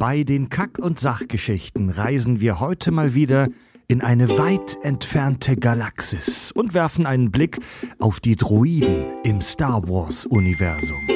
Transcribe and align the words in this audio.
Bei 0.00 0.24
den 0.24 0.48
Kack- 0.48 0.78
und 0.78 0.98
Sachgeschichten 0.98 1.90
reisen 1.90 2.40
wir 2.40 2.58
heute 2.58 2.90
mal 2.90 3.12
wieder 3.12 3.48
in 3.86 4.00
eine 4.00 4.30
weit 4.38 4.78
entfernte 4.82 5.56
Galaxis 5.56 6.52
und 6.52 6.72
werfen 6.72 7.04
einen 7.04 7.30
Blick 7.30 7.58
auf 7.98 8.18
die 8.18 8.34
Droiden 8.34 9.04
im 9.24 9.42
Star 9.42 9.86
Wars-Universum. 9.86 11.06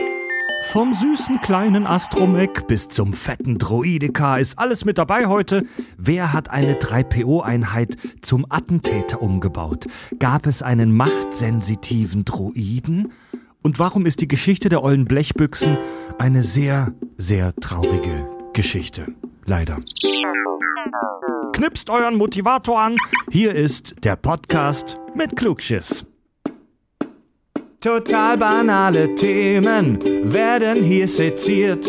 Vom 0.64 0.92
süßen 0.92 1.40
kleinen 1.40 1.86
Astromech 1.86 2.66
bis 2.68 2.88
zum 2.88 3.14
fetten 3.14 3.56
Droideka 3.56 4.36
ist 4.36 4.58
alles 4.58 4.84
mit 4.84 4.98
dabei 4.98 5.28
heute. 5.28 5.64
Wer 5.96 6.34
hat 6.34 6.50
eine 6.50 6.74
3PO-Einheit 6.74 7.96
zum 8.20 8.44
Attentäter 8.50 9.22
umgebaut? 9.22 9.86
Gab 10.18 10.46
es 10.46 10.60
einen 10.60 10.94
machtsensitiven 10.94 12.26
Droiden? 12.26 13.12
Und 13.62 13.78
warum 13.78 14.04
ist 14.04 14.20
die 14.20 14.28
Geschichte 14.28 14.68
der 14.68 14.82
ollen 14.82 15.06
Blechbüchsen 15.06 15.78
eine 16.18 16.42
sehr, 16.42 16.92
sehr 17.16 17.54
traurige 17.56 18.33
Geschichte? 18.54 19.06
Leider. 19.46 19.76
Knipst 21.52 21.90
euren 21.90 22.16
Motivator 22.16 22.80
an. 22.80 22.96
Hier 23.30 23.54
ist 23.54 23.94
der 24.04 24.16
Podcast 24.16 24.98
mit 25.14 25.36
Klugschiss. 25.36 26.06
Total 27.80 28.38
banale 28.38 29.14
Themen 29.14 29.98
werden 30.32 30.82
hier 30.82 31.06
seziert. 31.06 31.86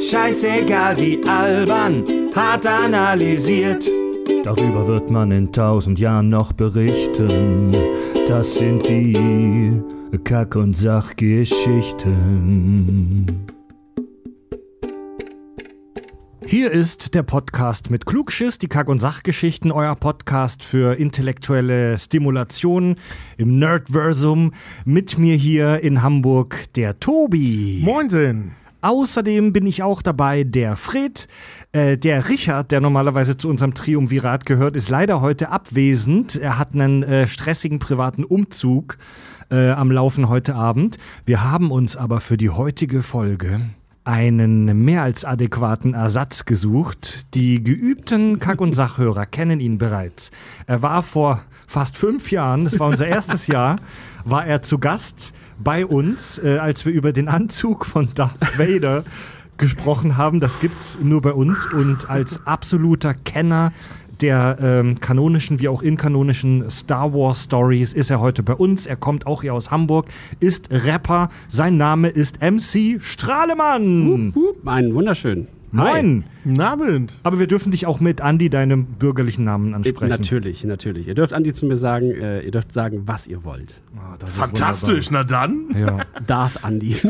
Scheißegal 0.00 0.98
wie 0.98 1.18
albern, 1.26 2.04
hart 2.34 2.66
analysiert. 2.66 3.88
Darüber 4.44 4.86
wird 4.86 5.08
man 5.10 5.30
in 5.30 5.50
tausend 5.52 5.98
Jahren 5.98 6.28
noch 6.28 6.52
berichten. 6.52 7.74
Das 8.28 8.56
sind 8.56 8.86
die 8.88 9.80
Kack- 10.24 10.56
und 10.56 10.74
Sachgeschichten. 10.74 13.46
Hier 16.50 16.72
ist 16.72 17.14
der 17.14 17.22
Podcast 17.22 17.90
mit 17.90 18.06
Klugschiss, 18.06 18.58
die 18.58 18.66
Kack- 18.66 18.88
und 18.88 18.98
Sachgeschichten, 18.98 19.70
euer 19.70 19.94
Podcast 19.94 20.64
für 20.64 20.98
intellektuelle 20.98 21.96
Stimulation 21.96 22.96
im 23.36 23.60
Nerdversum. 23.60 24.52
Mit 24.84 25.16
mir 25.16 25.36
hier 25.36 25.78
in 25.78 26.02
Hamburg 26.02 26.64
der 26.74 26.98
Tobi. 26.98 27.82
Moinsen. 27.84 28.56
Außerdem 28.80 29.52
bin 29.52 29.64
ich 29.64 29.84
auch 29.84 30.02
dabei 30.02 30.42
der 30.42 30.74
Fred. 30.74 31.28
Äh, 31.70 31.96
der 31.96 32.28
Richard, 32.28 32.72
der 32.72 32.80
normalerweise 32.80 33.36
zu 33.36 33.48
unserem 33.48 33.74
Triumvirat 33.74 34.44
gehört, 34.44 34.74
ist 34.74 34.88
leider 34.88 35.20
heute 35.20 35.50
abwesend. 35.50 36.34
Er 36.34 36.58
hat 36.58 36.74
einen 36.74 37.04
äh, 37.04 37.28
stressigen 37.28 37.78
privaten 37.78 38.24
Umzug 38.24 38.98
äh, 39.52 39.70
am 39.70 39.92
Laufen 39.92 40.28
heute 40.28 40.56
Abend. 40.56 40.98
Wir 41.24 41.44
haben 41.44 41.70
uns 41.70 41.96
aber 41.96 42.20
für 42.20 42.36
die 42.36 42.50
heutige 42.50 43.04
Folge 43.04 43.70
einen 44.04 44.84
mehr 44.84 45.02
als 45.02 45.24
adäquaten 45.24 45.94
Ersatz 45.94 46.44
gesucht. 46.44 47.34
Die 47.34 47.62
geübten 47.62 48.38
Kack- 48.38 48.60
und 48.60 48.72
Sachhörer 48.72 49.26
kennen 49.26 49.60
ihn 49.60 49.78
bereits. 49.78 50.30
Er 50.66 50.82
war 50.82 51.02
vor 51.02 51.42
fast 51.66 51.96
fünf 51.96 52.30
Jahren, 52.30 52.64
das 52.64 52.78
war 52.80 52.88
unser 52.88 53.06
erstes 53.06 53.46
Jahr, 53.46 53.78
war 54.24 54.46
er 54.46 54.62
zu 54.62 54.78
Gast 54.78 55.32
bei 55.58 55.84
uns, 55.84 56.38
äh, 56.38 56.58
als 56.58 56.86
wir 56.86 56.92
über 56.92 57.12
den 57.12 57.28
Anzug 57.28 57.84
von 57.84 58.08
Darth 58.14 58.58
Vader 58.58 59.04
gesprochen 59.60 60.16
haben. 60.16 60.40
Das 60.40 60.58
gibt's 60.58 60.98
nur 61.00 61.20
bei 61.20 61.32
uns 61.32 61.66
und 61.66 62.10
als 62.10 62.44
absoluter 62.46 63.14
Kenner 63.14 63.72
der 64.22 64.58
ähm, 64.60 65.00
kanonischen 65.00 65.60
wie 65.60 65.68
auch 65.68 65.82
inkanonischen 65.82 66.70
Star 66.70 67.12
Wars 67.12 67.44
Stories 67.44 67.92
ist 67.92 68.10
er 68.10 68.20
heute 68.20 68.42
bei 68.42 68.54
uns. 68.54 68.86
Er 68.86 68.96
kommt 68.96 69.26
auch 69.26 69.42
hier 69.42 69.54
aus 69.54 69.70
Hamburg, 69.70 70.06
ist 70.40 70.68
Rapper. 70.70 71.28
Sein 71.48 71.76
Name 71.76 72.08
ist 72.08 72.40
MC 72.40 73.00
Strahlemann. 73.00 74.32
Hup, 74.34 74.42
hup, 74.42 74.68
einen 74.68 74.94
wunderschönen. 74.94 75.59
Moin. 75.72 76.24
Guten 76.42 76.60
Abend. 76.60 77.18
Aber 77.22 77.38
wir 77.38 77.46
dürfen 77.46 77.70
dich 77.70 77.86
auch 77.86 78.00
mit 78.00 78.20
Andi, 78.20 78.50
deinem 78.50 78.86
bürgerlichen 78.86 79.44
Namen, 79.44 79.72
ansprechen. 79.74 80.08
Natürlich, 80.08 80.64
natürlich. 80.64 81.06
Ihr 81.06 81.14
dürft 81.14 81.32
Andi 81.32 81.52
zu 81.52 81.66
mir 81.66 81.76
sagen, 81.76 82.10
äh, 82.10 82.40
ihr 82.40 82.50
dürft 82.50 82.72
sagen, 82.72 83.02
was 83.04 83.28
ihr 83.28 83.44
wollt. 83.44 83.80
Oh, 83.94 84.16
das 84.18 84.30
ist 84.30 84.36
Fantastisch, 84.36 85.10
na 85.10 85.22
dann. 85.22 85.66
Ja. 85.76 85.98
Darth 86.26 86.64
Andi. 86.64 86.96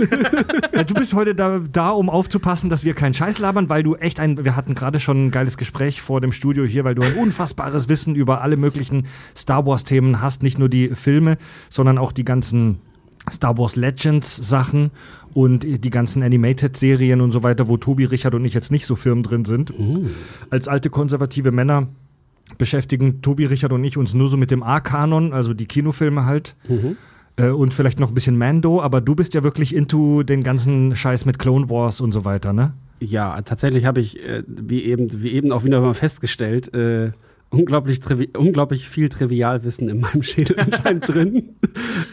Ja, 0.73 0.85
du 0.85 0.95
bist 0.95 1.15
heute 1.15 1.35
da, 1.35 1.61
da, 1.71 1.91
um 1.91 2.09
aufzupassen, 2.09 2.71
dass 2.71 2.85
wir 2.85 2.95
keinen 2.95 3.13
Scheiß 3.13 3.39
labern, 3.39 3.69
weil 3.69 3.83
du 3.83 3.97
echt 3.97 4.21
ein, 4.21 4.45
wir 4.45 4.57
hatten 4.57 4.75
gerade 4.75 5.01
schon 5.01 5.27
ein 5.27 5.31
geiles 5.31 5.57
Gespräch 5.57 6.01
vor 6.01 6.21
dem 6.21 6.33
Studio 6.33 6.65
hier, 6.65 6.85
weil 6.85 6.95
du 6.95 7.03
ein 7.03 7.15
unfassbares 7.15 7.89
Wissen 7.89 8.15
über 8.15 8.41
alle 8.41 8.57
möglichen 8.57 9.07
Star 9.37 9.67
Wars 9.67 9.85
Themen 9.85 10.21
hast, 10.21 10.43
nicht 10.43 10.59
nur 10.59 10.69
die 10.69 10.89
Filme, 10.89 11.39
sondern 11.69 11.99
auch 11.99 12.13
die 12.13 12.25
ganzen 12.25 12.81
Star 13.29 13.59
Wars 13.59 13.77
Legends 13.77 14.37
Sachen 14.37 14.91
und 15.35 15.63
die 15.63 15.91
ganzen 15.91 16.23
Animated 16.23 16.77
Serien 16.77 17.21
und 17.21 17.33
so 17.33 17.43
weiter, 17.43 17.69
wo 17.69 17.77
Tobi, 17.77 18.05
Richard 18.05 18.35
und 18.35 18.45
ich 18.45 18.55
jetzt 18.55 18.71
nicht 18.71 18.87
so 18.87 18.97
firm 18.97 19.23
drin 19.23 19.45
sind. 19.45 19.73
Als 20.51 20.69
alte 20.69 20.91
konservative 20.91 21.53
Männer 21.53 21.89
beschäftigen 22.59 23.23
Tobi, 23.23 23.47
Richard 23.47 23.73
und 23.73 23.85
ich 23.85 23.97
uns 23.97 24.13
nur 24.13 24.29
so 24.29 24.37
mit 24.37 24.51
dem 24.51 24.63
A-Kanon, 24.63 25.33
also 25.33 25.55
die 25.55 25.67
Kinofilme 25.67 26.25
halt. 26.25 26.57
Äh, 27.37 27.51
und 27.51 27.75
vielleicht 27.75 28.01
noch 28.01 28.09
ein 28.09 28.15
bisschen 28.15 28.37
Mando, 28.37 28.83
aber 28.83 29.01
du 29.01 29.15
bist 29.15 29.35
ja 29.35 29.45
wirklich 29.45 29.75
into 29.75 30.25
den 30.25 30.41
ganzen 30.41 30.97
Scheiß 30.97 31.27
mit 31.27 31.39
Clone 31.39 31.71
Wars 31.71 32.01
und 32.01 32.11
so 32.11 32.25
weiter, 32.25 32.53
ne? 32.53 32.73
ja, 33.01 33.41
tatsächlich 33.43 33.87
habe 33.87 34.01
ich, 34.01 34.23
äh, 34.23 34.43
wie, 34.47 34.85
eben, 34.85 35.23
wie 35.23 35.33
eben 35.33 35.53
auch 35.53 35.65
wieder 35.65 35.81
mal 35.81 35.95
festgestellt, 35.95 36.73
äh, 36.75 37.13
unglaublich, 37.51 37.99
trivi- 37.99 38.37
unglaublich 38.37 38.89
viel 38.89 39.09
Trivialwissen 39.09 39.89
in 39.89 40.01
meinem 40.01 40.23
Schädel 40.23 40.57
anscheinend 40.61 41.09
drin. 41.09 41.57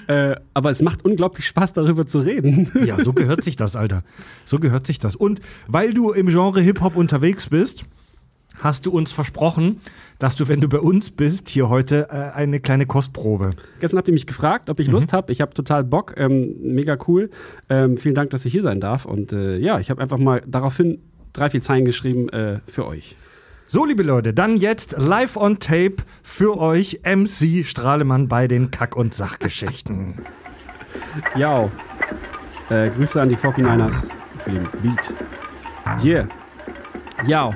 äh, 0.08 0.36
aber 0.54 0.72
es 0.72 0.82
macht 0.82 1.06
unglaublich 1.06 1.46
Spaß, 1.48 1.74
darüber 1.74 2.06
zu 2.08 2.20
reden. 2.20 2.72
Ja, 2.86 3.02
so 3.04 3.14
gehört 3.14 3.44
sich 3.44 3.56
das, 3.56 3.76
Alter. 3.76 4.04
So 4.46 4.60
gehört 4.60 4.88
sich 4.88 5.00
das. 5.00 5.16
Und 5.16 5.42
weil 5.68 5.94
du 5.94 6.12
im 6.12 6.28
Genre 6.28 6.62
Hip-Hop 6.62 6.96
unterwegs 6.96 7.48
bist, 7.48 7.86
hast 8.60 8.88
du 8.88 8.92
uns 8.92 9.12
versprochen, 9.12 9.82
dass 10.18 10.36
du, 10.36 10.48
wenn 10.48 10.60
du 10.60 10.68
bei 10.68 10.80
uns 10.80 11.12
bist, 11.12 11.48
hier 11.50 11.70
heute 11.70 12.08
äh, 12.10 12.16
eine 12.36 12.60
kleine 12.60 12.88
Kostprobe. 12.88 13.52
Gestern 13.80 14.00
habt 14.00 14.08
ihr 14.08 14.16
mich 14.16 14.26
gefragt, 14.26 14.72
ob 14.72 14.80
ich 14.80 14.88
Lust 14.88 15.14
habe. 15.14 15.32
Ich 15.32 15.42
habe 15.42 15.54
total 15.54 15.84
Bock. 15.84 16.16
Ähm, 16.18 16.56
mega 16.64 16.98
cool. 17.08 17.30
Ähm, 17.70 17.98
vielen 17.98 18.16
Dank, 18.16 18.32
dass 18.32 18.44
ich 18.46 18.52
hier 18.52 18.64
sein 18.64 18.80
darf. 18.80 19.06
Und 19.06 19.32
äh, 19.32 19.58
ja, 19.60 19.80
ich 19.80 19.92
habe 19.92 20.02
einfach 20.02 20.18
mal 20.18 20.42
daraufhin 20.48 20.98
drei, 21.34 21.52
vier 21.52 21.62
Zeilen 21.62 21.86
geschrieben 21.86 22.30
äh, 22.30 22.60
für 22.68 22.88
euch. 22.88 23.16
So, 23.70 23.84
liebe 23.84 24.02
Leute, 24.02 24.34
dann 24.34 24.56
jetzt 24.56 24.96
live 24.98 25.36
on 25.36 25.60
tape 25.60 25.98
für 26.24 26.58
euch 26.58 27.02
MC 27.04 27.66
Strahlemann 27.66 28.30
bei 28.30 28.48
den 28.48 28.72
Kack- 28.72 28.96
und 28.96 29.14
Sachgeschichten. 29.14 30.20
Ja. 31.36 31.70
Äh, 32.70 32.90
Grüße 32.90 33.22
an 33.22 33.28
die 33.28 33.36
49ers 33.36 34.08
für 34.40 34.52
den 34.52 34.70
Beat. 34.82 35.14
Yeah. 36.02 36.30
Ja, 37.26 37.52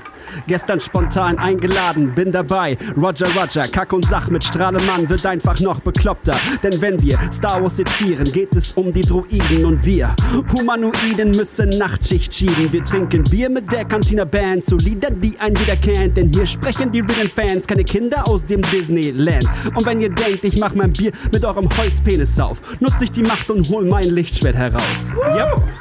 gestern 0.47 0.79
spontan 0.79 1.37
eingeladen, 1.37 2.15
bin 2.15 2.31
dabei. 2.31 2.77
Roger, 2.97 3.27
Roger, 3.35 3.61
Kack 3.63 3.93
und 3.93 4.05
Sach 4.07 4.27
mit 4.29 4.43
Strahlemann 4.43 5.07
wird 5.07 5.25
einfach 5.25 5.59
noch 5.59 5.79
bekloppter. 5.79 6.35
Denn 6.63 6.81
wenn 6.81 7.01
wir 7.01 7.19
Star 7.31 7.61
Wars 7.61 7.77
sezieren, 7.77 8.23
geht 8.31 8.55
es 8.55 8.71
um 8.71 8.91
die 8.91 9.01
Droiden 9.01 9.65
und 9.65 9.85
wir. 9.85 10.15
Humanoiden 10.57 11.31
müssen 11.31 11.69
Nachtschicht 11.69 12.33
schieben. 12.33 12.71
Wir 12.71 12.83
trinken 12.83 13.23
Bier 13.23 13.49
mit 13.49 13.71
der 13.71 13.85
Kantiner 13.85 14.25
Band 14.25 14.65
zu 14.65 14.77
Liedern, 14.77 15.21
die 15.21 15.37
ein 15.39 15.53
jeder 15.55 15.75
kennt. 15.75 16.17
Denn 16.17 16.31
hier 16.33 16.45
sprechen 16.45 16.91
die 16.91 17.01
realen 17.01 17.29
Fans, 17.29 17.67
keine 17.67 17.83
Kinder 17.83 18.27
aus 18.27 18.45
dem 18.45 18.63
Disneyland. 18.63 19.45
Und 19.75 19.85
wenn 19.85 20.01
ihr 20.01 20.09
denkt, 20.09 20.43
ich 20.43 20.59
mach 20.59 20.73
mein 20.73 20.91
Bier 20.91 21.11
mit 21.31 21.45
eurem 21.45 21.69
Holzpenis 21.77 22.39
auf, 22.39 22.61
nutze 22.79 23.03
ich 23.03 23.11
die 23.11 23.23
Macht 23.23 23.51
und 23.51 23.69
hol 23.69 23.85
mein 23.85 24.09
Lichtschwert 24.09 24.55
heraus. 24.55 25.13
Yep. 25.35 25.61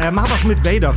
Äh, 0.00 0.10
mach 0.10 0.30
was 0.30 0.42
mit 0.44 0.64
Vader. 0.64 0.94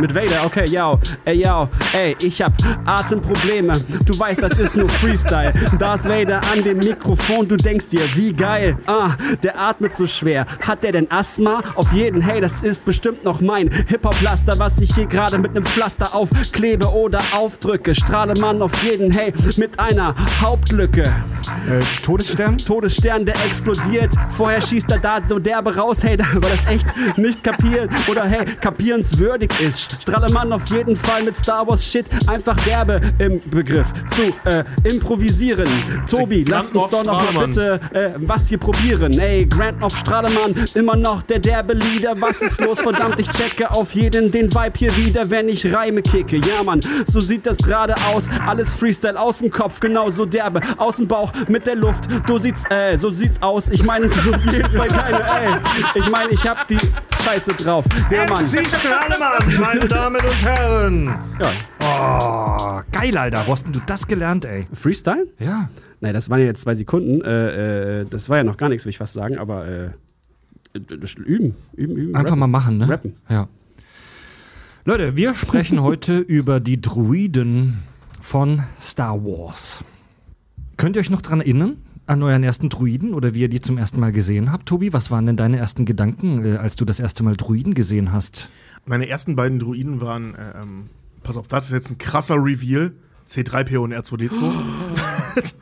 Mit 0.00 0.14
Vader, 0.14 0.44
okay, 0.46 0.64
yo, 0.68 0.98
ey, 1.24 1.42
yo, 1.42 1.68
ey, 1.92 2.16
ich 2.22 2.40
hab 2.40 2.52
Atemprobleme. 2.86 3.72
Du 4.06 4.16
weißt, 4.16 4.42
das 4.42 4.56
ist 4.58 4.76
nur 4.76 4.88
Freestyle. 4.88 5.52
Darth 5.78 6.04
Vader 6.04 6.40
an 6.52 6.62
dem 6.62 6.78
Mikrofon, 6.78 7.48
du 7.48 7.56
denkst 7.56 7.88
dir, 7.88 8.02
wie 8.14 8.32
geil. 8.32 8.78
Ah, 8.86 9.10
der 9.42 9.58
atmet 9.58 9.96
so 9.96 10.06
schwer. 10.06 10.46
Hat 10.60 10.84
der 10.84 10.92
denn 10.92 11.10
Asthma? 11.10 11.62
Auf 11.74 11.92
jeden, 11.92 12.20
hey, 12.20 12.40
das 12.40 12.62
ist 12.62 12.84
bestimmt 12.84 13.24
noch 13.24 13.40
mein 13.40 13.70
Hip-Hop-Laster, 13.88 14.58
was 14.58 14.78
ich 14.78 14.94
hier 14.94 15.06
gerade 15.06 15.38
mit 15.38 15.54
nem 15.54 15.66
Pflaster 15.66 16.14
aufklebe 16.14 16.86
oder 16.86 17.20
aufdrücke. 17.32 17.94
Strahlemann 17.94 18.62
auf 18.62 18.80
jeden, 18.84 19.10
hey, 19.10 19.32
mit 19.56 19.80
einer 19.80 20.14
Hauptlücke. 20.40 21.02
Äh, 21.02 21.80
Todesstern? 22.02 22.56
Todesstern, 22.58 23.26
der 23.26 23.34
explodiert. 23.44 24.12
Vorher 24.30 24.60
schießt 24.60 24.90
er 24.92 24.98
da 24.98 25.20
so 25.26 25.38
derbe 25.38 25.74
raus. 25.74 26.04
Hey, 26.04 26.16
da 26.16 26.24
war 26.34 26.50
das 26.50 26.66
echt 26.66 26.86
nicht 27.16 27.42
kapiert. 27.42 27.90
Oder 28.08 28.24
hey, 28.24 28.44
kapierenswürdig 28.60 29.50
ist. 29.60 29.87
Strahlemann 30.00 30.52
auf 30.52 30.68
jeden 30.70 30.96
Fall 30.96 31.22
mit 31.22 31.36
Star 31.36 31.66
Wars 31.66 31.84
Shit. 31.84 32.06
Einfach 32.26 32.56
derbe 32.64 33.00
im 33.18 33.40
Begriff 33.50 33.86
zu 34.08 34.22
äh, 34.44 34.64
improvisieren. 34.84 35.68
Tobi, 36.08 36.44
Grand 36.44 36.48
lass 36.48 36.72
uns 36.72 36.90
doch 36.90 37.04
noch 37.04 37.12
mal 37.12 37.48
Strahlemann. 37.48 37.50
bitte 37.50 37.80
äh, 37.92 38.10
was 38.18 38.48
hier 38.48 38.58
probieren. 38.58 39.18
Ey, 39.18 39.46
Grand 39.46 39.82
of 39.82 39.96
Strahlemann, 39.96 40.54
immer 40.74 40.96
noch 40.96 41.22
der 41.22 41.38
derbe 41.38 41.74
Lieder. 41.74 42.14
Was 42.20 42.42
ist 42.42 42.60
los? 42.60 42.80
Verdammt, 42.80 43.18
ich 43.18 43.28
checke 43.28 43.70
auf 43.70 43.92
jeden 43.94 44.30
den 44.30 44.52
Vibe 44.52 44.72
hier 44.76 44.96
wieder, 44.96 45.30
wenn 45.30 45.48
ich 45.48 45.72
Reime 45.72 46.02
kicke. 46.02 46.36
Ja, 46.36 46.62
Mann, 46.62 46.80
so 47.06 47.20
sieht 47.20 47.46
das 47.46 47.58
gerade 47.58 47.94
aus. 48.06 48.28
Alles 48.46 48.72
Freestyle 48.72 49.18
aus 49.18 49.38
dem 49.38 49.50
Kopf, 49.50 49.80
genauso 49.80 50.26
derbe. 50.26 50.60
Aus 50.76 50.96
dem 50.96 51.08
Bauch 51.08 51.32
mit 51.48 51.66
der 51.66 51.76
Luft. 51.76 52.04
Du 52.26 52.38
sieht's, 52.38 52.64
äh, 52.70 52.96
so 52.96 53.10
sieht's 53.10 53.40
aus. 53.40 53.68
Ich 53.70 53.84
meine, 53.84 54.06
es 54.06 54.16
ist 54.16 54.28
auf 54.28 54.44
jeden 54.52 54.70
Fall 54.70 54.88
keine, 54.88 55.20
ey. 55.20 55.50
Ich 55.94 56.10
meine, 56.10 56.30
ich 56.32 56.46
hab 56.46 56.66
die 56.68 56.78
Scheiße 57.24 57.52
drauf. 57.54 57.84
Ja, 58.10 58.26
Mann. 58.26 58.44
MC 58.44 58.66
Strahlemann, 58.66 59.60
meine 59.60 59.77
meine 59.78 59.88
Damen 59.88 60.20
und 60.20 60.42
Herren. 60.42 61.06
Ja. 61.40 62.80
Oh, 62.80 62.82
geil, 62.90 63.16
Alter. 63.16 63.46
Wo 63.46 63.52
hast 63.52 63.64
denn 63.64 63.72
du 63.72 63.80
das 63.86 64.08
gelernt, 64.08 64.44
ey? 64.44 64.64
Freestyle? 64.72 65.28
Ja. 65.38 65.70
Nein, 66.00 66.14
das 66.14 66.28
waren 66.30 66.40
ja 66.40 66.46
jetzt 66.46 66.62
zwei 66.62 66.74
Sekunden. 66.74 67.20
Äh, 67.22 68.00
äh, 68.00 68.06
das 68.08 68.28
war 68.28 68.38
ja 68.38 68.44
noch 68.44 68.56
gar 68.56 68.68
nichts, 68.68 68.84
will 68.84 68.90
ich 68.90 68.98
fast 68.98 69.14
sagen, 69.14 69.38
aber 69.38 69.68
äh, 69.68 69.90
das 70.72 71.14
üben, 71.14 71.54
üben, 71.76 71.96
üben. 71.96 72.16
Einfach 72.16 72.30
rappen. 72.32 72.40
mal 72.40 72.46
machen, 72.48 72.78
ne? 72.78 72.88
Rappen. 72.88 73.14
Ja. 73.28 73.48
Leute, 74.84 75.14
wir 75.14 75.34
sprechen 75.34 75.80
heute 75.80 76.18
über 76.18 76.58
die 76.58 76.80
Druiden 76.80 77.78
von 78.20 78.64
Star 78.80 79.24
Wars. 79.24 79.84
Könnt 80.76 80.96
ihr 80.96 81.00
euch 81.00 81.10
noch 81.10 81.22
dran 81.22 81.40
erinnern? 81.40 81.76
An 82.06 82.22
euren 82.22 82.42
ersten 82.42 82.68
Druiden 82.68 83.14
oder 83.14 83.34
wie 83.34 83.40
ihr 83.40 83.48
die 83.48 83.60
zum 83.60 83.78
ersten 83.78 84.00
Mal 84.00 84.12
gesehen 84.12 84.50
habt? 84.50 84.66
Tobi, 84.66 84.92
was 84.92 85.10
waren 85.10 85.26
denn 85.26 85.36
deine 85.36 85.58
ersten 85.58 85.84
Gedanken, 85.84 86.44
äh, 86.44 86.56
als 86.56 86.74
du 86.74 86.84
das 86.84 86.98
erste 86.98 87.22
Mal 87.22 87.36
Druiden 87.36 87.74
gesehen 87.74 88.12
hast? 88.12 88.48
Meine 88.88 89.08
ersten 89.08 89.36
beiden 89.36 89.58
Druiden 89.58 90.00
waren, 90.00 90.34
äh, 90.34 90.62
ähm, 90.62 90.88
pass 91.22 91.36
auf, 91.36 91.46
das 91.46 91.66
ist 91.66 91.72
jetzt 91.72 91.90
ein 91.90 91.98
krasser 91.98 92.36
Reveal. 92.36 92.92
C3PO 93.28 93.78
und 93.80 93.92
R2D2. 93.92 94.52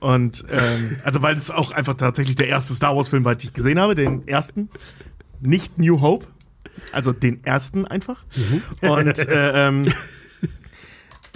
und 0.00 0.44
ähm, 0.50 0.96
also 1.04 1.22
weil 1.22 1.36
es 1.36 1.52
auch 1.52 1.70
einfach 1.70 1.94
tatsächlich 1.94 2.34
der 2.34 2.48
erste 2.48 2.74
Star 2.74 2.96
Wars 2.96 3.10
Film 3.10 3.24
war, 3.24 3.36
den 3.36 3.48
ich 3.48 3.54
gesehen 3.54 3.78
habe, 3.78 3.94
den 3.94 4.26
ersten, 4.26 4.68
nicht 5.40 5.78
New 5.78 6.00
Hope, 6.00 6.26
also 6.90 7.12
den 7.12 7.44
ersten 7.44 7.86
einfach. 7.86 8.24
Und 8.80 9.18
äh, 9.28 9.68
ähm, 9.68 9.82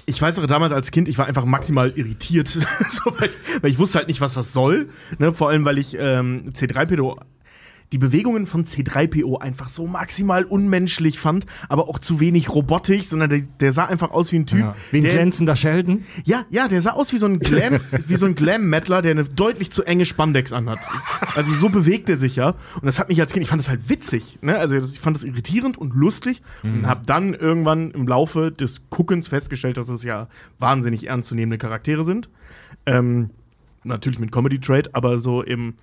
ich 0.06 0.22
weiß 0.22 0.38
noch 0.38 0.46
damals 0.46 0.72
als 0.72 0.90
Kind, 0.90 1.08
ich 1.08 1.18
war 1.18 1.26
einfach 1.26 1.44
maximal 1.44 1.90
irritiert, 1.90 2.48
so, 2.88 3.12
weil, 3.18 3.30
weil 3.60 3.70
ich 3.70 3.78
wusste 3.78 3.98
halt 3.98 4.08
nicht, 4.08 4.20
was 4.20 4.34
das 4.34 4.52
soll. 4.52 4.88
Ne? 5.18 5.32
Vor 5.32 5.50
allem, 5.50 5.64
weil 5.64 5.78
ich 5.78 5.96
ähm, 5.98 6.46
C3PO 6.50 7.20
die 7.92 7.98
Bewegungen 7.98 8.46
von 8.46 8.64
C3PO 8.64 9.40
einfach 9.40 9.68
so 9.68 9.86
maximal 9.86 10.44
unmenschlich 10.44 11.18
fand, 11.18 11.46
aber 11.68 11.88
auch 11.88 11.98
zu 11.98 12.20
wenig 12.20 12.50
robotisch, 12.50 13.04
sondern 13.04 13.30
der, 13.30 13.40
der 13.60 13.72
sah 13.72 13.86
einfach 13.86 14.10
aus 14.10 14.32
wie 14.32 14.36
ein 14.36 14.46
Typ. 14.46 14.74
Wie 14.90 14.98
ein 14.98 15.02
der, 15.04 15.12
glänzender 15.12 15.56
Sheldon? 15.56 16.04
ja, 16.24 16.44
ja, 16.50 16.68
der 16.68 16.82
sah 16.82 16.92
aus 16.92 17.12
wie 17.12 17.18
so 17.18 17.26
ein 17.26 17.38
Glam, 17.38 17.80
wie 18.06 18.16
so 18.16 18.26
ein 18.26 18.34
Glam-Mettler, 18.34 19.02
der 19.02 19.12
eine 19.12 19.24
deutlich 19.24 19.70
zu 19.70 19.84
enge 19.84 20.06
Spandex 20.06 20.52
anhat. 20.52 20.78
Also 21.34 21.52
so 21.52 21.68
bewegt 21.68 22.08
er 22.08 22.16
sich 22.16 22.36
ja. 22.36 22.50
Und 22.74 22.84
das 22.84 22.98
hat 22.98 23.08
mich 23.08 23.20
als 23.20 23.32
Kind, 23.32 23.42
ich 23.42 23.48
fand 23.48 23.60
das 23.60 23.68
halt 23.68 23.88
witzig. 23.88 24.38
Ne? 24.42 24.58
Also 24.58 24.76
ich 24.76 25.00
fand 25.00 25.16
das 25.16 25.24
irritierend 25.24 25.78
und 25.78 25.94
lustig 25.94 26.42
und 26.62 26.86
habe 26.86 27.02
dann 27.06 27.34
irgendwann 27.34 27.90
im 27.92 28.06
Laufe 28.08 28.50
des 28.50 28.88
Guckens 28.90 29.28
festgestellt, 29.28 29.76
dass 29.76 29.88
es 29.88 30.02
ja 30.02 30.28
wahnsinnig 30.58 31.06
ernstzunehmende 31.06 31.58
Charaktere 31.58 32.04
sind. 32.04 32.28
Ähm, 32.84 33.30
natürlich 33.84 34.18
mit 34.18 34.32
Comedy 34.32 34.58
Trade, 34.58 34.90
aber 34.92 35.18
so 35.18 35.42
im 35.42 35.74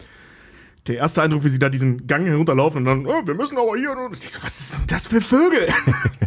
der 0.88 0.97
erste 0.97 1.21
Eindruck, 1.21 1.44
wie 1.44 1.50
sie 1.50 1.59
da 1.59 1.69
diesen 1.69 2.07
Gang 2.07 2.25
herunterlaufen 2.25 2.80
und 2.80 2.85
dann, 2.85 3.06
oh, 3.06 3.25
wir 3.25 3.35
müssen 3.35 3.57
aber 3.57 3.77
hier. 3.77 3.91
Und 3.91 4.13
ich 4.13 4.31
so, 4.31 4.44
was 4.44 4.59
ist 4.59 4.74
denn 4.74 4.81
das 4.88 5.07
für 5.07 5.21
Vögel? 5.21 5.68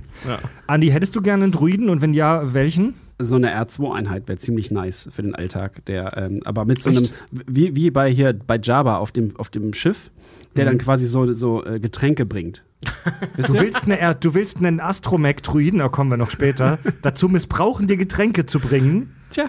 Andi, 0.67 0.89
hättest 0.89 1.15
du 1.15 1.21
gerne 1.21 1.45
einen 1.45 1.53
Druiden 1.53 1.89
und 1.91 2.01
wenn 2.01 2.15
ja, 2.15 2.55
welchen? 2.55 2.95
So 3.19 3.37
eine 3.37 3.55
R2-Einheit 3.55 4.29
wäre 4.29 4.39
ziemlich 4.39 4.71
nice 4.71 5.09
für 5.11 5.23
den 5.23 5.35
Alltag. 5.35 5.85
Der, 5.87 6.17
ähm, 6.17 6.41
aber 6.45 6.65
mit 6.65 6.83
so 6.83 6.91
Echt? 6.91 6.99
einem, 6.99 7.45
wie, 7.47 7.75
wie 7.77 7.91
bei 7.91 8.11
hier 8.11 8.33
bei 8.35 8.59
Java 8.59 8.97
auf 8.97 9.11
dem, 9.13 9.37
auf 9.37 9.49
dem 9.51 9.73
Schiff, 9.75 10.11
der 10.57 10.65
Mhm. 10.65 10.69
dann 10.71 10.79
quasi 10.79 11.07
so, 11.07 11.33
so 11.33 11.65
äh, 11.65 11.79
Getränke 11.81 12.25
bringt. 12.27 12.63
Du 13.37 13.53
willst, 13.55 13.85
eine, 13.85 14.15
du 14.17 14.35
willst 14.35 14.59
einen 14.59 14.81
Astromech-Druiden, 14.81 15.79
da 15.79 15.89
kommen 15.89 16.11
wir 16.11 16.17
noch 16.17 16.31
später, 16.31 16.79
dazu 17.03 17.29
missbrauchen, 17.29 17.87
dir 17.87 17.97
Getränke 17.97 18.47
zu 18.47 18.59
bringen. 18.59 19.15
Tja. 19.31 19.49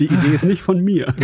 Die 0.00 0.04
Idee 0.06 0.34
ist 0.34 0.44
nicht 0.44 0.62
von 0.62 0.82
mir. 0.84 1.14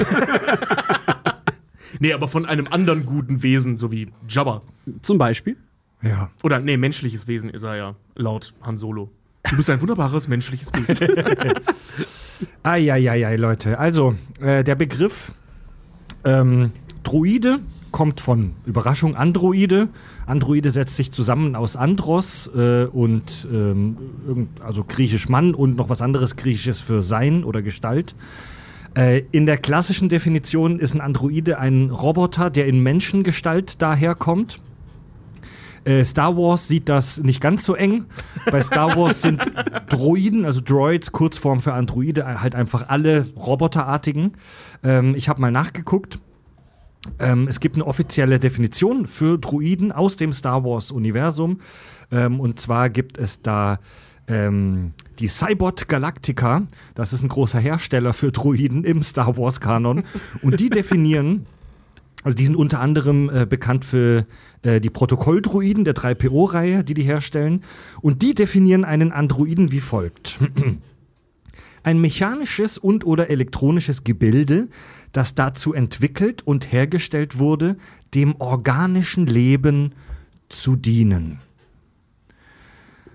Nee, 2.00 2.12
aber 2.12 2.26
von 2.26 2.44
einem 2.44 2.66
anderen 2.66 3.06
guten 3.06 3.42
Wesen, 3.42 3.78
so 3.78 3.92
wie 3.92 4.08
Jabba. 4.28 4.62
Zum 5.02 5.18
Beispiel. 5.18 5.56
Ja. 6.02 6.30
Oder, 6.42 6.60
nee, 6.60 6.76
menschliches 6.76 7.28
Wesen 7.28 7.50
ist 7.50 7.62
er 7.62 7.76
ja, 7.76 7.94
laut 8.16 8.52
Han 8.66 8.76
Solo. 8.76 9.10
Du 9.48 9.56
bist 9.56 9.70
ein 9.70 9.80
wunderbares 9.80 10.28
menschliches 10.28 10.72
Wesen. 10.74 11.14
Eieiei, 12.62 13.36
Leute. 13.36 13.78
Also, 13.78 14.16
äh, 14.40 14.64
der 14.64 14.74
Begriff 14.74 15.32
ähm, 16.24 16.72
Druide 17.02 17.60
kommt 17.90 18.20
von 18.20 18.52
Überraschung 18.66 19.16
Androide. 19.16 19.88
Androide 20.26 20.70
setzt 20.70 20.96
sich 20.96 21.10
zusammen 21.12 21.56
aus 21.56 21.76
Andros 21.76 22.50
äh, 22.54 22.84
und 22.84 23.48
ähm, 23.52 23.96
also 24.64 24.84
griechisch 24.84 25.28
Mann 25.28 25.54
und 25.54 25.76
noch 25.76 25.88
was 25.88 26.02
anderes 26.02 26.36
griechisches 26.36 26.80
für 26.80 27.02
Sein 27.02 27.44
oder 27.44 27.62
Gestalt. 27.62 28.14
Äh, 28.94 29.22
in 29.30 29.46
der 29.46 29.56
klassischen 29.56 30.08
Definition 30.08 30.78
ist 30.78 30.94
ein 30.94 31.00
Androide 31.00 31.58
ein 31.58 31.90
Roboter, 31.90 32.50
der 32.50 32.66
in 32.66 32.80
Menschengestalt 32.80 33.80
daherkommt. 33.80 34.60
Äh, 35.84 36.04
Star 36.04 36.36
Wars 36.36 36.68
sieht 36.68 36.88
das 36.88 37.18
nicht 37.18 37.40
ganz 37.40 37.64
so 37.64 37.74
eng. 37.74 38.04
Bei 38.50 38.60
Star 38.60 38.96
Wars 38.96 39.22
sind 39.22 39.40
Droiden, 39.88 40.44
also 40.44 40.60
Droids, 40.60 41.12
Kurzform 41.12 41.62
für 41.62 41.72
Androide, 41.72 42.40
halt 42.40 42.54
einfach 42.54 42.88
alle 42.88 43.28
Roboterartigen. 43.36 44.32
Ähm, 44.82 45.14
ich 45.14 45.28
habe 45.28 45.40
mal 45.40 45.50
nachgeguckt. 45.50 46.18
Ähm, 47.18 47.48
es 47.48 47.60
gibt 47.60 47.76
eine 47.76 47.86
offizielle 47.86 48.38
Definition 48.38 49.06
für 49.06 49.38
Droiden 49.38 49.90
aus 49.90 50.16
dem 50.16 50.32
Star 50.34 50.64
Wars-Universum. 50.64 51.60
Ähm, 52.10 52.40
und 52.40 52.60
zwar 52.60 52.90
gibt 52.90 53.16
es 53.16 53.40
da 53.40 53.78
ähm, 54.26 54.92
die 55.20 55.28
Cybot 55.28 55.88
Galactica. 55.88 56.66
Das 56.94 57.12
ist 57.12 57.22
ein 57.22 57.28
großer 57.28 57.60
Hersteller 57.60 58.12
für 58.12 58.32
Droiden 58.32 58.84
im 58.84 59.02
Star 59.02 59.36
Wars-Kanon. 59.36 60.04
Und 60.42 60.60
die 60.60 60.70
definieren 60.70 61.46
also 62.22 62.36
die 62.36 62.44
sind 62.44 62.56
unter 62.56 62.80
anderem 62.80 63.30
äh, 63.30 63.46
bekannt 63.46 63.84
für 63.86 64.26
äh, 64.60 64.78
die 64.78 64.90
Protokolldruiden 64.90 65.86
der 65.86 65.94
3PO-Reihe, 65.94 66.84
die 66.84 66.92
die 66.92 67.02
herstellen. 67.02 67.62
Und 68.02 68.20
die 68.20 68.34
definieren 68.34 68.84
einen 68.84 69.10
Androiden 69.10 69.72
wie 69.72 69.80
folgt. 69.80 70.38
Ein 71.82 71.98
mechanisches 71.98 72.76
und 72.76 73.06
oder 73.06 73.30
elektronisches 73.30 74.04
Gebilde, 74.04 74.68
das 75.12 75.34
dazu 75.34 75.72
entwickelt 75.72 76.46
und 76.46 76.70
hergestellt 76.72 77.38
wurde, 77.38 77.78
dem 78.14 78.36
organischen 78.38 79.26
Leben 79.26 79.94
zu 80.50 80.76
dienen. 80.76 81.38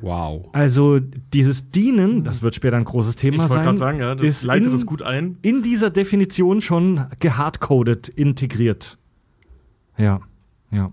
Wow. 0.05 0.49
Also 0.53 0.99
dieses 0.99 1.71
Dienen, 1.71 2.23
das 2.23 2.43
wird 2.43 2.53
später 2.53 2.77
ein 2.77 2.83
großes 2.83 3.15
ich 3.15 3.21
Thema 3.21 3.49
wollte 3.49 3.55
sein, 3.55 3.63
gerade 3.63 3.77
sagen, 3.77 3.99
ja, 3.99 4.13
das 4.13 4.27
ist 4.27 4.43
leitet 4.43 4.67
in, 4.67 4.71
das 4.71 4.85
gut 4.85 5.01
ein. 5.01 5.39
in 5.41 5.63
dieser 5.63 5.89
Definition 5.89 6.61
schon 6.61 7.07
gehardcoded, 7.19 8.09
integriert. 8.09 8.99
Ja, 9.97 10.21
ja. 10.69 10.91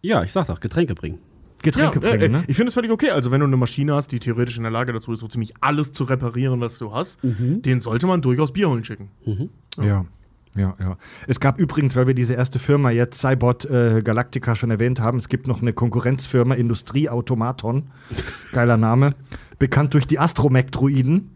Ja, 0.00 0.22
ich 0.22 0.32
sag 0.32 0.46
doch, 0.46 0.60
Getränke 0.60 0.94
bringen. 0.94 1.18
Getränke 1.60 2.00
ja, 2.02 2.10
bringen, 2.10 2.22
äh, 2.22 2.38
ne? 2.38 2.44
Ich 2.46 2.56
finde 2.56 2.68
es 2.68 2.74
völlig 2.74 2.90
okay. 2.90 3.10
Also, 3.10 3.30
wenn 3.30 3.40
du 3.40 3.46
eine 3.46 3.58
Maschine 3.58 3.94
hast, 3.94 4.08
die 4.12 4.18
theoretisch 4.18 4.56
in 4.56 4.62
der 4.62 4.72
Lage 4.72 4.94
dazu 4.94 5.12
ist, 5.12 5.20
so 5.20 5.28
ziemlich 5.28 5.52
alles 5.60 5.92
zu 5.92 6.04
reparieren, 6.04 6.58
was 6.62 6.78
du 6.78 6.94
hast, 6.94 7.20
den 7.22 7.80
sollte 7.80 8.06
man 8.06 8.22
durchaus 8.22 8.54
Bier 8.54 8.70
holen 8.70 8.82
schicken. 8.82 9.10
Ja. 9.76 9.84
Ja, 9.84 10.06
ja. 10.78 10.96
Es 11.26 11.40
gab 11.40 11.58
übrigens, 11.58 11.96
weil 11.96 12.06
wir 12.06 12.14
diese 12.14 12.34
erste 12.34 12.58
Firma 12.58 12.90
jetzt, 12.90 13.20
Cybot 13.20 13.64
äh, 13.64 14.02
Galactica, 14.02 14.54
schon 14.54 14.70
erwähnt 14.70 15.00
haben, 15.00 15.18
es 15.18 15.28
gibt 15.28 15.46
noch 15.46 15.62
eine 15.62 15.72
Konkurrenzfirma, 15.72 16.54
Industrieautomaton, 16.54 17.90
geiler 18.52 18.76
Name, 18.76 19.14
bekannt 19.58 19.94
durch 19.94 20.06
die 20.06 20.18
Astromech-Druiden. 20.18 21.30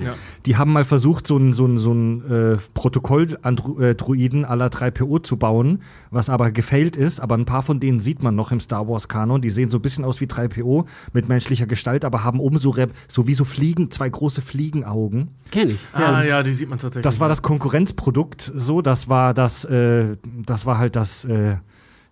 Ja. 0.00 0.14
Die 0.46 0.56
haben 0.56 0.72
mal 0.72 0.84
versucht, 0.84 1.26
so 1.26 1.36
ein, 1.36 1.52
so 1.52 1.66
ein, 1.66 1.78
so 1.78 1.92
ein 1.92 2.30
äh, 2.30 2.58
Protokoll-Druiden 2.74 4.44
à 4.46 4.54
la 4.54 4.66
3PO 4.66 5.22
zu 5.22 5.36
bauen, 5.36 5.82
was 6.10 6.30
aber 6.30 6.50
gefailt 6.50 6.96
ist. 6.96 7.20
Aber 7.20 7.36
ein 7.36 7.44
paar 7.44 7.62
von 7.62 7.80
denen 7.80 8.00
sieht 8.00 8.22
man 8.22 8.34
noch 8.34 8.52
im 8.52 8.60
Star 8.60 8.88
Wars-Kanon. 8.88 9.40
Die 9.40 9.50
sehen 9.50 9.70
so 9.70 9.78
ein 9.78 9.82
bisschen 9.82 10.04
aus 10.04 10.20
wie 10.20 10.26
3PO 10.26 10.86
mit 11.12 11.28
menschlicher 11.28 11.66
Gestalt, 11.66 12.04
aber 12.04 12.24
haben 12.24 12.40
oben 12.40 12.58
so, 12.58 12.70
Rep- 12.70 12.92
so 13.08 13.26
wie 13.26 13.34
so 13.34 13.44
Fliegen, 13.44 13.90
zwei 13.90 14.08
große 14.08 14.42
Fliegenaugen. 14.42 15.28
Kenn 15.50 15.70
ich. 15.70 15.78
ah, 15.92 16.20
und 16.20 16.26
ja, 16.28 16.42
die 16.42 16.52
sieht 16.54 16.68
man 16.68 16.78
tatsächlich. 16.78 17.02
Das 17.04 17.18
war 17.20 17.28
das 17.28 17.42
Konkurrenzprodukt, 17.42 18.50
so, 18.54 18.82
das 18.82 19.08
war 19.08 19.34
das, 19.34 19.64
äh, 19.64 20.16
das 20.46 20.66
war 20.66 20.78
halt 20.78 20.94
das, 20.96 21.24
äh, 21.24 21.56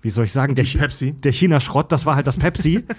wie 0.02 0.10
soll 0.10 0.24
ich 0.26 0.32
sagen, 0.32 0.54
der, 0.54 0.64
der 0.64 1.32
China-Schrott, 1.32 1.90
das 1.92 2.06
war 2.06 2.16
halt 2.16 2.26
das 2.26 2.36
Pepsi. 2.36 2.84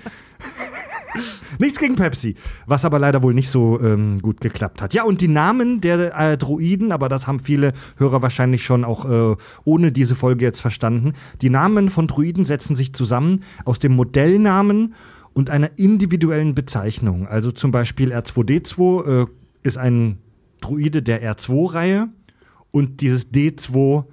Nichts 1.60 1.80
gegen 1.80 1.96
Pepsi, 1.96 2.36
was 2.66 2.86
aber 2.86 3.00
leider 3.00 3.24
wohl 3.24 3.34
nicht 3.34 3.50
so 3.50 3.80
ähm, 3.82 4.22
gut 4.22 4.42
geklappt 4.42 4.82
hat. 4.82 4.94
Ja, 4.94 5.04
und 5.04 5.22
die 5.22 5.28
Namen 5.28 5.82
der 5.82 6.18
äh, 6.18 6.38
Droiden, 6.38 6.92
aber 6.92 7.10
das 7.10 7.28
haben 7.28 7.39
viele 7.39 7.74
Hörer 7.98 8.22
wahrscheinlich 8.22 8.63
schon 8.63 8.84
auch 8.84 9.06
äh, 9.06 9.36
ohne 9.63 9.92
diese 9.92 10.16
Folge 10.16 10.46
jetzt 10.46 10.62
verstanden. 10.62 11.13
Die 11.42 11.50
Namen 11.50 11.89
von 11.89 12.08
Droiden 12.08 12.46
setzen 12.46 12.75
sich 12.75 12.94
zusammen 12.94 13.44
aus 13.66 13.80
dem 13.80 13.94
Modellnamen 13.94 14.94
und 15.34 15.50
einer 15.50 15.72
individuellen 15.78 16.56
Bezeichnung. 16.56 17.28
Also 17.28 17.51
zum 17.51 17.72
Beispiel 17.72 18.13
R2D2 18.13 19.24
äh, 19.24 19.28
ist 19.63 19.78
ein 19.78 20.18
Droide 20.62 21.01
der 21.01 21.24
R2-Reihe 21.24 22.10
und 22.72 23.01
dieses 23.01 23.32
D2 23.32 24.06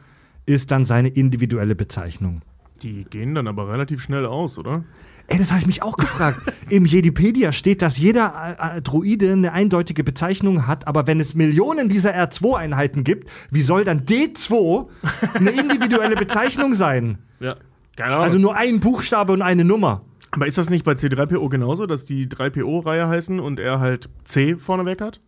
ist 0.46 0.70
dann 0.70 0.86
seine 0.86 1.08
individuelle 1.08 1.74
Bezeichnung. 1.74 2.42
Die 2.82 3.04
gehen 3.04 3.34
dann 3.34 3.48
aber 3.48 3.68
relativ 3.68 4.02
schnell 4.02 4.26
aus, 4.26 4.58
oder? 4.58 4.84
Ey, 5.28 5.38
das 5.38 5.50
habe 5.50 5.60
ich 5.60 5.66
mich 5.66 5.82
auch 5.82 5.96
gefragt. 5.96 6.40
Im 6.68 6.84
Jedipedia 6.84 7.50
steht, 7.52 7.82
dass 7.82 7.98
jeder 7.98 8.56
äh, 8.60 8.78
äh, 8.78 8.82
Droide 8.82 9.32
eine 9.32 9.52
eindeutige 9.52 10.04
Bezeichnung 10.04 10.66
hat, 10.66 10.86
aber 10.86 11.06
wenn 11.06 11.18
es 11.18 11.34
Millionen 11.34 11.88
dieser 11.88 12.14
R2-Einheiten 12.14 13.02
gibt, 13.02 13.28
wie 13.50 13.62
soll 13.62 13.84
dann 13.84 14.04
D2 14.04 14.86
eine 15.34 15.50
individuelle 15.50 16.16
Bezeichnung 16.16 16.74
sein? 16.74 17.18
Ja. 17.40 17.56
Keine 17.96 18.12
Ahnung. 18.12 18.24
Also 18.24 18.38
nur 18.38 18.54
ein 18.56 18.80
Buchstabe 18.80 19.32
und 19.32 19.42
eine 19.42 19.64
Nummer. 19.64 20.02
Aber 20.30 20.46
ist 20.46 20.58
das 20.58 20.70
nicht 20.70 20.84
bei 20.84 20.92
C3PO 20.92 21.48
genauso, 21.48 21.86
dass 21.86 22.04
die 22.04 22.28
3PO-Reihe 22.28 23.08
heißen 23.08 23.40
und 23.40 23.58
er 23.58 23.80
halt 23.80 24.08
C 24.24 24.56
vorneweg 24.56 25.00
hat? 25.00 25.20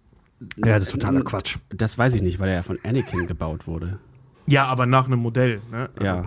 Ja, 0.56 0.74
das 0.74 0.84
ist 0.84 0.92
totaler 0.92 1.22
Quatsch. 1.22 1.56
Das 1.70 1.98
weiß 1.98 2.14
ich 2.14 2.22
nicht, 2.22 2.38
weil 2.38 2.48
er 2.50 2.56
ja 2.56 2.62
von 2.62 2.78
Anakin 2.84 3.26
gebaut 3.26 3.66
wurde. 3.66 3.98
Ja, 4.46 4.66
aber 4.66 4.86
nach 4.86 5.06
einem 5.06 5.18
Modell. 5.18 5.60
Ne? 5.70 5.88
Also, 5.96 6.12
ja. 6.12 6.24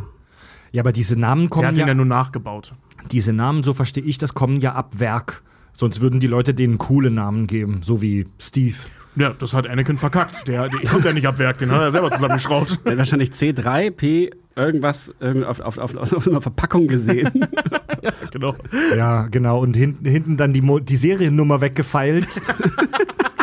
Ja, 0.72 0.82
aber 0.84 0.92
diese 0.92 1.18
Namen 1.18 1.44
Er 1.44 1.50
kommen 1.50 1.68
hat 1.68 1.76
ihn 1.76 1.82
ja 1.82 1.88
ja, 1.88 1.94
nur 1.94 2.06
nachgebaut. 2.06 2.74
Diese 3.12 3.34
Namen, 3.34 3.64
so 3.64 3.74
verstehe 3.74 4.04
ich 4.04 4.18
das, 4.18 4.34
kommen 4.34 4.60
ja 4.60 4.74
ab 4.74 5.00
Werk. 5.00 5.44
Sonst 5.74 6.02
würden 6.02 6.20
die 6.20 6.28
Leute 6.28 6.54
denen 6.54 6.78
coole 6.78 7.12
Namen 7.12 7.48
geben, 7.48 7.82
so 7.84 8.02
wie 8.02 8.28
Steve. 8.40 8.76
Ja, 9.16 9.32
das 9.32 9.54
hat 9.54 9.68
Anakin 9.68 9.98
verkackt. 9.98 10.48
Der, 10.48 10.70
der 10.70 10.90
kommt 10.90 11.04
ja 11.04 11.12
nicht 11.12 11.28
ab 11.28 11.38
Werk, 11.38 11.58
den 11.58 11.72
hat 11.72 11.82
er 11.82 11.92
selber 11.92 12.12
zusammengeschraubt. 12.12 12.80
Der 12.86 12.94
hat 12.94 13.00
wahrscheinlich 13.00 13.32
C3P 13.32 14.32
irgendwas 14.56 15.14
irgend 15.20 15.46
auf, 15.46 15.60
auf, 15.60 15.78
auf, 15.78 15.96
auf 15.96 16.28
einer 16.28 16.42
Verpackung 16.42 16.88
gesehen. 16.88 17.30
genau. 18.32 18.56
Ja, 18.96 19.28
genau. 19.28 19.60
Und 19.60 19.76
hinten, 19.76 20.06
hinten 20.06 20.38
dann 20.38 20.54
die, 20.54 20.62
Mo 20.62 20.80
die 20.80 20.96
Seriennummer 20.96 21.60
weggefeilt. 21.62 22.42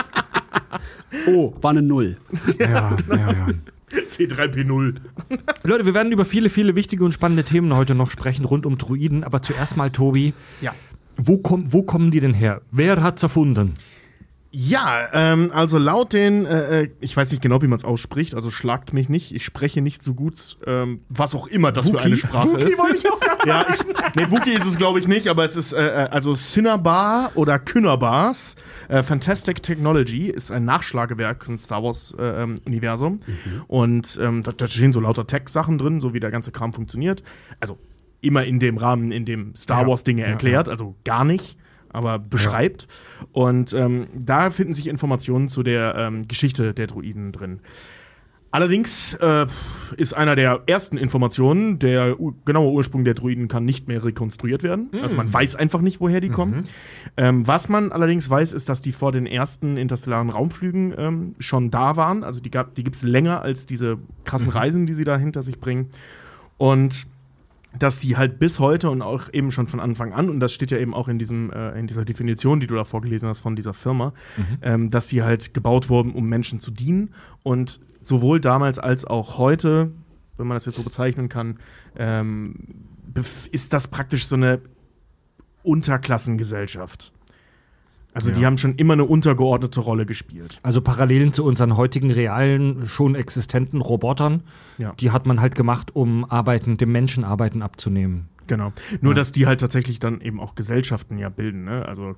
oh, 1.27 1.55
war 1.61 1.71
eine 1.71 1.83
Null. 1.83 2.17
ja, 2.59 2.97
ja, 3.09 3.17
ja. 3.17 3.49
C3P0. 4.11 4.97
Leute, 5.65 5.87
wir 5.87 5.95
werden 5.95 6.13
über 6.13 6.25
viele, 6.25 6.51
viele 6.51 6.77
wichtige 6.77 7.05
und 7.05 7.13
spannende 7.13 7.45
Themen 7.45 7.75
heute 7.75 7.95
noch 7.95 8.11
sprechen 8.11 8.45
rund 8.45 8.67
um 8.67 8.79
Druiden. 8.79 9.25
Aber 9.25 9.43
zuerst 9.43 9.77
mal, 9.77 9.91
Tobi, 9.91 10.35
Ja. 10.61 10.75
wo, 11.17 11.39
komm, 11.39 11.73
wo 11.73 11.83
kommen 11.83 12.11
die 12.11 12.21
denn 12.21 12.35
her? 12.35 12.61
Wer 12.71 13.03
hat's 13.03 13.23
erfunden? 13.23 13.75
Ja, 14.51 15.09
ähm, 15.13 15.51
also 15.53 15.77
laut 15.77 16.15
den, 16.15 16.47
äh, 16.47 16.83
äh, 16.85 16.91
ich 17.01 17.15
weiß 17.15 17.31
nicht 17.33 17.43
genau, 17.43 17.61
wie 17.61 17.67
man 17.67 17.77
es 17.77 17.85
ausspricht, 17.85 18.35
also 18.35 18.51
schlagt 18.51 18.95
mich 18.95 19.11
nicht, 19.11 19.35
ich 19.35 19.45
spreche 19.45 19.83
nicht 19.83 20.03
so 20.03 20.15
gut, 20.15 20.57
ähm, 20.67 21.03
was 21.11 21.35
auch 21.35 21.49
immer 21.49 21.71
das 21.71 21.89
für 21.89 21.95
Wookie? 21.97 22.05
eine 22.05 22.17
Sprache 22.17 22.49
Wookie 22.53 22.65
ist. 22.65 22.79
wollte 22.79 22.97
ich 22.97 23.11
auch 23.13 23.21
gerade 23.21 23.47
ja, 23.47 23.67
ich, 23.69 24.17
nee, 24.17 24.31
Wookie 24.31 24.53
ist 24.53 24.65
es 24.65 24.79
glaube 24.79 25.01
ich 25.01 25.07
nicht, 25.07 25.29
aber 25.29 25.45
es 25.45 25.55
ist 25.55 25.75
äh, 25.75 26.05
äh, 26.05 26.09
also 26.09 26.33
Cinnabar 26.33 27.33
oder 27.35 27.59
Kynabars. 27.59 28.57
Äh, 28.89 29.03
Fantastic 29.03 29.63
Technology 29.63 30.31
ist 30.31 30.51
ein 30.51 30.65
Nachschlagewerk 30.65 31.45
im 31.47 31.59
Star 31.59 31.83
Wars 31.83 32.15
äh, 32.19 32.43
ähm, 32.45 32.55
Universum 32.65 33.21
und 33.67 34.19
ähm, 34.23 34.43
da, 34.43 34.53
da 34.53 34.67
stehen 34.67 34.95
so 34.95 35.01
lauter 35.01 35.27
Tech-Sachen 35.27 35.77
drin, 35.77 36.01
so 36.01 36.15
wie 36.15 36.21
der 36.21 36.31
ganze 36.31 36.53
Kram 36.53 36.73
funktioniert. 36.73 37.23
Also 37.61 37.79
immer 38.23 38.45
in 38.47 38.61
dem 38.61 38.79
Rahmen, 38.79 39.13
in 39.13 39.27
dem 39.27 39.55
Star 39.57 39.83
Ja. 39.83 39.89
Wars 39.89 40.05
Dinge 40.05 40.23
Ja, 40.23 40.29
erklärt, 40.29 40.71
also 40.71 40.97
gar 41.05 41.27
nicht 41.27 41.59
aber 41.93 42.19
beschreibt. 42.19 42.89
Und 43.33 43.73
ähm, 43.73 44.07
da 44.15 44.51
finden 44.51 44.75
sich 44.75 44.89
Informationen 44.89 45.49
zu 45.49 45.63
der 45.63 45.95
ähm, 45.97 46.29
Geschichte 46.29 46.75
der 46.75 46.87
Druiden 46.87 47.33
drin. 47.33 47.61
Allerdings 48.51 49.13
äh, 49.21 49.47
ist 49.99 50.15
einer 50.15 50.35
der 50.35 50.63
ersten 50.67 50.97
Informationen, 50.97 51.79
der 51.79 52.17
genaue 52.47 52.73
Ursprung 52.73 53.05
der 53.05 53.13
Druiden 53.13 53.47
kann 53.47 53.67
nicht 53.67 53.89
mehr 53.89 54.03
rekonstruiert 54.03 54.63
werden. 54.63 54.89
Also 55.03 55.19
man 55.19 55.31
weiß 55.31 55.55
einfach 55.55 55.83
nicht, 55.83 56.01
woher 56.01 56.23
die 56.23 56.31
kommen. 56.31 56.65
Ähm, 57.19 57.47
was 57.47 57.69
man 57.69 57.93
allerdings 57.93 58.31
weiß, 58.31 58.55
ist, 58.55 58.71
dass 58.71 58.81
die 58.81 58.93
vor 58.93 59.13
den 59.13 59.27
ersten 59.27 59.77
interstellaren 59.77 60.31
Raumflügen 60.31 60.95
ähm, 60.97 61.35
schon 61.39 61.71
da 61.71 61.97
waren. 61.97 62.25
Also 62.25 62.41
die, 62.41 62.51
gab- 62.51 62.75
die 62.75 62.85
gibt 62.85 62.97
es 62.97 63.03
länger 63.03 63.43
als 63.43 63.67
diese 63.67 63.99
krassen 64.25 64.49
Reisen, 64.49 64.87
die 64.87 64.95
sie 64.95 65.05
da 65.05 65.19
hinter 65.19 65.43
sich 65.43 65.61
bringen. 65.61 65.91
Und 66.57 67.07
dass 67.77 68.01
die 68.01 68.17
halt 68.17 68.39
bis 68.39 68.61
heute 68.61 68.91
und 68.91 69.03
auch 69.03 69.33
eben 69.33 69.51
schon 69.51 69.67
von 69.69 69.81
Anfang 69.81 70.13
an, 70.13 70.31
und 70.31 70.41
das 70.41 70.53
steht 70.53 70.71
ja 70.71 70.79
eben 70.79 70.95
auch 70.95 71.09
in, 71.09 71.19
diesem, 71.19 71.51
äh, 71.51 71.79
in 71.79 71.87
dieser 71.87 72.05
Definition, 72.05 72.61
die 72.61 72.67
du 72.67 72.75
da 72.75 72.85
vorgelesen 72.85 73.29
hast 73.29 73.41
von 73.41 73.57
dieser 73.57 73.75
Firma, 73.75 74.15
ähm, 74.63 74.91
dass 74.91 75.09
die 75.09 75.23
halt 75.23 75.55
gebaut 75.55 75.89
wurden, 75.89 76.13
um 76.13 76.29
Menschen 76.29 76.61
zu 76.61 76.71
dienen. 76.71 77.15
Und 77.43 77.81
sowohl 78.01 78.41
damals 78.41 78.79
als 78.79 79.05
auch 79.05 79.39
heute, 79.39 79.93
wenn 80.37 80.47
man 80.47 80.57
das 80.57 80.65
jetzt 80.65 80.77
so 80.77 80.83
bezeichnen 80.83 81.29
kann, 81.29 81.57
ähm, 81.97 82.55
ist 83.53 83.73
das 83.73 83.89
praktisch 83.89 84.27
so 84.27 84.37
eine 84.37 84.61
Unterklassengesellschaft. 85.63 87.13
Also 88.19 88.33
die 88.33 88.41
Ja. 88.41 88.47
haben 88.47 88.59
schon 88.59 88.75
immer 88.77 88.93
eine 88.95 89.05
untergeordnete 89.05 89.81
Rolle 89.81 90.07
gespielt. 90.07 90.59
Also 90.63 90.81
Parallelen 90.81 91.33
zu 91.33 91.45
unseren 91.45 91.77
heutigen 91.77 92.11
realen, 92.11 92.87
schon 92.87 93.15
existenten 93.15 93.81
Robotern. 93.81 94.43
Ja. 94.79 94.93
Die 95.01 95.11
hat 95.11 95.27
man 95.27 95.41
halt 95.41 95.55
gemacht, 95.55 95.95
um 95.95 96.25
Arbeiten, 96.25 96.77
dem 96.77 96.93
Menschen 96.93 97.25
Arbeiten 97.25 97.63
abzunehmen. 97.63 98.29
Genau. 98.47 98.73
Nur, 99.01 99.13
Ja. 99.13 99.17
dass 99.17 99.33
die 99.33 99.47
halt 99.47 99.61
tatsächlich 99.61 99.99
dann 99.99 100.21
eben 100.21 100.41
auch 100.41 100.55
Gesellschaften 100.55 101.19
ja 101.19 101.29
bilden. 101.29 101.65
Ne? 101.65 101.85
Also, 101.87 102.17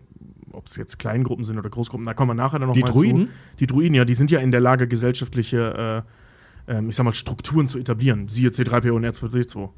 ob 0.52 0.66
es 0.66 0.76
jetzt 0.76 0.98
Kleingruppen 0.98 1.44
sind 1.44 1.58
oder 1.58 1.68
Großgruppen, 1.70 2.06
da 2.06 2.14
kommen 2.14 2.30
wir 2.30 2.34
nachher 2.34 2.58
dann 2.58 2.68
noch 2.68 2.74
Die 2.74 2.80
mal 2.82 2.90
Druiden? 2.90 3.26
zu. 3.26 3.32
Die 3.60 3.66
Druiden, 3.66 3.94
ja, 3.94 4.04
die 4.04 4.14
sind 4.14 4.30
ja 4.30 4.40
in 4.40 4.50
der 4.52 4.60
Lage, 4.60 4.86
gesellschaftliche, 4.88 6.04
äh, 6.68 6.72
ähm, 6.78 6.88
ich 6.90 6.96
sag 6.96 7.04
mal, 7.04 7.14
Strukturen 7.14 7.66
zu 7.68 7.78
etablieren. 7.78 8.28
Siehe 8.28 8.50
C3PO 8.50 8.92
und 8.92 9.04
R2D2. 9.04 9.70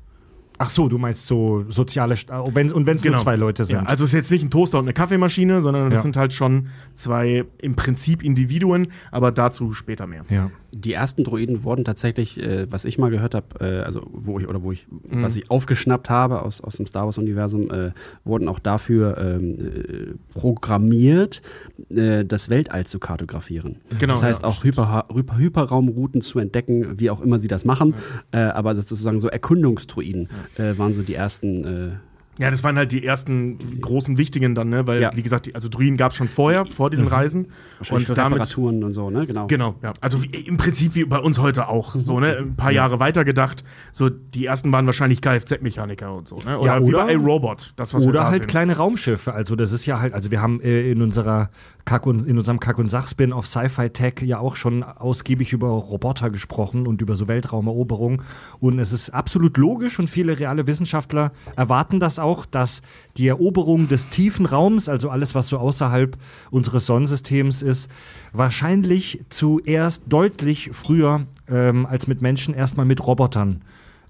Ach 0.59 0.69
so, 0.69 0.89
du 0.89 0.99
meinst 0.99 1.27
so 1.27 1.65
soziale, 1.69 2.17
St 2.17 2.31
oh, 2.31 2.51
wenn, 2.55 2.71
und 2.73 2.87
wenn 2.87 2.97
es 2.97 3.05
nur 3.05 3.17
zwei 3.19 3.37
Leute 3.37 3.65
sind. 3.65 3.77
Ja, 3.77 3.83
also 3.85 4.05
es 4.05 4.11
ist 4.11 4.15
jetzt 4.15 4.31
nicht 4.31 4.45
ein 4.45 4.51
Toaster 4.51 4.79
und 4.79 4.85
eine 4.85 4.93
Kaffeemaschine, 4.93 5.61
sondern 5.63 5.91
das 5.91 5.99
Ja. 5.99 6.03
sind 6.03 6.17
halt 6.17 6.33
schon 6.33 6.69
zwei 6.95 7.45
im 7.59 7.75
Prinzip 7.75 8.23
Individuen, 8.23 8.89
aber 9.11 9.33
dazu 9.33 9.73
später 9.73 10.07
mehr. 10.07 10.23
ja. 10.29 10.51
Die 10.75 10.95
ersten 10.95 11.23
Droiden 11.23 11.65
wurden 11.65 11.85
tatsächlich, 11.85 12.41
äh, 12.41 12.67
was 12.71 12.85
ich 12.87 12.97
mal 12.97 13.11
gehört 13.11 13.35
habe, 13.35 13.47
äh, 13.61 13.83
also 13.83 14.07
wo 14.11 14.39
ich 14.41 14.49
oder 14.49 14.63
wo 14.63 14.73
ich, 14.73 14.87
was 15.05 15.37
ich 15.37 15.51
aufgeschnappt 15.51 16.09
habe 16.09 16.43
aus, 16.43 16.61
aus 16.63 16.77
dem 16.77 16.87
Star 16.87 17.05
Wars-Universum, 17.05 17.71
äh, 17.71 17.91
wurden 18.25 18.49
auch 18.49 18.59
dafür 18.59 19.19
ähm, 19.19 19.59
äh, 19.59 20.15
programmiert, 20.33 21.43
äh, 21.91 22.25
das 22.25 22.49
Weltall 22.49 22.87
zu 22.87 22.99
kartografieren. 22.99 23.77
Genau, 23.99 24.15
das 24.15 24.23
heißt 24.23 24.43
ja, 24.43 24.49
auch 24.49 24.65
Hyper, 24.65 25.07
Hyper, 25.13 25.37
Hyperraumrouten 25.37 26.23
zu 26.23 26.39
entdecken, 26.39 26.99
wie 26.99 27.11
auch 27.11 27.21
immer 27.21 27.39
sie 27.39 27.49
das 27.49 27.65
machen. 27.65 27.95
Äh, 28.33 28.39
aber 28.39 28.75
sozusagen 28.75 29.21
so 29.21 29.29
Erkundungsdroiden 29.29 30.29
äh, 30.57 30.79
waren 30.79 30.95
so 30.95 31.03
die 31.03 31.15
ersten. 31.15 32.01
Ja, 32.43 32.51
das 32.51 32.63
waren 32.65 32.77
halt 32.77 32.93
die 32.93 33.05
ersten 33.05 33.59
großen 33.81 34.19
wichtigen 34.19 34.55
dann, 34.55 34.69
ne? 34.69 34.87
Weil, 34.87 35.01
Ja. 35.01 35.11
wie 35.15 35.23
gesagt, 35.23 35.47
die, 35.47 35.55
also 35.55 35.69
Druiden 35.69 35.97
gab 35.97 36.11
es 36.11 36.17
schon 36.19 36.29
vorher, 36.29 36.67
vor 36.67 36.91
diesen 36.91 37.07
Reisen. 37.09 37.49
wahrscheinlich 37.79 38.07
für 38.09 38.17
Reparaturen 38.17 38.85
und 38.85 38.93
so, 38.93 39.11
ne? 39.11 39.27
Genau. 39.27 39.47
Genau, 39.47 39.75
ja. 39.83 39.93
Also 40.01 40.23
wie, 40.23 40.27
im 40.29 40.57
Prinzip 40.57 40.95
wie 40.95 41.05
bei 41.05 41.19
uns 41.19 41.39
heute 41.39 41.69
auch. 41.69 41.95
So, 41.95 42.21
ne? 42.21 42.37
Ein 42.39 42.57
paar 42.57 42.73
Jahre 42.73 43.01
weiter 43.01 43.25
gedacht. 43.25 43.65
So, 43.93 44.09
die 44.09 44.45
ersten 44.47 44.73
waren 44.73 44.87
wahrscheinlich 44.87 45.21
Kfz-Mechaniker 45.23 46.13
und 46.15 46.29
so, 46.29 46.37
ne? 46.45 46.59
Oder, 46.59 46.75
Ja, 46.75 46.81
wie 46.81 46.85
oder- 46.95 47.07
bei 47.07 47.17
Robot. 47.17 47.73
Das, 47.77 47.95
was 47.95 48.03
wir 48.03 48.09
Oder 48.11 48.19
da 48.21 48.25
halt 48.31 48.43
sehen. 48.43 48.47
kleine 48.49 48.77
Raumschiffe. 48.77 49.33
Also 49.33 49.57
das 49.57 49.73
ist 49.73 49.87
ja 49.87 50.01
halt, 50.01 50.13
also 50.15 50.31
wir 50.31 50.41
haben 50.43 50.61
äh, 50.61 50.91
in 50.91 51.01
unserer 51.03 51.51
Kack 51.85 52.07
und 52.07 52.27
in 52.29 52.39
unserem 52.39 52.61
Kack 52.61 52.79
und 52.79 52.89
Sach-Spin 52.91 53.33
auf 53.33 53.47
Sci-Fi 53.47 53.91
Tech 53.91 54.15
ja 54.23 54.39
auch 54.39 54.57
schon 54.57 54.83
ausgiebig 54.85 55.53
über 55.53 55.69
Roboter 55.69 56.31
gesprochen 56.31 56.87
und 56.87 57.03
über 57.03 57.15
so 57.17 57.27
Weltraumeroberung. 57.29 58.23
Und 58.61 58.79
es 58.79 58.93
ist 58.93 59.11
absolut 59.11 59.57
logisch 59.59 59.99
und 59.99 60.09
viele 60.09 60.39
reale 60.39 60.67
Wissenschaftler 60.67 61.33
erwarten 61.57 62.01
das 62.01 62.19
auch, 62.19 62.32
dass 62.47 62.83
die 63.17 63.29
Eroberung 63.29 63.89
des 63.89 64.09
tiefen 64.09 64.47
Raums, 64.47 64.89
also 64.89 65.11
alles, 65.11 65.35
was 65.35 65.49
so 65.49 65.59
außerhalb 65.59 66.17
unseres 66.51 66.87
Sonnensystems 66.87 67.63
ist, 67.63 67.91
wahrscheinlich 68.33 69.25
zuerst 69.29 70.05
deutlich 70.09 70.71
früher 70.73 71.27
ähm, 71.49 71.87
als 71.87 72.07
mit 72.07 72.23
Menschen 72.23 72.55
erstmal 72.55 72.87
mit 72.87 73.07
Robotern 73.07 73.63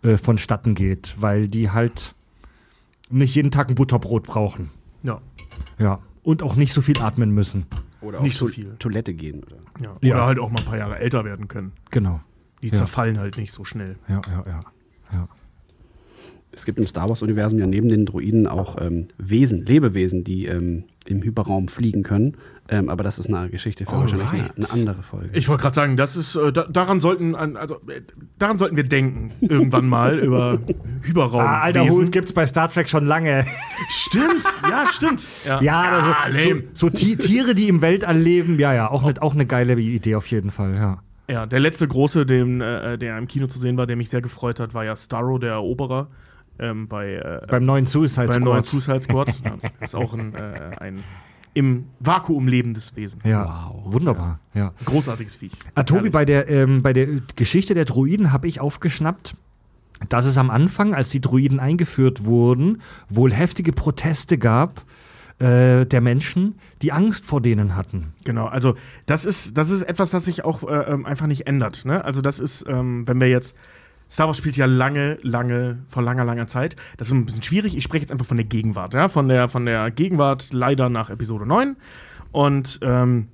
äh, 0.02 0.16
vonstatten 0.16 0.74
geht, 0.74 1.14
weil 1.18 1.48
die 1.48 1.70
halt 1.70 2.14
nicht 3.10 3.34
jeden 3.34 3.50
Tag 3.50 3.68
ein 3.68 3.74
Butterbrot 3.74 4.22
brauchen. 4.24 4.70
Ja. 5.02 5.20
Ja. 5.78 5.98
Und 6.22 6.42
auch 6.42 6.56
nicht 6.56 6.72
so 6.72 6.82
viel 6.82 6.98
atmen 7.00 7.30
müssen. 7.32 7.66
Oder 8.00 8.20
Nicht 8.20 8.36
so 8.36 8.46
to 8.46 8.52
viel. 8.52 8.74
Toilette 8.78 9.14
gehen. 9.14 9.42
Oder? 9.44 9.56
ja. 9.80 9.92
Ja. 10.02 10.14
Oder 10.16 10.26
halt 10.26 10.38
auch 10.38 10.50
mal 10.50 10.58
ein 10.60 10.64
paar 10.64 10.78
Jahre 10.78 10.98
älter 10.98 11.24
werden 11.24 11.46
können. 11.48 11.72
Genau. 11.90 12.20
Die 12.62 12.68
Ja. 12.68 12.74
zerfallen 12.76 13.18
halt 13.18 13.36
nicht 13.36 13.52
so 13.52 13.64
schnell. 13.64 13.96
Ja, 14.08 14.20
ja, 14.28 14.42
ja. 14.46 14.60
ja. 15.12 15.28
Es 16.54 16.66
gibt 16.66 16.78
im 16.78 16.86
Star 16.86 17.08
Wars-Universum 17.08 17.58
ja 17.58 17.66
neben 17.66 17.88
den 17.88 18.04
Droiden 18.04 18.46
auch 18.46 18.76
ähm, 18.80 19.08
Wesen, 19.18 19.64
Lebewesen, 19.64 20.22
die 20.22 20.44
ähm, 20.46 20.84
im 21.06 21.22
Hyperraum 21.22 21.68
fliegen 21.68 22.02
können. 22.02 22.36
Ähm, 22.68 22.88
aber 22.88 23.02
das 23.02 23.18
ist 23.18 23.32
eine 23.32 23.48
Geschichte 23.48 23.84
für 23.86 23.92
wahrscheinlich 23.92 24.28
eine, 24.28 24.42
Alright. 24.44 24.56
eine 24.58 24.70
andere 24.72 25.02
Folge. 25.02 25.30
Ich 25.32 25.48
wollte 25.48 25.62
gerade 25.62 25.74
sagen, 25.74 25.96
das 25.96 26.16
ist, 26.16 26.36
äh, 26.36 26.52
da, 26.52 26.64
daran 26.64 27.00
sollten, 27.00 27.34
also, 27.34 27.76
äh, 27.88 28.02
daran 28.38 28.56
sollten 28.58 28.76
wir 28.76 28.84
denken, 28.84 29.32
irgendwann 29.40 29.88
mal 29.88 30.18
über 30.18 30.58
Hyperraum. 31.02 31.40
Ah, 31.40 31.60
alter 31.62 31.88
Hut 31.88 32.12
gibt's 32.12 32.32
bei 32.32 32.46
Star 32.46 32.70
Trek 32.70 32.88
schon 32.88 33.04
lange. 33.06 33.44
Stimmt, 33.88 34.44
ja, 34.68 34.84
stimmt. 34.86 35.26
Ja, 35.60 35.80
also 35.82 36.12
so, 36.38 36.56
so 36.74 36.90
Ti- 36.90 37.16
Tiere, 37.16 37.54
die 37.54 37.68
im 37.68 37.80
Weltall 37.82 38.18
leben, 38.18 38.58
ja, 38.58 38.72
ja, 38.74 38.90
auch, 38.90 39.02
ne, 39.04 39.14
auch 39.20 39.34
eine 39.34 39.46
geile 39.46 39.74
Idee 39.80 40.14
auf 40.14 40.26
jeden 40.28 40.50
Fall, 40.50 40.74
ja. 40.74 40.98
Ja, 41.30 41.46
der 41.46 41.60
letzte 41.60 41.88
große, 41.88 42.26
den, 42.26 42.60
äh, 42.60 42.98
der 42.98 43.16
im 43.18 43.26
Kino 43.26 43.46
zu 43.46 43.58
sehen 43.58 43.76
war, 43.76 43.86
der 43.86 43.96
mich 43.96 44.10
sehr 44.10 44.20
gefreut 44.20 44.60
hat, 44.60 44.74
war 44.74 44.84
ja 44.84 44.94
Starro, 44.96 45.38
der 45.38 45.52
Eroberer. 45.52 46.08
Ähm, 46.58 46.88
bei, 46.88 47.14
äh, 47.14 47.46
Beim 47.48 47.64
neuen 47.64 47.86
Suicide 47.86 48.28
beim 48.28 48.42
neuen 48.42 48.62
Squad. 48.62 48.82
Suicide 48.82 49.02
Squad. 49.02 49.40
ja, 49.44 49.56
das 49.80 49.90
ist 49.90 49.94
auch 49.94 50.14
ein, 50.14 50.34
äh, 50.34 50.76
ein 50.78 51.02
im 51.54 51.86
Vakuum 52.00 52.48
lebendes 52.48 52.96
Wesen. 52.96 53.20
Ja, 53.24 53.70
Wow. 53.70 53.92
wunderbar, 53.92 54.38
ja. 54.54 54.72
Großartiges 54.84 55.36
Viech. 55.36 55.52
Ah, 55.74 55.82
Tobi, 55.82 56.08
bei 56.08 56.24
der, 56.24 56.48
ähm, 56.48 56.82
bei 56.82 56.92
der 56.92 57.06
Geschichte 57.36 57.74
der 57.74 57.84
Druiden 57.84 58.32
habe 58.32 58.48
ich 58.48 58.60
aufgeschnappt, 58.60 59.36
dass 60.08 60.24
es 60.24 60.38
am 60.38 60.50
Anfang, 60.50 60.94
als 60.94 61.10
die 61.10 61.20
Druiden 61.20 61.60
eingeführt 61.60 62.24
wurden, 62.24 62.80
wohl 63.08 63.32
heftige 63.32 63.72
Proteste 63.72 64.38
gab 64.38 64.84
äh, 65.38 65.84
der 65.86 66.00
Menschen, 66.00 66.54
die 66.82 66.92
Angst 66.92 67.26
vor 67.26 67.40
denen 67.40 67.76
hatten. 67.76 68.12
Genau, 68.24 68.46
also 68.46 68.74
das 69.06 69.24
ist, 69.24 69.56
das 69.58 69.70
ist 69.70 69.82
etwas, 69.82 70.10
das 70.10 70.24
sich 70.24 70.44
auch 70.44 70.68
äh, 70.68 70.92
ähm, 70.92 71.04
einfach 71.06 71.26
nicht 71.26 71.46
ändert. 71.46 71.84
Ne? 71.84 72.04
Also 72.04 72.20
das 72.22 72.40
ist, 72.40 72.64
ähm, 72.68 73.06
wenn 73.06 73.20
wir 73.20 73.28
jetzt 73.28 73.56
Star 74.12 74.26
Wars 74.26 74.36
spielt 74.36 74.58
ja 74.58 74.66
lange, 74.66 75.18
lange, 75.22 75.78
vor 75.88 76.02
langer, 76.02 76.24
langer 76.24 76.46
Zeit. 76.46 76.76
Das 76.98 77.06
ist 77.06 77.14
ein 77.14 77.24
bisschen 77.24 77.42
schwierig. 77.42 77.74
Ich 77.76 77.82
spreche 77.82 78.02
jetzt 78.02 78.12
einfach 78.12 78.26
von 78.26 78.36
der 78.36 78.44
Gegenwart, 78.44 78.92
ja, 78.92 79.08
von 79.08 79.26
der, 79.26 79.48
von 79.48 79.64
der 79.64 79.90
Gegenwart 79.90 80.52
leider 80.52 80.90
nach 80.90 81.08
Episode 81.08 81.46
9. 81.46 81.76
Und 82.30 82.78
ähm, 82.82 83.28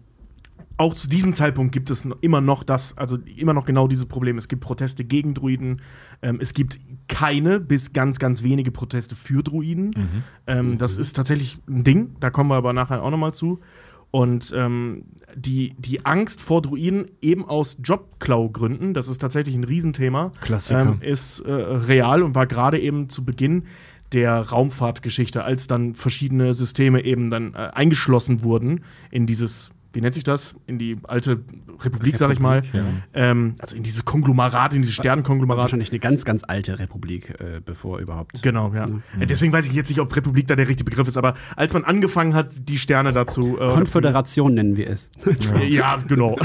auch 0.77 0.95
zu 0.95 1.09
diesem 1.09 1.35
Zeitpunkt 1.35 1.73
gibt 1.73 1.91
es 1.91 2.07
immer 2.21 2.41
noch 2.41 2.63
das, 2.63 2.97
also 2.97 3.19
immer 3.37 3.53
noch 3.53 3.65
genau 3.65 3.89
dieses 3.89 4.07
Problem. 4.07 4.39
Es 4.39 4.47
gibt 4.47 4.63
Proteste 4.63 5.05
gegen 5.05 5.35
Druiden. 5.35 5.83
Ähm, 6.23 6.39
es 6.41 6.55
gibt 6.55 6.79
keine 7.09 7.59
bis 7.59 7.93
ganz, 7.93 8.21
ganz 8.21 8.45
wenige 8.45 8.71
Proteste 8.71 9.17
für 9.17 9.43
Druiden. 9.43 9.87
Mhm. 9.89 10.23
Ähm, 10.47 10.79
Das 10.79 10.97
ist 10.97 11.17
tatsächlich 11.17 11.59
ein 11.69 11.83
Ding. 11.83 12.17
Da 12.21 12.31
kommen 12.31 12.51
wir 12.51 12.55
aber 12.55 12.73
nachher 12.73 13.03
auch 13.03 13.11
nochmal 13.11 13.35
zu. 13.35 13.59
Und 14.11 14.53
ähm, 14.57 15.05
die, 15.35 15.75
die 15.79 16.07
Angst 16.07 16.41
vor 16.41 16.63
Druiden, 16.63 17.11
eben 17.21 17.45
aus 17.45 17.79
Jobklau-Gründen, 17.83 18.95
das 18.95 19.09
ist 19.09 19.19
tatsächlich 19.21 19.55
ein 19.55 19.65
Riesenthema, 19.65 20.33
ähm, 21.03 21.03
ist 21.03 21.41
äh, 21.41 21.53
real 21.53 22.23
und 22.23 22.35
war 22.35 22.47
gerade 22.47 22.79
eben 22.79 23.11
zu 23.11 23.25
Beginn 23.25 23.65
der 24.13 24.41
Raumfahrtgeschichte, 24.41 25.45
als 25.45 25.67
dann 25.67 25.95
verschiedene 25.95 26.55
Systeme 26.55 27.05
eben 27.05 27.31
dann 27.31 27.55
äh, 27.55 27.71
eingeschlossen 27.75 28.43
wurden 28.43 28.85
in 29.11 29.27
dieses, 29.27 29.71
wie 29.93 30.01
nennt 30.01 30.15
sich 30.15 30.25
das, 30.25 30.55
in 30.67 30.79
die 30.79 30.99
alte 31.05 31.41
Republik, 31.81 32.17
sag 32.17 32.31
ich 32.31 32.41
mal, 32.41 32.59
Republik, 32.59 33.03
ähm, 33.15 33.55
also 33.59 33.75
in 33.75 33.83
dieses 33.83 34.05
Konglomerat, 34.05 34.75
in 34.75 34.83
dieses 34.83 34.95
Sternenkonglomerat. 34.95 35.63
Wahrscheinlich 35.63 35.91
eine 35.91 35.99
ganz, 35.99 36.25
ganz 36.25 36.45
alte 36.45 36.79
Republik, 36.79 37.31
äh, 37.41 37.61
bevor 37.65 37.99
überhaupt. 37.99 38.43
Genau, 38.43 38.73
ja. 38.75 38.85
Äh, 39.19 39.27
Deswegen 39.27 39.53
weiß 39.53 39.67
ich 39.67 39.73
jetzt 39.73 39.89
nicht, 39.89 40.01
ob 40.01 40.15
Republik 40.15 40.47
da 40.47 40.57
der 40.57 40.69
richtige 40.69 40.91
Begriff 40.91 41.09
ist, 41.09 41.17
aber 41.17 41.35
als 41.57 41.73
man 41.73 41.85
angefangen 41.85 42.35
hat, 42.35 42.69
die 42.69 42.79
Sterne 42.79 43.13
dazu. 43.13 43.59
Äh, 43.59 43.69
Konföderation 43.69 44.55
nennen 44.55 44.77
wir 44.77 44.89
es. 44.89 45.11
Ja, 45.41 45.63
ja 45.63 45.97
genau. 45.97 46.37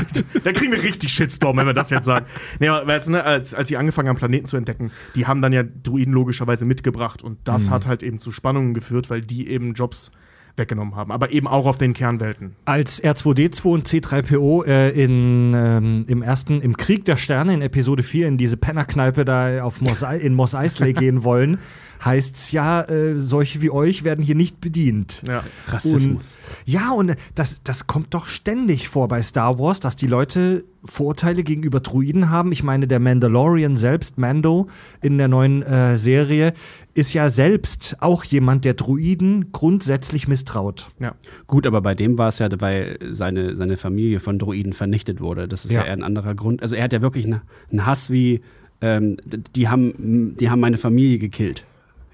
da 0.44 0.52
kriegen 0.52 0.72
wir 0.72 0.82
richtig 0.82 1.12
Shitstorm, 1.12 1.58
wenn 1.58 1.66
wir 1.66 1.74
das 1.74 1.90
jetzt 1.90 2.06
sagen. 2.06 2.26
Nee, 2.60 2.70
aber 2.70 2.88
weißt 2.88 3.10
ne, 3.10 3.24
als, 3.24 3.54
als 3.54 3.68
sie 3.68 3.78
angefangen 3.78 4.10
haben, 4.10 4.18
Planeten 4.18 4.48
zu 4.48 4.58
entdecken, 4.58 4.92
die 5.16 5.28
haben 5.28 5.42
dann 5.42 5.52
ja 5.52 5.64
Druiden 5.64 6.14
logischerweise 6.14 6.66
mitgebracht 6.66 7.22
und 7.22 7.40
das 7.44 7.70
hat 7.70 7.88
halt 7.88 8.04
eben 8.04 8.20
zu 8.20 8.32
Spannungen 8.32 8.74
geführt, 8.74 9.10
weil 9.10 9.22
die 9.22 9.48
eben 9.50 9.74
Jobs 9.74 10.12
weggenommen 10.56 10.96
haben, 10.96 11.12
aber 11.12 11.32
eben 11.32 11.48
auch 11.48 11.66
auf 11.66 11.78
den 11.78 11.94
Kernwelten. 11.94 12.56
Als 12.66 13.04
R2D2 13.04 13.64
und 13.66 13.88
C3PO 13.88 14.66
äh, 14.66 14.90
in, 14.90 15.54
ähm, 15.56 16.06
im 16.08 16.22
ersten, 16.22 16.62
im 16.62 16.78
Krieg 16.78 17.06
der 17.06 17.18
Sterne 17.18 17.54
in 17.54 17.62
Episode 17.62 18.04
4 18.04 18.28
in 18.28 18.38
diese 18.38 18.58
Pennerkneipe 18.58 19.26
da 19.26 19.64
auf 19.64 19.82
Mos, 19.82 20.04
in 20.04 20.34
Mos 20.36 20.54
Eisley 20.54 20.94
gehen 20.94 21.24
wollen, 21.24 21.58
heißt's 22.06 22.52
ja, 22.52 22.82
äh, 22.84 23.20
solche 23.20 23.62
wie 23.62 23.70
euch 23.70 24.04
werden 24.04 24.24
hier 24.24 24.36
nicht 24.36 24.60
bedient. 24.62 25.22
Ja. 25.28 25.44
Rassismus. 25.68 26.40
Ja, 26.66 26.92
und 26.92 27.16
das, 27.36 27.58
das 27.64 27.88
kommt 27.88 28.14
doch 28.14 28.28
ständig 28.28 28.90
vor 28.90 29.08
bei 29.08 29.22
Star 29.22 29.60
Wars, 29.60 29.80
dass 29.80 29.96
die 29.96 30.08
Leute 30.08 30.64
Vorurteile 30.86 31.44
gegenüber 31.44 31.80
Druiden 31.80 32.30
haben. 32.30 32.52
Ich 32.52 32.62
meine, 32.62 32.88
der 32.88 33.00
Mandalorian 33.00 33.78
selbst, 33.78 34.18
Mando, 34.18 34.68
in 35.02 35.18
der 35.18 35.30
neuen 35.30 35.64
äh, 35.64 35.98
Serie, 35.98 36.54
ist 36.94 37.14
ja 37.14 37.30
selbst 37.30 37.96
auch 38.02 38.24
jemand, 38.26 38.66
der 38.66 38.74
Druiden 38.74 39.52
grundsätzlich 39.54 40.28
misstraut. 40.28 40.90
ja. 41.00 41.16
Gut, 41.48 41.66
aber 41.68 41.82
bei 41.82 41.96
dem 41.96 42.18
war 42.18 42.28
es 42.28 42.40
ja, 42.40 42.50
weil 42.60 42.98
seine, 43.12 43.56
seine 43.56 43.78
Familie 43.78 44.20
von 44.20 44.40
Droiden 44.40 44.74
vernichtet 44.74 45.22
wurde. 45.22 45.48
Das 45.48 45.64
ist 45.64 45.72
ja, 45.72 45.80
Ja. 45.82 45.86
eher 45.88 45.94
ein 45.94 46.04
anderer 46.04 46.36
Grund. 46.36 46.62
Also 46.62 46.76
er 46.76 46.84
hat 46.84 46.92
ja 46.94 47.02
wirklich 47.02 47.26
eine- 47.26 47.42
einen 47.72 47.86
Hass 47.86 48.10
wie, 48.10 48.42
ähm, 48.82 49.18
die, 49.56 49.70
haben, 49.70 50.36
die 50.38 50.50
haben 50.50 50.60
meine 50.60 50.78
Familie 50.78 51.18
gekillt. 51.18 51.64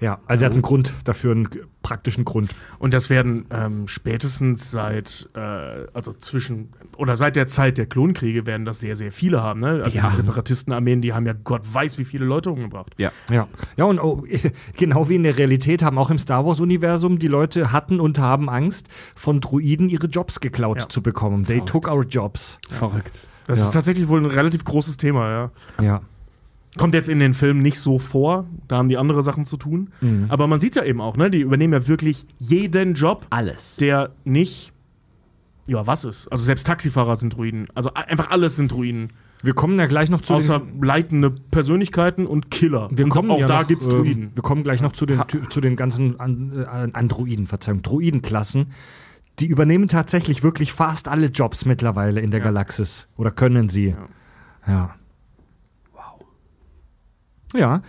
Ja, 0.00 0.18
also 0.26 0.44
er 0.44 0.46
hat 0.46 0.52
einen 0.54 0.62
Grund 0.62 0.94
dafür, 1.04 1.32
einen 1.32 1.48
praktischen 1.82 2.24
Grund. 2.24 2.54
Und 2.78 2.94
das 2.94 3.10
werden 3.10 3.44
ähm, 3.50 3.86
spätestens 3.86 4.70
seit, 4.70 5.28
äh, 5.34 5.40
also 5.92 6.12
zwischen, 6.14 6.70
oder 6.96 7.16
seit 7.16 7.36
der 7.36 7.48
Zeit 7.48 7.76
der 7.78 7.86
Klonkriege 7.86 8.46
werden 8.46 8.64
das 8.64 8.80
sehr, 8.80 8.96
sehr 8.96 9.12
viele 9.12 9.42
haben. 9.42 9.60
Ne? 9.60 9.82
Also 9.84 9.98
Ja. 9.98 10.08
die 10.08 10.14
Separatistenarmeen, 10.16 11.02
die 11.02 11.12
haben 11.12 11.26
ja 11.26 11.34
Gott 11.34 11.62
weiß, 11.72 11.98
wie 11.98 12.04
viele 12.04 12.24
Leute 12.24 12.50
umgebracht. 12.50 12.94
Ja. 12.98 13.12
Ja, 13.30 13.46
ja 13.76 13.84
und 13.84 13.98
oh, 14.00 14.24
genau 14.76 15.08
wie 15.08 15.16
in 15.16 15.22
der 15.22 15.36
Realität 15.36 15.82
haben 15.82 15.98
auch 15.98 16.10
im 16.10 16.18
Star 16.18 16.46
Wars-Universum 16.46 17.18
die 17.18 17.28
Leute 17.28 17.72
hatten 17.72 18.00
und 18.00 18.18
haben 18.18 18.48
Angst, 18.48 18.88
von 19.14 19.40
Druiden 19.40 19.88
ihre 19.90 20.06
Jobs 20.06 20.40
geklaut 20.40 20.80
Ja. 20.82 20.88
zu 20.88 21.02
bekommen. 21.02 21.44
They 21.44 21.60
took 21.60 21.88
our 21.88 22.04
jobs. 22.04 22.58
Verrückt. 22.70 23.26
Das 23.46 23.58
Ja. 23.58 23.64
ist 23.66 23.70
tatsächlich 23.72 24.08
wohl 24.08 24.20
ein 24.20 24.26
relativ 24.26 24.64
großes 24.64 24.96
Thema, 24.96 25.30
ja. 25.30 25.50
Ja. 25.84 26.00
Kommt 26.76 26.94
jetzt 26.94 27.08
in 27.08 27.18
den 27.18 27.34
Filmen 27.34 27.60
nicht 27.60 27.80
so 27.80 27.98
vor, 27.98 28.46
da 28.68 28.76
haben 28.76 28.88
die 28.88 28.96
andere 28.96 29.22
Sachen 29.22 29.44
zu 29.44 29.56
tun. 29.56 29.90
Mhm. 30.00 30.26
Aber 30.28 30.46
man 30.46 30.60
sieht 30.60 30.76
ja 30.76 30.84
eben 30.84 31.00
auch, 31.00 31.16
ne? 31.16 31.30
Die 31.30 31.40
übernehmen 31.40 31.72
ja 31.72 31.88
wirklich 31.88 32.26
jeden 32.38 32.94
Job, 32.94 33.26
Alles. 33.30 33.76
der 33.76 34.10
nicht, 34.24 34.72
ja, 35.66 35.86
was 35.86 36.04
ist. 36.04 36.28
Also 36.28 36.44
selbst 36.44 36.66
Taxifahrer 36.66 37.16
sind 37.16 37.34
Druiden. 37.36 37.66
Also 37.74 37.92
einfach 37.94 38.30
alles 38.30 38.54
sind 38.56 38.70
Druiden. 38.70 39.12
Wir 39.42 39.54
kommen 39.54 39.78
ja 39.78 39.86
gleich 39.86 40.10
noch 40.10 40.20
zu 40.20 40.34
Außer 40.34 40.60
den, 40.60 40.82
leitende 40.82 41.30
Persönlichkeiten 41.30 42.26
und 42.26 42.50
Killer. 42.50 42.88
wir 42.92 43.04
und 43.04 43.10
kommen 43.10 43.30
auch 43.30 43.38
ja 43.40 43.46
da 43.46 43.62
noch, 43.62 43.68
gibt's 43.68 43.86
ähm, 43.86 43.92
Druiden. 43.92 44.30
Wir 44.34 44.42
kommen 44.42 44.62
gleich 44.62 44.80
noch 44.82 44.92
zu 44.92 45.06
den, 45.06 45.22
zu 45.48 45.60
den 45.60 45.76
ganzen 45.76 46.20
An 46.20 46.52
äh, 46.54 46.90
Androiden, 46.92 47.46
Verzeihung, 47.46 47.82
Druidenklassen. 47.82 48.66
Die 49.38 49.46
übernehmen 49.46 49.88
tatsächlich 49.88 50.42
wirklich 50.42 50.72
fast 50.72 51.08
alle 51.08 51.28
Jobs 51.28 51.64
mittlerweile 51.64 52.20
in 52.20 52.30
der 52.30 52.40
Ja. 52.40 52.44
Galaxis. 52.44 53.08
Oder 53.16 53.30
können 53.30 53.70
sie. 53.70 53.94
Ja. 54.66 54.84
Wow. 54.84 54.90
Ja. 57.54 57.82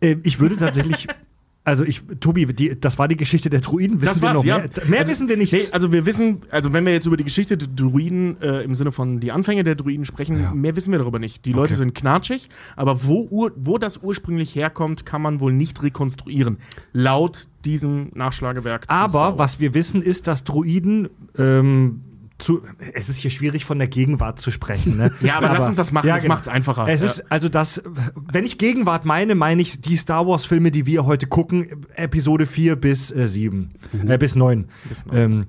Äh, 0.00 0.16
ich 0.22 0.40
würde 0.40 0.56
tatsächlich. 0.56 1.06
Also 1.62 1.84
ich, 1.84 2.00
Tobi, 2.20 2.46
die, 2.46 2.80
das 2.80 2.98
war 2.98 3.06
die 3.06 3.18
Geschichte 3.18 3.50
der 3.50 3.60
Druiden. 3.60 4.00
Wissen 4.00 4.06
Das 4.14 4.22
wir 4.22 4.32
noch 4.32 4.44
ja. 4.44 4.58
mehr? 4.60 4.70
Mehr 4.88 5.00
Also, 5.00 5.12
wissen 5.12 5.28
wir 5.28 5.36
nicht. 5.36 5.52
Nee, 5.52 5.68
also 5.72 5.92
wir 5.92 6.06
wissen, 6.06 6.40
also 6.50 6.72
wenn 6.72 6.86
wir 6.86 6.92
jetzt 6.94 7.04
über 7.06 7.18
die 7.18 7.22
Geschichte 7.22 7.58
der 7.58 7.68
Druiden 7.68 8.40
äh, 8.40 8.62
im 8.62 8.74
Sinne 8.74 8.92
von 8.92 9.20
die 9.20 9.30
Anfänge 9.30 9.62
der 9.62 9.74
Druiden 9.74 10.06
sprechen, 10.06 10.40
Ja. 10.40 10.54
mehr 10.54 10.74
wissen 10.74 10.90
wir 10.90 10.98
darüber 10.98 11.18
nicht. 11.18 11.44
Die 11.44 11.52
Leute 11.52 11.74
Okay. 11.74 11.76
sind 11.76 11.94
knatschig, 11.94 12.48
aber 12.76 13.04
wo, 13.06 13.50
wo 13.56 13.76
das 13.76 13.98
ursprünglich 13.98 14.54
herkommt, 14.54 15.04
kann 15.04 15.20
man 15.20 15.38
wohl 15.40 15.52
nicht 15.52 15.82
rekonstruieren. 15.82 16.56
Laut 16.94 17.46
diesem 17.66 18.08
Nachschlagewerk. 18.14 18.86
Aber 18.88 19.36
was 19.36 19.60
wir 19.60 19.74
wissen, 19.74 20.00
ist, 20.00 20.28
dass 20.28 20.44
Druiden 20.44 21.10
ähm, 21.36 22.00
zu, 22.40 22.62
es 22.94 23.08
ist 23.08 23.16
hier 23.18 23.30
schwierig 23.30 23.64
von 23.64 23.78
der 23.78 23.88
Gegenwart 23.88 24.40
zu 24.40 24.50
sprechen. 24.50 24.96
Ne? 24.96 25.12
Ja, 25.20 25.36
aber, 25.36 25.52
lass 25.52 25.68
uns 25.68 25.76
das 25.76 25.92
machen, 25.92 26.08
Ja, 26.08 26.14
das 26.14 26.22
genau. 26.22 26.34
macht's 26.34 26.48
einfacher. 26.48 26.86
Es 26.88 27.00
ja. 27.00 27.06
ist 27.06 27.30
also 27.32 27.48
das, 27.48 27.82
wenn 28.14 28.44
ich 28.44 28.58
Gegenwart 28.58 29.04
meine, 29.04 29.34
meine 29.34 29.62
ich 29.62 29.80
die 29.80 29.96
Star 29.96 30.26
Wars 30.26 30.44
Filme, 30.44 30.70
die 30.70 30.86
wir 30.86 31.06
heute 31.06 31.26
gucken, 31.26 31.86
Episode 31.94 32.46
4 32.46 32.76
bis 32.76 33.10
äh, 33.10 33.26
7, 33.28 33.72
äh, 34.06 34.18
bis 34.18 34.34
9. 34.34 34.66
Bis 34.88 35.04
neun. 35.06 35.16
Ähm, 35.16 35.46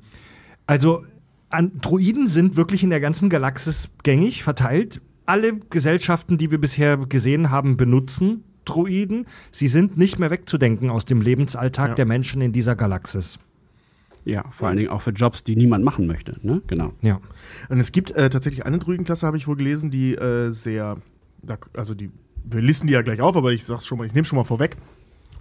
also 0.67 1.03
an, 1.49 1.71
Druiden 1.81 2.27
sind 2.27 2.55
wirklich 2.55 2.83
in 2.83 2.89
der 2.89 2.99
ganzen 2.99 3.29
Galaxis 3.29 3.89
gängig, 4.03 4.43
verteilt. 4.43 5.01
Alle 5.25 5.57
Gesellschaften, 5.69 6.37
die 6.37 6.51
wir 6.51 6.59
bisher 6.59 6.97
gesehen 6.97 7.49
haben, 7.51 7.77
benutzen 7.77 8.43
Druiden. 8.65 9.25
Sie 9.51 9.67
sind 9.67 9.97
nicht 9.97 10.19
mehr 10.19 10.29
wegzudenken 10.29 10.89
aus 10.89 11.05
dem 11.05 11.21
Lebensalltag 11.21 11.89
Ja. 11.89 11.95
der 11.95 12.05
Menschen 12.05 12.41
in 12.41 12.51
dieser 12.53 12.75
Galaxis. 12.75 13.39
Ja, 14.25 14.45
vor 14.51 14.67
allen 14.67 14.77
Dingen 14.77 14.89
auch 14.89 15.01
für 15.01 15.11
Jobs, 15.11 15.43
die 15.43 15.55
niemand 15.55 15.83
machen 15.83 16.05
möchte. 16.07 16.37
Ne? 16.43 16.61
Genau. 16.67 16.93
Ja. 17.01 17.19
Und 17.69 17.79
es 17.79 17.91
gibt 17.91 18.11
äh, 18.11 18.29
tatsächlich 18.29 18.65
eine 18.65 18.77
Druidenklasse, 18.79 19.25
habe 19.25 19.37
ich 19.37 19.47
wohl 19.47 19.55
gelesen, 19.55 19.89
die 19.91 20.13
äh, 20.15 20.51
sehr, 20.51 20.97
also 21.73 21.95
die, 21.95 22.11
wir 22.43 22.61
listen 22.61 22.87
die 22.87 22.93
ja 22.93 23.01
gleich 23.01 23.19
auf, 23.21 23.35
aber 23.35 23.51
ich 23.51 23.65
sag's 23.65 23.85
schon 23.85 23.97
mal, 23.97 24.05
ich 24.05 24.13
nehme 24.13 24.25
schon 24.25 24.37
mal 24.37 24.43
vorweg, 24.43 24.77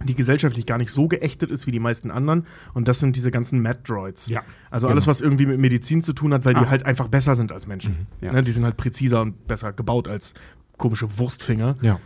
die 0.03 0.15
gesellschaftlich 0.15 0.65
gar 0.65 0.79
nicht 0.79 0.91
so 0.91 1.07
geächtet 1.07 1.51
ist 1.51 1.67
wie 1.67 1.71
die 1.71 1.79
meisten 1.79 2.09
anderen. 2.09 2.47
Und 2.73 2.87
das 2.87 2.99
sind 2.99 3.15
diese 3.15 3.29
ganzen 3.29 3.61
Mad-Droids. 3.61 4.29
Ja, 4.29 4.41
Also 4.71 4.87
genau. 4.87 4.95
alles, 4.95 5.05
was 5.05 5.21
irgendwie 5.21 5.45
mit 5.45 5.59
Medizin 5.59 6.01
zu 6.01 6.13
tun 6.13 6.33
hat, 6.33 6.43
weil 6.45 6.55
Ah. 6.55 6.61
die 6.63 6.69
halt 6.69 6.83
einfach 6.87 7.07
besser 7.07 7.35
sind 7.35 7.51
als 7.51 7.67
Menschen. 7.67 8.07
Ja. 8.19 8.31
Ne, 8.33 8.43
die 8.43 8.51
sind 8.51 8.63
halt 8.63 8.77
präziser 8.77 9.21
und 9.21 9.47
besser 9.47 9.73
gebaut 9.73 10.07
als 10.07 10.33
komische 10.77 11.19
Wurstfinger. 11.19 11.77
Ja. 11.83 11.99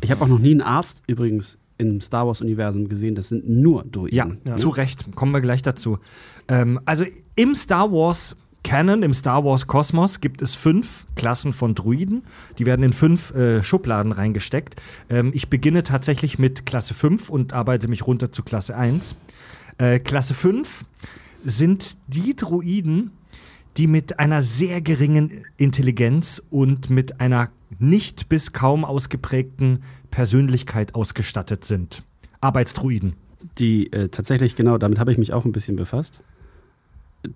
Ich 0.00 0.10
habe 0.10 0.22
auch 0.24 0.28
noch 0.28 0.38
nie 0.38 0.52
einen 0.52 0.62
Arzt 0.62 1.02
übrigens 1.06 1.58
im 1.78 2.00
Star 2.00 2.26
Wars-Universum 2.26 2.88
gesehen. 2.88 3.14
Das 3.14 3.28
sind 3.28 3.48
nur 3.48 3.84
Druiden. 3.84 4.14
Ja, 4.16 4.28
Ja. 4.44 4.56
zu 4.56 4.68
Recht. 4.68 5.14
Kommen 5.14 5.32
wir 5.32 5.40
gleich 5.40 5.62
dazu. 5.62 5.98
Ähm, 6.48 6.80
also 6.84 7.04
im 7.36 7.54
Star 7.54 7.90
Wars 7.92 8.36
Canon, 8.64 9.02
im 9.02 9.14
Star 9.14 9.44
Wars 9.44 9.66
Kosmos 9.66 10.20
gibt 10.20 10.42
es 10.42 10.54
fünf 10.54 11.06
Klassen 11.14 11.52
von 11.52 11.74
Druiden. 11.74 12.22
Die 12.58 12.66
werden 12.66 12.82
in 12.82 12.92
fünf 12.92 13.32
äh, 13.34 13.62
Schubladen 13.62 14.12
reingesteckt. 14.12 14.76
Ähm, 15.08 15.30
ich 15.32 15.48
beginne 15.48 15.84
tatsächlich 15.84 16.38
mit 16.38 16.66
Klasse 16.66 16.92
5 16.92 17.30
und 17.30 17.52
arbeite 17.54 17.88
mich 17.88 18.06
runter 18.06 18.32
zu 18.32 18.42
Klasse 18.42 18.76
1. 18.76 19.16
Äh, 19.78 20.00
Klasse 20.00 20.34
5 20.34 20.84
sind 21.44 21.96
die 22.08 22.34
Druiden, 22.34 23.12
die 23.76 23.86
mit 23.86 24.18
einer 24.18 24.42
sehr 24.42 24.80
geringen 24.82 25.44
Intelligenz 25.56 26.42
und 26.50 26.90
mit 26.90 27.20
einer 27.20 27.50
nicht 27.78 28.28
bis 28.28 28.52
kaum 28.52 28.84
ausgeprägten 28.84 29.82
Persönlichkeit 30.10 30.94
ausgestattet 30.94 31.64
sind. 31.64 32.02
Arbeitsdruiden. 32.40 33.14
Die 33.58 33.92
äh, 33.92 34.08
tatsächlich, 34.08 34.56
genau, 34.56 34.78
damit 34.78 34.98
habe 34.98 35.12
ich 35.12 35.18
mich 35.18 35.32
auch 35.32 35.44
ein 35.44 35.52
bisschen 35.52 35.76
befasst. 35.76 36.20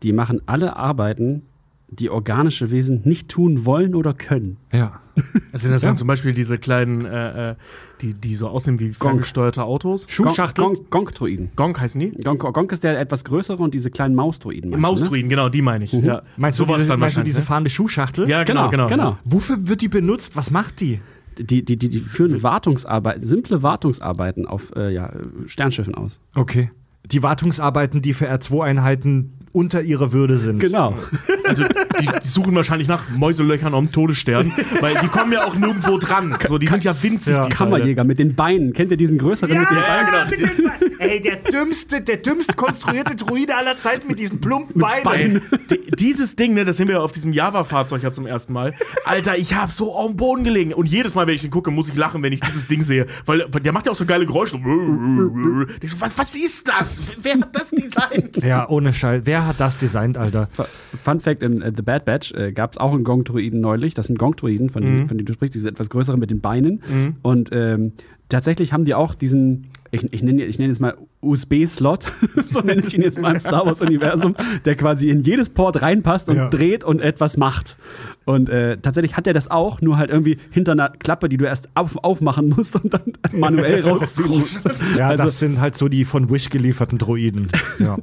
Die 0.02 0.12
machen 0.12 0.40
alle 0.46 0.76
Arbeiten, 0.76 1.42
die 1.88 2.08
organische 2.10 2.70
Wesen 2.70 3.02
nicht 3.04 3.28
tun 3.28 3.64
wollen 3.64 3.94
oder 3.94 4.14
können. 4.14 4.56
Ja. 4.72 5.00
Also 5.52 5.68
das 5.68 5.82
Ja. 5.82 5.88
sind 5.90 5.98
zum 5.98 6.08
Beispiel 6.08 6.32
diese 6.32 6.56
kleinen, 6.56 7.04
äh, 7.04 7.50
äh, 7.50 7.54
die, 8.02 8.14
die 8.14 8.34
so 8.34 8.48
aussehen 8.48 8.78
wie 8.80 8.92
ferngesteuerte 8.92 9.62
Autos. 9.64 10.06
Schuhschachtel. 10.10 10.64
Gonk- 10.64 10.90
Gonk-Droiden. 10.90 11.50
Gonk 11.56 11.80
heißen 11.80 11.98
die? 12.00 12.10
Gonk, 12.22 12.40
Gonk 12.40 12.72
ist 12.72 12.84
der 12.84 12.98
etwas 13.00 13.24
größere 13.24 13.62
und 13.62 13.72
diese 13.74 13.90
kleinen 13.90 14.14
Mausdroiden. 14.14 14.78
meinst 14.78 15.06
du, 15.06 15.14
ne? 15.14 15.22
Genau, 15.24 15.48
die 15.48 15.62
meine 15.62 15.84
ich. 15.84 15.92
Ja. 15.92 16.22
Meinst 16.36 16.58
du 16.58 16.64
Sowas 16.64 16.78
diese, 16.78 16.88
dann 16.88 17.00
meinst 17.00 17.16
du 17.16 17.22
diese 17.22 17.40
ne? 17.40 17.46
fahrende 17.46 17.70
Schuhschachtel? 17.70 18.28
Ja, 18.28 18.44
genau, 18.44 18.68
genau. 18.68 18.86
Genau, 18.88 19.04
genau. 19.12 19.18
Wofür 19.24 19.68
wird 19.68 19.80
die 19.80 19.88
benutzt? 19.88 20.36
Was 20.36 20.50
macht 20.50 20.80
die? 20.80 21.00
Die, 21.38 21.64
die, 21.64 21.78
die, 21.78 21.88
die 21.88 21.98
führen 22.00 22.42
Wartungsarbeiten, 22.42 23.24
simple 23.24 23.62
Wartungsarbeiten 23.62 24.46
auf 24.46 24.72
äh, 24.76 24.92
ja, 24.92 25.12
Sternschiffen 25.46 25.94
aus. 25.94 26.20
Okay. 26.34 26.70
Die 27.10 27.22
Wartungsarbeiten, 27.22 28.02
die 28.02 28.12
für 28.12 28.30
R2-Einheiten 28.30 29.32
unter 29.52 29.82
ihrer 29.82 30.12
Würde 30.12 30.38
sind. 30.38 30.58
Genau. 30.60 30.96
Also 31.44 31.64
die, 32.00 32.06
die 32.24 32.28
suchen 32.28 32.54
wahrscheinlich 32.54 32.88
nach 32.88 33.08
Mäuselöchern 33.10 33.74
am 33.74 33.92
Todesstern, 33.92 34.50
weil 34.80 34.94
die 35.02 35.08
kommen 35.08 35.32
ja 35.32 35.44
auch 35.46 35.54
nirgendwo 35.54 35.98
dran. 35.98 36.36
So, 36.48 36.58
die 36.58 36.68
sind 36.68 36.84
ja 36.84 36.94
winzig, 37.02 37.34
Ja. 37.34 37.42
die. 37.42 37.50
Kammerjäger 37.50 38.04
mit 38.04 38.18
den 38.18 38.34
Beinen. 38.34 38.72
Kennt 38.72 38.90
ihr 38.90 38.96
diesen 38.96 39.18
größeren 39.18 39.58
mit 39.58 39.70
den 39.70 39.76
Beinen? 39.76 39.86
Ja, 40.12 40.24
genau. 40.24 40.30
mit 40.30 40.40
den 40.40 40.64
Beinen. 40.64 40.91
Ey, 41.02 41.20
der 41.20 41.36
dümmste, 41.36 42.00
der 42.00 42.18
dümmst 42.18 42.56
konstruierte 42.56 43.16
Druide 43.16 43.56
aller 43.56 43.78
Zeiten 43.78 44.08
mit 44.08 44.18
diesen 44.18 44.40
plumpen 44.40 44.80
Beinen. 44.80 45.42
Die, 45.70 45.90
dieses 45.96 46.36
Ding, 46.36 46.54
ne, 46.54 46.64
das 46.64 46.76
sehen 46.76 46.88
wir 46.88 46.96
ja 46.96 47.00
auf 47.00 47.12
diesem 47.12 47.32
Java-Fahrzeug 47.32 48.02
ja 48.02 48.12
zum 48.12 48.26
ersten 48.26 48.52
Mal. 48.52 48.72
Alter, 49.04 49.36
ich 49.36 49.54
hab 49.54 49.72
so 49.72 49.94
auf 49.94 50.08
dem 50.10 50.16
Boden 50.16 50.44
gelegen. 50.44 50.72
Und 50.72 50.86
jedes 50.86 51.14
Mal, 51.14 51.26
wenn 51.26 51.34
ich 51.34 51.42
den 51.42 51.50
gucke, 51.50 51.70
muss 51.70 51.88
ich 51.88 51.96
lachen, 51.96 52.22
wenn 52.22 52.32
ich 52.32 52.40
dieses 52.40 52.66
Ding 52.68 52.82
sehe. 52.82 53.06
Weil 53.26 53.48
der 53.48 53.72
macht 53.72 53.86
ja 53.86 53.92
auch 53.92 53.96
so 53.96 54.06
geile 54.06 54.26
Geräusche. 54.26 54.56
Ich 55.80 55.90
so, 55.90 56.00
was, 56.00 56.16
was 56.18 56.34
ist 56.34 56.68
das? 56.68 57.02
Wer 57.20 57.34
hat 57.34 57.54
das 57.54 57.70
designt? 57.70 58.36
Ja, 58.44 58.68
ohne 58.68 58.92
Scheiß. 58.92 59.22
Wer 59.24 59.46
hat 59.46 59.60
das 59.60 59.76
designt, 59.76 60.16
Alter? 60.18 60.48
Fun 61.02 61.20
Fact: 61.20 61.42
In 61.42 61.62
äh, 61.62 61.72
The 61.74 61.82
Bad 61.82 62.04
Batch 62.04 62.32
äh, 62.32 62.52
gab 62.52 62.72
es 62.72 62.78
auch 62.78 62.92
einen 62.92 63.04
Gong-Druiden 63.04 63.60
neulich. 63.60 63.94
Das 63.94 64.06
sind 64.06 64.18
Gong-Druiden, 64.18 64.70
von, 64.70 64.82
denen- 64.82 65.08
von 65.08 65.16
denen 65.18 65.26
du 65.26 65.32
sprichst, 65.32 65.54
diese 65.54 65.68
etwas 65.68 65.90
größeren 65.90 66.18
mit 66.20 66.30
den 66.30 66.40
Beinen. 66.40 66.82
Und 67.22 67.50
ähm, 67.52 67.92
tatsächlich 68.28 68.72
haben 68.72 68.84
die 68.84 68.94
auch 68.94 69.14
diesen, 69.14 69.68
ich, 69.92 70.12
ich 70.12 70.22
nenne 70.22 70.44
ich 70.44 70.58
nenn 70.58 70.70
jetzt 70.70 70.80
mal 70.80 70.96
USB-Slot, 71.22 72.12
so 72.48 72.60
nenne 72.60 72.82
ich 72.86 72.94
ihn 72.94 73.02
jetzt 73.02 73.18
mal 73.20 73.32
im 73.32 73.40
Star 73.40 73.64
Wars-Universum, 73.64 74.34
der 74.64 74.74
quasi 74.76 75.08
in 75.10 75.20
jedes 75.20 75.50
Port 75.50 75.80
reinpasst 75.80 76.28
und 76.28 76.36
Ja. 76.36 76.48
dreht 76.48 76.84
und 76.84 77.00
etwas 77.00 77.36
macht. 77.36 77.76
Und 78.24 78.48
äh, 78.48 78.76
tatsächlich 78.78 79.16
hat 79.16 79.26
er 79.26 79.32
das 79.32 79.50
auch, 79.50 79.80
nur 79.80 79.96
halt 79.96 80.10
irgendwie 80.10 80.36
hinter 80.50 80.72
einer 80.72 80.90
Klappe, 80.90 81.28
die 81.28 81.36
du 81.36 81.44
erst 81.44 81.68
auf, 81.74 81.96
aufmachen 82.04 82.50
musst 82.50 82.76
und 82.82 82.92
dann 82.92 83.12
manuell 83.32 83.82
rausziehen 83.82 84.28
musst. 84.28 84.68
Ja, 84.96 85.08
also 85.08 85.24
das 85.24 85.38
sind 85.38 85.60
halt 85.60 85.76
so 85.76 85.88
die 85.88 86.04
von 86.04 86.30
Wish 86.30 86.50
gelieferten 86.50 86.98
Droiden. 86.98 87.48
Ja. 87.78 87.96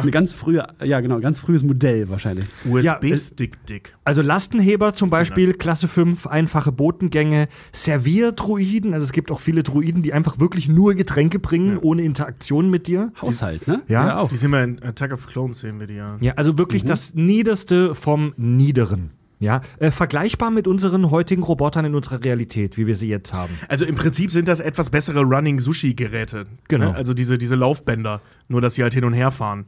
eine 0.00 0.10
ganz 0.10 0.32
frühe, 0.32 0.66
ja 0.82 1.00
genau, 1.00 1.20
ganz 1.20 1.38
frühes 1.38 1.62
Modell 1.62 2.08
wahrscheinlich. 2.08 2.46
USB-Stick-Dick. 2.68 3.94
Also 4.04 4.22
Lastenheber 4.22 4.92
zum 4.94 5.10
Beispiel, 5.10 5.52
Klasse 5.54 5.86
5, 5.88 6.26
einfache 6.26 6.72
Botengänge, 6.72 7.48
Servierdruiden. 7.72 8.94
Also 8.94 9.04
es 9.04 9.12
gibt 9.12 9.30
auch 9.30 9.40
viele 9.40 9.62
Druiden, 9.62 10.02
die 10.02 10.12
einfach 10.12 10.40
wirklich 10.40 10.68
nur 10.68 10.94
Getränke 10.94 11.38
bringen, 11.38 11.78
ohne 11.78 12.02
Interaktion 12.02 12.59
mit 12.68 12.86
dir. 12.86 13.12
Haushalt, 13.22 13.66
ne? 13.66 13.82
Ja. 13.88 14.18
auch. 14.18 14.28
Die 14.28 14.36
sehen 14.36 14.50
wir 14.50 14.62
in 14.62 14.82
Attack 14.82 15.12
of 15.12 15.26
Clones, 15.26 15.60
sehen 15.60 15.80
wir 15.80 15.86
die 15.86 15.94
ja. 15.94 16.16
Ja, 16.20 16.34
also 16.34 16.58
wirklich 16.58 16.84
das 16.84 17.14
Niederste 17.14 17.94
vom 17.94 18.34
Niederen. 18.36 19.12
Ja, 19.38 19.62
äh, 19.78 19.90
vergleichbar 19.90 20.50
mit 20.50 20.66
unseren 20.66 21.10
heutigen 21.10 21.42
Robotern 21.42 21.86
in 21.86 21.94
unserer 21.94 22.22
Realität, 22.22 22.76
wie 22.76 22.86
wir 22.86 22.94
sie 22.94 23.08
jetzt 23.08 23.32
haben. 23.32 23.58
Also 23.68 23.86
im 23.86 23.94
Prinzip 23.94 24.30
sind 24.30 24.48
das 24.48 24.60
etwas 24.60 24.90
bessere 24.90 25.22
Running-Sushi-Geräte. 25.22 26.46
Genau. 26.68 26.90
Ne? 26.90 26.94
Also 26.94 27.14
diese, 27.14 27.38
diese 27.38 27.54
Laufbänder. 27.54 28.20
Nur, 28.48 28.60
dass 28.60 28.74
sie 28.74 28.82
halt 28.82 28.92
hin 28.92 29.04
und 29.04 29.14
her 29.14 29.30
fahren. 29.30 29.64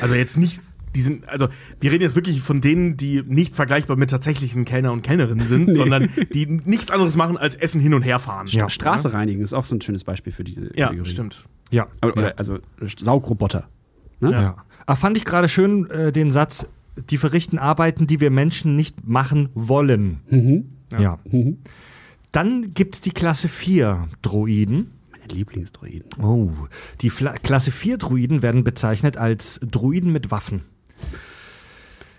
Also 0.00 0.14
jetzt 0.14 0.38
nicht. 0.38 0.62
Die 0.94 1.00
sind, 1.00 1.28
also 1.28 1.48
wir 1.80 1.90
reden 1.90 2.02
jetzt 2.02 2.14
wirklich 2.14 2.42
von 2.42 2.60
denen, 2.60 2.96
die 2.96 3.22
nicht 3.26 3.54
vergleichbar 3.54 3.96
mit 3.96 4.10
tatsächlichen 4.10 4.64
Kellner 4.64 4.92
und 4.92 5.02
Kellnerinnen 5.02 5.46
sind, 5.46 5.70
sondern 5.74 6.08
die 6.34 6.46
nichts 6.46 6.90
anderes 6.90 7.16
machen 7.16 7.36
als 7.38 7.54
Essen 7.54 7.80
hin 7.80 7.94
und 7.94 8.02
her 8.02 8.18
fahren. 8.18 8.46
Ja. 8.48 8.68
Straße 8.68 9.12
reinigen 9.12 9.40
ist 9.42 9.54
auch 9.54 9.64
so 9.64 9.74
ein 9.74 9.80
schönes 9.80 10.04
Beispiel 10.04 10.32
für 10.32 10.44
diese 10.44 10.76
Ja, 10.76 10.86
Kategorie. 10.88 11.10
stimmt. 11.10 11.46
Ja. 11.70 11.86
Oder, 12.02 12.12
oder, 12.12 12.28
ja. 12.28 12.34
Also 12.36 12.58
Saugroboter. 12.98 13.68
Ne? 14.20 14.32
ja. 14.32 14.56
Ah, 14.86 14.96
fand 14.96 15.16
ich 15.16 15.24
gerade 15.24 15.48
schön 15.48 15.88
äh, 15.90 16.12
den 16.12 16.30
Satz, 16.32 16.66
die 17.10 17.16
verrichten 17.16 17.58
Arbeiten, 17.58 18.06
die 18.06 18.20
wir 18.20 18.30
Menschen 18.30 18.76
nicht 18.76 19.06
machen 19.08 19.48
wollen. 19.54 20.20
Mhm. 20.28 20.64
Ja. 20.98 21.18
Mhm. 21.24 21.58
Dann 22.32 22.74
gibt 22.74 22.96
es 22.96 23.00
die 23.00 23.10
Klasse 23.12 23.48
4 23.48 24.08
Droiden. 24.22 24.90
Meine 25.10 25.32
Lieblingsdroiden. 25.34 26.04
Oh, 26.22 26.50
die 27.00 27.10
Fla 27.10 27.32
Klasse 27.34 27.70
4 27.70 27.98
Druiden 27.98 28.42
werden 28.42 28.64
bezeichnet 28.64 29.16
als 29.16 29.60
Druiden 29.68 30.12
mit 30.12 30.30
Waffen. 30.30 30.62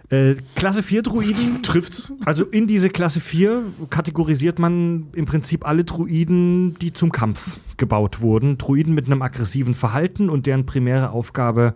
Äh, 0.10 0.36
Klasse 0.56 0.84
4 0.84 1.02
Druiden, 1.02 1.62
Trifft's? 1.64 2.14
also 2.26 2.46
in 2.46 2.68
diese 2.68 2.90
Klasse 2.90 3.20
4 3.20 3.64
kategorisiert 3.90 4.60
man 4.60 5.08
im 5.14 5.26
Prinzip 5.26 5.66
alle 5.66 5.84
Druiden, 5.84 6.78
die 6.80 6.94
zum 6.94 7.12
Kampf 7.12 7.58
gebaut 7.78 8.22
wurden. 8.22 8.58
Druiden 8.58 8.94
mit 8.94 9.08
einem 9.08 9.22
aggressiven 9.22 9.74
Verhalten 9.74 10.30
und 10.30 10.46
deren 10.46 10.66
primäre 10.66 11.10
Aufgabe 11.10 11.76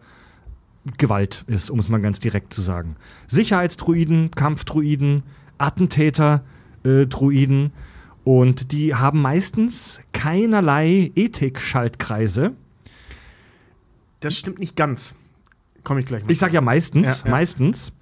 Gewalt 0.97 1.43
ist, 1.47 1.69
um 1.69 1.79
es 1.79 1.89
mal 1.89 1.99
ganz 1.99 2.19
direkt 2.19 2.53
zu 2.53 2.61
sagen. 2.61 2.95
Sicherheitsdruiden, 3.27 4.31
Kampfdruiden, 4.31 5.23
Attentäter, 5.57 6.43
äh, 6.83 7.05
Druiden. 7.07 7.71
Und 8.23 8.71
die 8.71 8.93
haben 8.95 9.21
meistens 9.21 9.99
keinerlei 10.13 11.11
Ethik-Schaltkreise. 11.15 12.53
Das 14.19 14.35
stimmt 14.35 14.59
nicht 14.59 14.75
ganz. 14.75 15.15
Komme 15.87 16.01
ich 16.01 16.05
gleich 16.05 16.23
noch. 16.23 16.29
Ich 16.29 16.37
sage 16.37 16.53
ja 16.53 16.59
meistens, 16.59 17.19
Ja, 17.21 17.25
ja. 17.25 17.31
meistens. 17.31 17.93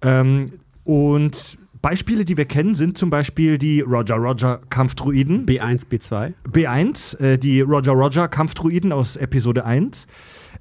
Ähm, 0.00 0.52
und 0.84 1.58
Beispiele, 1.80 2.24
die 2.24 2.36
wir 2.36 2.44
kennen, 2.44 2.76
sind 2.76 2.96
zum 2.96 3.10
Beispiel 3.10 3.58
die 3.58 3.80
Roger 3.80 4.14
Roger 4.14 4.60
Kampfdruiden. 4.70 5.44
B1, 5.44 5.88
B2. 5.88 6.34
B1, 6.48 7.18
äh, 7.18 7.38
die 7.38 7.60
Roger 7.60 7.92
Roger 7.92 8.28
Kampfdruiden 8.28 8.92
aus 8.92 9.16
Episode 9.16 9.64
1. 9.64 10.06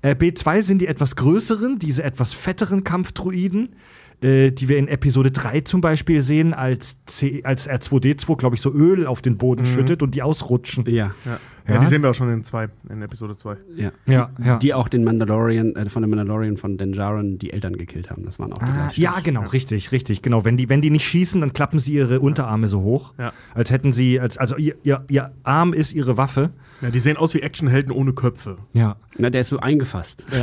Äh, 0.01 0.15
B2 0.15 0.63
sind 0.63 0.81
die 0.81 0.87
etwas 0.87 1.15
größeren, 1.15 1.77
diese 1.77 2.01
etwas 2.03 2.33
fetteren 2.33 2.83
Kampfdruiden, 2.83 3.75
äh, 4.23 4.49
die 4.49 4.67
wir 4.67 4.79
in 4.79 4.87
Episode 4.87 5.29
3 5.29 5.61
zum 5.61 5.81
Beispiel 5.81 6.23
sehen, 6.23 6.55
als, 6.55 6.97
C, 7.05 7.41
als 7.43 7.69
R2D2, 7.69 8.37
glaube 8.37 8.55
ich, 8.55 8.61
so 8.63 8.73
Öl 8.73 9.05
auf 9.05 9.21
den 9.21 9.37
Boden 9.37 9.65
schüttet 9.65 10.01
und 10.01 10.15
die 10.15 10.23
ausrutschen. 10.23 10.89
Ja, 10.89 11.13
ja. 11.25 11.39
Ja, 11.67 11.75
Ja. 11.75 11.79
die 11.79 11.85
sehen 11.87 12.01
wir 12.01 12.09
auch 12.09 12.15
schon 12.15 12.31
in 12.31 12.43
zwei, 12.43 12.69
in 12.89 13.01
Episode 13.01 13.37
2. 13.37 13.57
ja. 13.75 13.91
Ja, 14.07 14.29
ja. 14.43 14.57
Die 14.59 14.73
auch 14.73 14.87
den 14.87 15.03
Mandalorian, 15.03 15.75
äh, 15.75 15.89
von 15.89 16.01
dem 16.01 16.09
Mandalorian 16.09 16.57
von 16.57 16.77
Denjarin 16.77 17.37
die 17.39 17.53
Eltern 17.53 17.75
gekillt 17.77 18.09
haben. 18.09 18.23
Das 18.25 18.39
waren 18.39 18.53
auch 18.53 18.57
die 18.59 18.63
Ah, 18.65 18.73
gleichen. 18.87 19.01
ja, 19.01 19.15
genau, 19.23 19.41
richtig, 19.47 19.91
richtig, 19.91 20.21
genau. 20.21 20.43
Wenn 20.45 20.57
die, 20.57 20.69
wenn 20.69 20.81
die 20.81 20.89
nicht 20.89 21.05
schießen, 21.05 21.39
dann 21.41 21.53
klappen 21.53 21.79
sie 21.79 21.93
ihre 21.93 22.19
Unterarme 22.19 22.67
so 22.67 22.81
hoch, 22.81 23.13
Ja. 23.17 23.33
als 23.53 23.71
hätten 23.71 23.93
sie, 23.93 24.19
als, 24.19 24.37
also 24.37 24.55
ihr, 24.57 24.75
ihr, 24.83 25.03
ihr 25.09 25.31
Arm 25.43 25.73
ist 25.73 25.93
ihre 25.93 26.17
Waffe. 26.17 26.51
Ja, 26.81 26.89
die 26.89 26.99
sehen 26.99 27.17
aus 27.17 27.33
wie 27.35 27.41
Actionhelden 27.41 27.91
ohne 27.91 28.13
Köpfe. 28.13 28.57
Ja. 28.73 28.95
Na, 29.17 29.29
der 29.29 29.41
ist 29.41 29.49
so 29.49 29.59
eingefasst. 29.59 30.25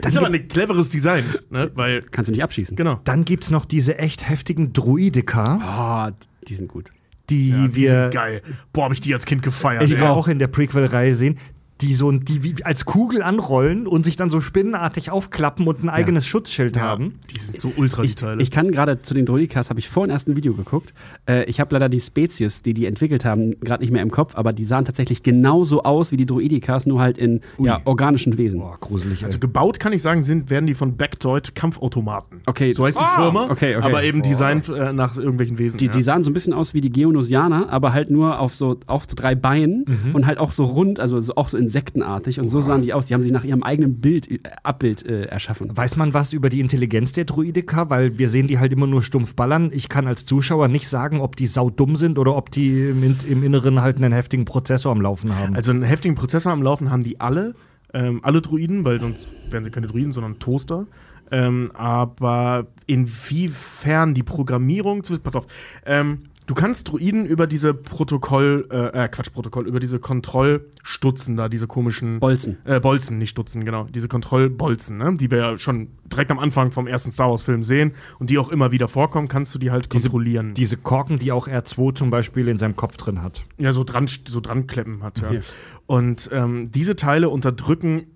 Das 0.00 0.12
ist 0.12 0.18
aber 0.18 0.26
ein 0.26 0.48
cleveres 0.48 0.88
Design, 0.90 1.24
ne? 1.50 1.70
Weil, 1.74 2.02
Kannst 2.02 2.28
du 2.28 2.32
nicht 2.32 2.42
abschießen. 2.42 2.76
genau. 2.76 3.00
Dann 3.04 3.24
gibt's 3.24 3.50
noch 3.50 3.64
diese 3.64 3.98
echt 3.98 4.28
heftigen 4.28 4.72
Druidika, 4.72 6.10
Oh, 6.12 6.26
die 6.48 6.54
sind 6.54 6.68
gut. 6.68 6.92
Die 7.30 7.50
Ja, 7.50 7.68
die 7.68 7.74
wir 7.74 7.88
sind 7.88 8.14
geil. 8.14 8.42
Boah, 8.72 8.84
hab 8.84 8.92
ich 8.92 9.00
die 9.00 9.14
als 9.14 9.24
Kind 9.24 9.42
gefeiert. 9.42 9.82
ich 9.82 9.98
wir 9.98 10.10
auch 10.10 10.28
in 10.28 10.38
der 10.38 10.48
Prequel-Reihe 10.48 11.14
sehen, 11.14 11.38
die 11.84 11.94
so 11.94 12.10
die 12.10 12.42
wie 12.42 12.54
als 12.64 12.84
Kugel 12.84 13.22
anrollen 13.22 13.86
und 13.86 14.04
sich 14.04 14.16
dann 14.16 14.30
so 14.30 14.40
spinnenartig 14.40 15.10
aufklappen 15.10 15.66
und 15.66 15.84
ein 15.84 15.88
eigenes 15.90 16.26
Schutzschild 16.26 16.76
ja, 16.76 16.82
haben. 16.82 17.18
Die 17.34 17.38
sind 17.38 17.60
so 17.60 17.72
ultra, 17.76 18.02
die 18.02 18.06
Ich, 18.08 18.14
Teile. 18.14 18.42
ich 18.42 18.50
kann 18.50 18.70
gerade 18.70 19.02
zu 19.02 19.12
den 19.14 19.26
Droidikas, 19.26 19.70
habe 19.70 19.78
ich 19.80 19.88
vorhin 19.88 20.10
erst 20.10 20.28
ein 20.28 20.36
Video 20.36 20.54
geguckt. 20.54 20.94
Äh, 21.28 21.44
ich 21.44 21.60
habe 21.60 21.74
leider 21.74 21.88
die 21.88 22.00
Spezies, 22.00 22.62
die 22.62 22.72
die 22.74 22.86
entwickelt 22.86 23.24
haben, 23.24 23.58
gerade 23.60 23.82
nicht 23.82 23.92
mehr 23.92 24.02
im 24.02 24.10
Kopf, 24.10 24.34
aber 24.36 24.52
die 24.52 24.64
sahen 24.64 24.84
tatsächlich 24.84 25.22
genauso 25.22 25.82
aus 25.82 26.10
wie 26.12 26.16
die 26.16 26.26
Droidikas, 26.26 26.86
nur 26.86 27.00
halt 27.00 27.18
in 27.18 27.40
ja, 27.58 27.80
organischen 27.84 28.38
Wesen. 28.38 28.60
Boah, 28.60 28.78
gruselig, 28.80 29.20
ey. 29.20 29.26
also 29.26 29.38
gebaut, 29.38 29.78
kann 29.78 29.92
ich 29.92 30.00
sagen, 30.02 30.22
sind, 30.22 30.50
werden 30.50 30.66
die 30.66 30.74
von 30.74 30.96
Backdoid 30.96 31.54
Kampfautomaten. 31.54 32.40
Okay. 32.46 32.72
So 32.72 32.84
heißt 32.86 32.98
die 32.98 33.04
Ah, 33.04 33.22
Firma, 33.22 33.44
okay, 33.50 33.76
okay. 33.76 33.84
aber 33.86 34.02
eben 34.02 34.22
designt 34.22 34.68
äh, 34.68 34.92
nach 34.92 35.16
irgendwelchen 35.18 35.58
Wesen. 35.58 35.76
Die, 35.78 35.86
ja. 35.86 35.92
die 35.92 36.02
sahen 36.02 36.22
so 36.22 36.30
ein 36.30 36.34
bisschen 36.34 36.54
aus 36.54 36.72
wie 36.74 36.80
die 36.80 36.90
Geonosianer, 36.90 37.68
aber 37.70 37.92
halt 37.92 38.10
nur 38.10 38.38
auf 38.40 38.54
so, 38.54 38.78
auf 38.86 39.04
so 39.08 39.14
drei 39.16 39.34
Beinen 39.34 39.84
Mhm. 39.86 40.14
und 40.14 40.26
halt 40.26 40.38
auch 40.38 40.52
so 40.52 40.64
rund, 40.64 40.98
also 41.00 41.20
so, 41.20 41.34
auch 41.36 41.48
so 41.48 41.56
insektenartig. 41.74 42.40
Und 42.40 42.48
so 42.48 42.60
sahen 42.60 42.82
die 42.82 42.92
aus. 42.92 43.06
Die 43.06 43.14
haben 43.14 43.22
sich 43.22 43.32
nach 43.32 43.44
ihrem 43.44 43.62
eigenen 43.62 44.00
Bild, 44.00 44.30
äh, 44.30 44.38
Abbild 44.62 45.04
äh, 45.04 45.24
erschaffen. 45.24 45.76
Weiß 45.76 45.96
man 45.96 46.14
was 46.14 46.32
über 46.32 46.48
die 46.48 46.60
Intelligenz 46.60 47.12
der 47.12 47.24
Druidika? 47.24 47.90
Weil 47.90 48.18
wir 48.18 48.28
sehen 48.28 48.46
die 48.46 48.58
halt 48.58 48.72
immer 48.72 48.86
nur 48.86 49.02
stumpf 49.02 49.34
ballern. 49.34 49.70
Ich 49.72 49.88
kann 49.88 50.06
als 50.06 50.24
Zuschauer 50.24 50.68
nicht 50.68 50.88
sagen, 50.88 51.20
ob 51.20 51.36
die 51.36 51.46
saudumm 51.46 51.96
sind 51.96 52.18
oder 52.18 52.36
ob 52.36 52.50
die 52.50 52.88
im, 52.90 53.02
In- 53.02 53.16
im 53.28 53.42
Inneren 53.42 53.80
halt 53.82 53.96
einen 53.96 54.12
heftigen 54.12 54.44
Prozessor 54.44 54.92
am 54.92 55.00
Laufen 55.00 55.36
haben. 55.36 55.56
Also 55.56 55.72
einen 55.72 55.82
heftigen 55.82 56.14
Prozessor 56.14 56.52
am 56.52 56.62
Laufen 56.62 56.90
haben 56.90 57.02
die 57.02 57.20
alle, 57.20 57.54
ähm, 57.92 58.20
alle 58.22 58.40
Druiden, 58.40 58.84
weil 58.84 59.00
sonst 59.00 59.28
wären 59.50 59.64
sie 59.64 59.70
keine 59.70 59.86
Druiden, 59.88 60.12
sondern 60.12 60.38
Toaster. 60.38 60.86
Ähm, 61.30 61.70
aber 61.74 62.66
inwiefern 62.86 64.14
die 64.14 64.22
Programmierung, 64.22 65.02
pass 65.22 65.34
auf, 65.34 65.46
ähm, 65.86 66.18
du 66.46 66.54
kannst 66.54 66.90
Druiden 66.90 67.24
über 67.26 67.46
diese 67.46 67.74
Protokoll, 67.74 68.66
äh, 68.70 69.04
äh, 69.04 69.08
Quatsch, 69.08 69.32
Protokoll, 69.32 69.66
über 69.66 69.80
diese 69.80 69.98
Kontrollstutzen 69.98 71.36
da, 71.36 71.48
diese 71.48 71.66
komischen 71.66 72.20
Bolzen. 72.20 72.58
äh, 72.64 72.80
Bolzen, 72.80 73.18
nicht 73.18 73.30
Stutzen, 73.30 73.64
genau. 73.64 73.84
Diese 73.84 74.08
Kontrollbolzen, 74.08 74.98
ne? 74.98 75.14
die 75.14 75.30
wir 75.30 75.38
ja 75.38 75.58
schon 75.58 75.88
direkt 76.06 76.30
am 76.30 76.38
Anfang 76.38 76.70
vom 76.70 76.86
ersten 76.86 77.10
Star 77.10 77.30
Wars-Film 77.30 77.62
sehen 77.62 77.92
und 78.18 78.30
die 78.30 78.38
auch 78.38 78.48
immer 78.50 78.72
wieder 78.72 78.88
vorkommen, 78.88 79.28
kannst 79.28 79.54
du 79.54 79.58
die 79.58 79.70
halt 79.70 79.92
Diese- 79.92 80.08
kontrollieren. 80.08 80.54
Diese 80.54 80.76
Korken, 80.76 81.18
die 81.18 81.32
auch 81.32 81.48
R2 81.48 81.94
zum 81.94 82.10
Beispiel 82.10 82.48
in 82.48 82.58
seinem 82.58 82.76
Kopf 82.76 82.96
drin 82.96 83.22
hat. 83.22 83.44
ja, 83.58 83.72
so 83.72 83.84
dran, 83.84 84.06
so 84.06 84.40
dran 84.40 84.66
kleppen 84.66 85.02
hat, 85.02 85.20
ja. 85.20 85.32
Ja. 85.32 85.40
Und 85.86 86.30
ähm, 86.32 86.70
diese 86.72 86.96
Teile 86.96 87.28
unterdrücken 87.28 88.06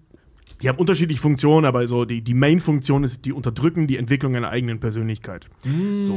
die 0.63 0.69
haben 0.69 0.79
unterschiedliche 0.79 1.21
Funktionen, 1.21 1.67
aber 1.67 1.87
so 1.87 2.05
die, 2.05 2.23
die 2.23 2.35
Main-Funktion 2.35 3.05
ist, 3.05 3.25
die 3.25 3.33
unterdrücken 3.33 3.87
die 3.87 3.97
Entwicklung 3.97 4.35
einer 4.37 4.51
eigenen 4.51 4.81
Persönlichkeit. 4.81 5.49
So. 6.03 6.15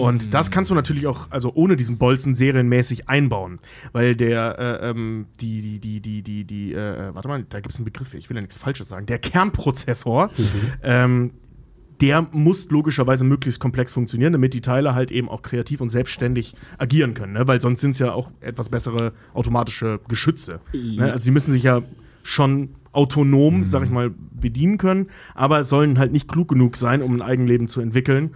Und 0.00 0.34
das 0.34 0.50
kannst 0.50 0.70
du 0.70 0.74
natürlich 0.74 1.06
auch, 1.06 1.30
also 1.30 1.52
ohne 1.54 1.76
diesen 1.76 1.98
Bolzen 1.98 2.34
serienmäßig 2.34 3.08
einbauen. 3.08 3.60
Weil 3.92 4.16
der, 4.16 4.58
äh, 4.58 4.90
ähm, 4.90 5.26
die, 5.40 5.60
die, 5.62 5.78
die, 5.78 6.00
die, 6.00 6.22
die, 6.22 6.44
die, 6.44 6.72
äh, 6.72 7.14
warte 7.14 7.28
mal, 7.28 7.44
da 7.48 7.60
gibt 7.60 7.72
es 7.72 7.78
einen 7.78 7.84
Begriff, 7.84 8.14
ich 8.14 8.28
will 8.30 8.36
ja 8.36 8.40
nichts 8.40 8.56
Falsches 8.56 8.88
sagen. 8.88 9.06
Der 9.06 9.18
Kernprozessor, 9.18 10.30
ähm, 10.82 11.32
der 12.00 12.26
muss 12.32 12.70
logischerweise 12.70 13.24
möglichst 13.24 13.60
komplex 13.60 13.92
funktionieren, 13.92 14.32
damit 14.32 14.54
die 14.54 14.60
Teile 14.60 14.94
halt 14.94 15.10
eben 15.12 15.28
auch 15.28 15.42
kreativ 15.42 15.80
und 15.80 15.88
selbstständig 15.88 16.54
agieren 16.78 17.14
können, 17.14 17.34
ne? 17.34 17.46
weil 17.46 17.60
sonst 17.60 17.80
sind 17.80 17.92
es 17.92 17.98
ja 17.98 18.12
auch 18.12 18.30
etwas 18.40 18.68
bessere 18.68 19.12
automatische 19.32 20.00
Geschütze. 20.08 20.60
Ne? 20.72 21.12
Also 21.12 21.26
die 21.26 21.30
müssen 21.30 21.52
sich 21.52 21.62
ja 21.62 21.82
schon 22.22 22.70
autonom, 22.94 23.66
sag 23.66 23.84
ich 23.84 23.90
mal, 23.90 24.12
bedienen 24.32 24.78
können, 24.78 25.08
aber 25.34 25.64
sollen 25.64 25.98
halt 25.98 26.12
nicht 26.12 26.28
klug 26.28 26.48
genug 26.48 26.76
sein, 26.76 27.02
um 27.02 27.14
ein 27.14 27.22
Eigenleben 27.22 27.68
zu 27.68 27.80
entwickeln 27.80 28.34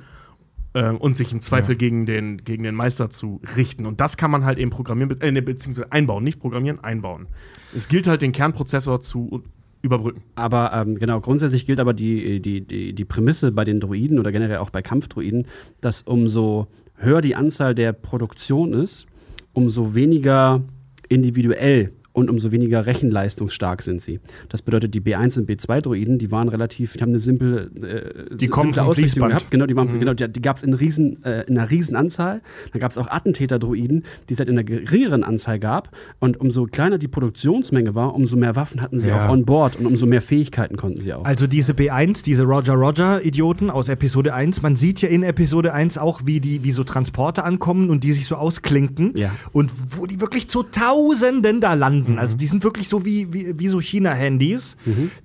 äh, 0.74 0.90
und 0.90 1.16
sich 1.16 1.32
im 1.32 1.40
Zweifel 1.40 1.76
gegen, 1.76 2.06
den, 2.06 2.38
gegen 2.38 2.64
den 2.64 2.74
Meister 2.74 3.10
zu 3.10 3.40
richten. 3.56 3.86
Und 3.86 4.00
das 4.00 4.16
kann 4.16 4.30
man 4.30 4.44
halt 4.44 4.58
eben 4.58 4.70
programmieren, 4.70 5.08
be- 5.08 5.26
äh, 5.26 5.30
ne, 5.30 5.42
beziehungsweise 5.42 5.92
einbauen, 5.92 6.24
nicht 6.24 6.40
programmieren, 6.40 6.82
einbauen. 6.82 7.26
Es 7.74 7.88
gilt 7.88 8.06
halt, 8.06 8.22
den 8.22 8.32
Kernprozessor 8.32 9.00
zu 9.00 9.42
überbrücken. 9.80 10.22
Aber 10.34 10.72
ähm, 10.74 10.96
genau, 10.96 11.20
grundsätzlich 11.20 11.64
gilt 11.64 11.78
aber 11.78 11.94
die, 11.94 12.40
die, 12.40 12.62
die, 12.62 12.92
die 12.94 13.04
Prämisse 13.04 13.52
bei 13.52 13.64
den 13.64 13.78
Droiden 13.78 14.18
oder 14.18 14.32
generell 14.32 14.58
auch 14.58 14.70
bei 14.70 14.82
Kampfdroiden, 14.82 15.46
dass 15.80 16.02
umso 16.02 16.66
höher 16.96 17.20
die 17.20 17.36
Anzahl 17.36 17.76
der 17.76 17.92
Produktion 17.92 18.72
ist, 18.72 19.06
umso 19.52 19.94
weniger 19.94 20.62
individuell 21.08 21.92
und 22.18 22.28
umso 22.30 22.52
weniger 22.52 22.86
rechenleistungsstark 22.86 23.82
sind 23.82 24.00
sie. 24.00 24.20
Das 24.48 24.62
bedeutet, 24.62 24.94
die 24.94 25.00
B1 25.00 25.38
und 25.38 25.48
B2-Droiden, 25.48 26.18
die 26.18 26.30
waren 26.30 26.48
relativ, 26.48 26.94
die 26.94 27.00
haben 27.00 27.10
eine 27.10 27.18
simple, 27.18 27.70
äh, 27.82 28.34
Die 28.36 28.48
kommen 28.48 28.72
simple 28.72 28.82
Ausrichtung 28.84 29.28
gehabt. 29.28 29.50
Genau, 29.50 29.66
die, 29.66 29.76
waren, 29.76 29.92
Mhm. 29.94 30.00
genau, 30.00 30.14
die, 30.14 30.28
die 30.30 30.42
gab 30.42 30.56
es 30.56 30.62
in, 30.62 30.74
riesen, 30.74 31.22
äh, 31.24 31.42
in 31.46 31.56
einer 31.58 31.70
riesen 31.70 31.96
Anzahl. 31.96 32.40
Dann 32.72 32.80
gab 32.80 32.90
es 32.90 32.98
auch 32.98 33.08
Attentäter-Droiden, 33.08 34.02
die 34.28 34.32
es 34.34 34.38
halt 34.38 34.48
in 34.48 34.56
einer 34.56 34.64
geringeren 34.64 35.24
Anzahl 35.24 35.58
gab. 35.58 35.90
Und 36.18 36.40
umso 36.40 36.64
kleiner 36.66 36.98
die 36.98 37.08
Produktionsmenge 37.08 37.94
war, 37.94 38.14
umso 38.14 38.36
mehr 38.36 38.56
Waffen 38.56 38.80
hatten 38.82 38.98
sie 38.98 39.08
Ja. 39.08 39.26
auch 39.26 39.32
on 39.32 39.44
board 39.44 39.76
und 39.76 39.86
umso 39.86 40.06
mehr 40.06 40.20
Fähigkeiten 40.22 40.76
konnten 40.76 41.00
sie 41.00 41.12
auch. 41.14 41.24
Also 41.24 41.46
diese 41.46 41.72
B1, 41.72 42.22
diese 42.24 42.42
Roger 42.44 42.74
Roger 42.74 43.24
Idioten 43.24 43.70
aus 43.70 43.88
Episode 43.88 44.34
1, 44.34 44.62
man 44.62 44.76
sieht 44.76 45.00
ja 45.00 45.08
in 45.08 45.22
Episode 45.22 45.72
1 45.72 45.98
auch, 45.98 46.22
wie 46.24 46.40
die 46.40 46.64
wie 46.64 46.72
so 46.72 46.84
Transporter 46.84 47.44
ankommen 47.44 47.90
und 47.90 48.04
die 48.04 48.12
sich 48.12 48.26
so 48.26 48.34
ausklinken 48.36 49.12
Ja. 49.16 49.30
und 49.52 49.70
wo 49.96 50.06
die 50.06 50.20
wirklich 50.20 50.48
zu 50.48 50.62
Tausenden 50.64 51.60
da 51.60 51.74
landen. 51.74 52.07
Also 52.16 52.36
die 52.36 52.46
sind 52.46 52.62
wirklich 52.62 52.88
so 52.88 53.04
wie 53.04 53.32
wie, 53.32 53.58
wie 53.58 53.68
so 53.68 53.80
China 53.80 54.12
Handys, 54.12 54.76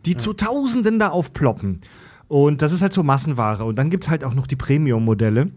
die 0.05 0.17
zu 0.17 0.33
Tausenden 0.33 0.99
da 0.99 1.09
aufploppen. 1.09 1.81
Und 2.27 2.61
das 2.63 2.73
ist 2.73 2.81
halt 2.81 2.93
so 2.93 3.03
Massenware 3.03 3.63
und 3.63 3.77
dann 3.77 3.91
gibt's 3.91 4.09
halt 4.09 4.23
auch 4.23 4.33
noch 4.33 4.47
die 4.47 4.55
Premium 4.55 5.05
Modelle. 5.05 5.51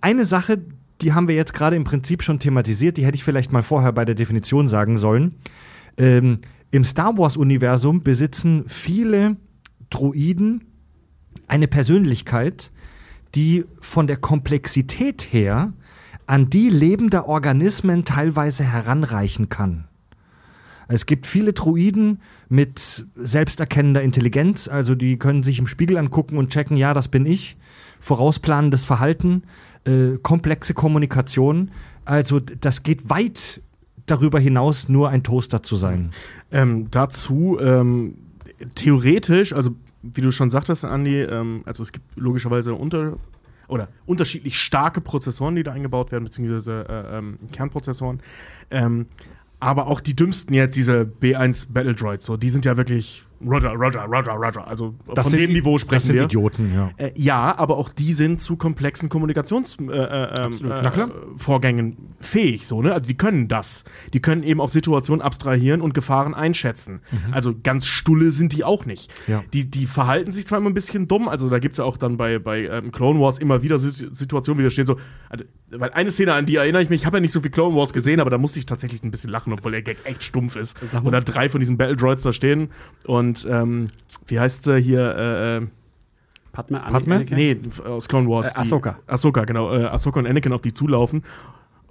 Eine 0.00 0.24
Sache, 0.24 0.62
die 1.00 1.12
haben 1.12 1.28
wir 1.28 1.34
jetzt 1.34 1.54
gerade 1.54 1.76
im 1.76 1.84
Prinzip 1.84 2.22
schon 2.22 2.38
thematisiert, 2.38 2.96
die 2.96 3.04
hätte 3.04 3.16
ich 3.16 3.24
vielleicht 3.24 3.52
mal 3.52 3.62
vorher 3.62 3.92
bei 3.92 4.04
der 4.04 4.14
Definition 4.14 4.68
sagen 4.68 4.96
sollen. 4.96 5.34
Ähm, 5.96 6.38
Im 6.70 6.84
Star 6.84 7.18
Wars-Universum 7.18 8.02
besitzen 8.02 8.64
viele 8.68 9.36
Droiden 9.90 10.64
eine 11.48 11.68
Persönlichkeit, 11.68 12.70
die 13.34 13.64
von 13.80 14.06
der 14.06 14.16
Komplexität 14.16 15.32
her 15.32 15.72
an 16.26 16.48
die 16.48 16.70
lebender 16.70 17.28
Organismen 17.28 18.04
teilweise 18.04 18.64
heranreichen 18.64 19.48
kann. 19.48 19.88
Es 20.88 21.06
gibt 21.06 21.26
viele 21.26 21.52
Druiden 21.52 22.20
mit 22.48 23.06
selbsterkennender 23.16 24.02
Intelligenz, 24.02 24.68
also 24.68 24.94
die 24.94 25.18
können 25.18 25.42
sich 25.42 25.58
im 25.58 25.66
Spiegel 25.66 25.96
angucken 25.96 26.36
und 26.36 26.50
checken, 26.50 26.76
ja, 26.76 26.94
das 26.94 27.08
bin 27.08 27.26
ich. 27.26 27.56
Vorausplanendes 28.00 28.84
Verhalten, 28.84 29.44
äh, 29.84 30.18
komplexe 30.22 30.74
Kommunikation. 30.74 31.70
Also 32.04 32.40
das 32.40 32.82
geht 32.82 33.08
weit 33.08 33.62
darüber 34.06 34.38
hinaus, 34.38 34.88
nur 34.88 35.08
ein 35.08 35.22
Toaster 35.22 35.62
zu 35.62 35.76
sein. 35.76 36.10
Ähm, 36.52 36.90
dazu 36.90 37.58
ähm, 37.60 38.16
theoretisch, 38.74 39.52
also 39.52 39.70
wie 40.02 40.20
du 40.20 40.30
schon 40.30 40.50
sagtest, 40.50 40.84
Andi, 40.84 41.22
ähm, 41.22 41.62
also 41.64 41.82
es 41.82 41.92
gibt 41.92 42.04
logischerweise 42.16 42.74
unter 42.74 43.16
oder 43.66 43.88
unterschiedlich 44.04 44.58
starke 44.58 45.00
Prozessoren, 45.00 45.56
die 45.56 45.62
da 45.62 45.72
eingebaut 45.72 46.12
werden, 46.12 46.24
beziehungsweise 46.24 46.86
äh, 46.86 47.18
ähm, 47.18 47.38
Kernprozessoren. 47.50 48.20
Ähm, 48.70 49.06
aber 49.64 49.86
auch 49.86 50.00
die 50.00 50.14
dümmsten 50.14 50.54
jetzt, 50.54 50.76
diese 50.76 51.10
B1 51.20 51.72
Battle 51.72 51.94
Droids, 51.94 52.26
so, 52.26 52.36
die 52.36 52.50
sind 52.50 52.66
ja 52.66 52.76
wirklich 52.76 53.24
Roger, 53.46 53.72
Roger, 53.72 54.04
Roger, 54.04 54.32
Roger. 54.32 54.66
Also 54.66 54.94
von 55.06 55.24
sind 55.24 55.38
dem 55.40 55.48
die- 55.48 55.54
Niveau 55.54 55.78
sprechen 55.78 55.94
Das 55.96 56.04
sind 56.04 56.16
wir. 56.16 56.24
Idioten, 56.24 56.72
ja. 56.74 56.90
Äh, 56.96 57.12
ja, 57.16 57.56
aber 57.58 57.76
auch 57.76 57.90
die 57.90 58.12
sind 58.12 58.40
zu 58.40 58.56
komplexen 58.56 59.08
Kommunikationsvorgängen 59.08 60.00
äh, 60.02 60.40
ähm, 60.42 60.52
äh, 60.72 60.90
klar. 60.90 61.10
Vorgängen 61.36 61.96
fähig. 62.20 62.66
So, 62.66 62.82
ne? 62.82 62.92
Also 62.94 63.06
die 63.06 63.16
können 63.16 63.48
das. 63.48 63.84
Die 64.12 64.20
können 64.20 64.42
eben 64.42 64.60
auch 64.60 64.68
Situationen 64.68 65.22
abstrahieren 65.22 65.80
und 65.80 65.94
Gefahren 65.94 66.34
einschätzen. 66.34 67.00
Also 67.32 67.54
ganz 67.62 67.86
stulle 67.86 68.32
sind 68.32 68.52
die 68.52 68.64
auch 68.64 68.86
nicht. 68.86 69.12
Ja. 69.26 69.42
Die, 69.52 69.70
die 69.70 69.86
verhalten 69.86 70.32
sich 70.32 70.46
zwar 70.46 70.58
immer 70.58 70.70
ein 70.70 70.74
bisschen 70.74 71.08
dumm, 71.08 71.28
also 71.28 71.48
da 71.50 71.58
gibt 71.58 71.72
es 71.72 71.78
ja 71.78 71.84
auch 71.84 71.96
dann 71.96 72.16
bei, 72.16 72.38
bei 72.38 72.64
ähm, 72.66 72.92
Clone 72.92 73.20
Wars 73.20 73.38
immer 73.38 73.62
wieder 73.62 73.78
Sit- 73.78 74.14
Situationen, 74.14 74.58
wie 74.60 74.64
da 74.64 74.70
stehen 74.70 74.86
so, 74.86 74.96
also, 75.28 75.44
weil 75.70 75.90
eine 75.90 76.10
Szene, 76.10 76.34
an 76.34 76.46
die 76.46 76.56
erinnere 76.56 76.82
ich 76.82 76.88
mich, 76.90 77.02
ich 77.02 77.06
habe 77.06 77.16
ja 77.16 77.20
nicht 77.20 77.32
so 77.32 77.40
viel 77.40 77.50
Clone 77.50 77.74
Wars 77.76 77.92
gesehen, 77.92 78.20
aber 78.20 78.30
da 78.30 78.38
musste 78.38 78.58
ich 78.58 78.66
tatsächlich 78.66 79.02
ein 79.02 79.10
bisschen 79.10 79.30
lachen, 79.30 79.52
obwohl 79.52 79.72
der 79.72 79.82
Gag 79.82 79.98
echt 80.04 80.22
stumpf 80.22 80.56
ist. 80.56 80.76
Und 81.02 81.12
da 81.12 81.20
drei 81.20 81.48
von 81.48 81.60
diesen 81.60 81.76
Battle 81.76 81.96
Droids 81.96 82.22
da 82.22 82.32
stehen 82.32 82.68
und 83.06 83.33
ähm, 83.48 83.88
wie 84.26 84.38
heißt 84.38 84.64
sie 84.64 84.78
hier, 84.78 85.16
äh, 85.16 85.56
äh, 85.56 85.66
Padme? 86.52 86.78
Padme? 86.78 87.16
Anakin? 87.16 87.36
Nee, 87.36 87.60
aus 87.84 88.08
Clone 88.08 88.28
Wars. 88.28 88.54
Äh, 88.54 88.60
Ahsoka. 88.60 88.98
Die, 89.06 89.12
Ahsoka, 89.12 89.44
genau. 89.44 89.74
Äh, 89.74 89.86
Ahsoka 89.86 90.20
und 90.20 90.26
Anakin 90.26 90.52
auf 90.52 90.60
die 90.60 90.72
zulaufen. 90.72 91.24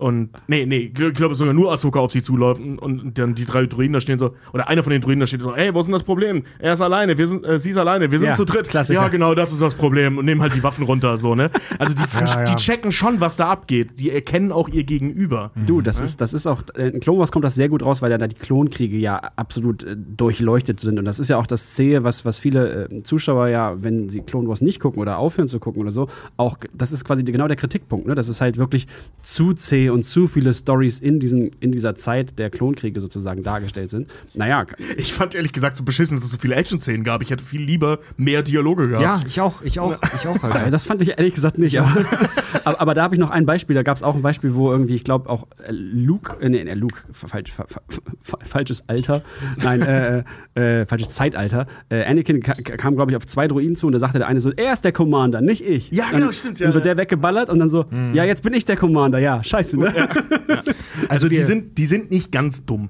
Und, 0.04 0.32
nee, 0.48 0.66
nee, 0.66 0.92
ich 0.94 1.14
glaube 1.14 1.34
sogar 1.34 1.54
nur 1.54 1.72
Ahsoka 1.72 1.98
auf 1.98 2.12
sie 2.12 2.22
zulaufen 2.22 2.78
und 2.78 3.18
dann 3.18 3.36
die 3.36 3.46
drei 3.46 3.68
Druiden 3.68 3.94
da 3.94 4.02
stehen 4.02 4.20
so, 4.20 4.36
oder 4.52 4.68
einer 4.68 4.84
von 4.84 4.92
den 4.92 5.00
Druiden 5.00 5.22
da 5.22 5.28
steht 5.28 5.40
so, 5.40 5.54
ey, 5.56 5.74
wo 5.74 5.80
ist 5.80 5.86
denn 5.86 5.94
das 5.94 6.04
Problem? 6.04 6.44
Er 6.60 6.74
ist 6.74 6.82
alleine, 6.82 7.18
wir 7.18 7.26
sind, 7.26 7.46
äh, 7.46 7.58
sie 7.58 7.70
ist 7.70 7.78
alleine, 7.78 8.12
wir 8.12 8.20
sind 8.20 8.28
Ja, 8.28 8.36
zu 8.36 8.44
dritt. 8.44 8.68
Klassiker. 8.68 9.02
Ja, 9.02 9.08
genau, 9.08 9.34
das 9.34 9.54
ist 9.54 9.62
das 9.62 9.76
Problem 9.76 10.18
und 10.18 10.26
nehmen 10.26 10.42
halt 10.42 10.56
die 10.56 10.62
Waffen 10.62 10.84
runter, 10.84 11.16
so, 11.16 11.36
ne? 11.36 11.50
Also 11.80 11.96
die, 11.96 12.04
Ja, 12.20 12.44
die 12.44 12.56
checken 12.56 12.92
schon, 12.92 13.22
was 13.22 13.38
da 13.38 13.48
abgeht. 13.48 13.98
Die 13.98 14.12
erkennen 14.12 14.52
auch 14.52 14.68
ihr 14.68 14.84
Gegenüber. 14.84 15.52
Du, 15.66 15.80
das 15.80 16.02
ist, 16.02 16.20
das 16.20 16.34
ist 16.34 16.48
auch, 16.48 16.64
äh, 16.76 16.90
in 16.90 17.00
Clone 17.00 17.20
Wars 17.20 17.32
kommt 17.32 17.46
das 17.46 17.56
sehr 17.56 17.70
gut 17.70 17.82
raus, 17.82 18.02
weil 18.02 18.12
ja 18.12 18.18
da 18.18 18.28
die 18.28 18.36
Klonkriege 18.36 18.98
ja 18.98 19.22
absolut 19.38 19.84
äh, 19.84 19.96
durchleuchtet 19.96 20.82
sind. 20.82 21.00
Und 21.00 21.06
das 21.06 21.18
ist 21.18 21.30
ja 21.30 21.38
auch 21.38 21.48
das 21.48 21.76
Zähe, 21.76 22.04
was, 22.04 22.26
was 22.26 22.40
viele 22.40 22.90
äh, 22.92 23.04
Zuschauer 23.04 23.48
ja, 23.48 23.82
wenn 23.82 24.10
sie 24.10 24.20
Clone 24.20 24.50
Wars 24.50 24.60
nicht 24.60 24.82
gucken 24.82 25.02
oder 25.02 25.18
aufhören 25.18 25.48
zu 25.48 25.60
gucken 25.62 25.82
oder 25.82 25.94
so, 25.94 26.10
auch, 26.36 26.58
das 26.74 26.92
ist 26.92 27.06
quasi 27.06 27.24
genau 27.24 27.48
der 27.48 27.56
Kritikpunkt, 27.56 28.06
ne? 28.06 28.16
Das 28.16 28.28
ist 28.28 28.42
halt 28.42 28.58
wirklich 28.58 28.88
zu 29.22 29.54
zäh 29.54 29.93
und 29.94 30.04
zu 30.04 30.28
viele 30.28 30.54
Stories 30.54 31.00
in, 31.00 31.20
diesen, 31.20 31.52
in 31.60 31.72
dieser 31.72 31.96
Zeit 31.96 32.38
der 32.40 32.50
Klonkriege 32.50 33.00
sozusagen 33.00 33.44
dargestellt 33.44 33.90
sind. 33.90 34.08
Naja, 34.34 34.66
Ich 34.98 35.14
fand 35.14 35.36
ehrlich 35.36 35.54
gesagt 35.54 35.76
so 35.78 35.84
beschissen, 35.84 36.18
dass 36.18 36.26
es 36.26 36.32
so 36.32 36.38
viele 36.38 36.56
Action-Szenen 36.56 37.04
gab. 37.04 37.22
Ich 37.22 37.30
hätte 37.30 37.44
viel 37.44 37.62
lieber 37.62 38.00
mehr 38.18 38.42
Dialoge 38.44 38.90
gehabt. 38.90 39.04
Ja, 39.04 39.28
ich 39.28 39.40
auch, 39.40 39.62
ich 39.62 39.80
auch, 39.80 39.96
ich 40.20 40.28
auch 40.28 40.36
äh, 40.38 40.40
halt. 40.54 40.74
das 40.74 40.86
fand 40.86 41.02
ich 41.02 41.10
ehrlich 41.18 41.34
gesagt 41.36 41.58
nicht. 41.58 41.80
Aber, 41.80 42.06
aber, 42.66 42.82
aber 42.82 42.94
da 42.94 43.04
habe 43.04 43.16
ich 43.16 43.20
noch 43.20 43.30
ein 43.30 43.46
Beispiel. 43.46 43.76
Da 43.76 43.84
gab 43.84 43.96
es 43.96 44.04
auch 44.04 44.16
ein 44.16 44.22
Beispiel, 44.22 44.56
wo 44.56 44.72
irgendwie, 44.72 44.96
ich 44.96 45.04
glaube, 45.04 45.30
auch 45.30 45.48
äh, 45.66 45.72
Luke, 45.72 46.36
äh, 46.42 46.50
nee, 46.50 46.60
äh, 46.62 46.74
Luke, 46.74 47.02
falsch, 47.12 47.52
fa- 47.52 47.66
fa- 47.68 47.82
fa- 48.22 48.40
falsches 48.44 48.88
Alter, 48.90 49.22
nein, 49.64 49.82
äh, 49.82 50.24
äh, 50.56 50.86
falsches 50.86 51.10
Zeitalter. 51.10 51.68
Äh, 51.90 52.04
Anakin 52.06 52.42
ka 52.42 52.54
kam, 52.54 52.96
glaube 52.96 53.12
ich, 53.12 53.18
auf 53.18 53.26
zwei 53.26 53.48
Droiden 53.48 53.76
zu 53.76 53.88
und 53.88 53.94
da 53.94 54.00
sagte 54.00 54.18
der 54.20 54.28
eine 54.28 54.40
so, 54.42 54.52
er 54.52 54.74
ist 54.74 54.84
der 54.84 54.92
Commander, 54.92 55.42
nicht 55.42 55.66
ich. 55.66 55.92
Ja, 55.92 56.06
genau, 56.12 56.26
dann, 56.26 56.34
stimmt, 56.34 56.60
ja, 56.60 56.68
Dann 56.68 56.74
wird 56.76 56.86
der 56.86 56.98
weggeballert 56.98 57.50
und 57.50 57.60
dann 57.60 57.70
so, 57.70 57.86
ja, 58.14 58.24
jetzt 58.24 58.44
bin 58.44 58.54
ich 58.54 58.66
der 58.66 58.76
Commander, 58.76 59.20
ja, 59.20 59.44
scheiße, 59.44 59.78
ne? 59.92 60.64
Also 61.10 61.30
die 61.30 61.38
wir- 61.38 61.46
sind, 61.46 61.78
die 61.78 61.86
sind 61.86 62.12
nicht 62.12 62.32
ganz 62.32 62.66
dumm. 62.66 62.90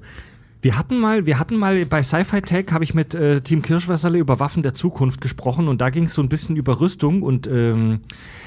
Wir 0.61 0.77
hatten 0.77 0.97
mal, 0.97 1.25
wir 1.25 1.39
hatten 1.39 1.57
mal 1.57 1.85
bei 1.85 2.01
Sci-Fi 2.01 2.39
Tech 2.41 2.67
habe 2.71 2.85
ich 2.85 2.93
mit 2.93 3.13
äh, 3.13 3.41
Team 3.41 3.61
Kirschwasserle 3.61 4.17
über 4.17 4.39
Waffen 4.39 4.63
der 4.63 4.73
Zukunft 4.73 5.19
gesprochen 5.19 5.67
und 5.67 5.81
da 5.81 5.89
ging 5.89 6.05
es 6.05 6.13
so 6.13 6.21
ein 6.21 6.29
bisschen 6.29 6.55
über 6.55 6.79
Rüstung 6.79 7.21
und 7.21 7.47
ähm, 7.47 7.99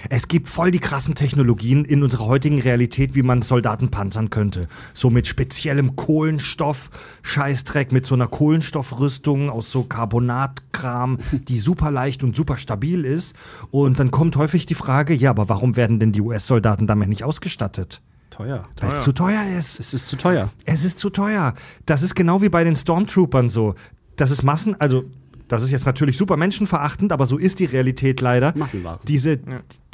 es 0.09 0.27
gibt 0.27 0.49
voll 0.49 0.71
die 0.71 0.79
krassen 0.79 1.15
Technologien 1.15 1.85
in 1.85 2.03
unserer 2.03 2.25
heutigen 2.25 2.59
Realität, 2.59 3.15
wie 3.17 3.23
man 3.23 3.43
Soldaten 3.43 3.91
panzern 3.91 4.31
könnte. 4.31 4.67
So 4.95 5.11
mit 5.11 5.27
speziellem 5.27 5.95
Kohlenstoff, 5.95 6.89
Scheißdreck, 7.21 7.93
mit 7.93 8.07
so 8.07 8.15
einer 8.15 8.29
Kohlenstoffrüstung 8.29 9.51
aus 9.51 9.71
so 9.71 9.83
Carbonatkram, 9.83 11.19
die 11.49 11.59
super 11.59 11.91
leicht 11.91 12.23
und 12.23 12.35
super 12.35 12.57
stabil 12.57 13.05
ist. 13.05 13.37
Und 13.71 14.01
dann 14.01 14.11
kommt 14.11 14.37
häufig 14.37 14.65
die 14.65 14.75
Frage, 14.75 15.13
ja, 15.13 15.29
aber 15.29 15.51
warum 15.51 15.77
werden 15.77 15.99
denn 16.01 16.13
die 16.13 16.23
US-Soldaten 16.23 16.87
damit 16.87 17.11
nicht 17.11 17.25
ausgestattet? 17.25 18.01
Teuer. 18.37 18.69
Weil 18.81 18.93
es 18.93 19.01
zu 19.01 19.13
teuer 19.13 19.45
ist. 19.59 19.81
Es 19.81 19.95
ist 19.95 20.09
zu 20.09 20.17
teuer. 20.17 20.51
Es 20.65 20.85
ist 20.85 20.99
zu 20.99 21.11
teuer. 21.11 21.55
Das 21.87 22.03
ist 22.03 22.15
genau 22.15 22.43
wie 22.43 22.49
bei 22.49 22.65
den 22.65 22.77
Stormtroopern 22.77 23.49
so. 23.49 23.75
Das 24.17 24.31
ist 24.31 24.43
Massen, 24.43 24.79
also 24.81 25.05
das 25.49 25.63
ist 25.63 25.71
jetzt 25.71 25.87
natürlich 25.87 26.19
super 26.19 26.37
menschenverachtend, 26.37 27.13
aber 27.13 27.25
so 27.25 27.39
ist 27.39 27.61
die 27.61 27.67
Realität 27.67 28.21
leider. 28.21 28.53
Massenware. 28.57 28.99
Diese, 29.07 29.39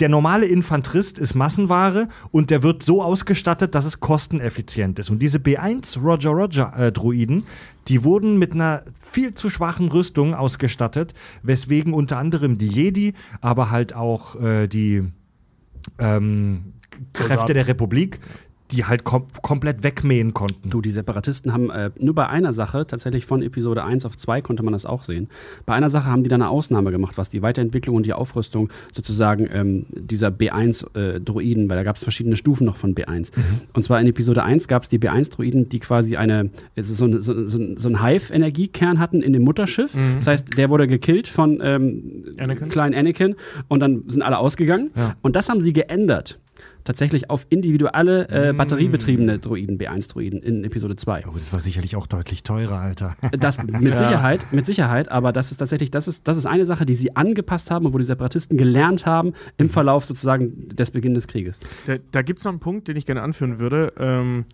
Der 0.01 0.09
normale 0.09 0.47
Infanterist 0.47 1.19
ist 1.19 1.35
Massenware 1.35 2.09
und 2.31 2.51
der 2.51 2.63
wird 2.63 2.83
so 2.83 3.03
ausgestattet, 3.03 3.75
dass 3.75 3.85
es 3.85 4.01
kosteneffizient 4.01 4.99
ist. 4.99 5.11
Und 5.11 5.21
diese 5.21 5.39
B1 5.39 6.01
Roger 6.01 6.31
Roger 6.31 6.73
äh, 6.77 6.91
Druiden, 6.91 7.45
die 7.89 8.03
wurden 8.03 8.39
mit 8.39 8.53
einer 8.53 8.83
viel 9.01 9.35
zu 9.35 9.51
schwachen 9.51 9.89
Rüstung 9.89 10.35
ausgestattet, 10.35 11.13
weswegen 11.43 11.93
unter 11.93 12.17
anderem 12.17 12.57
die 12.57 12.69
Jedi, 12.69 13.13
aber 13.41 13.71
halt 13.71 13.95
auch 13.95 14.41
äh, 14.41 14.69
die 14.69 15.05
ähm, 15.99 16.73
Kräfte 17.13 17.55
der 17.55 17.69
Republik, 17.69 18.21
die 18.71 18.87
halt 18.87 19.05
kom 19.05 19.27
komplett 19.43 19.83
wegmähen 19.83 20.33
konnten. 20.33 20.71
Du, 20.71 20.81
die 20.81 20.91
Separatisten 20.91 21.53
haben 21.53 21.69
äh, 21.69 21.91
nur 21.99 22.15
bei 22.15 22.27
einer 22.31 22.55
Sache, 22.55 22.87
tatsächlich 22.87 23.27
von 23.27 23.43
Episode 23.43 23.85
1 23.85 24.07
auf 24.07 24.17
2 24.17 24.41
konnte 24.41 24.63
man 24.63 24.73
das 24.73 24.87
auch 24.87 25.05
sehen. 25.05 25.29
Bei 25.67 25.75
einer 25.75 25.91
Sache 25.91 26.07
haben 26.11 26.23
die 26.23 26.31
dann 26.31 26.41
eine 26.41 26.49
Ausnahme 26.51 26.91
gemacht, 26.91 27.19
was 27.19 27.29
die 27.29 27.43
Weiterentwicklung 27.43 27.97
und 27.97 28.07
die 28.07 28.15
Aufrüstung 28.15 28.71
sozusagen 28.91 29.47
ähm, 29.53 29.85
dieser 29.91 30.29
B1-Droiden, 30.29 31.69
weil 31.69 31.77
da 31.77 31.83
gab 31.83 31.97
es 31.97 32.03
verschiedene 32.03 32.35
Stufen 32.37 32.65
noch 32.65 32.77
von 32.77 32.95
B1. 32.95 33.31
Und 33.75 33.83
zwar 33.83 34.01
in 34.01 34.07
Episode 34.07 34.43
1 34.43 34.69
gab 34.69 34.85
es 34.85 34.89
die 34.89 34.99
B1-Droiden, 34.99 35.69
die 35.69 35.79
quasi 35.79 36.17
eine, 36.17 36.49
also 36.77 36.95
so, 36.95 37.05
ein- 37.05 37.21
so, 37.23 37.47
so, 37.47 37.59
so 37.77 37.89
einen 37.89 38.03
Hive-Energiekern 38.03 38.99
hatten 38.99 39.23
in 39.23 39.33
dem 39.35 39.43
Mutterschiff. 39.43 39.93
Das 40.17 40.27
heißt, 40.27 40.57
der 40.57 40.71
wurde 40.71 40.87
gekillt 40.87 41.29
von 41.29 41.61
ähm, 41.63 42.25
Anakin? 42.39 42.69
kleinen 42.69 42.95
Anakin 42.95 43.35
und 43.69 43.81
dann 43.81 44.05
sind 44.09 44.23
alle 44.23 44.39
ausgegangen. 44.39 44.91
Ja. 44.97 45.15
Und 45.23 45.37
das 45.37 45.49
haben 45.49 45.61
sie 45.61 45.73
geändert. 45.75 46.39
Tatsächlich 46.85 47.31
auf 47.31 47.47
individuelle 47.49 48.29
äh, 48.29 48.53
batteriebetriebene 48.53 49.39
Droiden, 49.39 49.79
B1-Droiden 49.79 50.43
in 50.43 50.65
Episode 50.65 50.97
2. 50.97 51.25
Oh, 51.29 51.33
das 51.37 51.53
war 51.53 51.61
sicherlich 51.61 51.97
auch 51.97 52.07
deutlich 52.07 52.43
teurer, 52.43 52.81
Alter. 52.81 53.17
Das 53.39 53.63
mit 53.63 53.97
Sicherheit, 53.97 54.53
mit 54.53 54.67
Sicherheit, 54.67 55.11
aber 55.11 55.33
das 55.33 55.51
ist 55.51 55.59
tatsächlich, 55.59 55.91
das 55.91 56.09
ist, 56.09 56.27
das 56.27 56.37
ist 56.37 56.47
eine 56.47 56.67
Sache, 56.67 56.87
die 56.87 56.95
sie 56.95 57.15
angepasst 57.15 57.71
haben 57.71 57.87
und 57.87 57.95
wo 57.95 57.99
die 57.99 58.05
Separatisten 58.05 58.57
gelernt 58.57 59.07
haben 59.07 59.33
im 59.59 59.71
Verlauf 59.71 60.05
sozusagen 60.05 60.69
des 60.69 60.91
Beginn 60.91 61.15
des 61.15 61.29
Krieges. 61.29 61.61
Da, 61.87 61.97
da 62.11 62.23
gibt 62.23 62.41
es 62.41 62.45
noch 62.45 62.53
einen 62.53 62.61
Punkt, 62.61 62.89
den 62.89 62.97
ich 62.97 63.07
gerne 63.07 63.23
anführen 63.23 63.59
würde. 63.59 63.93
Ähm, 63.99 64.45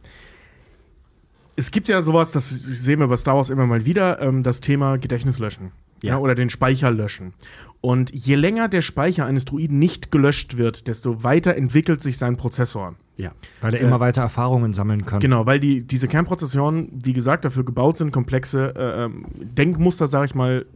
es 1.57 1.71
gibt 1.71 1.89
ja 1.89 2.03
sowas, 2.03 2.31
das 2.31 2.49
sehen 2.49 3.01
wir 3.01 3.09
bei 3.09 3.17
Star 3.17 3.37
Wars 3.37 3.51
immer 3.51 3.67
mal 3.67 3.85
wieder, 3.85 4.21
ähm, 4.23 4.43
das 4.43 4.61
Thema 4.61 4.97
Gedächtnis 4.97 5.39
löschen. 5.39 5.73
Ja. 6.03 6.13
Ja. 6.15 6.19
oder 6.19 6.37
den 6.37 6.49
Speicher 6.49 6.91
löschen. 6.91 7.35
Und 7.81 8.13
je 8.13 8.35
länger 8.35 8.69
der 8.69 8.83
Speicher 8.83 9.25
eines 9.25 9.45
Druiden 9.45 9.79
nicht 9.79 10.11
gelöscht 10.11 10.57
wird, 10.57 10.89
desto 10.89 11.23
weiter 11.23 11.55
entwickelt 11.55 12.03
sich 12.03 12.19
sein 12.19 12.37
Prozessor. 12.37 12.97
Ja. 13.17 13.33
Weil 13.61 13.75
er 13.75 13.81
immer 13.81 14.01
weiter 14.01 14.23
Erfahrungen 14.23 14.75
sammeln 14.75 15.05
kann. 15.05 15.21
Genau, 15.21 15.47
weil 15.47 15.61
die, 15.61 15.83
diese 15.83 16.09
Kernprozessoren, 16.09 16.91
wie 16.93 17.13
gesagt, 17.13 17.45
dafür 17.45 17.65
gebaut 17.65 17.97
sind, 17.97 18.13
komplexe 18.13 18.75
äh, 18.77 19.05
ähm, 19.05 19.27
Denkmuster, 19.37 20.09
sag 20.09 20.27
ich 20.27 20.35
mal, 20.35 20.67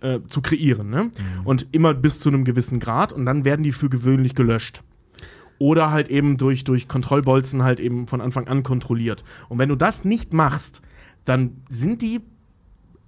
äh, 0.00 0.20
zu 0.28 0.40
kreieren. 0.40 0.90
Ne? 0.90 1.10
Und 1.44 1.66
immer 1.72 1.94
bis 1.94 2.20
zu 2.20 2.28
einem 2.28 2.44
gewissen 2.44 2.80
Grad 2.80 3.12
und 3.12 3.26
dann 3.26 3.44
werden 3.44 3.62
die 3.62 3.72
für 3.72 3.88
gewöhnlich 3.88 4.34
gelöscht. 4.34 4.82
Oder 5.58 5.90
halt 5.90 6.08
eben 6.08 6.36
durch, 6.36 6.64
durch 6.64 6.86
Kontrollbolzen 6.86 7.62
halt 7.62 7.80
eben 7.80 8.06
von 8.08 8.20
Anfang 8.20 8.46
an 8.46 8.62
kontrolliert. 8.62 9.24
Und 9.48 9.58
wenn 9.58 9.70
du 9.70 9.76
das 9.76 10.04
nicht 10.04 10.34
machst, 10.34 10.82
dann 11.24 11.62
sind 11.70 12.02
die, 12.02 12.20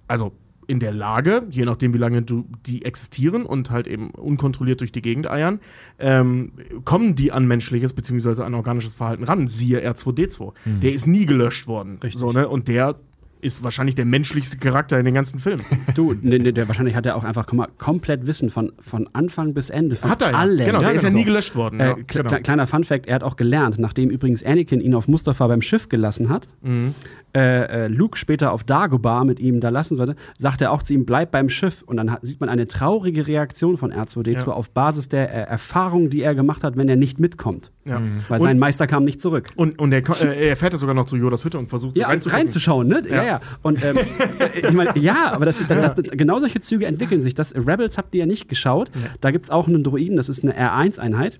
also 0.07 0.33
in 0.69 0.79
der 0.79 0.93
Lage, 0.93 1.47
je 1.49 1.65
nachdem, 1.65 1.93
wie 1.95 1.97
lange 1.97 2.21
du 2.21 2.45
die 2.65 2.85
existieren 2.85 3.45
und 3.45 3.71
halt 3.71 3.87
eben 3.87 4.11
unkontrolliert 4.11 4.81
durch 4.81 4.91
die 4.91 5.01
Gegend 5.01 5.29
eiern, 5.29 5.59
ähm, 5.97 6.51
kommen 6.85 7.15
die 7.15 7.31
an 7.31 7.47
menschliches 7.47 7.93
bzw. 7.93 8.43
an 8.43 8.53
organisches 8.53 8.93
Verhalten 8.93 9.23
ran. 9.23 9.47
Siehe 9.47 9.79
R2D2. 9.79 10.53
Der 10.81 10.93
ist 10.93 11.07
nie 11.07 11.25
gelöscht 11.25 11.67
worden. 11.67 11.97
Richtig. 12.03 12.19
So, 12.19 12.31
ne? 12.31 12.47
Und 12.47 12.67
der 12.67 12.99
ist 13.41 13.63
wahrscheinlich 13.63 13.95
der 13.95 14.05
menschlichste 14.05 14.57
Charakter 14.57 14.99
in 14.99 15.05
den 15.05 15.13
ganzen 15.13 15.39
Filmen. 15.39 15.63
Du, 15.95 16.13
ne, 16.21 16.39
ne, 16.39 16.53
der 16.53 16.67
wahrscheinlich 16.67 16.95
hat 16.95 17.05
er 17.05 17.15
auch 17.15 17.23
einfach 17.23 17.51
mal, 17.53 17.67
komplett 17.77 18.27
Wissen 18.27 18.49
von, 18.49 18.71
von 18.79 19.09
Anfang 19.13 19.53
bis 19.53 19.69
Ende. 19.69 19.95
Von 19.95 20.09
Hat 20.11 20.21
er 20.21 20.31
ja. 20.31 20.37
allen. 20.37 20.65
Genau, 20.65 20.79
der 20.79 20.91
ist 20.91 21.03
ja 21.03 21.09
so. 21.09 21.17
nie 21.17 21.23
gelöscht 21.23 21.55
worden. 21.55 21.79
Äh, 21.79 21.87
ja, 21.87 21.93
kle- 21.95 22.23
kle- 22.27 22.41
Kleiner 22.41 22.67
Funfact, 22.67 23.07
er 23.07 23.15
hat 23.15 23.23
auch 23.23 23.35
gelernt, 23.35 23.79
nachdem 23.79 24.09
übrigens 24.09 24.43
Anakin 24.43 24.79
ihn 24.81 24.93
auf 24.93 25.07
Mustafa 25.07 25.47
beim 25.47 25.61
Schiff 25.61 25.89
gelassen 25.89 26.29
hat, 26.29 26.47
Mhm. 26.61 26.93
äh, 27.35 27.85
äh, 27.85 27.87
Luke 27.87 28.17
später 28.17 28.51
auf 28.53 28.63
Dagobah 28.63 29.23
mit 29.23 29.39
ihm 29.39 29.59
da 29.59 29.69
lassen 29.69 29.97
würde, 29.97 30.15
sagt 30.37 30.61
er 30.61 30.71
auch 30.71 30.83
zu 30.83 30.93
ihm, 30.93 31.05
bleib 31.05 31.31
beim 31.31 31.49
Schiff. 31.49 31.81
Und 31.85 31.97
dann 31.97 32.11
hat, 32.11 32.25
sieht 32.25 32.39
man 32.39 32.49
eine 32.49 32.67
traurige 32.67 33.27
Reaktion 33.27 33.77
von 33.77 33.91
R2D2 33.93 34.47
Ja. 34.47 34.53
auf 34.53 34.69
Basis 34.71 35.09
der 35.09 35.29
äh, 35.33 35.49
Erfahrung, 35.49 36.09
die 36.09 36.21
er 36.21 36.35
gemacht 36.35 36.63
hat, 36.63 36.77
wenn 36.77 36.87
er 36.89 36.95
nicht 36.95 37.19
mitkommt. 37.19 37.71
Ja. 37.85 38.01
Weil 38.29 38.39
Und- 38.39 38.45
sein 38.45 38.59
Meister 38.59 38.87
kam 38.87 39.03
nicht 39.05 39.19
zurück. 39.21 39.49
Und, 39.55 39.79
und 39.79 39.91
er, 39.91 40.03
äh, 40.21 40.49
er 40.49 40.55
fährt 40.55 40.73
ja 40.73 40.79
sogar 40.79 40.95
noch 40.95 41.05
zu 41.05 41.17
Yodas 41.17 41.43
Hütte 41.45 41.57
und 41.57 41.67
versucht 41.69 41.97
Ja, 41.97 42.07
reinzugucken. 42.07 42.39
reinzuschauen, 42.41 42.87
ne? 42.87 43.01
Ja, 43.09 43.23
Ja. 43.29 43.39
ja. 43.39 43.41
Und 43.61 43.83
ähm, 43.83 43.97
äh, 43.97 44.59
ich 44.67 44.73
meine, 44.73 44.97
ja, 44.97 45.31
aber 45.31 45.45
das, 45.45 45.63
das, 45.65 45.95
das, 45.95 46.03
genau 46.11 46.39
solche 46.39 46.59
Züge 46.59 46.85
entwickeln 46.85 47.21
sich. 47.21 47.35
Das 47.35 47.55
Rebels 47.55 47.97
habt 47.97 48.13
ihr 48.15 48.21
ja 48.21 48.25
nicht 48.25 48.49
geschaut. 48.49 48.91
Da 49.21 49.31
gibt 49.31 49.45
es 49.45 49.51
auch 49.51 49.67
einen 49.67 49.83
Droiden, 49.83 50.17
das 50.17 50.29
ist 50.29 50.43
eine 50.43 50.53
R1-Einheit. 50.53 51.39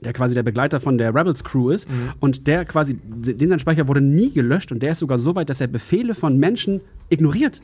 Der 0.00 0.12
quasi 0.12 0.34
der 0.34 0.42
Begleiter 0.42 0.80
von 0.80 0.98
der 0.98 1.14
Rebels 1.14 1.44
Crew 1.44 1.70
ist. 1.70 1.88
Mhm. 1.88 2.12
Und 2.20 2.46
der 2.46 2.64
quasi, 2.64 2.94
den 2.94 3.48
sein 3.48 3.58
Speicher 3.58 3.88
wurde 3.88 4.02
nie 4.02 4.32
gelöscht 4.32 4.70
und 4.70 4.82
der 4.82 4.92
ist 4.92 4.98
sogar 4.98 5.18
so 5.18 5.34
weit, 5.34 5.48
dass 5.48 5.60
er 5.60 5.66
Befehle 5.68 6.14
von 6.14 6.36
Menschen 6.36 6.82
ignoriert. 7.08 7.62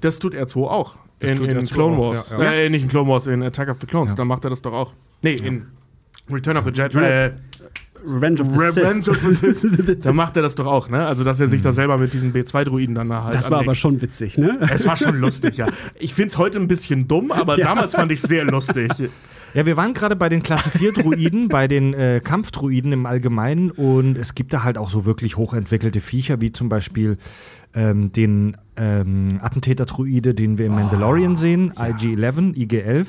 Das 0.00 0.18
tut 0.18 0.34
R2 0.34 0.66
auch. 0.66 0.96
Das 1.20 1.30
In, 1.30 1.44
in 1.44 1.58
R2 1.58 1.72
Clone 1.72 1.96
auch, 1.96 2.08
Wars. 2.08 2.30
ja, 2.30 2.42
ja. 2.42 2.52
Äh, 2.52 2.70
nicht 2.70 2.82
in 2.82 2.88
Clone 2.88 3.08
Wars, 3.08 3.26
in 3.26 3.42
Attack 3.42 3.68
of 3.68 3.76
the 3.80 3.86
Clones. 3.86 4.10
Ja. 4.10 4.16
Da 4.16 4.24
macht 4.24 4.44
er 4.44 4.50
das 4.50 4.62
doch 4.62 4.72
auch. 4.72 4.94
Nee, 5.22 5.34
in 5.34 5.64
Return 6.30 6.56
of 6.56 6.64
the 6.64 6.70
Jedi. 6.70 6.98
Äh, 6.98 7.32
Revenge 8.04 8.40
of 8.40 8.48
the 8.52 8.58
Revenge 8.58 9.04
Sith. 9.04 9.08
of 9.08 9.20
the 9.22 9.34
Sith. 9.52 9.98
Da 10.02 10.12
macht 10.12 10.36
er 10.36 10.42
das 10.42 10.54
doch 10.54 10.66
auch, 10.66 10.88
ne? 10.88 11.06
Also, 11.06 11.24
dass 11.24 11.40
er 11.40 11.46
sich 11.46 11.62
da 11.62 11.72
selber 11.72 11.96
mit 11.98 12.12
diesen 12.14 12.32
B2-Druiden 12.32 12.94
dann 12.94 13.12
halt 13.12 13.34
Das 13.34 13.46
war 13.50 13.58
aber 13.58 13.68
anlegt. 13.70 13.78
schon 13.78 14.00
witzig, 14.02 14.38
ne? 14.38 14.58
Es 14.72 14.86
war 14.86 14.96
schon 14.96 15.16
lustig, 15.18 15.56
ja. 15.56 15.68
Ich 15.98 16.14
find's 16.14 16.38
heute 16.38 16.58
ein 16.58 16.68
bisschen 16.68 17.08
dumm, 17.08 17.30
aber 17.32 17.58
Ja. 17.58 17.64
damals 17.64 17.94
fand 17.94 18.12
ich 18.12 18.20
sehr 18.20 18.44
lustig. 18.44 18.90
Ja, 19.54 19.64
wir 19.64 19.76
waren 19.78 19.94
gerade 19.94 20.16
bei 20.16 20.28
den 20.28 20.42
Klasse 20.42 20.68
4 20.70 20.92
Druiden, 20.92 21.48
bei 21.48 21.66
den 21.66 21.94
äh, 21.94 22.20
Kampfdruiden 22.22 22.92
im 22.92 23.06
Allgemeinen 23.06 23.70
und 23.70 24.18
es 24.18 24.34
gibt 24.34 24.52
da 24.52 24.62
halt 24.64 24.76
auch 24.76 24.90
so 24.90 25.06
wirklich 25.06 25.36
hochentwickelte 25.38 26.00
Viecher, 26.00 26.40
wie 26.42 26.52
zum 26.52 26.68
Beispiel 26.68 27.16
ähm, 27.72 28.12
den 28.12 28.56
ähm, 28.76 29.38
Attentäter-Druide, 29.40 30.34
den 30.34 30.58
wir 30.58 30.66
im 30.66 30.72
Mandalorian 30.74 31.36
sehen, 31.36 31.72
IG-11, 31.74 32.54
IG-11, 32.54 33.06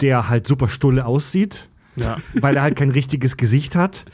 der 0.00 0.28
halt 0.30 0.46
super 0.46 0.68
stulle 0.68 1.04
aussieht, 1.04 1.68
Ja. 1.96 2.16
weil 2.40 2.56
er 2.56 2.62
halt 2.62 2.76
kein 2.76 2.90
richtiges 2.90 3.36
Gesicht 3.36 3.76
hat. 3.76 4.04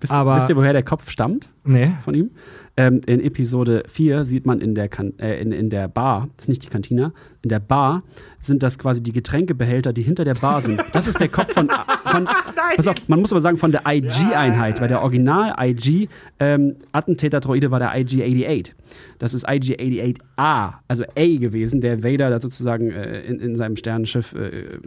Wisst, 0.00 0.12
Aber- 0.12 0.36
wisst 0.36 0.48
ihr, 0.50 0.56
woher 0.56 0.72
der 0.72 0.82
Kopf 0.82 1.10
stammt? 1.10 1.48
Nee. 1.64 1.92
von 2.04 2.14
ihm. 2.14 2.30
Ähm, 2.76 3.02
in 3.06 3.20
Episode 3.20 3.84
4 3.88 4.24
sieht 4.24 4.46
man 4.46 4.60
in 4.60 4.74
der, 4.74 4.88
kan 4.88 5.16
äh, 5.20 5.40
in, 5.40 5.52
in 5.52 5.70
der 5.70 5.86
Bar, 5.86 6.26
das 6.36 6.46
ist 6.46 6.48
nicht 6.48 6.64
die 6.64 6.68
Kantina, 6.68 7.12
in 7.42 7.48
der 7.48 7.60
Bar 7.60 8.02
sind 8.40 8.64
das 8.64 8.80
quasi 8.80 9.00
die 9.00 9.12
Getränkebehälter, 9.12 9.92
die 9.92 10.02
hinter 10.02 10.24
der 10.24 10.34
Bar 10.34 10.60
sind. 10.60 10.82
Das 10.92 11.06
ist 11.06 11.20
der 11.20 11.28
Kopf 11.28 11.52
von, 11.52 11.70
von 12.04 12.24
pass 12.76 12.88
auf, 12.88 12.96
man 13.06 13.20
muss 13.20 13.30
aber 13.32 13.40
sagen, 13.40 13.58
von 13.58 13.70
der 13.70 13.82
IG-Einheit, 13.86 14.80
weil 14.80 14.88
der 14.88 15.02
Original-IG-Attentäter-Droide 15.02 17.70
war 17.70 17.78
der 17.78 17.94
IG-88. 17.94 18.72
Das 19.20 19.34
ist 19.34 19.48
IG-88A, 19.48 20.72
also 20.88 21.04
A 21.16 21.38
gewesen, 21.38 21.80
der 21.80 22.02
Vader 22.02 22.30
da 22.30 22.40
sozusagen 22.40 22.90
äh, 22.90 23.20
in, 23.20 23.38
in 23.38 23.54
seinem 23.54 23.76
Sternenschiff 23.76 24.34
äh, 24.34 24.80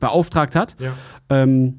beauftragt 0.00 0.56
hat. 0.56 0.76
Ja. 0.78 0.94
Ähm, 1.28 1.74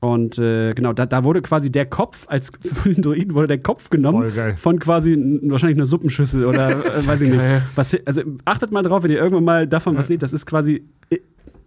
und 0.00 0.38
äh, 0.38 0.72
genau, 0.74 0.92
da, 0.92 1.06
da 1.06 1.24
wurde 1.24 1.40
quasi 1.40 1.72
der 1.72 1.86
Kopf, 1.86 2.26
als 2.28 2.52
für 2.60 2.92
den 2.92 3.02
Druiden 3.02 3.34
wurde 3.34 3.48
der 3.48 3.60
Kopf 3.60 3.90
genommen 3.90 4.30
von 4.56 4.78
quasi 4.78 5.16
wahrscheinlich 5.42 5.78
einer 5.78 5.86
Suppenschüssel 5.86 6.44
oder 6.44 6.70
äh, 6.70 6.74
weiß 7.06 7.22
ich 7.22 7.30
nicht. 7.30 7.42
Was, 7.74 7.96
also 8.04 8.22
achtet 8.44 8.72
mal 8.72 8.82
drauf, 8.82 9.02
wenn 9.02 9.10
ihr 9.10 9.18
irgendwann 9.18 9.44
mal 9.44 9.66
davon 9.66 9.96
was 9.96 10.08
seht, 10.08 10.22
das 10.22 10.32
ist 10.32 10.46
quasi. 10.46 10.84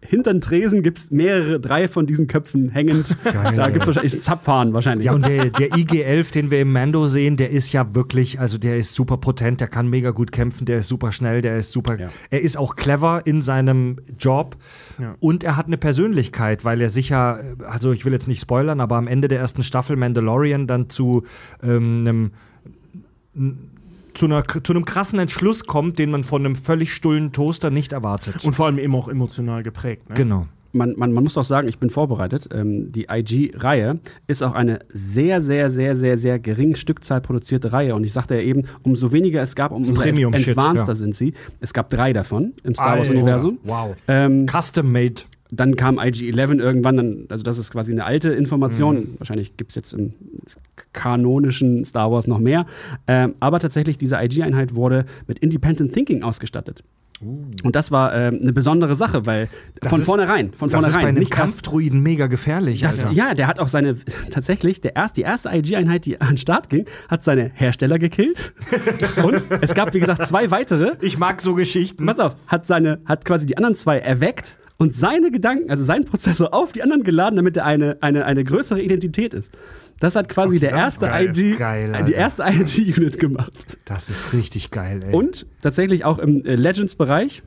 Hinter 0.02 0.32
den 0.32 0.40
Tresen 0.42 0.82
gibt 0.82 0.98
es 0.98 1.12
mehrere, 1.12 1.60
drei 1.60 1.88
von 1.90 2.08
diesen 2.08 2.28
Köpfen 2.28 2.70
hängend. 2.70 3.18
Geil, 3.24 3.54
da 3.56 3.68
gibt 3.70 3.82
es 3.82 3.88
wahrscheinlich 3.88 4.20
Zapfhahn 4.22 4.74
wahrscheinlich. 4.74 5.06
Ja, 5.08 5.14
und 5.14 5.28
der, 5.28 5.50
der 5.50 5.72
IG-11, 5.74 6.32
den 6.32 6.52
wir 6.52 6.62
im 6.62 6.72
Mando 6.72 7.06
sehen, 7.08 7.36
der 7.36 7.50
ist 7.50 7.74
ja 7.74 7.94
wirklich, 7.94 8.40
also 8.40 8.58
der 8.58 8.78
ist 8.78 8.94
super 8.96 9.18
potent, 9.18 9.60
der 9.60 9.68
kann 9.68 9.90
mega 9.90 10.12
gut 10.12 10.32
kämpfen, 10.32 10.66
der 10.66 10.80
ist 10.80 10.88
super 10.88 11.12
schnell, 11.12 11.42
der 11.42 11.58
ist 11.58 11.74
super, 11.74 12.00
Ja. 12.00 12.10
er 12.30 12.42
ist 12.42 12.58
auch 12.58 12.76
clever 12.76 13.24
in 13.26 13.42
seinem 13.42 13.98
Job 14.18 14.56
Ja. 15.00 15.16
und 15.20 15.44
er 15.44 15.58
hat 15.58 15.68
eine 15.68 15.78
Persönlichkeit, 15.78 16.64
weil 16.64 16.80
er 16.80 16.90
sicher, 16.90 17.42
also 17.70 17.92
ich 17.92 18.06
will 18.06 18.14
jetzt 18.14 18.28
nicht 18.28 18.40
spoilern, 18.42 18.80
aber 18.80 18.96
am 18.96 19.08
Ende 19.08 19.28
der 19.28 19.40
ersten 19.40 19.64
Staffel 19.64 19.98
Mandalorian 19.98 20.66
dann 20.66 20.90
zu 20.90 21.24
ähm, 21.62 22.32
einem 23.36 23.58
zu, 24.14 24.26
einer, 24.26 24.44
zu 24.46 24.74
einem 24.74 24.86
krassen 24.86 25.20
Entschluss 25.20 25.66
kommt, 25.66 26.00
den 26.00 26.12
man 26.12 26.24
von 26.24 26.46
einem 26.46 26.56
völlig 26.56 26.94
stullen 26.94 27.32
Toaster 27.32 27.70
nicht 27.70 27.92
erwartet. 27.92 28.44
Und 28.46 28.54
vor 28.54 28.66
allem 28.66 28.80
eben 28.80 28.96
auch 28.96 29.08
emotional 29.08 29.64
geprägt. 29.64 30.10
Ne? 30.10 30.16
genau. 30.16 30.48
man, 30.72 30.94
man, 30.98 31.12
man 31.12 31.24
muss 31.24 31.38
auch 31.38 31.44
sagen, 31.44 31.68
ich 31.68 31.80
bin 31.80 31.90
vorbereitet. 31.90 32.50
Ähm, 32.54 32.92
die 32.92 33.08
IG-Reihe 33.10 34.00
ist 34.28 34.44
auch 34.44 34.54
eine 34.54 34.80
sehr, 34.90 35.42
sehr, 35.42 35.70
sehr, 35.70 35.96
sehr, 35.96 36.18
sehr 36.18 36.40
gering 36.40 36.76
Stückzahl 36.76 37.22
produzierte 37.22 37.72
Reihe. 37.72 37.96
Und 37.96 38.04
ich 38.04 38.14
sagte 38.14 38.36
ja 38.36 38.42
eben, 38.42 38.66
umso 38.84 39.12
weniger 39.12 39.42
es 39.42 39.56
gab, 39.56 39.72
umso 39.72 39.94
Premium-Shit, 39.94 40.58
advanceder 40.58 40.90
ja. 40.90 40.96
sind 40.96 41.16
sie. 41.16 41.34
Es 41.60 41.74
gab 41.74 41.90
drei 41.90 42.14
davon 42.14 42.54
im 42.64 42.76
Star 42.76 42.98
Wars-Universum. 42.98 43.60
Wow. 43.64 43.96
Ähm, 44.08 44.46
Custom 44.48 44.92
made. 44.92 45.22
Dann 45.52 45.76
kam 45.76 45.98
IG-11 45.98 46.60
irgendwann, 46.60 46.98
dann, 46.98 47.26
also 47.30 47.44
das 47.44 47.58
ist 47.58 47.72
quasi 47.72 47.92
eine 47.92 48.06
alte 48.06 48.30
Information. 48.30 48.96
Mhm. 48.96 49.16
Wahrscheinlich 49.18 49.58
gibt 49.58 49.72
es 49.72 49.76
jetzt 49.76 49.94
im 49.94 50.14
kanonischen 50.94 51.84
Star 51.86 52.12
Wars 52.12 52.28
noch 52.28 52.40
mehr. 52.40 52.66
Ähm, 53.08 53.36
aber 53.40 53.60
tatsächlich, 53.60 53.98
diese 53.98 54.16
IG-Einheit 54.22 54.76
wurde 54.76 55.06
mit 55.28 55.40
Independent 55.40 55.94
Thinking 55.94 56.24
ausgestattet. 56.24 56.84
Und 57.22 57.76
das 57.76 57.92
war 57.92 58.16
ähm, 58.16 58.40
eine 58.42 58.54
besondere 58.54 58.96
Sache, 58.96 59.26
weil 59.26 59.50
von 59.84 60.00
ist- 60.00 60.06
vornherein, 60.06 60.54
von 60.54 60.70
Das 60.70 60.80
ist 60.80 60.86
bei 60.86 60.92
vornherein, 60.92 61.08
einem 61.10 61.20
nicht 61.20 61.32
Kampfdruiden 61.32 62.02
mega 62.02 62.28
gefährlich. 62.28 62.80
das, 62.80 63.04
ja, 63.12 63.34
der 63.34 63.48
hat 63.48 63.60
auch 63.60 63.68
seine, 63.68 63.98
tatsächlich, 64.30 64.80
der 64.80 64.96
erst, 64.96 65.18
die 65.18 65.24
erste 65.24 65.50
IG-Einheit, 65.50 66.06
die 66.06 66.22
an 66.22 66.30
den 66.30 66.38
Start 66.38 66.70
ging, 66.70 66.86
hat 67.10 67.26
seine 67.26 67.52
Hersteller 67.54 68.00
gekillt. 68.00 68.54
Und 69.24 69.44
es 69.60 69.74
gab, 69.74 69.94
wie 69.94 70.00
gesagt, 70.00 70.26
zwei 70.28 70.50
weitere. 70.50 70.94
Ich 71.02 71.18
mag 71.18 71.42
so 71.42 71.56
Geschichten. 71.56 72.06
Pass 72.06 72.22
auf, 72.22 72.36
hat 72.48 72.66
seine, 72.66 73.00
hat 73.04 73.26
quasi 73.26 73.46
die 73.46 73.58
anderen 73.58 73.76
zwei 73.76 74.00
erweckt 74.00 74.56
und 74.80 74.96
seine 74.96 75.30
Gedanken, 75.30 75.70
also 75.70 75.84
seinen 75.84 76.06
Prozessor 76.06 76.54
auf 76.54 76.72
die 76.72 76.82
anderen 76.82 77.04
geladen, 77.04 77.36
damit 77.36 77.58
er 77.58 77.66
eine, 77.66 77.98
eine, 78.02 78.26
eine 78.26 78.44
größere 78.44 78.82
Identität 78.82 79.34
ist. 79.34 79.52
Das 80.00 80.16
hat 80.16 80.30
quasi 80.30 80.58
der 80.58 80.72
das 80.72 80.80
ist 80.80 80.86
erste 80.86 81.06
geil. 81.08 81.28
IG, 81.28 81.56
Geil, 81.58 82.04
die 82.08 82.14
erste 82.14 82.44
IG-Unit 82.44 83.20
gemacht. 83.20 83.78
Das 83.84 84.10
ist 84.10 84.32
richtig 84.32 84.72
geil, 84.72 85.02
ey. 85.06 85.14
Und 85.14 85.46
tatsächlich 85.62 86.06
auch 86.06 86.18
im 86.18 86.46
äh, 86.46 86.56
Legends-Bereich 86.56 87.44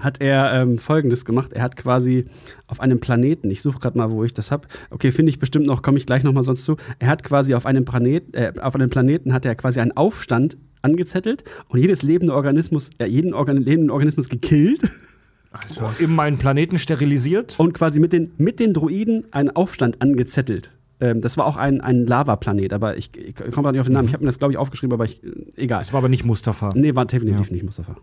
hat 0.00 0.20
er 0.20 0.52
ähm, 0.52 0.78
Folgendes 0.78 1.24
gemacht. 1.24 1.52
Er 1.52 1.62
hat 1.62 1.76
quasi 1.76 2.24
auf 2.66 2.80
einem 2.80 2.98
Planeten, 2.98 3.48
ich 3.48 3.62
suche 3.62 3.78
gerade 3.78 3.96
mal, 3.96 4.10
wo 4.10 4.24
ich 4.24 4.34
das 4.34 4.50
habe. 4.50 4.66
Okay, 4.90 5.12
finde 5.12 5.30
ich 5.30 5.38
bestimmt 5.38 5.66
noch, 5.66 5.82
komme 5.82 5.98
ich 5.98 6.06
gleich 6.06 6.24
noch 6.24 6.32
mal 6.32 6.42
sonst 6.42 6.64
zu. 6.64 6.76
Er 6.98 7.06
hat 7.06 7.22
quasi 7.22 7.54
auf 7.54 7.66
einem, 7.66 7.84
Planet, 7.84 8.34
äh, 8.34 8.52
auf 8.60 8.74
einem 8.74 8.90
Planeten 8.90 9.32
hat 9.32 9.46
er 9.46 9.54
quasi 9.54 9.78
einen 9.78 9.92
Aufstand 9.92 10.56
angezettelt 10.82 11.44
und 11.68 11.78
jedes 11.78 12.02
lebende 12.02 12.34
Organismus, 12.34 12.90
äh, 12.98 13.06
jeden 13.06 13.32
Organ 13.32 13.58
lebenden 13.58 13.90
Organismus 13.90 14.28
gekillt 14.28 14.82
Alter. 15.52 15.94
Eben 16.00 16.14
meinen 16.14 16.38
Planeten 16.38 16.78
sterilisiert. 16.78 17.58
und 17.60 17.74
quasi 17.74 18.00
mit 18.00 18.12
den, 18.12 18.32
mit 18.38 18.58
den 18.60 18.72
Droiden 18.74 19.24
einen 19.32 19.50
Aufstand 19.50 20.00
angezettelt. 20.02 20.72
Ähm, 21.00 21.20
das 21.20 21.36
war 21.36 21.46
auch 21.46 21.56
ein, 21.56 21.80
ein 21.80 22.06
Lavaplanet, 22.06 22.72
aber 22.72 22.96
ich, 22.96 23.16
ich 23.16 23.34
komme 23.34 23.50
gerade 23.50 23.72
nicht 23.72 23.80
auf 23.80 23.86
den 23.86 23.92
Namen. 23.94 24.08
Ich 24.08 24.14
habe 24.14 24.24
mir 24.24 24.28
das, 24.28 24.38
glaube 24.38 24.52
ich, 24.52 24.58
aufgeschrieben, 24.58 24.92
aber 24.94 25.04
ich, 25.04 25.22
äh, 25.24 25.30
egal. 25.56 25.80
Es 25.80 25.92
war 25.92 25.98
aber 25.98 26.08
nicht 26.08 26.24
Mustafa. 26.24 26.68
Nee, 26.74 26.94
war 26.94 27.04
definitiv 27.04 27.48
Ja. 27.48 27.52
nicht 27.52 27.64
Mustafa. 27.64 27.96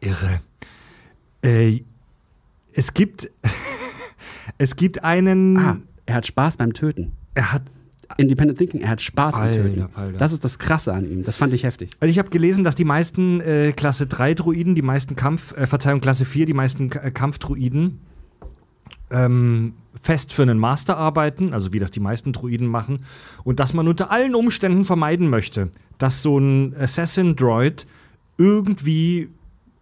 Irre. 0.00 0.40
Äh, 1.42 1.80
es 2.72 2.92
gibt. 2.94 3.30
es 4.58 4.76
gibt 4.76 5.04
einen. 5.04 5.56
Ah, 5.58 5.76
er 6.06 6.14
hat 6.16 6.26
Spaß 6.26 6.56
beim 6.56 6.72
Töten. 6.72 7.12
Er 7.34 7.52
hat. 7.52 7.62
Independent 8.16 8.58
Thinking, 8.58 8.80
er 8.80 8.90
hat 8.90 9.00
Spaß 9.00 9.36
am 9.36 9.42
Alter, 9.42 9.62
Töten. 9.62 9.86
Alter. 9.94 10.12
Das 10.18 10.32
ist 10.32 10.44
das 10.44 10.58
Krasse 10.58 10.92
an 10.92 11.10
ihm. 11.10 11.22
Das 11.24 11.36
fand 11.36 11.52
ich 11.52 11.64
heftig. 11.64 11.90
Also 12.00 12.10
ich 12.10 12.18
habe 12.18 12.30
gelesen, 12.30 12.64
dass 12.64 12.74
die 12.74 12.84
meisten 12.84 13.40
äh, 13.40 13.72
Klasse 13.72 14.06
3 14.06 14.34
Druiden, 14.34 14.74
die 14.74 14.82
meisten 14.82 15.16
Kampf, 15.16 15.56
äh, 15.56 15.66
Verzeihung, 15.66 16.00
Klasse 16.00 16.24
4, 16.24 16.46
die 16.46 16.54
meisten 16.54 16.90
äh, 16.92 17.10
Kampfdruiden 17.10 18.00
ähm, 19.10 19.74
fest 20.00 20.32
für 20.32 20.42
einen 20.42 20.58
Master 20.58 20.96
arbeiten, 20.96 21.52
also 21.52 21.72
wie 21.72 21.78
das 21.78 21.90
die 21.90 22.00
meisten 22.00 22.32
Druiden 22.32 22.66
machen, 22.66 23.02
und 23.44 23.60
dass 23.60 23.72
man 23.72 23.88
unter 23.88 24.10
allen 24.10 24.34
Umständen 24.34 24.84
vermeiden 24.84 25.28
möchte, 25.28 25.70
dass 25.98 26.22
so 26.22 26.38
ein 26.38 26.74
Assassin-Droid 26.78 27.86
irgendwie 28.38 29.28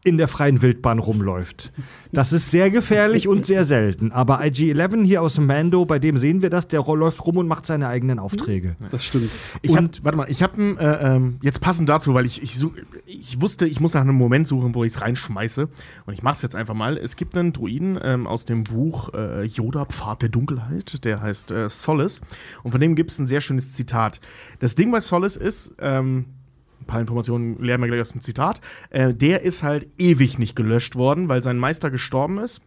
in 0.05 0.19
der 0.19 0.29
freien 0.29 0.61
Wildbahn 0.61 0.99
rumläuft. 0.99 1.73
Das 2.13 2.33
ist 2.33 2.51
sehr 2.51 2.71
gefährlich 2.71 3.27
und 3.27 3.47
sehr 3.47 3.65
selten. 3.65 4.13
Aber 4.13 4.41
IG-11 4.45 5.05
hier 5.05 5.23
aus 5.23 5.39
Mando, 5.39 5.87
bei 5.87 5.99
dem 5.99 6.19
sehen 6.19 6.43
wir 6.43 6.51
das, 6.51 6.69
der 6.69 6.85
läuft 6.85 7.25
rum 7.27 7.39
und 7.39 7.49
macht 7.49 7.65
seine 7.65 7.89
eigenen 7.89 8.19
Aufträge. 8.19 8.77
Das 8.91 9.05
stimmt. 9.05 9.31
Ich 9.63 9.75
hab, 9.75 9.85
warte 10.05 10.19
mal, 10.19 10.31
ich 10.31 10.43
habe 10.43 10.61
äh, 10.79 11.15
ähm, 11.17 11.39
jetzt 11.43 11.61
passend 11.61 11.89
dazu, 11.89 12.13
weil 12.13 12.27
ich, 12.27 12.43
ich, 12.43 12.63
ich 13.07 13.41
wusste, 13.41 13.67
ich 13.67 13.81
muss 13.81 13.95
nach 13.95 14.03
einem 14.03 14.15
Moment 14.15 14.47
suchen, 14.47 14.75
wo 14.75 14.85
ich 14.85 14.93
es 14.93 15.01
reinschmeiße. 15.01 15.69
Und 16.05 16.13
ich 16.13 16.23
mache 16.23 16.35
es 16.35 16.43
jetzt 16.43 16.55
einfach 16.55 16.75
mal. 16.75 16.99
Es 16.99 17.17
gibt 17.17 17.37
einen 17.37 17.55
Druiden 17.55 17.99
ähm, 18.03 18.27
aus 18.27 18.45
dem 18.45 18.63
Buch 18.65 19.13
äh, 19.15 19.45
Yoda, 19.45 19.87
Pfad 19.87 20.21
der 20.21 20.29
Dunkelheit, 20.29 21.05
der 21.05 21.23
heißt 21.23 21.51
äh, 21.51 21.71
Solace. 21.71 22.21
Und 22.63 22.73
von 22.73 22.81
dem 22.81 22.95
gibt 22.95 23.11
es 23.11 23.19
ein 23.19 23.27
sehr 23.27 23.41
schönes 23.41 23.73
Zitat. 23.73 24.21
Das 24.61 24.75
Ding 24.75 24.93
bei 24.93 25.01
Solace 25.01 25.37
ist, 25.37 25.73
ähm, 25.81 26.27
ein 26.85 26.87
paar 26.87 27.01
Informationen 27.01 27.63
lernen 27.63 27.83
wir 27.83 27.89
gleich 27.89 28.01
aus 28.01 28.13
dem 28.13 28.21
Zitat, 28.21 28.61
äh, 28.91 29.15
der 29.15 29.43
ist 29.43 29.63
halt 29.63 29.89
ewig 29.99 30.39
nicht 30.39 30.55
gelöscht 30.55 30.97
worden, 30.97 31.29
weil 31.29 31.43
sein 31.43 31.59
Meister 31.59 31.91
gestorben 31.91 32.39
ist. 32.39 32.61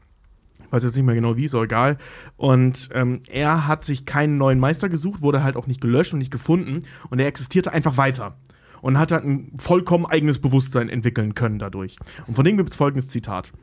Ich 0.65 0.71
weiß 0.71 0.83
jetzt 0.83 0.95
nicht 0.95 1.05
mehr 1.05 1.15
genau 1.15 1.37
wie, 1.37 1.45
ist 1.45 1.55
auch 1.55 1.63
egal. 1.63 1.97
Und 2.35 2.89
ähm, 2.93 3.21
er 3.29 3.67
hat 3.67 3.85
sich 3.85 4.05
keinen 4.05 4.37
neuen 4.37 4.59
Meister 4.59 4.89
gesucht, 4.89 5.21
wurde 5.21 5.43
halt 5.43 5.55
auch 5.55 5.67
nicht 5.67 5.79
gelöscht 5.79 6.13
und 6.13 6.19
nicht 6.19 6.31
gefunden. 6.31 6.81
Und 7.09 7.19
er 7.19 7.27
existierte 7.27 7.71
einfach 7.71 7.95
weiter. 7.95 8.37
Und 8.81 8.99
hat 8.99 9.11
halt 9.11 9.23
ein 9.23 9.53
vollkommen 9.57 10.05
eigenes 10.05 10.39
Bewusstsein 10.39 10.89
entwickeln 10.89 11.35
können 11.35 11.57
dadurch. 11.57 11.95
Und 12.27 12.35
von 12.35 12.43
dem 12.43 12.57
gibt 12.57 12.71
es 12.71 12.75
folgendes 12.75 13.07
Zitat. 13.07 13.53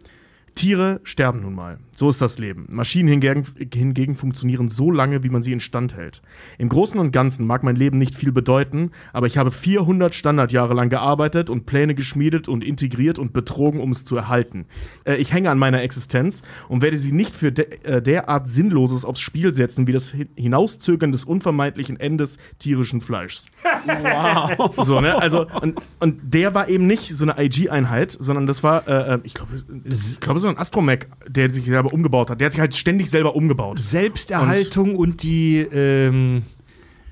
Tiere 0.54 1.00
sterben 1.04 1.42
nun 1.42 1.54
mal. 1.54 1.78
So 1.94 2.08
ist 2.08 2.20
das 2.20 2.38
Leben. 2.38 2.66
Maschinen 2.68 3.08
hingegen, 3.08 3.44
hingegen 3.72 4.16
funktionieren 4.16 4.68
so 4.68 4.90
lange, 4.90 5.22
wie 5.22 5.28
man 5.28 5.42
sie 5.42 5.52
instand 5.52 5.94
hält. 5.94 6.22
Im 6.58 6.68
Großen 6.68 6.98
und 6.98 7.12
Ganzen 7.12 7.46
mag 7.46 7.62
mein 7.62 7.76
Leben 7.76 7.98
nicht 7.98 8.16
viel 8.16 8.32
bedeuten, 8.32 8.90
aber 9.12 9.26
ich 9.26 9.38
habe 9.38 9.50
400 9.50 10.14
Standardjahre 10.14 10.74
lang 10.74 10.88
gearbeitet 10.88 11.50
und 11.50 11.66
Pläne 11.66 11.94
geschmiedet 11.94 12.48
und 12.48 12.64
integriert 12.64 13.18
und 13.18 13.32
betrogen, 13.32 13.80
um 13.80 13.92
es 13.92 14.04
zu 14.04 14.16
erhalten. 14.16 14.66
Äh, 15.04 15.16
ich 15.16 15.32
hänge 15.32 15.50
an 15.50 15.58
meiner 15.58 15.82
Existenz 15.82 16.42
und 16.68 16.82
werde 16.82 16.98
sie 16.98 17.12
nicht 17.12 17.34
für 17.34 17.52
de 17.52 17.66
äh, 17.84 18.02
derart 18.02 18.48
Sinnloses 18.48 19.04
aufs 19.04 19.20
Spiel 19.20 19.54
setzen, 19.54 19.86
wie 19.86 19.92
das 19.92 20.10
Hin 20.10 20.28
Hinauszögern 20.36 21.12
des 21.12 21.24
unvermeidlichen 21.24 21.98
Endes 21.98 22.38
tierischen 22.58 23.00
Fleischs. 23.00 23.46
Wow. 23.86 24.74
So, 24.84 25.00
ne? 25.00 25.16
Also, 25.16 25.46
und, 25.60 25.80
und 26.00 26.20
der 26.22 26.54
war 26.54 26.68
eben 26.68 26.86
nicht 26.86 27.14
so 27.14 27.24
eine 27.24 27.42
IG-Einheit, 27.42 28.16
sondern 28.18 28.46
das 28.46 28.62
war, 28.62 28.86
äh, 28.88 29.14
äh, 29.14 29.18
ich 29.24 29.34
glaube, 29.34 29.52
ich 29.84 30.20
glaube, 30.20 30.40
so 30.40 30.48
ein 30.48 30.58
Astromech, 30.58 31.06
der 31.28 31.50
sich 31.50 31.66
selber 31.84 31.94
umgebaut 31.94 32.30
hat. 32.30 32.40
Der 32.40 32.46
hat 32.46 32.52
sich 32.52 32.60
halt 32.60 32.76
ständig 32.76 33.10
selber 33.10 33.36
umgebaut. 33.36 33.78
Selbsterhaltung 33.78 34.96
und, 34.96 35.22
die, 35.22 35.58
ähm, 35.58 36.42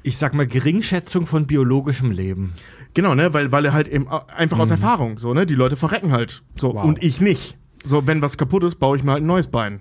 ich 0.03 0.17
sag 0.19 0.35
mal, 0.35 0.47
Geringschätzung 0.47 1.27
von 1.27 1.47
biologischem 1.47 2.11
Leben. 2.11 2.53
Genau, 2.95 3.15
ne? 3.15 3.33
Weil, 3.33 3.53
weil 3.53 3.65
er 3.65 3.73
halt 3.73 3.89
eben 3.89 4.07
einfach 4.09 4.59
aus 4.59 4.71
Erfahrung, 4.71 5.19
so, 5.19 5.33
ne? 5.35 5.47
Die 5.47 5.55
Leute 5.55 5.77
verrecken 5.77 6.13
halt. 6.13 6.43
So, 6.57 6.75
Wow. 6.75 6.85
und 6.85 7.03
ich 7.03 7.21
nicht. 7.21 7.57
So, 7.85 8.07
wenn 8.07 8.21
was 8.23 8.37
kaputt 8.37 8.65
ist, 8.65 8.77
baue 8.77 8.97
ich 8.97 9.03
mir 9.03 9.13
halt 9.13 9.23
ein 9.23 9.27
neues 9.27 9.47
Bein. 9.47 9.81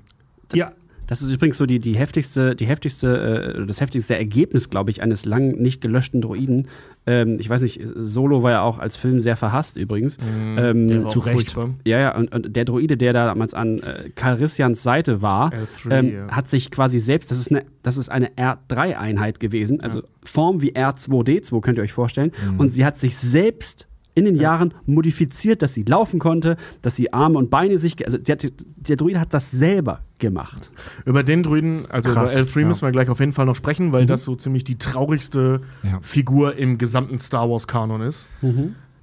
Ja, 0.54 0.72
Das 1.08 1.22
ist 1.22 1.30
übrigens 1.30 1.58
so 1.58 1.66
die, 1.66 1.80
die 1.80 1.96
heftigste, 1.98 2.56
die 2.56 2.66
heftigste, 2.66 3.56
äh, 3.64 3.66
das 3.68 3.82
heftigste 3.82 4.16
Ergebnis, 4.16 4.70
glaube 4.70 4.92
ich, 4.92 5.02
eines 5.04 5.26
lang 5.26 5.52
nicht 5.62 5.82
gelöschten 5.82 6.22
Droiden. 6.22 6.68
Ähm, 7.08 7.38
ich 7.39 7.49
weiß 7.49 7.62
nicht, 7.64 7.82
Solo 7.95 8.43
war 8.43 8.52
ja 8.52 8.62
auch 8.62 8.78
als 8.78 8.95
Film 8.95 9.20
sehr 9.20 9.36
verhasst 9.36 9.78
übrigens. 9.78 10.18
Ähm, 10.58 10.88
Der 10.88 11.04
war 11.04 11.10
zu 11.10 11.20
Recht. 11.20 11.52
furchtbar. 11.52 11.72
Ja, 11.84 11.99
ja, 11.99 12.16
und, 12.16 12.34
und 12.34 12.56
der 12.56 12.66
Droide, 12.66 12.95
der 12.97 13.14
da 13.14 13.26
damals 13.26 13.54
an 13.54 13.80
äh, 13.80 14.10
Carissians 14.16 14.84
Seite 14.84 15.22
war, 15.22 15.52
L3, 15.52 15.91
ähm, 15.91 16.14
ja. 16.14 16.28
hat 16.30 16.47
sich 16.47 16.70
quasi 16.70 16.99
selbst, 16.99 17.32
das 17.32 17.39
ist 17.39 17.52
eine, 17.52 17.66
das 17.82 17.97
ist 17.97 18.10
eine 18.10 18.30
R3-Einheit 18.30 19.39
gewesen, 19.39 19.82
also 19.82 20.04
Form 20.24 20.62
wie 20.62 20.74
R2D2, 20.76 21.62
könnt 21.62 21.80
ihr 21.80 21.84
euch 21.84 21.93
vorstellen. 21.93 22.32
Und 22.58 22.74
sie 22.74 22.86
hat 22.86 22.99
sich 22.99 23.18
selbst 23.18 23.88
in 24.28 24.36
den 24.36 24.41
Jahren 24.41 24.74
modifiziert, 24.86 25.61
dass 25.61 25.74
sie 25.74 25.84
laufen 25.84 26.19
konnte, 26.19 26.57
dass 26.82 26.95
sie 26.95 27.11
Arme 27.13 27.38
und 27.38 27.49
Beine 27.49 27.78
sich, 27.78 28.05
also 28.05 28.17
hat, 28.17 28.47
der 28.76 28.95
Droide 28.95 29.19
hat 29.19 29.34
das 29.34 29.51
selber 29.51 30.01
gemacht. 30.19 30.72
Über 31.05 31.24
den 31.24 31.43
Druiden, 31.43 31.86
also 31.89 32.11
Krass, 32.11 32.34
über 32.38 32.43
L3 32.47 32.59
ja. 32.61 32.67
müssen 32.67 32.82
wir 32.84 32.91
gleich 32.91 33.09
auf 33.09 33.19
jeden 33.19 33.32
Fall 33.34 33.45
noch 33.45 33.55
sprechen, 33.55 33.91
weil 33.91 34.05
das 34.05 34.24
so 34.24 34.36
ziemlich 34.36 34.63
die 34.63 34.78
traurigste 34.78 35.61
Ja. 35.84 35.99
Figur 36.01 36.55
im 36.55 36.78
gesamten 36.78 37.19
Star 37.19 37.49
Wars-Kanon 37.49 38.01
ist. 38.01 38.28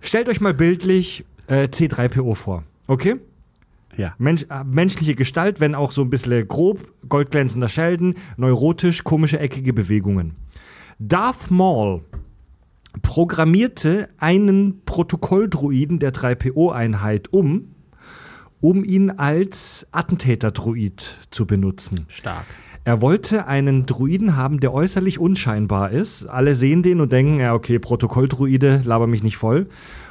stellt 0.00 0.28
euch 0.28 0.40
mal 0.40 0.54
bildlich 0.54 1.24
äh, 1.48 1.64
C3PO 1.64 2.34
vor. 2.34 2.62
Okay? 2.86 3.16
Ja. 3.96 4.14
Mensch, 4.18 4.44
äh, 4.44 4.64
menschliche 4.64 5.14
Gestalt, 5.16 5.60
wenn 5.60 5.74
auch 5.74 5.90
so 5.90 6.02
ein 6.02 6.10
bisschen 6.10 6.46
grob, 6.46 6.86
goldglänzender 7.08 7.68
Schelden, 7.68 8.14
neurotisch, 8.36 9.02
komische, 9.02 9.40
eckige 9.40 9.72
Bewegungen. 9.72 10.34
Darth 11.00 11.50
Maul 11.50 12.02
programmierte 13.02 14.08
einen 14.18 14.82
Protokolldruiden 14.84 15.98
der 15.98 16.12
3PO-Einheit 16.12 17.32
um, 17.32 17.74
um 18.60 18.84
ihn 18.84 19.10
als 19.10 19.86
Attentäterdruid 19.92 21.18
zu 21.30 21.46
benutzen. 21.46 22.06
Stark. 22.08 22.44
Er 22.84 23.02
wollte 23.02 23.46
einen 23.46 23.84
Druiden 23.84 24.34
haben, 24.34 24.60
der 24.60 24.72
äußerlich 24.72 25.18
unscheinbar 25.18 25.90
ist. 25.90 26.24
Alle 26.24 26.54
sehen 26.54 26.82
den 26.82 27.02
und 27.02 27.12
denken, 27.12 27.38
ja, 27.38 27.52
okay, 27.52 27.78
Protokolldruide, 27.78 28.80
laber 28.84 29.06
mich 29.06 29.22
nicht 29.22 29.36
voll. 29.36 29.68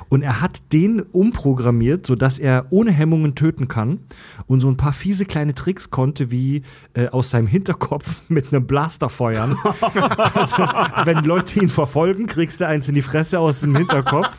Und 0.09 0.21
er 0.21 0.41
hat 0.41 0.73
den 0.73 1.01
umprogrammiert, 1.01 2.07
sodass 2.07 2.39
er 2.39 2.67
ohne 2.69 2.91
Hemmungen 2.91 3.35
töten 3.35 3.67
kann 3.67 3.99
und 4.47 4.61
so 4.61 4.69
ein 4.69 4.77
paar 4.77 4.93
fiese 4.93 5.25
kleine 5.25 5.53
Tricks 5.53 5.89
konnte, 5.89 6.31
wie 6.31 6.63
äh, 6.93 7.07
aus 7.07 7.29
seinem 7.29 7.47
Hinterkopf 7.47 8.21
mit 8.27 8.53
einem 8.53 8.67
Blaster 8.67 9.09
feuern. 9.09 9.57
also, 10.33 10.57
wenn 11.05 11.23
Leute 11.23 11.61
ihn 11.61 11.69
verfolgen, 11.69 12.27
kriegst 12.27 12.61
du 12.61 12.67
eins 12.67 12.87
in 12.87 12.95
die 12.95 13.01
Fresse 13.01 13.39
aus 13.39 13.61
dem 13.61 13.75
Hinterkopf. 13.75 14.29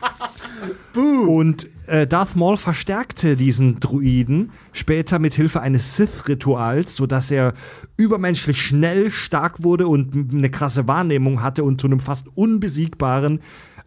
Und 0.95 1.67
äh, 1.87 2.07
Darth 2.07 2.35
Maul 2.35 2.57
verstärkte 2.57 3.35
diesen 3.35 3.79
Druiden 3.79 4.51
später 4.73 5.19
mit 5.19 5.33
Hilfe 5.33 5.61
eines 5.61 5.95
Sith-Rituals, 5.95 6.95
sodass 6.95 7.31
er 7.31 7.53
übermenschlich 7.97 8.61
schnell, 8.61 9.11
stark 9.11 9.63
wurde 9.63 9.87
und 9.87 10.33
eine 10.33 10.49
krasse 10.49 10.87
Wahrnehmung 10.87 11.41
hatte 11.41 11.63
und 11.63 11.79
zu 11.79 11.87
einem 11.87 11.99
fast 11.99 12.27
unbesiegbaren 12.35 13.39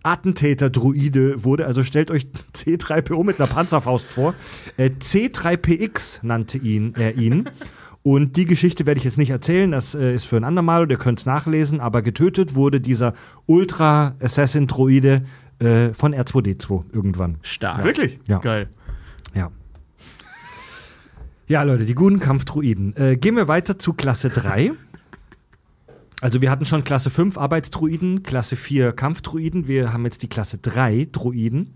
Attentäter-Druide 0.03 1.45
wurde. 1.45 1.67
Also 1.67 1.85
stellt 1.85 2.11
euch 2.11 2.27
C3PO 2.55 3.25
mit 3.25 3.41
einer 3.41 3.49
Panzerfaust 3.49 4.07
vor. 4.07 4.35
Äh, 4.77 4.91
C3PX 4.99 6.21
nannte 6.23 6.59
ihn, 6.59 6.95
er 6.97 7.17
ihn. 7.17 7.49
Und 8.03 8.37
die 8.37 8.47
Geschichte 8.47 8.85
werde 8.85 8.99
ich 8.99 9.05
jetzt 9.05 9.19
nicht 9.19 9.31
erzählen, 9.31 9.71
das 9.71 9.95
äh, 9.95 10.15
ist 10.15 10.25
für 10.25 10.37
ein 10.37 10.45
andermal, 10.45 10.91
ihr 10.91 10.97
könnt 10.97 11.21
es 11.21 11.27
nachlesen, 11.27 11.81
aber 11.81 12.03
getötet 12.03 12.57
wurde 12.57 12.81
dieser 12.81 13.15
Ultra-Assassin-Droide 13.47 15.23
äh, 15.61 15.93
von 15.95 16.13
R2D2 16.13 16.85
irgendwann. 16.93 17.39
Stark. 17.43 17.85
Wirklich? 17.85 18.19
Ja. 18.27 18.39
Geil. 18.39 18.69
Ja. 19.35 19.51
Ja, 21.47 21.63
Leute, 21.63 21.85
die 21.85 21.95
guten 21.95 22.19
Kampfdruiden. 22.19 22.97
Äh, 22.97 23.17
gehen 23.17 23.37
wir 23.37 23.47
weiter 23.47 23.79
zu 23.79 23.93
Klasse 23.93 24.31
3. 24.31 24.73
Also 26.23 26.41
wir 26.41 26.51
hatten 26.53 26.64
schon 26.64 26.85
Klasse 26.85 27.11
5 27.11 27.37
Arbeitsdruiden, 27.37 28.23
Klasse 28.23 28.55
4 28.55 28.93
Kampfdruiden, 28.93 29.66
wir 29.66 29.93
haben 29.93 30.05
jetzt 30.05 30.23
die 30.23 30.29
Klasse 30.29 30.57
3 30.57 31.09
Druiden. 31.11 31.75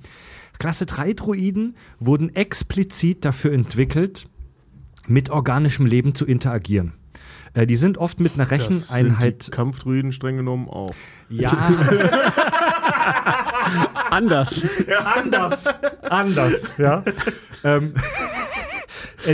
Klasse 0.61 0.86
3 0.86 1.14
Druiden 1.14 1.74
wurden 1.99 2.32
explizit 2.32 3.24
dafür 3.24 3.53
entwickelt, 3.53 4.28
mit 5.09 5.30
organischem 5.30 5.84
Leben 5.84 6.14
zu 6.14 6.24
interagieren. 6.26 6.92
Äh, 7.55 7.66
die 7.66 7.74
sind 7.74 7.99
oft 7.99 8.20
mit 8.20 8.34
einer 8.34 8.47
Das 8.47 8.61
sind 8.66 8.70
Recheneinheit. 8.88 9.49
die 9.49 9.51
Kampfdruiden 9.51 10.12
streng 10.12 10.36
genommen 10.36 10.68
auch. 10.68 10.94
Ja, 11.28 11.51
Anders. 14.11 14.64
anders. 15.05 15.66
Anders, 16.09 16.72
ja. 16.78 17.03
ähm, 17.64 17.94
äh, 17.94 18.01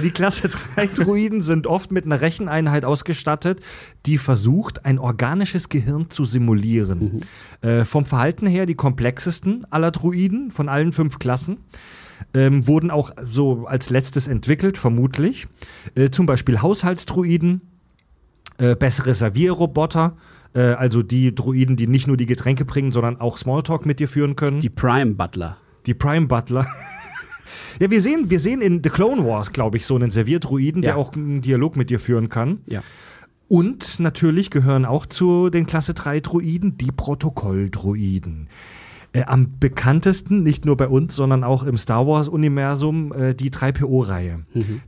die 0.01 0.11
Klasse 0.11 0.49
3 0.49 0.87
Druiden 0.95 1.43
sind 1.43 1.67
oft 1.67 1.91
mit 1.91 2.05
einer 2.05 2.21
Recheneinheit 2.21 2.85
ausgestattet, 2.85 3.61
die 4.07 4.19
versucht, 4.19 4.85
ein 4.85 4.99
organisches 4.99 5.69
Gehirn 5.69 6.11
zu 6.11 6.25
simulieren. 6.25 7.23
Äh, 7.61 7.85
vom 7.85 8.07
Verhalten 8.07 8.47
her 8.47 8.67
die 8.67 8.75
komplexesten 8.75 9.67
aller 9.71 9.91
Druiden 9.91 10.51
von 10.51 10.69
allen 10.69 10.93
fünf 10.93 11.19
Klassen. 11.19 11.59
Ähm, 12.35 12.67
wurden 12.67 12.91
auch 12.91 13.11
so 13.25 13.67
als 13.67 13.91
letztes 13.91 14.29
entwickelt, 14.29 14.79
vermutlich. 14.79 15.47
Äh, 15.95 16.11
zum 16.11 16.27
Beispiel 16.27 16.63
Haushaltsdruiden, 16.63 17.61
äh, 18.59 18.77
bessere 18.77 19.13
Servierroboter, 19.15 20.17
äh, 20.55 20.61
also 20.61 21.03
die 21.03 21.35
Druiden, 21.35 21.77
die 21.77 21.87
nicht 21.87 22.07
nur 22.07 22.17
die 22.17 22.27
Getränke 22.27 22.65
bringen, 22.65 22.93
sondern 22.93 23.21
auch 23.21 23.39
Smalltalk 23.39 23.87
mit 23.87 23.99
dir 24.01 24.09
führen 24.09 24.37
können. 24.37 24.61
Die 24.61 24.71
Prime 24.71 25.15
Butler. 25.15 25.57
Die 25.87 25.95
Prime 25.95 26.27
Butler. 26.27 26.67
ja, 27.81 27.91
wir 27.91 28.01
sehen, 28.01 28.31
wir 28.31 28.39
sehen 28.41 28.61
in 28.61 28.83
The 28.83 28.91
Clone 28.91 29.25
Wars, 29.27 29.53
glaube 29.53 29.77
ich, 29.77 29.87
so 29.87 29.95
einen 29.97 30.11
Servierdruiden, 30.11 30.83
der 30.83 30.93
Ja. 30.93 30.97
auch 30.97 31.15
einen 31.15 31.41
Dialog 31.43 31.77
mit 31.77 31.91
dir 31.91 32.01
führen 32.01 32.29
kann. 32.29 32.61
Ja. 32.67 32.83
Und 33.49 34.01
natürlich 34.01 34.51
gehören 34.51 34.85
auch 34.85 35.05
zu 35.07 35.51
den 35.51 35.67
Klasse 35.67 35.93
3 35.95 36.21
Druiden 36.21 36.79
die 36.79 36.91
Protokolldruiden. 36.91 38.49
Äh, 39.15 39.25
am 39.25 39.59
bekanntesten, 39.61 40.43
nicht 40.43 40.65
nur 40.65 40.79
bei 40.79 40.89
uns, 40.89 41.15
sondern 41.15 41.45
auch 41.45 41.65
im 41.65 41.77
Star 41.77 42.07
Wars-Universum, 42.07 43.13
äh, 43.13 43.35
die 43.35 43.51
3PO-Reihe. 43.51 44.41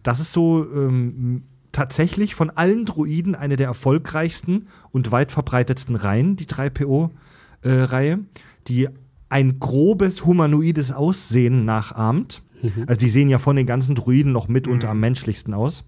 Das 0.03 0.19
ist 0.19 0.33
so 0.33 0.65
ähm, 0.75 1.43
tatsächlich 1.73 2.35
von 2.35 2.49
allen 2.49 2.87
Druiden 2.87 3.35
eine 3.35 3.57
der 3.57 3.67
erfolgreichsten 3.67 4.69
und 4.93 5.13
weit 5.13 5.31
verbreitetsten 5.31 5.95
Reihen, 5.97 6.37
die 6.37 6.47
3PO-Reihe, 6.47 8.21
die 8.69 8.89
ein 9.29 9.59
grobes 9.59 10.25
humanoides 10.25 10.91
Aussehen 10.93 11.65
nachahmt. 11.67 12.43
Also 12.87 12.99
die 12.99 13.11
sehen 13.11 13.29
ja 13.29 13.39
von 13.39 13.57
den 13.57 13.67
ganzen 13.67 13.95
Druiden 13.95 14.33
noch 14.33 14.49
mitunter 14.49 14.91
am 14.91 15.01
menschlichsten 15.01 15.55
aus. 15.55 15.85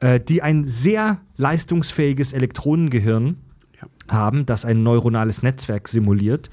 Äh, 0.00 0.20
die 0.20 0.42
ein 0.42 0.66
sehr 0.68 1.20
leistungsfähiges 1.36 2.32
Elektronengehirn 2.32 3.36
Ja. 3.80 3.88
haben, 4.08 4.46
das 4.46 4.64
ein 4.64 4.82
neuronales 4.82 5.42
Netzwerk 5.42 5.88
simuliert. 5.88 6.50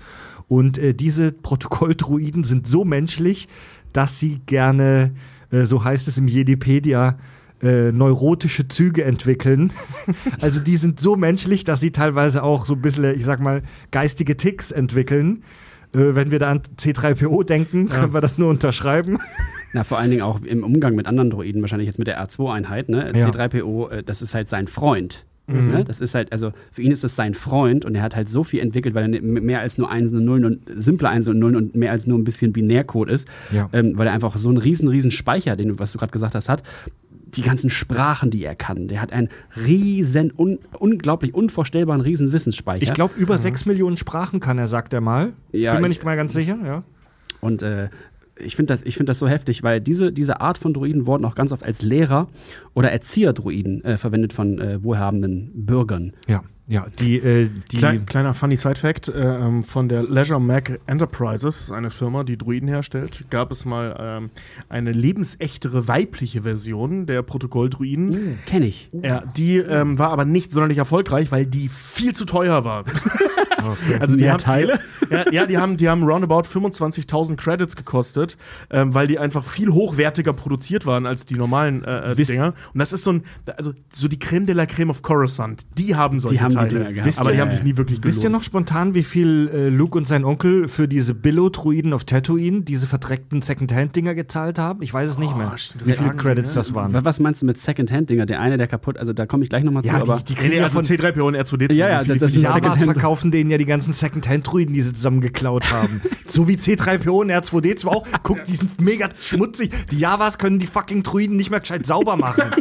Und 0.47 0.77
äh, 0.77 0.93
diese 0.93 1.31
Protokolldruiden 1.31 2.43
sind 2.43 2.67
so 2.67 2.85
menschlich, 2.85 3.47
dass 3.93 4.19
sie 4.19 4.41
gerne, 4.45 5.11
äh, 5.51 5.63
so 5.65 5.83
heißt 5.83 6.07
es 6.07 6.17
im 6.17 6.27
Jedipedia, 6.27 7.17
äh, 7.61 7.91
neurotische 7.91 8.67
Züge 8.67 9.03
entwickeln. 9.03 9.73
also 10.41 10.59
die 10.59 10.75
sind 10.75 10.99
so 10.99 11.15
menschlich, 11.15 11.63
dass 11.63 11.79
sie 11.79 11.91
teilweise 11.91 12.43
auch 12.43 12.65
so 12.65 12.73
ein 12.73 12.81
bisschen, 12.81 13.15
ich 13.15 13.25
sag 13.25 13.39
mal, 13.39 13.63
geistige 13.91 14.37
Ticks 14.37 14.71
entwickeln. 14.71 15.43
Äh, 15.95 16.15
wenn 16.15 16.31
wir 16.31 16.39
da 16.39 16.51
an 16.51 16.61
C3PO 16.77 17.43
denken, 17.43 17.87
können 17.89 18.13
wir 18.13 18.21
das 18.21 18.37
nur 18.37 18.49
unterschreiben. 18.49 19.19
Na, 19.73 19.83
vor 19.83 19.97
allen 19.97 20.09
Dingen 20.09 20.21
auch 20.21 20.41
im 20.41 20.63
Umgang 20.63 20.95
mit 20.95 21.05
anderen 21.05 21.29
Droiden, 21.29 21.61
wahrscheinlich 21.61 21.87
jetzt 21.87 21.99
mit 21.99 22.07
der 22.07 22.21
R2-Einheit. 22.25 22.87
Ne? 22.89 23.07
Ja. 23.13 23.27
C3PO, 23.27 23.89
äh, 23.91 24.03
das 24.03 24.21
ist 24.21 24.33
halt 24.35 24.47
sein 24.47 24.67
Freund. 24.67 25.25
Ne? 25.47 25.83
Das 25.85 26.01
ist 26.01 26.15
halt, 26.15 26.31
also 26.31 26.53
für 26.71 26.81
ihn 26.81 26.91
ist 26.91 27.03
das 27.03 27.15
sein 27.15 27.35
Freund 27.35 27.85
und 27.85 27.93
er 27.93 28.01
hat 28.01 28.15
halt 28.15 28.27
so 28.27 28.43
viel 28.43 28.61
entwickelt, 28.61 28.95
weil 28.95 29.03
er 29.03 29.07
ne- 29.09 29.21
mehr 29.21 29.59
als 29.59 29.77
nur 29.77 29.91
Einsen 29.91 30.17
und 30.17 30.25
Nullen 30.25 30.43
und 30.45 30.61
simple 30.75 31.07
Einsen 31.07 31.33
und 31.33 31.39
Nullen 31.39 31.55
und 31.55 31.75
mehr 31.75 31.91
als 31.91 32.07
nur 32.07 32.17
ein 32.17 32.23
bisschen 32.23 32.51
Binärcode 32.51 33.11
ist, 33.11 33.27
Ja. 33.51 33.69
ähm, 33.71 33.95
weil 33.95 34.07
er 34.07 34.13
einfach 34.13 34.35
so 34.37 34.49
einen 34.49 34.57
riesen, 34.57 34.87
riesen 34.87 35.11
Speicher, 35.11 35.55
den 35.55 35.67
du, 35.67 35.77
was 35.77 35.91
du 35.91 35.99
gerade 35.99 36.11
gesagt 36.11 36.33
hast, 36.33 36.49
hat. 36.49 36.63
Die 37.35 37.41
ganzen 37.41 37.69
Sprachen, 37.69 38.29
die 38.31 38.43
er 38.43 38.55
kann. 38.55 38.87
Der 38.87 39.01
hat 39.01 39.11
einen 39.11 39.29
riesen, 39.55 40.31
un, 40.37 40.59
unglaublich 40.79 41.33
unvorstellbaren 41.33 42.01
riesen 42.01 42.31
Wissensspeicher. 42.31 42.83
Ich 42.83 42.93
glaube, 42.93 43.13
über 43.17 43.37
sechs 43.37 43.65
Millionen 43.65 43.97
Sprachen 43.97 44.39
kann 44.39 44.57
er, 44.57 44.67
sagt 44.67 44.93
er 44.93 45.01
mal. 45.01 45.33
Ja, 45.51 45.73
Bin 45.73 45.81
mir 45.81 45.87
ich- 45.87 45.97
nicht 45.97 46.03
mal 46.05 46.15
ganz 46.15 46.33
sicher, 46.33 46.57
ja. 46.65 46.83
Und 47.41 47.61
äh, 47.61 47.89
ich 48.37 48.55
finde 48.55 48.73
das, 48.73 48.81
ich 48.81 48.97
find 48.97 49.07
das 49.07 49.19
so 49.19 49.27
heftig, 49.27 49.63
weil 49.63 49.79
diese, 49.79 50.11
diese 50.11 50.41
Art 50.41 50.57
von 50.57 50.73
Druiden 50.73 51.05
wurden 51.05 51.23
auch 51.25 51.35
ganz 51.35 51.51
oft 51.51 51.63
als 51.63 51.81
Lehrer 51.81 52.27
oder 52.73 52.91
Erzieherdruiden 52.91 53.83
äh, 53.85 53.97
verwendet 53.97 54.33
von 54.33 54.59
äh, 54.59 54.83
wohlhabenden 54.83 55.51
Bürgern. 55.53 56.11
Ja, 56.27 56.43
ja. 56.67 56.87
Die, 56.99 57.17
äh, 57.17 57.49
die 57.71 57.77
Klein, 57.77 58.05
kleiner 58.05 58.33
Funny 58.33 58.55
Side 58.55 58.75
Fact: 58.75 59.07
äh, 59.07 59.13
ähm, 59.13 59.63
Von 59.63 59.89
der 59.89 60.03
Leisure 60.03 60.41
Mac 60.41 60.79
Enterprises, 60.87 61.71
eine 61.71 61.91
Firma, 61.91 62.23
die 62.23 62.37
Druiden 62.37 62.67
herstellt, 62.67 63.25
gab 63.29 63.51
es 63.51 63.65
mal 63.65 63.95
ähm, 63.99 64.29
eine 64.69 64.91
lebensechtere 64.91 65.87
weibliche 65.87 66.41
Version 66.41 67.05
der 67.05 67.21
Protokolldruiden. 67.21 68.39
Kenn 68.45 68.63
ich. 68.63 68.89
Ja, 68.93 69.23
die 69.37 69.57
ähm, 69.57 69.99
war 69.99 70.09
aber 70.09 70.25
nicht 70.25 70.51
sonderlich 70.51 70.79
erfolgreich, 70.79 71.31
weil 71.31 71.45
die 71.45 71.67
viel 71.67 72.13
zu 72.13 72.25
teuer 72.25 72.65
war. 72.65 72.85
Also 73.99 74.15
die 74.15 74.23
Mehr 74.23 74.33
haben, 74.33 74.39
Teile? 74.39 74.79
Die, 75.09 75.13
ja, 75.13 75.31
ja, 75.31 75.45
die 75.45 75.57
haben, 75.57 75.77
die 75.77 75.89
haben 75.89 76.03
roundabout 76.03 76.41
25.000 76.41 77.35
Credits 77.35 77.75
gekostet, 77.75 78.37
ähm, 78.69 78.93
weil 78.93 79.07
die 79.07 79.19
einfach 79.19 79.43
viel 79.43 79.71
hochwertiger 79.71 80.33
produziert 80.33 80.85
waren 80.85 81.05
als 81.05 81.25
die 81.25 81.35
normalen 81.35 81.83
äh, 81.83 82.11
äh, 82.11 82.15
Dinger. 82.15 82.53
Und 82.73 82.79
das 82.79 82.93
ist 82.93 83.03
so 83.03 83.13
ein, 83.13 83.23
also 83.57 83.73
so 83.91 84.07
die 84.07 84.19
Creme 84.19 84.45
de 84.45 84.55
la 84.55 84.65
Creme 84.65 84.89
of 84.89 85.01
Coruscant. 85.01 85.65
Die 85.77 85.95
haben 85.95 86.19
solche 86.19 86.35
Die 86.35 86.41
haben 86.41 86.54
Teile. 86.55 86.67
Dinger 86.85 86.93
gehabt. 86.93 87.19
aber 87.19 87.31
die 87.31 87.39
haben 87.41 87.51
sich 87.51 87.63
nie 87.63 87.77
wirklich 87.77 88.01
gelohnt. 88.01 88.15
Wisst 88.15 88.23
ihr 88.23 88.29
noch 88.29 88.43
spontan, 88.43 88.93
wie 88.93 89.03
viel 89.03 89.49
äh, 89.53 89.69
Luke 89.69 89.97
und 89.97 90.07
sein 90.07 90.23
Onkel 90.25 90.67
für 90.67 90.87
diese 90.87 91.13
Billo-Druiden 91.13 91.93
auf 91.93 92.03
Tatooine, 92.03 92.61
diese 92.61 92.87
verdreckten 92.87 93.41
Second-Hand-Dinger 93.41 94.15
gezahlt 94.15 94.59
haben? 94.59 94.81
Ich 94.81 94.93
weiß 94.93 95.09
es 95.09 95.17
nicht 95.17 95.35
mehr. 95.35 95.51
wie 95.53 95.57
viele 95.83 95.95
sagen 95.95 96.11
die, 96.17 96.17
Credits 96.23 96.49
ne? 96.51 96.55
das 96.55 96.73
waren. 96.73 96.93
Wa- 96.93 97.01
Was 97.03 97.19
meinst 97.19 97.41
du 97.41 97.45
mit 97.45 97.57
Second-Hand-Dinger? 97.59 98.25
Der 98.25 98.39
eine, 98.41 98.57
der 98.57 98.67
kaputt, 98.67 98.97
also 98.97 99.13
da 99.13 99.25
komme 99.25 99.43
ich 99.43 99.49
gleich 99.49 99.63
nochmal 99.63 99.83
zu, 99.83 99.89
Ja, 99.89 100.01
aber 100.01 100.17
die, 100.17 100.23
die 100.25 100.33
Nee, 100.33 100.39
kriegen 100.39 100.57
ja 100.57 100.63
also 100.65 100.75
von 100.75 100.85
C3PO 100.85 101.21
und 101.21 101.35
R2D2. 101.35 101.73
Ja, 101.73 101.89
ja, 101.89 101.99
viele 102.01 102.17
das 102.19 102.31
für 102.31 102.39
die 102.39 102.45
Secondhand- 102.45 102.83
verkaufen 102.83 103.31
denen 103.31 103.49
ja 103.51 103.57
die 103.57 103.65
ganzen 103.65 103.93
Second-Hand-Druiden, 103.93 104.73
die 104.73 104.81
sie 104.81 104.93
zusammen 104.93 105.21
geklaut 105.21 105.71
haben. 105.71 106.01
so 106.27 106.47
wie 106.47 106.55
C3PO 106.55 107.09
und 107.21 107.31
R2D2 107.31 107.87
auch. 107.87 108.05
Guck, 108.23 108.43
die 108.45 108.55
sind 108.55 108.79
mega 108.81 109.09
schmutzig. 109.19 109.71
Die 109.91 109.97
Javas 109.99 110.37
können 110.37 110.59
die 110.59 110.67
fucking 110.67 111.03
Druiden 111.03 111.37
nicht 111.37 111.49
mehr 111.51 111.59
gescheit 111.59 111.85
sauber 111.85 112.15
machen. 112.17 112.43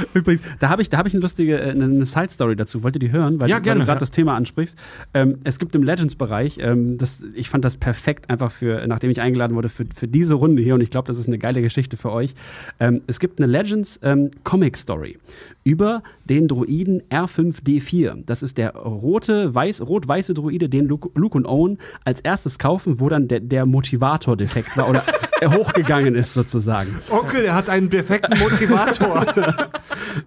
Übrigens, 0.14 0.42
da 0.58 0.68
habe 0.68 0.82
ich, 0.82 0.88
da 0.88 0.98
hab 0.98 1.06
ich 1.06 1.14
eine 1.14 1.22
lustige 1.22 1.58
äh, 1.58 1.70
eine 1.70 2.06
Side-Story 2.06 2.56
dazu. 2.56 2.82
Wollt 2.82 2.96
ihr 2.96 3.00
die 3.00 3.12
hören? 3.12 3.40
Weil, 3.40 3.48
Ja, 3.48 3.58
gerne, 3.58 3.80
du 3.80 3.86
gerade 3.86 3.96
ja. 3.96 4.00
das 4.00 4.10
Thema 4.10 4.34
ansprichst. 4.34 4.76
Ähm, 5.14 5.38
es 5.44 5.58
gibt 5.58 5.74
im 5.74 5.82
Legends-Bereich, 5.82 6.58
ähm, 6.60 6.98
das, 6.98 7.22
ich 7.34 7.48
fand 7.48 7.64
das 7.64 7.76
perfekt 7.76 8.30
einfach 8.30 8.52
für, 8.52 8.86
nachdem 8.86 9.10
ich 9.10 9.20
eingeladen 9.20 9.54
wurde, 9.56 9.68
für, 9.68 9.84
für 9.94 10.08
diese 10.08 10.34
Runde 10.34 10.62
hier 10.62 10.74
und 10.74 10.80
ich 10.80 10.90
glaube, 10.90 11.08
das 11.08 11.18
ist 11.18 11.26
eine 11.26 11.38
geile 11.38 11.62
Geschichte 11.62 11.96
für 11.96 12.12
euch. 12.12 12.34
Ähm, 12.78 13.02
es 13.06 13.20
gibt 13.20 13.40
eine 13.40 13.50
Legends-Comic-Story 13.50 15.18
über 15.64 16.02
den 16.24 16.48
Druiden 16.48 17.02
R5D4. 17.10 18.22
Das 18.24 18.42
ist 18.42 18.56
der 18.58 18.74
rote, 18.74 19.54
weiß, 19.54 19.82
rot-weiße 19.82 20.34
Druide, 20.34 20.68
den 20.68 20.86
Luke, 20.86 21.10
Luke 21.14 21.36
und 21.36 21.46
Owen 21.46 21.78
als 22.04 22.20
erstes 22.20 22.58
kaufen, 22.58 23.00
wo 23.00 23.08
dann 23.08 23.28
der, 23.28 23.40
der 23.40 23.66
Motivator 23.66 24.36
defekt 24.36 24.76
war 24.76 24.88
oder 24.88 25.04
er 25.40 25.52
hochgegangen 25.54 26.14
ist 26.14 26.34
sozusagen. 26.34 26.96
Onkel, 27.10 27.44
er 27.44 27.54
hat 27.54 27.68
einen 27.68 27.88
perfekten 27.88 28.38
Motivator. 28.38 29.26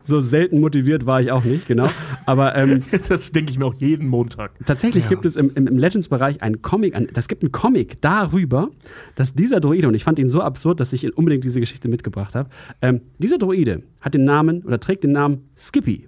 So 0.01 0.21
selten 0.21 0.59
motiviert 0.59 1.05
war 1.05 1.21
ich 1.21 1.31
auch 1.31 1.43
nicht, 1.43 1.67
genau. 1.67 1.89
Aber 2.25 2.55
ähm, 2.55 2.83
Das 3.07 3.31
denke 3.31 3.51
ich 3.51 3.59
mir 3.59 3.65
auch 3.65 3.73
jeden 3.73 4.07
Montag. 4.07 4.51
tatsächlich 4.65 5.05
Ja. 5.05 5.09
gibt 5.09 5.25
es 5.25 5.35
im, 5.35 5.51
im, 5.55 5.77
Legends-Bereich 5.77 6.41
einen 6.41 6.61
Comic, 6.61 6.95
ein, 6.95 7.07
das 7.13 7.27
gibt 7.27 7.43
einen 7.43 7.51
Comic 7.51 8.01
darüber, 8.01 8.69
dass 9.15 9.33
dieser 9.33 9.59
Droide, 9.59 9.87
und 9.87 9.93
ich 9.93 10.03
fand 10.03 10.19
ihn 10.19 10.29
so 10.29 10.41
absurd, 10.41 10.79
dass 10.79 10.93
ich 10.93 11.03
ihn 11.03 11.11
unbedingt 11.11 11.43
diese 11.43 11.59
Geschichte 11.59 11.89
mitgebracht 11.89 12.35
habe, 12.35 12.49
ähm, 12.81 13.01
dieser 13.17 13.37
Droide 13.37 13.83
hat 14.01 14.13
den 14.13 14.23
Namen 14.25 14.63
oder 14.63 14.79
trägt 14.79 15.03
den 15.03 15.11
Namen 15.11 15.32
Skippy. 15.57 16.07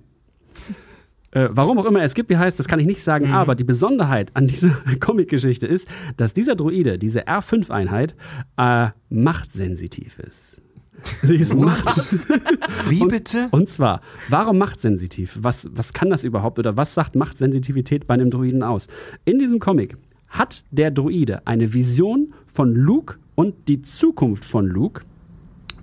Äh, 1.32 1.49
warum 1.51 1.78
auch 1.78 1.86
immer 1.86 2.01
er 2.01 2.07
Skippy 2.07 2.36
heißt, 2.36 2.57
das 2.57 2.67
kann 2.67 2.80
ich 2.80 2.86
nicht 2.86 3.03
sagen, 3.03 3.32
aber 3.32 3.55
die 3.55 3.65
Besonderheit 3.65 4.32
an 4.36 4.47
dieser 4.47 4.69
Comic-Geschichte 4.99 5.67
ist, 5.67 5.88
dass 6.15 6.34
dieser 6.34 6.55
Droide, 6.55 6.97
diese 6.97 7.28
R5-Einheit, 7.28 8.15
äh, 8.57 8.88
machtsensitiv 9.09 10.19
ist. 10.19 10.61
Sie 11.21 11.36
ist 11.36 11.53
macht 11.53 11.97
Wie 12.88 13.01
und, 13.01 13.09
bitte? 13.09 13.49
Und 13.51 13.69
zwar, 13.69 14.01
warum 14.30 14.57
machtsensitiv? 14.57 15.38
Was, 15.41 15.69
was 15.73 15.93
kann 15.93 16.09
das 16.09 16.23
überhaupt 16.23 16.57
oder 16.57 16.78
was 16.78 16.93
sagt 16.93 17.15
Machtsensitivität 17.15 18.07
bei 18.07 18.13
einem 18.13 18.32
Druiden 18.32 18.63
aus? 18.63 18.88
In 19.26 19.38
diesem 19.38 19.59
Comic 19.59 19.97
hat 20.28 20.63
der 20.71 20.89
Druide 20.89 21.45
eine 21.45 21.73
Vision 21.73 22.34
von 22.47 22.73
Luke 22.73 23.17
und 23.36 23.67
die 23.67 23.82
Zukunft 23.82 24.45
von 24.45 24.67
Luke, 24.67 25.03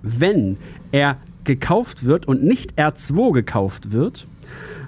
wenn 0.01 0.57
er 0.91 1.19
gekauft 1.43 2.05
wird 2.05 2.27
und 2.27 2.43
nicht 2.43 2.73
R2 2.79 3.33
gekauft 3.33 3.91
wird, 3.91 4.27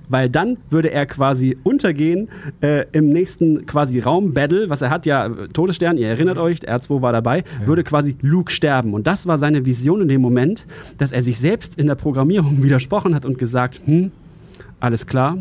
weil 0.08 0.30
dann 0.30 0.58
würde 0.70 0.92
er 0.92 1.06
quasi 1.06 1.58
untergehen 1.64 2.30
äh, 2.62 2.86
im 2.92 3.10
nächsten 3.10 3.66
quasi 3.66 4.00
Raum-Battle, 4.00 4.70
was 4.70 4.82
er 4.82 4.90
hat, 4.90 5.06
ja, 5.06 5.30
Todesstern, 5.54 5.98
ihr 5.98 6.08
erinnert 6.08 6.38
euch, 6.38 6.60
R2 6.60 7.02
war 7.02 7.12
dabei, 7.12 7.44
würde 7.66 7.84
quasi 7.84 8.16
Luke 8.22 8.52
sterben. 8.52 8.94
Und 8.94 9.08
das 9.08 9.28
war 9.28 9.38
seine 9.38 9.66
Vision 9.66 10.02
in 10.02 10.08
dem 10.08 10.22
Moment, 10.22 10.66
dass 10.98 11.12
er 11.12 11.22
sich 11.22 11.40
selbst 11.40 11.78
in 11.78 11.88
der 11.88 11.96
Programmierung 11.96 12.64
widersprochen 12.64 13.16
hat 13.16 13.26
und 13.26 13.38
gesagt, 13.38 13.82
hm, 13.86 14.12
alles 14.80 15.08
klar, 15.08 15.38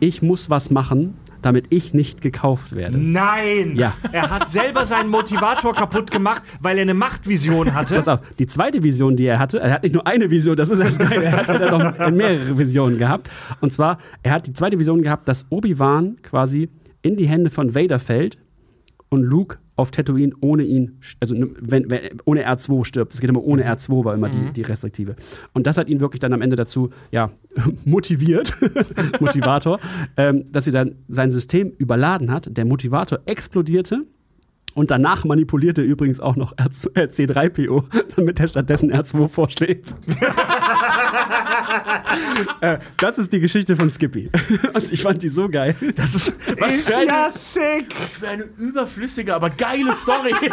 ich 0.00 0.22
muss 0.22 0.50
was 0.50 0.70
machen, 0.70 1.14
damit 1.46 1.66
ich 1.70 1.94
nicht 1.94 2.20
gekauft 2.20 2.74
werde. 2.74 2.98
Nein! 2.98 3.76
Ja. 3.76 3.94
Er 4.10 4.30
hat 4.30 4.48
selber 4.48 4.84
seinen 4.84 5.10
Motivator 5.10 5.74
kaputt 5.74 6.10
gemacht, 6.10 6.42
weil 6.60 6.76
er 6.76 6.82
eine 6.82 6.94
Machtvision 6.94 7.72
hatte. 7.72 7.94
Pass 7.94 8.08
auf, 8.08 8.18
die 8.40 8.48
zweite 8.48 8.82
Vision, 8.82 9.14
die 9.14 9.26
er 9.26 9.38
hatte, 9.38 9.60
er 9.60 9.74
hat 9.74 9.84
nicht 9.84 9.94
nur 9.94 10.06
eine 10.06 10.28
Vision, 10.28 10.56
das 10.56 10.70
ist 10.70 10.80
das 10.82 10.98
Geile, 10.98 11.24
er 11.24 11.46
hat 11.46 11.70
noch 11.70 12.10
mehrere 12.10 12.58
Visionen 12.58 12.98
gehabt. 12.98 13.30
Und 13.60 13.72
zwar, 13.72 13.98
er 14.24 14.32
hat 14.32 14.48
die 14.48 14.54
zweite 14.54 14.76
Vision 14.78 15.02
gehabt, 15.02 15.28
dass 15.28 15.46
Obi-Wan 15.50 16.16
quasi 16.20 16.68
in 17.02 17.16
die 17.16 17.28
Hände 17.28 17.50
von 17.50 17.76
Vader 17.76 18.00
fällt 18.00 18.38
und 19.16 19.24
Luke 19.24 19.58
auf 19.76 19.90
Tatooine 19.90 20.32
ohne 20.40 20.62
ihn, 20.62 21.00
also 21.20 21.34
ne, 21.34 21.48
wenn, 21.58 21.90
wenn, 21.90 22.20
ohne 22.24 22.46
R2 22.46 22.84
stirbt. 22.84 23.14
Es 23.14 23.20
geht 23.20 23.28
immer 23.28 23.42
ohne 23.42 23.64
R2, 23.64 24.04
war 24.04 24.14
immer 24.14 24.28
die, 24.28 24.52
die 24.52 24.62
Restriktive. 24.62 25.16
Und 25.52 25.66
das 25.66 25.76
hat 25.76 25.88
ihn 25.88 26.00
wirklich 26.00 26.20
dann 26.20 26.32
am 26.32 26.42
Ende 26.42 26.56
dazu, 26.56 26.90
ja, 27.10 27.30
motiviert, 27.84 28.54
Motivator, 29.20 29.80
ähm, 30.16 30.44
dass 30.52 30.64
sie 30.64 30.70
dann 30.70 30.96
sein 31.08 31.30
System 31.30 31.72
überladen 31.78 32.30
hat. 32.30 32.56
Der 32.56 32.64
Motivator 32.64 33.20
explodierte. 33.26 34.04
Und 34.74 34.90
danach 34.90 35.24
manipulierte 35.24 35.80
er 35.80 35.86
übrigens 35.86 36.20
auch 36.20 36.36
noch 36.36 36.54
R2, 36.56 36.96
äh, 36.96 37.06
C3PO, 37.06 37.84
damit 38.16 38.38
er 38.40 38.48
stattdessen 38.48 38.92
R2 38.92 39.28
vorschlägt. 39.28 39.94
äh, 42.60 42.78
das 42.98 43.18
ist 43.18 43.32
die 43.32 43.40
Geschichte 43.40 43.76
von 43.76 43.90
Skippy. 43.90 44.30
Und 44.74 44.92
ich 44.92 45.02
fand 45.02 45.22
die 45.22 45.28
so 45.28 45.48
geil. 45.48 45.74
Das 45.94 46.14
ist, 46.14 46.32
was 46.58 46.74
Ist 46.74 46.88
für 46.90 46.96
eine, 46.96 47.06
ja 47.06 47.30
sick! 47.32 47.94
was 48.00 48.16
für 48.18 48.28
eine 48.28 48.44
überflüssige, 48.58 49.34
aber 49.34 49.50
geile 49.50 49.92
Story. 49.92 50.34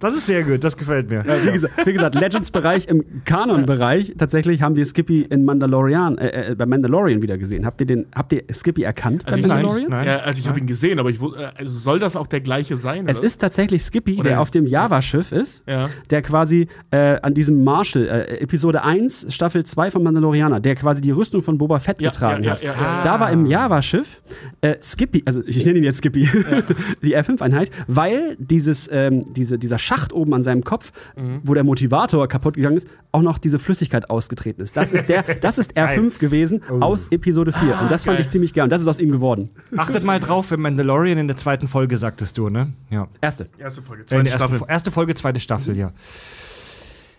Das 0.00 0.14
ist 0.14 0.26
sehr 0.26 0.42
gut, 0.42 0.64
das 0.64 0.76
gefällt 0.76 1.08
mir. 1.10 1.22
Ja, 1.24 1.44
wie 1.46 1.52
gesagt, 1.52 1.86
wie 1.86 1.92
gesagt 1.92 2.16
Legends-Bereich 2.16 2.88
im 2.88 3.22
Kanon-Bereich. 3.24 4.14
Tatsächlich 4.18 4.60
haben 4.60 4.74
wir 4.74 4.84
Skippy 4.84 5.20
in 5.22 5.44
Mandalorian, 5.44 6.18
äh, 6.18 6.50
äh, 6.50 6.54
bei 6.56 6.66
Mandalorian 6.66 7.22
wieder 7.22 7.38
gesehen. 7.38 7.64
Habt 7.64 7.80
ihr, 7.82 7.86
den, 7.86 8.06
habt 8.12 8.32
ihr 8.32 8.42
Skippy 8.52 8.82
erkannt 8.82 9.22
Also 9.26 9.38
bei 9.38 9.42
ich- 9.42 9.46
Mandalorian? 9.48 9.90
Nein. 9.90 10.06
ja, 10.08 10.16
also 10.18 10.40
ich 10.40 10.48
habe 10.48 10.58
ihn 10.58 10.66
gesehen, 10.66 10.98
aber 10.98 11.08
ich 11.10 11.22
äh, 11.22 11.52
also 11.54 11.78
soll 11.78 12.00
das 12.00 12.16
auch 12.16 12.26
der 12.26 12.40
gleiche 12.40 12.76
sein? 12.76 13.06
Es 13.06 13.18
oder? 13.18 13.26
ist 13.28 13.40
tatsächlich 13.40 13.84
Skippy, 13.84 14.14
Oder 14.14 14.22
der 14.24 14.32
ist- 14.32 14.38
auf 14.40 14.50
dem 14.50 14.66
Java-Schiff 14.66 15.30
ist, 15.30 15.62
Ja. 15.68 15.88
der 16.10 16.22
quasi 16.22 16.66
äh, 16.90 17.20
an 17.22 17.34
diesem 17.34 17.62
Marshall, 17.62 18.08
äh, 18.08 18.38
Episode 18.40 18.82
1, 18.82 18.91
Staffel 19.28 19.64
2 19.64 19.90
von 19.90 20.02
Mandalorianer, 20.02 20.60
der 20.60 20.74
quasi 20.74 21.00
die 21.00 21.10
Rüstung 21.10 21.42
von 21.42 21.58
Boba 21.58 21.78
Fett 21.80 22.00
Ja, 22.00 22.10
getragen 22.10 22.44
ja, 22.44 22.52
hat. 22.52 22.62
ja, 22.62 22.72
ja, 22.74 22.80
ja. 22.80 23.02
Da 23.02 23.20
war 23.20 23.30
im 23.30 23.46
Java-Schiff 23.46 24.22
äh, 24.60 24.76
Skippy, 24.82 25.22
also 25.26 25.42
ich 25.46 25.64
nenne 25.66 25.78
ihn 25.78 25.84
jetzt 25.84 25.98
Skippy, 25.98 26.28
die 27.02 27.16
R5-Einheit, 27.16 27.70
weil 27.86 28.36
dieses, 28.38 28.88
ähm, 28.92 29.32
diese, 29.34 29.58
dieser 29.58 29.78
Schacht 29.78 30.12
oben 30.12 30.34
an 30.34 30.42
seinem 30.42 30.64
Kopf, 30.64 30.92
Mhm. 31.16 31.40
wo 31.44 31.54
der 31.54 31.64
Motivator 31.64 32.26
kaputt 32.28 32.54
gegangen 32.54 32.76
ist, 32.76 32.86
auch 33.12 33.22
noch 33.22 33.38
diese 33.38 33.58
Flüssigkeit 33.58 34.08
ausgetreten 34.10 34.62
ist. 34.62 34.76
Das 34.76 34.92
ist, 34.92 35.08
der, 35.08 35.22
das 35.40 35.58
ist 35.58 35.76
R5 35.76 36.18
gewesen 36.18 36.62
aus 36.80 37.06
Episode 37.10 37.52
4. 37.52 37.78
Und 37.82 37.90
das 37.90 38.04
fand 38.04 38.14
Oh. 38.14 38.18
geil. 38.18 38.20
ich 38.22 38.28
ziemlich 38.30 38.52
geil. 38.54 38.64
Und 38.64 38.70
das 38.70 38.80
ist 38.82 38.88
aus 38.88 38.98
ihm 38.98 39.10
geworden. 39.10 39.50
Achtet 39.76 40.04
mal 40.04 40.20
drauf, 40.20 40.50
im 40.52 40.60
Mandalorian 40.62 41.18
in 41.18 41.26
der 41.28 41.36
zweiten 41.36 41.68
Folge 41.68 41.96
sagtest 41.96 42.36
du, 42.38 42.48
ne? 42.48 42.72
Ja. 42.90 43.08
Erste. 43.20 43.48
Erste 43.58 43.82
Folge, 43.82 44.02
Äh, 44.02 44.06
zweite 44.06 44.22
der 44.24 44.32
ersten, 44.32 44.38
Staffel. 44.48 44.58
Fo- 44.58 44.68
erste 44.68 44.90
Folge, 44.90 45.14
zweite 45.14 45.40
Staffel, 45.40 45.76
ja. 45.76 45.92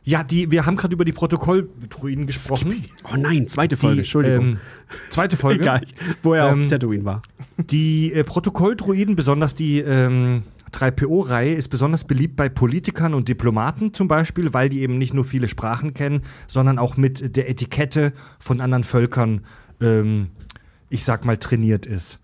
Ja, 0.05 0.23
die, 0.23 0.51
wir 0.51 0.65
haben 0.65 0.75
gerade 0.75 0.93
über 0.93 1.05
die 1.05 1.13
Protokolldruiden 1.13 2.25
gesprochen. 2.25 2.85
Oh 3.11 3.15
nein, 3.17 3.47
zweite 3.47 3.77
Folge, 3.77 3.95
Die, 3.95 3.99
Entschuldigung. 4.01 4.45
ähm, 4.45 4.57
zweite 5.09 5.37
Folge. 5.37 5.61
Egal, 5.63 5.81
wo 6.21 6.33
er 6.33 6.49
Ähm, 6.51 6.63
auf 6.63 6.67
Tatooine 6.67 7.05
war. 7.05 7.21
Die 7.57 8.11
äh, 8.13 8.23
Protokolldruiden, 8.25 9.15
besonders 9.15 9.55
die 9.55 9.79
ähm, 9.79 10.43
3PO-Reihe, 10.73 11.53
ist 11.53 11.69
besonders 11.69 12.03
beliebt 12.03 12.35
bei 12.35 12.49
Politikern 12.49 13.13
und 13.13 13.29
Diplomaten 13.29 13.93
zum 13.93 14.07
Beispiel, 14.09 14.53
weil 14.53 14.67
die 14.69 14.81
eben 14.81 14.97
nicht 14.97 15.13
nur 15.13 15.23
viele 15.23 15.47
Sprachen 15.47 15.93
kennen, 15.93 16.21
sondern 16.47 16.79
auch 16.79 16.97
mit 16.97 17.37
der 17.37 17.49
Etikette 17.49 18.11
von 18.39 18.59
anderen 18.59 18.83
Völkern, 18.83 19.45
ähm, 19.79 20.27
ich 20.89 21.05
sag 21.05 21.23
mal, 21.23 21.37
trainiert 21.37 21.85
ist. 21.85 22.19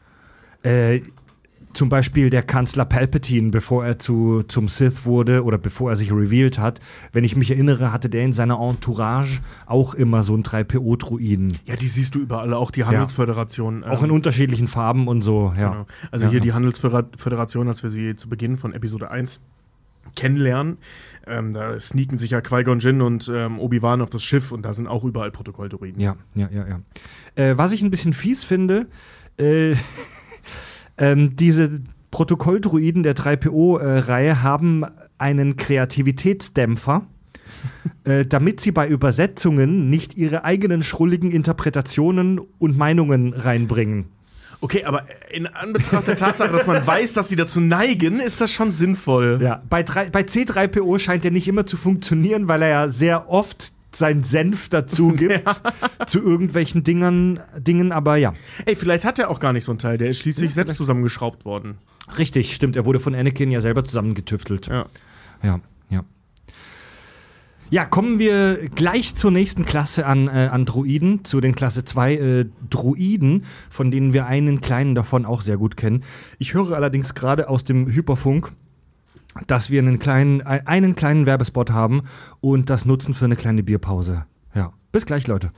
Äh, 0.64 1.02
zum 1.74 1.90
Beispiel 1.90 2.30
der 2.30 2.44
Kanzler 2.44 2.86
Palpatine, 2.86 3.52
bevor 3.52 3.86
er 3.86 4.00
zu, 4.00 4.44
zum 4.48 4.68
Sith 4.68 5.06
wurde 5.06 5.44
oder 5.44 5.58
bevor 5.58 5.92
er 5.92 5.96
sich 5.96 6.12
revealed 6.12 6.60
hat. 6.60 6.80
Wenn 7.12 7.24
ich 7.24 7.36
mich 7.36 7.52
erinnere, 7.52 7.92
hatte 7.92 8.10
der 8.10 8.24
in 8.24 8.34
seiner 8.34 8.60
Entourage 8.60 9.40
auch 9.66 9.94
immer 9.94 10.24
so 10.24 10.34
einen 10.34 10.44
3PO-Druiden. 10.44 11.58
Ja, 11.66 11.76
die 11.76 11.88
siehst 11.88 12.16
du 12.16 12.20
überall, 12.20 12.54
auch 12.54 12.72
die 12.72 12.86
Handelsföderation. 12.86 13.84
Auch 13.84 14.02
in 14.04 14.10
ähm, 14.10 14.16
unterschiedlichen 14.16 14.68
Farben 14.68 15.08
und 15.08 15.22
so, 15.22 15.54
ja. 15.58 15.70
Genau. 15.70 15.86
Also 16.12 16.26
Ja, 16.26 16.32
hier 16.32 16.40
ja. 16.40 16.44
die 16.44 16.54
Handelsföderation, 16.54 17.68
als 17.68 17.84
wir 17.84 17.90
sie 17.90 18.16
zu 18.16 18.30
Beginn 18.30 18.58
von 18.58 18.74
Episode 18.74 19.12
1 19.12 19.42
kennenlernen. 20.16 20.78
Ähm, 21.28 21.54
da 21.54 21.80
sneaken 21.80 22.18
sich 22.18 22.32
ja 22.32 22.42
Qui-Gon 22.42 22.80
Jinn 22.80 23.02
und 23.02 23.30
ähm, 23.34 23.60
Obi-Wan 23.60 24.02
auf 24.02 24.10
das 24.10 24.24
Schiff 24.24 24.52
und 24.52 24.64
da 24.64 24.74
sind 24.74 24.88
auch 24.88 25.04
überall 25.04 25.32
Protokolldruiden. 25.32 26.02
Ja, 26.02 26.16
ja, 26.34 26.50
ja, 26.52 26.68
ja. 26.68 26.80
Äh, 27.36 27.58
was 27.58 27.72
ich 27.72 27.82
ein 27.82 27.92
bisschen 27.92 28.14
fies 28.14 28.44
finde, 28.44 28.88
äh, 29.38 29.76
ähm, 31.00 31.36
diese 31.36 31.82
Protokolldruiden 32.12 33.04
der 33.04 33.16
3PO-Reihe 33.16 34.44
haben 34.44 34.86
einen 35.18 35.56
Kreativitätsdämpfer, 35.58 37.08
äh, 38.04 38.26
damit 38.26 38.62
sie 38.62 38.72
bei 38.72 38.88
Übersetzungen 38.88 39.90
nicht 39.90 40.18
ihre 40.18 40.44
eigenen 40.44 40.84
schrulligen 40.84 41.32
Interpretationen 41.32 42.40
und 42.60 42.78
Meinungen 42.78 43.34
reinbringen. 43.34 44.06
Okay, 44.62 44.84
aber 44.84 45.06
in 45.32 45.48
Anbetracht 45.48 46.08
der 46.08 46.18
Tatsache, 46.18 46.52
dass 46.52 46.68
man 46.68 46.86
weiß, 46.86 47.14
dass 47.14 47.30
sie 47.30 47.38
dazu 47.38 47.62
neigen, 47.62 48.20
ist 48.20 48.42
das 48.42 48.52
schon 48.52 48.74
sinnvoll. 48.74 49.40
Ja, 49.42 49.62
bei, 49.70 49.84
drei, 49.84 50.10
bei 50.10 50.22
C3PO 50.22 51.00
scheint 51.00 51.24
er 51.24 51.32
nicht 51.32 51.48
immer 51.48 51.66
zu 51.66 51.78
funktionieren, 51.78 52.50
weil 52.50 52.64
er 52.64 52.70
ja 52.70 52.88
sehr 52.90 53.30
oft 53.30 53.72
seinen 53.92 54.24
Senf 54.24 54.70
dazu 54.70 55.10
gibt 55.16 55.62
zu 56.08 56.22
irgendwelchen 56.22 56.84
Dingern, 56.84 57.40
Dingen, 57.58 57.92
aber 57.92 58.18
ja. 58.18 58.34
Ey, 58.66 58.76
vielleicht 58.76 59.06
hat 59.06 59.20
er 59.20 59.30
auch 59.30 59.40
gar 59.40 59.54
nicht 59.54 59.64
so 59.64 59.72
einen 59.72 59.80
Teil, 59.80 59.98
der 59.98 60.10
ist 60.10 60.20
schließlich 60.20 60.54
selbst 60.54 60.78
zusammengeschraubt 60.78 61.46
worden. 61.46 61.78
Richtig, 62.18 62.56
stimmt. 62.56 62.76
Er 62.76 62.86
wurde 62.86 63.00
von 63.00 63.14
Anakin 63.16 63.52
ja 63.52 63.62
selber 63.62 63.84
zusammengetüftelt. 63.84 64.68
Ja. 64.68 64.86
Ja, 65.44 65.60
ja. 65.90 66.04
Ja, 67.72 67.86
kommen 67.86 68.18
wir 68.18 68.68
gleich 68.74 69.16
zur 69.16 69.30
nächsten 69.30 69.64
Klasse 69.64 70.08
an, 70.08 70.28
äh, 70.28 70.50
an 70.52 70.66
Druiden, 70.66 71.24
zu 71.24 71.40
den 71.40 71.54
Klasse 71.54 71.86
2 71.86 72.14
äh, 72.16 72.46
Druiden, 72.68 73.46
von 73.70 73.92
denen 73.92 74.12
wir 74.12 74.26
einen 74.26 74.60
kleinen 74.60 74.96
davon 74.96 75.24
auch 75.24 75.42
sehr 75.42 75.58
gut 75.58 75.78
kennen. 75.78 76.04
Ich 76.40 76.56
höre 76.56 76.72
allerdings 76.72 77.14
gerade 77.14 77.48
aus 77.48 77.66
dem 77.66 77.86
Hyperfunk, 77.88 78.54
dass 79.48 79.70
wir 79.70 79.80
einen 79.82 80.00
kleinen, 80.00 80.42
ein- 80.42 80.66
einen 80.68 80.96
kleinen 80.96 81.26
Werbespot 81.26 81.72
haben 81.72 82.04
und 82.42 82.70
das 82.70 82.86
nutzen 82.86 83.14
für 83.14 83.26
eine 83.26 83.36
kleine 83.36 83.64
Bierpause. 83.64 84.26
Ja, 84.54 84.74
bis 84.92 85.06
gleich, 85.06 85.28
Leute. 85.28 85.52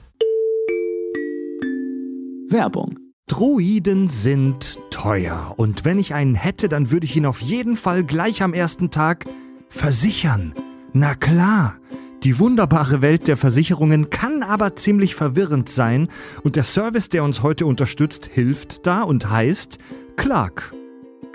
Werbung. 2.49 2.99
Druiden 3.27 4.09
sind 4.09 4.77
teuer 4.89 5.53
und 5.55 5.85
wenn 5.85 5.99
ich 5.99 6.13
einen 6.13 6.35
hätte, 6.35 6.67
dann 6.67 6.91
würde 6.91 7.05
ich 7.05 7.15
ihn 7.15 7.25
auf 7.25 7.39
jeden 7.41 7.77
Fall 7.77 8.03
gleich 8.03 8.43
am 8.43 8.53
ersten 8.53 8.91
Tag 8.91 9.25
versichern. 9.69 10.53
Na 10.93 11.15
klar. 11.15 11.75
Die 12.23 12.37
wunderbare 12.37 13.01
Welt 13.01 13.27
der 13.27 13.35
Versicherungen 13.37 14.11
kann 14.11 14.43
aber 14.43 14.75
ziemlich 14.75 15.15
verwirrend 15.15 15.69
sein 15.69 16.07
und 16.43 16.55
der 16.55 16.63
Service, 16.63 17.09
der 17.09 17.23
uns 17.23 17.41
heute 17.41 17.65
unterstützt, 17.65 18.27
hilft 18.31 18.85
da 18.85 19.01
und 19.01 19.29
heißt 19.31 19.79
Clark. 20.17 20.71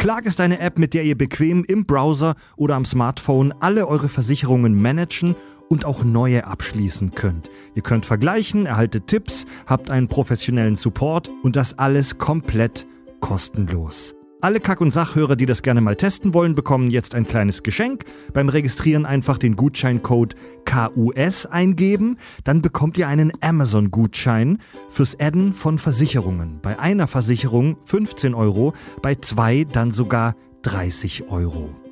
Clark 0.06 0.24
ist 0.26 0.40
eine 0.40 0.60
App, 0.60 0.78
mit 0.78 0.94
der 0.94 1.02
ihr 1.02 1.18
bequem 1.18 1.64
im 1.64 1.84
Browser 1.84 2.36
oder 2.54 2.76
am 2.76 2.84
Smartphone 2.84 3.52
alle 3.58 3.88
eure 3.88 4.08
Versicherungen 4.08 4.80
managen 4.80 5.34
und 5.68 5.84
auch 5.84 6.04
neue 6.04 6.46
abschließen 6.46 7.10
könnt. 7.10 7.50
Ihr 7.74 7.82
könnt 7.82 8.06
vergleichen, 8.06 8.66
erhaltet 8.66 9.08
Tipps, 9.08 9.46
habt 9.66 9.90
einen 9.90 10.06
professionellen 10.06 10.76
Support 10.76 11.28
und 11.42 11.56
das 11.56 11.76
alles 11.80 12.18
komplett 12.18 12.86
kostenlos. 13.18 14.15
Alle 14.46 14.60
Kack- 14.60 14.80
und 14.80 14.92
Sachhörer, 14.92 15.34
die 15.34 15.44
das 15.44 15.62
gerne 15.62 15.80
mal 15.80 15.96
testen 15.96 16.32
wollen, 16.32 16.54
bekommen 16.54 16.88
jetzt 16.88 17.16
ein 17.16 17.26
kleines 17.26 17.64
Geschenk. 17.64 18.04
Beim 18.32 18.48
Registrieren 18.48 19.04
einfach 19.04 19.38
den 19.38 19.56
Gutscheincode 19.56 20.36
KUS 20.64 21.46
eingeben, 21.46 22.16
dann 22.44 22.62
bekommt 22.62 22.96
ihr 22.96 23.08
einen 23.08 23.32
Amazon-Gutschein 23.40 24.58
fürs 24.88 25.18
Adden 25.18 25.52
von 25.52 25.80
Versicherungen. 25.80 26.60
Bei 26.62 26.78
einer 26.78 27.08
Versicherung 27.08 27.76
15 27.86 28.34
Euro, 28.34 28.72
bei 29.02 29.16
zwei 29.16 29.64
dann 29.64 29.90
sogar 29.90 30.36
30 30.62 31.28
Euro. 31.28 31.85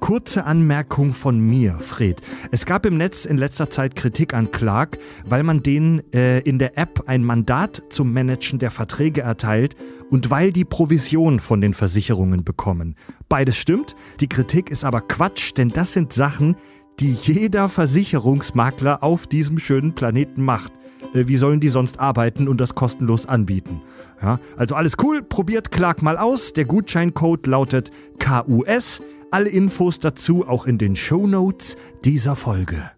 Kurze 0.00 0.44
Anmerkung 0.44 1.12
von 1.12 1.40
mir, 1.40 1.78
Fred. 1.80 2.22
Es 2.50 2.66
gab 2.66 2.86
im 2.86 2.96
Netz 2.96 3.24
in 3.24 3.36
letzter 3.36 3.70
Zeit 3.70 3.96
Kritik 3.96 4.32
an 4.32 4.50
Clark, 4.50 4.98
weil 5.26 5.42
man 5.42 5.62
denen 5.62 6.02
äh, 6.12 6.40
in 6.40 6.58
der 6.58 6.78
App 6.78 7.04
ein 7.06 7.24
Mandat 7.24 7.82
zum 7.90 8.12
Managen 8.12 8.58
der 8.58 8.70
Verträge 8.70 9.22
erteilt 9.22 9.76
und 10.10 10.30
weil 10.30 10.52
die 10.52 10.64
Provision 10.64 11.40
von 11.40 11.60
den 11.60 11.74
Versicherungen 11.74 12.44
bekommen. 12.44 12.94
Beides 13.28 13.56
stimmt, 13.56 13.96
die 14.20 14.28
Kritik 14.28 14.70
ist 14.70 14.84
aber 14.84 15.00
Quatsch, 15.00 15.52
denn 15.56 15.70
das 15.70 15.92
sind 15.92 16.12
Sachen, 16.12 16.56
die 17.00 17.12
jeder 17.12 17.68
Versicherungsmakler 17.68 19.02
auf 19.02 19.26
diesem 19.26 19.58
schönen 19.58 19.94
Planeten 19.94 20.42
macht. 20.42 20.72
Äh, 21.14 21.28
wie 21.28 21.36
sollen 21.36 21.60
die 21.60 21.68
sonst 21.68 22.00
arbeiten 22.00 22.48
und 22.48 22.60
das 22.60 22.74
kostenlos 22.74 23.26
anbieten? 23.26 23.82
Ja, 24.22 24.40
also 24.56 24.74
alles 24.74 24.94
cool, 25.02 25.22
probiert 25.22 25.70
Clark 25.70 26.02
mal 26.02 26.16
aus. 26.16 26.52
Der 26.52 26.64
Gutscheincode 26.64 27.46
lautet 27.46 27.90
KUS. 28.18 29.02
Alle 29.30 29.50
Infos 29.50 30.00
dazu 30.00 30.48
auch 30.48 30.66
in 30.66 30.78
den 30.78 30.96
Shownotes 30.96 31.76
dieser 32.02 32.34
Folge. 32.34 32.90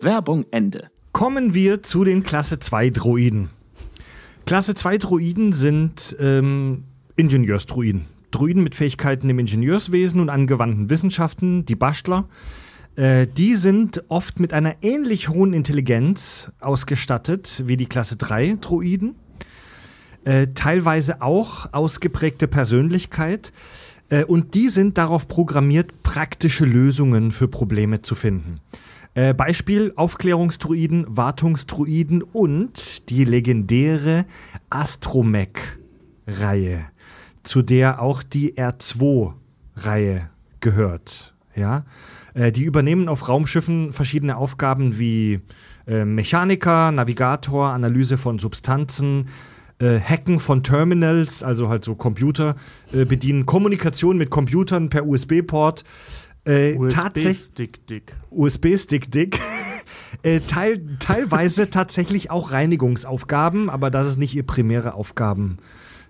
Werbung 0.00 0.46
Ende. 0.52 0.90
Kommen 1.10 1.52
wir 1.52 1.82
zu 1.82 2.04
den 2.04 2.22
Klasse 2.22 2.60
2 2.60 2.90
Droiden. 2.90 3.50
Klasse 4.46 4.76
2 4.76 4.98
Droiden 4.98 5.52
sind 5.52 6.16
ähm, 6.20 6.84
Ingenieursdruiden. 7.16 8.04
Druiden 8.30 8.62
mit 8.62 8.76
Fähigkeiten 8.76 9.28
im 9.28 9.40
Ingenieurswesen 9.40 10.20
und 10.20 10.28
angewandten 10.28 10.88
Wissenschaften, 10.88 11.66
die 11.66 11.74
Bastler. 11.74 12.28
Äh, 12.94 13.26
die 13.26 13.56
sind 13.56 14.04
oft 14.08 14.38
mit 14.38 14.52
einer 14.52 14.76
ähnlich 14.82 15.30
hohen 15.30 15.52
Intelligenz 15.52 16.52
ausgestattet 16.60 17.64
wie 17.66 17.76
die 17.76 17.86
Klasse 17.86 18.14
3 18.14 18.58
Droiden. 18.60 19.16
Äh, 20.24 20.48
teilweise 20.54 21.20
auch 21.20 21.72
ausgeprägte 21.72 22.46
Persönlichkeit. 22.46 23.52
Äh, 24.08 24.22
und 24.24 24.54
die 24.54 24.68
sind 24.68 24.96
darauf 24.98 25.26
programmiert, 25.26 26.04
praktische 26.04 26.64
Lösungen 26.64 27.32
für 27.32 27.48
Probleme 27.48 28.02
zu 28.02 28.14
finden. 28.14 28.60
Äh, 29.14 29.34
Beispiel 29.34 29.92
Aufklärungsdruiden, 29.96 31.06
Wartungsdruiden 31.08 32.22
und 32.22 33.10
die 33.10 33.24
legendäre 33.24 34.26
Astromech-Reihe, 34.70 36.84
zu 37.42 37.62
der 37.62 38.00
auch 38.00 38.22
die 38.22 38.54
R2-Reihe 38.54 40.30
gehört. 40.60 41.34
Ja? 41.56 41.84
Die 42.34 42.62
übernehmen 42.62 43.10
auf 43.10 43.28
Raumschiffen 43.28 43.92
verschiedene 43.92 44.38
Aufgaben 44.38 44.98
wie 44.98 45.42
Mechaniker, 45.84 46.90
Navigator, 46.92 47.72
Analyse 47.72 48.16
von 48.16 48.38
Substanzen, 48.38 49.28
äh, 49.82 50.00
Hacken 50.00 50.38
von 50.38 50.62
Terminals, 50.62 51.42
also 51.42 51.68
halt 51.68 51.84
so 51.84 51.94
Computer 51.94 52.54
äh, 52.92 53.04
bedienen, 53.04 53.46
Kommunikation 53.46 54.16
mit 54.16 54.30
Computern 54.30 54.88
per 54.88 55.06
USB-Port. 55.06 55.84
Äh, 56.44 56.76
tatsächlich 56.88 57.36
USB-Stick-Dick. 57.50 58.16
USB-Stick-Dick. 58.30 59.38
äh, 60.22 60.40
teil, 60.40 60.82
teilweise 60.98 61.70
tatsächlich 61.70 62.30
auch 62.30 62.52
Reinigungsaufgaben, 62.52 63.70
aber 63.70 63.90
das 63.90 64.06
ist 64.06 64.18
nicht 64.18 64.34
ihr 64.34 64.44
primäre 64.44 64.94
Aufgaben, 64.94 65.58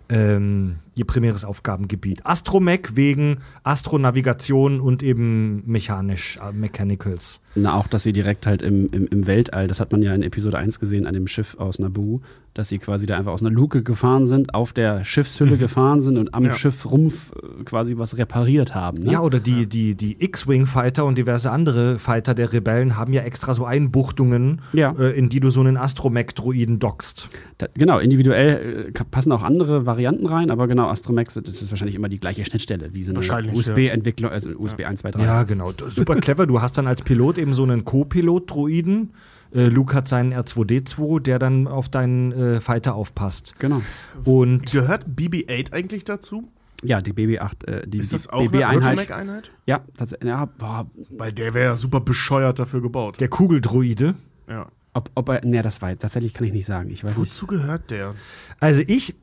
ähm, 0.08 0.76
ihr 0.94 1.06
primäres 1.06 1.44
Aufgabengebiet. 1.44 2.24
Astromech 2.24 2.96
wegen 2.96 3.38
Astronavigation 3.62 4.80
und 4.80 5.02
eben 5.02 5.62
mechanisch, 5.66 6.38
äh, 6.42 6.52
Mechanicals. 6.52 7.40
Na, 7.54 7.74
auch, 7.74 7.86
dass 7.86 8.02
sie 8.02 8.12
direkt 8.12 8.46
halt 8.46 8.62
im, 8.62 8.88
im, 8.88 9.06
im 9.06 9.26
Weltall, 9.26 9.68
das 9.68 9.80
hat 9.80 9.92
man 9.92 10.02
ja 10.02 10.14
in 10.14 10.22
Episode 10.22 10.58
1 10.58 10.80
gesehen, 10.80 11.06
an 11.06 11.14
dem 11.14 11.26
Schiff 11.26 11.56
aus 11.58 11.78
Naboo, 11.78 12.22
dass 12.54 12.68
sie 12.68 12.78
quasi 12.78 13.06
da 13.06 13.16
einfach 13.16 13.32
aus 13.32 13.40
einer 13.40 13.50
Luke 13.50 13.82
gefahren 13.82 14.26
sind, 14.26 14.54
auf 14.54 14.72
der 14.72 15.04
Schiffshülle 15.04 15.56
gefahren 15.56 16.00
sind 16.00 16.18
und 16.18 16.34
am 16.34 16.44
Ja. 16.44 16.52
Schiffrumpf 16.52 17.32
äh, 17.32 17.64
quasi 17.64 17.96
was 17.96 18.18
repariert 18.18 18.74
haben. 18.74 18.98
Ne? 19.04 19.12
Ja, 19.12 19.20
oder 19.20 19.40
die, 19.40 19.66
die, 19.66 19.94
die 19.94 20.22
X-Wing-Fighter 20.22 21.04
und 21.06 21.16
diverse 21.16 21.50
andere 21.50 21.98
Fighter 21.98 22.34
der 22.34 22.52
Rebellen 22.52 22.96
haben 22.96 23.12
ja 23.14 23.22
extra 23.22 23.54
so 23.54 23.64
Einbuchtungen, 23.64 24.60
Ja. 24.74 24.92
äh, 24.98 25.16
in 25.18 25.28
die 25.30 25.40
du 25.40 25.50
so 25.50 25.60
einen 25.60 25.76
Astromech-Droiden 25.78 26.78
dockst. 26.78 27.28
Da, 27.58 27.68
genau, 27.74 27.98
individuell 27.98 28.88
äh, 28.88 29.04
passen 29.10 29.32
auch 29.32 29.42
andere 29.42 29.86
Varianten 29.86 30.26
rein, 30.26 30.50
aber 30.50 30.68
genau, 30.68 30.88
Astromex, 30.88 31.34
das 31.42 31.62
ist 31.62 31.70
wahrscheinlich 31.70 31.94
immer 31.96 32.08
die 32.08 32.20
gleiche 32.20 32.44
Schnittstelle, 32.44 32.90
wie 32.92 33.02
so 33.02 33.12
eine 33.12 33.16
Wahrscheinlich, 33.16 33.54
USB-Entwicklung, 33.54 34.30
also 34.30 34.50
USB 34.50 34.84
1, 34.84 35.00
2, 35.00 35.10
3. 35.12 35.24
Ja, 35.24 35.42
genau. 35.44 35.72
Super 35.88 36.16
clever. 36.16 36.46
Du 36.46 36.60
hast 36.60 36.76
dann 36.76 36.86
als 36.86 37.02
Pilot 37.02 37.38
eben 37.38 37.54
so 37.54 37.62
einen 37.62 37.84
Co-Pilot-Droiden. 37.84 39.10
Äh, 39.54 39.66
Luke 39.66 39.94
hat 39.94 40.08
seinen 40.08 40.32
R2D2, 40.32 41.20
der 41.20 41.38
dann 41.38 41.68
auf 41.68 41.88
deinen 41.88 42.32
äh, 42.32 42.60
Fighter 42.60 42.94
aufpasst. 42.94 43.54
Genau. 43.58 43.82
Und 44.24 44.70
Gehört 44.72 45.06
BB-8 45.06 45.72
eigentlich 45.72 46.04
dazu? 46.04 46.44
Ja, 46.84 47.00
die 47.00 47.12
BB-8, 47.12 47.66
äh, 47.68 47.86
die, 47.86 47.98
Ist 47.98 48.12
das 48.12 48.24
die 48.24 48.30
auch 48.30 48.40
eine 48.40 48.48
BB-Einheit. 48.50 48.82
Astromech-Einheit? 48.98 49.50
Ja, 49.66 49.80
tatsächlich. 49.96 50.28
Ja, 50.28 50.46
boah, 50.46 50.90
Weil 51.10 51.32
der 51.32 51.54
wäre 51.54 51.64
ja 51.66 51.76
super 51.76 52.00
bescheuert 52.00 52.58
dafür 52.58 52.80
gebaut. 52.82 53.20
der 53.20 53.28
Kugeldroide. 53.28 54.14
ja. 54.48 54.66
Ob, 54.94 55.10
ob 55.14 55.28
er, 55.30 55.44
ne, 55.44 55.62
das 55.62 55.80
war, 55.80 55.98
tatsächlich 55.98 56.34
kann 56.34 56.46
ich 56.46 56.52
nicht 56.52 56.66
sagen. 56.66 56.90
Ich 56.90 57.02
weiß 57.02 57.16
nicht. 57.16 57.18
Wozu 57.18 57.46
gehört 57.46 57.90
der? 57.90 58.14
Also 58.60 58.82
ich, 58.86 59.14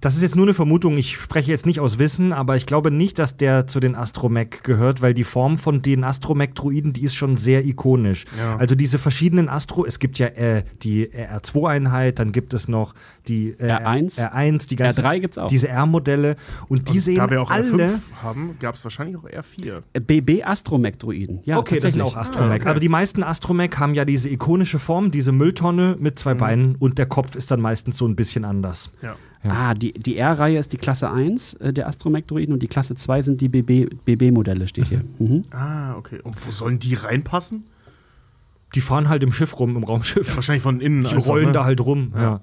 das 0.00 0.16
ist 0.16 0.22
jetzt 0.22 0.34
nur 0.34 0.44
eine 0.44 0.54
Vermutung, 0.54 0.96
ich 0.96 1.16
spreche 1.18 1.52
jetzt 1.52 1.66
nicht 1.66 1.78
aus 1.78 2.00
Wissen, 2.00 2.32
aber 2.32 2.56
ich 2.56 2.66
glaube 2.66 2.90
nicht, 2.90 3.20
dass 3.20 3.36
der 3.36 3.68
zu 3.68 3.78
den 3.78 3.94
Astromech 3.94 4.62
gehört, 4.64 5.00
weil 5.00 5.14
die 5.14 5.22
Form 5.22 5.56
von 5.56 5.82
den 5.82 6.02
Astromech-Droiden, 6.02 6.92
die 6.92 7.04
ist 7.04 7.14
schon 7.14 7.36
sehr 7.36 7.64
ikonisch. 7.64 8.24
Ja. 8.38 8.56
Also 8.56 8.74
diese 8.74 8.98
verschiedenen 8.98 9.48
Astro, 9.48 9.86
es 9.86 10.00
gibt 10.00 10.18
ja 10.18 10.26
äh, 10.26 10.64
die 10.82 11.08
R2-Einheit, 11.08 12.18
dann 12.18 12.32
gibt 12.32 12.52
es 12.52 12.66
noch 12.66 12.94
die 13.28 13.50
äh, 13.50 13.70
R1. 13.70 14.18
R1, 14.18 14.68
die 14.68 14.76
ganzen, 14.76 15.04
R3 15.04 15.20
gibt's 15.20 15.38
auch. 15.38 15.46
diese 15.46 15.68
R-Modelle 15.68 16.34
und 16.68 16.88
die 16.88 16.94
Und 16.94 17.00
sehen 17.00 17.16
da 17.18 17.30
wir 17.30 17.40
auch 17.40 17.52
alle. 17.52 17.68
R5 17.68 17.98
haben, 18.20 18.56
gab 18.58 18.74
es 18.74 18.82
wahrscheinlich 18.82 19.16
auch 19.16 19.24
R4. 19.24 19.82
Äh, 19.92 20.00
BB 20.00 20.42
Astromech-Droiden. 20.44 21.40
Ja, 21.44 21.58
okay, 21.58 21.76
das 21.78 21.92
sind 21.92 22.00
tatsächlich. 22.00 22.02
auch 22.02 22.16
Astromech. 22.16 22.50
Ah, 22.50 22.62
okay. 22.62 22.68
Aber 22.70 22.80
die 22.80 22.88
meisten 22.88 23.22
Astromech 23.22 23.78
haben 23.78 23.94
ja 23.94 24.04
diese 24.04 24.28
ikonische 24.28 24.80
Form, 24.80 24.87
diese 25.10 25.32
Mülltonne 25.32 25.96
mit 25.98 26.18
zwei 26.18 26.34
Beinen 26.34 26.76
und 26.76 26.98
der 26.98 27.06
Kopf 27.06 27.34
ist 27.34 27.50
dann 27.50 27.60
meistens 27.60 27.98
so 27.98 28.06
ein 28.06 28.16
bisschen 28.16 28.44
anders. 28.44 28.90
Ja. 29.02 29.16
Ja. 29.44 29.52
Ah, 29.52 29.74
die, 29.74 29.92
die 29.92 30.16
R-Reihe 30.16 30.58
ist 30.58 30.72
die 30.72 30.78
Klasse 30.78 31.12
1 31.12 31.54
äh, 31.54 31.72
der 31.72 31.86
Astromech-Droiden 31.86 32.52
und 32.52 32.60
die 32.60 32.66
Klasse 32.66 32.96
2 32.96 33.22
sind 33.22 33.40
die 33.40 33.48
BB 33.48 33.94
BB-Modelle, 34.04 34.66
steht 34.66 34.88
hier. 34.88 35.04
Mhm. 35.20 35.44
Ah, 35.52 35.94
okay. 35.96 36.20
Und 36.24 36.34
wo 36.44 36.50
sollen 36.50 36.80
die 36.80 36.94
reinpassen? 36.94 37.64
Die 38.74 38.80
fahren 38.80 39.08
halt 39.08 39.22
im 39.22 39.30
Schiff 39.30 39.58
rum, 39.60 39.76
im 39.76 39.84
Raumschiff. 39.84 40.34
Wahrscheinlich 40.34 40.62
von 40.62 40.80
innen. 40.80 41.04
Die 41.04 41.10
einfach, 41.10 41.26
rollen 41.28 41.46
ne? 41.46 41.52
da 41.52 41.64
halt 41.64 41.80
rum. 41.80 42.12
Ja. 42.16 42.40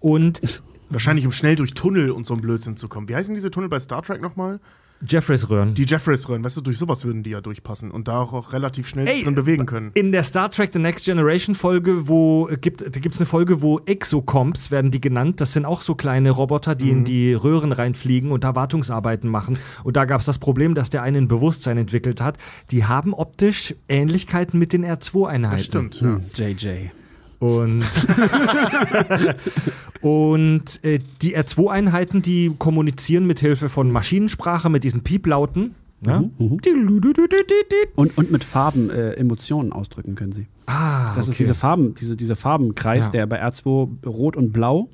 Und 0.00 0.62
Wahrscheinlich, 0.90 1.24
um 1.24 1.32
schnell 1.32 1.56
durch 1.56 1.74
Tunnel 1.74 2.10
und 2.10 2.26
so 2.26 2.34
ein 2.34 2.40
Blödsinn 2.40 2.76
zu 2.76 2.88
kommen. 2.88 3.08
Wie 3.08 3.16
heißen 3.16 3.34
diese 3.34 3.50
Tunnel 3.50 3.68
bei 3.68 3.78
Star 3.80 4.02
Trek 4.02 4.20
nochmal? 4.20 4.60
Jeffreys 5.06 5.48
Röhren. 5.50 5.74
Die 5.74 5.84
Jeffreys-Röhren, 5.84 6.44
weißt 6.44 6.56
du, 6.56 6.60
durch 6.60 6.78
sowas 6.78 7.04
würden 7.04 7.22
die 7.22 7.30
ja 7.30 7.40
durchpassen 7.40 7.90
und 7.90 8.08
da 8.08 8.20
auch 8.20 8.52
relativ 8.52 8.88
schnell 8.88 9.06
sich 9.06 9.16
Ey, 9.18 9.22
drin 9.24 9.34
bewegen 9.34 9.66
können. 9.66 9.90
In 9.94 10.12
der 10.12 10.22
Star 10.22 10.50
Trek 10.50 10.70
The 10.72 10.78
Next 10.78 11.04
Generation 11.04 11.54
Folge, 11.54 12.08
wo 12.08 12.48
äh, 12.48 12.56
gibt, 12.56 12.82
es 12.82 13.18
eine 13.18 13.26
Folge, 13.26 13.62
wo 13.62 13.78
Exocomps 13.80 14.70
werden 14.70 14.90
die 14.90 15.00
genannt. 15.00 15.40
Das 15.40 15.52
sind 15.52 15.64
auch 15.64 15.80
so 15.80 15.94
kleine 15.94 16.30
Roboter, 16.30 16.74
die 16.74 16.86
Mhm. 16.86 16.90
in 16.98 17.04
die 17.04 17.34
Röhren 17.34 17.72
reinfliegen 17.72 18.30
und 18.32 18.44
da 18.44 18.54
Wartungsarbeiten 18.54 19.28
machen. 19.30 19.58
Und 19.82 19.96
da 19.96 20.04
gab 20.04 20.20
es 20.20 20.26
das 20.26 20.38
Problem, 20.38 20.74
dass 20.74 20.90
der 20.90 21.02
eine 21.02 21.18
ein 21.18 21.28
Bewusstsein 21.28 21.78
entwickelt 21.78 22.20
hat. 22.20 22.38
Die 22.70 22.84
haben 22.84 23.14
optisch 23.14 23.74
Ähnlichkeiten 23.88 24.58
mit 24.58 24.72
den 24.72 24.84
R2-Einheiten. 24.84 25.56
Das 25.56 25.64
stimmt, 25.64 26.00
ja. 26.00 26.06
Hm, 26.08 26.22
JJ. 26.34 26.90
Und, 27.44 27.84
und 30.00 30.84
äh, 30.84 31.00
die 31.22 31.36
R2-Einheiten, 31.36 32.22
die 32.22 32.52
kommunizieren 32.58 33.26
mit 33.26 33.40
Hilfe 33.40 33.68
von 33.68 33.90
Maschinensprache, 33.90 34.70
mit 34.70 34.84
diesen 34.84 35.02
Pieplauten. 35.02 35.74
Ja? 36.06 36.20
Mhm. 36.38 36.60
Und, 37.96 38.18
und 38.18 38.30
mit 38.30 38.44
Farben 38.44 38.90
äh, 38.90 39.12
Emotionen 39.12 39.72
ausdrücken 39.72 40.14
können 40.14 40.32
sie. 40.32 40.46
Ah, 40.66 41.14
Das 41.14 41.26
ist 41.26 41.34
okay. 41.34 41.44
diese 41.44 41.54
Farben, 41.54 41.94
diese, 41.94 42.16
dieser 42.16 42.36
Farbenkreis, 42.36 43.06
Ja. 43.06 43.10
der 43.12 43.26
bei 43.26 43.42
R2 43.44 44.06
rot 44.06 44.36
und 44.36 44.52
blau 44.52 44.88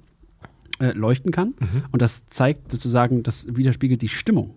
äh, 0.80 0.92
leuchten 0.92 1.32
kann. 1.32 1.54
Mhm. 1.60 1.82
Und 1.92 2.02
das 2.02 2.26
zeigt 2.28 2.70
sozusagen, 2.72 3.22
das 3.22 3.46
widerspiegelt 3.54 4.02
die 4.02 4.08
Stimmung 4.08 4.54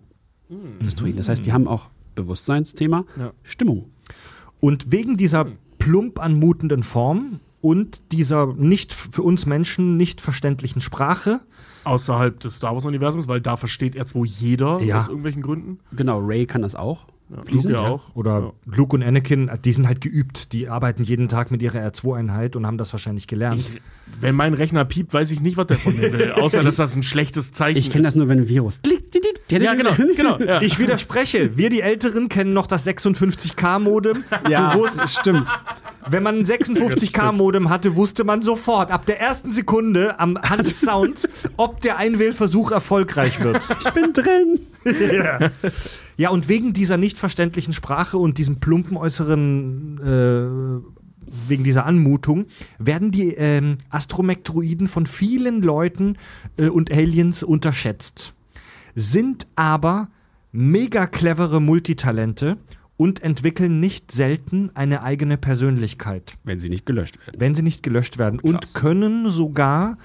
des 0.84 0.94
Druiden. 0.94 1.16
Das 1.16 1.28
heißt, 1.28 1.44
die 1.46 1.52
haben 1.52 1.66
auch 1.66 1.88
Bewusstseinsthema, 2.14 3.04
Ja. 3.18 3.32
Stimmung. 3.42 3.86
Und 4.60 4.92
wegen 4.92 5.16
dieser 5.16 5.46
plump 5.78 6.20
anmutenden 6.20 6.82
Form 6.82 7.40
und 7.64 8.12
dieser 8.12 8.46
nicht 8.54 8.92
für 8.92 9.22
uns 9.22 9.46
Menschen 9.46 9.96
nicht 9.96 10.20
verständlichen 10.20 10.80
Sprache, 10.82 11.40
Außerhalb 11.84 12.40
des 12.40 12.56
Star 12.56 12.72
Wars-Universums, 12.72 13.28
weil 13.28 13.42
da 13.42 13.56
versteht 13.58 13.94
R2 13.94 14.24
jeder 14.24 14.80
Ja. 14.80 14.98
aus 14.98 15.08
irgendwelchen 15.08 15.42
Gründen. 15.42 15.80
Genau, 15.92 16.18
Ray 16.18 16.46
kann 16.46 16.62
das 16.62 16.74
auch. 16.74 17.06
Ja, 17.30 17.40
Luke 17.50 17.68
ja 17.68 17.82
ja. 17.82 17.88
auch. 17.88 18.14
oder 18.14 18.52
Luke 18.66 18.94
und 18.96 19.02
Anakin, 19.02 19.50
die 19.64 19.72
sind 19.72 19.86
halt 19.86 20.00
geübt. 20.02 20.52
Die 20.52 20.68
arbeiten 20.68 21.02
jeden 21.04 21.28
Tag 21.28 21.50
mit 21.50 21.62
ihrer 21.62 21.78
R2-Einheit 21.78 22.54
und 22.56 22.66
haben 22.66 22.76
das 22.78 22.92
wahrscheinlich 22.92 23.26
gelernt. 23.26 23.60
Ich, 23.60 23.80
wenn 24.20 24.34
mein 24.34 24.52
Rechner 24.54 24.84
piept, 24.84 25.12
weiß 25.14 25.30
ich 25.30 25.40
nicht, 25.40 25.56
was 25.56 25.66
der 25.66 25.78
von 25.78 25.96
mir 25.96 26.12
will. 26.12 26.32
Außer, 26.36 26.62
dass 26.62 26.76
das 26.76 26.94
ein 26.96 27.02
schlechtes 27.02 27.52
Zeichen 27.52 27.78
Ich 27.78 27.90
kenne 27.90 28.04
das 28.04 28.14
ist. 28.14 28.18
nur, 28.18 28.28
wenn 28.28 28.40
ein 28.40 28.48
Virus. 28.48 28.80
Ja, 29.50 29.74
genau, 29.74 29.92
genau. 30.16 30.38
Ja. 30.38 30.60
Ich 30.62 30.78
widerspreche. 30.78 31.56
Wir, 31.56 31.70
die 31.70 31.80
Älteren, 31.80 32.28
kennen 32.28 32.52
noch 32.52 32.66
das 32.66 32.86
56K-Modem. 32.86 34.24
Ja, 34.48 34.74
stimmt. 35.06 35.48
Wenn 36.08 36.22
man 36.22 36.38
ein 36.38 36.44
56K-Modem 36.44 37.68
hatte, 37.70 37.96
wusste 37.96 38.24
man 38.24 38.42
sofort, 38.42 38.90
ab 38.90 39.06
der 39.06 39.20
ersten 39.20 39.52
Sekunde 39.52 40.18
am 40.20 40.40
Hand 40.40 40.66
des 40.66 40.80
Sounds, 40.80 41.28
ob 41.56 41.80
der 41.80 41.96
Einwählversuch 41.96 42.70
erfolgreich 42.72 43.42
wird. 43.42 43.66
Ich 43.78 43.90
bin 43.92 44.12
drin. 44.12 44.60
ja. 45.12 45.50
ja, 46.16 46.30
und 46.30 46.48
wegen 46.48 46.72
dieser 46.72 46.96
nicht 46.96 47.18
verständlichen 47.18 47.72
Sprache 47.72 48.18
und 48.18 48.38
diesem 48.38 48.60
plumpen 48.60 48.96
äußeren, 48.96 49.98
äh, 50.00 51.48
wegen 51.48 51.64
dieser 51.64 51.86
Anmutung, 51.86 52.46
werden 52.78 53.10
die 53.10 53.34
ähm, 53.34 53.72
Astromech-Droiden 53.90 54.88
von 54.88 55.06
vielen 55.06 55.62
Leuten 55.62 56.16
äh, 56.56 56.68
und 56.68 56.92
Aliens 56.92 57.42
unterschätzt. 57.42 58.34
Sind 58.94 59.46
aber 59.56 60.08
mega 60.52 61.06
clevere 61.06 61.60
Multitalente 61.60 62.58
und 62.96 63.22
entwickeln 63.22 63.80
nicht 63.80 64.12
selten 64.12 64.70
eine 64.74 65.02
eigene 65.02 65.36
Persönlichkeit, 65.36 66.36
Wenn 66.44 66.60
sie 66.60 66.68
nicht 66.68 66.86
gelöscht 66.86 67.18
werden. 67.26 67.40
wenn 67.40 67.54
sie 67.54 67.62
nicht 67.62 67.82
gelöscht 67.82 68.18
werden 68.18 68.38
und 68.40 68.60
Krass. 68.62 68.72
können 68.74 69.30
sogar 69.30 69.98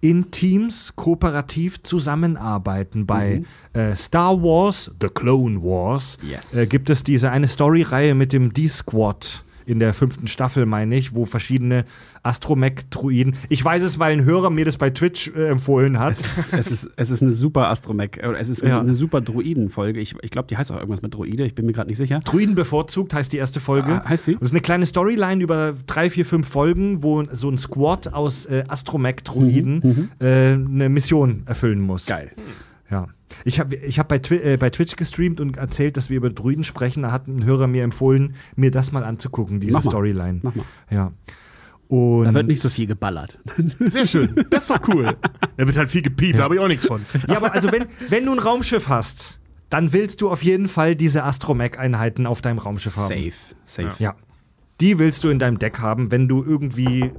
in 0.00 0.30
Teams 0.30 0.92
kooperativ 0.94 1.82
zusammenarbeiten. 1.82 3.06
Bei 3.06 3.42
äh, 3.72 3.94
Star 3.96 4.40
Wars, 4.42 4.94
The 5.00 5.08
Clone 5.08 5.62
Wars, 5.62 6.18
Yes. 6.22 6.54
äh, 6.54 6.66
gibt 6.66 6.90
es 6.90 7.02
diese 7.02 7.30
eine 7.30 7.48
Story-Reihe 7.48 8.14
mit 8.14 8.32
dem 8.32 8.52
D-Squad 8.52 9.42
in 9.66 9.78
der 9.80 9.92
fünften 9.94 10.26
Staffel, 10.28 10.64
meine 10.64 10.96
ich, 10.96 11.14
wo 11.14 11.24
verschiedene 11.24 11.84
Astromech-Druiden. 12.22 13.34
Ich 13.48 13.64
weiß 13.64 13.82
es, 13.82 13.98
weil 13.98 14.12
ein 14.12 14.24
Hörer 14.24 14.50
mir 14.50 14.64
das 14.64 14.76
bei 14.76 14.90
Twitch 14.90 15.28
äh, 15.34 15.48
empfohlen 15.48 15.98
hat. 15.98 16.12
Es 16.12 16.38
ist, 16.38 16.52
es, 16.52 16.70
ist, 16.70 16.90
es 16.96 17.10
ist 17.10 17.22
eine 17.22 17.32
super 17.32 17.68
Astromech, 17.68 18.18
äh, 18.18 18.32
es 18.38 18.48
ist 18.48 18.62
Ja. 18.62 18.80
eine 18.80 18.94
super 18.94 19.20
Druiden-Folge. 19.20 20.00
Ich, 20.00 20.14
ich 20.22 20.30
glaube, 20.30 20.48
die 20.48 20.56
heißt 20.56 20.70
auch 20.70 20.76
irgendwas 20.76 21.02
mit 21.02 21.14
Druide, 21.14 21.44
ich 21.44 21.54
bin 21.54 21.66
mir 21.66 21.72
gerade 21.72 21.88
nicht 21.88 21.98
sicher. 21.98 22.20
Druiden 22.24 22.54
bevorzugt 22.54 23.12
heißt 23.14 23.32
die 23.32 23.38
erste 23.38 23.60
Folge. 23.60 24.02
Ah, 24.04 24.08
heißt 24.08 24.24
sie? 24.26 24.34
Und 24.34 24.42
es 24.42 24.48
ist 24.48 24.52
eine 24.52 24.60
kleine 24.60 24.86
Storyline 24.86 25.42
über 25.42 25.74
drei, 25.86 26.10
vier, 26.10 26.24
fünf 26.26 26.48
Folgen, 26.48 27.02
wo 27.02 27.24
so 27.32 27.50
ein 27.50 27.58
Squad 27.58 28.12
aus 28.14 28.46
äh, 28.46 28.64
Astromech-Druiden 28.68 30.10
äh, 30.20 30.26
eine 30.52 30.88
Mission 30.88 31.42
erfüllen 31.46 31.80
muss. 31.80 32.06
Mhm, 32.06 32.10
Geil. 32.10 32.30
Ja. 32.90 33.08
Ich 33.44 33.58
habe 33.58 33.74
ich 33.74 33.98
hab 33.98 34.08
bei, 34.08 34.18
Twi 34.18 34.36
äh, 34.36 34.56
bei 34.56 34.70
Twitch 34.70 34.96
gestreamt 34.96 35.40
und 35.40 35.56
erzählt, 35.56 35.96
dass 35.96 36.10
wir 36.10 36.16
über 36.16 36.30
Druiden 36.30 36.64
sprechen. 36.64 37.02
Da 37.02 37.12
hat 37.12 37.26
ein 37.26 37.44
Hörer 37.44 37.66
mir 37.66 37.82
empfohlen, 37.82 38.34
mir 38.54 38.70
das 38.70 38.92
mal 38.92 39.04
anzugucken, 39.04 39.60
diese 39.60 39.74
Mach 39.74 39.84
mal. 39.84 39.90
Storyline. 39.90 40.40
Mach 40.42 40.54
mal. 40.54 40.64
Ja. 40.90 41.12
Und 41.88 42.24
Da 42.24 42.34
wird 42.34 42.46
nicht 42.48 42.60
so 42.60 42.68
viel 42.68 42.86
geballert. 42.86 43.38
Sehr 43.78 44.06
schön. 44.06 44.34
Das 44.50 44.64
ist 44.64 44.70
doch 44.70 44.88
cool. 44.88 45.16
Da 45.56 45.66
wird 45.66 45.76
halt 45.76 45.90
viel 45.90 46.02
gepiept, 46.02 46.38
da 46.38 46.44
habe 46.44 46.56
ich 46.56 46.60
auch 46.60 46.68
nichts 46.68 46.86
von. 46.86 47.00
Ja, 47.28 47.36
aber 47.36 47.52
also 47.52 47.70
wenn, 47.70 47.86
wenn 48.08 48.26
du 48.26 48.32
ein 48.32 48.38
Raumschiff 48.40 48.88
hast, 48.88 49.38
dann 49.70 49.92
willst 49.92 50.20
du 50.20 50.30
auf 50.30 50.42
jeden 50.42 50.68
Fall 50.68 50.96
diese 50.96 51.24
Astromech-Einheiten 51.24 52.26
auf 52.26 52.40
deinem 52.40 52.58
Raumschiff 52.58 52.96
haben. 52.96 53.08
Safe. 53.08 53.32
Safe. 53.64 54.02
Ja. 54.02 54.14
Die 54.80 54.98
willst 54.98 55.24
du 55.24 55.28
in 55.30 55.38
deinem 55.38 55.58
Deck 55.58 55.78
haben, 55.78 56.10
wenn 56.10 56.28
du 56.28 56.44
irgendwie 56.44 57.10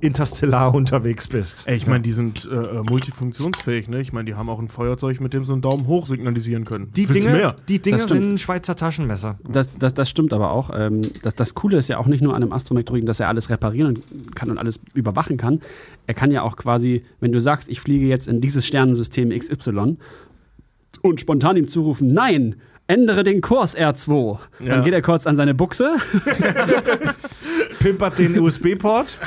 interstellar 0.00 0.74
unterwegs 0.74 1.28
bist. 1.28 1.66
Ey, 1.66 1.76
ich 1.76 1.86
meine, 1.86 2.00
die 2.02 2.12
sind 2.12 2.48
äh, 2.50 2.54
äh, 2.54 2.82
multifunktionsfähig, 2.82 3.88
ne? 3.88 4.00
Ich 4.00 4.12
meine, 4.12 4.26
die 4.26 4.34
haben 4.34 4.48
auch 4.48 4.58
ein 4.58 4.68
Feuerzeug, 4.68 5.20
mit 5.20 5.32
dem 5.34 5.44
sie 5.44 5.52
einen 5.52 5.62
Daumen 5.62 5.86
hoch 5.86 6.06
signalisieren 6.06 6.64
können. 6.64 6.90
Die 6.94 7.08
Willst 7.08 7.26
Dinge, 7.26 7.36
mehr? 7.36 7.56
die 7.68 7.80
Dinge 7.80 7.96
Das 7.98 8.08
sind 8.08 8.40
Schweizer 8.40 8.76
Taschenmesser. 8.76 9.38
Das, 9.48 9.68
das, 9.78 9.94
das 9.94 10.08
stimmt 10.10 10.32
aber 10.32 10.50
auch. 10.50 10.70
Ähm, 10.74 11.02
das, 11.22 11.34
das 11.34 11.54
Coole 11.54 11.76
ist 11.78 11.88
ja 11.88 11.98
auch 11.98 12.06
nicht 12.06 12.22
nur 12.22 12.34
an 12.34 12.42
einem 12.42 12.52
Astromech-Druiden, 12.52 13.06
dass 13.06 13.20
er 13.20 13.28
alles 13.28 13.50
reparieren 13.50 14.02
kann 14.34 14.50
und 14.50 14.58
alles 14.58 14.80
überwachen 14.94 15.36
kann. 15.36 15.60
Er 16.06 16.14
kann 16.14 16.30
ja 16.30 16.42
auch 16.42 16.56
quasi, 16.56 17.04
wenn 17.20 17.32
du 17.32 17.40
sagst, 17.40 17.68
ich 17.68 17.80
fliege 17.80 18.06
jetzt 18.06 18.28
in 18.28 18.40
dieses 18.40 18.66
Sternensystem 18.66 19.30
XY 19.30 19.96
und 21.02 21.20
spontan 21.20 21.56
ihm 21.56 21.68
zurufen, 21.68 22.12
nein, 22.12 22.56
ändere 22.88 23.24
den 23.24 23.40
Kurs 23.40 23.76
R2. 23.76 24.38
Dann 24.60 24.68
Ja. 24.68 24.80
geht 24.82 24.92
er 24.94 25.02
kurz 25.02 25.26
an 25.26 25.36
seine 25.36 25.54
Buchse 25.54 25.96
Pimpert 27.78 28.18
den 28.18 28.38
USB-Port. 28.38 29.18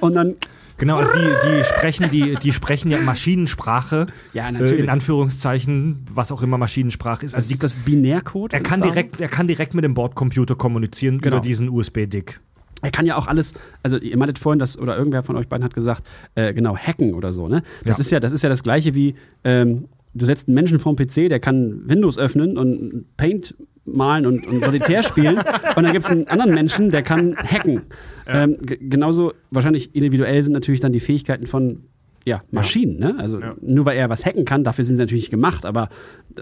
und 0.00 0.14
dann, 0.14 0.34
Genau, 0.76 0.96
also 0.98 1.12
die, 1.12 1.20
die 1.20 1.64
sprechen, 1.64 2.10
die, 2.10 2.34
die 2.42 2.52
sprechen 2.52 2.90
ja 2.90 2.98
Maschinensprache. 3.00 4.08
Ja, 4.32 4.48
Äh, 4.48 4.52
natürlich. 4.52 4.80
in 4.80 4.90
Anführungszeichen, 4.90 6.04
was 6.12 6.32
auch 6.32 6.42
immer 6.42 6.58
Maschinensprache 6.58 7.24
ist. 7.26 7.34
also 7.36 7.52
ist 7.52 7.62
das 7.62 7.76
Binärcode? 7.76 8.52
er 8.54 8.60
kann 8.60 8.82
direkt, 8.82 9.20
er 9.20 9.28
kann 9.28 9.46
direkt 9.46 9.74
mit 9.74 9.84
dem 9.84 9.94
Bordcomputer 9.94 10.56
kommunizieren 10.56 11.20
Genau. 11.20 11.36
über 11.36 11.42
diesen 11.42 11.68
USB-Dick. 11.68 12.40
Er 12.82 12.90
kann 12.90 13.06
ja 13.06 13.16
auch 13.16 13.28
alles, 13.28 13.54
also 13.84 13.96
ihr 13.98 14.16
meintet 14.18 14.38
vorhin, 14.40 14.58
dass, 14.58 14.76
oder 14.76 14.96
irgendwer 14.98 15.22
von 15.22 15.36
euch 15.36 15.48
beiden 15.48 15.64
hat 15.64 15.74
gesagt, 15.74 16.02
äh, 16.34 16.52
genau, 16.52 16.76
hacken 16.76 17.14
oder 17.14 17.32
so, 17.32 17.46
ne? 17.48 17.62
Das, 17.84 17.98
Ja. 17.98 18.00
ist 18.02 18.10
ja, 18.10 18.20
das 18.20 18.32
ist 18.32 18.42
ja 18.42 18.48
das 18.50 18.62
gleiche 18.64 18.94
wie, 18.96 19.14
ähm, 19.44 19.84
du 20.12 20.26
setzt 20.26 20.48
einen 20.48 20.54
Menschen 20.56 20.80
vorm 20.80 20.96
PC, 20.96 21.28
der 21.28 21.38
kann 21.40 21.82
Windows 21.88 22.18
öffnen 22.18 22.58
und 22.58 23.04
Paint 23.16 23.54
malen 23.86 24.26
und, 24.26 24.46
und 24.46 24.62
Solitär 24.64 25.02
spielen. 25.02 25.36
und 25.38 25.82
dann 25.82 25.92
gibt 25.92 26.04
es 26.04 26.10
einen 26.10 26.26
anderen 26.28 26.54
Menschen, 26.54 26.90
der 26.90 27.02
kann 27.02 27.36
hacken. 27.36 27.82
Ähm, 28.26 28.56
g- 28.62 28.78
genauso 28.80 29.34
wahrscheinlich 29.50 29.94
individuell 29.94 30.42
sind 30.42 30.52
natürlich 30.54 30.80
dann 30.80 30.92
die 30.92 31.00
Fähigkeiten 31.00 31.46
von 31.46 31.80
ja, 32.24 32.42
Maschinen. 32.50 32.98
Ne? 32.98 33.14
Also 33.18 33.38
Ja. 33.40 33.54
nur 33.60 33.84
weil 33.84 33.98
er 33.98 34.08
was 34.08 34.24
hacken 34.24 34.46
kann, 34.46 34.64
dafür 34.64 34.84
sind 34.84 34.96
sie 34.96 35.02
natürlich 35.02 35.24
nicht 35.24 35.30
gemacht, 35.30 35.66
aber 35.66 35.90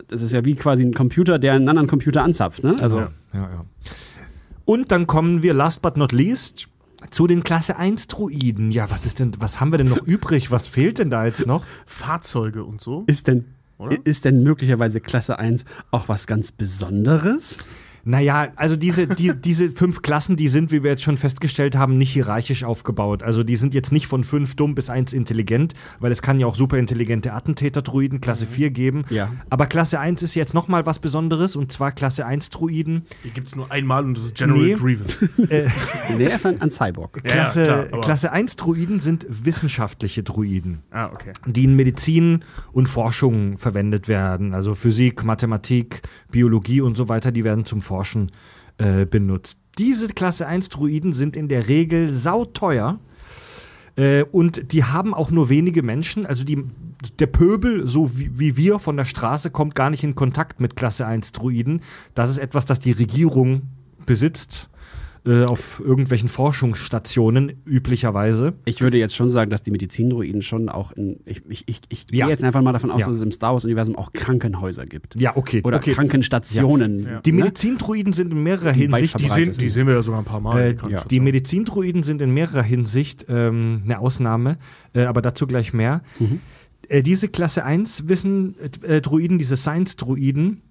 das 0.06 0.22
ist 0.22 0.32
ja 0.32 0.44
wie 0.44 0.54
quasi 0.54 0.84
ein 0.84 0.94
Computer, 0.94 1.40
der 1.40 1.54
einen 1.54 1.68
anderen 1.68 1.88
Computer 1.88 2.22
anzapft. 2.22 2.62
Ne? 2.62 2.76
Also 2.80 2.98
Ja, 3.00 3.10
ja, 3.34 3.40
ja. 3.40 3.64
Und 4.64 4.92
dann 4.92 5.08
kommen 5.08 5.42
wir, 5.42 5.54
last 5.54 5.82
but 5.82 5.96
not 5.96 6.12
least, 6.12 6.68
zu 7.10 7.26
den 7.26 7.42
Klasse 7.42 7.76
1 7.76 8.06
Druiden. 8.06 8.70
Ja, 8.70 8.88
was 8.92 9.04
ist 9.04 9.18
denn, 9.18 9.32
was 9.40 9.60
haben 9.60 9.72
wir 9.72 9.78
denn 9.78 9.88
noch 9.88 10.06
übrig? 10.06 10.52
Was 10.52 10.68
fehlt 10.68 11.00
denn 11.00 11.10
da 11.10 11.26
jetzt 11.26 11.48
noch? 11.48 11.64
Fahrzeuge 11.84 12.62
und 12.62 12.80
so. 12.80 13.02
Ist 13.08 13.26
denn, 13.26 13.46
Oder? 13.82 13.98
ist 14.04 14.24
denn 14.24 14.42
möglicherweise 14.42 15.00
Klasse 15.00 15.38
1 15.38 15.64
auch 15.90 16.08
was 16.08 16.26
ganz 16.26 16.52
Besonderes? 16.52 17.66
Naja, 18.04 18.48
also 18.56 18.76
diese, 18.76 19.06
die, 19.06 19.32
diese 19.40 19.70
fünf 19.70 20.02
Klassen, 20.02 20.36
die 20.36 20.48
sind, 20.48 20.72
wie 20.72 20.82
wir 20.82 20.90
jetzt 20.90 21.02
schon 21.02 21.16
festgestellt 21.18 21.76
haben, 21.76 21.98
nicht 21.98 22.10
hierarchisch 22.12 22.64
aufgebaut. 22.64 23.22
Also 23.22 23.42
die 23.44 23.56
sind 23.56 23.74
jetzt 23.74 23.92
nicht 23.92 24.06
von 24.06 24.24
fünf 24.24 24.56
dumm 24.56 24.74
bis 24.74 24.90
eins 24.90 25.12
intelligent, 25.12 25.74
weil 26.00 26.10
es 26.12 26.22
kann 26.22 26.40
ja 26.40 26.46
auch 26.46 26.56
super 26.56 26.78
intelligente 26.78 27.32
Attentäter-Druiden 27.32 28.20
Klasse 28.20 28.46
4 28.46 28.70
geben. 28.70 29.04
Ja. 29.10 29.30
Aber 29.50 29.66
Klasse 29.66 30.00
1 30.00 30.22
ist 30.22 30.34
jetzt 30.34 30.54
nochmal 30.54 30.84
was 30.86 30.98
Besonderes 30.98 31.54
und 31.56 31.70
zwar 31.72 31.92
Klasse 31.92 32.26
1 32.26 32.50
Druiden. 32.50 33.06
Die 33.24 33.30
gibt 33.30 33.46
es 33.48 33.56
nur 33.56 33.70
einmal 33.70 34.04
und 34.04 34.16
das 34.16 34.24
ist 34.24 34.34
General 34.36 34.60
Nee. 34.62 34.74
Grievous. 34.74 35.22
Äh, 35.48 35.66
Der 36.18 36.34
ist 36.34 36.46
ein, 36.46 36.60
ein 36.60 36.70
Cyborg. 36.70 37.20
Ja, 37.24 37.32
Klasse, 37.32 37.64
klar, 37.64 37.86
aber- 37.92 38.00
Klasse 38.00 38.32
1 38.32 38.56
Druiden 38.56 39.00
sind 39.00 39.26
wissenschaftliche 39.28 40.22
Druiden. 40.22 40.82
ah, 40.90 41.10
okay. 41.12 41.32
die 41.46 41.64
in 41.64 41.76
Medizin 41.76 42.44
und 42.72 42.88
Forschung 42.88 43.58
verwendet 43.58 44.08
werden. 44.08 44.54
Also 44.54 44.74
Physik, 44.74 45.24
Mathematik, 45.24 46.02
Biologie 46.30 46.80
und 46.80 46.96
so 46.96 47.08
weiter, 47.08 47.32
die 47.32 47.44
werden 47.44 47.64
zum 47.64 47.80
Forschen 47.92 48.32
äh, 48.78 49.04
benutzt. 49.04 49.58
Diese 49.78 50.08
Klasse 50.08 50.46
1 50.46 50.70
Druiden 50.70 51.12
sind 51.12 51.36
in 51.36 51.48
der 51.48 51.68
Regel 51.68 52.10
sauteuer. 52.10 52.98
Äh, 53.96 54.22
und 54.22 54.72
die 54.72 54.84
haben 54.84 55.12
auch 55.12 55.30
nur 55.30 55.50
wenige 55.50 55.82
Menschen. 55.82 56.24
Also 56.24 56.42
die, 56.42 56.64
der 57.18 57.26
Pöbel, 57.26 57.86
so 57.86 58.16
wie, 58.18 58.38
wie 58.38 58.56
wir 58.56 58.78
von 58.78 58.96
der 58.96 59.04
Straße, 59.04 59.50
kommt 59.50 59.74
gar 59.74 59.90
nicht 59.90 60.04
in 60.04 60.14
Kontakt 60.14 60.58
mit 60.58 60.74
Klasse 60.74 61.06
1 61.06 61.32
Druiden. 61.32 61.82
Das 62.14 62.30
ist 62.30 62.38
etwas, 62.38 62.64
das 62.64 62.80
die 62.80 62.92
Regierung 62.92 63.62
besitzt. 64.06 64.70
Äh, 65.24 65.44
auf 65.44 65.80
irgendwelchen 65.84 66.28
Forschungsstationen 66.28 67.52
üblicherweise. 67.64 68.54
Ich 68.64 68.80
würde 68.80 68.98
jetzt 68.98 69.14
schon 69.14 69.28
sagen, 69.28 69.50
dass 69.52 69.62
die 69.62 69.70
Medizindruiden 69.70 70.42
schon 70.42 70.68
auch 70.68 70.90
in. 70.90 71.20
Ich, 71.26 71.42
ich, 71.48 71.62
ich, 71.68 71.80
ich 71.90 72.06
Ja. 72.10 72.26
gehe 72.26 72.32
jetzt 72.32 72.42
einfach 72.42 72.60
mal 72.60 72.72
davon 72.72 72.90
aus, 72.90 73.02
Ja. 73.02 73.06
dass 73.06 73.16
es 73.16 73.22
im 73.22 73.30
Star 73.30 73.52
Wars-Universum 73.52 73.94
auch 73.94 74.12
Krankenhäuser 74.12 74.84
gibt. 74.84 75.14
Ja, 75.14 75.36
okay. 75.36 75.60
Oder 75.62 75.76
okay. 75.76 75.92
Krankenstationen. 75.92 77.04
Ja. 77.04 77.20
Die 77.20 77.30
ne? 77.30 77.44
Medizindruiden 77.44 78.12
sind 78.12 78.32
in 78.32 78.42
mehrerer 78.42 78.72
Die 78.72 78.80
Hinsicht. 78.80 79.20
Die, 79.20 79.28
sehen, 79.28 79.52
die 79.52 79.68
sehen 79.68 79.86
wir 79.86 79.94
ja 79.94 80.02
sogar 80.02 80.20
ein 80.20 80.24
paar 80.24 80.40
Mal. 80.40 80.60
Äh, 80.60 80.74
die 80.74 80.96
die 81.08 81.20
Medizindruiden 81.20 82.02
sind 82.02 82.20
in 82.20 82.34
mehrerer 82.34 82.64
Hinsicht 82.64 83.26
ähm, 83.28 83.82
eine 83.84 84.00
Ausnahme, 84.00 84.58
äh, 84.92 85.04
aber 85.04 85.22
dazu 85.22 85.46
gleich 85.46 85.72
mehr. 85.72 86.02
Äh, 86.88 87.02
diese 87.04 87.28
Klasse 87.28 87.64
1 87.64 88.08
Wissen, 88.08 88.56
äh, 88.82 89.00
Druiden, 89.00 89.38
diese 89.38 89.56
Science-Druiden, 89.56 90.62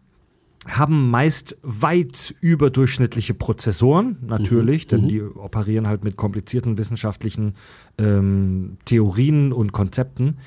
haben 0.68 1.10
meist 1.10 1.58
weit 1.64 2.36
überdurchschnittliche 2.42 3.34
Prozessoren, 3.34 4.18
natürlich, 4.26 4.86
denn 4.88 5.08
die 5.08 5.22
operieren 5.22 5.88
halt 5.88 6.04
mit 6.04 6.18
komplizierten 6.18 6.78
wissenschaftlichen 6.78 7.56
ähm, 7.98 8.78
Theorien 8.86 9.54
und 9.54 9.72
Konzepten. 9.72 10.38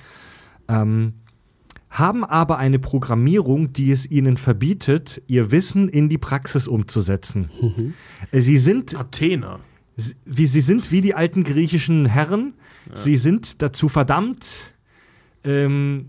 Ähm, 0.69 1.15
haben 1.91 2.25
aber 2.25 2.59
eine 2.59 2.79
Programmierung, 2.81 3.73
die 3.73 3.91
es 3.93 4.11
ihnen 4.11 4.37
verbietet, 4.37 5.23
ihr 5.27 5.51
Wissen 5.53 5.89
in 5.89 6.09
die 6.09 6.19
Praxis 6.19 6.67
umzusetzen. 6.69 7.51
Äh, 8.33 8.41
Sie 8.41 8.59
sind 8.59 8.97
Athena. 8.97 9.61
Sie- 9.97 10.15
wie, 10.25 10.47
sie 10.49 10.61
sind 10.61 10.91
wie 10.91 11.01
die 11.03 11.15
alten 11.15 11.45
griechischen 11.45 12.05
Herren. 12.07 12.55
Sie 12.95 13.17
sind 13.17 13.63
dazu 13.63 13.89
verdammt, 13.89 14.75
ähm, 15.45 16.07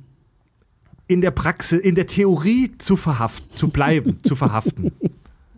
in 1.08 1.22
der 1.22 1.32
Praxis, 1.32 1.80
in 1.80 1.96
der 1.96 2.08
Theorie 2.08 2.72
zu 2.78 2.96
verhaften, 2.96 3.56
zu 3.56 3.70
bleiben, 3.70 4.20
zu 4.24 4.36
verhaften. 4.36 4.92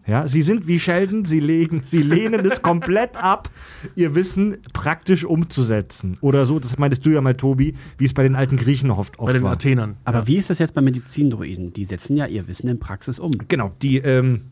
Ja, 0.10 0.26
sie 0.26 0.42
sind 0.42 0.70
wie 0.70 0.80
Sheldon, 0.80 1.26
sie, 1.26 1.42
legen, 1.42 1.82
sie 1.84 2.02
lehnen 2.02 2.46
es 2.46 2.62
komplett 2.62 3.18
ab, 3.18 3.50
ihr 3.94 4.16
Wissen 4.16 4.56
praktisch 4.72 5.26
umzusetzen. 5.26 6.18
Oder 6.22 6.46
so, 6.46 6.60
das 6.60 6.78
meintest 6.78 7.06
du 7.06 7.10
ja 7.10 7.20
mal, 7.20 7.36
Tobi, 7.36 7.74
wie 7.98 8.06
es 8.06 8.14
bei 8.14 8.24
den 8.24 8.38
alten 8.38 8.56
Griechen 8.56 8.90
oft, 8.90 9.20
oft 9.20 9.26
Bei 9.28 9.34
den 9.34 9.44
war. 9.44 9.52
Athenern. 9.52 9.98
Aber 10.06 10.20
ja. 10.20 10.28
wie 10.28 10.38
ist 10.38 10.50
das 10.50 10.60
jetzt 10.60 10.74
bei 10.74 10.80
Medizindruiden? 10.82 11.74
Die 11.74 11.84
setzen 11.84 12.16
ja 12.16 12.26
ihr 12.26 12.48
Wissen 12.48 12.70
in 12.70 12.80
Praxis 12.80 13.20
um. 13.20 13.34
Genau, 13.50 13.74
die, 13.82 13.98
ähm, 13.98 14.44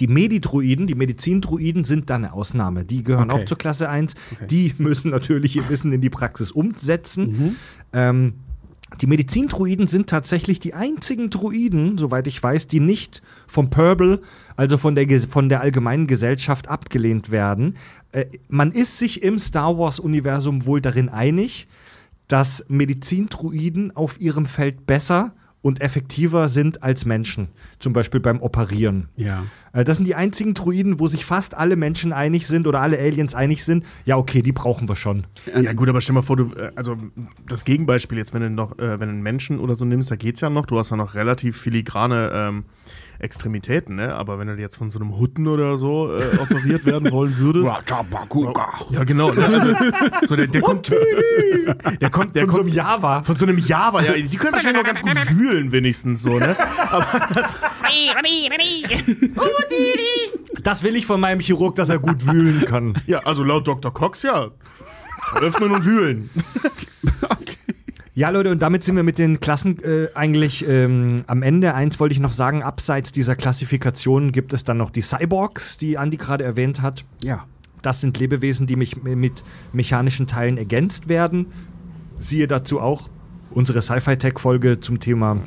die 0.00 0.06
Medidruiden, 0.06 0.86
die 0.86 0.94
Medizindruiden 0.94 1.84
sind 1.84 2.08
da 2.08 2.14
eine 2.14 2.32
Ausnahme. 2.32 2.86
Die 2.86 3.02
gehören 3.02 3.30
Okay. 3.30 3.42
auch 3.42 3.44
zur 3.44 3.58
Klasse 3.58 3.90
1. 3.90 4.14
Die 4.48 4.72
müssen 4.78 5.10
natürlich 5.10 5.54
ihr 5.54 5.68
Wissen 5.68 5.92
in 5.92 6.00
die 6.00 6.08
Praxis 6.08 6.50
umsetzen. 6.50 7.56
Ähm, 7.92 8.32
die 9.00 9.06
Medizindruiden 9.06 9.88
sind 9.88 10.08
tatsächlich 10.08 10.60
die 10.60 10.74
einzigen 10.74 11.30
Druiden, 11.30 11.98
soweit 11.98 12.26
ich 12.26 12.42
weiß, 12.42 12.68
die 12.68 12.80
nicht 12.80 13.22
vom 13.46 13.70
Purple, 13.70 14.20
also 14.56 14.78
von 14.78 14.94
der, 14.94 15.08
von 15.20 15.48
der 15.48 15.60
allgemeinen 15.60 16.06
Gesellschaft 16.06 16.68
abgelehnt 16.68 17.30
werden. 17.30 17.76
Äh, 18.12 18.26
man 18.48 18.70
ist 18.72 18.98
sich 18.98 19.22
im 19.22 19.38
Star 19.38 19.78
Wars-Universum 19.78 20.66
wohl 20.66 20.80
darin 20.80 21.08
einig, 21.08 21.66
dass 22.28 22.64
Medizindruiden 22.68 23.94
auf 23.94 24.20
ihrem 24.20 24.46
Feld 24.46 24.86
besser 24.86 25.32
und 25.64 25.80
effektiver 25.80 26.48
sind 26.48 26.82
als 26.82 27.06
Menschen, 27.06 27.48
zum 27.78 27.94
Beispiel 27.94 28.20
beim 28.20 28.42
Operieren. 28.42 29.08
Ja. 29.16 29.44
Äh, 29.72 29.82
Das 29.84 29.96
sind 29.96 30.06
die 30.06 30.14
einzigen 30.14 30.52
Droiden, 30.52 31.00
wo 31.00 31.08
sich 31.08 31.24
fast 31.24 31.56
alle 31.56 31.76
Menschen 31.76 32.12
einig 32.12 32.46
sind 32.46 32.66
oder 32.66 32.82
alle 32.82 32.98
Aliens 32.98 33.34
einig 33.34 33.64
sind. 33.64 33.82
Ja, 34.04 34.18
okay, 34.18 34.42
die 34.42 34.52
brauchen 34.52 34.90
wir 34.90 34.94
schon. 34.96 35.26
Ja, 35.58 35.72
gut, 35.72 35.88
aber 35.88 36.02
stell 36.02 36.14
mal 36.14 36.20
vor, 36.20 36.36
du, 36.36 36.52
äh, 36.52 36.70
also 36.76 36.98
das 37.48 37.64
Gegenbeispiel 37.64 38.18
jetzt, 38.18 38.34
wenn 38.34 38.42
du 38.42 38.50
noch, 38.50 38.78
äh, 38.78 39.00
wenn 39.00 39.08
du 39.08 39.14
einen 39.14 39.22
Menschen 39.22 39.58
oder 39.58 39.74
so 39.74 39.86
nimmst, 39.86 40.10
da 40.10 40.16
geht's 40.16 40.42
ja 40.42 40.50
noch, 40.50 40.66
du 40.66 40.78
hast 40.78 40.90
ja 40.90 40.98
noch 40.98 41.14
relativ 41.14 41.56
filigrane 41.56 42.30
ähm, 42.34 42.64
Extremitäten, 43.18 43.96
ne? 43.96 44.14
Aber 44.14 44.38
wenn 44.38 44.48
du 44.48 44.54
jetzt 44.54 44.76
von 44.76 44.90
so 44.90 44.98
einem 44.98 45.16
Hutten 45.18 45.46
oder 45.46 45.76
so 45.76 46.14
äh, 46.14 46.38
operiert 46.38 46.84
werden 46.84 47.10
wollen 47.12 47.36
würdest. 47.38 47.66
ja, 48.90 49.04
genau. 49.04 49.32
Ne? 49.32 49.44
Also, 49.46 50.26
so 50.26 50.36
der, 50.36 50.46
der 50.46 50.60
kommt. 50.60 50.90
Der 52.00 52.10
kommt, 52.10 52.36
der 52.36 52.42
Von 52.42 52.50
so 52.50 52.56
kommt 52.58 52.68
einem 52.68 52.76
Java. 52.76 53.22
Von 53.22 53.36
so 53.36 53.46
einem 53.46 53.58
Java, 53.58 54.02
ja. 54.02 54.12
Die 54.12 54.36
können 54.36 54.52
wahrscheinlich 54.52 54.82
noch 54.82 54.88
ganz 54.88 55.02
gut 55.02 55.18
fühlen, 55.18 55.72
wenigstens 55.72 56.22
so, 56.22 56.38
ne? 56.38 56.56
Aber 56.90 57.06
das, 57.32 57.56
Das 60.62 60.82
will 60.82 60.96
ich 60.96 61.06
von 61.06 61.20
meinem 61.20 61.40
Chirurg, 61.40 61.74
dass 61.76 61.88
er 61.88 61.98
gut 61.98 62.26
wühlen 62.26 62.64
kann. 62.64 62.94
ja, 63.06 63.20
also 63.24 63.44
laut 63.44 63.66
Dr. 63.66 63.92
Cox, 63.92 64.22
ja. 64.22 64.50
Öffnen 65.40 65.72
und 65.72 65.84
wühlen. 65.84 66.30
Ja, 68.16 68.30
Leute, 68.30 68.52
und 68.52 68.62
damit 68.62 68.84
sind 68.84 68.94
wir 68.94 69.02
mit 69.02 69.18
den 69.18 69.40
Klassen 69.40 69.82
äh, 69.82 70.06
eigentlich 70.14 70.64
ähm, 70.68 71.16
am 71.26 71.42
Ende. 71.42 71.74
Eins 71.74 71.98
wollte 71.98 72.12
ich 72.12 72.20
noch 72.20 72.32
sagen, 72.32 72.62
abseits 72.62 73.10
dieser 73.10 73.34
Klassifikation 73.34 74.30
gibt 74.30 74.52
es 74.52 74.62
dann 74.62 74.76
noch 74.76 74.90
die 74.90 75.00
Cyborgs, 75.00 75.78
die 75.78 75.98
Andi 75.98 76.16
gerade 76.16 76.44
erwähnt 76.44 76.80
hat. 76.80 77.04
Ja. 77.24 77.44
Das 77.82 78.00
sind 78.00 78.16
Lebewesen, 78.20 78.68
die 78.68 78.76
mich 78.76 79.02
mit 79.02 79.42
mechanischen 79.72 80.28
Teilen 80.28 80.58
ergänzt 80.58 81.08
werden. 81.08 81.46
Siehe 82.16 82.46
dazu 82.46 82.80
auch 82.80 83.10
unsere 83.50 83.82
Sci-Fi-Tech-Folge 83.82 84.78
zum 84.78 85.00
Thema 85.00 85.40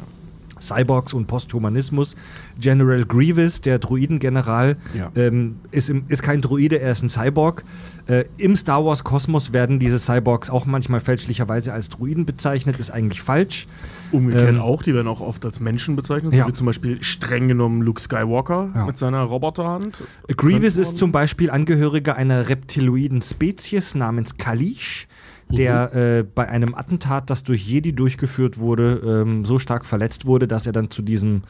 Cyborgs 0.62 1.14
und 1.14 1.28
Posthumanismus. 1.28 2.16
General 2.60 3.04
Grievous, 3.06 3.62
der 3.62 3.80
Druidengeneral, 3.80 4.78
Ja. 4.94 5.12
ähm, 5.16 5.60
ist, 5.72 5.90
im, 5.90 6.06
ist 6.08 6.24
kein 6.24 6.42
Druide, 6.42 6.80
er 6.80 6.92
ist 6.92 7.04
ein 7.04 7.10
Cyborg. 7.10 7.64
Äh, 8.08 8.24
Im 8.38 8.56
Star 8.56 8.86
Wars-Kosmos 8.86 9.52
werden 9.52 9.80
diese 9.80 10.00
Cyborgs 10.00 10.50
auch 10.50 10.66
manchmal 10.66 11.02
fälschlicherweise 11.02 11.74
als 11.74 11.90
Druiden 11.90 12.26
bezeichnet, 12.26 12.80
ist 12.80 12.90
eigentlich 12.90 13.22
falsch. 13.22 13.68
Umgekehrt 14.14 14.48
Ähm, 14.50 14.62
auch, 14.62 14.82
die 14.82 14.94
werden 14.94 15.08
auch 15.10 15.20
oft 15.20 15.44
als 15.44 15.60
Menschen 15.60 15.98
bezeichnet, 15.98 16.34
Ja. 16.34 16.44
so 16.44 16.50
wie 16.50 16.54
zum 16.54 16.66
Beispiel 16.68 17.04
streng 17.04 17.50
genommen 17.50 17.82
Luke 17.82 18.00
Skywalker 18.02 18.70
Ja. 18.74 18.86
mit 18.86 18.98
seiner 18.98 19.24
Roboterhand. 19.24 20.04
Grievous 20.38 20.78
ist 20.78 20.98
zum 20.98 21.12
Beispiel 21.12 21.50
Angehöriger 21.52 22.16
einer 22.16 22.48
reptiloiden 22.48 23.22
Spezies 23.22 23.94
namens 23.94 24.38
Kalish, 24.38 25.08
der 25.50 25.94
äh, 25.94 26.24
bei 26.24 26.48
einem 26.48 26.76
Attentat, 26.76 27.30
das 27.30 27.44
durch 27.44 27.66
Jedi 27.66 27.94
durchgeführt 27.94 28.58
wurde, 28.58 29.02
ähm, 29.06 29.46
so 29.46 29.60
stark 29.60 29.86
verletzt 29.86 30.26
wurde, 30.26 30.48
dass 30.48 30.68
er 30.68 30.74
dann 30.74 30.90
zu 30.90 31.02
diesem 31.02 31.44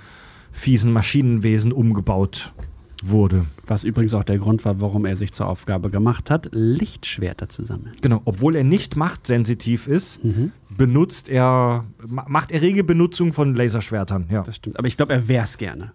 fiesen 0.51 0.91
Maschinenwesen 0.91 1.71
umgebaut 1.71 2.53
wurde. 3.03 3.45
Was 3.65 3.83
übrigens 3.83 4.13
auch 4.13 4.23
der 4.23 4.39
Grund 4.39 4.65
war, 4.65 4.81
warum 4.81 5.05
er 5.05 5.15
sich 5.15 5.31
zur 5.31 5.47
Aufgabe 5.47 5.89
gemacht 5.89 6.31
hat, 6.31 6.49
Lichtschwerter 6.51 7.49
zu 7.49 7.63
sammeln. 7.63 7.91
Genau, 8.01 8.21
obwohl 8.25 8.55
er 8.55 8.63
nicht 8.63 8.95
machtsensitiv 8.95 9.87
ist, 9.87 10.19
benutzt 10.77 11.29
er, 11.29 11.85
ma 12.05 12.25
macht 12.27 12.51
er 12.51 12.61
rege 12.61 12.83
Benutzung 12.83 13.33
von 13.33 13.53
Laserschwertern. 13.53 14.27
Ja, 14.31 14.41
Das 14.41 14.55
stimmt. 14.55 14.79
Aber 14.79 14.87
ich 14.87 14.97
glaube, 14.97 15.13
er 15.13 15.27
wär's 15.27 15.57
gerne. 15.57 15.91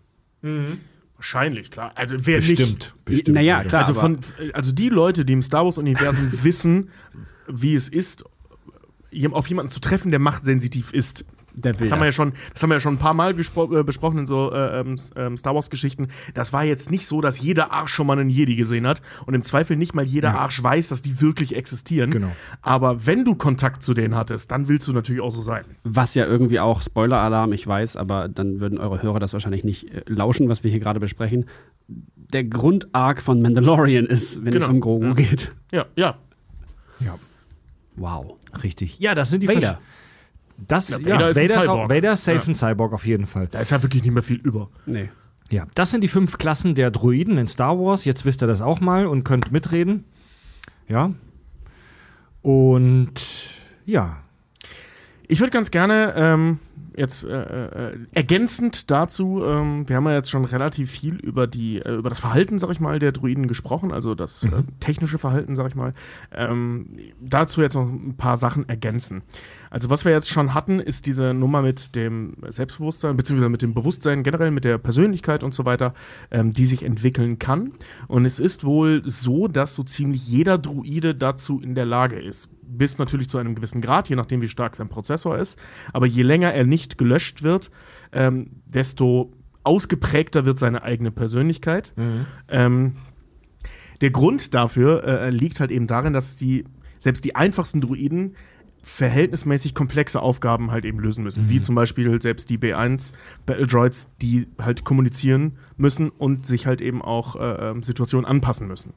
Wahrscheinlich, 1.16 1.70
klar. 1.70 1.92
Also 1.94 2.16
wer 2.20 2.38
bestimmt. 2.38 2.94
bestimmt. 3.04 3.36
Naja, 3.36 3.62
klar. 3.62 3.82
Also, 3.82 3.94
von, 3.94 4.18
also 4.52 4.72
die 4.72 4.88
Leute, 4.88 5.24
die 5.24 5.34
im 5.34 5.42
Star 5.42 5.64
Wars-Universum 5.64 6.32
wissen, 6.42 6.90
wie 7.48 7.74
es 7.74 7.88
ist, 7.88 8.24
auf 9.32 9.46
jemanden 9.46 9.70
zu 9.70 9.80
treffen, 9.80 10.10
der 10.10 10.20
machtsensitiv 10.20 10.92
ist. 10.92 11.24
Der 11.54 11.74
Das 11.74 11.92
haben, 11.92 12.00
wir 12.00 12.06
ja 12.06 12.12
schon, 12.12 12.32
das 12.54 12.62
haben 12.62 12.70
wir 12.70 12.76
ja 12.76 12.80
schon 12.80 12.94
ein 12.94 12.98
paar 12.98 13.12
Mal 13.12 13.32
äh, 13.38 13.82
besprochen 13.82 14.18
in 14.20 14.26
so 14.26 14.50
äh, 14.52 14.80
ähm, 14.80 14.96
ähm, 15.16 15.36
Star 15.36 15.54
Wars-Geschichten. 15.54 16.08
Das 16.32 16.54
war 16.54 16.64
jetzt 16.64 16.90
nicht 16.90 17.06
so, 17.06 17.20
dass 17.20 17.40
jeder 17.40 17.72
Arsch 17.72 17.92
schon 17.92 18.06
mal 18.06 18.18
einen 18.18 18.30
Jedi 18.30 18.56
gesehen 18.56 18.86
hat 18.86 19.02
und 19.26 19.34
im 19.34 19.42
Zweifel 19.42 19.76
nicht 19.76 19.94
mal 19.94 20.04
jeder 20.04 20.34
Arsch 20.34 20.62
weiß, 20.62 20.88
dass 20.88 21.02
die 21.02 21.20
wirklich 21.20 21.54
existieren. 21.54 22.10
Genau. 22.10 22.32
Aber 22.62 23.06
wenn 23.06 23.26
du 23.26 23.34
Kontakt 23.34 23.82
zu 23.82 23.92
denen 23.92 24.14
hattest, 24.14 24.50
dann 24.50 24.68
willst 24.68 24.88
du 24.88 24.92
natürlich 24.92 25.20
auch 25.20 25.30
so 25.30 25.42
sein. 25.42 25.64
Was 25.84 26.14
ja 26.14 26.24
irgendwie 26.24 26.58
auch 26.58 26.80
Spoiler-Alarm, 26.80 27.52
ich 27.52 27.66
weiß, 27.66 27.96
aber 27.96 28.28
dann 28.28 28.60
würden 28.60 28.78
eure 28.78 29.02
Hörer 29.02 29.20
das 29.20 29.34
wahrscheinlich 29.34 29.62
nicht 29.62 29.90
äh, 29.92 30.04
lauschen, 30.06 30.48
was 30.48 30.64
wir 30.64 30.70
hier 30.70 30.80
gerade 30.80 31.00
besprechen. 31.00 31.44
Der 31.88 32.44
Grundarg 32.44 33.20
von 33.20 33.42
Mandalorian 33.42 34.06
ist, 34.06 34.42
wenn 34.42 34.54
es 34.56 34.64
Genau, 34.64 34.72
um 34.74 34.80
Grogu 34.80 35.06
ja. 35.08 35.12
geht. 35.12 35.52
Ja, 35.70 35.84
ja. 35.96 36.16
Ja, 37.04 37.18
Wow. 37.96 38.36
richtig. 38.62 38.98
Ja, 38.98 39.14
das 39.14 39.30
sind 39.30 39.42
die 39.42 39.48
Vader. 39.48 39.80
Das, 40.68 40.88
Ja, 40.90 40.98
ja, 40.98 41.14
Vader 41.16 41.30
ist 41.30 41.36
ein 41.36 41.42
Vader, 41.48 41.54
ist 41.62 41.68
auch, 41.68 41.74
Cyborg. 41.74 41.90
Vader 41.90 42.12
ist 42.12 42.24
safe 42.24 42.38
Ja. 42.38 42.44
ein 42.48 42.54
Cyborg 42.54 42.92
auf 42.92 43.06
jeden 43.06 43.26
Fall. 43.26 43.48
Da 43.48 43.60
ist 43.60 43.70
ja 43.70 43.82
wirklich 43.82 44.02
nicht 44.02 44.12
mehr 44.12 44.22
viel 44.22 44.36
über. 44.38 44.70
Nee. 44.86 45.10
Ja, 45.50 45.66
das 45.74 45.90
sind 45.90 46.00
die 46.02 46.08
fünf 46.08 46.38
Klassen 46.38 46.74
der 46.74 46.90
Druiden 46.90 47.36
in 47.38 47.46
Star 47.48 47.78
Wars. 47.78 48.04
Jetzt 48.04 48.24
wisst 48.24 48.42
ihr 48.42 48.46
das 48.46 48.62
auch 48.62 48.80
mal 48.80 49.06
und 49.06 49.24
könnt 49.24 49.52
mitreden. 49.52 50.04
Ja. 50.88 51.12
Und 52.42 53.12
ja. 53.84 54.18
Ich 55.32 55.40
würde 55.40 55.50
ganz 55.50 55.70
gerne 55.70 56.12
ähm, 56.14 56.58
jetzt 56.94 57.24
äh, 57.24 57.92
äh, 57.92 57.96
ergänzend 58.12 58.90
dazu, 58.90 59.42
ähm, 59.42 59.88
wir 59.88 59.96
haben 59.96 60.04
ja 60.04 60.12
jetzt 60.12 60.30
schon 60.30 60.44
relativ 60.44 60.90
viel 60.90 61.14
über 61.14 61.46
die 61.46 61.78
äh, 61.78 61.94
über 61.94 62.10
das 62.10 62.20
Verhalten, 62.20 62.58
sag 62.58 62.68
ich 62.68 62.80
mal, 62.80 62.98
der 62.98 63.12
Druiden 63.12 63.48
gesprochen, 63.48 63.92
also 63.92 64.14
das 64.14 64.44
äh, 64.44 64.62
technische 64.80 65.16
Verhalten, 65.16 65.56
sag 65.56 65.68
ich 65.68 65.74
mal. 65.74 65.94
Ähm, 66.32 66.98
dazu 67.18 67.62
jetzt 67.62 67.72
noch 67.72 67.88
ein 67.88 68.14
paar 68.18 68.36
Sachen 68.36 68.68
ergänzen. 68.68 69.22
Also 69.72 69.88
was 69.88 70.04
wir 70.04 70.12
jetzt 70.12 70.28
schon 70.28 70.52
hatten, 70.52 70.80
ist 70.80 71.06
diese 71.06 71.32
Nummer 71.32 71.62
mit 71.62 71.96
dem 71.96 72.34
Selbstbewusstsein, 72.46 73.16
beziehungsweise 73.16 73.48
mit 73.48 73.62
dem 73.62 73.72
Bewusstsein 73.72 74.22
generell, 74.22 74.50
mit 74.50 74.64
der 74.64 74.76
Persönlichkeit 74.76 75.42
und 75.42 75.54
so 75.54 75.64
weiter, 75.64 75.94
ähm, 76.30 76.52
die 76.52 76.66
sich 76.66 76.82
entwickeln 76.82 77.38
kann. 77.38 77.72
Und 78.06 78.26
es 78.26 78.38
ist 78.38 78.64
wohl 78.64 79.02
so, 79.06 79.48
dass 79.48 79.74
so 79.74 79.82
ziemlich 79.82 80.28
jeder 80.28 80.58
Druide 80.58 81.14
dazu 81.14 81.58
in 81.58 81.74
der 81.74 81.86
Lage 81.86 82.20
ist. 82.20 82.50
Bis 82.60 82.98
natürlich 82.98 83.30
zu 83.30 83.38
einem 83.38 83.54
gewissen 83.54 83.80
Grad, 83.80 84.10
je 84.10 84.16
nachdem, 84.16 84.42
wie 84.42 84.48
stark 84.48 84.76
sein 84.76 84.90
Prozessor 84.90 85.38
ist. 85.38 85.58
Aber 85.94 86.04
je 86.04 86.22
länger 86.22 86.52
er 86.52 86.66
nicht 86.66 86.98
gelöscht 86.98 87.42
wird, 87.42 87.70
ähm, 88.12 88.50
desto 88.66 89.32
ausgeprägter 89.64 90.44
wird 90.44 90.58
seine 90.58 90.82
eigene 90.82 91.10
Persönlichkeit. 91.10 91.94
Ähm, 92.48 92.96
der 94.02 94.10
Grund 94.10 94.52
dafür 94.52 95.02
äh, 95.04 95.30
liegt 95.30 95.60
halt 95.60 95.70
eben 95.70 95.86
darin, 95.86 96.12
dass 96.12 96.36
die, 96.36 96.66
selbst 96.98 97.24
die 97.24 97.36
einfachsten 97.36 97.80
Druiden 97.80 98.34
verhältnismäßig 98.82 99.74
komplexe 99.74 100.20
Aufgaben 100.20 100.70
halt 100.70 100.84
eben 100.84 100.98
lösen 100.98 101.22
müssen. 101.22 101.48
Wie 101.48 101.60
zum 101.60 101.74
Beispiel 101.74 102.20
selbst 102.20 102.50
die 102.50 102.58
B1 102.58 103.12
Battle 103.46 103.66
Droids, 103.66 104.08
die 104.20 104.48
halt 104.58 104.84
kommunizieren 104.84 105.58
müssen 105.76 106.10
und 106.10 106.46
sich 106.46 106.66
halt 106.66 106.80
eben 106.80 107.00
auch 107.00 107.36
äh, 107.36 107.70
ähm, 107.70 107.82
Situationen 107.82 108.26
anpassen 108.26 108.66
müssen. 108.66 108.92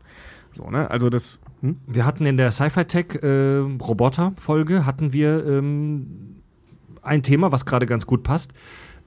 So, 0.54 0.70
ne? 0.70 0.90
Also 0.90 1.10
das. 1.10 1.40
Hm? 1.62 1.78
Wir 1.86 2.06
hatten 2.06 2.26
in 2.26 2.38
der 2.38 2.52
Sci-Fi-Tech 2.52 3.22
äh, 3.22 3.58
Roboter-Folge 3.58 4.86
hatten 4.86 5.14
wir 5.14 5.46
ähm, 5.46 6.42
ein 7.04 7.22
Thema, 7.22 7.52
was 7.52 7.66
gerade 7.66 7.86
ganz 7.86 8.08
gut 8.08 8.24
passt. 8.24 8.54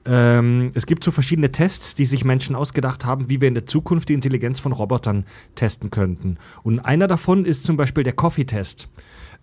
Ähm, 0.05 0.71
es 0.75 0.85
gibt 0.85 1.03
so 1.03 1.11
verschiedene 1.11 1.51
Tests, 1.51 1.93
die 1.93 2.05
sich 2.05 2.23
Menschen 2.23 2.55
ausgedacht 2.55 3.03
haben, 3.03 3.29
wie 3.29 3.41
wir 3.41 3.47
in 3.47 3.53
der 3.53 3.65
Zukunft 3.65 4.07
die 4.09 4.13
Intelligenz 4.13 4.59
von 4.59 4.71
Robotern 4.71 5.25
testen 5.55 5.89
könnten. 5.89 6.37
Und 6.63 6.79
einer 6.79 7.07
davon 7.07 7.45
ist 7.45 7.65
zum 7.65 7.75
Beispiel 7.75 8.03
der 8.03 8.13
Coffee-Test. 8.13 8.87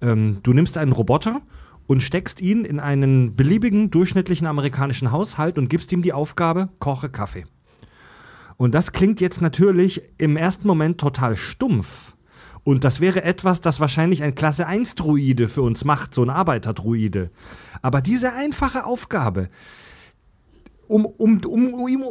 Ähm, 0.00 0.38
du 0.42 0.52
nimmst 0.52 0.76
einen 0.76 0.92
Roboter 0.92 1.40
und 1.86 2.02
steckst 2.02 2.40
ihn 2.40 2.64
in 2.64 2.80
einen 2.80 3.36
beliebigen 3.36 3.90
durchschnittlichen 3.90 4.46
amerikanischen 4.46 5.12
Haushalt 5.12 5.58
und 5.58 5.68
gibst 5.68 5.92
ihm 5.92 6.02
die 6.02 6.12
Aufgabe, 6.12 6.68
koche 6.78 7.08
Kaffee. 7.08 7.46
Und 8.56 8.74
das 8.74 8.92
klingt 8.92 9.20
jetzt 9.20 9.40
natürlich 9.40 10.02
im 10.18 10.36
ersten 10.36 10.66
Moment 10.66 10.98
total 10.98 11.36
stumpf. 11.36 12.14
Und 12.64 12.82
das 12.82 13.00
wäre 13.00 13.22
etwas, 13.22 13.60
das 13.60 13.78
wahrscheinlich 13.78 14.24
ein 14.24 14.34
Klasse 14.34 14.66
1 14.66 14.96
Druide 14.96 15.48
für 15.48 15.62
uns 15.62 15.84
macht, 15.84 16.14
so 16.14 16.22
ein 16.22 16.30
Arbeiterdruide. 16.30 17.30
Aber 17.80 18.00
diese 18.00 18.32
einfache 18.32 18.84
Aufgabe, 18.84 19.50
um, 20.88 21.04
um, 21.04 21.40
um, 21.44 21.74
um, 21.74 22.04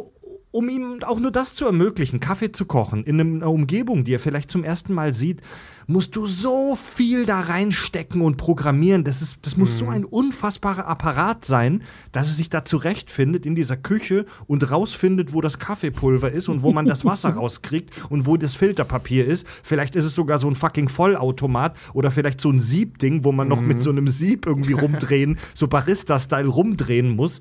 um 0.56 0.70
ihm 0.70 1.02
auch 1.02 1.20
nur 1.20 1.30
das 1.30 1.52
zu 1.52 1.66
ermöglichen, 1.66 2.18
Kaffee 2.18 2.50
zu 2.50 2.64
kochen, 2.64 3.04
in 3.04 3.20
einer 3.20 3.50
Umgebung, 3.50 4.04
die 4.04 4.14
er 4.14 4.18
vielleicht 4.18 4.50
zum 4.50 4.64
ersten 4.64 4.94
Mal 4.94 5.12
sieht, 5.12 5.42
musst 5.86 6.16
du 6.16 6.24
so 6.24 6.76
viel 6.76 7.26
da 7.26 7.40
reinstecken 7.40 8.22
und 8.22 8.38
programmieren. 8.38 9.04
Das, 9.04 9.20
ist, 9.20 9.36
das 9.42 9.58
muss 9.58 9.78
so 9.78 9.90
ein 9.90 10.06
unfassbarer 10.06 10.86
Apparat 10.86 11.44
sein, 11.44 11.82
dass 12.10 12.28
es 12.28 12.38
sich 12.38 12.48
da 12.48 12.64
zurechtfindet 12.64 13.44
in 13.44 13.54
dieser 13.54 13.76
Küche 13.76 14.24
und 14.46 14.70
rausfindet, 14.70 15.34
wo 15.34 15.42
das 15.42 15.58
Kaffeepulver 15.58 16.32
ist 16.32 16.48
und 16.48 16.62
wo 16.62 16.72
man 16.72 16.86
das 16.86 17.04
Wasser 17.04 17.30
rauskriegt 17.34 17.90
und 18.08 18.24
wo 18.24 18.38
das 18.38 18.54
Filterpapier 18.54 19.26
ist. 19.26 19.46
Vielleicht 19.62 19.94
ist 19.94 20.06
es 20.06 20.14
sogar 20.14 20.38
so 20.38 20.48
ein 20.48 20.56
fucking 20.56 20.88
Vollautomat 20.88 21.76
oder 21.92 22.10
vielleicht 22.10 22.40
so 22.40 22.50
ein 22.50 22.62
Siebding, 22.62 23.24
wo 23.24 23.32
man 23.32 23.46
noch 23.46 23.60
mit 23.60 23.82
so 23.82 23.90
einem 23.90 24.08
Sieb 24.08 24.46
irgendwie 24.46 24.72
rumdrehen, 24.72 25.38
so 25.52 25.68
Barista-Style 25.68 26.48
rumdrehen 26.48 27.14
muss. 27.14 27.40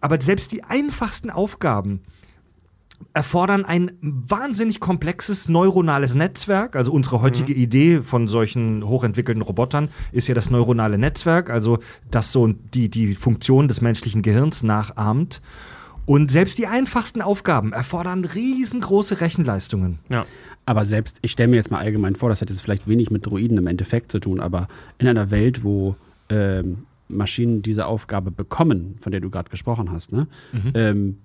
Aber 0.00 0.18
selbst 0.18 0.50
die 0.50 0.64
einfachsten 0.64 1.28
Aufgaben 1.28 2.00
erfordern 3.14 3.64
ein 3.64 3.92
wahnsinnig 4.00 4.80
komplexes 4.80 5.48
neuronales 5.48 6.14
Netzwerk. 6.14 6.76
Also 6.76 6.92
unsere 6.92 7.20
heutige 7.20 7.52
Idee 7.52 8.00
von 8.00 8.28
solchen 8.28 8.86
hochentwickelten 8.86 9.42
Robotern 9.42 9.88
ist 10.12 10.28
ja 10.28 10.34
das 10.34 10.50
neuronale 10.50 10.98
Netzwerk, 10.98 11.50
also 11.50 11.78
das 12.10 12.32
so 12.32 12.48
die, 12.48 12.88
die 12.88 13.14
Funktion 13.14 13.68
des 13.68 13.80
menschlichen 13.80 14.22
Gehirns 14.22 14.62
nachahmt. 14.62 15.42
Und 16.04 16.32
selbst 16.32 16.58
die 16.58 16.66
einfachsten 16.66 17.22
Aufgaben 17.22 17.72
erfordern 17.72 18.24
riesengroße 18.24 19.20
Rechenleistungen. 19.20 20.00
Ja. 20.08 20.24
Aber 20.66 20.84
selbst, 20.84 21.18
ich 21.22 21.32
stelle 21.32 21.48
mir 21.48 21.56
jetzt 21.56 21.70
mal 21.70 21.78
allgemein 21.78 22.16
vor, 22.16 22.28
das 22.28 22.40
hat 22.40 22.50
jetzt 22.50 22.60
vielleicht 22.60 22.88
wenig 22.88 23.10
mit 23.10 23.26
Droiden 23.26 23.58
im 23.58 23.66
Endeffekt 23.66 24.10
zu 24.10 24.20
tun, 24.20 24.40
aber 24.40 24.68
in 24.98 25.06
einer 25.06 25.30
Welt, 25.30 25.64
wo 25.64 25.96
ähm, 26.28 26.86
Maschinen 27.08 27.62
diese 27.62 27.86
Aufgabe 27.86 28.30
bekommen, 28.30 28.96
von 29.00 29.12
der 29.12 29.20
du 29.20 29.30
gerade 29.30 29.50
gesprochen 29.50 29.92
hast, 29.92 30.12
ne? 30.12 30.26
Ähm, 30.74 31.18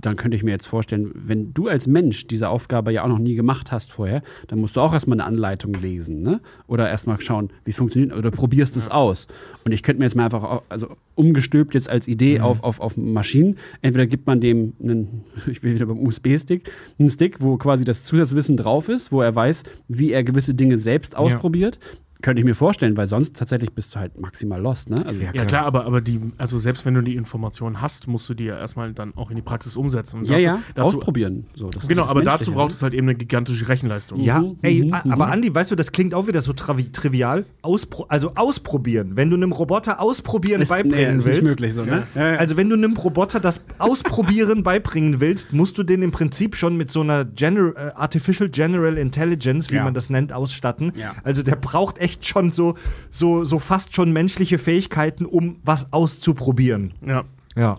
dann 0.00 0.16
könnte 0.16 0.36
ich 0.36 0.42
mir 0.42 0.50
jetzt 0.50 0.66
vorstellen, 0.66 1.10
wenn 1.14 1.54
du 1.54 1.68
als 1.68 1.86
Mensch 1.86 2.26
diese 2.26 2.48
Aufgabe 2.48 2.92
ja 2.92 3.04
auch 3.04 3.08
noch 3.08 3.18
nie 3.18 3.34
gemacht 3.34 3.72
hast 3.72 3.92
vorher, 3.92 4.22
dann 4.48 4.60
musst 4.60 4.76
du 4.76 4.80
auch 4.80 4.92
erstmal 4.92 5.18
eine 5.18 5.26
Anleitung 5.26 5.74
lesen, 5.74 6.22
ne? 6.22 6.40
Oder 6.66 6.88
erstmal 6.88 7.20
schauen, 7.20 7.50
wie 7.64 7.72
funktioniert, 7.72 8.14
oder 8.14 8.30
probierst 8.30 8.76
es 8.76 8.88
aus. 8.88 9.26
Und 9.64 9.72
ich 9.72 9.82
könnte 9.82 10.00
mir 10.00 10.06
jetzt 10.06 10.14
mal 10.14 10.24
einfach, 10.24 10.62
also 10.68 10.96
umgestülpt 11.14 11.74
jetzt 11.74 11.88
als 11.88 12.06
Idee 12.06 12.40
auf, 12.40 12.62
auf, 12.62 12.80
auf 12.80 12.96
Maschinen, 12.96 13.56
entweder 13.80 14.06
gibt 14.06 14.26
man 14.26 14.40
dem 14.40 14.74
einen, 14.82 15.24
ich 15.50 15.62
will 15.62 15.74
wieder 15.74 15.86
beim 15.86 16.00
USB-Stick, 16.06 16.70
einen 16.98 17.10
Stick, 17.10 17.40
wo 17.40 17.56
quasi 17.56 17.84
das 17.84 18.04
Zusatzwissen 18.04 18.56
drauf 18.56 18.88
ist, 18.88 19.10
wo 19.10 19.22
er 19.22 19.34
weiß, 19.34 19.62
wie 19.88 20.12
er 20.12 20.22
gewisse 20.22 20.54
Dinge 20.54 20.76
selbst 20.76 21.16
ausprobiert. 21.16 21.78
Könnte 22.24 22.40
ich 22.40 22.46
mir 22.46 22.54
vorstellen, 22.54 22.96
weil 22.96 23.06
sonst 23.06 23.36
tatsächlich 23.36 23.72
bist 23.74 23.94
du 23.94 24.00
halt 24.00 24.18
maximal 24.18 24.58
lost, 24.60 24.88
ne? 24.88 25.04
Also, 25.04 25.20
Ja, 25.20 25.26
Ja 25.26 25.32
Klar. 25.32 25.46
klar, 25.46 25.66
aber, 25.66 25.84
aber 25.84 26.00
die, 26.00 26.18
also 26.38 26.56
selbst 26.58 26.86
wenn 26.86 26.94
du 26.94 27.02
die 27.02 27.16
Informationen 27.16 27.82
hast, 27.82 28.08
musst 28.08 28.26
du 28.30 28.34
die 28.34 28.44
ja 28.44 28.58
erstmal 28.58 28.94
dann 28.94 29.12
auch 29.14 29.28
in 29.28 29.36
die 29.36 29.42
Praxis 29.42 29.76
umsetzen. 29.76 30.20
Und 30.20 30.24
ja, 30.28 30.32
dafür- 30.38 30.42
ja, 30.44 30.58
dazu, 30.74 30.86
ausprobieren. 30.98 31.44
So, 31.54 31.68
Genau, 31.86 32.04
aber 32.06 32.22
dazu 32.22 32.52
braucht 32.52 32.70
ne? 32.70 32.74
es 32.76 32.82
halt 32.82 32.94
eben 32.94 33.06
eine 33.08 33.14
gigantische 33.14 33.68
Rechenleistung. 33.68 34.20
Ja, 34.20 34.40
Mhm, 34.40 34.56
ey, 34.62 34.80
mhm, 34.84 34.86
mhm. 35.04 35.12
aber 35.12 35.28
Andi, 35.28 35.54
weißt 35.54 35.70
du, 35.70 35.76
das 35.76 35.92
klingt 35.92 36.14
auch 36.14 36.26
wieder 36.26 36.40
so 36.40 36.54
travi 36.54 36.90
trivial. 36.90 37.44
Auspro 37.60 38.06
also 38.08 38.32
ausprobieren. 38.36 39.12
Wenn 39.16 39.28
du 39.28 39.36
einem 39.36 39.52
Roboter 39.52 40.00
ausprobieren 40.00 40.62
Ist, 40.62 40.70
nee, 40.70 40.76
beibringen 40.82 41.16
ist 41.18 41.26
willst. 41.26 41.42
nicht 41.42 41.50
möglich 41.50 41.74
so, 41.74 41.84
ne? 41.84 42.04
Ja. 42.14 42.36
Also 42.36 42.56
wenn 42.56 42.70
du 42.70 42.76
einem 42.76 42.96
Roboter 42.96 43.38
das 43.38 43.60
Ausprobieren 43.78 44.62
beibringen 44.62 45.20
willst, 45.20 45.52
musst 45.52 45.76
du 45.76 45.82
den 45.82 46.00
im 46.02 46.10
Prinzip 46.10 46.56
schon 46.56 46.76
mit 46.76 46.90
so 46.90 47.02
einer 47.02 47.24
Gener 47.26 47.72
äh, 47.76 47.90
Artificial 47.94 48.48
General 48.48 48.96
Intelligence, 48.96 49.70
wie 49.70 49.76
Ja. 49.76 49.84
man 49.84 49.92
das 49.92 50.08
nennt, 50.08 50.32
ausstatten. 50.32 50.92
Ja. 50.96 51.12
Also 51.22 51.42
der 51.42 51.56
braucht 51.56 51.98
echt 51.98 52.13
schon 52.22 52.52
so, 52.52 52.74
so, 53.10 53.44
so 53.44 53.58
fast 53.58 53.94
schon 53.94 54.12
menschliche 54.12 54.58
Fähigkeiten, 54.58 55.24
um 55.26 55.56
was 55.64 55.92
auszuprobieren. 55.92 56.92
Ja. 57.06 57.24
Ja. 57.56 57.78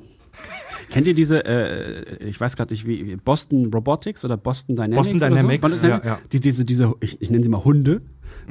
Kennt 0.90 1.08
ihr 1.08 1.14
diese, 1.16 1.44
äh, 1.46 2.24
ich 2.28 2.40
weiß 2.40 2.56
gerade 2.56 2.74
nicht, 2.74 2.86
wie, 2.88 3.16
Boston 3.16 3.72
Robotics 3.74 4.24
oder 4.24 4.38
Boston 4.38 4.76
Dynamics? 4.76 4.98
Boston 4.98 5.16
oder 5.18 5.30
Dynamics, 5.30 5.64
So? 5.64 5.70
Boston 5.70 5.90
ja, 5.90 6.02
ja. 6.04 6.20
Die, 6.32 6.40
diese, 6.40 6.66
diese, 6.66 6.94
ich, 7.00 7.22
ich 7.22 7.30
nenne 7.30 7.44
sie 7.44 7.50
mal 7.50 7.64
Hunde, 7.64 8.02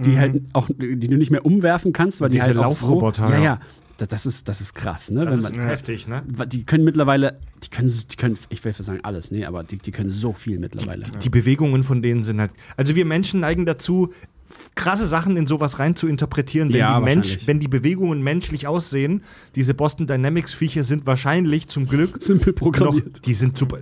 die 0.05 0.19
halt 0.19 0.43
auch, 0.53 0.69
die 0.77 0.99
du 1.09 1.17
nicht 1.17 1.31
mehr 1.31 1.45
umwerfen 1.47 1.93
kannst, 1.93 2.21
weil 2.21 2.29
die 2.31 2.35
Diese 2.39 2.47
halt 2.47 2.59
auch 2.59 2.63
Laufroboter, 2.63 3.29
So, 3.29 3.33
ja, 3.33 3.39
ja. 3.39 3.45
ja. 3.45 3.61
Da- 3.97 4.07
Das 4.07 4.27
ist, 4.27 4.49
das 4.49 4.61
ist 4.61 4.75
krass, 4.75 5.13
ne? 5.13 5.25
Wenn 5.31 5.41
man, 5.41 5.55
heftig, 5.55 6.09
ne? 6.09 6.25
die 6.49 6.65
können 6.65 6.83
mittlerweile, 6.83 7.39
die 7.63 7.69
können, 7.71 7.89
die 8.11 8.17
können, 8.17 8.37
ich 8.49 8.65
will 8.65 8.73
jetzt 8.73 8.83
sagen 8.85 8.99
alles, 9.05 9.31
nee, 9.31 9.45
aber 9.45 9.63
die, 9.63 9.77
die 9.79 9.93
können 9.93 10.11
so 10.11 10.33
viel 10.33 10.59
mittlerweile. 10.59 11.05
Die 11.23 11.31
Bewegungen 11.31 11.85
von 11.85 12.03
denen 12.03 12.25
sind 12.25 12.41
halt. 12.41 12.51
Also 12.77 12.97
wir 12.97 13.05
Menschen 13.05 13.39
neigen 13.41 13.65
dazu, 13.67 14.13
krasse 14.75 15.07
Sachen 15.07 15.37
in 15.37 15.47
sowas 15.47 15.79
rein 15.79 15.97
zu 15.97 16.07
interpretieren, 16.07 16.69
wenn, 16.71 16.77
Ja, 16.79 16.99
die, 16.99 17.05
Mensch, 17.05 17.39
wenn 17.47 17.61
die 17.61 17.69
Bewegungen 17.69 18.23
menschlich 18.23 18.67
aussehen. 18.67 19.23
Diese 19.55 19.75
Boston 19.75 20.07
Dynamics 20.07 20.53
Viecher 20.53 20.85
sind 20.85 21.07
wahrscheinlich 21.07 21.69
zum 21.69 21.87
Glück 21.87 22.23
Simpel 22.23 22.53
noch, 22.53 22.59
programmiert. 22.59 23.27
die 23.27 23.35
sind 23.35 23.59
super. 23.59 23.79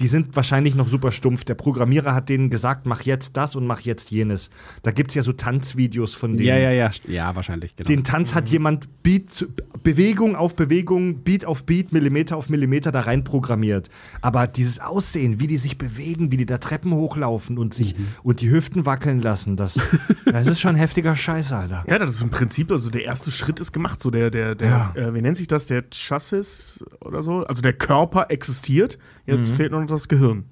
Die 0.00 0.06
sind 0.06 0.34
wahrscheinlich 0.36 0.74
noch 0.74 0.88
super 0.88 1.12
stumpf. 1.12 1.44
Der 1.44 1.54
Programmierer 1.54 2.14
hat 2.14 2.28
denen 2.28 2.50
gesagt, 2.50 2.86
mach 2.86 3.02
jetzt 3.02 3.36
das 3.36 3.56
und 3.56 3.66
mach 3.66 3.80
jetzt 3.80 4.10
jenes. 4.10 4.50
Da 4.82 4.90
gibt 4.90 5.10
es 5.10 5.14
ja 5.14 5.22
so 5.22 5.32
Tanzvideos 5.32 6.14
von 6.14 6.36
denen. 6.36 6.48
Ja, 6.48 6.56
ja, 6.58 6.70
ja, 6.70 6.90
ja, 7.06 7.36
wahrscheinlich, 7.36 7.76
genau. 7.76 7.86
Den 7.86 8.04
Tanz 8.04 8.34
hat 8.34 8.48
jemand 8.48 9.02
Beat 9.02 9.30
zu, 9.30 9.46
Bewegung 9.82 10.34
auf 10.36 10.54
Bewegung, 10.56 11.22
Beat 11.22 11.44
auf 11.44 11.64
Beat, 11.64 11.92
Millimeter 11.92 12.36
auf 12.36 12.48
Millimeter 12.48 12.90
da 12.92 13.00
rein 13.00 13.22
programmiert. 13.24 13.90
Aber 14.22 14.46
dieses 14.46 14.80
Aussehen, 14.80 15.40
wie 15.40 15.46
die 15.46 15.56
sich 15.58 15.78
bewegen, 15.78 16.32
wie 16.32 16.36
die 16.36 16.46
da 16.46 16.58
Treppen 16.58 16.92
hochlaufen 16.94 17.58
und 17.58 17.74
sich 17.74 17.94
und 18.22 18.40
die 18.40 18.50
Hüften 18.50 18.86
wackeln 18.86 19.20
lassen, 19.20 19.56
das, 19.56 19.78
das 20.24 20.46
ist 20.46 20.60
schon 20.60 20.74
heftiger 20.74 21.16
Scheiß, 21.16 21.52
Alter. 21.52 21.84
Ja, 21.88 21.98
das 21.98 22.12
ist 22.12 22.22
im 22.22 22.30
Prinzip, 22.30 22.70
also 22.72 22.90
der 22.90 23.04
erste 23.04 23.30
Schritt 23.30 23.60
ist 23.60 23.72
gemacht. 23.72 24.00
So 24.00 24.10
der, 24.10 24.30
der, 24.30 24.54
der, 24.54 24.68
Ja. 24.68 24.92
äh, 24.94 25.14
wie 25.14 25.22
nennt 25.22 25.36
sich 25.36 25.48
das? 25.48 25.66
Der 25.66 25.84
Chassis 25.92 26.84
oder 27.00 27.22
so? 27.22 27.44
Also 27.44 27.62
der 27.62 27.72
Körper 27.74 28.26
existiert. 28.30 28.98
Jetzt 29.26 29.50
Mhm. 29.50 29.54
fehlt 29.54 29.70
nur 29.72 29.80
noch 29.80 29.88
das 29.88 30.08
Gehirn. 30.08 30.44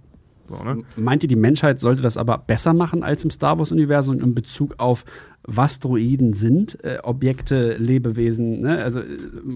So, 0.48 0.62
ne? 0.64 0.82
Meint 0.96 1.22
ihr, 1.22 1.28
die 1.28 1.36
Menschheit 1.36 1.78
sollte 1.78 2.02
das 2.02 2.16
aber 2.16 2.36
besser 2.38 2.74
machen 2.74 3.02
als 3.04 3.24
im 3.24 3.30
Star 3.30 3.58
Wars-Universum 3.58 4.18
in 4.20 4.34
Bezug 4.34 4.74
auf 4.78 5.04
was 5.44 5.78
Droiden 5.80 6.34
sind? 6.34 6.78
Äh, 6.84 6.98
Objekte, 7.02 7.74
Lebewesen, 7.78 8.60
ne? 8.60 8.78
Also, 8.82 9.00
äh, 9.00 9.04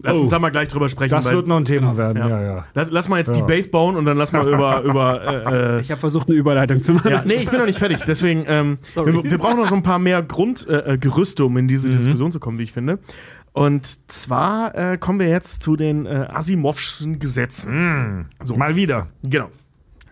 Lass 0.02 0.16
Oh. 0.16 0.22
uns 0.22 0.30
da 0.30 0.38
mal 0.38 0.50
gleich 0.50 0.68
drüber 0.68 0.88
sprechen. 0.88 1.10
Das 1.10 1.26
weil- 1.26 1.34
wird 1.34 1.46
noch 1.48 1.56
ein 1.58 1.64
Thema 1.64 1.96
werden, 1.96 2.18
ja. 2.18 2.28
ja, 2.28 2.42
ja. 2.42 2.66
Lass, 2.74 2.90
lass 2.90 3.08
mal 3.08 3.18
jetzt 3.18 3.34
die 3.34 3.40
Ja. 3.40 3.46
Base 3.46 3.68
bauen 3.68 3.96
und 3.96 4.04
dann 4.04 4.16
lass 4.16 4.32
mal 4.32 4.46
über. 4.48 4.82
über 4.84 5.22
äh, 5.22 5.76
äh, 5.76 5.80
ich 5.80 5.90
habe 5.90 6.00
versucht, 6.00 6.28
eine 6.28 6.36
Überleitung 6.38 6.82
zu 6.82 6.92
machen. 6.94 7.10
ja, 7.10 7.22
nee, 7.26 7.34
ich 7.34 7.50
bin 7.50 7.58
noch 7.58 7.66
nicht 7.66 7.78
fertig. 7.78 7.98
Deswegen, 8.06 8.44
ähm, 8.48 8.78
wir, 8.94 9.22
wir 9.24 9.38
brauchen 9.38 9.58
noch 9.58 9.68
so 9.68 9.74
ein 9.76 9.82
paar 9.82 9.98
mehr 9.98 10.22
Grundgerüste, 10.22 10.86
äh, 10.86 10.98
Gerüste, 10.98 11.44
um 11.44 11.56
in 11.56 11.68
diese 11.68 11.88
Diskussion 11.90 12.32
zu 12.32 12.40
kommen, 12.40 12.58
wie 12.58 12.64
ich 12.64 12.72
finde. 12.72 12.98
Und 13.57 14.12
zwar 14.12 14.74
äh, 14.74 14.98
kommen 14.98 15.18
wir 15.18 15.28
jetzt 15.30 15.62
zu 15.62 15.76
den 15.76 16.04
äh, 16.04 16.26
Asimovschen 16.28 17.18
Gesetzen. 17.18 18.28
So. 18.44 18.54
Mal 18.54 18.76
wieder. 18.76 19.09
Genau. 19.22 19.50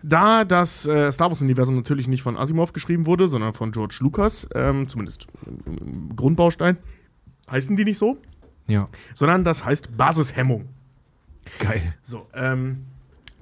Da 0.01 0.45
das 0.45 0.87
äh, 0.87 1.11
Star 1.11 1.29
Wars-Universum 1.29 1.75
natürlich 1.75 2.07
nicht 2.07 2.23
von 2.23 2.37
Asimov 2.37 2.73
geschrieben 2.73 3.05
wurde, 3.05 3.27
sondern 3.27 3.53
von 3.53 3.71
George 3.71 3.97
Lucas, 3.99 4.49
ähm, 4.55 4.87
zumindest 4.87 5.27
im, 5.45 5.77
im 5.77 6.15
Grundbaustein, 6.15 6.77
heißen 7.51 7.77
die 7.77 7.85
nicht 7.85 7.99
so, 7.99 8.17
Ja. 8.65 8.89
sondern 9.13 9.43
das 9.43 9.63
heißt 9.63 9.95
Basishemmung. 9.95 10.67
Geil. 11.59 11.93
So, 12.01 12.25
ähm, 12.33 12.85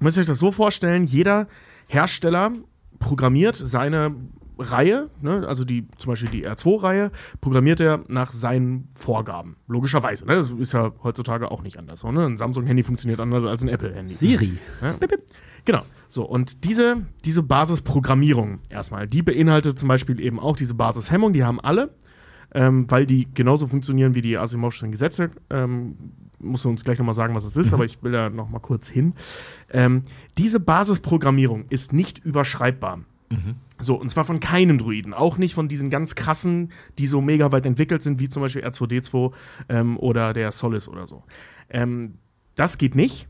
müsst 0.02 0.18
ihr 0.18 0.22
euch 0.22 0.28
das 0.28 0.40
so 0.40 0.52
vorstellen, 0.52 1.06
jeder 1.06 1.48
Hersteller 1.88 2.52
programmiert 3.00 3.56
seine 3.56 4.14
Reihe, 4.58 5.10
ne, 5.22 5.48
also 5.48 5.66
die, 5.66 5.88
zum 5.98 6.12
Beispiel 6.12 6.30
die 6.30 6.48
R2-Reihe, 6.48 7.12
programmiert 7.42 7.80
er 7.80 8.04
nach 8.08 8.32
seinen 8.32 8.90
Vorgaben. 8.96 9.56
Logischerweise. 9.68 10.26
Ne? 10.26 10.36
Das 10.36 10.50
ist 10.50 10.74
ja 10.74 10.92
heutzutage 11.04 11.52
auch 11.52 11.62
nicht 11.62 11.78
anders. 11.78 12.02
So, 12.02 12.12
ne? 12.12 12.26
Ein 12.26 12.38
Samsung-Handy 12.38 12.84
funktioniert 12.84 13.20
anders 13.20 13.44
als 13.44 13.64
ein 13.64 13.70
Apple-Handy. 13.70 14.14
Siri. 14.14 14.54
Ja? 14.82 14.96
Genau. 15.66 15.84
So, 16.10 16.24
und 16.24 16.64
diese, 16.66 16.98
diese 17.26 17.42
Basisprogrammierung 17.42 18.60
erstmal, 18.70 19.08
die 19.08 19.24
beinhaltet 19.24 19.80
zum 19.80 19.88
Beispiel 19.88 20.20
eben 20.20 20.40
auch 20.40 20.56
diese 20.56 20.76
Basishemmung, 20.76 21.34
die 21.34 21.44
haben 21.44 21.60
alle, 21.60 21.96
ähm, 22.54 22.86
weil 22.90 23.06
die 23.06 23.34
genauso 23.34 23.68
funktionieren 23.68 24.14
wie 24.14 24.22
die 24.22 24.38
Asimovschen 24.38 24.92
Gesetze. 24.92 25.32
Ähm, 25.50 25.96
musst 26.40 26.66
du 26.66 26.70
uns 26.70 26.84
gleich 26.84 27.00
nochmal 27.00 27.16
sagen, 27.16 27.34
was 27.36 27.46
das 27.46 27.58
ist, 27.58 27.74
aber 27.74 27.86
ich 27.86 28.04
will 28.04 28.12
da 28.12 28.30
nochmal 28.30 28.62
kurz 28.62 28.88
hin. 28.88 29.14
Ähm, 29.72 30.04
diese 30.38 30.60
Basisprogrammierung 30.60 31.66
ist 31.70 31.94
nicht 31.94 32.20
überschreibbar. 32.20 33.00
So, 33.80 33.96
und 33.96 34.10
zwar 34.10 34.24
von 34.26 34.40
keinem 34.40 34.78
Druiden, 34.78 35.14
auch 35.14 35.38
nicht 35.38 35.56
von 35.56 35.68
diesen 35.68 35.90
ganz 35.90 36.16
krassen, 36.16 36.72
die 36.98 37.08
so 37.08 37.22
mega 37.22 37.52
weit 37.52 37.66
entwickelt 37.66 38.02
sind, 38.04 38.20
wie 38.20 38.30
zum 38.30 38.42
Beispiel 38.42 38.64
R2D2 38.64 39.34
ähm, 39.70 39.98
oder 39.98 40.34
der 40.34 40.52
Solis 40.52 40.88
oder 40.88 41.08
so. 41.08 41.24
Ähm, 41.70 42.16
das 42.56 42.78
geht 42.78 42.96
nicht. 42.96 43.28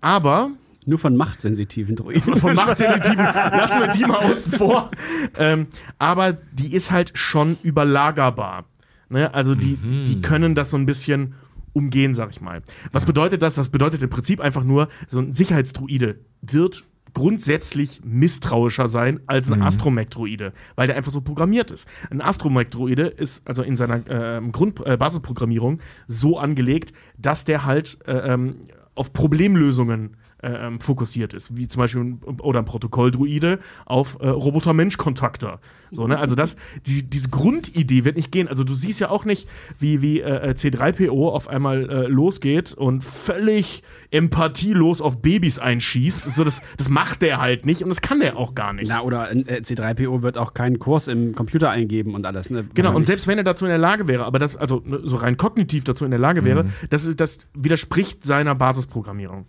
Aber 0.00 0.50
Nur 0.86 0.98
von 0.98 1.16
machtsensitiven 1.16 1.96
Droiden. 1.96 2.36
von 2.36 2.54
Machtsensitiven 2.56 3.24
lassen 3.24 3.80
wir 3.80 3.88
die 3.88 4.04
mal 4.04 4.18
außen 4.30 4.52
vor. 4.52 4.90
Ähm, 5.38 5.68
aber 5.98 6.32
die 6.32 6.74
ist 6.74 6.90
halt 6.90 7.12
schon 7.16 7.58
überlagerbar. 7.62 8.64
Ne? 9.08 9.32
Also 9.34 9.54
die, 9.54 9.76
die 10.04 10.20
können 10.20 10.54
das 10.54 10.70
so 10.70 10.76
ein 10.76 10.86
bisschen 10.86 11.34
umgehen, 11.72 12.14
sag 12.14 12.30
ich 12.30 12.40
mal. 12.40 12.62
Was 12.92 13.04
bedeutet 13.04 13.42
das? 13.42 13.54
Das 13.54 13.68
bedeutet 13.68 14.02
im 14.02 14.10
Prinzip 14.10 14.40
einfach 14.40 14.64
nur, 14.64 14.88
so 15.08 15.20
ein 15.20 15.34
Sicherheitsdruide 15.34 16.18
wird 16.42 16.84
grundsätzlich 17.14 18.00
misstrauischer 18.04 18.88
sein 18.88 19.20
als 19.26 19.50
ein 19.50 19.62
Astromech-Druide, 19.62 20.52
weil 20.76 20.86
der 20.86 20.96
einfach 20.96 21.12
so 21.12 21.20
programmiert 21.20 21.70
ist. 21.70 21.88
Ein 22.10 22.20
Astromech-Druide 22.20 23.06
ist 23.06 23.46
also 23.48 23.62
in 23.62 23.76
seiner 23.76 24.00
ähm, 24.08 24.52
Grund 24.52 24.84
äh, 24.86 24.96
Basisprogrammierung 24.96 25.80
so 26.06 26.38
angelegt, 26.38 26.92
dass 27.18 27.44
der 27.44 27.64
halt 27.64 27.98
äh, 28.06 28.32
ähm, 28.32 28.56
auf 28.94 29.12
Problemlösungen 29.12 30.16
äh, 30.42 30.70
fokussiert 30.80 31.34
ist, 31.34 31.56
wie 31.56 31.68
zum 31.68 31.80
Beispiel 31.80 32.02
ein, 32.02 32.20
oder 32.40 32.60
ein 32.60 32.64
Protokolldruide 32.64 33.58
auf 33.86 34.18
äh, 34.20 34.28
Roboter-Mensch-Kontakter. 34.28 35.60
So, 35.90 36.06
ne? 36.06 36.18
Also 36.18 36.34
das, 36.34 36.56
die, 36.86 37.02
diese 37.02 37.30
Grundidee 37.30 38.04
wird 38.04 38.16
nicht 38.16 38.30
gehen. 38.30 38.48
Also 38.48 38.64
du 38.64 38.74
siehst 38.74 39.00
ja 39.00 39.10
auch 39.10 39.24
nicht, 39.24 39.48
wie, 39.78 40.02
wie 40.02 40.20
äh, 40.20 40.54
C3PO 40.56 41.30
auf 41.30 41.48
einmal 41.48 41.90
äh, 41.90 42.06
losgeht 42.06 42.72
und 42.72 43.02
völlig 43.02 43.82
empathielos 44.10 45.00
auf 45.00 45.20
Babys 45.20 45.58
einschießt. 45.58 46.30
So, 46.30 46.44
das, 46.44 46.62
das 46.76 46.88
macht 46.88 47.22
der 47.22 47.40
halt 47.40 47.66
nicht 47.66 47.82
und 47.82 47.88
das 47.88 48.00
kann 48.00 48.20
der 48.20 48.36
auch 48.36 48.54
gar 48.54 48.72
nicht. 48.72 48.88
Na, 48.88 49.02
oder 49.02 49.30
äh, 49.32 49.60
C3PO 49.62 50.22
wird 50.22 50.38
auch 50.38 50.54
keinen 50.54 50.78
Kurs 50.78 51.08
im 51.08 51.34
Computer 51.34 51.70
eingeben 51.70 52.14
und 52.14 52.26
alles. 52.26 52.50
Ne? 52.50 52.66
Genau, 52.74 52.94
und 52.94 53.04
selbst 53.04 53.26
wenn 53.26 53.38
er 53.38 53.44
dazu 53.44 53.64
in 53.64 53.70
der 53.70 53.78
Lage 53.78 54.06
wäre, 54.06 54.24
aber 54.24 54.38
das, 54.38 54.56
also 54.56 54.82
ne, 54.84 55.00
so 55.02 55.16
rein 55.16 55.36
kognitiv 55.36 55.84
dazu 55.84 56.04
in 56.04 56.10
der 56.10 56.20
Lage 56.20 56.44
wäre, 56.44 56.66
das, 56.88 57.04
ist, 57.04 57.20
das 57.20 57.48
widerspricht 57.54 58.24
seiner 58.24 58.54
Basisprogrammierung. 58.54 59.46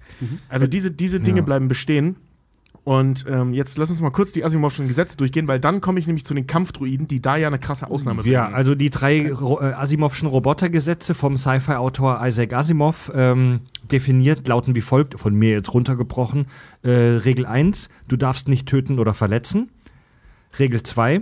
Also 0.50 0.68
diese 0.68 0.81
diese, 0.82 0.92
diese 0.92 1.20
Dinge 1.20 1.40
Ja. 1.40 1.44
bleiben 1.46 1.68
bestehen. 1.68 2.16
Und 2.84 3.26
ähm, 3.30 3.54
jetzt 3.54 3.78
lass 3.78 3.92
uns 3.92 4.02
mal 4.02 4.10
kurz 4.10 4.32
die 4.32 4.44
Asimovschen 4.44 4.88
Gesetze 4.88 5.16
durchgehen, 5.16 5.48
weil 5.48 5.60
dann 5.60 5.82
komme 5.82 6.00
ich 6.00 6.08
nämlich 6.08 6.26
zu 6.26 6.34
den 6.34 6.48
Kampfdruiden, 6.48 7.08
die 7.08 7.22
da 7.22 7.36
ja 7.36 7.46
eine 7.48 7.60
krasse 7.60 7.88
Ausnahme 7.92 8.24
Ja, 8.26 8.42
bilden. 8.46 8.56
also 8.56 8.74
die 8.74 8.90
drei 8.90 9.32
Ro 9.32 9.60
äh, 9.62 9.74
Asimovschen 9.74 10.28
Robotergesetze 10.28 11.14
vom 11.14 11.38
Sci-Fi-Autor 11.38 12.26
Isaac 12.26 12.54
Asimov 12.54 13.12
ähm, 13.14 13.60
definiert 13.92 14.48
lauten 14.48 14.74
wie 14.74 14.82
folgt, 14.82 15.20
von 15.20 15.36
mir 15.36 15.52
jetzt 15.52 15.72
runtergebrochen. 15.76 16.48
Äh, 16.82 16.90
Regel 16.90 17.46
1, 17.46 17.90
du 18.08 18.16
darfst 18.18 18.48
nicht 18.48 18.68
töten 18.68 18.98
oder 18.98 19.14
verletzen. 19.14 19.70
Regel 20.58 20.82
2, 20.82 21.22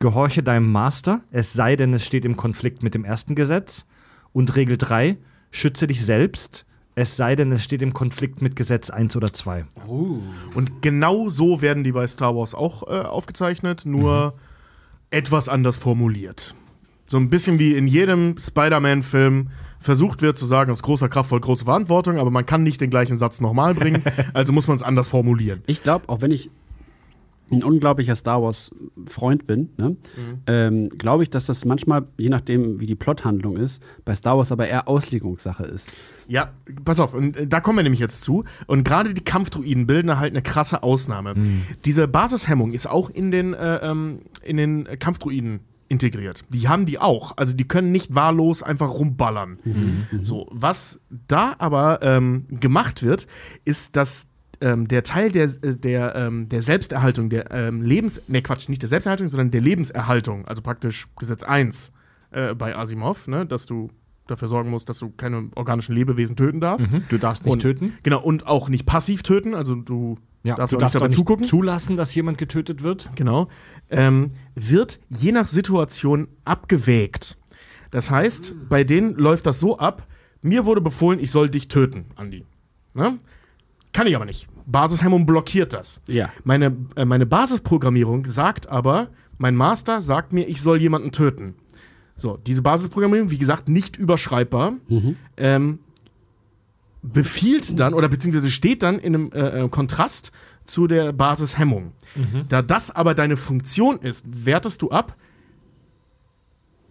gehorche 0.00 0.42
deinem 0.42 0.70
Master, 0.70 1.22
es 1.30 1.54
sei 1.54 1.74
denn, 1.76 1.94
es 1.94 2.04
steht 2.04 2.26
im 2.26 2.36
Konflikt 2.36 2.82
mit 2.82 2.94
dem 2.94 3.06
ersten 3.06 3.34
Gesetz. 3.34 3.86
Und 4.34 4.54
Regel 4.56 4.76
3, 4.76 5.16
schütze 5.50 5.86
dich 5.86 6.04
selbst, 6.04 6.66
es 7.00 7.16
sei 7.16 7.36
denn, 7.36 7.52
es 7.52 7.62
steht 7.62 7.80
im 7.82 7.92
Konflikt 7.94 8.42
mit 8.42 8.56
Gesetz 8.56 8.90
1 8.90 9.16
oder 9.16 9.32
2. 9.32 9.64
Und 10.54 10.82
genau 10.82 11.28
so 11.28 11.62
werden 11.62 11.84
die 11.84 11.92
bei 11.92 12.06
Star 12.08 12.34
Wars 12.34 12.54
auch 12.54 12.82
äh, 12.88 13.00
aufgezeichnet, 13.02 13.84
nur 13.86 14.34
etwas 15.10 15.48
anders 15.48 15.76
formuliert. 15.78 16.54
So 17.06 17.16
ein 17.16 17.30
bisschen 17.30 17.58
wie 17.58 17.74
in 17.74 17.86
jedem 17.86 18.36
Spider-Man-Film 18.36 19.48
versucht 19.80 20.22
wird 20.22 20.36
zu 20.36 20.44
sagen, 20.44 20.72
aus 20.72 20.82
großer 20.82 21.08
Kraft 21.08 21.30
folgt 21.30 21.44
große 21.44 21.64
Verantwortung, 21.64 22.18
aber 22.18 22.30
man 22.32 22.44
kann 22.44 22.64
nicht 22.64 22.80
den 22.80 22.90
gleichen 22.90 23.16
Satz 23.16 23.40
nochmal 23.40 23.74
bringen, 23.74 24.02
also 24.34 24.52
muss 24.52 24.66
man 24.66 24.76
es 24.76 24.82
anders 24.82 25.06
formulieren. 25.08 25.62
Ich 25.66 25.82
glaube, 25.84 26.08
auch 26.08 26.20
wenn 26.20 26.32
ich 26.32 26.50
ein 27.50 27.62
unglaublicher 27.62 28.14
Star 28.16 28.42
Wars-Freund 28.42 29.46
bin, 29.46 29.70
ne, 29.78 29.90
Mhm. 29.90 29.96
ähm, 30.48 30.88
glaube 30.90 31.22
ich, 31.22 31.30
dass 31.30 31.46
das 31.46 31.64
manchmal, 31.64 32.06
je 32.18 32.28
nachdem, 32.28 32.80
wie 32.80 32.86
die 32.86 32.96
Plothandlung 32.96 33.56
ist, 33.56 33.82
bei 34.04 34.14
Star 34.14 34.36
Wars 34.36 34.52
aber 34.52 34.66
eher 34.68 34.88
Auslegungssache 34.88 35.64
ist. 35.64 35.88
Ja, 36.28 36.52
pass 36.84 37.00
auf, 37.00 37.14
und 37.14 37.36
äh, 37.36 37.46
da 37.46 37.60
kommen 37.60 37.78
wir 37.78 37.82
nämlich 37.82 38.00
jetzt 38.00 38.22
zu. 38.22 38.44
Und 38.66 38.84
gerade 38.84 39.14
die 39.14 39.24
Kampfdruiden 39.24 39.86
bilden 39.86 40.08
da 40.08 40.18
halt 40.18 40.32
eine 40.32 40.42
krasse 40.42 40.82
Ausnahme. 40.82 41.34
Diese 41.84 42.06
Basishemmung 42.06 42.72
ist 42.72 42.86
auch 42.86 43.10
in 43.10 43.30
den, 43.30 43.54
äh, 43.54 43.76
ähm, 43.76 44.20
in 44.42 44.58
den 44.58 44.84
Kampfdruiden 44.98 45.60
integriert. 45.88 46.44
Die 46.50 46.68
haben 46.68 46.84
die 46.84 46.98
auch. 46.98 47.36
Also 47.36 47.54
die 47.54 47.66
können 47.66 47.92
nicht 47.92 48.14
wahllos 48.14 48.62
einfach 48.62 48.90
rumballern. 48.90 49.58
So, 50.22 50.46
was 50.50 51.00
da 51.28 51.54
aber 51.58 52.00
ähm, 52.02 52.44
gemacht 52.50 53.02
wird, 53.02 53.26
ist, 53.64 53.96
dass 53.96 54.28
ähm, 54.60 54.88
der 54.88 55.02
Teil 55.02 55.30
der, 55.30 55.44
äh, 55.44 55.76
der, 55.76 56.14
ähm, 56.14 56.48
der 56.48 56.62
Selbsterhaltung, 56.62 57.30
der 57.30 57.50
ähm, 57.52 57.82
Lebens... 57.82 58.20
Ne, 58.28 58.42
Quatsch, 58.42 58.68
nicht 58.68 58.82
der 58.82 58.88
Selbsterhaltung, 58.88 59.28
sondern 59.28 59.50
der 59.50 59.60
Lebenserhaltung, 59.60 60.46
also 60.46 60.62
praktisch 60.62 61.06
Gesetz 61.16 61.42
1 61.42 61.92
äh, 62.32 62.54
bei 62.54 62.76
Asimov, 62.76 63.28
ne, 63.28 63.46
dass 63.46 63.66
du 63.66 63.90
dafür 64.30 64.48
sorgen 64.48 64.70
musst, 64.70 64.88
dass 64.88 64.98
du 64.98 65.10
keine 65.10 65.48
organischen 65.56 65.94
Lebewesen 65.94 66.36
töten 66.36 66.60
darfst. 66.60 66.88
Du 67.08 67.18
darfst 67.18 67.44
nicht 67.44 67.52
Und- 67.52 67.60
töten. 67.60 67.94
Genau, 68.02 68.20
und 68.22 68.46
auch 68.46 68.68
nicht 68.68 68.86
passiv 68.86 69.22
töten, 69.22 69.54
also 69.54 69.74
du 69.74 70.18
Ja, 70.44 70.54
darfst 70.56 70.72
du 70.72 70.76
auch 70.76 70.80
darfst 70.80 70.94
nicht 70.94 71.02
dabei 71.02 71.14
zugucken. 71.14 71.46
zulassen, 71.46 71.96
dass 71.96 72.14
jemand 72.14 72.38
getötet 72.38 72.82
wird. 72.82 73.10
Genau. 73.16 73.48
Ähm, 73.90 74.30
wird 74.54 75.00
je 75.08 75.32
nach 75.32 75.46
Situation 75.48 76.28
abgewägt. 76.44 77.36
Das 77.90 78.10
heißt, 78.10 78.54
bei 78.68 78.84
denen 78.84 79.14
läuft 79.14 79.46
das 79.46 79.60
so 79.60 79.78
ab, 79.78 80.06
mir 80.42 80.66
wurde 80.66 80.80
befohlen, 80.80 81.18
ich 81.18 81.30
soll 81.30 81.48
dich 81.50 81.68
töten, 81.68 82.04
Andi. 82.16 82.44
Ne? 82.94 83.18
Kann 83.92 84.06
ich 84.06 84.14
aber 84.14 84.26
nicht. 84.26 84.46
Basishemmung 84.66 85.24
blockiert 85.24 85.72
das. 85.72 86.02
Ja. 86.06 86.30
Meine, 86.44 86.76
äh, 86.96 87.04
meine 87.06 87.24
Basisprogrammierung 87.26 88.26
sagt 88.26 88.68
aber, 88.68 89.08
mein 89.38 89.56
Master 89.56 90.00
sagt 90.02 90.32
mir, 90.34 90.46
ich 90.46 90.60
soll 90.60 90.80
jemanden 90.80 91.10
töten. 91.12 91.54
So, 92.18 92.36
diese 92.36 92.60
Basisprogrammierung, 92.62 93.30
wie 93.30 93.38
gesagt, 93.38 93.68
nicht 93.68 93.96
überschreibbar, 93.96 94.74
ähm, 95.36 95.78
befiehlt 97.02 97.78
dann 97.78 97.94
oder 97.94 98.08
beziehungsweise 98.08 98.50
steht 98.50 98.82
dann 98.82 98.98
in 98.98 99.14
einem 99.14 99.32
äh, 99.32 99.64
äh, 99.64 99.68
Kontrast 99.68 100.32
zu 100.64 100.86
der 100.88 101.12
Basishemmung. 101.12 101.92
Da 102.48 102.60
das 102.60 102.90
aber 102.90 103.14
deine 103.14 103.36
Funktion 103.36 103.98
ist, 104.00 104.26
wertest 104.44 104.82
du 104.82 104.90
ab, 104.90 105.16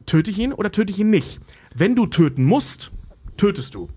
töte 0.06 0.32
ich 0.32 0.40
ihn 0.40 0.54
oder 0.54 0.72
töte 0.72 0.92
ich 0.94 1.00
ihn 1.00 1.10
nicht. 1.10 1.42
Wenn 1.76 1.96
du 1.96 2.08
töten 2.08 2.46
musst, 2.46 2.92
tötest 3.36 3.76
du. 3.76 3.90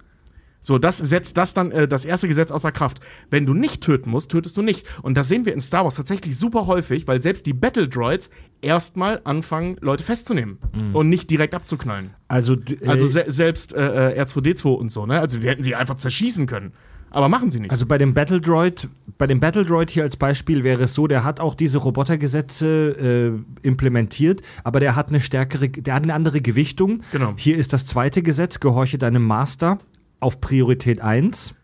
So, 0.62 0.78
das 0.78 0.99
setzt 0.99 1.37
das 1.37 1.55
dann 1.55 1.73
äh, 1.73 1.89
das 1.89 2.05
erste 2.05 2.28
Gesetz 2.28 2.51
außer 2.51 2.73
Kraft. 2.73 3.01
Wenn 3.31 3.47
du 3.47 3.55
nicht 3.55 3.82
töten 3.82 4.11
musst, 4.11 4.31
tötest 4.31 4.57
du 4.57 4.62
nicht. 4.62 4.87
Und 5.03 5.16
das 5.16 5.28
sehen 5.28 5.47
wir 5.47 5.55
in 5.55 5.61
Star 5.61 5.85
Wars 5.85 5.95
tatsächlich 5.95 6.37
super 6.37 6.66
häufig, 6.66 7.07
weil 7.09 7.23
selbst 7.23 7.47
die 7.47 7.53
Battle 7.55 7.89
Droids 7.89 8.31
erstmal 8.61 9.20
anfangen, 9.24 9.77
Leute 9.81 10.05
festzunehmen 10.05 10.59
und 10.93 11.09
nicht 11.09 11.31
direkt 11.31 11.55
abzuknallen. 11.55 12.11
Also, 12.28 12.57
Also 12.87 13.07
äh, 13.07 13.09
se 13.09 13.24
selbst 13.28 13.73
äh, 13.73 14.12
äh, 14.12 14.23
R2D2 14.23 14.69
und 14.69 14.93
so, 14.93 15.07
ne? 15.07 15.19
Also 15.20 15.39
die 15.39 15.49
hätten 15.49 15.62
sie 15.62 15.74
einfach 15.74 15.97
zerschießen 15.97 16.47
können. 16.47 16.73
Aber 17.11 17.28
machen 17.28 17.51
sie 17.51 17.59
nicht. 17.61 17.73
Also 17.73 17.87
bei 17.87 17.99
dem 17.99 18.15
Battle 18.15 18.41
Droid, 18.41 18.89
bei 19.19 19.27
dem 19.27 19.41
Battle 19.41 19.65
Droid 19.65 19.91
hier 19.91 20.05
als 20.05 20.16
Beispiel 20.16 20.62
wäre 20.62 20.85
es 20.85 20.95
so, 20.95 21.09
der 21.09 21.24
hat 21.24 21.41
auch 21.41 21.55
diese 21.55 21.78
Robotergesetze 21.78 23.35
äh, 23.65 23.66
implementiert, 23.66 24.43
aber 24.62 24.78
der 24.81 24.95
hat 24.95 25.09
eine 25.09 25.20
stärkere, 25.20 25.69
der 25.69 25.95
hat 25.95 26.05
eine 26.05 26.15
andere 26.15 26.41
Gewichtung. 26.41 27.03
Genau. 27.11 27.35
Hier 27.37 27.57
ist 27.59 27.73
das 27.73 27.85
zweite 27.85 28.23
Gesetz, 28.23 28.61
gehorche 28.61 28.97
deinem 28.97 29.24
Master 29.24 29.78
auf 30.20 30.40
Priorität 30.40 31.01
1. 31.01 31.55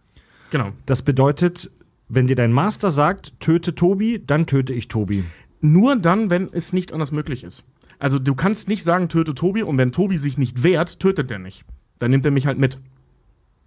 genau. 0.50 0.72
Das 0.86 1.02
bedeutet, 1.02 1.70
wenn 2.08 2.26
dir 2.26 2.36
dein 2.36 2.52
Master 2.52 2.90
sagt, 2.90 3.38
töte 3.40 3.74
Tobi, 3.74 4.22
dann 4.24 4.46
töte 4.46 4.72
ich 4.72 4.88
Tobi. 4.88 5.24
Nur 5.60 5.96
dann, 5.96 6.30
wenn 6.30 6.48
es 6.52 6.72
nicht 6.72 6.92
anders 6.92 7.12
möglich 7.12 7.44
ist. 7.44 7.64
Also 7.98 8.18
du 8.18 8.34
kannst 8.34 8.68
nicht 8.68 8.84
sagen, 8.84 9.08
töte 9.08 9.34
Tobi 9.34 9.62
und 9.62 9.78
wenn 9.78 9.90
Tobi 9.92 10.18
sich 10.18 10.38
nicht 10.38 10.62
wehrt, 10.62 11.00
tötet 11.00 11.30
er 11.30 11.38
nicht. 11.38 11.64
Dann 11.98 12.10
nimmt 12.10 12.24
er 12.26 12.30
mich 12.30 12.46
halt 12.46 12.58
mit. 12.58 12.78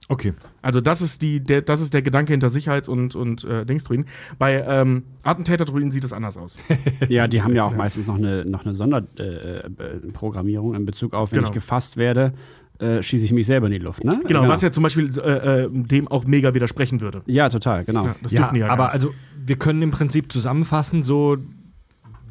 Okay. 0.08 0.34
Also 0.64 0.82
das 0.82 1.02
ist, 1.02 1.22
die, 1.22 1.40
der, 1.40 1.62
das 1.62 1.82
ist 1.82 1.94
der 1.94 2.02
Gedanke 2.02 2.34
hinter 2.34 2.50
Sicherheits- 2.50 2.88
und, 2.88 3.16
und 3.16 3.44
äh, 3.44 3.64
Dingsdruiden. 3.66 4.06
Bei 4.40 4.64
ähm, 4.68 5.04
Attentäterdruiden 5.22 5.92
sieht 5.92 6.04
es 6.04 6.14
anders 6.14 6.36
aus. 6.38 6.58
Ja, 7.10 7.28
die 7.28 7.44
haben 7.44 7.56
ja 7.56 7.64
auch 7.64 7.76
meistens 7.76 8.08
noch 8.08 8.18
eine, 8.18 8.44
noch 8.46 8.66
eine 8.66 8.74
Sonderprogrammierung 8.74 10.08
äh, 10.08 10.12
Programmierung 10.12 10.76
in 10.76 10.86
Bezug 10.86 11.14
auf, 11.14 11.32
wenn 11.32 11.40
Genau. 11.40 11.50
ich 11.50 11.54
gefasst 11.54 11.98
werde, 11.98 12.34
äh, 12.80 13.04
schieße 13.04 13.26
ich 13.26 13.32
mich 13.34 13.46
selber 13.46 13.68
in 13.68 13.74
die 13.74 13.80
Luft, 13.80 14.04
ne? 14.04 14.22
Genau, 14.28 14.48
was 14.48 14.62
ja 14.62 14.72
zum 14.72 14.84
Beispiel 14.84 15.10
äh, 15.20 15.64
äh, 15.66 15.70
dem 15.72 16.08
auch 16.08 16.26
mega 16.26 16.54
widersprechen 16.54 17.02
würde. 17.02 17.22
Ja, 17.28 17.50
total, 17.50 17.84
genau. 17.86 18.06
Ja, 18.06 18.16
das 18.24 18.32
Ja, 18.32 18.40
dürfen 18.42 18.54
die 18.56 18.60
ja 18.62 18.68
gar 18.68 18.74
aber 18.74 18.86
nicht. 18.86 18.94
also 18.94 19.12
wir 19.46 19.56
können 19.58 19.82
im 19.82 19.92
Prinzip 19.92 20.32
zusammenfassen, 20.32 21.04
so 21.04 21.38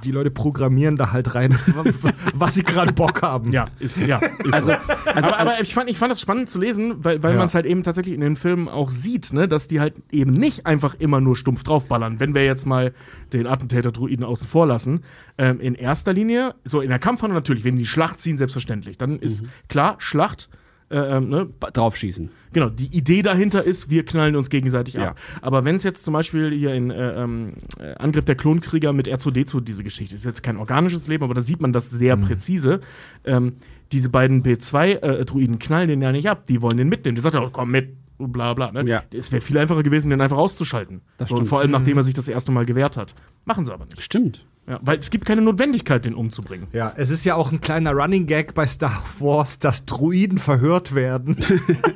die 0.05 0.11
Leute 0.11 0.31
programmieren 0.31 0.97
da 0.97 1.13
halt 1.13 1.35
rein, 1.35 1.59
was 2.35 2.55
sie 2.55 2.63
gerade 2.63 2.93
Bock 2.93 3.23
haben. 3.23 3.53
Ja, 3.53 3.69
ist, 3.79 3.99
ja, 3.99 4.19
ist 4.19 4.55
Also, 4.55 4.71
so. 4.73 4.77
also, 5.13 5.29
aber, 5.31 5.39
aber 5.39 5.61
ich, 5.61 5.75
fand, 5.75 5.91
ich 5.91 5.99
fand 5.99 6.11
das 6.11 6.21
spannend 6.21 6.49
zu 6.49 6.59
lesen, 6.61 7.05
weil, 7.05 7.23
weil 7.23 7.33
Ja. 7.33 7.39
man 7.39 7.47
es 7.47 7.55
halt 7.55 7.67
eben 7.67 7.83
tatsächlich 7.83 8.15
in 8.15 8.21
den 8.21 8.37
Filmen 8.37 8.69
auch 8.69 8.91
sieht, 8.91 9.33
ne, 9.33 9.49
dass 9.49 9.69
die 9.69 9.81
halt 9.81 9.95
eben 10.11 10.33
nicht 10.33 10.67
einfach 10.67 10.95
immer 10.99 11.21
nur 11.21 11.37
stumpf 11.37 11.63
draufballern. 11.63 12.21
Wenn 12.21 12.35
wir 12.35 12.45
jetzt 12.45 12.67
mal 12.67 12.93
den 13.33 13.47
Attentäter-Druiden 13.47 14.25
außen 14.25 14.47
vor 14.47 14.67
lassen, 14.67 15.03
ähm, 15.39 15.61
in 15.61 15.75
erster 15.75 16.13
Linie, 16.13 16.55
so 16.65 16.81
in 16.81 16.89
der 16.89 16.99
Kampfhandlung 16.99 17.37
natürlich, 17.39 17.65
wenn 17.65 17.77
die 17.77 17.87
Schlacht 17.87 18.21
ziehen, 18.21 18.37
selbstverständlich. 18.37 18.99
Dann 18.99 19.19
ist 19.19 19.45
klar, 19.69 19.97
Schlacht, 19.99 20.49
äh, 20.91 20.97
ähm, 20.99 21.29
ne, 21.29 21.49
draufschießen. 21.61 22.31
Genau, 22.53 22.71
die 22.71 22.87
Idee 22.87 23.23
dahinter 23.23 23.63
ist, 23.63 23.91
wir 23.91 24.05
knallen 24.05 24.37
uns 24.37 24.49
gegenseitig 24.49 24.95
Ja. 24.95 25.11
ab. 25.11 25.19
Aber 25.43 25.65
wenn 25.65 25.77
es 25.77 25.83
jetzt 25.83 26.05
zum 26.05 26.15
Beispiel 26.15 26.51
hier 26.51 26.75
in 26.75 26.91
äh, 26.91 27.23
ähm, 27.23 27.53
äh, 27.79 27.95
Angriff 27.97 28.25
der 28.25 28.37
Klonkrieger 28.37 28.93
mit 28.93 29.07
R2D2 29.07 29.61
diese 29.61 29.85
Geschichte 29.85 30.15
ist, 30.15 30.25
jetzt 30.25 30.43
kein 30.43 30.57
organisches 30.57 31.07
Leben, 31.09 31.25
aber 31.25 31.35
da 31.35 31.43
sieht 31.43 31.61
man 31.61 31.73
das 31.73 31.91
sehr 31.91 32.17
präzise. 32.17 32.81
Ähm, 33.25 33.57
diese 33.93 34.09
beiden 34.09 34.43
B2-Druiden 34.43 35.59
knallen 35.59 35.89
den 35.89 36.03
ja 36.03 36.13
nicht 36.13 36.29
ab, 36.29 36.47
die 36.47 36.63
wollen 36.63 36.77
den 36.77 36.89
mitnehmen. 36.89 37.17
Die 37.17 37.21
sagt 37.23 37.35
ja, 37.35 37.43
oh, 37.43 37.51
komm 37.51 37.71
mit, 37.71 37.97
bla 38.19 38.55
bla. 38.55 38.73
Ne? 38.73 38.85
Ja. 38.89 39.03
Es 39.13 39.33
wäre 39.33 39.41
viel 39.41 39.59
einfacher 39.59 39.83
gewesen, 39.83 40.11
den 40.11 40.21
einfach 40.21 40.37
auszuschalten. 40.37 41.01
Das 41.17 41.29
so, 41.29 41.35
und 41.35 41.39
stimmt. 41.39 41.49
vor 41.49 41.61
allem, 41.61 41.71
nachdem 41.71 41.97
er 41.97 42.03
sich 42.03 42.15
das 42.15 42.29
erste 42.29 42.53
Mal 42.53 42.67
gewehrt 42.67 42.97
hat. 42.97 43.15
Machen 43.45 43.65
sie 43.65 43.73
aber 43.73 43.85
nicht. 43.85 44.03
Stimmt. 44.03 44.45
Ja, 44.69 44.79
weil 44.83 44.99
es 44.99 45.09
gibt 45.09 45.25
keine 45.25 45.41
Notwendigkeit, 45.41 46.05
den 46.05 46.15
umzubringen. 46.15 46.67
Ja, 46.75 46.93
es 46.95 47.09
ist 47.09 47.25
ja 47.25 47.35
auch 47.37 47.51
ein 47.51 47.63
kleiner 47.63 47.93
Running 47.93 48.27
Gag 48.27 48.53
bei 48.53 48.67
Star 48.67 49.03
Wars, 49.19 49.59
dass 49.59 49.87
Druiden 49.87 50.39
verhört 50.39 50.95
werden. 50.95 51.37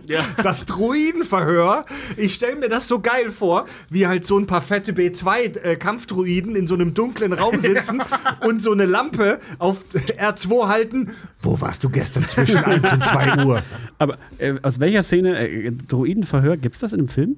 Ja. 0.06 0.24
Das 0.42 0.66
Druidenverhör, 0.66 1.86
ich 2.16 2.34
stelle 2.34 2.56
mir 2.56 2.68
das 2.68 2.86
so 2.88 3.00
geil 3.00 3.30
vor, 3.30 3.66
wie 3.88 4.06
halt 4.06 4.26
so 4.26 4.38
ein 4.38 4.46
paar 4.46 4.60
fette 4.60 4.92
B2-Kampfdruiden 4.92 6.54
in 6.54 6.66
so 6.66 6.74
einem 6.74 6.92
dunklen 6.92 7.32
Raum 7.32 7.58
sitzen 7.60 8.02
und 8.46 8.60
so 8.60 8.72
eine 8.72 8.84
Lampe 8.84 9.38
auf 9.58 9.84
R2 9.94 10.68
halten. 10.68 11.12
Wo 11.40 11.60
warst 11.60 11.84
du 11.84 11.88
gestern 11.88 12.28
zwischen 12.28 12.58
1 12.58 12.92
und 12.92 13.04
2 13.04 13.44
Uhr? 13.46 13.62
Aber 13.98 14.18
äh, 14.38 14.54
aus 14.62 14.80
welcher 14.80 15.02
Szene, 15.02 15.38
äh, 15.38 15.72
Droidenverhör, 15.72 16.56
gibt's 16.56 16.80
das 16.80 16.92
in 16.92 17.00
einem 17.00 17.08
Film? 17.08 17.36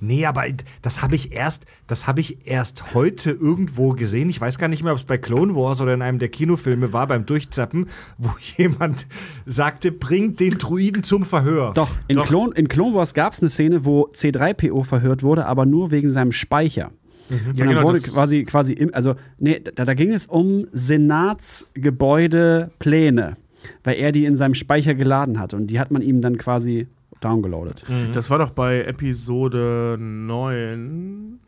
Nee, 0.00 0.24
aber 0.24 0.44
das 0.80 1.02
habe 1.02 1.14
ich 1.14 1.32
erst, 1.32 1.66
das 1.86 2.06
habe 2.06 2.20
ich 2.20 2.46
erst 2.46 2.94
heute 2.94 3.30
irgendwo 3.30 3.90
gesehen. 3.90 4.30
Ich 4.30 4.40
weiß 4.40 4.58
gar 4.58 4.68
nicht 4.68 4.82
mehr, 4.82 4.92
ob 4.92 4.98
es 4.98 5.04
bei 5.04 5.18
Clone 5.18 5.54
Wars 5.54 5.82
oder 5.82 5.92
in 5.92 6.00
einem 6.00 6.18
der 6.18 6.30
Kinofilme 6.30 6.94
war 6.94 7.06
beim 7.06 7.26
Durchzappen, 7.26 7.88
wo 8.16 8.30
jemand 8.56 9.06
sagte, 9.44 9.92
bringt 9.92 10.40
den 10.40 10.56
Druiden 10.58 11.02
zum 11.02 11.24
Verhör. 11.24 11.74
Doch, 11.74 11.90
in, 12.08 12.16
Doch. 12.16 12.26
Clone, 12.26 12.54
in 12.54 12.68
Clone 12.68 12.94
Wars 12.94 13.12
gab's 13.12 13.40
eine 13.40 13.50
Szene, 13.50 13.84
wo 13.84 14.08
C3PO 14.08 14.84
verhört 14.84 15.22
wurde, 15.22 15.44
aber 15.44 15.66
nur 15.66 15.90
wegen 15.90 16.08
seinem 16.10 16.32
Speicher. 16.32 16.92
Ja, 17.28 17.36
und 17.36 17.58
dann 17.58 17.68
genau, 17.68 17.82
wurde 17.84 18.00
quasi, 18.00 18.44
quasi 18.44 18.72
im, 18.72 18.94
also, 18.94 19.16
nee, 19.38 19.60
da, 19.60 19.84
da 19.84 19.92
ging 19.94 20.12
es 20.12 20.26
um 20.26 20.66
Senatsgebäudepläne, 20.72 23.36
weil 23.84 23.96
er 23.96 24.12
die 24.12 24.24
in 24.24 24.34
seinem 24.34 24.54
Speicher 24.54 24.94
geladen 24.94 25.38
hat. 25.38 25.52
Und 25.54 25.68
die 25.68 25.78
hat 25.78 25.92
man 25.92 26.02
ihm 26.02 26.20
dann 26.22 26.38
quasi 26.38 26.88
downgeloadet. 27.20 27.84
Das 28.14 28.30
war 28.30 28.38
doch 28.38 28.50
bei 28.50 28.82
Episode 28.82 29.96
9. 30.00 31.38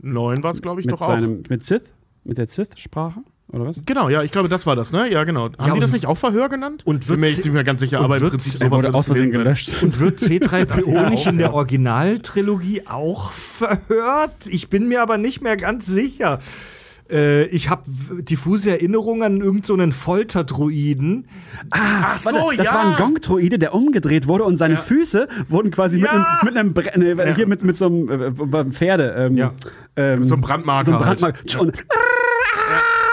9 0.00 0.42
war 0.42 0.50
es, 0.50 0.62
glaube 0.62 0.80
ich, 0.80 0.86
Mit 0.86 0.94
doch 0.94 1.00
auch. 1.02 1.06
seinem, 1.08 1.42
mit 1.48 1.64
Sith? 1.64 1.92
Mit 2.24 2.38
der 2.38 2.46
Sith-Sprache? 2.46 3.20
Oder 3.50 3.64
was? 3.66 3.82
Genau, 3.86 4.10
ja, 4.10 4.22
ich 4.22 4.30
glaube, 4.30 4.48
das 4.50 4.66
war 4.66 4.76
das, 4.76 4.92
ne? 4.92 5.10
Ja, 5.10 5.24
genau. 5.24 5.48
Haben 5.58 5.74
die 5.74 5.80
das 5.80 5.92
nicht 5.92 6.04
auch 6.04 6.16
Verhör 6.18 6.50
genannt? 6.50 6.82
und 6.86 7.00
Bin 7.00 7.08
wird 7.08 7.20
mir 7.20 7.26
sie- 7.28 7.32
jetzt 7.36 7.44
nicht 7.46 7.54
mehr 7.54 7.64
ganz 7.64 7.80
sicher, 7.80 7.98
und 8.00 8.04
aber 8.04 8.16
im 8.16 8.22
wird- 8.22 8.32
Prinzip 8.32 8.54
Er 8.54 8.58
sowas 8.66 8.72
wurde 8.72 8.82
wird 8.88 8.94
aus 8.94 9.06
Versehen 9.06 9.30
gelöscht. 9.30 9.82
Und 9.82 9.98
wird 10.00 10.18
C3PO 10.20 10.92
ja 10.92 11.08
nicht 11.10 11.26
auch, 11.26 11.30
in 11.32 11.38
der 11.38 11.46
ja. 11.48 11.52
Originaltrilogie 11.54 12.82
auch 12.86 13.30
verhört? 13.32 14.46
Ich 14.50 14.68
bin 14.68 14.86
mir 14.88 15.00
aber 15.02 15.16
nicht 15.16 15.40
mehr 15.40 15.56
ganz 15.56 15.86
sicher. 15.86 16.40
Äh, 17.10 17.44
ich 17.46 17.70
habe 17.70 17.82
diffuse 18.22 18.70
Erinnerungen 18.70 19.22
an 19.22 19.40
irgendeinen 19.40 19.92
so 19.92 19.98
Folterdruiden. 19.98 21.26
Ach 21.70 22.18
so, 22.18 22.32
Warte, 22.32 22.56
das 22.56 22.66
ja. 22.66 22.74
war 22.74 22.86
ein 22.86 22.96
Gong-Droide, 22.96 23.58
der 23.58 23.74
umgedreht 23.74 24.26
wurde 24.28 24.44
und 24.44 24.56
seine 24.56 24.74
Ja. 24.74 24.80
Füße 24.80 25.28
wurden 25.48 25.70
quasi 25.70 26.00
Ja. 26.00 26.40
mit 26.44 26.56
einem, 26.56 26.74
mit 26.74 26.94
einem 26.94 27.16
Bre 27.16 27.34
hier 27.34 27.46
mit, 27.46 27.64
mit 27.64 27.76
so 27.76 27.86
einem 27.86 28.08
äh, 28.10 28.64
Pferde. 28.70 29.14
Ähm, 29.16 29.36
Ja. 29.36 29.52
ähm, 29.96 30.24
so 30.24 30.34
einem 30.34 30.42
Brandmarker 30.42 30.84
So 30.84 30.92
einem 30.96 31.06
halt. 31.06 31.20
Brandmarker. 31.20 31.60
Und, 31.60 31.84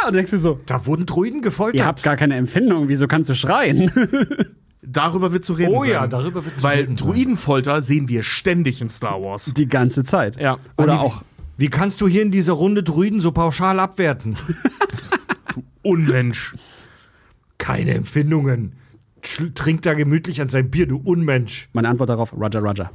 und 0.08 0.14
denkst 0.14 0.32
du 0.32 0.38
so, 0.38 0.60
Da 0.66 0.86
wurden 0.86 1.06
Druiden 1.06 1.42
gefoltert. 1.42 1.76
ihr 1.80 1.86
habt 1.86 2.04
gar 2.04 2.16
keine 2.16 2.36
Empfindung, 2.36 2.90
wieso 2.90 3.08
kannst 3.08 3.30
du 3.30 3.36
schreien? 3.36 3.92
Darüber 4.88 5.32
wird 5.32 5.44
zu 5.44 5.54
reden 5.54 5.74
Oh 5.74 5.82
sein. 5.82 5.90
ja, 5.92 6.06
darüber 6.08 6.46
wird 6.46 6.60
zu 6.60 6.64
Weil 6.64 6.82
reden 6.82 6.96
sein. 6.96 7.08
Druidenfolter 7.08 7.82
sehen 7.82 8.08
wir 8.08 8.22
ständig 8.22 8.82
in 8.82 8.90
Star 8.90 9.24
Wars. 9.24 9.52
Die 9.56 9.68
ganze 9.68 10.04
Zeit. 10.04 10.40
Ja. 10.40 10.58
Oder 10.78 11.00
auch. 11.02 11.24
Wie 11.58 11.70
kannst 11.70 12.02
du 12.02 12.08
hier 12.08 12.22
in 12.22 12.32
dieser 12.32 12.54
Runde 12.54 12.84
Druiden 12.84 13.22
so 13.22 13.32
pauschal 13.32 13.80
abwerten? 13.80 14.38
Unmensch. 15.82 16.56
Keine 17.58 17.94
Empfindungen. 17.94 18.74
Trink 19.56 19.82
da 19.84 19.94
gemütlich 19.94 20.42
an 20.42 20.50
sein 20.50 20.70
Bier, 20.70 20.88
du 20.88 20.98
Unmensch. 20.98 21.70
Meine 21.74 21.90
Antwort 21.90 22.10
darauf, 22.10 22.34
Roger, 22.34 22.60
Roger. 22.62 22.92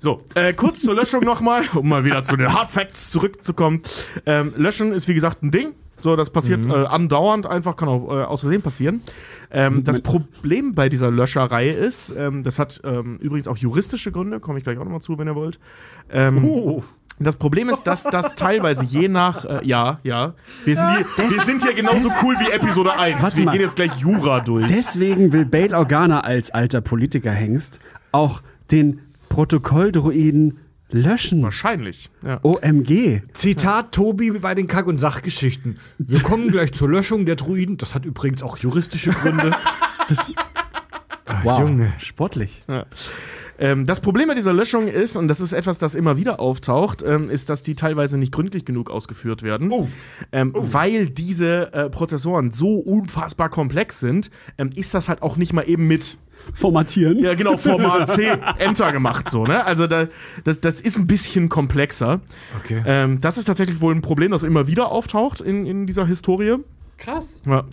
So, 0.00 0.22
äh, 0.34 0.52
kurz 0.52 0.82
zur 0.82 0.94
Löschung 0.94 1.24
nochmal, 1.24 1.64
um 1.74 1.88
mal 1.88 2.04
wieder 2.04 2.22
zu 2.22 2.36
den 2.36 2.52
Hard 2.52 2.70
Facts 2.70 3.10
zurückzukommen. 3.10 3.82
Ähm, 4.26 4.52
Löschen 4.56 4.92
ist 4.92 5.08
wie 5.08 5.14
gesagt 5.14 5.42
ein 5.42 5.50
Ding. 5.50 5.74
So, 6.00 6.14
das 6.14 6.30
passiert 6.30 6.64
äh, 6.64 6.72
andauernd 6.72 7.46
einfach, 7.46 7.76
kann 7.76 7.88
auch 7.88 8.08
äh, 8.08 8.22
aus 8.22 8.42
Versehen 8.42 8.62
passieren. 8.62 9.00
Ähm, 9.50 9.82
das 9.82 10.00
Problem 10.00 10.74
bei 10.74 10.88
dieser 10.88 11.10
Löscherei 11.10 11.70
ist, 11.70 12.12
ähm, 12.16 12.44
das 12.44 12.60
hat 12.60 12.80
ähm, 12.84 13.16
übrigens 13.16 13.48
auch 13.48 13.56
juristische 13.56 14.12
Gründe, 14.12 14.38
komme 14.38 14.58
ich 14.58 14.64
gleich 14.64 14.78
auch 14.78 14.84
nochmal 14.84 15.00
zu, 15.00 15.18
wenn 15.18 15.26
ihr 15.26 15.34
wollt. 15.34 15.58
Ähm, 16.10 16.44
Oh. 16.44 16.84
Das 17.20 17.36
Problem 17.36 17.68
ist, 17.68 17.84
dass 17.84 18.04
das 18.04 18.34
teilweise 18.34 18.84
je 18.84 19.08
nach, 19.08 19.44
äh, 19.44 19.60
ja, 19.66 19.98
ja, 20.04 20.34
wir 20.64 20.76
sind, 20.76 20.88
hier, 20.96 21.06
wir 21.30 21.44
sind 21.44 21.62
hier 21.62 21.74
genauso 21.74 22.08
cool 22.22 22.36
wie 22.38 22.50
Episode 22.52 22.92
1. 22.96 23.20
Warte 23.22 23.36
wir 23.38 23.44
mal. 23.46 23.52
gehen 23.52 23.60
jetzt 23.62 23.76
gleich 23.76 23.92
Jura 23.96 24.40
durch. 24.40 24.66
Deswegen 24.68 25.32
will 25.32 25.44
Bail 25.44 25.74
Organa 25.74 26.20
als 26.20 26.50
alter 26.50 26.80
Politikerhengst 26.80 27.80
auch 28.12 28.42
den 28.70 29.00
Protokolldruiden 29.28 30.58
löschen. 30.90 31.42
Wahrscheinlich. 31.42 32.10
Ja. 32.24 32.38
OMG. 32.42 33.22
Zitat 33.32 33.92
Tobi 33.92 34.30
bei 34.30 34.54
den 34.54 34.66
Kack- 34.68 34.86
und 34.86 34.98
Sachgeschichten. 34.98 35.78
Wir 35.98 36.20
kommen 36.22 36.48
gleich 36.50 36.72
zur 36.72 36.88
Löschung 36.88 37.26
der 37.26 37.36
Druiden. 37.36 37.76
Das 37.76 37.94
hat 37.94 38.04
übrigens 38.04 38.42
auch 38.42 38.56
juristische 38.58 39.10
Gründe. 39.10 39.50
Ach, 41.26 41.44
Wow. 41.44 41.60
Junge. 41.60 41.92
Sportlich. 41.98 42.62
Ähm, 43.58 43.86
das 43.86 44.00
Problem 44.00 44.28
bei 44.28 44.34
dieser 44.34 44.52
Löschung 44.52 44.86
ist, 44.86 45.16
und 45.16 45.28
das 45.28 45.40
ist 45.40 45.52
etwas, 45.52 45.78
das 45.78 45.94
immer 45.94 46.16
wieder 46.16 46.40
auftaucht, 46.40 47.02
ähm, 47.02 47.28
ist, 47.28 47.50
dass 47.50 47.62
die 47.62 47.74
teilweise 47.74 48.16
nicht 48.16 48.32
gründlich 48.32 48.64
genug 48.64 48.90
ausgeführt 48.90 49.42
werden. 49.42 49.70
Oh. 49.70 49.88
Ähm, 50.32 50.52
Weil 50.54 51.08
diese 51.08 51.72
äh, 51.72 51.90
Prozessoren 51.90 52.52
so 52.52 52.76
unfassbar 52.76 53.48
komplex 53.48 54.00
sind, 54.00 54.30
ähm, 54.58 54.70
ist 54.74 54.94
das 54.94 55.08
halt 55.08 55.22
auch 55.22 55.36
nicht 55.36 55.52
mal 55.52 55.62
eben 55.62 55.86
mit, 55.86 56.18
Formatieren. 56.54 57.18
ja 57.18 57.34
genau, 57.34 57.56
Format 57.56 58.08
C, 58.10 58.26
Enter 58.58 58.92
gemacht 58.92 59.28
so, 59.28 59.44
ne? 59.44 59.64
Also 59.64 59.86
da, 59.86 60.08
das, 60.44 60.60
das 60.60 60.80
ist 60.80 60.96
ein 60.96 61.06
bisschen 61.06 61.48
komplexer. 61.48 62.20
Okay. 62.58 62.82
Ähm, 62.86 63.20
das 63.20 63.38
ist 63.38 63.44
tatsächlich 63.44 63.80
wohl 63.80 63.94
ein 63.94 64.02
Problem, 64.02 64.30
das 64.30 64.44
immer 64.44 64.66
wieder 64.66 64.90
auftaucht 64.90 65.40
in, 65.40 65.66
in 65.66 65.86
dieser 65.86 66.06
Historie. 66.06 66.56
Krass. 66.96 67.42
Ja. 67.46 67.64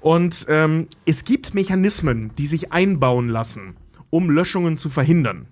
Und 0.00 0.46
ähm, 0.48 0.88
es 1.06 1.24
gibt 1.24 1.54
Mechanismen, 1.54 2.32
die 2.36 2.46
sich 2.46 2.72
einbauen 2.72 3.28
lassen, 3.28 3.76
um 4.12 4.28
Löschungen 4.30 4.76
zu 4.76 4.90
verhindern. 4.90 5.48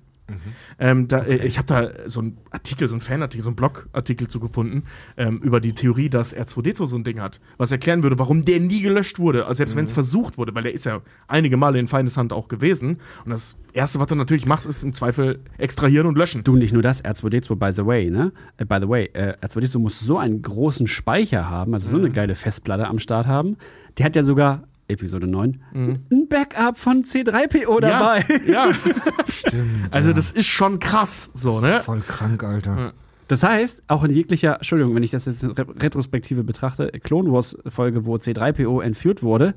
Ähm, 0.78 1.08
da, 1.08 1.20
äh, 1.20 1.44
ich 1.46 1.58
habe 1.58 1.66
da 1.66 2.08
so 2.08 2.20
einen 2.20 2.38
Artikel, 2.50 2.88
so 2.88 2.94
einen 2.94 3.00
Fanartikel, 3.00 3.42
so 3.42 3.50
einen 3.50 3.56
Blogartikel 3.56 4.28
zu 4.28 4.40
gefunden 4.40 4.84
ähm, 5.16 5.40
über 5.42 5.60
die 5.60 5.72
Theorie, 5.72 6.08
dass 6.08 6.36
R2D2 6.36 6.86
so 6.86 6.96
ein 6.96 7.04
Ding 7.04 7.20
hat, 7.20 7.40
was 7.58 7.72
erklären 7.72 8.02
würde, 8.02 8.18
warum 8.18 8.44
der 8.44 8.60
nie 8.60 8.80
gelöscht 8.80 9.18
wurde, 9.18 9.46
also 9.46 9.58
selbst 9.58 9.76
wenn 9.76 9.84
es 9.84 9.92
versucht 9.92 10.38
wurde, 10.38 10.54
weil 10.54 10.62
der 10.62 10.72
ist 10.72 10.84
ja 10.84 11.00
einige 11.28 11.56
Male 11.56 11.78
in 11.78 11.88
Feindeshand 11.88 12.32
auch 12.32 12.48
gewesen. 12.48 12.98
Und 13.24 13.30
das 13.30 13.58
Erste, 13.72 14.00
was 14.00 14.08
du 14.08 14.14
natürlich 14.14 14.46
machst, 14.46 14.66
ist 14.66 14.82
im 14.82 14.92
Zweifel 14.92 15.40
extrahieren 15.58 16.06
und 16.06 16.16
löschen. 16.16 16.44
Du, 16.44 16.56
nicht 16.56 16.72
nur 16.72 16.82
das, 16.82 17.04
R2D2, 17.04 17.56
by 17.56 17.72
the 17.74 17.86
way, 17.86 18.10
ne? 18.10 18.32
Äh, 18.56 18.64
by 18.64 18.78
the 18.80 18.88
way, 18.88 19.10
äh, 19.12 19.34
R2D2 19.42 19.78
muss 19.78 20.00
so 20.00 20.18
einen 20.18 20.42
großen 20.42 20.86
Speicher 20.86 21.50
haben, 21.50 21.74
also 21.74 21.88
so 21.88 21.96
eine 21.96 22.10
geile 22.10 22.34
Festplatte 22.34 22.86
am 22.86 22.98
Start 22.98 23.26
haben. 23.26 23.56
Die 23.98 24.04
hat 24.04 24.16
ja 24.16 24.22
sogar, 24.22 24.64
Episode 24.90 25.26
9, 25.26 25.60
ein 25.74 26.28
Backup 26.28 26.78
von 26.78 27.04
C3PO 27.04 27.80
dabei. 27.80 28.24
Ja, 28.46 28.70
ja. 28.70 28.74
Stimmt. 29.28 29.94
also 29.94 30.12
das 30.12 30.32
ist 30.32 30.46
schon 30.46 30.78
krass, 30.78 31.30
so, 31.34 31.60
ne? 31.60 31.80
Voll 31.80 32.00
krank, 32.00 32.42
Alter. 32.44 32.92
Das 33.30 33.44
heißt, 33.44 33.84
auch 33.86 34.02
in 34.02 34.10
jeglicher, 34.10 34.56
Entschuldigung, 34.56 34.92
wenn 34.96 35.04
ich 35.04 35.12
das 35.12 35.26
jetzt 35.26 35.44
in 35.44 35.52
Re 35.52 35.64
Retrospektive 35.80 36.42
betrachte, 36.42 36.90
Clone 37.04 37.32
Wars 37.32 37.56
Folge, 37.68 38.04
wo 38.04 38.16
C3PO 38.16 38.82
entführt 38.82 39.22
wurde, 39.22 39.54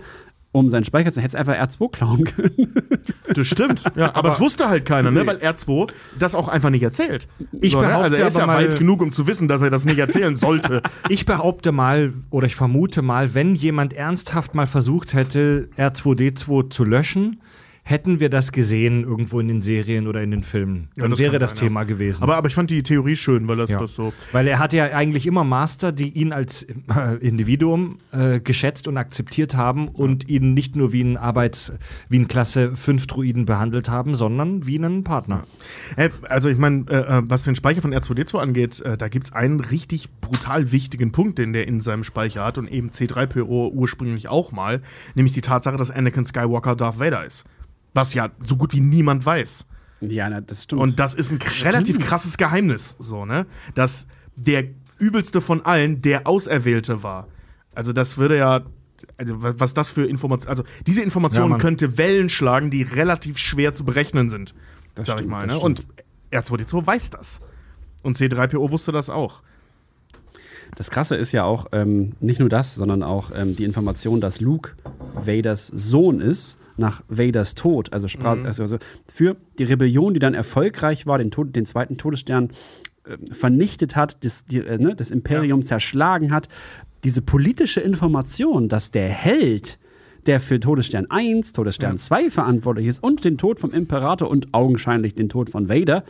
um 0.53 0.69
seinen 0.69 0.85
Speicher 0.85 1.11
zu, 1.11 1.19
hätte 1.19 1.35
es 1.35 1.35
einfach 1.35 1.55
R2 1.55 1.91
klauen 1.91 2.23
können. 2.23 2.73
Das 3.35 3.47
stimmt. 3.47 3.83
Ja, 3.95 4.13
aber, 4.15 4.29
es 4.29 4.39
wusste 4.39 4.69
halt 4.69 4.85
keiner, 4.85 5.09
ne? 5.09 5.25
weil 5.25 5.37
R2 5.37 5.89
das 6.19 6.35
auch 6.35 6.47
einfach 6.49 6.69
nicht 6.69 6.83
erzählt. 6.83 7.27
Ich 7.61 7.73
ne? 7.73 7.81
behaupte 7.81 8.03
Also 8.03 8.15
er 8.17 8.27
ist 8.27 8.35
aber 8.35 8.53
ja 8.53 8.59
mal- 8.59 8.63
weit 8.65 8.77
genug, 8.77 9.01
um 9.01 9.11
zu 9.11 9.25
wissen, 9.25 9.47
dass 9.47 9.63
er 9.63 9.71
das 9.71 9.85
nicht 9.85 9.97
erzählen 9.97 10.35
sollte. 10.35 10.81
Ich 11.09 11.25
behaupte 11.25 11.71
mal, 11.71 12.13
oder 12.29 12.45
ich 12.45 12.55
vermute 12.55 13.01
mal, 13.01 13.33
wenn 13.33 13.55
jemand 13.55 13.93
ernsthaft 13.93 14.53
mal 14.53 14.67
versucht 14.67 15.13
hätte, 15.15 15.69
R2D2 15.77 16.69
zu 16.69 16.83
löschen, 16.83 17.41
hätten 17.85 18.21
wir 18.21 18.29
das 18.29 18.53
gesehen 18.53 19.03
irgendwo 19.03 19.41
in 19.41 19.49
den 19.49 19.61
Serien 19.61 20.07
oder 20.07 20.23
in 20.23 20.31
den 20.31 20.41
Filmen. 20.43 20.87
Ja, 20.95 21.01
Dann 21.03 21.11
das 21.11 21.19
wäre 21.19 21.37
das 21.37 21.51
sein, 21.51 21.59
Thema 21.59 21.83
gewesen. 21.83 22.23
aber, 22.23 22.37
aber 22.37 22.47
ich 22.47 22.55
fand 22.55 22.69
die 22.69 22.81
Theorie 22.81 23.17
schön, 23.17 23.47
weil 23.49 23.57
das, 23.57 23.69
Ja. 23.69 23.79
das 23.79 23.93
so. 23.93 24.13
Weil 24.31 24.47
er 24.47 24.59
hatte 24.59 24.77
ja 24.77 24.85
eigentlich 24.85 25.27
immer 25.27 25.43
Master, 25.43 25.91
die 25.91 26.09
ihn 26.09 26.31
als 26.31 26.63
äh, 26.63 26.73
Individuum 27.19 27.97
äh, 28.11 28.39
geschätzt 28.39 28.87
und 28.87 28.97
akzeptiert 28.97 29.55
haben 29.55 29.89
und 29.89 30.29
ihn 30.29 30.53
nicht 30.53 30.77
nur 30.77 30.93
wie 30.93 31.01
ein 31.01 31.17
Arbeits-, 31.17 31.73
wie 32.07 32.19
ein 32.19 32.29
Klasse 32.29 32.75
5 32.75 33.05
Druiden 33.07 33.45
behandelt 33.45 33.89
haben, 33.89 34.15
sondern 34.15 34.65
wie 34.65 34.77
einen 34.77 35.03
Partner. 35.03 35.45
Äh, 35.97 36.09
also 36.29 36.47
ich 36.47 36.57
meine, 36.57 36.85
äh, 36.89 37.17
äh, 37.17 37.21
was 37.25 37.43
den 37.43 37.55
Speicher 37.55 37.81
von 37.81 37.93
R2D2 37.93 38.37
angeht, 38.39 38.79
äh, 38.79 38.97
da 38.97 39.09
gibt 39.09 39.25
es 39.27 39.33
einen 39.33 39.59
richtig 39.59 40.09
brutal 40.21 40.71
wichtigen 40.71 41.11
Punkt, 41.11 41.37
den 41.37 41.51
der 41.51 41.67
in 41.67 41.81
seinem 41.81 42.05
Speicher 42.05 42.45
hat 42.45 42.57
und 42.57 42.69
eben 42.71 42.91
C3PO 42.91 43.71
ursprünglich 43.73 44.29
auch 44.29 44.53
mal, 44.53 44.81
nämlich 45.15 45.33
die 45.33 45.41
Tatsache, 45.41 45.75
dass 45.75 45.91
Anakin 45.91 46.25
Skywalker 46.25 46.77
Darth 46.77 46.99
Vader 46.99 47.25
ist. 47.25 47.45
Was 47.93 48.13
ja 48.13 48.29
so 48.43 48.55
gut 48.57 48.73
wie 48.73 48.79
niemand 48.81 49.25
weiß. 49.25 49.67
ja, 50.01 50.29
na, 50.29 50.41
das 50.41 50.63
stimmt. 50.63 50.81
Und 50.81 50.99
das 50.99 51.13
ist 51.15 51.31
ein 51.31 51.39
k- 51.39 51.49
relativ 51.63 51.99
krasses 51.99 52.37
Geheimnis, 52.37 52.95
so, 52.99 53.25
ne? 53.25 53.45
Dass 53.75 54.07
der 54.35 54.65
übelste 54.97 55.41
von 55.41 55.65
allen 55.65 56.01
der 56.01 56.27
Auserwählte 56.27 57.03
war. 57.03 57.27
Also, 57.75 57.93
das 57.93 58.17
würde 58.17 58.37
ja. 58.37 58.61
Also, 59.17 59.43
wa- 59.43 59.53
was 59.57 59.73
das 59.73 59.89
für 59.91 60.05
Informationen. 60.05 60.49
Also, 60.49 60.63
diese 60.87 60.99
Ja, 61.01 61.05
Information 61.05 61.49
Mann. 61.49 61.59
könnte 61.59 61.97
Wellen 61.97 62.29
schlagen, 62.29 62.69
die 62.71 62.83
relativ 62.83 63.37
schwer 63.37 63.73
zu 63.73 63.83
berechnen 63.85 64.29
sind. 64.29 64.53
Das 64.95 65.07
sag 65.07 65.15
ich 65.15 65.19
stimmt, 65.19 65.31
mal, 65.31 65.47
das 65.47 65.57
ne? 65.57 65.63
Und 65.63 65.85
R2D2 66.31 66.85
weiß 66.87 67.09
das. 67.11 67.41
Und 68.01 68.17
C3PO 68.17 68.71
wusste 68.71 68.91
das 68.91 69.09
auch. 69.09 69.43
Das 70.75 70.89
Krasse 70.89 71.15
ist 71.15 71.31
ja 71.31 71.43
auch 71.43 71.67
ähm, 71.71 72.13
nicht 72.19 72.39
nur 72.39 72.49
das, 72.49 72.75
sondern 72.75 73.03
auch 73.03 73.31
ähm, 73.35 73.55
die 73.55 73.63
Information, 73.63 74.19
dass 74.19 74.39
Luke 74.41 74.71
Vaders 75.13 75.67
Sohn 75.67 76.19
ist 76.19 76.57
nach 76.77 77.03
Vaders 77.07 77.55
Tod. 77.55 77.93
Also, 77.93 78.07
sprach, 78.07 78.43
also, 78.43 78.63
also 78.63 78.77
für 79.07 79.35
die 79.57 79.63
Rebellion, 79.63 80.13
die 80.13 80.19
dann 80.19 80.33
erfolgreich 80.33 81.05
war, 81.05 81.17
den, 81.17 81.31
Tod, 81.31 81.55
den 81.55 81.65
zweiten 81.65 81.97
Todesstern 81.97 82.49
äh, 83.05 83.17
vernichtet 83.33 83.95
hat, 83.95 84.23
das, 84.23 84.45
die, 84.45 84.59
äh, 84.59 84.77
ne, 84.77 84.95
das 84.95 85.11
Imperium 85.11 85.63
zerschlagen 85.63 86.31
hat. 86.31 86.49
Diese 87.03 87.21
politische 87.21 87.81
Information, 87.81 88.69
dass 88.69 88.91
der 88.91 89.09
Held, 89.09 89.77
der 90.25 90.39
für 90.39 90.59
Todesstern 90.59 91.07
1, 91.09 91.53
Todesstern 91.53 91.99
2 91.99 92.29
verantwortlich 92.29 92.87
ist 92.87 93.03
und 93.03 93.25
den 93.25 93.37
Tod 93.37 93.59
vom 93.59 93.71
Imperator 93.73 94.29
und 94.29 94.53
augenscheinlich 94.53 95.15
den 95.15 95.27
Tod 95.27 95.49
von 95.49 95.67
Vader, 95.67 96.03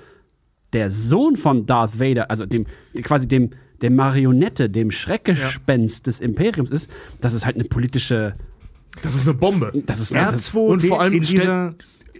der 0.71 0.89
Sohn 0.89 1.35
von 1.35 1.65
Darth 1.65 1.99
Vader, 1.99 2.29
also 2.29 2.45
dem 2.45 2.65
quasi 3.03 3.27
dem 3.27 3.51
der 3.83 3.91
Marionette, 3.91 4.69
dem 4.69 4.91
Schreckgespenst 4.91 6.07
des 6.07 6.21
Imperiums 6.21 6.71
ist, 6.71 6.89
das 7.19 7.33
ist 7.33 7.45
halt 7.45 7.55
eine 7.55 7.65
politische, 7.65 8.33
Das 9.01 9.15
ist 9.15 9.25
eine 9.27 9.33
Bombe. 9.33 9.71
das 9.85 9.99
ist 9.99 10.13
R2 10.15 10.55
und 10.57 10.83
vor 10.85 11.01
allem 11.01 11.13
in 11.13 11.23
dieser 11.23 11.73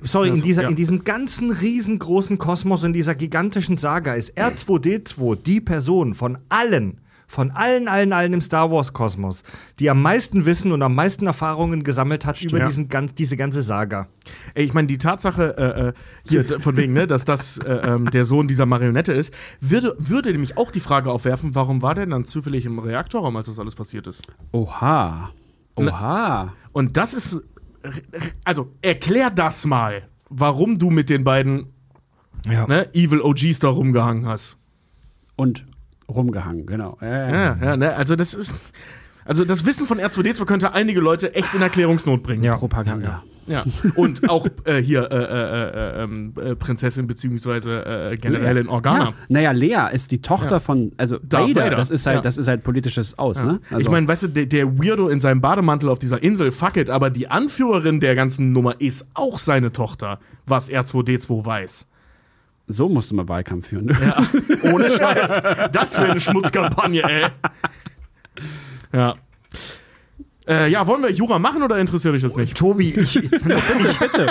Sorry, 0.05 0.29
in, 0.29 0.41
dieser, 0.41 0.63
ja. 0.63 0.69
in 0.69 0.75
diesem 0.75 1.05
ganzen 1.05 1.49
riesengroßen 1.51 2.37
Kosmos, 2.37 2.83
in 2.83 2.91
dieser 2.91 3.15
gigantischen 3.15 3.77
Saga 3.77 4.15
ist 4.15 4.37
R2D2 4.37 5.35
die 5.37 5.61
Person 5.61 6.13
von 6.13 6.39
allen, 6.49 6.99
von 7.25 7.51
allen, 7.51 7.87
allen, 7.87 8.11
allen 8.11 8.33
im 8.33 8.41
Star 8.41 8.69
Wars-Kosmos, 8.69 9.43
die 9.79 9.89
am 9.89 10.01
meisten 10.01 10.45
Wissen 10.45 10.73
und 10.73 10.81
am 10.81 10.93
meisten 10.93 11.25
Erfahrungen 11.25 11.85
gesammelt 11.85 12.25
hat 12.25 12.41
über 12.41 12.57
Ja. 12.59 12.65
diesen, 12.67 12.89
gan- 12.89 13.11
diese 13.17 13.37
ganze 13.37 13.61
Saga. 13.61 14.09
Ey, 14.55 14.65
ich 14.65 14.73
meine, 14.73 14.87
die 14.89 14.97
Tatsache, 14.97 15.55
äh, 15.57 15.87
äh, 15.87 15.93
hier, 16.27 16.59
von 16.59 16.75
wegen, 16.75 16.91
ne, 16.91 17.07
dass 17.07 17.23
das 17.23 17.57
äh, 17.59 17.71
ähm, 17.71 18.09
der 18.11 18.25
Sohn 18.25 18.49
dieser 18.49 18.65
Marionette 18.65 19.13
ist, 19.13 19.33
würde, 19.61 19.95
würde 19.99 20.33
nämlich 20.33 20.57
auch 20.57 20.69
die 20.69 20.81
Frage 20.81 21.11
aufwerfen, 21.11 21.55
warum 21.55 21.81
war 21.81 21.95
der 21.95 22.07
dann 22.07 22.25
zufällig 22.25 22.65
im 22.65 22.77
Reaktorraum, 22.77 23.37
als 23.37 23.47
das 23.47 23.57
alles 23.57 23.75
passiert 23.75 24.05
ist? 24.07 24.23
Oha. 24.51 25.31
Oha. 25.75 26.53
Und 26.71 26.97
das 26.97 27.13
ist, 27.13 27.41
also 28.43 28.71
erklär 28.81 29.29
das 29.29 29.65
mal, 29.65 30.03
warum 30.29 30.77
du 30.79 30.89
mit 30.89 31.09
den 31.09 31.23
beiden 31.23 31.67
Ja. 32.47 32.67
ne, 32.67 32.93
Evil 32.93 33.21
OGs 33.21 33.59
da 33.59 33.69
rumgehangen 33.69 34.25
hast. 34.27 34.57
Und 35.35 35.65
rumgehangen, 36.09 36.65
genau. 36.65 36.97
Ja, 37.01 37.07
ja, 37.07 37.27
ja. 37.29 37.31
Ja, 37.31 37.65
ja, 37.65 37.77
ne, 37.77 37.95
also 37.95 38.15
das 38.15 38.33
ist, 38.33 38.53
also 39.25 39.45
das 39.45 39.65
Wissen 39.65 39.85
von 39.87 39.99
R2D2 39.99 40.45
könnte 40.45 40.73
einige 40.73 40.99
Leute 40.99 41.33
echt 41.35 41.53
in 41.53 41.61
Erklärungsnot 41.61 42.23
bringen. 42.23 42.43
Ja. 42.43 42.55
Propaganda. 42.55 43.23
Ja. 43.45 43.65
Und 43.95 44.29
auch 44.29 44.47
äh, 44.63 44.81
hier 44.81 45.11
äh, 45.11 45.15
äh, 45.17 45.99
äh, 45.99 46.03
ähm, 46.03 46.33
äh, 46.41 46.55
Prinzessin 46.55 47.07
beziehungsweise 47.07 48.11
äh, 48.11 48.15
Generälin 48.15 48.69
Organa. 48.69 49.03
Ja. 49.07 49.13
Naja, 49.27 49.51
Lea 49.51 49.89
ist 49.91 50.11
die 50.11 50.21
Tochter 50.21 50.51
Ja. 50.51 50.59
von, 50.61 50.93
also 50.95 51.17
Darth 51.21 51.49
Vader, 51.49 51.65
Vader. 51.65 51.75
Das 51.75 51.91
ist 51.91 52.05
halt, 52.05 52.15
Ja. 52.17 52.21
das 52.21 52.37
ist 52.37 52.47
halt 52.47 52.63
politisches 52.63 53.19
Aus, 53.19 53.43
ne? 53.43 53.59
Also, 53.69 53.85
ich 53.85 53.91
meine, 53.91 54.07
weißt 54.07 54.23
du, 54.23 54.27
der, 54.29 54.45
der 54.45 54.79
Weirdo 54.79 55.09
in 55.09 55.19
seinem 55.19 55.41
Bademantel 55.41 55.89
auf 55.89 55.99
dieser 55.99 56.23
Insel, 56.23 56.53
fuck 56.53 56.77
it, 56.77 56.89
aber 56.89 57.09
die 57.09 57.27
Anführerin 57.29 57.99
der 57.99 58.15
ganzen 58.15 58.53
Nummer 58.53 58.79
ist 58.79 59.07
auch 59.13 59.37
seine 59.37 59.73
Tochter, 59.73 60.19
was 60.45 60.71
R2D2 60.71 61.45
weiß. 61.45 61.89
so 62.67 62.87
musst 62.87 63.11
du 63.11 63.15
mal 63.15 63.27
Wahlkampf 63.27 63.67
führen. 63.67 63.87
ne? 63.87 63.97
Ja, 64.01 64.25
ohne 64.71 64.89
Scheiß. 64.89 65.69
Das 65.73 65.97
wäre 65.99 66.11
eine 66.11 66.21
Schmutzkampagne, 66.21 67.03
ey. 67.03 67.25
Ja. 68.93 69.15
Äh, 70.47 70.69
ja, 70.69 70.85
wollen 70.87 71.01
wir 71.01 71.09
Jura 71.11 71.39
machen 71.39 71.63
oder 71.63 71.77
interessiert 71.77 72.13
euch 72.13 72.21
das 72.21 72.35
nicht? 72.35 72.57
Tobi, 72.57 72.89
ich, 72.91 73.15
ich, 73.23 73.31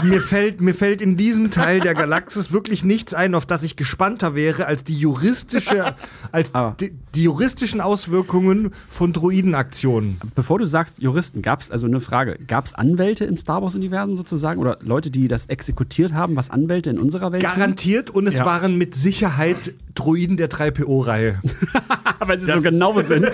Mir, 0.02 0.20
fällt, 0.20 0.60
mir 0.60 0.74
fällt 0.74 1.00
in 1.00 1.16
diesem 1.16 1.50
Teil 1.50 1.80
der 1.80 1.94
Galaxis 1.94 2.52
wirklich 2.52 2.84
nichts 2.84 3.14
ein, 3.14 3.34
auf 3.34 3.46
das 3.46 3.62
ich 3.62 3.76
gespannter 3.76 4.34
wäre, 4.34 4.66
als 4.66 4.84
die 4.84 4.96
juristische, 4.98 5.94
als 6.30 6.54
Aber- 6.54 6.76
die, 6.78 6.92
die 7.14 7.22
juristischen 7.22 7.80
Auswirkungen 7.80 8.72
von 8.90 9.12
Droidenaktionen. 9.14 10.18
Bevor 10.34 10.58
du 10.58 10.66
sagst 10.66 11.00
Juristen, 11.00 11.40
gab 11.40 11.60
es, 11.62 11.70
also 11.70 11.86
eine 11.86 12.00
Frage, 12.00 12.38
gab 12.46 12.66
es 12.66 12.74
Anwälte 12.74 13.24
im 13.24 13.36
Star 13.36 13.62
Wars-Universum 13.62 14.16
sozusagen 14.16 14.60
oder 14.60 14.78
Leute, 14.82 15.10
die 15.10 15.28
das 15.28 15.46
exekutiert 15.46 16.12
haben, 16.12 16.36
was 16.36 16.50
Anwälte 16.50 16.90
in 16.90 16.98
unserer 16.98 17.32
Welt 17.32 17.42
tun? 17.42 17.50
Garantiert 17.52 18.10
und 18.10 18.26
es 18.26 18.38
Ja. 18.38 18.44
waren 18.44 18.76
mit 18.76 18.94
Sicherheit 18.94 19.72
Droiden 19.94 20.36
der 20.38 20.48
3PO-Reihe. 20.48 21.40
weil 22.20 22.38
sie 22.38 22.46
Das- 22.46 22.62
so 22.62 22.68
genau 22.70 22.98
sind. 23.00 23.30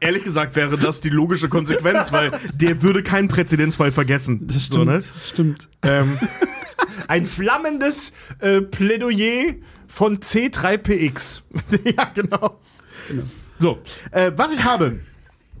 Ehrlich 0.00 0.22
gesagt 0.24 0.54
wäre 0.56 0.76
das 0.78 1.00
die 1.00 1.08
logische 1.08 1.48
Konsequenz, 1.48 1.99
weil 2.12 2.32
der 2.54 2.82
würde 2.82 3.02
keinen 3.02 3.28
Präzedenzfall 3.28 3.92
vergessen. 3.92 4.46
Das 4.46 4.66
So, 4.66 4.84
ne? 4.84 5.00
stimmt. 5.26 5.68
ähm, 5.82 6.18
Ein 7.08 7.26
flammendes 7.26 8.12
äh, 8.40 8.60
Plädoyer 8.62 9.54
von 9.86 10.18
C3PX. 10.18 11.42
ja, 11.96 12.04
genau. 12.14 12.60
So, 13.58 13.78
äh, 14.12 14.32
was 14.36 14.52
ich 14.52 14.64
habe. 14.64 14.98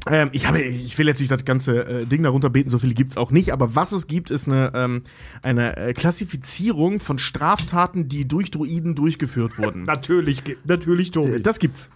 Ähm, 0.06 0.30
ich 0.32 0.46
habe, 0.46 0.62
ich 0.62 0.96
will 0.98 1.06
jetzt 1.06 1.20
nicht 1.20 1.30
das 1.30 1.44
ganze 1.44 1.84
äh, 1.84 2.06
Ding 2.06 2.22
darunter 2.22 2.48
beten, 2.48 2.70
so 2.70 2.78
viele 2.78 2.94
gibt 2.94 3.12
es 3.12 3.16
auch 3.18 3.30
nicht, 3.30 3.52
aber 3.52 3.74
was 3.74 3.92
es 3.92 4.06
gibt, 4.06 4.30
ist 4.30 4.48
eine, 4.48 4.72
ähm, 4.74 5.02
eine 5.42 5.76
äh, 5.76 5.92
Klassifizierung 5.92 7.00
von 7.00 7.18
Straftaten, 7.18 8.08
die 8.08 8.26
durch 8.26 8.50
Druiden 8.50 8.94
durchgeführt 8.94 9.58
wurden. 9.58 9.84
Natürlich, 9.90 10.42
natürlich 10.64 11.10
Tobi. 11.10 11.42
Das 11.42 11.58
gibt's. 11.58 11.90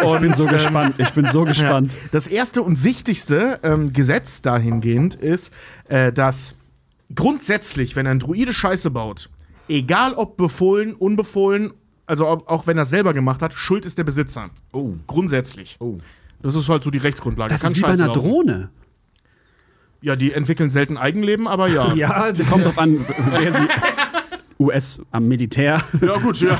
Ich 0.00 0.20
bin 0.20 0.34
so 0.34 0.44
ähm, 0.44 0.50
gespannt. 0.50 0.94
Ich 0.98 1.10
bin 1.10 1.26
so 1.26 1.44
gespannt. 1.44 1.92
Ja. 1.92 1.98
Das 2.12 2.26
erste 2.26 2.62
und 2.62 2.84
wichtigste 2.84 3.58
ähm, 3.62 3.92
Gesetz 3.92 4.40
dahingehend 4.42 5.14
ist, 5.16 5.52
äh, 5.88 6.12
dass 6.12 6.56
grundsätzlich, 7.14 7.96
wenn 7.96 8.06
ein 8.06 8.18
Druide 8.18 8.52
Scheiße 8.52 8.90
baut, 8.90 9.30
egal 9.68 10.14
ob 10.14 10.36
befohlen, 10.36 10.94
unbefohlen, 10.94 11.72
also 12.06 12.28
ob, 12.28 12.48
auch 12.48 12.66
wenn 12.66 12.76
er 12.76 12.84
es 12.84 12.90
selber 12.90 13.12
gemacht 13.14 13.42
hat, 13.42 13.52
Schuld 13.52 13.84
ist 13.84 13.98
der 13.98 14.04
Besitzer. 14.04 14.50
Oh. 14.72 14.94
Grundsätzlich. 15.06 15.76
Oh. 15.80 15.96
Das 16.42 16.54
ist 16.54 16.68
halt 16.68 16.82
so 16.82 16.90
die 16.90 16.98
Rechtsgrundlage. 16.98 17.50
Das 17.50 17.62
Kann 17.62 17.72
ist 17.72 17.78
wie 17.78 17.82
bei 17.82 17.88
einer 17.88 18.06
laufen. 18.06 18.20
Drohne. 18.20 18.70
Ja, 20.00 20.14
die 20.14 20.32
entwickeln 20.32 20.70
selten 20.70 20.96
Eigenleben, 20.96 21.48
aber 21.48 21.68
ja. 21.68 21.92
Ja, 21.94 22.32
Kommt 22.48 22.64
drauf 22.64 22.78
an, 22.78 23.04
wer 23.30 23.52
sie. 23.52 23.68
US 24.60 25.02
am 25.10 25.28
Militär. 25.28 25.82
Ja, 26.00 26.18
gut, 26.18 26.40
ja. 26.40 26.58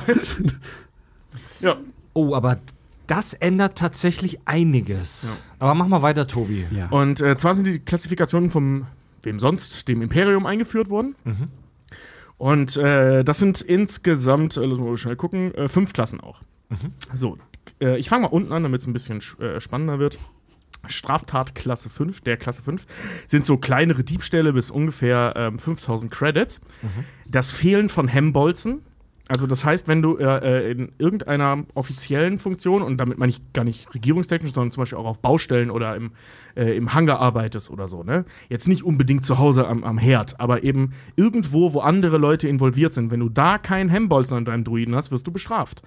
ja. 1.60 1.76
Oh, 2.14 2.34
aber 2.34 2.58
das 3.06 3.34
ändert 3.34 3.78
tatsächlich 3.78 4.38
einiges. 4.44 5.36
Aber 5.58 5.74
mach 5.74 5.88
mal 5.88 6.02
weiter, 6.02 6.26
Tobi. 6.28 6.66
Ja. 6.70 6.88
Und 6.90 7.20
äh, 7.20 7.36
zwar 7.36 7.54
sind 7.54 7.66
die 7.66 7.78
Klassifikationen 7.80 8.50
vom, 8.50 8.86
wem 9.22 9.40
sonst, 9.40 9.88
dem 9.88 10.02
Imperium 10.02 10.46
eingeführt 10.46 10.90
worden. 10.90 11.16
Und 12.36 12.76
äh, 12.76 13.24
das 13.24 13.38
sind 13.38 13.60
insgesamt, 13.62 14.56
äh, 14.56 14.64
lass 14.64 14.78
mal 14.78 14.96
schnell 14.96 15.16
gucken, 15.16 15.52
äh, 15.54 15.68
fünf 15.68 15.92
Klassen 15.92 16.20
auch. 16.20 16.42
So, 17.14 17.38
äh, 17.80 17.96
ich 17.98 18.08
fange 18.08 18.22
mal 18.22 18.28
unten 18.28 18.52
an, 18.52 18.62
damit 18.62 18.80
es 18.80 18.86
ein 18.86 18.92
bisschen 18.92 19.20
sch- 19.20 19.40
äh, 19.42 19.60
spannender 19.60 19.98
wird. 19.98 20.18
Straftat 20.86 21.54
Klasse 21.54 21.90
5, 21.90 22.20
der 22.20 22.36
Klasse 22.36 22.62
5, 22.62 22.86
sind 23.26 23.44
so 23.44 23.56
kleinere 23.58 24.04
Diebstähle 24.04 24.52
bis 24.52 24.70
ungefähr 24.70 25.34
ähm, 25.36 25.58
5000 25.58 26.10
Credits. 26.10 26.60
Das 27.26 27.50
Fehlen 27.50 27.88
von 27.88 28.08
Hemmbolzen. 28.08 28.82
Also 29.30 29.46
das 29.46 29.62
heißt, 29.62 29.88
wenn 29.88 30.00
du 30.00 30.16
äh, 30.16 30.68
äh, 30.68 30.70
in 30.70 30.92
irgendeiner 30.96 31.64
offiziellen 31.74 32.38
Funktion, 32.38 32.80
und 32.80 32.96
damit 32.96 33.18
meine 33.18 33.28
ich 33.28 33.42
gar 33.52 33.64
nicht 33.64 33.92
regierungstechnisch, 33.94 34.54
sondern 34.54 34.70
zum 34.72 34.80
Beispiel 34.82 34.96
auch 34.96 35.04
auf 35.04 35.18
Baustellen 35.20 35.70
oder 35.70 35.96
im, 35.96 36.12
äh, 36.56 36.74
im 36.74 36.94
Hangar 36.94 37.18
arbeitest 37.20 37.68
oder 37.70 37.88
so, 37.88 38.02
ne? 38.04 38.24
Jetzt 38.48 38.68
nicht 38.68 38.84
unbedingt 38.84 39.26
zu 39.26 39.36
Hause 39.36 39.66
am, 39.68 39.84
am 39.84 39.98
Herd, 39.98 40.40
aber 40.40 40.62
eben 40.62 40.94
irgendwo, 41.16 41.74
wo 41.74 41.80
andere 41.80 42.16
Leute 42.16 42.48
involviert 42.48 42.94
sind. 42.94 43.10
Wenn 43.10 43.20
du 43.20 43.28
da 43.28 43.58
keinen 43.58 43.90
Hemmbolzen 43.90 44.38
an 44.38 44.44
deinem 44.46 44.64
Druiden 44.64 44.94
hast, 44.94 45.10
wirst 45.10 45.26
du 45.26 45.30
bestraft. 45.32 45.82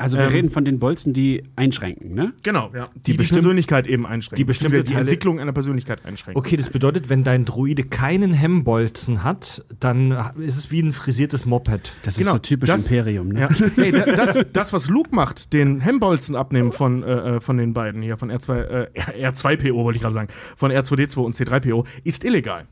Also 0.00 0.16
wir 0.16 0.24
Ähm, 0.24 0.30
reden 0.30 0.50
von 0.50 0.64
den 0.64 0.78
Bolzen, 0.78 1.12
die 1.12 1.44
einschränken, 1.56 2.14
ne? 2.14 2.32
Genau, 2.42 2.70
ja. 2.74 2.88
Die 2.94 3.12
die, 3.12 3.18
bestimmt- 3.18 3.40
Persönlichkeit 3.42 3.86
eben 3.86 4.06
einschränken. 4.06 4.36
die 4.36 4.44
bestimmte 4.44 4.82
die 4.82 4.94
Entwicklung 4.94 5.38
einer 5.38 5.52
Persönlichkeit 5.52 6.06
einschränken. 6.06 6.38
Okay, 6.38 6.56
das 6.56 6.70
bedeutet, 6.70 7.10
wenn 7.10 7.22
dein 7.22 7.44
Druide 7.44 7.82
keinen 7.84 8.32
Hemmbolzen 8.32 9.22
hat, 9.24 9.62
dann 9.78 10.10
ist 10.38 10.56
es 10.56 10.70
wie 10.70 10.80
ein 10.80 10.94
frisiertes 10.94 11.44
Moped. 11.44 11.92
Das 12.02 12.14
ist 12.14 12.20
Genau, 12.20 12.32
so 12.32 12.38
typisch 12.38 12.70
das- 12.70 12.84
Imperium, 12.90 13.28
ne? 13.28 13.40
Ja. 13.40 13.48
Hey, 13.76 13.92
da, 13.92 14.06
das, 14.06 14.46
das, 14.52 14.72
was 14.72 14.88
Luke 14.88 15.14
macht, 15.14 15.52
den 15.52 15.80
Hemmbolzen 15.80 16.34
abnehmen 16.34 16.72
von, 16.72 17.02
äh, 17.02 17.36
äh, 17.36 17.40
von 17.40 17.58
den 17.58 17.74
beiden 17.74 18.00
hier, 18.00 18.16
von 18.16 18.30
R2, 18.32 18.54
äh, 18.58 18.86
R2PO, 19.28 19.84
wollte 19.84 19.96
ich 19.96 20.02
gerade 20.02 20.14
sagen, 20.14 20.28
von 20.56 20.70
R2D2 20.72 21.18
und 21.20 21.36
C3PO, 21.36 21.84
ist 22.04 22.24
illegal. 22.24 22.66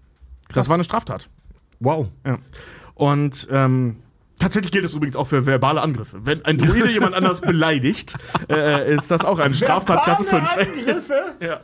Das 0.55 0.69
war 0.71 0.75
eine 0.75 0.85
Straftat. 0.85 1.29
Wow. 1.79 2.09
Ja. 2.25 2.39
Und 2.95 3.47
ähm, 3.51 3.97
tatsächlich 4.39 4.73
gilt 4.73 4.85
es 4.85 4.95
übrigens 4.95 5.17
auch 5.17 5.27
für 5.27 5.47
verbale 5.47 5.81
Angriffe. 5.81 6.21
Wenn 6.25 6.45
ein 6.45 6.59
Druide 6.59 6.91
jemand 6.91 7.15
anders 7.15 7.41
beleidigt, 7.43 8.15
äh, 8.49 8.95
ist 8.95 9.11
das 9.11 9.25
auch 9.25 9.39
eine 9.39 9.55
Straftat 9.55 10.05
Klasse 10.05 10.25
5. 10.25 10.49
ja. 11.41 11.61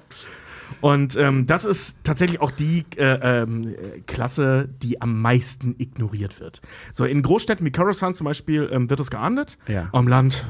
Und 0.80 1.16
ähm, 1.16 1.46
das 1.46 1.64
ist 1.64 1.96
tatsächlich 2.04 2.40
auch 2.40 2.50
die 2.50 2.84
äh, 2.96 3.42
ähm, 3.42 3.68
äh, 3.68 4.00
Klasse, 4.06 4.68
die 4.82 5.00
am 5.00 5.20
meisten 5.22 5.74
ignoriert 5.78 6.40
wird. 6.40 6.60
So 6.92 7.04
in 7.04 7.22
Großstädten 7.22 7.64
wie 7.64 7.72
Coruscant 7.72 8.16
zum 8.16 8.26
Beispiel 8.26 8.68
ähm, 8.70 8.90
wird 8.90 9.00
es 9.00 9.10
geahndet. 9.10 9.56
Ja. 9.66 9.88
Am 9.92 10.08
Land, 10.08 10.46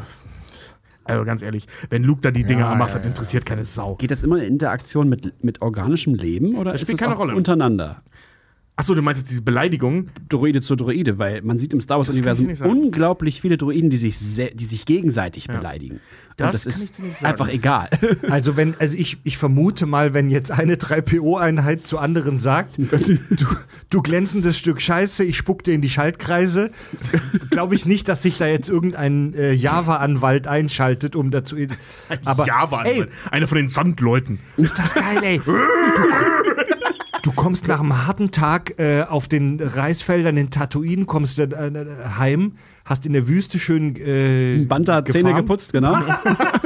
also 1.05 1.25
ganz 1.25 1.43
ehrlich, 1.43 1.67
wenn 1.91 2.03
Luke 2.03 2.21
da 2.23 2.31
die 2.31 2.45
Dinger 2.45 2.71
Ja, 2.71 2.75
macht, 2.75 2.91
ja, 2.95 2.99
das 2.99 3.07
interessiert 3.07 3.47
keine 3.47 3.65
Sau. 3.65 3.95
Geht 3.97 4.11
das 4.11 4.23
immer 4.23 4.39
in 4.39 4.55
Interaktion 4.55 5.09
mit, 5.09 5.45
mit 5.45 5.63
organischem 5.63 6.15
Leben 6.15 6.57
oder 6.57 6.73
Das 6.73 6.83
ist 6.83 6.89
spielt 6.89 7.01
das 7.01 7.07
keine 7.07 7.17
Rolle. 7.19 7.35
untereinander? 7.37 8.03
Achso, 8.77 8.97
du 8.97 9.03
meinst 9.03 9.21
jetzt 9.21 9.31
diese 9.31 9.43
Beleidigung? 9.43 10.09
Droide 10.29 10.61
zu 10.61 10.75
Droide, 10.75 11.19
weil 11.19 11.43
man 11.43 11.59
sieht 11.59 11.73
im 11.73 11.81
Star 11.81 12.03
kann 12.03 12.13
ich 12.13 12.25
Wars-Universum 12.25 12.69
unglaublich 12.69 13.41
viele 13.41 13.57
Droiden, 13.57 13.89
die 13.89 13.97
sich, 13.97 14.19
sehr, 14.19 14.51
die 14.51 14.65
sich 14.65 14.85
gegenseitig 14.85 15.47
beleidigen. 15.47 16.01
Das 16.37 16.47
Und 16.47 16.55
das 16.55 16.63
kann 16.65 16.71
ist 16.73 16.83
ich 16.83 16.91
dir 16.91 17.03
nicht 17.05 17.17
sagen. 17.19 17.33
einfach 17.33 17.49
egal. 17.49 17.91
Also 18.31 18.57
wenn, 18.57 18.75
also 18.81 18.97
ich, 18.97 19.19
ich 19.23 19.39
vermute 19.39 19.87
mal, 19.87 20.13
wenn 20.13 20.29
jetzt 20.29 20.51
eine 20.51 20.75
3PO-Einheit 20.75 21.87
zu 21.87 21.99
anderen 21.99 22.41
sagt, 22.41 22.79
du, 22.79 23.47
du 23.91 24.03
glänzendes 24.03 24.59
Stück 24.59 24.81
Scheiße, 24.81 25.23
ich 25.23 25.37
spuck 25.37 25.63
dir 25.63 25.75
in 25.75 25.81
die 25.81 25.91
Schaltkreise, 25.91 26.73
glaube 27.51 27.77
ich 27.77 27.87
nicht, 27.87 28.09
dass 28.09 28.23
sich 28.23 28.39
da 28.39 28.47
jetzt 28.47 28.69
irgendein 28.69 29.35
äh, 29.35 29.53
Java-Anwalt 29.53 30.49
einschaltet, 30.49 31.15
um 31.15 31.31
dazu. 31.31 31.57
Aber 32.25 32.47
ja, 32.47 32.69
ey, 32.85 33.07
einer 33.31 33.47
von 33.47 33.57
den 33.57 33.69
Sandleuten. 33.69 34.41
ist 34.57 34.77
das 34.77 34.95
geil, 34.95 35.19
ey. 35.23 35.41
Du, 35.45 35.53
du 37.25 37.33
kommst 37.33 37.67
nach 37.69 37.81
einem 37.81 38.07
harten 38.07 38.31
Tag 38.31 38.79
äh, 38.79 39.03
auf 39.03 39.29
den 39.29 39.59
Reisfeldern 39.61 40.37
in 40.37 40.51
Tatooine, 40.51 41.07
kommst 41.07 41.39
dann 41.39 41.75
äh, 41.75 41.87
heim, 42.19 42.53
hast 42.85 43.07
in 43.07 43.15
der 43.15 43.27
Wüste 43.27 43.59
schön 43.59 43.97
äh, 43.97 44.65
Banta 44.67 44.97
hat 44.97 45.11
Zähne 45.11 45.35
geputzt, 45.35 45.73
genau. 45.73 45.97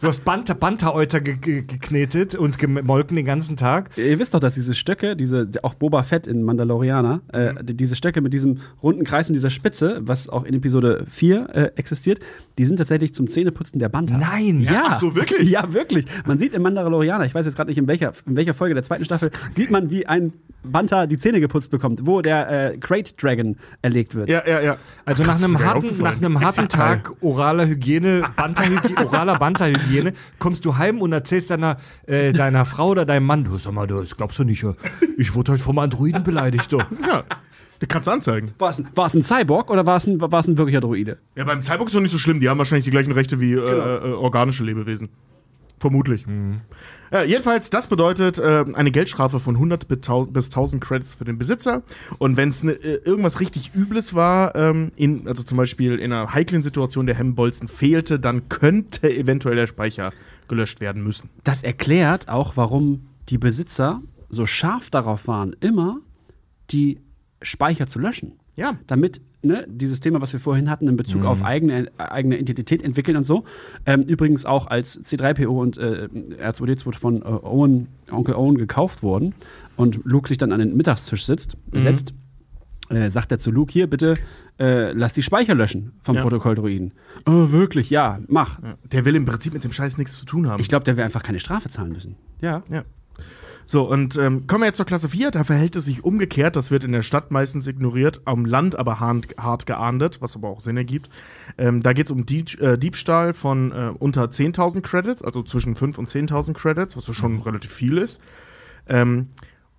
Du 0.00 0.06
hast 0.08 0.24
Banta, 0.24 0.54
Banta-Euter 0.54 1.20
ge 1.20 1.36
ge 1.36 1.62
geknetet 1.62 2.34
und 2.34 2.58
gemolken 2.58 3.16
den 3.16 3.26
ganzen 3.26 3.56
Tag. 3.56 3.90
Ihr 3.96 4.18
wisst 4.18 4.34
doch, 4.34 4.40
dass 4.40 4.54
diese 4.54 4.74
Stöcke, 4.74 5.16
diese, 5.16 5.48
auch 5.62 5.74
Boba 5.74 6.02
Fett 6.02 6.26
in 6.26 6.42
Mandalorianer, 6.42 7.20
äh, 7.32 7.52
Mhm. 7.52 7.66
die- 7.66 7.74
diese 7.76 7.96
Stöcke 7.96 8.20
mit 8.20 8.32
diesem 8.34 8.58
runden 8.82 9.04
Kreis 9.04 9.28
und 9.28 9.34
dieser 9.34 9.50
Spitze, 9.50 10.00
was 10.02 10.28
auch 10.28 10.44
in 10.44 10.54
Episode 10.54 11.04
4 11.08 11.48
äh, 11.54 11.62
existiert, 11.76 12.20
die 12.58 12.64
sind 12.64 12.76
tatsächlich 12.78 13.14
zum 13.14 13.28
Zähneputzen 13.28 13.78
der 13.78 13.88
Banta. 13.88 14.16
Nein. 14.18 14.60
Ja, 14.60 14.84
Ach 14.88 15.00
so, 15.00 15.14
wirklich? 15.14 15.48
Ja, 15.50 15.72
wirklich. 15.72 16.06
Man 16.26 16.38
sieht 16.38 16.54
im 16.54 16.62
Mandalorianer, 16.62 17.24
ich 17.24 17.34
weiß 17.34 17.46
jetzt 17.46 17.56
gerade 17.56 17.68
nicht, 17.70 17.78
in 17.78 17.86
welcher, 17.86 18.12
in 18.26 18.36
welcher 18.36 18.54
Folge 18.54 18.74
der 18.74 18.82
zweiten 18.82 19.04
Staffel, 19.04 19.30
sieht 19.50 19.70
man, 19.70 19.90
wie 19.90 20.06
ein 20.06 20.32
Banta 20.64 21.06
die 21.06 21.18
Zähne 21.18 21.40
geputzt 21.40 21.70
bekommt, 21.70 22.00
wo 22.04 22.20
der 22.20 22.72
äh, 22.72 22.78
Crate 22.78 23.12
Dragon 23.16 23.56
erlegt 23.80 24.14
wird. 24.16 24.28
Ja, 24.28 24.42
ja, 24.46 24.60
ja. 24.60 24.76
Also 25.04 25.22
Ach, 25.22 25.28
nach 25.28 25.36
einem 25.42 25.58
harten, 25.64 25.98
nach 26.02 26.16
einem 26.16 26.40
harten 26.40 26.68
Tag 26.68 27.12
oraler 27.22 27.66
Hygiene, 27.68 28.24
Banta-Hygiene, 28.36 29.06
oraler 29.06 29.38
Banta-Hygiene, 29.72 30.12
kommst 30.38 30.64
du 30.64 30.76
heim 30.76 31.00
und 31.00 31.12
erzählst 31.12 31.50
deiner, 31.50 31.78
äh, 32.06 32.32
deiner 32.32 32.64
Frau 32.64 32.88
oder 32.90 33.04
deinem 33.04 33.26
Mann, 33.26 33.44
du 33.44 33.58
sag 33.58 33.72
mal, 33.72 33.86
das 33.86 34.16
glaubst 34.16 34.38
du 34.38 34.44
nicht, 34.44 34.64
ich 35.16 35.34
wurde 35.34 35.52
heute 35.52 35.62
vom 35.62 35.78
Androiden 35.78 36.22
beleidigt, 36.22 36.72
doch. 36.72 36.84
Ja, 37.06 37.24
das 37.80 37.88
kannst 37.88 38.08
du 38.08 38.12
anzeigen. 38.12 38.50
War 38.58 38.70
es 38.70 38.78
ein, 38.78 38.88
war 38.94 39.06
es 39.06 39.14
ein 39.14 39.22
Cyborg 39.22 39.70
oder 39.70 39.86
war 39.86 39.96
es 39.96 40.06
ein, 40.06 40.20
war 40.20 40.40
es 40.40 40.48
ein 40.48 40.58
wirklicher 40.58 40.80
Droide? 40.80 41.18
Ja, 41.36 41.44
beim 41.44 41.62
Cyborg 41.62 41.88
ist 41.88 41.94
doch 41.94 42.00
nicht 42.00 42.10
so 42.10 42.18
schlimm. 42.18 42.40
Die 42.40 42.48
haben 42.48 42.58
wahrscheinlich 42.58 42.84
die 42.84 42.90
gleichen 42.90 43.12
Rechte 43.12 43.40
wie 43.40 43.52
äh, 43.52 43.56
äh, 43.56 44.12
organische 44.12 44.64
Lebewesen. 44.64 45.10
Vermutlich. 45.78 46.26
Äh, 47.12 47.28
jedenfalls, 47.28 47.70
das 47.70 47.86
bedeutet 47.86 48.38
äh, 48.38 48.64
eine 48.74 48.90
Geldstrafe 48.90 49.38
von 49.38 49.54
100 49.54 49.86
bis 49.86 49.98
1000 49.98 50.32
bis 50.32 50.46
1000 50.46 50.82
Credits 50.82 51.14
für 51.14 51.24
den 51.24 51.38
Besitzer. 51.38 51.82
Und 52.18 52.36
wenn 52.36 52.48
es 52.48 52.62
ne, 52.64 52.72
äh, 52.72 53.00
irgendwas 53.04 53.40
richtig 53.40 53.74
Übles 53.74 54.14
war, 54.14 54.54
ähm, 54.56 54.90
in, 54.96 55.28
also 55.28 55.42
zum 55.42 55.56
Beispiel 55.56 55.98
in 55.98 56.12
einer 56.12 56.34
heiklen 56.34 56.62
Situation 56.62 57.06
der 57.06 57.14
Hemmbolzen 57.14 57.68
fehlte, 57.68 58.18
dann 58.18 58.48
könnte 58.48 59.08
eventuell 59.08 59.56
der 59.56 59.66
Speicher 59.66 60.12
gelöscht 60.48 60.80
werden 60.80 61.02
müssen. 61.02 61.30
Das 61.44 61.62
erklärt 61.62 62.28
auch, 62.28 62.56
warum 62.56 63.06
die 63.28 63.38
Besitzer 63.38 64.02
so 64.28 64.46
scharf 64.46 64.90
darauf 64.90 65.28
waren, 65.28 65.54
immer 65.60 66.00
die 66.70 67.00
Speicher 67.42 67.86
zu 67.86 67.98
löschen. 67.98 68.32
Ja. 68.56 68.76
Damit 68.86 69.20
ne, 69.42 69.66
dieses 69.68 70.00
Thema, 70.00 70.20
was 70.20 70.32
wir 70.32 70.40
vorhin 70.40 70.70
hatten, 70.70 70.88
in 70.88 70.96
Bezug 70.96 71.24
auf 71.24 71.42
eigene, 71.42 71.90
eigene 71.98 72.38
Identität 72.38 72.82
entwickeln 72.82 73.16
und 73.16 73.24
so. 73.24 73.44
Ähm, 73.86 74.02
übrigens 74.02 74.44
auch 74.44 74.66
als 74.66 75.00
C3PO 75.02 75.46
und 75.48 75.78
äh, 75.78 76.08
R2D2 76.42 76.98
von 76.98 77.22
äh, 77.22 77.24
Owen, 77.24 77.88
Onkel 78.10 78.34
Owen 78.34 78.58
gekauft 78.58 79.02
wurden 79.02 79.34
und 79.76 80.00
Luke 80.04 80.28
sich 80.28 80.38
dann 80.38 80.52
an 80.52 80.60
den 80.60 80.76
Mittagstisch 80.76 81.24
sitzt, 81.24 81.56
setzt, 81.72 82.14
äh, 82.90 83.10
sagt 83.10 83.32
er 83.32 83.38
zu 83.38 83.50
Luke, 83.50 83.72
hier 83.72 83.86
bitte 83.86 84.14
äh, 84.58 84.92
lass 84.92 85.12
die 85.12 85.22
Speicher 85.22 85.54
löschen 85.54 85.92
vom 86.02 86.16
Ja. 86.16 86.22
Protokolldruiden. 86.22 86.92
Oh, 87.26 87.50
wirklich? 87.52 87.90
Ja, 87.90 88.18
mach. 88.26 88.60
Der 88.90 89.04
will 89.04 89.14
im 89.14 89.24
Prinzip 89.24 89.52
mit 89.52 89.62
dem 89.62 89.70
Scheiß 89.72 89.98
nichts 89.98 90.18
zu 90.18 90.24
tun 90.26 90.48
haben. 90.48 90.60
Ich 90.60 90.68
glaube, 90.68 90.84
der 90.84 90.96
will 90.96 91.04
einfach 91.04 91.22
keine 91.22 91.38
Strafe 91.38 91.68
zahlen 91.68 91.92
müssen. 91.92 92.16
Ja. 92.40 92.64
Ja. 92.70 92.82
So, 93.70 93.82
und 93.86 94.16
ähm, 94.16 94.46
kommen 94.46 94.62
wir 94.62 94.66
jetzt 94.68 94.78
zur 94.78 94.86
Klasse 94.86 95.10
4. 95.10 95.30
Da 95.30 95.44
verhält 95.44 95.76
es 95.76 95.84
sich 95.84 96.02
umgekehrt. 96.02 96.56
Das 96.56 96.70
wird 96.70 96.84
in 96.84 96.92
der 96.92 97.02
Stadt 97.02 97.30
meistens 97.30 97.66
ignoriert, 97.66 98.22
am 98.24 98.46
Land 98.46 98.78
aber 98.78 98.98
hart, 98.98 99.34
hart 99.38 99.66
geahndet, 99.66 100.22
was 100.22 100.36
aber 100.36 100.48
auch 100.48 100.62
Sinn 100.62 100.78
ergibt. 100.78 101.10
Ähm, 101.58 101.82
da 101.82 101.92
geht 101.92 102.06
es 102.06 102.10
um 102.10 102.24
Dieb, 102.24 102.58
äh, 102.62 102.78
Diebstahl 102.78 103.34
von 103.34 103.72
äh, 103.72 103.92
unter 103.98 104.24
10.000 104.24 104.80
Credits, 104.80 105.20
also 105.20 105.42
zwischen 105.42 105.76
5.000 105.76 105.98
und 105.98 106.08
10.000 106.08 106.54
Credits, 106.54 106.96
was 106.96 107.04
so 107.04 107.12
schon 107.12 107.42
relativ 107.42 107.70
viel 107.70 107.98
ist. 107.98 108.22
Ähm, 108.88 109.28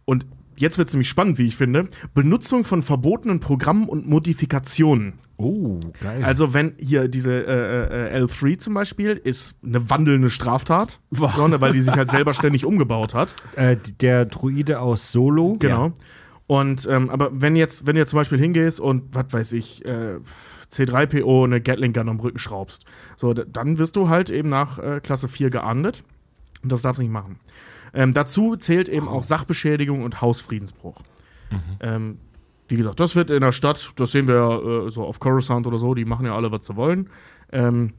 und 0.06 0.28
jetzt 0.56 0.78
wird 0.78 0.90
es 0.90 0.94
nämlich 0.94 1.10
spannend, 1.10 1.40
wie 1.40 1.48
ich 1.48 1.56
finde. 1.56 1.88
Benutzung 2.14 2.66
von 2.66 2.84
verbotenen 2.84 3.40
Programmen 3.40 3.90
und 3.90 4.07
Modifikationen. 4.07 5.14
Oh, 5.41 5.80
geil. 6.02 6.22
Also 6.22 6.53
wenn 6.53 6.74
hier 6.78 7.07
diese 7.07 7.32
äh, 7.32 8.18
äh, 8.18 8.24
L3 8.24 8.60
zum 8.60 8.74
Beispiel 8.74 9.11
ist 9.11 9.56
eine 9.64 9.90
wandelnde 9.90 10.30
Straftat, 10.30 10.99
ne, 11.11 11.61
weil 11.61 11.72
die 11.72 11.82
sich 11.82 11.94
halt 11.95 12.10
selber 12.11 12.34
ständig 12.34 12.66
umgebaut 12.66 13.14
hat. 13.14 13.34
äh, 13.56 13.78
der 14.02 14.26
Druide 14.26 14.82
aus 14.82 15.14
Solo. 15.14 15.56
Genau. 15.57 15.94
Und 16.45 16.86
ähm, 16.91 17.10
aber 17.10 17.30
wenn 17.32 17.56
jetzt, 17.56 17.86
wenn 17.86 17.95
du 17.95 18.02
jetzt 18.02 18.10
zum 18.10 18.20
Beispiel 18.20 18.38
hingehst 18.38 18.82
und 18.82 19.16
was 19.16 19.32
weiß 19.32 19.53
ich, 19.53 19.86
äh, 19.86 20.18
C3PO 20.74 21.45
eine 21.45 21.61
Gatling 21.61 21.94
Gun 21.94 22.10
am 22.10 22.20
Rücken 22.20 22.40
schraubst, 22.40 22.84
so 23.16 23.34
dann 23.34 23.78
wirst 23.78 23.95
du 23.95 24.10
halt 24.10 24.30
eben 24.30 24.49
nach 24.49 24.78
äh, 24.78 24.99
Klasse 24.99 25.30
4 25.30 25.52
geahndet. 25.52 26.03
Und 26.61 26.72
das 26.72 26.82
darfst 26.82 26.99
du 26.99 27.03
nicht 27.03 27.14
machen. 27.14 27.40
Ähm, 27.94 28.14
dazu 28.14 28.57
zählt 28.57 28.90
eben 28.90 29.07
auch 29.07 29.24
Sachbeschädigung 29.24 30.03
und 30.03 30.22
Hausfriedensbruch. 30.22 30.98
Ähm, 31.80 32.18
wie 32.70 32.76
gesagt, 32.76 33.00
das 33.00 33.16
wird 33.16 33.32
in 33.32 33.41
der 33.41 33.52
Stadt, 33.52 33.94
das 33.98 34.12
sehen 34.12 34.28
wir 34.28 34.86
äh, 34.88 34.91
so 34.91 35.04
auf 35.04 35.20
Coruscant 35.20 35.68
oder 35.68 35.78
so, 35.78 35.94
die 35.94 36.06
machen 36.06 36.26
ja 36.26 36.36
alle, 36.36 36.52
was 36.52 36.66
sie 36.66 36.76
wollen. 36.76 37.10
Ähm, 37.52 37.94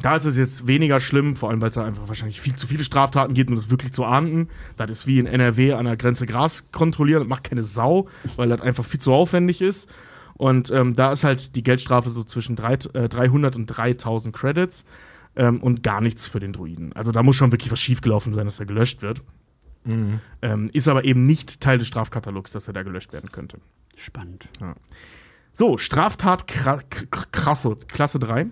da 0.00 0.16
ist 0.16 0.24
es 0.24 0.36
jetzt 0.36 0.66
weniger 0.66 1.00
schlimm, 1.00 1.36
vor 1.36 1.50
allem 1.50 1.60
weil 1.60 1.68
es 1.68 1.74
da 1.74 1.84
einfach 1.84 2.08
wahrscheinlich 2.08 2.40
viel 2.40 2.54
zu 2.54 2.66
viele 2.66 2.84
Straftaten 2.84 3.34
gibt, 3.34 3.50
um 3.50 3.56
das 3.56 3.70
wirklich 3.70 3.92
zu 3.92 4.04
ahnden. 4.04 4.48
Das 4.76 4.90
ist 4.90 5.06
wie 5.06 5.18
in 5.18 5.26
NRW 5.26 5.74
an 5.74 5.84
der 5.84 5.96
Grenze 5.96 6.26
Gras 6.26 6.64
kontrollieren, 6.72 7.20
das 7.20 7.28
macht 7.28 7.44
keine 7.44 7.62
Sau, 7.62 8.08
weil 8.36 8.48
das 8.48 8.60
einfach 8.60 8.84
viel 8.84 9.00
zu 9.00 9.12
aufwendig 9.12 9.60
ist. 9.60 9.90
Und 10.34 10.70
ähm, 10.70 10.94
da 10.96 11.12
ist 11.12 11.24
halt 11.24 11.54
die 11.54 11.62
Geldstrafe 11.62 12.08
so 12.08 12.24
zwischen 12.24 12.56
drei, 12.56 12.74
äh, 12.94 13.08
300 13.08 13.56
und 13.56 13.66
3000 13.66 14.34
Credits 14.34 14.86
ähm, 15.36 15.62
und 15.62 15.82
gar 15.82 16.00
nichts 16.00 16.26
für 16.26 16.40
den 16.40 16.52
Druiden. 16.52 16.94
Also 16.94 17.12
da 17.12 17.22
muss 17.22 17.36
schon 17.36 17.52
wirklich 17.52 17.70
was 17.70 17.80
schiefgelaufen 17.80 18.32
sein, 18.32 18.46
dass 18.46 18.58
er 18.58 18.66
gelöscht 18.66 19.02
wird. 19.02 19.22
Ähm, 20.40 20.70
ist 20.72 20.88
aber 20.88 21.04
eben 21.04 21.20
nicht 21.20 21.60
Teil 21.60 21.78
des 21.78 21.88
Strafkatalogs, 21.88 22.52
dass 22.52 22.68
er 22.68 22.74
da 22.74 22.82
gelöscht 22.82 23.12
werden 23.12 23.30
könnte. 23.32 23.58
Spannend. 23.96 24.48
So, 25.52 25.76
Straftat 25.78 26.46
kra 26.46 26.80
kr- 26.90 27.26
krasse, 27.32 27.76
Klasse 27.88 28.18
3. 28.18 28.46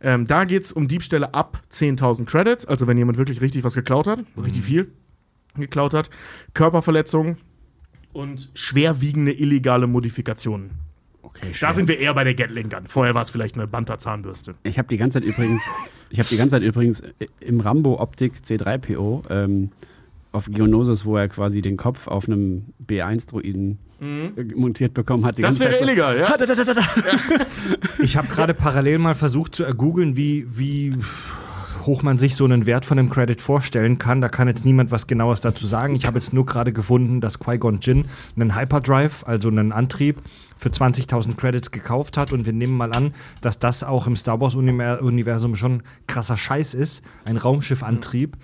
Ähm, 0.00 0.26
da 0.26 0.44
geht 0.44 0.64
es 0.64 0.72
um 0.72 0.86
Diebstähle 0.86 1.34
ab 1.34 1.62
10.000 1.72 2.24
Credits, 2.26 2.66
also 2.66 2.86
wenn 2.86 2.96
jemand 2.98 3.18
wirklich 3.18 3.40
richtig 3.40 3.64
was 3.64 3.74
geklaut 3.74 4.06
hat, 4.06 4.20
richtig 4.40 4.62
viel 4.62 4.92
geklaut 5.56 5.92
hat, 5.92 6.08
Körperverletzung 6.54 7.36
und 8.12 8.50
schwerwiegende 8.54 9.32
illegale 9.32 9.86
Modifikationen. 9.88 10.70
Okay, 11.22 11.52
Da 11.60 11.72
sind 11.72 11.88
wir 11.88 11.98
eher 11.98 12.14
bei 12.14 12.22
der 12.24 12.34
Gatling 12.34 12.68
Gun. 12.68 12.86
Vorher 12.86 13.14
war 13.14 13.22
es 13.22 13.30
vielleicht 13.30 13.56
eine 13.56 13.66
Banta-Zahnbürste. 13.66 14.54
Ich 14.62 14.78
habe 14.78 14.88
die 14.88 14.96
ganze 14.98 15.20
Zeit 15.20 15.28
übrigens, 15.28 15.64
ich 16.10 16.18
habe 16.20 16.28
die 16.28 16.36
ganze 16.36 16.56
Zeit 16.56 16.62
übrigens 16.62 17.02
im 17.40 17.60
Rambo 17.60 17.98
Optik 18.00 18.34
C3PO 18.44 19.24
ähm, 19.30 19.70
auf 20.32 20.46
Geonosis, 20.48 21.04
wo 21.04 21.16
er 21.16 21.28
quasi 21.28 21.60
den 21.60 21.76
Kopf 21.76 22.06
auf 22.06 22.28
einem 22.28 22.66
B1-Droiden 22.86 23.78
äh, 24.00 24.30
montiert 24.54 24.94
bekommen 24.94 25.24
hat. 25.24 25.38
Die 25.38 25.42
Mhm. 25.42 25.46
Das 25.46 25.58
ganze 25.58 25.64
wäre 25.64 25.70
Zeit 25.72 25.78
so- 25.78 25.84
illegal, 25.84 26.18
ja? 26.18 26.28
Ich 28.02 28.16
habe 28.16 28.28
gerade 28.28 28.54
parallel 28.54 28.98
mal 28.98 29.14
versucht 29.14 29.54
zu 29.54 29.64
ergoogeln, 29.64 30.16
wie, 30.16 30.46
wie 30.56 30.96
hoch 31.84 32.02
man 32.02 32.18
sich 32.18 32.36
so 32.36 32.44
einen 32.44 32.66
Wert 32.66 32.84
von 32.84 32.98
einem 32.98 33.08
Credit 33.10 33.40
vorstellen 33.40 33.98
kann. 33.98 34.20
Da 34.20 34.28
kann 34.28 34.46
jetzt 34.46 34.64
niemand 34.64 34.90
was 34.90 35.06
Genaues 35.06 35.40
dazu 35.40 35.66
sagen. 35.66 35.94
Ich 35.94 36.06
habe 36.06 36.18
jetzt 36.18 36.32
nur 36.32 36.44
gerade 36.44 36.72
gefunden, 36.72 37.20
dass 37.20 37.38
Qui-Gon 37.38 37.78
Jinn 37.80 38.04
einen 38.36 38.54
Hyperdrive, 38.54 39.24
also 39.26 39.48
einen 39.48 39.72
Antrieb, 39.72 40.20
für 40.56 40.68
20.000 40.68 41.36
Credits 41.36 41.70
gekauft 41.70 42.16
hat. 42.16 42.32
Und 42.32 42.44
wir 42.46 42.52
nehmen 42.52 42.76
mal 42.76 42.92
an, 42.92 43.14
dass 43.40 43.58
das 43.58 43.84
auch 43.84 44.06
im 44.06 44.16
Star 44.16 44.40
Wars-Universum 44.40 45.56
schon 45.56 45.82
krasser 46.06 46.36
Scheiß 46.36 46.74
ist. 46.74 47.02
Ein 47.24 47.36
Raumschiffantrieb. 47.36 48.36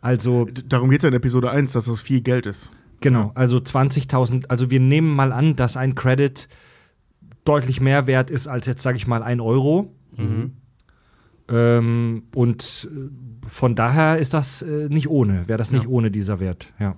Also 0.00 0.46
Darum 0.68 0.90
geht 0.90 1.00
es 1.00 1.02
ja 1.04 1.08
in 1.08 1.14
Episode 1.14 1.50
1, 1.50 1.72
dass 1.72 1.84
das 1.86 2.00
viel 2.00 2.20
Geld 2.20 2.46
ist. 2.46 2.70
Genau, 3.00 3.32
also 3.34 3.58
20.000, 3.58 4.46
also 4.48 4.70
wir 4.70 4.80
nehmen 4.80 5.14
mal 5.14 5.32
an, 5.32 5.56
dass 5.56 5.76
ein 5.76 5.94
Credit 5.94 6.48
deutlich 7.44 7.80
mehr 7.80 8.06
wert 8.06 8.30
ist 8.30 8.48
als 8.48 8.66
jetzt, 8.66 8.82
sage 8.82 8.96
ich 8.96 9.06
mal, 9.06 9.22
ein 9.22 9.40
Euro. 9.40 9.94
Ähm, 11.50 12.24
und 12.34 12.88
äh, 12.92 13.48
von 13.48 13.74
daher 13.74 14.18
ist 14.18 14.34
das 14.34 14.62
äh, 14.62 14.88
nicht 14.88 15.08
ohne, 15.08 15.48
wäre 15.48 15.56
das 15.56 15.70
nicht 15.70 15.88
ohne 15.88 16.10
dieser 16.10 16.40
Wert, 16.40 16.72
ja. 16.78 16.94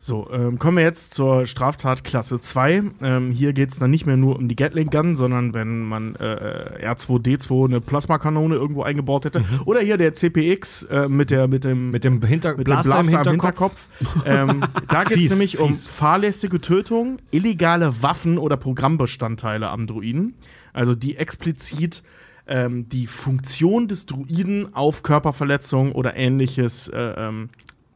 So, 0.00 0.30
ähm, 0.32 0.60
kommen 0.60 0.76
wir 0.76 0.84
jetzt 0.84 1.12
zur 1.12 1.44
Straftat 1.46 2.04
Klasse 2.04 2.40
2. 2.40 2.82
Ähm, 3.02 3.32
hier 3.32 3.52
geht 3.52 3.72
es 3.72 3.80
dann 3.80 3.90
nicht 3.90 4.06
mehr 4.06 4.16
nur 4.16 4.36
um 4.36 4.46
die 4.46 4.54
Gatling 4.54 4.90
Gun, 4.90 5.16
sondern 5.16 5.54
wenn 5.54 5.82
man 5.82 6.14
äh, 6.14 6.86
R2D2 6.86 7.64
eine 7.64 7.80
Plasmakanone 7.80 8.54
irgendwo 8.54 8.84
eingebaut 8.84 9.24
hätte. 9.24 9.44
Oder 9.64 9.80
hier 9.80 9.96
der 9.96 10.14
CPX 10.14 10.84
äh, 10.84 11.08
mit, 11.08 11.30
der, 11.30 11.48
mit 11.48 11.64
dem, 11.64 11.90
Mit 11.90 12.04
dem 12.04 12.22
Hinter 12.22 12.56
mit 12.56 12.68
dem 12.68 12.74
Blaster, 12.74 12.92
Blaster 12.92 13.30
im 13.32 13.40
Hinterkopf. 13.40 13.88
Hinterkopf. 13.98 14.26
ähm, 14.26 14.64
da 14.88 15.02
geht 15.02 15.18
es 15.18 15.30
nämlich 15.30 15.58
um 15.58 15.70
fies. 15.70 15.88
fahrlässige 15.88 16.60
Tötung, 16.60 17.18
illegale 17.32 18.00
Waffen 18.00 18.38
oder 18.38 18.56
Programmbestandteile 18.56 19.68
am 19.68 19.88
Druiden. 19.88 20.34
Also 20.72 20.94
die 20.94 21.16
explizit 21.16 22.04
ähm, 22.46 22.88
die 22.88 23.08
Funktion 23.08 23.88
des 23.88 24.06
Druiden 24.06 24.74
auf 24.76 25.02
Körperverletzung 25.02 25.90
oder 25.90 26.16
ähnliches 26.16 26.86
äh, 26.86 27.28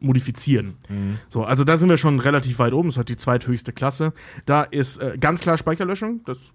modifizieren. 0.03 0.75
So, 1.29 1.45
also 1.45 1.65
da 1.65 1.77
sind 1.77 1.89
wir 1.89 1.97
schon 1.97 2.19
relativ 2.21 2.59
weit 2.59 2.73
oben. 2.73 2.89
Das 2.89 2.99
hat 2.99 3.09
die 3.09 3.17
zweithöchste 3.17 3.73
Klasse. 3.73 4.13
Da 4.47 4.63
ist 4.63 4.99
äh, 4.99 5.17
ganz 5.19 5.41
klar 5.41 5.57
Speicherlöschung. 5.57 6.21
Das 6.25 6.53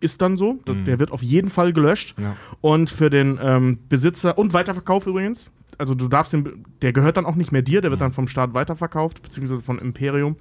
ist 0.00 0.22
dann 0.22 0.36
so. 0.36 0.58
Das, 0.64 0.76
Der 0.86 0.98
wird 0.98 1.10
auf 1.10 1.22
jeden 1.22 1.50
Fall 1.50 1.72
gelöscht. 1.72 2.14
Ja. 2.18 2.36
Und 2.60 2.90
für 2.90 3.10
den 3.10 3.38
ähm, 3.42 3.78
Besitzer 3.88 4.38
und 4.38 4.52
Weiterverkauf 4.52 5.06
übrigens. 5.06 5.50
Also 5.76 5.94
du 5.94 6.08
darfst 6.08 6.32
den, 6.32 6.64
der 6.82 6.92
gehört 6.92 7.16
dann 7.16 7.26
auch 7.26 7.34
nicht 7.36 7.52
mehr 7.52 7.62
dir, 7.62 7.80
der 7.80 7.90
wird 7.90 8.00
dann 8.00 8.12
vom 8.12 8.26
Staat 8.28 8.54
weiterverkauft, 8.54 9.22
beziehungsweise 9.22 9.62
von 9.64 9.78
Imperium. 9.78 10.36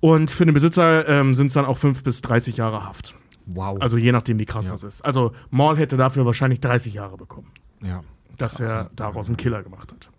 Und 0.00 0.30
für 0.30 0.44
den 0.44 0.54
Besitzer 0.54 1.08
ähm, 1.08 1.34
sind 1.34 1.48
es 1.48 1.54
dann 1.54 1.64
auch 1.64 1.76
5 1.76 2.02
bis 2.04 2.22
30 2.22 2.56
Jahre 2.56 2.84
Haft. 2.84 3.14
Wow. 3.46 3.78
Also 3.80 3.96
je 3.98 4.12
nachdem, 4.12 4.38
wie 4.38 4.44
krass 4.46 4.66
Ja. 4.66 4.72
das 4.72 4.82
ist. 4.84 5.02
Also 5.04 5.32
Maul 5.50 5.76
hätte 5.76 5.96
dafür 5.96 6.24
wahrscheinlich 6.26 6.60
30 6.60 6.94
Jahre 6.94 7.16
bekommen. 7.16 7.48
ja. 7.82 8.02
dass 8.36 8.60
er 8.60 8.88
daraus 8.94 9.26
einen 9.26 9.36
Killer 9.36 9.62
gemacht 9.64 9.90
hat. 9.90 10.10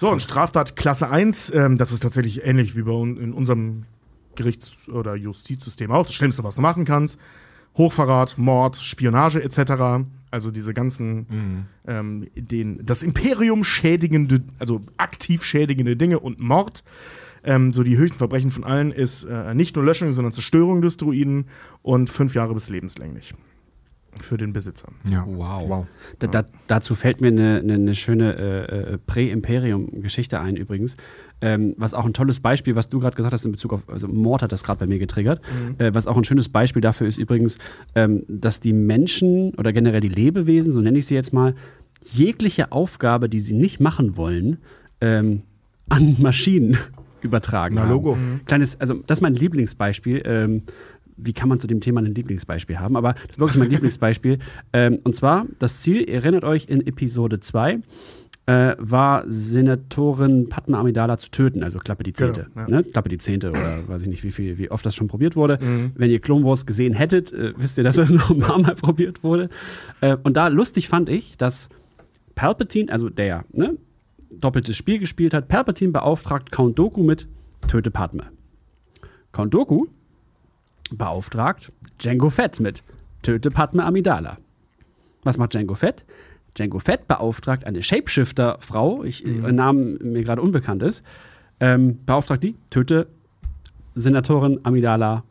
So, 0.00 0.10
und 0.10 0.22
Straftat 0.22 0.76
Klasse 0.76 1.10
1, 1.10 1.52
ähm, 1.54 1.76
das 1.76 1.92
ist 1.92 2.00
tatsächlich 2.00 2.42
ähnlich 2.42 2.74
wie 2.74 2.84
bei 2.84 2.90
un 2.90 3.18
in 3.18 3.34
unserem 3.34 3.84
Gerichts- 4.34 4.88
oder 4.88 5.14
Justizsystem 5.14 5.90
auch. 5.92 6.06
Das 6.06 6.14
Schlimmste, 6.14 6.42
was 6.42 6.54
du 6.54 6.62
machen 6.62 6.86
kannst. 6.86 7.20
Hochverrat, 7.76 8.38
Mord, 8.38 8.78
Spionage 8.78 9.44
etc. 9.44 10.06
Also 10.30 10.52
diese 10.52 10.72
ganzen, 10.72 11.26
ähm, 11.86 12.28
den, 12.34 12.80
das 12.82 13.02
Imperium 13.02 13.62
schädigende, 13.62 14.40
also 14.58 14.80
aktiv 14.96 15.44
schädigende 15.44 15.98
Dinge 15.98 16.18
und 16.18 16.40
Mord. 16.40 16.82
Ähm, 17.44 17.74
so 17.74 17.82
die 17.82 17.98
höchsten 17.98 18.16
Verbrechen 18.16 18.52
von 18.52 18.64
allen 18.64 18.92
ist 18.92 19.24
äh, 19.24 19.54
nicht 19.54 19.76
nur 19.76 19.84
Löschung, 19.84 20.14
sondern 20.14 20.32
Zerstörung 20.32 20.80
des 20.80 20.96
Druiden 20.96 21.44
und 21.82 22.08
fünf 22.08 22.34
Jahre 22.34 22.54
bis 22.54 22.70
lebenslänglich. 22.70 23.34
Für 24.20 24.36
den 24.36 24.52
Besitzer. 24.52 24.88
Ja. 25.08 25.24
Wow. 25.26 25.68
wow. 25.68 25.86
Da, 26.18 26.26
da, 26.26 26.44
dazu 26.66 26.94
fällt 26.94 27.20
mir 27.20 27.28
eine, 27.28 27.60
eine, 27.60 27.74
eine 27.74 27.94
schöne 27.94 28.34
äh, 28.36 28.94
äh, 28.94 28.98
Prä-Imperium-Geschichte 28.98 30.40
ein 30.40 30.56
übrigens. 30.56 30.96
Ähm, 31.40 31.74
was 31.78 31.94
auch 31.94 32.04
ein 32.04 32.12
tolles 32.12 32.40
Beispiel, 32.40 32.76
was 32.76 32.88
du 32.88 33.00
gerade 33.00 33.16
gesagt 33.16 33.32
hast 33.32 33.44
in 33.44 33.52
Bezug 33.52 33.72
auf, 33.72 33.88
also 33.88 34.08
Mord 34.08 34.42
hat 34.42 34.52
das 34.52 34.64
gerade 34.64 34.80
bei 34.80 34.86
mir 34.86 34.98
getriggert. 34.98 35.40
Äh, 35.78 35.94
was 35.94 36.06
auch 36.06 36.16
ein 36.16 36.24
schönes 36.24 36.48
Beispiel 36.48 36.82
dafür 36.82 37.06
ist 37.06 37.18
übrigens, 37.18 37.58
ähm, 37.94 38.24
dass 38.28 38.60
die 38.60 38.72
Menschen 38.72 39.54
oder 39.54 39.72
generell 39.72 40.00
die 40.00 40.08
Lebewesen, 40.08 40.72
so 40.72 40.80
nenne 40.80 40.98
ich 40.98 41.06
sie 41.06 41.14
jetzt 41.14 41.32
mal, 41.32 41.54
jegliche 42.04 42.72
Aufgabe, 42.72 43.28
die 43.28 43.40
sie 43.40 43.54
nicht 43.54 43.80
machen 43.80 44.16
wollen, 44.16 44.58
ähm, 45.00 45.42
an 45.88 46.16
Maschinen 46.18 46.76
übertragen. 47.22 47.74
Na, 47.76 47.82
haben. 47.82 47.90
Logo. 47.90 48.18
Kleines, 48.46 48.80
also 48.80 48.94
das 49.06 49.18
ist 49.18 49.22
mein 49.22 49.34
Lieblingsbeispiel. 49.34 50.22
Ähm, 50.24 50.62
wie 51.16 51.32
kann 51.32 51.48
man 51.48 51.60
zu 51.60 51.66
dem 51.66 51.80
Thema 51.80 52.00
ein 52.00 52.14
Lieblingsbeispiel 52.14 52.78
haben? 52.78 52.96
Aber 52.96 53.12
das 53.14 53.30
ist 53.32 53.38
wirklich 53.38 53.58
mein 53.58 53.70
Lieblingsbeispiel. 53.70 54.38
Ähm, 54.72 55.00
und 55.04 55.16
zwar, 55.16 55.46
das 55.58 55.82
Ziel, 55.82 56.08
ihr 56.08 56.14
erinnert 56.14 56.44
euch, 56.44 56.66
in 56.68 56.86
Episode 56.86 57.40
2 57.40 57.80
äh, 58.46 58.76
war 58.78 59.24
Senatorin 59.26 60.48
Padma 60.48 60.80
Amidala 60.80 61.16
zu 61.18 61.30
töten, 61.30 61.62
also 61.62 61.78
Klappe 61.78 62.02
die 62.02 62.12
Zehnte. 62.12 62.46
Genau, 62.54 62.68
ja. 62.68 62.76
ne? 62.76 62.84
Klappe 62.84 63.08
die 63.08 63.18
Zehnte 63.18 63.50
oder 63.50 63.88
weiß 63.88 64.02
ich 64.02 64.08
nicht, 64.08 64.24
wie, 64.24 64.30
viel, 64.30 64.58
wie 64.58 64.70
oft 64.70 64.84
das 64.84 64.94
schon 64.94 65.08
probiert 65.08 65.36
wurde. 65.36 65.58
Wenn 65.94 66.10
ihr 66.10 66.20
Clone 66.20 66.44
Wars 66.44 66.66
gesehen 66.66 66.94
hättet, 66.94 67.32
äh, 67.32 67.52
wisst 67.56 67.78
ihr, 67.78 67.84
dass 67.84 67.96
das 67.96 68.10
noch 68.10 68.30
ein 68.30 68.40
paar 68.40 68.58
Mal 68.58 68.74
probiert 68.74 69.22
wurde. 69.22 69.50
Äh, 70.00 70.16
und 70.22 70.36
da 70.36 70.48
lustig 70.48 70.88
fand 70.88 71.08
ich, 71.08 71.36
dass 71.36 71.68
Palpatine, 72.34 72.90
also 72.90 73.08
der 73.08 73.44
ne, 73.52 73.76
doppeltes 74.30 74.76
Spiel 74.76 74.98
gespielt 74.98 75.34
hat, 75.34 75.48
Palpatine 75.48 75.92
beauftragt 75.92 76.50
Count 76.50 76.78
Doku 76.78 77.02
mit 77.02 77.28
Töte 77.68 77.90
Padme. 77.90 78.24
Count 79.32 79.54
Doku 79.54 79.86
beauftragt 80.92 81.72
Django 81.98 82.30
Fett 82.30 82.60
mit 82.60 82.82
Töte 83.22 83.50
Padme 83.50 83.84
Amidala. 83.84 84.38
Was 85.22 85.38
macht 85.38 85.54
Django 85.54 85.74
Fett? 85.74 86.04
Django 86.56 86.78
Fett 86.78 87.06
beauftragt 87.06 87.64
eine 87.64 87.82
Shapeshifter-Frau, 87.82 89.04
ich, 89.04 89.24
ihr 89.24 89.52
Namen 89.52 89.98
mir 90.02 90.22
gerade 90.22 90.42
unbekannt 90.42 90.82
ist, 90.82 91.02
ähm, 91.60 92.04
beauftragt 92.04 92.42
die, 92.42 92.56
töte 92.70 93.06
Senatorin 93.94 94.60
Amidala. 94.62 95.24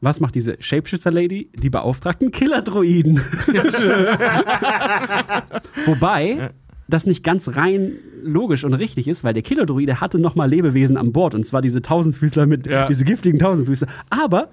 Was 0.00 0.20
macht 0.20 0.34
diese 0.34 0.56
Shapeshifter-Lady? 0.60 1.50
Die 1.54 1.70
beauftragt 1.70 2.20
einen 2.20 2.32
Killer-Droiden. 2.32 3.16
Wobei 5.86 6.50
das 6.88 7.06
nicht 7.06 7.24
ganz 7.24 7.56
rein 7.56 7.92
logisch 8.22 8.64
und 8.64 8.74
richtig 8.74 9.08
ist, 9.08 9.24
weil 9.24 9.32
der 9.34 9.42
Killer-Droide 9.42 10.00
hatte 10.00 10.18
noch 10.18 10.34
mal 10.34 10.48
Lebewesen 10.48 10.96
an 10.96 11.12
Bord 11.12 11.34
und 11.34 11.44
zwar 11.46 11.62
diese 11.62 11.82
Tausendfüßler 11.82 12.46
mit 12.46 12.66
Ja. 12.66 12.86
diese 12.86 13.04
giftigen 13.04 13.38
Tausendfüßler. 13.38 13.88
Aber 14.10 14.48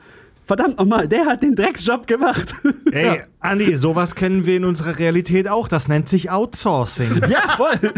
verdammt 0.46 0.78
nochmal, 0.80 1.08
der 1.08 1.26
hat 1.26 1.42
den 1.44 1.56
Drecksjob 1.56 2.08
gemacht. 2.08 2.56
Ey, 2.92 3.22
Andi, 3.40 3.76
sowas 3.76 4.16
kennen 4.16 4.46
wir 4.46 4.58
in 4.58 4.66
unserer 4.66 4.98
Realität 5.00 5.48
auch. 5.48 5.68
Das 5.68 5.88
nennt 5.88 6.10
sich 6.10 6.32
Outsourcing. 6.32 7.22
ja, 7.30 7.56
voll. 7.56 7.94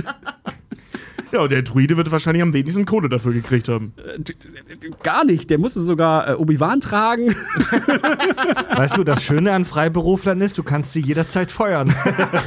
Ja, 1.32 1.42
und 1.42 1.52
der 1.52 1.62
Druide 1.64 1.98
wird 1.98 2.12
wahrscheinlich 2.12 2.44
am 2.44 2.54
wenigsten 2.54 2.86
Kohle 2.86 3.10
dafür 3.10 3.34
gekriegt 3.34 3.68
haben. 3.68 3.94
Gar 5.04 5.26
nicht. 5.26 5.50
Der 5.50 5.58
musste 5.58 5.82
sogar 5.82 6.30
äh, 6.30 6.34
Obi-Wan 6.34 6.82
tragen. 6.82 7.30
Weißt 8.76 8.98
du, 8.98 9.04
das 9.04 9.24
Schöne 9.24 9.52
an 9.54 9.66
Freiberuflern 9.66 10.42
ist, 10.42 10.58
du 10.58 10.64
kannst 10.64 10.94
sie 10.94 11.02
jederzeit 11.02 11.52
feuern. 11.52 11.94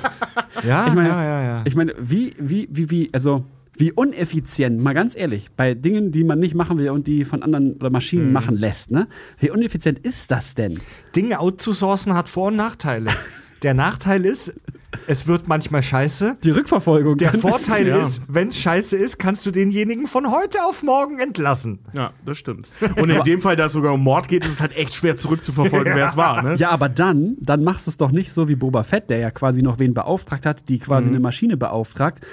ja, 0.67 0.89
Ich 0.89 0.95
meine, 0.95 1.09
ja, 1.09 1.25
ja, 1.25 1.43
ja. 1.43 1.63
Ich 1.65 1.75
meine, 1.75 1.95
wie, 1.99 2.35
wie, 2.39 2.69
wie, 2.71 2.91
wie, 2.91 3.11
also 3.13 3.45
wie 3.77 3.93
uneffizient, 3.93 4.81
mal 4.81 4.93
ganz 4.93 5.15
ehrlich, 5.17 5.51
bei 5.57 5.75
Dingen, 5.75 6.11
die 6.11 6.25
man 6.25 6.41
nicht 6.41 6.55
machen 6.55 6.79
will 6.79 6.91
und 6.91 7.07
die 7.07 7.25
von 7.25 7.43
anderen 7.45 7.75
oder 7.75 7.91
Maschinen 7.91 8.33
machen 8.33 8.57
lässt, 8.57 8.91
ne? 8.91 9.07
Wie 9.39 9.51
uneffizient 9.51 10.01
ist 10.01 10.31
das 10.33 10.57
denn? 10.57 10.81
Dinge 11.15 11.39
outzusourcen 11.39 12.15
hat 12.15 12.29
Vor- 12.29 12.49
und 12.49 12.57
Nachteile. 12.57 13.11
Der 13.63 13.75
Nachteil 13.75 14.25
ist, 14.25 14.55
es 15.07 15.27
wird 15.27 15.49
manchmal 15.49 15.83
scheiße. 15.83 16.37
Die 16.43 16.51
Rückverfolgung. 16.51 17.17
Der 17.17 17.33
Vorteil 17.39 17.87
Ja. 17.89 17.97
ist, 18.03 18.23
wenn 18.29 18.49
es 18.49 18.59
scheiße 18.59 18.97
ist, 18.97 19.19
kannst 19.19 19.47
du 19.47 19.51
denjenigen 19.51 20.07
von 20.07 20.31
heute 20.31 20.65
auf 20.65 20.83
morgen 20.83 21.19
entlassen. 21.19 21.79
Ja, 21.93 22.13
das 22.25 22.39
stimmt. 22.39 22.69
Und 22.97 23.11
in 23.11 23.23
dem 23.23 23.41
Fall, 23.41 23.57
da 23.57 23.67
es 23.67 23.73
sogar 23.73 23.93
um 23.95 24.03
Mord 24.03 24.29
geht, 24.29 24.45
ist 24.45 24.53
es 24.53 24.61
halt 24.61 24.77
echt 24.77 24.95
schwer 24.95 25.17
zurückzuverfolgen, 25.17 25.95
wer 25.97 26.07
es 26.07 26.17
war. 26.17 26.43
Ne? 26.43 26.55
Ja, 26.57 26.71
aber 26.71 26.89
dann, 26.89 27.37
dann 27.41 27.63
machst 27.65 27.87
du 27.87 27.91
es 27.91 27.97
doch 27.97 28.11
nicht 28.11 28.33
so 28.33 28.49
wie 28.49 28.57
Boba 28.57 28.83
Fett, 28.83 29.11
der 29.11 29.19
ja 29.19 29.31
quasi 29.31 29.63
noch 29.63 29.79
wen 29.79 29.95
beauftragt 29.95 30.47
hat, 30.47 30.69
die 30.69 30.79
quasi 30.79 31.09
eine 31.09 31.21
Maschine 31.21 31.57
beauftragt. 31.57 32.25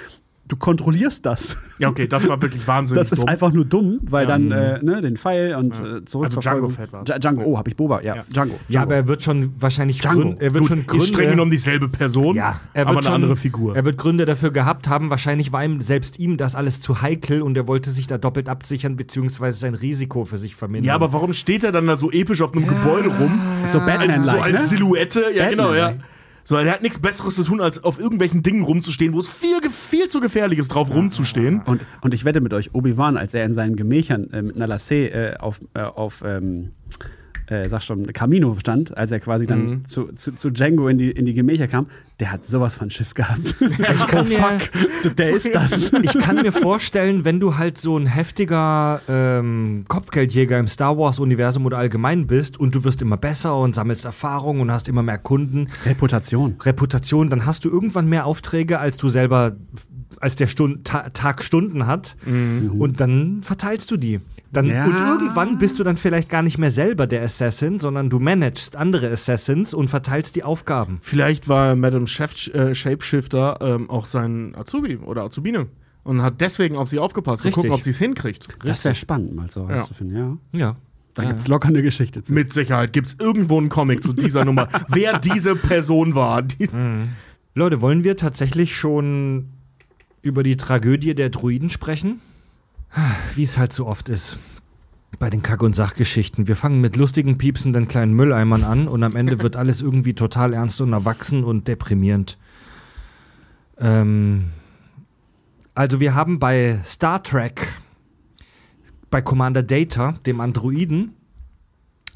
Du 0.48 0.54
kontrollierst 0.56 1.26
das. 1.26 1.56
Ja, 1.78 1.88
okay, 1.88 2.06
das 2.06 2.28
war 2.28 2.40
wirklich 2.40 2.66
wahnsinnig 2.68 3.02
Das 3.02 3.10
ist 3.12 3.20
dumm. 3.22 3.28
einfach 3.28 3.52
nur 3.52 3.64
dumm, 3.64 3.98
weil 4.02 4.22
Ja. 4.24 4.38
dann 4.38 4.52
äh, 4.52 4.82
ne, 4.82 5.00
den 5.02 5.16
Pfeil 5.16 5.54
und 5.56 5.74
äh, 5.74 5.82
Also 5.82 6.00
Zurückverfolgung. 6.04 6.72
Django 6.72 6.92
war's. 6.92 7.08
Ja, 7.08 7.18
Django, 7.18 7.42
oh, 7.44 7.58
hab 7.58 7.66
ich 7.68 7.76
Boba, 7.76 8.00
ja, 8.02 8.16
Ja. 8.16 8.22
Django. 8.32 8.54
Ja, 8.68 8.82
aber 8.82 8.94
er 8.94 9.08
wird 9.08 9.22
schon 9.22 9.52
wahrscheinlich 9.60 10.00
Django. 10.00 10.20
Grün, 10.22 10.36
er 10.40 10.54
wird 10.54 10.58
Gut, 10.62 10.68
schon 10.68 10.78
ist 10.78 10.86
streng 11.08 11.16
Gründe, 11.16 11.30
genommen 11.32 11.50
dieselbe 11.50 11.88
Person, 11.88 12.36
ja, 12.36 12.60
er 12.74 12.82
aber 12.86 12.90
wird 12.94 12.98
eine 12.98 13.02
schon, 13.06 13.14
andere 13.14 13.36
Figur. 13.36 13.74
Er 13.76 13.84
wird 13.84 13.98
Gründe 13.98 14.24
dafür 14.24 14.52
gehabt 14.52 14.88
haben. 14.88 15.10
Wahrscheinlich 15.10 15.52
war 15.52 15.64
ihm 15.64 15.80
selbst 15.80 16.18
ihm 16.20 16.36
das 16.36 16.54
alles 16.54 16.80
zu 16.80 17.02
heikel 17.02 17.42
und 17.42 17.56
er 17.56 17.66
wollte 17.66 17.90
sich 17.90 18.06
da 18.06 18.16
doppelt 18.16 18.48
absichern 18.48 18.96
beziehungsweise 18.96 19.58
sein 19.58 19.74
Risiko 19.74 20.24
für 20.24 20.38
sich 20.38 20.54
vermindern. 20.54 20.86
ja, 20.88 20.94
aber 20.94 21.12
warum 21.12 21.32
steht 21.32 21.64
er 21.64 21.72
dann 21.72 21.86
da 21.88 21.96
so 21.96 22.10
episch 22.10 22.40
auf 22.40 22.52
einem 22.52 22.66
Gebäude 22.68 23.08
rum? 23.08 23.40
so 23.66 23.78
Batman-like, 23.80 24.10
Also 24.18 24.30
so 24.30 24.38
als 24.40 24.52
ne? 24.60 24.66
Silhouette, 24.68 25.24
ja 25.34 25.50
genau, 25.50 25.74
ja. 25.74 25.94
Batman-like. 26.46 26.48
So, 26.48 26.56
er 26.56 26.72
hat 26.72 26.82
nichts 26.82 26.98
Besseres 26.98 27.34
zu 27.34 27.44
tun, 27.44 27.60
als 27.60 27.82
auf 27.82 27.98
irgendwelchen 27.98 28.42
Dingen 28.42 28.62
rumzustehen, 28.62 29.12
wo 29.12 29.20
es 29.20 29.28
viel, 29.28 29.60
viel 29.70 30.08
zu 30.08 30.20
gefährlich 30.20 30.58
ist, 30.58 30.68
drauf 30.68 30.94
rumzustehen. 30.94 31.62
Und, 31.62 31.82
und 32.00 32.14
ich 32.14 32.24
wette 32.24 32.40
mit 32.40 32.52
euch, 32.54 32.74
Obi-Wan, 32.74 33.16
als 33.16 33.34
er 33.34 33.44
in 33.44 33.52
seinen 33.52 33.76
Gemächern 33.76 34.30
äh, 34.32 34.42
mit 34.42 34.56
einer 34.56 34.68
Lassé 34.68 35.08
äh, 35.08 35.36
auf, 35.38 35.60
äh, 35.74 35.80
auf 35.80 36.22
ähm, 36.24 36.72
äh, 37.48 37.68
sag 37.68 37.82
schon, 37.82 38.12
Camino 38.12 38.56
stand, 38.58 38.96
als 38.96 39.12
er 39.12 39.20
quasi 39.20 39.46
dann 39.46 39.66
Mhm. 39.66 39.84
zu, 39.84 40.12
zu, 40.14 40.32
zu 40.34 40.50
Django 40.50 40.88
in 40.88 40.98
die, 40.98 41.10
in 41.10 41.24
die 41.26 41.34
Gemächer 41.34 41.68
kam, 41.68 41.86
der 42.18 42.32
hat 42.32 42.46
sowas 42.46 42.74
von 42.74 42.90
Schiss 42.90 43.14
gehabt. 43.14 43.56
ich 43.60 44.06
kann 44.08 44.28
mir, 44.28 44.58
der 45.16 45.30
ist 45.30 45.54
das. 45.54 45.92
ich 46.02 46.18
kann 46.18 46.36
mir 46.42 46.52
vorstellen, 46.52 47.24
wenn 47.24 47.40
du 47.40 47.56
halt 47.56 47.78
so 47.78 47.96
ein 47.96 48.06
heftiger 48.06 49.00
ähm, 49.08 49.84
Kopfgeldjäger 49.88 50.58
im 50.58 50.66
Star 50.66 50.98
Wars-Universum 50.98 51.66
oder 51.66 51.78
allgemein 51.78 52.26
bist 52.26 52.58
und 52.58 52.74
du 52.74 52.84
wirst 52.84 53.02
immer 53.02 53.16
besser 53.16 53.56
und 53.56 53.74
sammelst 53.74 54.04
Erfahrung 54.04 54.60
und 54.60 54.70
hast 54.70 54.88
immer 54.88 55.02
mehr 55.02 55.18
Kunden, 55.18 55.68
Reputation. 55.84 56.56
Reputation, 56.62 57.28
dann 57.30 57.46
hast 57.46 57.64
du 57.64 57.70
irgendwann 57.70 58.08
mehr 58.08 58.26
Aufträge, 58.26 58.78
als 58.78 58.96
du 58.96 59.08
selber, 59.08 59.56
als 60.20 60.36
der 60.36 60.46
Stund, 60.46 60.86
Ta 60.86 61.10
Tag 61.10 61.42
Stunden 61.44 61.86
hat. 61.86 62.16
Und 62.26 63.00
dann 63.00 63.42
verteilst 63.42 63.90
du 63.90 63.96
die. 63.96 64.20
Dann, 64.52 64.66
Ja. 64.66 64.84
Und 64.84 64.96
irgendwann 64.96 65.58
bist 65.58 65.78
du 65.78 65.84
dann 65.84 65.96
vielleicht 65.96 66.28
gar 66.30 66.42
nicht 66.42 66.56
mehr 66.58 66.70
selber 66.70 67.06
der 67.06 67.22
Assassin, 67.22 67.80
sondern 67.80 68.08
du 68.10 68.18
managst 68.20 68.76
andere 68.76 69.10
Assassins 69.10 69.74
und 69.74 69.88
verteilst 69.88 70.36
die 70.36 70.44
Aufgaben. 70.44 70.98
Vielleicht 71.02 71.48
war 71.48 71.74
Madame 71.76 72.06
Chef, 72.06 72.46
äh, 72.54 72.74
Shapeshifter 72.74 73.58
ähm, 73.60 73.90
auch 73.90 74.06
sein 74.06 74.54
Azubi 74.56 74.96
oder 74.98 75.22
Azubine 75.24 75.66
und 76.04 76.22
hat 76.22 76.40
deswegen 76.40 76.76
auf 76.76 76.88
sie 76.88 76.98
aufgepasst 77.00 77.44
und 77.44 77.48
Richtig. 77.48 77.62
gucken, 77.64 77.70
ob 77.72 77.82
sie 77.82 77.90
es 77.90 77.98
hinkriegt. 77.98 78.48
Das 78.64 78.84
wäre 78.84 78.94
spannend, 78.94 79.34
mal 79.34 79.50
so 79.50 79.68
Ja. 79.68 79.76
rauszufinden, 79.76 80.16
ja. 80.52 80.58
Ja. 80.58 80.76
Da 81.14 81.24
gibt's 81.24 81.48
locker 81.48 81.68
eine 81.68 81.82
Geschichte 81.82 82.22
zu. 82.22 82.34
Mit 82.34 82.52
Sicherheit 82.52 82.92
gibt 82.92 83.06
es 83.06 83.16
irgendwo 83.18 83.56
einen 83.58 83.70
Comic 83.70 84.02
zu 84.02 84.12
dieser 84.12 84.44
Nummer, 84.44 84.68
wer 84.88 85.18
diese 85.18 85.56
Person 85.56 86.14
war. 86.14 86.42
Die, 86.42 86.68
Leute, 87.54 87.80
wollen 87.80 88.04
wir 88.04 88.18
tatsächlich 88.18 88.76
schon 88.76 89.48
über 90.20 90.42
die 90.42 90.56
Tragödie 90.58 91.14
der 91.14 91.30
Druiden 91.30 91.70
sprechen? 91.70 92.20
Wie 93.34 93.42
es 93.42 93.58
halt 93.58 93.72
so 93.72 93.86
oft 93.86 94.08
ist. 94.08 94.38
Bei 95.18 95.30
den 95.30 95.42
Kack- 95.42 95.62
und 95.62 95.76
Sachgeschichten. 95.76 96.48
Wir 96.48 96.56
fangen 96.56 96.80
mit 96.80 96.96
lustigen, 96.96 97.38
piepsenden 97.38 97.88
kleinen 97.88 98.14
Mülleimern 98.14 98.64
an 98.64 98.88
und 98.88 99.02
am 99.02 99.16
Ende 99.16 99.40
wird 99.40 99.56
alles 99.56 99.80
irgendwie 99.80 100.14
total 100.14 100.52
ernst 100.52 100.80
und 100.80 100.92
erwachsen 100.92 101.44
und 101.44 101.68
deprimierend. 101.68 102.38
Ähm, 103.78 104.46
also 105.74 106.00
wir 106.00 106.14
haben 106.14 106.38
bei 106.38 106.80
Star 106.84 107.22
Trek, 107.22 107.68
bei 109.10 109.22
Commander 109.22 109.62
Data, 109.62 110.12
dem 110.26 110.40
Androiden, 110.40 111.14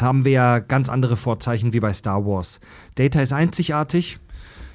haben 0.00 0.24
wir 0.24 0.32
ja 0.32 0.58
ganz 0.58 0.88
andere 0.88 1.16
Vorzeichen 1.16 1.72
wie 1.72 1.80
bei 1.80 1.92
Star 1.92 2.24
Wars. 2.26 2.60
Data 2.94 3.20
ist 3.20 3.32
einzigartig. 3.32 4.18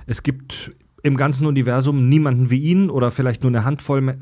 Es 0.05 0.23
gibt 0.23 0.71
im 1.05 1.17
ganzen 1.17 1.45
Universum 1.45 2.09
niemanden 2.09 2.49
wie 2.49 2.57
ihn 2.57 2.89
oder 2.89 3.11
vielleicht 3.11 3.43
nur 3.43 3.51
eine 3.51 3.63
Handvoll 3.63 4.17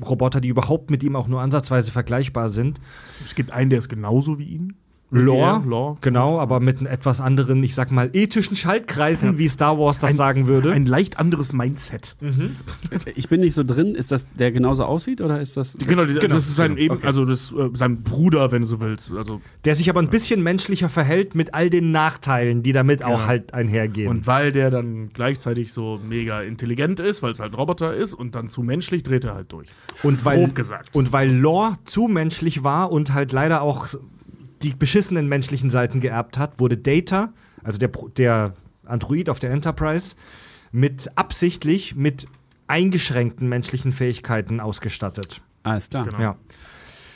Roboter, 0.00 0.40
die 0.40 0.46
überhaupt 0.46 0.88
mit 0.88 1.02
ihm 1.02 1.16
auch 1.16 1.26
nur 1.26 1.40
ansatzweise 1.40 1.90
vergleichbar 1.90 2.50
sind. 2.50 2.80
es 3.26 3.34
gibt 3.34 3.50
einen, 3.50 3.68
der 3.68 3.80
ist 3.80 3.88
genauso 3.88 4.38
wie 4.38 4.44
ihn. 4.44 4.74
Lore, 5.12 5.62
Lore. 5.66 5.96
genau, 6.02 6.38
aber 6.38 6.60
mit 6.60 6.78
einem 6.78 6.86
etwas 6.86 7.20
anderen, 7.20 7.62
ich 7.64 7.74
sag 7.74 7.90
mal, 7.90 8.10
ethischen 8.12 8.54
Schaltkreisen, 8.54 9.32
Ja. 9.32 9.38
wie 9.38 9.48
Star 9.48 9.76
Wars 9.78 9.98
das 9.98 10.10
Ein- 10.10 10.16
sagen 10.16 10.46
würde. 10.46 10.70
Ein 10.72 10.86
leicht 10.86 11.18
anderes 11.18 11.52
Mindset. 11.52 12.16
Ich 13.16 13.28
bin 13.28 13.40
nicht 13.40 13.54
so 13.54 13.64
drin. 13.64 13.94
Ist 13.94 14.12
das 14.12 14.26
der 14.34 14.52
genauso 14.52 14.84
aussieht 14.84 15.20
oder 15.20 15.40
ist 15.40 15.56
das. 15.56 15.76
Genau, 15.78 16.04
die- 16.04 16.14
Genau, 16.14 16.34
das 16.34 16.46
ist 16.48 16.56
sein 16.56 16.76
genau. 16.76 16.94
eben, 16.94 17.04
also 17.04 17.24
das, 17.24 17.52
äh, 17.52 17.70
sein 17.74 17.98
Bruder, 17.98 18.52
wenn 18.52 18.62
du 18.62 18.66
so 18.66 18.80
willst. 18.80 19.12
Also 19.12 19.40
der 19.64 19.74
sich 19.74 19.88
aber 19.90 20.00
ein 20.00 20.08
bisschen 20.10 20.42
menschlicher 20.42 20.88
verhält 20.88 21.34
mit 21.34 21.54
all 21.54 21.70
den 21.70 21.90
Nachteilen, 21.92 22.62
die 22.62 22.72
damit 22.72 23.02
auch 23.02 23.20
Ja. 23.20 23.26
halt 23.26 23.54
einhergehen. 23.54 24.08
und 24.08 24.26
weil 24.26 24.52
der 24.52 24.70
dann 24.70 25.10
gleichzeitig 25.12 25.72
so 25.72 25.98
mega 26.08 26.42
intelligent 26.42 27.00
ist, 27.00 27.22
weil 27.22 27.32
es 27.32 27.40
halt 27.40 27.52
ein 27.52 27.56
Roboter 27.56 27.94
ist 27.94 28.14
und 28.14 28.34
dann 28.34 28.48
zu 28.48 28.62
menschlich, 28.62 29.02
dreht 29.02 29.24
er 29.24 29.34
halt 29.34 29.50
durch. 29.52 29.68
Und 30.02 30.24
weil, 30.24 30.38
Grob 30.38 30.54
gesagt. 30.54 30.94
Und 30.94 31.12
weil 31.12 31.30
Lore 31.30 31.74
zu 31.84 32.06
menschlich 32.08 32.62
war 32.64 32.90
und 32.92 33.12
halt 33.12 33.32
leider 33.32 33.62
auch 33.62 33.86
die 34.62 34.74
beschissenen 34.74 35.28
menschlichen 35.28 35.70
Seiten 35.70 36.00
geerbt 36.00 36.38
hat, 36.38 36.58
wurde 36.58 36.76
Data, 36.76 37.32
also 37.62 37.78
der, 37.78 37.90
der 38.16 38.54
Android 38.84 39.28
auf 39.30 39.38
der 39.38 39.50
Enterprise, 39.50 40.16
mit 40.72 41.10
absichtlich 41.16 41.94
mit 41.94 42.26
eingeschränkten 42.66 43.48
menschlichen 43.48 43.92
Fähigkeiten 43.92 44.60
ausgestattet. 44.60 45.40
Alles 45.62 45.90
klar. 45.90 46.04
Genau. 46.06 46.20
Ja. 46.20 46.36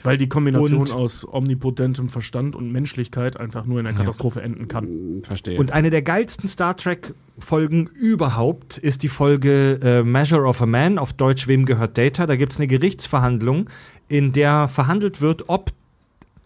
Weil 0.03 0.19
die 0.19 0.29
Kombination 0.29 0.81
Und- 0.81 0.93
aus 0.93 1.27
omnipotentem 1.27 2.11
Verstand 2.11 2.55
und 2.55 2.71
Menschlichkeit 2.71 3.39
einfach 3.41 3.65
nur 3.65 3.81
in 3.81 3.87
einer 3.87 3.97
Katastrophe 3.97 4.43
enden 4.43 4.69
kann. 4.69 5.23
Verstehe. 5.23 5.59
Und 5.59 5.73
eine 5.73 5.89
der 5.89 6.03
geilsten 6.03 6.47
Star 6.47 6.77
Trek-Folgen 6.77 7.87
überhaupt 7.87 8.77
ist 8.77 9.03
die 9.03 9.09
Folge 9.09 9.79
äh, 9.83 10.03
Measure 10.03 10.47
of 10.47 10.61
a 10.61 10.67
Man, 10.67 10.99
auf 10.99 11.15
Deutsch 11.15 11.49
Wem 11.49 11.65
gehört 11.65 11.97
Data? 11.97 12.27
Da 12.27 12.37
gibt 12.37 12.53
es 12.53 12.59
eine 12.59 12.67
Gerichtsverhandlung, 12.67 13.71
in 14.09 14.33
der 14.33 14.69
verhandelt 14.69 15.23
wird, 15.23 15.49
ob 15.49 15.73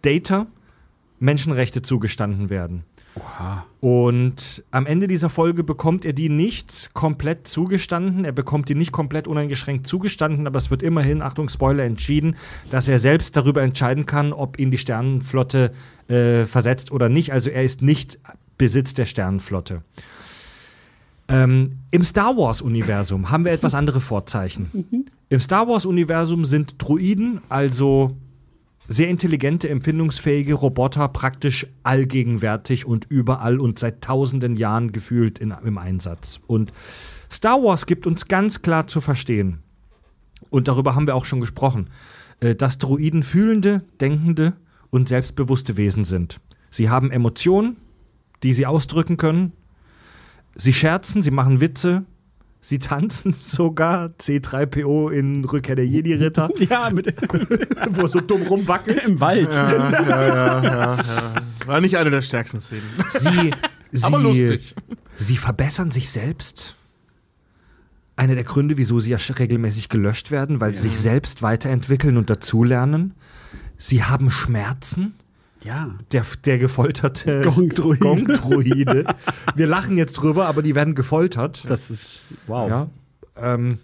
Data 0.02 0.46
Menschenrechte 1.20 1.82
zugestanden 1.82 2.50
werden. 2.50 2.84
Oha. 3.14 3.66
Und 3.80 4.64
am 4.70 4.86
Ende 4.86 5.06
dieser 5.06 5.30
Folge 5.30 5.64
bekommt 5.64 6.04
er 6.04 6.12
die 6.12 6.28
nicht 6.28 6.90
komplett 6.94 7.48
zugestanden. 7.48 8.24
Er 8.24 8.32
bekommt 8.32 8.68
die 8.68 8.74
nicht 8.74 8.92
komplett 8.92 9.28
uneingeschränkt 9.28 9.86
zugestanden, 9.86 10.46
aber 10.46 10.58
es 10.58 10.70
wird 10.70 10.82
immerhin, 10.82 11.22
Achtung, 11.22 11.48
Spoiler, 11.48 11.84
entschieden, 11.84 12.36
dass 12.70 12.88
er 12.88 12.98
selbst 12.98 13.36
darüber 13.36 13.62
entscheiden 13.62 14.06
kann, 14.06 14.32
ob 14.32 14.58
ihn 14.58 14.70
die 14.70 14.78
Sternenflotte 14.78 15.72
äh, 16.08 16.44
versetzt 16.44 16.92
oder 16.92 17.08
nicht. 17.08 17.32
Also 17.32 17.50
er 17.50 17.62
ist 17.62 17.82
nicht 17.82 18.18
Besitz 18.56 18.94
der 18.94 19.06
Sternenflotte. 19.06 19.82
Ähm, 21.28 21.78
Im 21.90 22.04
Star 22.04 22.36
Wars-Universum 22.36 23.30
haben 23.30 23.44
wir 23.44 23.52
etwas 23.52 23.74
andere 23.74 24.00
Vorzeichen. 24.00 25.06
Im 25.28 25.40
Star 25.40 25.68
Wars-Universum 25.68 26.44
sind 26.46 26.76
Druiden, 26.78 27.40
also 27.48 28.16
sehr 28.88 29.08
intelligente, 29.08 29.68
empfindungsfähige 29.68 30.54
Roboter 30.54 31.06
praktisch 31.08 31.66
allgegenwärtig 31.82 32.86
und 32.86 33.04
überall 33.08 33.60
und 33.60 33.78
seit 33.78 34.02
tausenden 34.02 34.56
Jahren 34.56 34.92
gefühlt 34.92 35.38
in, 35.38 35.54
im 35.64 35.78
Einsatz. 35.78 36.40
Und 36.46 36.72
Star 37.30 37.62
Wars 37.62 37.86
gibt 37.86 38.06
uns 38.06 38.26
ganz 38.26 38.62
klar 38.62 38.86
zu 38.86 39.00
verstehen, 39.00 39.62
und 40.50 40.68
darüber 40.68 40.94
haben 40.94 41.06
wir 41.06 41.14
auch 41.14 41.24
schon 41.24 41.40
gesprochen, 41.40 41.90
äh, 42.40 42.54
dass 42.54 42.78
Droiden 42.78 43.22
fühlende, 43.22 43.82
denkende 44.00 44.54
und 44.90 45.08
selbstbewusste 45.08 45.76
Wesen 45.76 46.04
sind. 46.04 46.40
Sie 46.70 46.88
haben 46.88 47.10
Emotionen, 47.10 47.76
die 48.42 48.52
sie 48.52 48.66
ausdrücken 48.66 49.16
können. 49.16 49.52
Sie 50.54 50.72
scherzen, 50.72 51.22
sie 51.22 51.30
machen 51.30 51.60
Witze, 51.60 52.04
sie 52.68 52.78
tanzen 52.78 53.32
sogar. 53.34 54.10
C3PO 54.20 55.10
in 55.10 55.44
Rückkehr 55.44 55.74
der 55.76 55.86
Jedi-Ritter, 55.86 56.50
Ja, 56.68 56.90
mit 56.90 57.14
wo 57.90 58.02
er 58.02 58.08
so 58.08 58.20
dumm 58.20 58.42
rumwackelt. 58.42 59.08
im 59.08 59.20
Wald. 59.20 59.54
Ja, 59.54 59.72
ja, 59.72 60.02
ja, 60.02 60.62
ja, 60.62 60.94
ja. 60.96 61.34
War 61.66 61.80
nicht 61.80 61.96
eine 61.96 62.10
der 62.10 62.22
stärksten 62.22 62.60
Szenen. 62.60 62.82
Sie, 63.08 63.52
sie, 63.92 64.04
Aber 64.04 64.18
lustig. 64.18 64.74
Sie 65.16 65.36
verbessern 65.36 65.90
sich 65.90 66.10
selbst. 66.10 66.76
Einer 68.16 68.34
der 68.34 68.44
Gründe, 68.44 68.76
wieso 68.76 69.00
sie 69.00 69.10
ja 69.10 69.18
regelmäßig 69.38 69.88
gelöscht 69.88 70.30
werden, 70.30 70.60
weil 70.60 70.74
sie 70.74 70.82
sich 70.88 70.98
selbst 70.98 71.40
weiterentwickeln 71.40 72.16
und 72.16 72.28
dazulernen. 72.30 73.14
Sie 73.76 74.02
haben 74.04 74.30
Schmerzen. 74.30 75.14
Ja. 75.64 75.94
Der, 76.12 76.24
der 76.44 76.58
gefolterte 76.58 77.40
Gongdruide. 77.44 77.98
Gongdruide. 78.00 79.04
Wir 79.54 79.66
lachen 79.66 79.96
jetzt 79.96 80.14
drüber, 80.14 80.46
aber 80.46 80.62
die 80.62 80.74
werden 80.74 80.94
gefoltert. 80.94 81.64
Das 81.68 81.90
ist. 81.90 82.34
Wow. 82.46 82.68
Ja. 82.70 82.90
Ähm, 83.36 83.78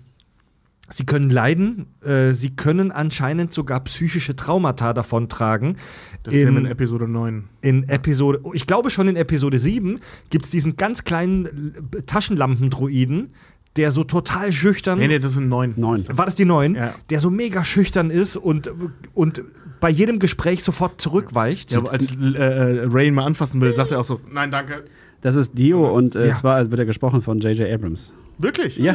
sie 0.91 1.05
können 1.07 1.31
leiden. 1.31 1.87
Äh, 2.03 2.33
sie 2.33 2.55
können 2.55 2.93
anscheinend 2.93 3.53
sogar 3.53 3.81
psychische 3.85 4.37
Traumata 4.37 4.93
davontragen. 4.93 5.77
Das 6.23 6.33
in 6.35 6.57
In- 6.57 6.67
Episode 6.67 7.07
9. 7.09 7.45
in 7.61 7.89
Episode, 7.89 8.41
ich 8.55 8.67
glaube 8.67 8.91
schon 8.91 9.09
in 9.09 9.17
Episode 9.17 9.59
7 9.59 10.01
gibt 10.31 10.45
es 10.47 10.51
diesen 10.51 10.77
ganz 10.77 11.05
kleinen 11.05 11.75
Taschenlampendruiden, 12.07 13.35
der 13.77 13.91
so 13.91 14.05
total 14.05 14.53
schüchtern 14.53 14.99
Nee, 15.01 15.09
nee, 15.09 15.19
das 15.19 15.35
sind 15.35 15.49
9. 15.49 15.75
Neun. 15.77 16.03
war 16.17 16.25
das 16.27 16.35
die 16.35 16.45
neuen, 16.45 16.77
Ja. 16.77 16.95
der 17.11 17.21
so 17.21 17.29
mega 17.31 17.65
schüchtern 17.65 18.09
ist 18.11 18.37
und, 18.37 18.71
und 19.13 19.43
bei 19.85 19.90
jedem 19.90 20.19
Gespräch 20.19 20.65
sofort 20.65 20.98
zurückweicht. 20.98 21.73
Ja, 21.73 21.77
aber 21.81 21.93
als 21.93 22.11
äh, 22.11 22.15
äh, 22.39 22.86
Ray 22.90 23.09
ihn 23.09 23.15
mal 23.15 23.27
anfassen 23.27 23.61
will, 23.61 23.70
sagt 23.74 23.90
er 23.93 24.01
auch 24.01 24.05
so: 24.05 24.19
Nein, 24.32 24.51
danke. 24.51 24.82
Das 25.20 25.36
ist 25.36 25.59
Dio 25.59 25.94
und 25.94 26.15
äh, 26.15 26.28
Ja. 26.28 26.35
zwar 26.35 26.70
wird 26.70 26.78
er 26.78 26.86
gesprochen 26.86 27.20
von 27.20 27.39
J.J. 27.40 27.70
Abrams. 27.70 28.15
Wirklich? 28.39 28.78
Ja. 28.78 28.94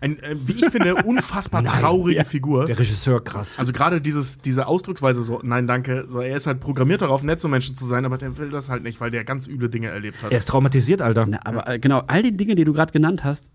Ein, 0.00 0.18
äh, 0.22 0.34
wie 0.46 0.52
ich 0.54 0.70
finde, 0.70 0.94
unfassbar 1.04 1.62
traurige 1.64 2.16
Ja. 2.16 2.24
Figur. 2.24 2.64
der 2.64 2.78
Regisseur 2.78 3.22
krass. 3.22 3.58
Also 3.58 3.74
gerade 3.74 4.00
dieses, 4.00 4.38
diese 4.38 4.66
Ausdrucksweise 4.68 5.22
so, 5.22 5.40
nein, 5.42 5.66
danke, 5.66 6.06
so, 6.08 6.20
er 6.20 6.34
ist 6.34 6.46
halt 6.46 6.60
programmiert 6.60 7.02
darauf, 7.02 7.22
nett 7.22 7.38
zu 7.38 7.48
Menschen 7.50 7.74
zu 7.76 7.84
sein, 7.84 8.06
aber 8.06 8.16
der 8.16 8.38
will 8.38 8.48
das 8.48 8.70
halt 8.70 8.84
nicht, 8.84 8.98
weil 9.02 9.10
der 9.10 9.22
ganz 9.24 9.46
üble 9.46 9.68
Dinge 9.68 9.88
erlebt 9.88 10.22
hat. 10.22 10.32
Er 10.32 10.38
ist 10.38 10.48
traumatisiert, 10.48 11.02
Alter. 11.02 11.26
Na, 11.28 11.40
aber 11.44 11.68
äh, 11.68 11.78
genau, 11.78 12.02
all 12.06 12.22
die 12.22 12.34
Dinge, 12.34 12.54
die 12.54 12.64
du 12.64 12.72
gerade 12.72 12.92
genannt 12.92 13.22
hast, 13.22 13.50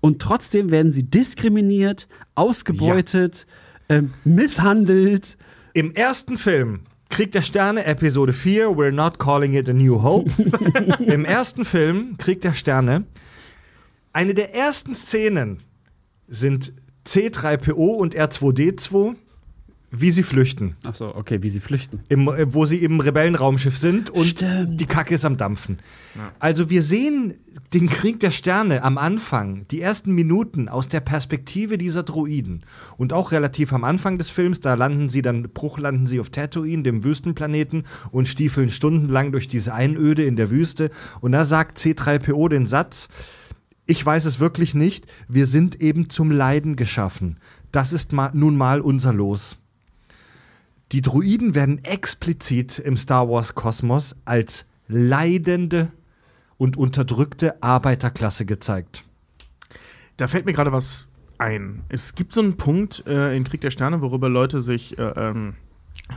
und 0.00 0.22
trotzdem 0.22 0.70
werden 0.70 0.92
sie 0.92 1.02
diskriminiert, 1.02 2.06
ausgebeutet, 2.36 3.46
ähm, 3.88 4.12
misshandelt. 4.24 5.36
Im 5.76 5.94
ersten 5.94 6.38
Film 6.38 6.84
Krieg 7.10 7.32
der 7.32 7.42
Sterne, 7.42 7.84
Episode 7.84 8.32
4, 8.32 8.68
We're 8.68 8.92
not 8.92 9.18
calling 9.18 9.52
it 9.52 9.68
a 9.68 9.74
New 9.74 10.02
Hope. 10.02 10.30
Im 11.04 11.26
ersten 11.26 11.66
Film, 11.66 12.16
Krieg 12.16 12.40
der 12.40 12.54
Sterne, 12.54 13.04
eine 14.14 14.32
der 14.32 14.54
ersten 14.54 14.94
Szenen 14.94 15.62
sind 16.28 16.72
C3PO 17.06 17.94
und 17.94 18.16
R2D2, 18.16 19.16
wie 19.90 20.10
sie 20.10 20.22
flüchten. 20.22 20.76
Ach 20.84 20.94
so, 20.94 21.14
okay, 21.14 21.42
wie 21.42 21.50
sie 21.50 21.60
flüchten. 21.60 22.00
Im, 22.08 22.28
äh, 22.28 22.52
wo 22.52 22.66
sie 22.66 22.78
im 22.78 23.00
Rebellenraumschiff 23.00 23.76
sind 23.78 24.10
und 24.10 24.26
Stimmt. 24.26 24.80
die 24.80 24.86
Kacke 24.86 25.14
ist 25.14 25.24
am 25.24 25.36
Dampfen. 25.36 25.78
Also 26.38 26.70
wir 26.70 26.82
sehen 26.82 27.34
den 27.72 27.88
Krieg 27.88 28.20
der 28.20 28.30
Sterne 28.30 28.82
am 28.82 28.98
Anfang, 28.98 29.66
die 29.70 29.80
ersten 29.80 30.12
Minuten 30.12 30.68
aus 30.68 30.88
der 30.88 31.00
Perspektive 31.00 31.78
dieser 31.78 32.02
Droiden. 32.02 32.62
Und 32.96 33.12
auch 33.12 33.32
relativ 33.32 33.72
am 33.72 33.84
Anfang 33.84 34.18
des 34.18 34.30
Films, 34.30 34.60
da 34.60 34.74
landen 34.74 35.08
sie 35.08 35.22
dann, 35.22 35.42
Bruch 35.42 35.78
landen 35.78 36.06
sie 36.06 36.20
auf 36.20 36.30
Tatooine, 36.30 36.82
dem 36.82 37.04
Wüstenplaneten, 37.04 37.84
und 38.10 38.28
stiefeln 38.28 38.70
stundenlang 38.70 39.32
durch 39.32 39.46
diese 39.48 39.74
Einöde 39.74 40.24
in 40.24 40.36
der 40.36 40.50
Wüste. 40.50 40.90
Und 41.20 41.32
da 41.32 41.44
sagt 41.44 41.78
C3PO 41.78 42.48
den 42.48 42.66
Satz, 42.66 43.08
ich 43.86 44.04
weiß 44.04 44.24
es 44.24 44.40
wirklich 44.40 44.74
nicht, 44.74 45.06
wir 45.28 45.46
sind 45.46 45.80
eben 45.80 46.10
zum 46.10 46.30
Leiden 46.30 46.76
geschaffen. 46.76 47.38
Das 47.72 47.92
ist 47.92 48.12
ma 48.12 48.30
nun 48.32 48.56
mal 48.56 48.80
unser 48.80 49.12
Los. 49.12 49.58
Die 50.92 51.02
Druiden 51.02 51.54
werden 51.54 51.84
explizit 51.84 52.78
im 52.78 52.96
Star 52.96 53.28
Wars-Kosmos 53.28 54.16
als 54.24 54.66
leidende 54.86 55.90
und 56.58 56.76
unterdrückte 56.76 57.62
Arbeiterklasse 57.62 58.46
gezeigt. 58.46 59.04
Da 60.16 60.28
fällt 60.28 60.46
mir 60.46 60.52
gerade 60.52 60.72
was 60.72 61.08
ein. 61.38 61.82
Es 61.88 62.14
gibt 62.14 62.32
so 62.32 62.40
einen 62.40 62.56
Punkt 62.56 63.04
äh, 63.06 63.36
in 63.36 63.44
Krieg 63.44 63.60
der 63.60 63.70
Sterne, 63.70 64.00
worüber 64.00 64.28
Leute 64.28 64.60
sich 64.60 64.96
äh, 64.98 65.02
ähm, 65.02 65.54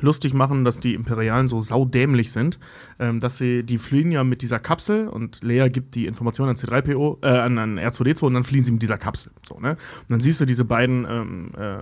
lustig 0.01 0.33
machen, 0.33 0.63
dass 0.65 0.79
die 0.79 0.93
Imperialen 0.93 1.47
so 1.47 1.59
saudämlich 1.59 2.31
sind, 2.31 2.59
ähm, 2.99 3.19
dass 3.19 3.37
sie, 3.37 3.63
die 3.63 3.77
fliehen 3.77 4.11
ja 4.11 4.23
mit 4.23 4.41
dieser 4.41 4.59
Kapsel 4.59 5.07
und 5.07 5.43
Lea 5.43 5.69
gibt 5.69 5.95
die 5.95 6.05
Information 6.05 6.49
an 6.49 6.55
C3PO, 6.55 7.23
äh, 7.23 7.27
an, 7.27 7.57
an 7.57 7.79
R2D2 7.79 8.23
und 8.23 8.33
dann 8.35 8.43
fliehen 8.43 8.63
sie 8.63 8.71
mit 8.71 8.81
dieser 8.81 8.97
Kapsel. 8.97 9.31
So, 9.47 9.59
ne? 9.59 9.71
Und 9.71 10.09
dann 10.09 10.19
siehst 10.19 10.39
du 10.41 10.45
diese 10.45 10.65
beiden 10.65 11.05
ähm, 11.09 11.51
äh, 11.57 11.77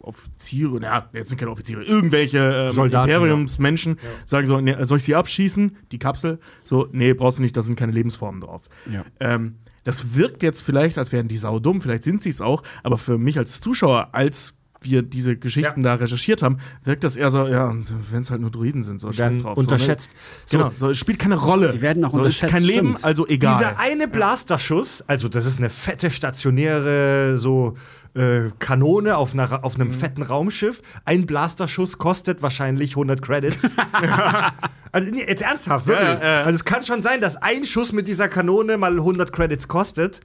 Offiziere, 0.00 0.80
ja, 0.82 1.08
jetzt 1.12 1.28
sind 1.28 1.38
keine 1.38 1.50
Offiziere, 1.50 1.84
irgendwelche 1.84 2.38
ähm, 2.38 2.70
Soldaten, 2.70 3.10
Imperiumsmenschen 3.10 3.98
sagen 4.24 4.46
so, 4.46 4.60
nee, 4.60 4.74
soll 4.84 4.98
ich 4.98 5.04
sie 5.04 5.14
abschießen, 5.14 5.76
die 5.92 5.98
Kapsel? 5.98 6.38
So, 6.64 6.88
nee, 6.92 7.12
brauchst 7.12 7.38
du 7.38 7.42
nicht, 7.42 7.56
da 7.56 7.62
sind 7.62 7.76
keine 7.76 7.92
Lebensformen 7.92 8.40
drauf. 8.40 8.68
Ja. 8.90 9.04
Ähm, 9.20 9.56
das 9.84 10.14
wirkt 10.14 10.42
jetzt 10.42 10.60
vielleicht, 10.60 10.98
als 10.98 11.12
wären 11.12 11.28
die 11.28 11.38
sau 11.38 11.60
dumm, 11.60 11.80
vielleicht 11.80 12.02
sind 12.02 12.22
sie 12.22 12.28
es 12.28 12.40
auch, 12.40 12.62
aber 12.82 12.98
für 12.98 13.16
mich 13.16 13.38
als 13.38 13.60
Zuschauer, 13.60 14.08
als 14.12 14.54
wir 14.82 15.02
diese 15.02 15.36
Geschichten 15.36 15.82
da 15.82 15.94
recherchiert 15.94 16.42
haben, 16.42 16.58
wirkt 16.84 17.04
das 17.04 17.16
eher 17.16 17.30
so, 17.30 17.46
ja, 17.46 17.74
wenn 18.10 18.20
es 18.20 18.30
halt 18.30 18.40
nur 18.40 18.50
Druiden 18.50 18.84
sind, 18.84 19.00
so 19.00 19.12
scheiß 19.12 19.38
drauf. 19.38 19.56
unterschätzt. 19.56 20.12
So, 20.46 20.58
ne? 20.58 20.64
Genau, 20.64 20.74
so, 20.76 20.90
es 20.90 20.98
spielt 20.98 21.18
keine 21.18 21.36
Rolle. 21.36 21.72
Sie 21.72 21.82
werden 21.82 22.04
auch 22.04 22.12
so, 22.12 22.18
unterschätzt, 22.18 22.44
Ist 22.44 22.50
kein 22.50 22.62
Leben, 22.62 22.88
stimmt. 22.88 23.04
also 23.04 23.26
egal. 23.26 23.58
Dieser 23.58 23.78
eine 23.78 24.08
Blasterschuss, 24.08 25.02
also 25.06 25.28
das 25.28 25.46
ist 25.46 25.58
eine 25.58 25.70
fette 25.70 26.10
stationäre, 26.10 27.38
so 27.38 27.76
äh, 28.14 28.50
Kanone 28.58 29.16
auf, 29.16 29.32
einer, 29.32 29.64
auf 29.64 29.74
einem 29.74 29.92
fetten 29.92 30.22
Raumschiff. 30.22 30.82
Ein 31.04 31.26
Blasterschuss 31.26 31.98
kostet 31.98 32.42
wahrscheinlich 32.42 32.92
100 32.92 33.22
Credits. 33.22 33.62
also 34.92 35.10
nee, 35.10 35.24
jetzt 35.26 35.42
ernsthaft, 35.42 35.86
wirklich. 35.86 36.08
Ja, 36.08 36.18
ja, 36.18 36.40
ja. 36.40 36.42
Also 36.42 36.56
es 36.56 36.64
kann 36.64 36.84
schon 36.84 37.02
sein, 37.02 37.20
dass 37.20 37.36
ein 37.36 37.64
Schuss 37.64 37.92
mit 37.92 38.08
dieser 38.08 38.28
Kanone 38.28 38.78
mal 38.78 38.92
100 38.92 39.32
Credits 39.32 39.68
kostet. 39.68 40.20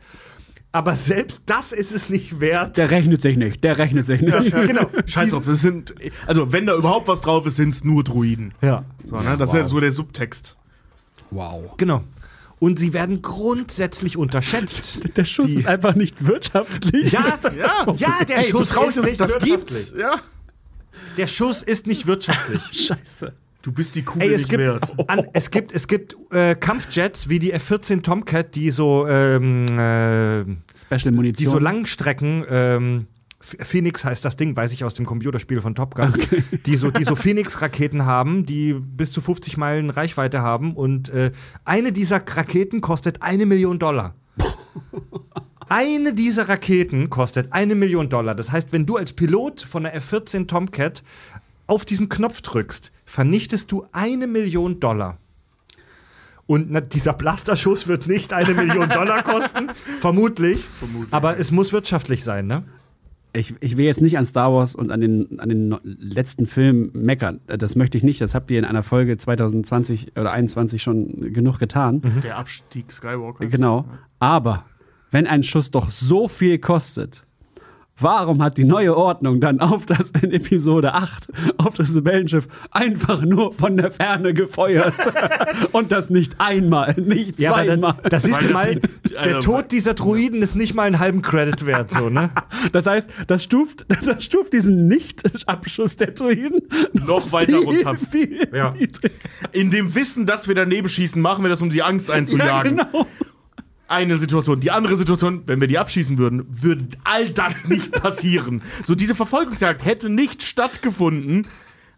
Aber 0.75 0.95
selbst 0.95 1.43
das 1.45 1.71
ist 1.71 1.93
es 1.93 2.09
nicht 2.09 2.39
wert. 2.41 2.77
Der 2.77 2.89
rechnet 2.91 3.21
sich 3.21 3.37
nicht, 3.37 3.63
der 3.63 3.77
rechnet 3.77 4.07
sich 4.07 4.21
nicht. 4.21 4.51
genau. 4.51 4.89
Scheiß 5.05 5.29
drauf, 5.29 5.47
es 5.47 5.61
sind, 5.61 5.93
also 6.27 6.51
wenn 6.51 6.65
da 6.65 6.75
überhaupt 6.75 7.07
was 7.07 7.21
drauf 7.21 7.45
ist, 7.45 7.55
sind 7.57 7.69
es 7.69 7.83
nur 7.83 8.03
Druiden. 8.03 8.53
Ja. 8.61 8.83
So, 9.05 9.17
ne? 9.17 9.37
Das 9.37 9.49
ist 9.51 9.55
ja 9.55 9.63
so 9.65 9.79
der 9.79 9.91
Subtext. 9.91 10.57
Wow. 11.29 11.77
Genau. 11.77 12.03
Und 12.59 12.79
sie 12.79 12.93
werden 12.93 13.21
grundsätzlich 13.21 14.17
unterschätzt. 14.17 14.99
Der 15.17 15.25
Schuss 15.25 15.47
Die- 15.47 15.55
ist 15.55 15.67
einfach 15.67 15.95
nicht 15.95 16.25
wirtschaftlich. 16.25 17.11
Ja, 17.11 17.21
Ist 17.33 17.43
das 17.43 17.55
Ja, 17.55 17.93
ja, 17.97 18.23
der 18.25 18.37
Ey, 18.37 18.49
Schuss 18.49 18.71
ist, 18.71 19.03
nicht 19.03 19.19
das 19.19 19.31
wirtschaftlich. 19.33 19.49
gibt's. 19.51 19.93
Ja. 19.97 20.21
Der 21.17 21.27
Schuss 21.27 21.61
ist 21.61 21.87
nicht 21.87 22.07
wirtschaftlich. 22.07 22.61
Scheiße. 22.71 23.33
Du 23.63 23.71
bist 23.71 23.95
die 23.95 24.03
Kugel 24.03 24.27
Ey, 24.27 24.33
es 24.35 24.41
nicht 24.41 24.49
gibt, 24.49 24.59
wert. 24.59 24.93
an, 25.09 25.25
es 25.33 25.49
gibt, 25.49 25.71
es 25.71 25.87
gibt 25.87 26.15
äh, 26.31 26.53
Kampfjets 26.53 27.29
wie 27.29 27.39
die 27.39 27.53
F-14 27.53 28.01
Tomcat, 28.03 28.53
die 28.55 28.69
so, 28.69 29.07
ähm, 29.07 29.65
äh, 29.69 30.43
Special 30.77 30.99
die 31.05 31.11
Munition. 31.11 31.49
so 31.51 31.59
Langstrecken, 31.59 32.43
ähm, 32.49 33.07
Ph- 33.41 33.63
Phoenix 33.63 34.03
heißt 34.03 34.23
das 34.25 34.35
Ding, 34.35 34.55
weiß 34.57 34.73
ich 34.73 34.83
aus 34.83 34.93
dem 34.95 35.05
Computerspiel 35.05 35.61
von 35.61 35.75
Top 35.75 35.95
Gun, 35.95 36.13
die 36.65 36.75
so, 36.75 36.91
die 36.91 37.05
so 37.05 37.15
Phoenix-Raketen 37.15 38.05
haben, 38.05 38.45
die 38.45 38.73
bis 38.73 39.13
zu 39.13 39.21
50 39.21 39.55
Meilen 39.55 39.89
Reichweite 39.89 40.41
haben. 40.41 40.75
Und 40.75 41.07
äh, 41.09 41.31
eine 41.63 41.93
dieser 41.93 42.17
Raketen 42.17 42.81
kostet 42.81 43.21
eine 43.21 43.45
Million 43.45 43.79
Dollar. 43.79 44.13
Eine 45.69 46.13
dieser 46.13 46.49
Raketen 46.49 47.09
kostet 47.09 47.51
eine 47.53 47.73
Million 47.73 48.09
Dollar. 48.09 48.35
Das 48.35 48.51
heißt, 48.51 48.73
wenn 48.73 48.85
du 48.85 48.97
als 48.97 49.13
Pilot 49.13 49.61
von 49.61 49.83
der 49.83 49.95
F-14 49.95 50.45
Tomcat 50.45 51.03
auf 51.73 51.85
diesen 51.85 52.07
Knopf 52.07 52.41
drückst, 52.41 52.91
vernichtest 53.03 53.71
du 53.71 53.87
eine 53.93 54.27
Million 54.27 54.79
Dollar. 54.79 55.17
Und 56.45 56.69
na, 56.69 56.81
dieser 56.81 57.13
Blasterschuss 57.13 57.87
wird 57.87 58.05
nicht 58.05 58.31
eine 58.31 58.53
Million 58.53 58.89
Dollar 58.89 59.23
kosten, 59.23 59.71
vermutlich. 59.99 60.67
Aber 61.09 61.39
es 61.39 61.49
muss 61.49 61.73
wirtschaftlich 61.73 62.23
sein, 62.23 62.45
ne? 62.45 62.63
Ich, 63.35 63.55
ich 63.59 63.75
will 63.75 63.85
jetzt 63.85 64.01
nicht 64.01 64.19
an 64.19 64.25
Star 64.27 64.53
Wars 64.53 64.75
und 64.75 64.91
an 64.91 65.01
den, 65.01 65.39
an 65.39 65.49
den 65.49 65.75
letzten 65.83 66.45
Film 66.45 66.91
meckern. 66.93 67.39
Das 67.47 67.75
möchte 67.75 67.97
ich 67.97 68.03
nicht. 68.03 68.21
Das 68.21 68.35
habt 68.35 68.51
ihr 68.51 68.59
in 68.59 68.65
einer 68.65 68.83
Folge 68.83 69.17
2020 69.17 70.11
oder 70.11 70.29
2021 70.29 70.83
schon 70.83 71.33
genug 71.33 71.57
getan. 71.57 72.03
Der 72.23 72.37
Abstieg 72.37 72.91
Skywalker. 72.91 73.47
Genau. 73.47 73.85
Aber 74.19 74.65
wenn 75.09 75.25
ein 75.25 75.41
Schuss 75.41 75.71
doch 75.71 75.89
so 75.89 76.27
viel 76.27 76.59
kostet, 76.59 77.22
warum 78.03 78.43
hat 78.43 78.57
die 78.57 78.63
neue 78.65 78.95
Ordnung 78.95 79.39
dann 79.39 79.59
auf 79.59 79.85
das 79.85 80.11
in 80.21 80.31
Episode 80.31 80.93
8 80.93 81.27
auf 81.57 81.73
das 81.75 81.95
Rebellenschiff 81.95 82.47
einfach 82.71 83.21
nur 83.21 83.53
von 83.53 83.77
der 83.77 83.91
Ferne 83.91 84.33
gefeuert? 84.33 84.93
Und 85.71 85.91
das 85.91 86.09
nicht 86.09 86.35
einmal, 86.39 86.93
nicht 86.97 87.39
Ja, 87.39 87.53
zweimal. 87.53 87.95
da, 88.03 88.09
da 88.09 88.19
siehst 88.19 88.43
du 88.43 88.49
mal, 88.49 88.75
das- 88.75 88.91
der 89.23 89.35
also- 89.37 89.51
Tod 89.53 89.71
dieser 89.71 89.93
Druiden 89.93 90.41
ist 90.41 90.55
nicht 90.55 90.73
mal 90.73 90.83
einen 90.83 90.99
halben 90.99 91.21
Credit 91.21 91.65
wert, 91.65 91.91
so, 91.91 92.09
ne? 92.09 92.29
Das 92.71 92.85
heißt, 92.85 93.09
das 93.27 93.43
stuft, 93.43 93.85
das 94.05 94.23
stuft 94.23 94.53
diesen 94.53 94.87
Nicht-Abschuss 94.87 95.95
der 95.97 96.11
Druiden 96.11 96.61
Noch 96.93 97.31
weiter 97.31 97.57
viel, 97.59 97.65
runter. 97.65 97.95
viel 97.95 98.47
Ja. 98.53 98.73
In 99.51 99.69
dem 99.69 99.93
Wissen, 99.95 100.25
dass 100.25 100.47
wir 100.47 100.55
daneben 100.55 100.87
schießen, 100.89 101.21
machen 101.21 101.43
wir 101.43 101.49
das, 101.49 101.61
um 101.61 101.69
die 101.69 101.83
Angst 101.83 102.09
Ja, 102.09 102.15
einzujagen. 102.15 102.77
genau. 102.77 103.07
Eine 103.87 104.17
Situation. 104.17 104.59
Die 104.59 104.71
andere 104.71 104.95
Situation, 104.95 105.43
wenn 105.45 105.59
wir 105.59 105.67
die 105.67 105.77
abschießen 105.77 106.17
würden, 106.17 106.45
würde 106.49 106.87
all 107.03 107.29
das 107.29 107.67
nicht 107.67 107.91
passieren. 108.01 108.61
So, 108.83 108.95
diese 108.95 109.13
Verfolgungsjagd 109.13 109.83
hätte 109.83 110.09
nicht 110.09 110.41
stattgefunden. 110.43 111.45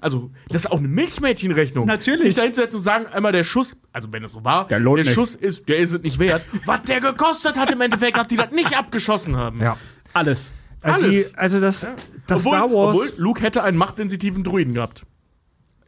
Also, 0.02 0.32
das 0.50 0.66
ist 0.66 0.72
auch 0.72 0.80
eine 0.80 0.88
Milchmädchenrechnung. 0.88 1.88
Natürlich. 1.88 2.24
Sich 2.24 2.36
dahin 2.36 2.54
zu 2.54 2.62
setzen 2.62 2.78
und 2.78 2.84
sagen, 2.84 3.06
einmal 3.08 3.32
der 3.32 3.44
Schuss, 3.44 3.78
also 3.92 4.12
wenn 4.12 4.24
das 4.24 4.34
so 4.34 4.44
war, 4.44 4.68
Der 4.68 4.80
lohnt 4.80 5.00
nicht. 5.00 5.14
Schuss 5.14 5.36
ist, 5.36 5.68
der 5.70 5.78
ist 5.78 5.94
es 5.94 6.02
nicht 6.02 6.20
wert. 6.20 6.46
Was 6.66 6.84
der 6.84 7.00
gekostet 7.02 7.58
hat 7.58 7.72
im 7.72 7.82
Endeffekt, 7.82 8.18
dass 8.18 8.28
die 8.28 8.36
das 8.36 8.52
nicht 8.52 8.78
abgeschossen 8.78 9.36
haben. 9.36 9.62
Ja. 9.62 9.78
Alles. 10.14 10.52
Also, 10.82 11.08
Alles. 11.08 11.32
die, 11.32 11.38
also 11.38 11.60
das, 11.60 11.88
das 12.28 12.46
obwohl, 12.46 12.58
Star 12.58 12.72
Wars. 12.72 12.96
obwohl 12.96 13.14
Luke 13.18 13.42
hätte 13.42 13.64
einen 13.64 13.78
machtsensitiven 13.78 14.44
Druiden 14.44 14.74
gehabt. 14.76 15.06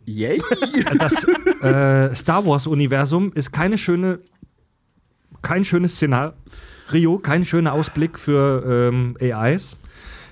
Yay. 0.06 0.42
das 1.00 1.24
äh, 1.62 2.16
Star 2.16 2.46
Wars-Universum 2.46 3.34
ist 3.34 3.52
keine 3.52 3.78
schöne, 3.78 4.20
kein 5.48 5.64
schönes 5.64 5.96
Szenario, 5.96 7.20
kein 7.20 7.46
schöner 7.46 7.72
Ausblick 7.72 8.20
für 8.20 8.92
ähm, 8.92 9.16
AIs. 9.22 9.78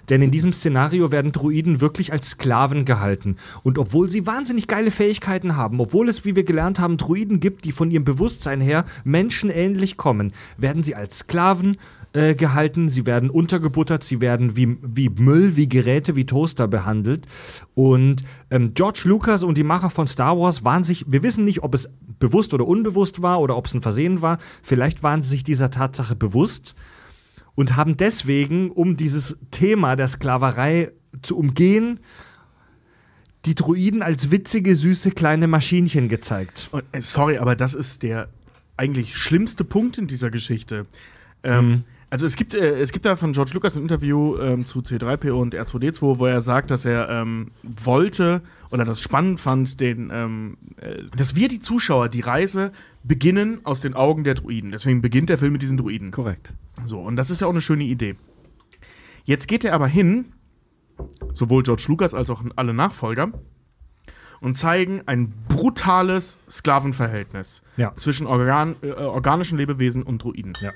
Denn 0.09 0.21
in 0.21 0.29
diesem 0.29 0.51
Szenario 0.51 1.09
werden 1.09 1.31
Druiden 1.31 1.79
wirklich 1.79 2.11
als 2.11 2.31
Sklaven 2.31 2.83
gehalten. 2.83 3.37
Und 3.63 3.79
obwohl 3.79 4.09
sie 4.09 4.27
wahnsinnig 4.27 4.67
geile 4.67 4.91
Fähigkeiten 4.91 5.55
haben, 5.55 5.79
obwohl 5.79 6.09
es, 6.09 6.25
wie 6.25 6.35
wir 6.35 6.43
gelernt 6.43 6.79
haben, 6.79 6.97
Druiden 6.97 7.39
gibt, 7.39 7.63
die 7.63 7.71
von 7.71 7.91
ihrem 7.91 8.03
Bewusstsein 8.03 8.59
her 8.59 8.83
menschenähnlich 9.05 9.95
kommen, 9.95 10.33
werden 10.57 10.83
sie 10.83 10.95
als 10.95 11.19
Sklaven 11.19 11.77
äh, 12.15 12.33
gehalten, 12.33 12.87
sie 12.87 13.05
werden 13.05 13.29
untergebuttert, 13.29 14.03
sie 14.03 14.21
werden 14.21 14.55
wie, 14.55 14.77
wie 14.81 15.09
Müll, 15.09 15.57
wie 15.57 15.67
Geräte, 15.67 16.15
wie 16.15 16.25
Toaster 16.25 16.67
behandelt. 16.67 17.27
Und 17.73 18.23
ähm, 18.49 18.73
George 18.73 19.01
Lucas 19.03 19.43
und 19.43 19.57
die 19.57 19.63
Macher 19.63 19.89
von 19.89 20.07
Star 20.07 20.39
Wars 20.39 20.63
waren 20.63 20.85
sich, 20.85 21.05
wir 21.09 21.23
wissen 21.23 21.43
nicht, 21.43 21.61
ob 21.61 21.73
es 21.73 21.89
bewusst 22.19 22.53
oder 22.53 22.65
unbewusst 22.65 23.21
war 23.21 23.41
oder 23.41 23.57
ob 23.57 23.65
es 23.67 23.73
ein 23.73 23.81
Versehen 23.81 24.21
war, 24.21 24.37
vielleicht 24.63 25.03
waren 25.03 25.21
sie 25.21 25.29
sich 25.29 25.43
dieser 25.43 25.71
Tatsache 25.71 26.15
bewusst 26.15 26.75
und 27.53 27.75
haben 27.75 27.97
deswegen, 27.97 28.71
um 28.71 28.95
dieses 28.95 29.37
Thema 29.51 29.97
der 29.97 30.07
Sklaverei 30.07 30.91
zu 31.21 31.37
umgehen, 31.37 31.99
die 33.43 33.55
Druiden 33.55 34.01
als 34.01 34.31
witzige, 34.31 34.75
süße 34.75 35.11
kleine 35.11 35.47
Maschinchen 35.47 36.07
gezeigt. 36.07 36.69
Und, 36.71 36.83
äh, 36.93 37.01
sorry, 37.01 37.37
aber 37.39 37.57
das 37.57 37.73
ist 37.73 38.03
der 38.03 38.29
eigentlich 38.77 39.17
schlimmste 39.17 39.65
Punkt 39.65 39.97
in 39.97 40.07
dieser 40.07 40.29
Geschichte. 40.29 40.85
Ähm, 41.43 41.83
Also 42.15 42.27
es 42.27 42.37
gibt, 42.37 42.53
äh, 42.53 42.79
es 42.79 42.93
gibt 42.93 43.05
da 43.05 43.17
von 43.17 43.33
George 43.33 43.51
Lucas 43.53 43.75
ein 43.75 43.81
Interview 43.81 44.37
ähm, 44.37 44.65
zu 44.65 44.79
C3PO 44.79 45.33
und 45.33 45.53
R2D2, 45.53 46.17
wo 46.17 46.25
er 46.25 46.39
sagt, 46.39 46.71
dass 46.71 46.85
er 46.85 47.09
ähm, 47.09 47.51
wollte 47.61 48.41
oder 48.71 48.85
das 48.85 49.01
spannend 49.01 49.41
fand, 49.41 49.81
den, 49.81 50.11
ähm, 50.13 50.55
äh, 50.77 51.03
dass 51.17 51.35
wir 51.35 51.49
die 51.49 51.59
Zuschauer 51.59 52.07
die 52.07 52.21
Reise 52.21 52.71
beginnen 53.03 53.59
aus 53.65 53.81
den 53.81 53.95
Augen 53.95 54.23
der 54.23 54.35
Druiden. 54.35 54.71
Deswegen 54.71 55.01
beginnt 55.01 55.27
der 55.27 55.37
Film 55.37 55.51
mit 55.51 55.61
diesen 55.61 55.75
Druiden. 55.75 56.11
Korrekt. 56.11 56.53
So, 56.85 57.01
und 57.01 57.17
das 57.17 57.29
ist 57.29 57.41
ja 57.41 57.47
auch 57.47 57.51
eine 57.51 57.59
schöne 57.59 57.83
Idee. 57.83 58.15
Jetzt 59.25 59.49
geht 59.49 59.65
er 59.65 59.73
aber 59.73 59.87
hin, 59.87 60.31
sowohl 61.33 61.63
George 61.63 61.83
Lucas 61.89 62.13
als 62.13 62.29
auch 62.29 62.41
alle 62.55 62.73
Nachfolger, 62.73 63.33
und 64.39 64.55
zeigen 64.57 65.01
ein 65.05 65.33
brutales 65.49 66.37
Sklavenverhältnis 66.49 67.61
Ja. 67.75 67.93
zwischen 67.95 68.25
Organ, 68.25 68.77
äh, 68.83 68.91
organischen 68.91 69.57
Lebewesen 69.57 70.01
und 70.01 70.23
Druiden. 70.23 70.53
Ja. 70.61 70.71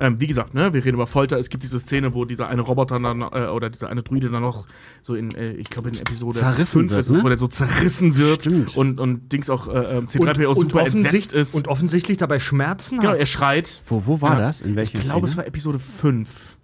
Ähm, 0.00 0.20
wie 0.20 0.26
gesagt, 0.26 0.54
ne, 0.54 0.72
wir 0.72 0.84
reden 0.84 0.94
über 0.96 1.06
Folter. 1.06 1.38
Es 1.38 1.48
gibt 1.48 1.62
diese 1.62 1.78
Szene, 1.78 2.12
wo 2.14 2.24
dieser 2.24 2.48
eine 2.48 2.62
Roboter 2.62 2.98
dann, 2.98 3.20
äh, 3.22 3.46
oder 3.48 3.70
dieser 3.70 3.88
eine 3.88 4.02
Druide 4.02 4.30
dann 4.30 4.42
noch 4.42 4.66
so 5.02 5.14
in, 5.14 5.32
äh, 5.34 5.52
ich 5.52 5.70
glaube 5.70 5.88
in 5.90 5.94
Episode 5.98 6.36
Zerrissen 6.38 6.80
5 6.88 6.90
wird, 6.90 7.00
ist 7.00 7.10
ne? 7.10 7.20
wo 7.22 7.28
der 7.28 7.38
so 7.38 7.46
zerrissen 7.46 8.16
wird 8.16 8.42
Stimmt. 8.42 8.76
und, 8.76 8.98
und 8.98 9.32
Dings 9.32 9.48
auch 9.50 9.68
äh, 9.68 9.72
äh, 9.98 9.98
C3PO 10.00 10.54
super 10.54 10.80
entsetzt 10.86 10.96
offensicht- 11.04 11.32
ist. 11.32 11.54
und 11.54 11.68
offensichtlich 11.68 12.16
dabei 12.18 12.38
Schmerzen 12.40 12.98
genau, 12.98 13.12
hat. 13.12 13.20
er 13.20 13.26
schreit. 13.26 13.82
Wo, 13.86 14.06
wo 14.06 14.20
war 14.20 14.34
Ja. 14.38 14.46
das? 14.46 14.60
In 14.60 14.76
welcher 14.76 14.98
Ich 14.98 15.04
glaube, 15.04 15.26
es 15.26 15.36
war 15.36 15.46
Episode 15.46 15.78
5. 15.78 16.55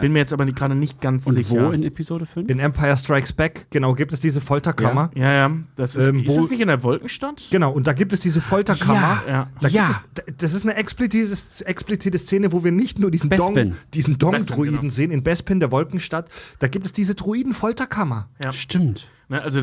Bin 0.00 0.12
mir 0.12 0.18
jetzt 0.20 0.32
aber 0.32 0.44
nicht- 0.44 0.56
gerade 0.58 0.74
nicht 0.74 1.00
ganz 1.00 1.26
Und 1.26 1.34
sicher. 1.34 1.66
wo 1.68 1.70
in 1.70 1.82
Episode 1.82 2.26
5? 2.26 2.48
In 2.50 2.58
Empire 2.58 2.96
Strikes 2.96 3.32
Back, 3.32 3.66
genau, 3.70 3.94
gibt 3.94 4.12
es 4.12 4.20
diese 4.20 4.40
Folterkammer. 4.40 5.10
ja, 5.14 5.32
ja, 5.32 5.50
das 5.76 5.96
ist. 5.96 6.08
Ähm, 6.08 6.20
ist 6.24 6.36
das 6.36 6.50
nicht 6.50 6.60
in 6.60 6.68
der 6.68 6.82
Wolkenstadt? 6.82 7.44
Genau, 7.50 7.72
und 7.72 7.86
da 7.86 7.92
gibt 7.92 8.12
es 8.12 8.20
diese 8.20 8.40
Folterkammer. 8.40 9.22
Ja. 9.28 9.50
Da 9.60 9.68
Ja. 9.68 9.90
es, 9.90 10.00
das 10.38 10.54
ist 10.54 10.62
eine 10.64 10.74
explizite, 10.76 11.36
explizite 11.64 12.18
Szene, 12.18 12.52
wo 12.52 12.64
wir 12.64 12.72
nicht 12.72 12.98
nur 12.98 13.10
diesen 13.10 13.28
Bespin. 13.28 13.54
Dong, 13.70 13.76
diesen 13.94 14.18
Dong-Druiden 14.18 14.80
genau. 14.80 14.90
sehen, 14.92 15.10
in 15.10 15.22
Bespin, 15.22 15.60
der 15.60 15.70
Wolkenstadt. 15.70 16.28
Da 16.58 16.68
gibt 16.68 16.86
es 16.86 16.92
diese 16.92 17.14
Druiden-Folterkammer. 17.14 18.28
Ja. 18.44 18.52
Stimmt. 18.52 19.06
Ne, 19.28 19.40
also, 19.40 19.60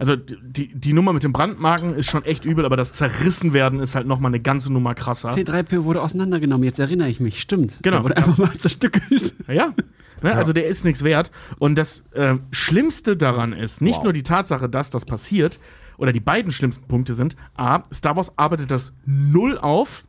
also 0.00 0.16
die, 0.16 0.74
die 0.74 0.92
Nummer 0.92 1.12
mit 1.12 1.22
den 1.22 1.32
Brandmarken 1.32 1.94
ist 1.94 2.10
schon 2.10 2.24
echt 2.24 2.44
übel, 2.44 2.64
aber 2.64 2.76
das 2.76 2.92
Zerrissenwerden 2.92 3.78
ist 3.78 3.94
halt 3.94 4.06
nochmal 4.06 4.30
eine 4.30 4.40
ganze 4.40 4.72
Nummer 4.72 4.94
krasser. 4.94 5.30
C3PO 5.30 5.84
wurde 5.84 6.02
auseinandergenommen, 6.02 6.64
jetzt 6.64 6.78
erinnere 6.80 7.08
ich 7.08 7.20
mich. 7.20 7.40
Stimmt. 7.40 7.78
Genau. 7.82 7.98
Der 7.98 8.04
wurde 8.04 8.16
einfach 8.16 8.36
mal 8.38 8.52
zerstückelt. 8.58 9.34
Ja. 9.48 9.72
Ne, 10.22 10.34
Also 10.34 10.52
der 10.52 10.66
ist 10.66 10.84
nichts 10.84 11.04
wert. 11.04 11.30
Und 11.58 11.76
das 11.76 12.04
ähm, 12.14 12.40
Schlimmste 12.50 13.16
daran 13.16 13.52
ist 13.52 13.80
nicht 13.80 13.98
Wow. 13.98 14.04
nur 14.04 14.12
die 14.12 14.22
Tatsache, 14.24 14.68
dass 14.68 14.90
das 14.90 15.04
passiert, 15.04 15.60
oder 15.98 16.12
die 16.12 16.20
beiden 16.20 16.50
schlimmsten 16.50 16.88
Punkte 16.88 17.14
sind, 17.14 17.36
A, 17.54 17.82
Star 17.94 18.16
Wars 18.16 18.36
arbeitet 18.36 18.70
das 18.70 18.92
null 19.06 19.56
auf, 19.56 20.04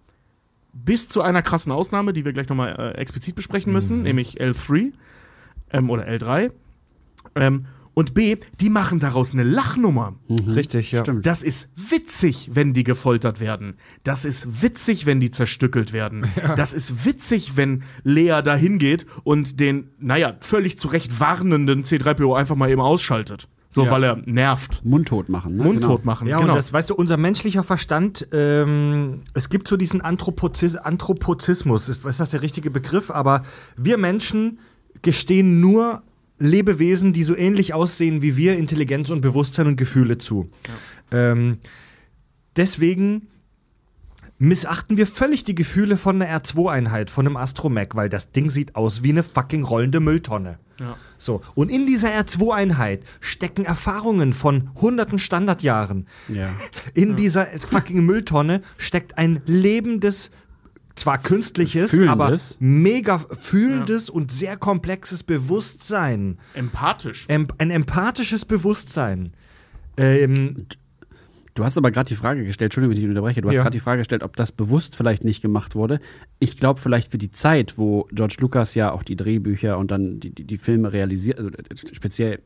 bis 0.73 1.07
zu 1.07 1.21
einer 1.21 1.41
krassen 1.41 1.71
Ausnahme, 1.71 2.13
die 2.13 2.25
wir 2.25 2.33
gleich 2.33 2.49
nochmal 2.49 2.75
äh, 2.77 2.97
explizit 2.97 3.35
besprechen 3.35 3.71
müssen, 3.73 4.03
nämlich 4.03 4.41
L3 4.41 4.91
ähm, 5.71 5.89
oder 5.89 6.07
L3. 6.07 6.51
Ähm, 7.35 7.65
Und 7.97 8.13
B, 8.13 8.37
die 8.59 8.69
machen 8.69 8.99
daraus 8.99 9.33
eine 9.33 9.41
Lachnummer. 9.41 10.13
Richtig, 10.29 10.91
ja. 10.91 10.99
Stimmt. 10.99 11.25
Das 11.25 11.41
ist 11.41 11.71
witzig, 11.75 12.51
wenn 12.53 12.75
die 12.75 12.83
gefoltert 12.83 13.39
werden. 13.39 13.73
Das 14.03 14.23
ist 14.23 14.61
witzig, 14.61 15.07
wenn 15.07 15.19
die 15.19 15.31
zerstückelt 15.31 15.93
werden. 15.93 16.27
Das 16.55 16.73
ist 16.73 17.05
witzig, 17.07 17.53
wenn 17.57 17.81
Lea 18.03 18.41
da 18.43 18.55
hingeht 18.55 19.07
und 19.23 19.59
den, 19.59 19.89
naja, 19.99 20.35
völlig 20.41 20.77
zu 20.77 20.89
Recht 20.89 21.19
warnenden 21.19 21.81
C3PO 21.83 22.37
einfach 22.37 22.55
mal 22.55 22.69
eben 22.69 22.81
ausschaltet. 22.81 23.47
So, 23.71 23.85
Ja. 23.85 23.89
weil 23.91 24.03
er 24.03 24.17
nervt. 24.25 24.85
Mundtot 24.85 25.27
machen. 25.29 25.57
Ne? 25.57 25.63
Mundtot 25.63 26.01
Genau. 26.01 26.05
machen. 26.05 26.27
Ja, 26.27 26.37
genau. 26.37 26.51
und 26.51 26.55
das, 26.57 26.71
weißt 26.71 26.91
du, 26.91 26.93
unser 26.93 27.17
menschlicher 27.17 27.63
Verstand, 27.63 28.27
ähm, 28.31 29.21
es 29.33 29.49
gibt 29.49 29.67
so 29.67 29.75
diesen 29.75 30.01
Anthropozis 30.01 30.75
Anthropozismus, 30.75 31.89
ist, 31.89 32.05
ist 32.05 32.19
das 32.19 32.29
der 32.29 32.43
richtige 32.43 32.69
Begriff? 32.69 33.09
Aber 33.09 33.41
wir 33.75 33.97
Menschen 33.97 34.59
gestehen 35.01 35.59
nur 35.59 36.03
Lebewesen, 36.39 37.14
die 37.14 37.23
so 37.23 37.35
ähnlich 37.35 37.73
aussehen 37.73 38.22
wie 38.22 38.38
wir, 38.38 38.57
Intelligenz 38.57 39.09
und 39.09 39.22
Bewusstsein 39.22 39.68
und 39.68 39.77
Gefühle 39.77 40.18
zu. 40.18 40.49
Ähm, 41.11 41.57
deswegen 42.55 43.27
missachten 44.39 44.97
wir 44.97 45.07
völlig 45.07 45.43
die 45.43 45.55
Gefühle 45.55 45.97
von 45.97 46.22
einer 46.22 46.39
R2-Einheit, 46.39 47.09
von 47.09 47.26
einem 47.26 47.38
Astromech, 47.38 47.89
weil 47.93 48.09
das 48.09 48.31
Ding 48.31 48.49
sieht 48.49 48.76
aus 48.76 49.03
wie 49.03 49.11
eine 49.11 49.23
fucking 49.23 49.64
rollende 49.64 49.99
Mülltonne. 49.99 50.59
Ja. 50.80 50.95
So, 51.18 51.41
und 51.55 51.72
in 51.72 51.88
dieser 51.88 52.09
R2-Einheit 52.09 53.01
stecken 53.19 53.65
Erfahrungen 53.65 54.34
von 54.34 54.69
hunderten 54.76 55.18
Standardjahren. 55.18 56.07
Ja. 56.27 56.49
In 56.93 57.15
dieser 57.15 57.47
fucking 57.47 58.05
Mülltonne 58.05 58.61
steckt 58.77 59.18
ein 59.18 59.41
lebendes, 59.45 60.30
zwar 60.99 61.17
künstliches, 61.17 61.91
Fühlendes. 61.91 62.11
aber 62.11 62.35
mega 62.59 63.17
fühlendes 63.17 64.09
und 64.09 64.31
sehr 64.31 64.57
komplexes 64.57 65.23
Bewusstsein. 65.23 66.37
Empathisch. 66.53 67.25
Em 67.27 67.47
ein 67.57 67.71
empathisches 67.71 68.45
Bewusstsein. 68.45 69.33
Ähm, 69.97 70.65
Du 71.53 71.63
hast 71.63 71.75
aber 71.75 71.89
gerade 71.89 72.07
die 72.07 72.15
Frage 72.15 72.45
gestellt, 72.45 72.67
Entschuldigung, 72.67 72.91
wenn 72.91 72.97
ich 72.97 73.03
dich 73.03 73.09
unterbreche, 73.09 73.41
du 73.41 73.47
hast 73.47 73.55
Ja. 73.55 73.61
gerade 73.63 73.73
die 73.75 73.79
Frage 73.79 74.01
gestellt, 74.01 74.21
ob 74.21 74.35
das 74.35 74.51
bewusst 74.51 74.95
vielleicht 74.95 75.23
nicht 75.23 75.41
gemacht 75.41 75.73
wurde. 75.73 75.97
Ich 76.37 76.59
glaube 76.59 76.79
vielleicht 76.79 77.09
für 77.11 77.17
die 77.17 77.31
Zeit, 77.31 77.79
wo 77.79 78.07
George 78.11 78.35
Lucas 78.41 78.75
ja 78.75 78.91
auch 78.91 79.01
die 79.01 79.15
Drehbücher 79.15 79.79
und 79.79 79.89
dann 79.89 80.19
die, 80.19 80.29
die, 80.29 80.43
die 80.43 80.59
Filme 80.59 80.93
realisiert, 80.93 81.39
also 81.39 81.49
äh, 81.49 81.63
speziell 81.93 82.41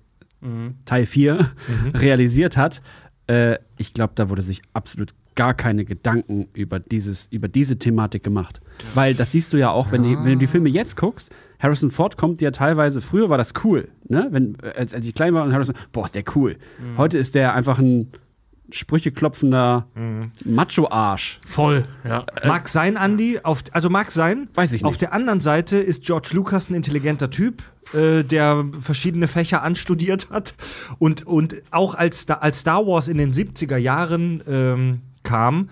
Teil 0.86 1.06
4 1.06 1.52
realisiert 1.94 2.56
hat, 2.56 2.82
äh, 3.28 3.58
ich 3.78 3.94
glaube, 3.94 4.14
da 4.16 4.30
wurde 4.30 4.42
sich 4.44 4.62
absolut 4.74 5.12
gar 5.36 5.54
keine 5.54 5.86
Gedanken 5.86 6.48
über, 6.54 6.80
dieses, 6.80 7.28
über 7.28 7.48
diese 7.48 7.80
Thematik 7.80 8.24
gemacht. 8.24 8.62
Weil 8.94 9.14
das 9.14 9.32
siehst 9.32 9.54
du 9.54 9.58
ja 9.58 9.72
auch, 9.72 9.92
wenn, 9.92 10.04
die, 10.04 10.18
wenn 10.18 10.34
du 10.34 10.38
die 10.38 10.48
Filme 10.48 10.70
jetzt 10.70 10.98
guckst, 10.98 11.34
Harrison 11.60 11.92
Ford 11.92 12.18
kommt 12.18 12.42
ja 12.42 12.52
teilweise, 12.52 13.02
früher 13.02 13.30
war 13.30 13.38
das 13.38 13.54
cool, 13.64 13.90
ne? 14.08 14.28
Wenn, 14.32 14.58
als, 14.76 14.94
als 14.94 15.08
ich 15.08 15.14
klein 15.14 15.34
war 15.34 15.44
und 15.44 15.54
Harrison, 15.54 15.76
boah, 15.92 16.06
ist 16.06 16.16
der 16.16 16.24
cool. 16.36 16.58
Heute 16.98 17.18
ist 17.18 17.36
der 17.36 17.54
einfach 17.54 17.78
ein 17.78 18.12
sprücheklopfender 18.72 19.88
Macho-Arsch. 20.46 21.40
Voll, 21.46 21.86
ja. 22.04 22.26
mag 22.46 22.68
sein, 22.68 22.96
Andy, 22.96 23.40
auf, 23.44 23.64
also 23.74 23.90
mag 23.90 24.12
sein. 24.12 24.48
Weiß 24.56 24.74
ich 24.74 24.84
Auf 24.84 24.94
nicht. 24.94 25.02
der 25.02 25.14
anderen 25.14 25.42
Seite 25.42 25.78
ist 25.78 26.04
George 26.04 26.30
Lucas 26.34 26.70
ein 26.70 26.74
intelligenter 26.74 27.30
Typ, 27.30 27.64
äh, 27.94 28.24
der 28.24 28.66
verschiedene 28.80 29.28
Fächer 29.28 29.62
anstudiert 29.64 30.30
hat. 30.30 30.56
Und, 31.00 31.28
und 31.28 31.62
auch 31.72 31.96
als, 31.96 32.30
als 32.30 32.62
Star 32.62 32.86
Wars 32.88 33.08
in 33.08 33.18
den 33.18 33.34
70er 33.34 33.78
Jahren 33.78 34.42
ähm, 34.48 35.02
kam, 35.24 35.70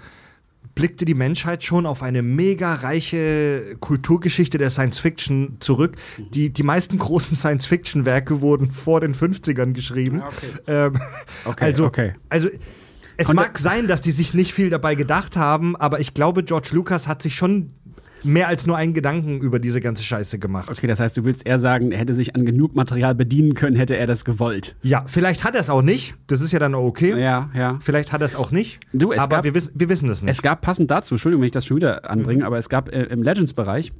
blickte 0.76 1.04
die 1.04 1.14
Menschheit 1.14 1.64
schon 1.64 1.86
auf 1.86 2.02
eine 2.04 2.22
mega 2.22 2.74
reiche 2.76 3.76
Kulturgeschichte 3.82 4.58
der 4.58 4.70
Science 4.70 5.00
Fiction 5.00 5.58
zurück. 5.60 5.98
Die, 6.34 6.50
die 6.52 6.64
meisten 6.64 6.98
großen 6.98 7.36
Science 7.36 7.66
Fiction 7.66 8.06
Werke 8.06 8.40
wurden 8.42 8.72
vor 8.72 9.02
den 9.02 9.14
50ern 9.14 9.74
geschrieben. 9.74 10.22
Ähm, 10.68 11.00
Okay, 11.46 11.66
also, 11.66 11.86
okay. 11.86 12.14
also 12.30 12.48
es 13.18 13.28
Konnte- 13.28 13.42
mag 13.44 13.60
sein, 13.60 13.88
dass 13.88 14.00
die 14.00 14.12
sich 14.12 14.34
nicht 14.34 14.54
viel 14.54 14.70
dabei 14.70 14.96
gedacht 14.96 15.36
haben, 15.36 15.76
aber 15.76 16.00
ich 16.00 16.14
glaube, 16.14 16.44
George 16.44 16.70
Lucas 16.72 17.08
hat 17.10 17.22
sich 17.22 17.36
schon 17.36 17.72
mehr 18.24 18.48
als 18.48 18.66
nur 18.66 18.78
einen 18.78 18.94
Gedanken 18.94 19.42
über 19.42 19.60
diese 19.60 19.82
ganze 19.82 20.04
Scheiße 20.04 20.40
gemacht. 20.40 20.70
Okay, 20.70 20.88
das 20.88 21.00
heißt, 21.00 21.16
du 21.18 21.24
willst 21.26 21.46
eher 21.46 21.60
sagen, 21.60 21.92
er 21.92 22.00
hätte 22.00 22.14
sich 22.14 22.36
an 22.36 22.46
genug 22.46 22.76
Material 22.76 23.16
bedienen 23.16 23.54
können, 23.54 23.76
hätte 23.76 23.96
er 23.96 24.08
das 24.08 24.26
gewollt. 24.26 24.76
Ja, 24.82 25.04
vielleicht 25.08 25.44
hat 25.44 25.56
er 25.56 25.62
es 25.62 25.70
auch 25.70 25.82
nicht. 25.82 26.16
Das 26.28 26.42
ist 26.42 26.52
ja 26.52 26.60
dann 26.60 26.76
okay. 26.76 27.20
Ja, 27.20 27.50
ja. 27.56 27.80
Vielleicht 27.82 28.12
hat 28.12 28.22
er 28.22 28.26
es 28.26 28.36
auch 28.36 28.52
nicht. 28.52 28.80
Du, 28.94 29.12
es 29.12 29.20
aber 29.20 29.38
gab- 29.38 29.44
wir, 29.46 29.54
wissen, 29.54 29.72
wir 29.74 29.90
wissen 29.90 30.10
es 30.10 30.22
nicht. 30.22 30.32
Es 30.32 30.42
gab 30.42 30.62
passend 30.62 30.92
dazu, 30.92 31.16
Entschuldigung, 31.16 31.42
wenn 31.42 31.48
ich 31.48 31.54
das 31.54 31.66
schon 31.66 31.78
wieder 31.78 32.10
anbringe, 32.10 32.46
aber 32.46 32.58
es 32.58 32.70
gab 32.70 32.90
äh, 32.90 33.04
im 33.04 33.24
Legends-Bereich 33.24 33.92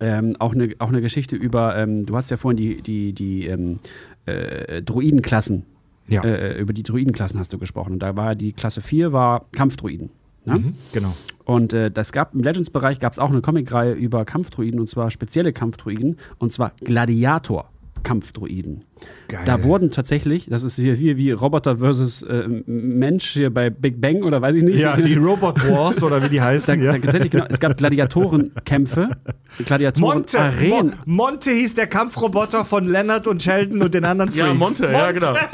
ähm, 0.00 0.36
auch 0.38 0.52
eine 0.52 0.74
auch 0.78 0.88
eine 0.88 1.00
Geschichte 1.00 1.36
über, 1.36 1.76
ähm, 1.76 2.06
du 2.06 2.16
hast 2.16 2.30
ja 2.30 2.36
vorhin 2.36 2.56
die, 2.56 2.82
die, 2.82 3.12
die 3.12 3.46
ähm, 3.46 3.78
äh, 4.26 4.82
Druidenklassen, 4.82 5.64
ja. 6.08 6.22
äh, 6.24 6.60
über 6.60 6.72
die 6.72 6.82
Druidenklassen 6.82 7.38
hast 7.38 7.52
du 7.52 7.58
gesprochen. 7.58 7.94
Und 7.94 7.98
da 8.00 8.16
war 8.16 8.34
die 8.34 8.52
Klasse 8.52 8.80
4 8.80 9.12
war 9.12 9.46
Kampfdruiden. 9.52 10.10
Ne? 10.44 10.58
mhm, 10.58 10.74
genau. 10.92 11.14
Und 11.44 11.72
äh, 11.72 11.90
das 11.90 12.12
gab 12.12 12.34
im 12.34 12.42
Legends-Bereich 12.42 12.98
gab 13.00 13.12
es 13.12 13.18
auch 13.18 13.30
eine 13.30 13.40
Comicreihe 13.42 13.92
über 13.92 14.24
Kampfdruiden 14.24 14.80
und 14.80 14.88
zwar 14.88 15.10
spezielle 15.10 15.52
Kampfdruiden 15.52 16.18
und 16.38 16.52
zwar 16.52 16.72
Gladiator-Kampfdruiden. 16.84 18.84
Geil. 19.28 19.40
Da 19.44 19.62
wurden 19.64 19.90
tatsächlich, 19.90 20.46
das 20.48 20.62
ist 20.62 20.76
hier 20.76 20.98
wie, 21.00 21.16
wie 21.16 21.32
Roboter 21.32 21.78
versus 21.78 22.22
äh, 22.22 22.46
Mensch 22.66 23.30
hier 23.32 23.52
bei 23.52 23.70
Big 23.70 24.00
Bang 24.00 24.22
oder 24.22 24.40
weiß 24.40 24.54
ich 24.56 24.62
nicht. 24.62 24.78
ja, 24.78 24.96
die 24.96 25.14
Robot 25.14 25.68
Wars 25.68 26.00
oder 26.02 26.22
wie 26.22 26.28
die 26.28 26.36
Da, 26.36 26.44
heißen. 26.44 26.78
da, 26.80 26.92
ja. 26.94 26.98
tatsächlich, 26.98 27.30
genau, 27.32 27.46
es 27.48 27.58
gab 27.58 27.76
Gladiatorenkämpfe, 27.76 29.00
Monte, 29.00 29.64
Gladiatoren-Arenen. 29.64 30.92
Mo 31.04 31.24
Monte 31.24 31.50
hieß 31.50 31.74
der 31.74 31.88
Kampfroboter 31.88 32.64
von 32.64 32.86
Leonard 32.86 33.26
und 33.26 33.42
Sheldon 33.42 33.82
und 33.82 33.92
den 33.94 34.04
anderen 34.04 34.30
Freaks. 34.30 34.46
Ja, 34.48 34.54
Monte, 34.54 34.92
ja, 34.92 35.10
genau. 35.12 35.34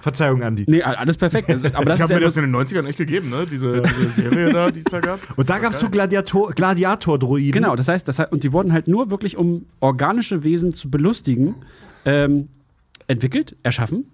Verzeihung, 0.00 0.42
Andy. 0.42 0.64
Nee, 0.66 0.82
alles 0.82 1.16
perfekt. 1.16 1.48
Das, 1.48 1.64
aber 1.74 1.84
das 1.86 1.96
Ich 1.96 2.02
habe 2.02 2.12
ja 2.14 2.18
mir 2.20 2.24
das 2.24 2.36
in 2.36 2.44
den 2.44 2.54
90ern 2.54 2.86
echt 2.86 2.98
gegeben, 2.98 3.30
ne? 3.30 3.46
Diese, 3.50 3.82
diese 3.82 4.08
Serie 4.08 4.52
da, 4.52 4.70
die 4.70 4.80
es 4.80 4.86
da 4.86 5.00
gab. 5.00 5.20
Und 5.36 5.50
da 5.50 5.58
gab 5.58 5.72
es 5.72 5.80
so 5.80 5.88
Gladiator 5.88 6.52
Gladiator-Druiden. 6.52 7.52
Genau, 7.52 7.76
das 7.76 7.88
heißt, 7.88 8.06
das, 8.08 8.18
heißt- 8.18 8.30
und 8.30 8.44
die 8.44 8.52
wurden 8.52 8.72
halt 8.72 8.88
nur 8.88 9.10
wirklich, 9.10 9.36
um 9.36 9.66
organische 9.80 10.44
Wesen 10.44 10.72
zu 10.74 10.90
belustigen, 10.90 11.54
ähm, 12.04 12.48
entwickelt, 13.06 13.56
erschaffen, 13.62 14.06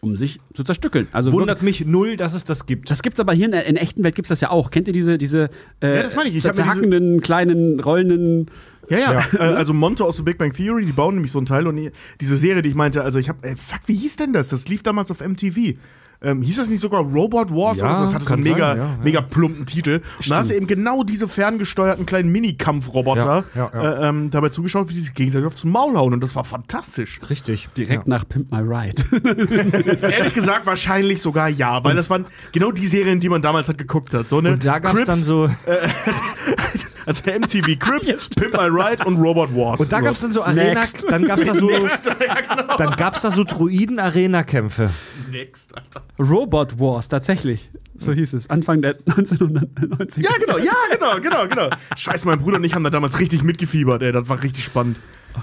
um 0.00 0.16
sich 0.16 0.40
zu 0.54 0.64
zerstückeln. 0.64 1.08
Also 1.12 1.30
wirklich, 1.30 1.40
Wundert 1.40 1.62
mich 1.62 1.86
null, 1.86 2.16
dass 2.16 2.34
es 2.34 2.44
das 2.44 2.66
gibt. 2.66 2.90
das 2.90 3.02
gibt's 3.02 3.20
aber 3.20 3.32
hier 3.32 3.46
in 3.46 3.52
der 3.52 3.66
in 3.66 3.74
der 3.74 3.82
echten 3.82 4.02
Welt 4.02 4.14
gibt's 4.14 4.28
das 4.28 4.40
ja 4.40 4.50
auch. 4.50 4.70
Kennt 4.70 4.88
ihr 4.88 4.94
diese 4.94 5.18
diese 5.18 5.50
äh, 5.80 5.96
Ja, 5.96 6.02
das 6.02 6.16
meine 6.16 6.28
ich. 6.28 6.36
Ich 6.36 6.42
zerhackenden 6.42 7.20
kleinen 7.20 7.80
rollenden 7.80 8.50
Ja, 8.90 8.98
ja. 8.98 9.20
Äh, 9.34 9.54
also 9.54 9.72
Monte 9.72 10.04
aus 10.04 10.16
The 10.18 10.22
Big 10.22 10.36
Bang 10.36 10.52
Theory, 10.52 10.84
die 10.84 10.92
bauen 10.92 11.14
nämlich 11.14 11.32
so 11.32 11.38
ein 11.40 11.46
Teil 11.46 11.66
und 11.66 11.76
die- 11.76 11.90
diese 12.20 12.36
Serie, 12.36 12.60
die 12.62 12.68
ich 12.68 12.74
meinte, 12.74 13.02
also 13.02 13.18
ich 13.18 13.28
habe, 13.28 13.42
äh, 13.48 13.56
fuck, 13.56 13.80
wie 13.86 13.94
hieß 13.94 14.16
denn 14.16 14.32
das? 14.32 14.48
Das 14.48 14.68
lief 14.68 14.82
damals 14.82 15.10
auf 15.10 15.20
MTV. 15.20 15.78
Ähm, 16.22 16.42
hieß 16.42 16.58
das 16.58 16.68
nicht 16.68 16.80
sogar 16.80 17.00
Robot 17.00 17.50
Wars 17.50 17.78
Ja, 17.78 17.86
oder 17.86 17.94
so? 17.94 18.02
Das 18.04 18.14
hatte 18.14 18.24
so 18.26 18.34
einen 18.34 18.42
mega, 18.42 18.72
sein, 18.72 18.76
ja, 18.78 18.84
ja. 18.88 18.98
mega 19.02 19.20
plumpen 19.22 19.64
Titel. 19.64 20.02
Und 20.18 20.28
da 20.30 20.36
hast 20.36 20.50
du 20.50 20.54
eben 20.54 20.66
genau 20.66 21.02
diese 21.02 21.28
ferngesteuerten 21.28 22.04
kleinen 22.04 22.30
Mini-Kampfroboter 22.30 23.44
Ja, 23.54 23.70
ja, 23.72 23.82
ja. 23.82 23.92
Äh, 24.02 24.08
ähm, 24.10 24.30
dabei 24.30 24.50
zugeschaut, 24.50 24.90
wie 24.90 24.94
die 24.94 25.00
sich 25.00 25.14
gegenseitig 25.14 25.46
aufs 25.46 25.64
Maul 25.64 25.96
hauen 25.96 26.12
und 26.12 26.20
das 26.22 26.36
war 26.36 26.44
fantastisch. 26.44 27.20
Richtig. 27.30 27.70
direkt 27.74 28.06
nach 28.06 28.28
Pimp 28.28 28.52
My 28.52 28.58
Ride. 28.58 29.02
Ehrlich 30.12 30.34
gesagt, 30.34 30.66
wahrscheinlich 30.66 31.22
sogar 31.22 31.48
ja, 31.48 31.82
weil 31.84 31.96
das 31.96 32.10
waren 32.10 32.26
genau 32.52 32.70
die 32.70 32.86
Serien, 32.86 33.20
die 33.20 33.30
man 33.30 33.40
damals 33.40 33.68
halt 33.68 33.78
geguckt 33.78 34.12
hat. 34.12 34.28
So 34.28 34.38
eine 34.40 34.52
Und 34.52 34.62
da 34.66 34.78
gab 34.78 34.94
es 34.96 35.04
dann 35.06 35.18
so. 35.20 35.48
also 37.06 37.22
MTV 37.30 37.78
Crips, 37.78 38.28
Pimp 38.30 38.54
My 38.54 38.68
Ride 38.68 39.04
und 39.04 39.16
Robot 39.16 39.54
Wars. 39.54 39.80
Und 39.80 39.92
da 39.92 40.00
gab 40.00 40.12
es 40.12 40.20
dann 40.20 40.32
so 40.32 40.42
Arena, 40.42 40.80
Next. 40.80 41.04
dann 41.08 41.24
gab 41.26 41.38
es 41.38 41.46
da 41.46 41.54
so, 41.54 41.66
Next, 41.66 42.06
ja, 42.06 42.40
genau. 42.40 42.76
dann 42.78 42.96
gab's 42.96 43.22
da 43.22 43.30
so 43.30 43.44
Druiden-Arena-Kämpfe. 43.44 44.90
Next, 45.30 45.76
Alter. 45.76 46.02
Robot 46.18 46.78
Wars, 46.78 47.08
tatsächlich. 47.08 47.70
So 47.96 48.12
hieß 48.12 48.32
es. 48.34 48.48
Anfang 48.48 48.82
der 48.82 48.96
1990. 49.06 50.24
Ja, 50.24 50.30
genau, 50.38 50.58
ja, 50.58 50.72
genau, 50.90 51.20
genau, 51.20 51.48
genau. 51.48 51.76
Scheiße, 51.96 52.26
mein 52.26 52.38
Bruder 52.38 52.56
und 52.56 52.64
ich 52.64 52.74
haben 52.74 52.84
da 52.84 52.90
damals 52.90 53.18
richtig 53.18 53.42
mitgefiebert, 53.42 54.02
ey. 54.02 54.12
Das 54.12 54.28
war 54.28 54.42
richtig 54.42 54.64
spannend. 54.64 54.98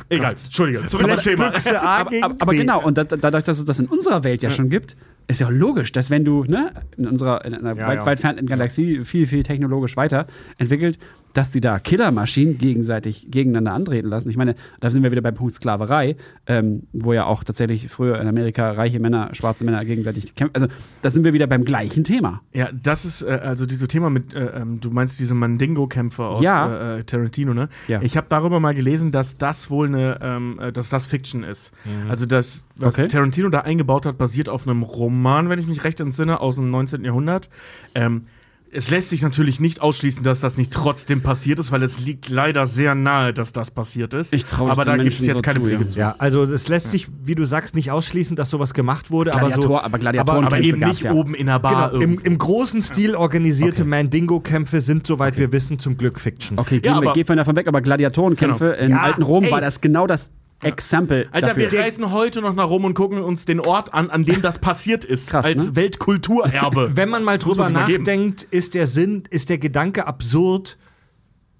Egal, 0.09 0.33
Entschuldige, 0.43 0.85
zurück 0.87 1.09
zum 1.09 1.19
Thema. 1.21 1.51
Büchse 1.51 1.81
A 1.81 1.99
aber, 1.99 2.09
gegen 2.09 2.23
aber, 2.23 2.35
aber 2.39 2.51
B. 2.51 2.57
genau, 2.57 2.83
und 2.83 2.97
da, 2.97 3.03
dadurch, 3.03 3.43
dass 3.43 3.59
es 3.59 3.65
das 3.65 3.79
in 3.79 3.87
unserer 3.87 4.23
Welt 4.23 4.43
ja, 4.43 4.51
schon 4.51 4.69
gibt, 4.69 4.95
ist 5.27 5.39
ja 5.39 5.47
auch 5.47 5.51
logisch, 5.51 5.91
dass 5.91 6.09
wenn 6.09 6.25
du 6.25 6.43
ne, 6.43 6.71
in 6.97 7.07
unserer 7.07 7.43
in 7.45 7.53
einer 7.53 7.77
Ja, 7.77 7.87
weit, 7.87 7.99
ja. 7.99 8.05
weit 8.05 8.19
fernten 8.19 8.45
Galaxie 8.47 9.03
viel, 9.03 9.27
viel 9.27 9.43
technologisch 9.43 9.97
weiterentwickelt, 9.97 10.99
dass 11.33 11.51
die 11.51 11.61
da 11.61 11.77
Killermaschinen 11.79 12.57
gegenseitig 12.57 13.27
gegeneinander 13.29 13.73
antreten 13.73 14.07
lassen. 14.09 14.29
Ich 14.29 14.37
meine, 14.37 14.55
da 14.79 14.89
sind 14.89 15.03
wir 15.03 15.11
wieder 15.11 15.21
beim 15.21 15.35
Punkt 15.35 15.53
Sklaverei, 15.53 16.15
ähm, 16.47 16.83
wo 16.93 17.13
ja 17.13 17.25
auch 17.25 17.43
tatsächlich 17.43 17.89
früher 17.89 18.19
in 18.19 18.27
Amerika 18.27 18.71
reiche 18.71 18.99
Männer, 18.99 19.29
schwarze 19.33 19.63
Männer 19.63 19.85
gegenseitig 19.85 20.33
kämpfen. 20.35 20.55
Also 20.55 20.67
da 21.01 21.09
sind 21.09 21.25
wir 21.25 21.33
wieder 21.33 21.45
beim 21.47 21.63
gleichen 21.63 22.03
Thema. 22.03 22.41
Ja, 22.53 22.69
das 22.71 23.05
ist 23.05 23.21
äh, 23.21 23.39
also 23.43 23.65
dieses 23.65 23.87
Thema 23.87 24.09
mit, 24.09 24.33
äh, 24.33 24.45
ähm, 24.61 24.79
du 24.79 24.89
meinst 24.89 25.19
diese 25.19 25.35
Mandingo-Kämpfe 25.35 26.25
aus 26.25 26.41
Ja. 26.41 26.97
äh, 26.97 27.03
Tarantino, 27.03 27.53
ne? 27.53 27.69
Ja. 27.87 28.01
Ich 28.01 28.17
habe 28.17 28.27
darüber 28.29 28.59
mal 28.59 28.73
gelesen, 28.73 29.11
dass 29.11 29.37
das 29.37 29.69
wohl 29.69 29.87
eine, 29.87 30.19
ähm, 30.21 30.59
äh, 30.59 30.71
dass 30.71 30.89
das 30.89 31.07
Fiction 31.07 31.43
ist. 31.43 31.71
Also 32.09 32.25
das, 32.25 32.65
was 32.77 32.97
Okay. 32.97 33.07
Tarantino 33.07 33.49
da 33.49 33.59
eingebaut 33.61 34.05
hat, 34.05 34.17
basiert 34.17 34.49
auf 34.49 34.67
einem 34.67 34.81
Roman, 34.83 35.49
wenn 35.49 35.59
ich 35.59 35.67
mich 35.67 35.83
recht 35.83 35.99
entsinne, 35.99 36.39
aus 36.41 36.55
dem 36.55 36.71
19. 36.71 37.03
Jahrhundert. 37.03 37.49
Ähm, 37.93 38.23
Es 38.71 38.89
lässt 38.89 39.09
sich 39.09 39.21
natürlich 39.21 39.59
nicht 39.59 39.81
ausschließen, 39.81 40.23
dass 40.23 40.41
das 40.41 40.57
nicht 40.57 40.73
trotzdem 40.73 41.21
passiert 41.21 41.57
ist, 41.59 41.71
weil 41.71 41.83
es 41.83 41.99
liegt 41.99 42.27
leider 42.29 42.65
sehr 42.67 42.95
nahe, 42.95 43.33
dass 43.33 43.53
das 43.53 43.71
passiert 43.71 44.13
ist. 44.13 44.33
Ich 44.33 44.45
traue 44.45 44.71
Aber 44.71 44.83
da 44.83 44.97
gibt 44.97 45.13
es 45.13 45.25
jetzt 45.25 45.37
so 45.37 45.41
keine. 45.41 45.59
Belege 45.61 45.87
zu. 45.87 45.97
Ja, 45.97 46.15
also 46.17 46.45
das 46.45 46.67
lässt 46.67 46.91
sich, 46.91 47.07
wie 47.23 47.35
du 47.35 47.45
sagst, 47.45 47.75
nicht 47.75 47.91
ausschließen, 47.91 48.35
dass 48.35 48.49
sowas 48.49 48.73
gemacht 48.73 49.09
wurde, 49.09 49.33
aber 49.33 49.49
so. 49.51 49.79
Aber 49.79 49.97
Gladiatoren- 49.97 50.45
Aber 50.45 50.57
Kämpfe 50.57 50.63
eben 50.63 50.79
nicht 50.81 51.03
ja. 51.03 51.13
oben 51.13 51.33
in 51.33 51.47
der 51.47 51.59
Bar. 51.59 51.91
Genau, 51.91 52.01
im, 52.03 52.19
im 52.19 52.37
großen 52.37 52.81
Stil 52.81 53.15
organisierte 53.15 53.83
Okay. 53.83 53.89
Mandingo-Kämpfe 53.89 54.81
sind, 54.81 55.07
soweit 55.07 55.37
wir 55.37 55.51
wissen, 55.51 55.79
zum 55.79 55.97
Glück 55.97 56.19
Fiction. 56.19 56.59
Okay, 56.59 56.81
Ja, 56.83 56.95
aber- 56.95 57.13
gehen 57.13 57.27
wir 57.27 57.35
davon 57.37 57.55
weg, 57.55 57.67
aber 57.67 57.81
Gladiatorenkämpfe 57.81 58.73
in 58.73 58.91
Ja, 58.91 59.01
alten 59.01 59.21
Rom 59.23 59.45
ey. 59.45 59.51
war 59.51 59.61
das 59.61 59.81
genau 59.81 60.07
das 60.07 60.31
Exempel 60.63 61.27
Alter, 61.31 61.49
dafür. 61.49 61.71
wir 61.71 61.79
reisen 61.79 62.11
heute 62.11 62.41
noch 62.41 62.53
nach 62.53 62.67
Rom 62.69 62.85
und 62.85 62.93
gucken 62.95 63.21
uns 63.21 63.45
den 63.45 63.59
Ort 63.59 63.93
an, 63.93 64.09
an 64.09 64.25
dem 64.25 64.41
das 64.41 64.57
passiert 64.59 65.03
ist. 65.03 65.29
Krass, 65.29 65.45
als 65.45 65.67
ne? 65.67 65.75
Weltkulturerbe. 65.75 66.91
Wenn 66.95 67.09
man 67.09 67.23
mal 67.23 67.37
drüber 67.37 67.65
sich 67.67 67.73
mal 67.75 67.87
nachdenkt, 67.87 68.43
ist 68.43 68.73
der 68.73 68.87
Sinn, 68.87 69.23
ist 69.29 69.49
der 69.49 69.59
Gedanke 69.59 70.07
absurd, 70.07 70.77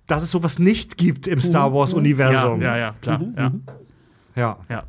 dass 0.08 0.24
es 0.24 0.32
sowas 0.32 0.58
nicht 0.58 0.98
gibt 0.98 1.28
im 1.28 1.40
Star 1.42 1.68
Ja, 1.68 1.74
Wars-Universum. 1.74 2.62
ja, 2.62 2.78
ja, 2.78 2.96
klar. 3.02 3.20
Mhm, 3.20 3.34
Ja, 3.38 3.52
ja. 4.36 4.58
ja. 4.70 4.84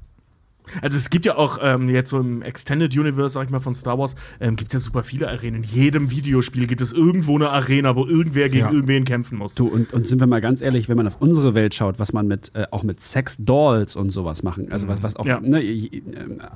Also 0.82 0.96
es 0.96 1.10
gibt 1.10 1.24
ja 1.26 1.36
auch 1.36 1.58
ähm, 1.62 1.88
jetzt 1.88 2.10
so 2.10 2.18
im 2.20 2.42
Extended 2.42 2.96
Universe, 2.96 3.34
sag 3.34 3.44
ich 3.44 3.50
mal, 3.50 3.60
von 3.60 3.74
Star 3.74 3.98
Wars, 3.98 4.14
ähm, 4.40 4.56
gibt 4.56 4.68
es 4.70 4.72
ja 4.74 4.80
super 4.80 5.02
viele 5.02 5.28
Arenen. 5.28 5.62
In 5.62 5.62
jedem 5.62 6.10
Videospiel 6.10 6.66
gibt 6.66 6.80
es 6.80 6.92
irgendwo 6.92 7.34
eine 7.36 7.50
Arena, 7.50 7.96
wo 7.96 8.06
irgendwer 8.06 8.48
gegen 8.48 8.66
Ja. 8.66 8.72
irgendwen 8.72 9.04
kämpfen 9.04 9.38
muss. 9.38 9.54
Du, 9.54 9.66
und, 9.68 9.92
und 9.92 10.06
sind 10.06 10.20
wir 10.20 10.26
mal 10.26 10.40
ganz 10.40 10.60
ehrlich, 10.60 10.88
wenn 10.88 10.96
man 10.96 11.06
auf 11.06 11.16
unsere 11.20 11.54
Welt 11.54 11.74
schaut, 11.74 11.98
was 11.98 12.12
man 12.12 12.26
mit, 12.26 12.50
äh, 12.54 12.66
auch 12.70 12.82
mit 12.82 13.00
Sex-Dolls 13.00 13.96
und 13.96 14.10
sowas 14.10 14.42
machen, 14.42 14.70
also 14.70 14.88
was, 14.88 15.02
was 15.02 15.16
auch, 15.16 15.26
Ja. 15.26 15.40
ne, 15.40 15.60
j- 15.62 15.92
äh, 15.94 16.00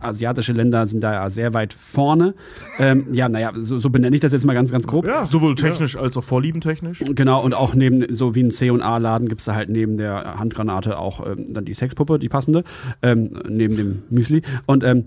asiatische 0.01 0.53
Länder 0.53 0.87
sind 0.87 1.03
da 1.03 1.13
ja 1.13 1.31
sehr 1.31 1.55
weit 1.55 1.73
vorne. 1.75 2.35
ähm, 2.79 3.07
ja, 3.13 3.29
naja, 3.29 3.53
so, 3.57 3.79
so 3.79 3.91
benenne 3.91 4.15
ich 4.17 4.21
das 4.21 4.33
jetzt 4.33 4.45
mal 4.47 4.55
ganz, 4.55 4.71
ganz 4.73 4.87
grob. 4.87 5.07
Ja, 5.07 5.27
sowohl 5.27 5.55
technisch 5.55 5.97
als 5.97 6.17
auch 6.17 6.25
vorliebentechnisch. 6.25 7.03
Genau, 7.15 7.43
und 7.43 7.55
auch 7.55 7.75
neben, 7.75 8.15
so 8.15 8.35
wie 8.35 8.43
ein 8.43 8.51
C&A-Laden 8.51 9.29
gibt 9.29 9.41
es 9.41 9.45
da 9.47 9.55
halt 9.55 9.69
neben 9.69 9.97
der 9.97 10.39
Handgranate 10.39 10.99
auch 10.99 11.27
ähm, 11.27 11.53
dann 11.53 11.65
die 11.65 11.75
Sexpuppe, 11.75 12.19
die 12.19 12.29
passende, 12.29 12.65
ähm, 13.03 13.31
neben 13.49 13.75
dem 13.77 14.02
Müsli. 14.11 14.43
Und 14.67 14.85
ähm, 14.85 15.05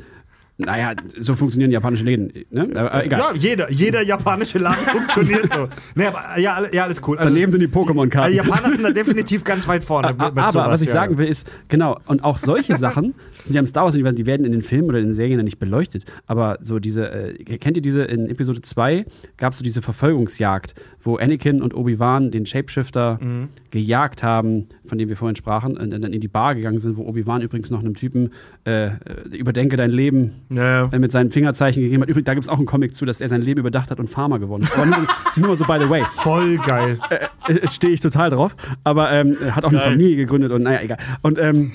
naja, 0.57 0.93
so 1.19 1.35
funktionieren 1.35 1.71
japanische 1.71 2.05
Läden. 2.05 2.31
Ne? 2.49 2.69
Aber, 2.75 2.93
äh, 2.93 3.05
egal. 3.05 3.19
Ja, 3.19 3.31
jeder, 3.33 3.71
jeder 3.71 4.01
japanische 4.01 4.57
Laden 4.57 4.85
funktioniert 4.91 5.51
so. 5.51 5.67
Nee, 5.95 6.05
aber 6.05 6.39
ja, 6.39 6.63
ja 6.71 6.83
alles 6.85 7.01
cool. 7.05 7.17
Also, 7.17 7.29
Daneben 7.29 7.51
sind 7.51 7.59
die 7.59 7.67
die 7.67 7.73
Pokémon-Karten. 7.73 8.33
Japaner 8.33 8.69
sind 8.69 8.83
da 8.83 8.91
definitiv 8.91 9.43
ganz 9.43 9.67
weit 9.67 9.83
vorne. 9.83 10.07
Aber 10.17 10.51
sowas, 10.51 10.67
was 10.67 10.81
ich 10.81 10.87
ja, 10.87 10.93
sagen 10.93 11.17
will, 11.17 11.27
ist, 11.27 11.47
genau, 11.67 11.99
und 12.05 12.23
auch 12.23 12.37
solche 12.37 12.75
Sachen 12.77 13.15
sind 13.45 13.55
ja 13.55 13.59
im 13.61 13.67
Star 13.67 13.83
Wars-Universum, 13.85 14.15
die 14.17 14.25
werden 14.25 14.45
in 14.45 14.51
den 14.51 14.61
Filmen 14.61 14.89
oder 14.89 14.99
in 14.99 15.05
den 15.05 15.13
Serien 15.13 15.37
ja 15.39 15.43
nicht 15.43 15.59
beleuchtet. 15.59 16.05
Aber 16.27 16.57
so 16.61 16.79
diese, 16.79 17.11
äh, 17.11 17.43
kennt 17.57 17.77
ihr 17.77 17.81
diese, 17.83 18.03
in 18.03 18.29
Episode 18.29 18.61
2 18.61 19.05
gab 19.37 19.53
es 19.53 19.59
so 19.59 19.63
diese 19.63 19.81
Verfolgungsjagd, 19.81 20.75
wo 21.03 21.17
Anakin 21.17 21.61
und 21.61 21.73
Obi-Wan 21.75 22.31
den 22.31 22.45
Shapeshifter 22.45 23.19
Mhm. 23.21 23.49
gejagt 23.71 24.23
haben, 24.23 24.67
von 24.87 24.97
dem 24.97 25.09
wir 25.09 25.15
vorhin 25.17 25.35
sprachen, 25.35 25.77
und 25.77 25.91
dann 25.91 26.11
in 26.13 26.21
die 26.21 26.27
Bar 26.27 26.55
gegangen 26.55 26.79
sind, 26.79 26.97
wo 26.97 27.03
Obi-Wan 27.07 27.41
übrigens 27.41 27.69
noch 27.69 27.79
einem 27.79 27.93
Typen 27.95 28.31
äh, 28.65 28.87
äh, 28.87 28.91
überdenke 29.37 29.77
dein 29.77 29.91
Leben 29.91 30.31
Ja, 30.49 30.85
äh, 30.91 30.97
mit 30.99 31.11
seinen 31.11 31.29
Fingerzeichen 31.31 31.83
gegeben 31.83 32.01
hat. 32.01 32.09
Übrigens, 32.09 32.25
da 32.25 32.33
gibt 32.33 32.43
es 32.45 32.49
auch 32.49 32.57
einen 32.57 32.65
Comic 32.65 32.95
zu, 32.95 33.05
dass 33.05 33.21
er 33.21 33.29
sein 33.29 33.41
Leben 33.43 33.59
überdacht 33.59 33.91
hat 33.91 33.99
und 33.99 34.09
Farmer 34.09 34.39
gewonnen 34.39 34.65
hat. 34.65 34.75
Aber 34.77 34.85
nur, 34.87 35.07
nur 35.47 35.55
so 35.55 35.65
by 35.65 35.77
the 35.79 35.89
way. 35.89 36.01
Voll 36.15 36.57
geil. 36.57 36.97
Äh, 37.47 37.67
Stehe 37.67 37.93
ich 37.93 37.99
total 38.01 38.31
drauf. 38.31 38.55
Aber 38.83 39.11
ähm, 39.11 39.37
er 39.39 39.55
hat 39.55 39.65
auch 39.65 39.69
eine 39.69 39.77
Geil. 39.77 39.91
Familie 39.91 40.15
gegründet 40.15 40.51
und 40.51 40.63
naja, 40.63 40.81
egal. 40.81 40.97
Und 41.21 41.37
ähm, 41.37 41.71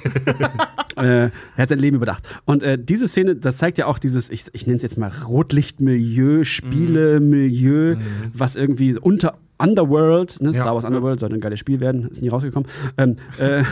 äh, 0.96 1.30
er 1.60 1.64
hat 1.64 1.68
sein 1.68 1.78
Leben 1.78 1.96
überdacht. 1.96 2.26
Und 2.46 2.62
äh, 2.62 2.78
diese 2.82 3.06
Szene, 3.06 3.36
das 3.36 3.58
zeigt 3.58 3.76
ja 3.76 3.84
auch 3.84 3.98
dieses, 3.98 4.30
ich, 4.30 4.46
ich 4.52 4.66
nenne 4.66 4.76
es 4.76 4.82
jetzt 4.82 4.96
mal 4.96 5.12
Rotlichtmilieu, 5.26 6.42
Spielemilieu, 6.42 7.96
was 8.32 8.56
irgendwie 8.56 8.96
unter 8.96 9.36
Underworld, 9.58 10.40
ne, 10.40 10.52
Ja. 10.52 10.54
Star 10.54 10.74
Wars 10.74 10.86
Underworld, 10.86 11.20
soll 11.20 11.34
ein 11.34 11.40
geiles 11.40 11.60
Spiel 11.60 11.80
werden, 11.80 12.08
ist 12.08 12.22
nie 12.22 12.28
rausgekommen. 12.28 12.66
Ähm, 12.96 13.16
äh, 13.36 13.64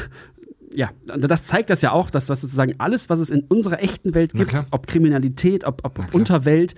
ja, 0.71 0.91
das 1.07 1.47
zeigt 1.47 1.71
das 1.71 1.81
ja 1.81 1.93
auch, 1.93 2.11
dass 2.11 2.27
das 2.27 2.43
sozusagen 2.43 2.75
alles, 2.77 3.09
was 3.09 3.21
es 3.21 3.31
in 3.31 3.45
unserer 3.49 3.83
echten 3.83 4.15
Welt 4.15 4.35
gibt, 4.35 4.55
ob 4.71 4.87
Kriminalität, 4.87 5.65
ob, 5.65 5.81
ob 5.83 6.15
Unterwelt, 6.15 6.75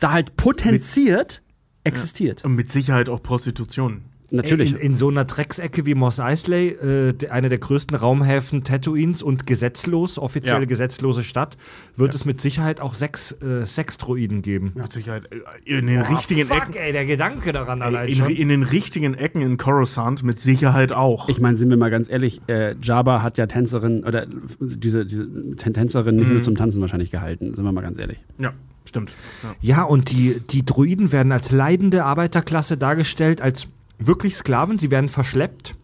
da 0.00 0.12
halt 0.12 0.34
potenziert 0.36 1.42
existiert. 1.84 2.42
und 2.46 2.54
mit 2.54 2.70
Sicherheit 2.70 3.10
auch 3.10 3.22
Prostitution. 3.22 4.00
Natürlich. 4.30 4.72
In, 4.72 4.78
in 4.78 4.96
so 4.96 5.08
einer 5.08 5.24
Drecksecke 5.24 5.86
wie 5.86 5.94
Moss 5.94 6.20
Eisley, 6.20 6.68
äh, 6.68 7.14
eine 7.30 7.48
der 7.48 7.56
größten 7.58 7.96
Raumhäfen 7.96 8.62
Tatooines 8.62 9.22
und 9.22 9.46
gesetzlos, 9.46 10.18
offiziell 10.18 10.60
Ja. 10.60 10.66
gesetzlose 10.66 11.22
Stadt, 11.22 11.56
wird 11.96 12.14
es 12.14 12.26
mit 12.26 12.40
Sicherheit 12.42 12.80
auch 12.82 12.92
sechs 12.92 13.32
äh, 13.40 13.64
Sexdroiden 13.64 14.42
geben. 14.42 14.72
Mit 14.74 14.92
Sicherheit 14.92 15.30
äh, 15.32 15.38
in 15.78 15.86
den 15.86 16.02
richtigen 16.02 16.44
fuck, 16.46 16.58
Ecken. 16.62 16.74
ey, 16.76 16.92
der 16.92 17.06
Gedanke 17.06 17.52
daran 17.52 17.80
allein 17.80 18.08
In, 18.08 18.14
schon. 18.16 18.28
in 18.30 18.48
den 18.48 18.62
richtigen 18.64 19.14
Ecken 19.14 19.40
in 19.40 19.56
Coruscant 19.56 20.22
mit 20.22 20.40
Sicherheit 20.42 20.92
auch. 20.92 21.28
Ich 21.30 21.40
meine, 21.40 21.56
sind 21.56 21.70
wir 21.70 21.78
mal 21.78 21.90
ganz 21.90 22.10
ehrlich, 22.10 22.42
äh, 22.48 22.74
Jabba 22.82 23.22
hat 23.22 23.38
ja 23.38 23.46
Tänzerin 23.46 24.04
oder 24.04 24.26
diese, 24.60 25.06
diese 25.06 25.22
Tän- 25.22 25.72
Tänzerin 25.72 26.16
nicht 26.16 26.28
nur 26.30 26.42
zum 26.42 26.54
Tanzen 26.54 26.82
wahrscheinlich 26.82 27.10
gehalten, 27.10 27.54
sind 27.54 27.64
wir 27.64 27.72
mal 27.72 27.80
ganz 27.80 27.98
ehrlich. 27.98 28.18
ja, 28.38 28.52
stimmt. 28.84 29.12
Ja. 29.42 29.76
Ja, 29.78 29.82
und 29.84 30.10
die, 30.10 30.40
die 30.50 30.64
Druiden 30.66 31.12
werden 31.12 31.32
als 31.32 31.50
leidende 31.50 32.04
Arbeiterklasse 32.04 32.76
dargestellt, 32.76 33.40
als 33.40 33.68
wirklich 33.98 34.36
Sklaven. 34.36 34.78
Sie 34.78 34.90
werden 34.90 35.08
verschleppt. 35.08 35.76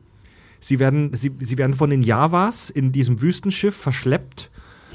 Sie 0.61 0.78
werden, 0.78 1.11
sie, 1.15 1.32
sie 1.41 1.59
werden 1.59 1.74
von 1.74 1.91
den 1.91 2.03
Javas 2.03 2.70
in 2.70 2.93
diesem 2.93 3.20
Wüstenschiff 3.20 3.77
verschleppt. 3.77 4.51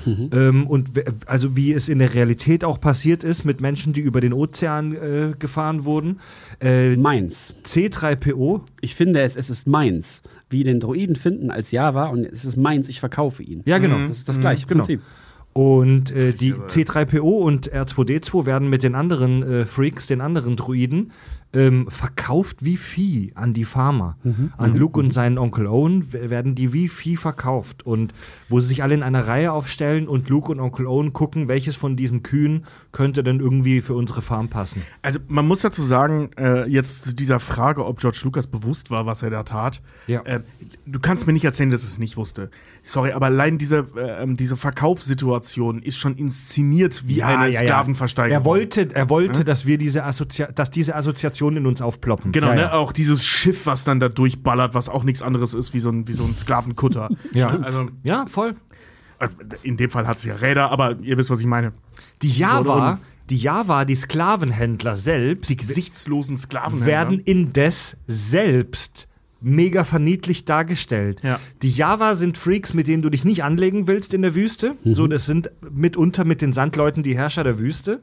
Ähm, 0.07 0.67
und 0.67 0.89
also 1.25 1.55
wie 1.55 1.73
es 1.73 1.89
in 1.89 1.99
der 1.99 2.13
Realität 2.13 2.63
auch 2.63 2.79
passiert 2.79 3.23
ist 3.23 3.43
mit 3.43 3.61
Menschen, 3.61 3.93
die 3.93 4.01
über 4.01 4.21
den 4.21 4.33
Ozean 4.33 4.95
äh, 4.95 5.33
gefahren 5.37 5.85
wurden. 5.85 6.19
Äh, 6.61 6.95
Meins. 6.95 7.55
C3PO, 7.65 8.61
Ich 8.81 8.95
finde 8.95 9.21
es, 9.21 9.35
es 9.35 9.49
ist 9.49 9.67
meins. 9.67 10.23
Wie 10.49 10.63
den 10.63 10.79
Droiden 10.79 11.15
finden 11.15 11.51
als 11.51 11.71
Java 11.71 12.07
und 12.07 12.25
es 12.25 12.45
ist 12.45 12.57
meins, 12.57 12.89
ich 12.89 12.99
verkaufe 12.99 13.43
ihn. 13.43 13.61
Ja, 13.65 13.77
genau. 13.77 14.07
Das 14.07 14.17
ist 14.17 14.29
das 14.29 14.39
gleiche 14.39 14.65
genau. 14.65 14.79
Prinzip. 14.79 15.01
Und 15.53 16.11
äh, 16.11 16.33
die 16.33 16.53
C3PO 16.53 17.21
und 17.21 17.71
R2D2 17.73 18.45
werden 18.45 18.69
mit 18.69 18.83
den 18.83 18.95
anderen 18.95 19.43
äh, 19.43 19.65
Freaks, 19.65 20.07
den 20.07 20.21
anderen 20.21 20.55
Druiden, 20.55 21.11
ähm, 21.51 21.87
verkauft 21.89 22.63
wie 22.63 22.77
Vieh 22.77 23.31
an 23.35 23.53
die 23.53 23.65
Farmer. 23.65 24.17
An 24.57 24.75
Luke 24.75 24.99
und 24.99 25.11
seinen 25.11 25.37
Onkel 25.37 25.65
Owen 25.65 26.13
werden 26.13 26.53
die 26.53 26.73
wie 26.73 26.87
Vieh 26.87 27.17
verkauft. 27.17 27.85
Und 27.85 28.13
wo 28.49 28.59
sie 28.59 28.67
sich 28.67 28.83
alle 28.83 28.93
in 28.93 29.03
einer 29.03 29.27
Reihe 29.27 29.51
aufstellen 29.51 30.07
und 30.07 30.29
Luke 30.29 30.51
und 30.51 30.59
Onkel 30.59 30.85
Owen 30.85 31.11
gucken, 31.13 31.47
welches 31.47 31.75
von 31.75 31.95
diesen 31.95 32.21
Kühen 32.21 32.65
könnte 32.91 33.23
denn 33.23 33.39
irgendwie 33.39 33.81
für 33.81 33.95
unsere 33.95 34.21
Farm 34.21 34.49
passen. 34.49 34.83
Also 35.01 35.19
man 35.27 35.47
muss 35.47 35.61
dazu 35.61 35.81
sagen, 35.81 36.29
äh, 36.37 36.67
jetzt 36.69 37.05
zu 37.05 37.15
dieser 37.15 37.39
Frage, 37.39 37.85
ob 37.85 37.99
George 37.99 38.19
Lucas 38.23 38.45
bewusst 38.45 38.91
war, 38.91 39.05
was 39.05 39.23
er 39.23 39.31
da 39.31 39.43
tat. 39.43 39.81
Ja. 40.07 40.21
Äh, 40.23 40.41
du 40.85 40.99
kannst 40.99 41.25
mir 41.25 41.33
nicht 41.33 41.45
erzählen, 41.45 41.71
dass 41.71 41.83
er 41.83 41.89
es 41.89 41.97
nicht 41.97 42.17
wusste. 42.17 42.51
Sorry, 42.83 43.11
aber 43.11 43.27
allein 43.27 43.57
diese, 43.57 43.87
äh, 43.95 44.23
ähm, 44.23 44.35
diese 44.35 44.57
Verkaufssituation 44.57 45.81
ist 45.81 45.97
schon 45.97 46.15
inszeniert 46.15 47.07
wie 47.07 47.21
eine 47.23 47.51
Sklavenversteigerung. 47.51 48.41
Er 48.41 48.45
wollte, 48.45 48.95
er 48.95 49.09
wollte 49.09 49.43
dass 49.43 49.65
wir 49.65 49.77
diese 49.77 50.03
Assozi 50.03 50.45
dass 50.55 50.71
diese 50.71 50.95
Assoziationen 50.95 51.57
in 51.57 51.65
uns 51.65 51.81
aufploppen. 51.81 52.31
Genau, 52.31 52.47
ja, 52.47 52.55
ne? 52.55 52.61
ja. 52.61 52.73
auch 52.73 52.91
dieses 52.91 53.25
Schiff, 53.25 53.65
was 53.65 53.83
dann 53.83 53.99
da 53.99 54.09
durchballert, 54.09 54.73
was 54.73 54.89
auch 54.89 55.03
nichts 55.03 55.21
anderes 55.21 55.53
ist 55.53 55.73
wie 55.73 55.79
so 55.79 55.89
ein, 55.89 56.07
wie 56.07 56.13
so 56.13 56.23
ein 56.23 56.35
Sklavenkutter. 56.35 57.09
Ja. 57.31 57.47
Also, 57.47 57.89
ja, 58.03 58.25
voll. 58.27 58.55
äh, 59.19 59.27
in 59.61 59.77
dem 59.77 59.89
Fall 59.89 60.07
hat 60.07 60.17
es 60.17 60.23
ja 60.23 60.35
Räder, 60.35 60.71
aber 60.71 60.97
ihr 61.01 61.17
wisst, 61.17 61.29
was 61.29 61.39
ich 61.39 61.45
meine. 61.45 61.73
Die 62.21 62.31
Java, 62.31 62.97
die 63.29 63.37
Java, 63.37 63.85
die 63.85 63.95
Sklavenhändler 63.95 64.95
selbst, 64.95 65.49
Die 65.49 65.57
gesichtslosen 65.57 66.37
Sklaven 66.37 66.85
werden 66.85 67.19
indes 67.19 67.97
selbst 68.07 69.08
mega 69.41 69.83
verniedlicht 69.83 70.49
dargestellt. 70.49 71.21
Ja. 71.23 71.39
Die 71.61 71.71
Java 71.71 72.15
sind 72.15 72.37
Freaks, 72.37 72.73
mit 72.73 72.87
denen 72.87 73.01
du 73.01 73.09
dich 73.09 73.25
nicht 73.25 73.43
anlegen 73.43 73.87
willst 73.87 74.13
in 74.13 74.21
der 74.21 74.35
Wüste. 74.35 74.75
So, 74.83 75.07
das 75.07 75.25
sind 75.25 75.51
mitunter 75.71 76.25
mit 76.25 76.41
den 76.41 76.53
Sandleuten 76.53 77.03
die 77.03 77.15
Herrscher 77.15 77.43
der 77.43 77.59
Wüste. 77.59 78.01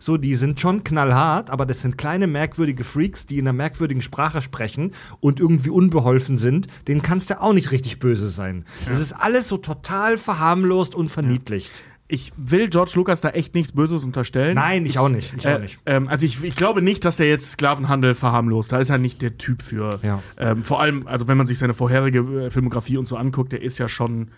So, 0.00 0.16
die 0.16 0.36
sind 0.36 0.60
schon 0.60 0.84
knallhart, 0.84 1.50
aber 1.50 1.66
das 1.66 1.80
sind 1.80 1.98
kleine 1.98 2.28
merkwürdige 2.28 2.84
Freaks, 2.84 3.26
die 3.26 3.38
in 3.38 3.48
einer 3.48 3.52
merkwürdigen 3.52 4.00
Sprache 4.00 4.40
sprechen 4.40 4.92
und 5.18 5.40
irgendwie 5.40 5.70
unbeholfen 5.70 6.36
sind. 6.36 6.68
Denen 6.86 7.02
kannst 7.02 7.30
du 7.30 7.40
auch 7.40 7.52
nicht 7.52 7.72
richtig 7.72 7.98
böse 7.98 8.28
sein. 8.28 8.64
Das 8.86 9.00
ist 9.00 9.12
alles 9.12 9.48
so 9.48 9.56
total 9.56 10.16
verharmlost 10.16 10.94
und 10.94 11.08
verniedlicht. 11.10 11.82
Ich 12.10 12.32
will 12.38 12.68
George 12.70 12.92
Lucas 12.94 13.20
da 13.20 13.28
echt 13.30 13.54
nichts 13.54 13.72
Böses 13.72 14.02
unterstellen. 14.02 14.54
Nein, 14.54 14.86
ich 14.86 14.98
auch 14.98 15.10
nicht. 15.10 15.34
Ich 15.36 15.46
auch 15.46 15.56
Äh, 15.56 15.58
nicht. 15.58 15.78
ähm, 15.84 16.08
also 16.08 16.24
ich, 16.24 16.42
ich 16.42 16.56
glaube 16.56 16.80
nicht, 16.80 17.04
dass 17.04 17.20
er 17.20 17.28
jetzt 17.28 17.52
Sklavenhandel 17.52 18.14
verharmlost. 18.14 18.72
Da 18.72 18.78
ist 18.78 18.88
er 18.88 18.96
nicht 18.96 19.20
der 19.20 19.36
Typ 19.36 19.60
für. 19.62 20.00
Ja. 20.02 20.22
Ähm, 20.38 20.64
vor 20.64 20.80
allem, 20.80 21.06
also 21.06 21.28
wenn 21.28 21.36
man 21.36 21.46
sich 21.46 21.58
seine 21.58 21.74
vorherige 21.74 22.20
äh, 22.46 22.50
Filmografie 22.50 22.96
und 22.96 23.06
so 23.06 23.16
anguckt, 23.16 23.52
der 23.52 23.60
ist 23.62 23.76
ja 23.78 23.88
schon. 23.88 24.28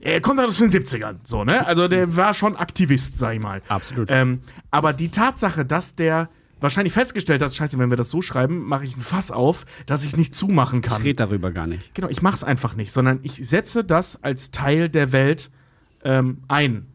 Er 0.00 0.20
kommt 0.20 0.38
aus 0.38 0.58
den 0.58 0.70
70ern, 0.70 1.16
so, 1.24 1.42
ne? 1.42 1.66
Also 1.66 1.88
der 1.88 2.14
war 2.16 2.32
schon 2.32 2.54
Aktivist, 2.54 3.18
sag 3.18 3.34
ich 3.34 3.42
mal. 3.42 3.60
Absolut. 3.66 4.08
Ähm, 4.12 4.40
aber 4.70 4.92
die 4.92 5.08
Tatsache, 5.08 5.64
dass 5.64 5.96
der 5.96 6.28
wahrscheinlich 6.60 6.92
festgestellt 6.92 7.42
hat, 7.42 7.52
scheiße, 7.52 7.76
wenn 7.80 7.90
wir 7.90 7.96
das 7.96 8.10
so 8.10 8.22
schreiben, 8.22 8.64
mache 8.64 8.84
ich 8.84 8.96
ein 8.96 9.00
Fass 9.00 9.32
auf, 9.32 9.66
dass 9.86 10.04
ich 10.04 10.16
nicht 10.16 10.36
zumachen 10.36 10.82
kann. 10.82 11.00
Ich 11.00 11.06
rede 11.06 11.16
darüber 11.16 11.50
gar 11.50 11.66
nicht. 11.66 11.92
Genau, 11.94 12.08
ich 12.08 12.22
mach's 12.22 12.44
einfach 12.44 12.76
nicht, 12.76 12.92
sondern 12.92 13.18
ich 13.24 13.32
setze 13.48 13.82
das 13.82 14.22
als 14.22 14.52
Teil 14.52 14.88
der 14.88 15.10
Welt 15.10 15.50
ähm, 16.04 16.42
ein. 16.48 16.86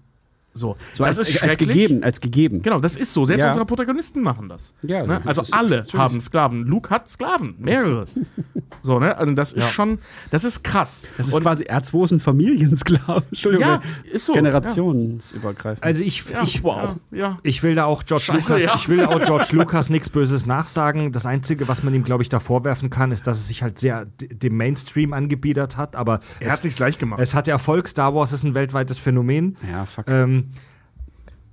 So, 0.56 0.78
So 0.94 1.04
das 1.04 1.18
als, 1.18 1.30
ist 1.30 1.42
als 1.44 1.58
gegeben, 1.58 2.04
als 2.04 2.20
gegeben. 2.22 2.62
Genau, 2.62 2.80
das 2.80 2.96
ist 2.96 3.12
so. 3.14 3.26
Selbst 3.26 3.42
Ja. 3.42 3.48
unsere 3.50 3.66
Protagonisten 3.66 4.22
machen 4.22 4.50
das. 4.50 4.74
Ja, 4.84 5.06
ne? 5.06 5.22
Also 5.26 5.44
alle 5.52 5.78
natürlich. 5.78 5.94
haben 5.96 6.22
Sklaven. 6.22 6.64
Luke 6.66 6.90
hat 6.92 7.10
Sklaven, 7.10 7.56
mehrere. 7.58 8.06
so, 8.84 9.00
ne? 9.00 9.18
Also 9.18 9.32
das 9.34 9.54
ist 9.54 9.70
schon, 9.72 9.98
das 10.30 10.44
ist 10.44 10.64
krass. 10.64 11.02
Das 11.18 11.28
ist 11.30 11.34
Und- 11.34 11.42
quasi 11.42 11.64
R2 11.64 12.04
ist 12.06 12.12
ein 12.12 12.20
Familiensklave. 12.20 13.24
Entschuldigung. 13.32 13.68
Ja, 13.68 13.82
ist 14.12 14.26
so, 14.26 14.34
Generationsübergreifend. 14.34 15.84
Also 15.84 16.04
ich, 16.04 16.30
ja, 16.30 16.44
ich, 16.44 16.64
wow. 16.64 16.96
Ja, 17.12 17.18
ja. 17.18 17.40
Ich 17.44 17.64
will 17.64 17.76
da 17.76 17.86
auch 17.86 18.04
George 18.06 18.26
Scheiße, 18.26 18.54
Lucas, 18.54 18.64
ja. 18.68 18.76
ich 18.76 18.90
will 18.90 18.98
da 18.98 19.08
auch 19.08 19.22
George 19.24 19.48
Lucas 19.54 19.90
nichts 19.90 20.10
Böses 20.10 20.46
nachsagen. 20.46 21.12
Das 21.12 21.26
Einzige, 21.26 21.68
was 21.68 21.84
man 21.84 21.94
ihm, 21.94 22.04
glaube 22.04 22.24
ich, 22.24 22.30
da 22.30 22.40
vorwerfen 22.40 22.90
kann, 22.90 23.12
ist, 23.12 23.28
dass 23.28 23.38
es 23.40 23.48
sich 23.48 23.64
halt 23.64 23.80
sehr 23.80 24.06
d- 24.06 24.28
dem 24.28 24.56
Mainstream 24.58 25.14
angebiedert 25.14 25.78
hat. 25.78 25.96
Aber 25.96 26.20
Er 26.40 26.52
hat 26.52 26.62
sich's 26.62 26.80
leicht 26.80 27.00
gemacht. 27.00 27.20
es 27.22 27.34
hat 27.34 27.48
Erfolg. 27.48 27.88
Star 27.88 28.14
Wars 28.16 28.32
ist 28.34 28.44
ein 28.44 28.54
weltweites 28.54 28.98
Phänomen. 29.00 29.58
ja, 29.70 29.86
fuck. 29.86 30.06
Ähm, 30.08 30.43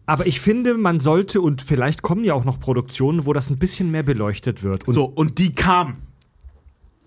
aber 0.06 0.26
ich 0.26 0.40
finde, 0.40 0.74
man 0.74 1.00
sollte, 1.00 1.40
und 1.40 1.62
vielleicht 1.62 2.02
kommen 2.02 2.24
ja 2.24 2.34
auch 2.34 2.44
noch 2.44 2.58
Produktionen, 2.58 3.26
wo 3.26 3.32
das 3.32 3.48
ein 3.48 3.58
bisschen 3.58 3.90
mehr 3.90 4.02
beleuchtet 4.02 4.62
wird. 4.62 4.88
Und 4.88 4.94
so, 4.94 5.04
und 5.04 5.38
die 5.38 5.54
kam 5.54 5.98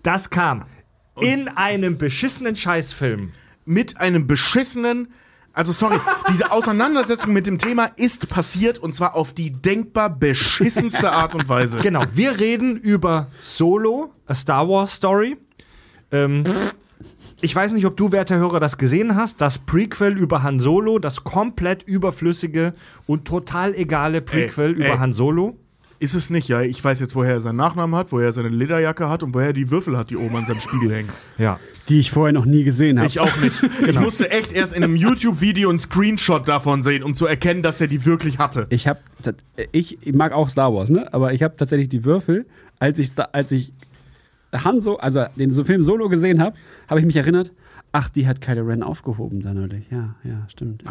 das 0.04 0.30
kam 0.30 0.66
in 1.20 1.48
einem 1.48 1.98
beschissenen 1.98 2.54
Scheißfilm. 2.54 3.32
mit 3.64 3.98
einem 3.98 4.26
beschissenen. 4.26 5.12
Also, 5.52 5.72
sorry, 5.72 5.98
diese 6.28 6.50
Auseinandersetzung 6.50 7.32
mit 7.32 7.46
dem 7.46 7.58
Thema 7.58 7.86
ist 7.96 8.28
passiert 8.28 8.78
und 8.78 8.94
zwar 8.94 9.14
auf 9.14 9.32
die 9.32 9.50
denkbar 9.50 10.10
beschissenste 10.10 11.10
Art 11.12 11.34
und 11.34 11.48
Weise. 11.48 11.78
Genau, 11.80 12.04
wir 12.12 12.38
reden 12.38 12.76
über 12.76 13.28
Solo, 13.40 14.12
a 14.26 14.34
Star 14.34 14.68
Wars 14.68 14.94
Story. 14.94 15.36
Ähm, 16.10 16.44
ich 17.44 17.54
weiß 17.54 17.72
nicht, 17.74 17.84
ob 17.84 17.94
du, 17.96 18.10
werter 18.10 18.38
Hörer, 18.38 18.58
das 18.58 18.78
gesehen 18.78 19.16
hast. 19.16 19.42
Das 19.42 19.58
Prequel 19.58 20.16
über 20.16 20.42
Han 20.42 20.60
Solo, 20.60 20.98
das 20.98 21.24
komplett 21.24 21.82
überflüssige 21.82 22.72
und 23.06 23.26
total 23.26 23.74
egale 23.74 24.22
Prequel 24.22 24.70
Ey, 24.70 24.72
über 24.72 24.94
ey. 24.94 24.96
Han 24.96 25.12
Solo. 25.12 25.58
Ist 26.00 26.14
es 26.14 26.30
nicht, 26.30 26.48
ja. 26.48 26.62
Ich 26.62 26.82
weiß 26.82 27.00
jetzt, 27.00 27.14
woher 27.14 27.34
er 27.34 27.40
seinen 27.40 27.56
Nachnamen 27.56 27.94
hat, 27.96 28.12
woher 28.12 28.26
er 28.26 28.32
seine 28.32 28.48
Lederjacke 28.48 29.10
hat 29.10 29.22
und 29.22 29.34
woher 29.34 29.48
er 29.48 29.52
die 29.52 29.70
Würfel 29.70 29.96
hat, 29.98 30.08
die 30.08 30.16
oben 30.16 30.34
an 30.36 30.46
seinem 30.46 30.60
Spiegel 30.60 30.90
hängen. 30.92 31.08
Ja. 31.36 31.60
die 31.90 32.00
ich 32.00 32.10
vorher 32.10 32.32
noch 32.32 32.46
nie 32.46 32.64
gesehen 32.64 32.98
habe. 32.98 33.08
Ich 33.08 33.20
auch 33.20 33.36
nicht. 33.36 33.54
Ich 33.86 34.00
musste 34.00 34.30
echt 34.30 34.52
erst 34.52 34.72
in 34.72 34.82
einem 34.82 34.96
YouTube-Video 34.96 35.68
einen 35.68 35.78
Screenshot 35.78 36.48
davon 36.48 36.80
sehen, 36.80 37.02
um 37.02 37.14
zu 37.14 37.26
erkennen, 37.26 37.62
dass 37.62 37.78
er 37.80 37.88
die 37.88 38.06
wirklich 38.06 38.38
hatte. 38.38 38.66
Ich 38.70 38.88
habe, 38.88 39.00
ich 39.72 39.98
mag 40.14 40.32
auch 40.32 40.48
Star 40.48 40.72
Wars, 40.72 40.88
ne? 40.88 41.12
Aber 41.12 41.34
ich 41.34 41.42
habe 41.42 41.56
tatsächlich 41.56 41.90
die 41.90 42.06
Würfel, 42.06 42.46
als 42.78 42.98
ich, 42.98 43.10
als 43.32 43.52
ich 43.52 43.72
Han 44.62 44.80
so, 44.80 44.98
also 44.98 45.24
den 45.36 45.50
so 45.50 45.64
Film 45.64 45.82
Solo 45.82 46.08
gesehen 46.08 46.40
habe, 46.40 46.56
habe 46.88 47.00
ich 47.00 47.06
mich 47.06 47.16
erinnert. 47.16 47.52
Ach, 47.96 48.08
die 48.08 48.26
hat 48.26 48.40
Kylo 48.40 48.62
Ren 48.64 48.82
aufgehoben 48.82 49.40
da 49.40 49.54
neulich. 49.54 49.88
Ja, 49.90 50.16
ja, 50.24 50.46
stimmt. 50.48 50.82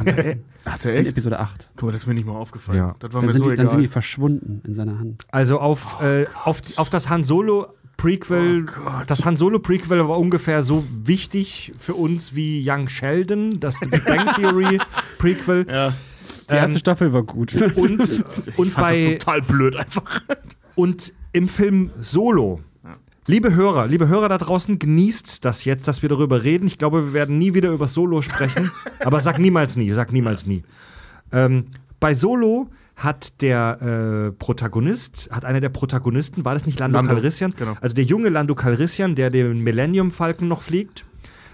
Hatte 0.65 0.89
in 0.91 1.05
Episode 1.05 1.37
8. 1.37 1.69
Guck 1.75 1.83
mal, 1.87 1.91
das 1.91 2.03
ist 2.03 2.07
mir 2.07 2.13
nicht 2.13 2.25
mal 2.25 2.35
aufgefallen. 2.35 2.77
Ja. 2.77 2.95
Das 2.99 3.11
war 3.13 3.19
Dann 3.19 3.27
mir 3.27 3.33
sind, 3.33 3.43
so 3.43 3.49
die, 3.49 3.57
dann 3.57 3.67
sind 3.67 3.79
die 3.79 3.85
egal. 3.85 3.91
verschwunden 3.91 4.61
in 4.65 4.73
seiner 4.73 4.99
Hand. 4.99 5.25
Also 5.29 5.59
auf, 5.59 6.01
äh, 6.01 6.25
auf, 6.45 6.61
auf 6.77 6.89
das 6.89 7.09
Han 7.09 7.25
Solo 7.25 7.67
Prequel, 7.97 8.65
das 9.07 9.25
Han 9.25 9.35
Solo 9.37 9.59
Prequel 9.59 10.07
war 10.07 10.17
ungefähr 10.17 10.61
so 10.61 10.85
wichtig 11.03 11.73
für 11.77 11.93
uns 11.93 12.35
wie 12.35 12.63
Young 12.65 12.87
Sheldon, 12.87 13.59
das 13.59 13.79
Big 13.81 14.03
Bang 14.05 14.25
Theory 14.35 14.79
Prequel. 15.17 15.65
Ja. 15.69 15.93
Die 16.49 16.55
erste 16.55 16.75
Ähm, 16.75 16.79
Staffel 16.79 17.13
war 17.13 17.23
gut. 17.23 17.53
Und, 17.75 17.99
Ich 18.47 18.57
und, 18.57 18.69
fand 18.69 18.91
das 18.91 18.97
bei, 18.99 19.15
total 19.19 19.41
blöd 19.41 19.75
einfach. 19.75 20.21
und 20.75 21.13
im 21.33 21.47
Film 21.49 21.91
Solo. 22.01 22.61
Liebe 23.25 23.55
Hörer, 23.55 23.87
liebe 23.87 24.09
Hörer 24.09 24.27
da 24.27 24.37
draußen, 24.37 24.79
genießt 24.79 25.45
das 25.45 25.63
jetzt, 25.63 25.87
dass 25.87 26.01
wir 26.01 26.09
darüber 26.09 26.43
reden. 26.43 26.67
Ich 26.67 26.77
glaube, 26.77 27.05
wir 27.05 27.13
werden 27.13 27.37
nie 27.37 27.53
wieder 27.53 27.71
über 27.71 27.87
Solo 27.87 28.21
sprechen. 28.21 28.69
aber 28.99 29.21
sag 29.21 29.39
niemals 29.39 29.77
nie, 29.77 29.89
sag 29.91 30.11
niemals 30.11 30.45
nie. 30.45 30.63
Ähm, 31.31 31.67
bei 32.01 32.13
Solo 32.15 32.67
hat 32.97 33.41
der 33.41 33.81
äh, 33.81 34.31
Protagonist, 34.33 35.29
hat 35.31 35.45
einer 35.45 35.61
der 35.61 35.69
Protagonisten, 35.69 36.43
war 36.43 36.53
das 36.53 36.65
nicht 36.65 36.77
Lando, 36.79 36.97
Lando, 36.97 37.13
Calrissian? 37.13 37.53
genau. 37.57 37.75
Also 37.79 37.95
der 37.95 38.03
junge 38.03 38.27
Lando 38.27 38.55
Calrissian, 38.55 39.15
der 39.15 39.29
den 39.29 39.63
Millennium 39.63 40.11
Falcon 40.11 40.49
noch 40.49 40.61
fliegt, 40.61 41.05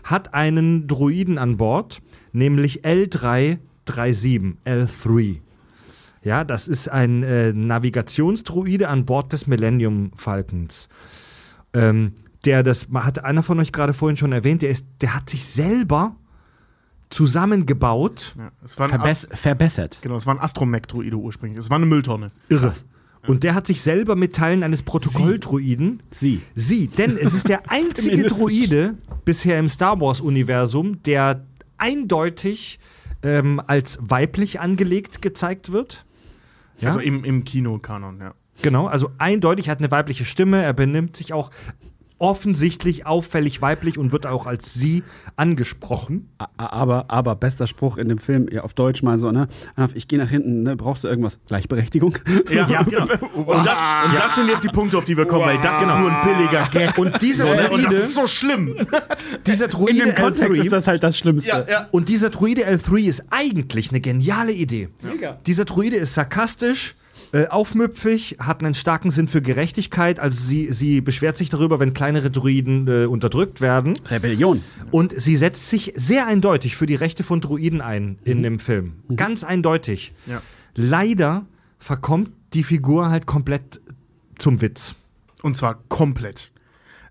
hat 0.04 0.34
einen 0.34 0.88
Druiden 0.88 1.38
an 1.38 1.58
Bord, 1.58 2.02
nämlich 2.32 2.84
L337, 2.84 4.56
L3. 4.66 5.38
Ja, 6.24 6.44
das 6.44 6.68
ist 6.68 6.90
ein 6.90 7.22
äh, 7.22 7.54
Navigationsdruide 7.54 8.90
an 8.90 9.06
Bord 9.06 9.32
des 9.34 9.46
Millennium 9.46 10.12
Falcons. 10.16 10.90
Ähm, 11.74 12.14
der, 12.46 12.64
das 12.64 12.88
hat 12.94 13.24
einer 13.24 13.44
von 13.44 13.60
euch 13.60 13.72
gerade 13.72 13.94
vorhin 13.94 14.18
schon 14.18 14.32
erwähnt, 14.32 14.62
der, 14.62 14.70
ist, 14.70 14.86
der 15.02 15.16
hat 15.16 15.30
sich 15.30 15.46
selber 15.46 16.16
zusammengebaut. 17.10 18.36
Ja, 18.38 18.52
es 18.64 18.80
war 18.80 18.90
Verbess 18.90 19.30
Ast 19.30 19.42
verbessert. 19.42 20.00
genau, 20.02 20.16
es 20.18 20.26
war 20.26 20.36
ein 20.36 20.40
Astromech-Druide 20.40 21.18
ursprünglich. 21.18 21.60
Es 21.60 21.70
war 21.70 21.78
eine 21.78 21.86
Mülltonne. 21.86 22.32
Irre. 22.50 22.74
Und 23.28 23.44
der 23.44 23.54
hat 23.54 23.68
sich 23.68 23.82
selber 23.82 24.16
mit 24.16 24.36
Teilen 24.36 24.64
eines 24.64 24.82
Protokolldruiden 24.84 26.02
Sie. 26.10 26.42
Sie, 26.56 26.88
denn 26.88 27.18
es 27.18 27.34
ist 27.34 27.50
der 27.50 27.64
einzige. 27.70 28.24
Druide 28.24 28.96
bisher 29.26 29.60
im 29.60 29.68
Star 29.68 30.00
Wars-Universum, 30.00 31.04
der 31.04 31.46
eindeutig 31.78 32.80
ähm, 33.22 33.62
als 33.66 34.00
weiblich 34.02 34.60
angelegt 34.62 35.22
gezeigt 35.22 35.72
wird. 35.72 36.06
Ja? 36.80 36.88
Also 36.88 37.00
im, 37.00 37.26
im 37.26 37.44
Kinokanon, 37.44 38.20
ja. 38.22 38.34
Genau, 38.62 38.88
also 38.88 39.12
eindeutig 39.18 39.70
hat 39.70 39.80
eine 39.80 39.92
weibliche 39.92 40.26
Stimme, 40.26 40.64
er 40.64 40.74
benimmt 40.74 41.16
sich 41.18 41.34
auch 41.34 41.52
offensichtlich 42.20 43.06
auffällig 43.06 43.62
weiblich 43.62 43.98
und 43.98 44.12
wird 44.12 44.28
auch 44.28 44.46
als 44.46 44.74
sie 44.74 45.04
angesprochen. 45.38 46.30
Aber, 46.58 47.06
aber 47.10 47.36
bester 47.36 47.66
Spruch 47.66 47.98
in 47.98 48.10
dem 48.10 48.18
Film, 48.18 48.48
ja, 48.52 48.64
auf 48.64 48.74
Deutsch 48.74 49.02
mal 49.04 49.18
so, 49.18 49.32
ne? 49.32 49.48
Ich 49.94 50.08
gehe 50.08 50.20
nach 50.20 50.30
hinten, 50.30 50.64
ne? 50.64 50.76
Brauchst 50.76 51.04
du 51.04 51.08
irgendwas? 51.08 51.40
Gleichberechtigung? 51.48 52.18
Ja, 52.50 52.84
genau. 52.84 53.04
Und, 53.36 53.66
das, 53.66 53.78
und 54.06 54.18
das 54.18 54.36
sind 54.36 54.48
jetzt 54.50 54.64
die 54.64 54.70
Punkte, 54.70 54.98
auf 54.98 55.06
die 55.06 55.16
wir 55.16 55.26
kommen, 55.26 55.46
weil 55.46 55.60
das 55.60 55.82
ist 55.82 55.88
nur 55.88 56.12
ein 56.12 56.28
billiger 56.28 56.68
Gag. 56.72 56.98
Und 56.98 57.22
dieser 57.22 57.44
So, 57.44 57.50
ne? 57.50 57.70
Und 57.70 57.84
das 57.84 57.92
Druide, 57.92 57.96
ist 57.96 58.16
so 58.16 58.28
schlimm. 58.28 58.76
dieser 59.48 59.66
In 59.66 59.72
Druide 59.72 60.06
dem 60.06 60.16
Kontext 60.16 60.60
L3, 60.60 60.66
ist 60.66 60.74
das 60.74 60.88
halt 60.88 61.04
das 61.04 61.18
Schlimmste. 61.18 61.66
ja. 61.70 61.88
und 61.92 62.10
dieser 62.10 62.30
Druide 62.30 62.68
L3 62.68 63.08
ist 63.08 63.24
eigentlich 63.30 63.92
eine 63.92 64.02
geniale 64.02 64.52
Idee. 64.52 64.90
Mega. 65.02 65.38
Dieser 65.46 65.66
Druide 65.66 65.96
ist 65.98 66.16
sarkastisch, 66.16 66.96
äh, 67.32 67.48
aufmüpfig, 67.48 68.38
hat 68.40 68.64
einen 68.64 68.74
starken 68.74 69.12
Sinn 69.12 69.28
für 69.28 69.42
Gerechtigkeit. 69.42 70.20
Also 70.20 70.42
sie, 70.42 70.72
sie 70.72 71.02
beschwert 71.02 71.38
sich 71.38 71.50
darüber, 71.50 71.80
wenn 71.80 71.94
kleinere 71.94 72.32
Druiden 72.32 72.88
äh, 72.88 73.06
unterdrückt 73.06 73.62
werden. 73.62 73.94
Rebellion. 74.10 74.64
Und 74.92 75.20
sie 75.20 75.36
setzt 75.36 75.70
sich 75.70 75.94
sehr 75.96 76.26
eindeutig 76.26 76.76
für 76.76 76.86
die 76.86 76.96
Rechte 76.96 77.24
von 77.24 77.42
Druiden 77.42 77.82
ein 77.82 78.18
in 78.24 78.42
dem 78.42 78.60
Film. 78.60 78.94
Ganz 79.16 79.44
eindeutig. 79.44 80.14
Ja. 80.26 80.42
Leider 80.76 81.46
verkommt 81.78 82.32
die 82.54 82.64
Figur 82.64 83.10
halt 83.10 83.26
komplett 83.26 83.80
zum 84.38 84.62
Witz. 84.62 84.96
Und 85.42 85.56
zwar 85.56 85.84
komplett. 85.88 86.52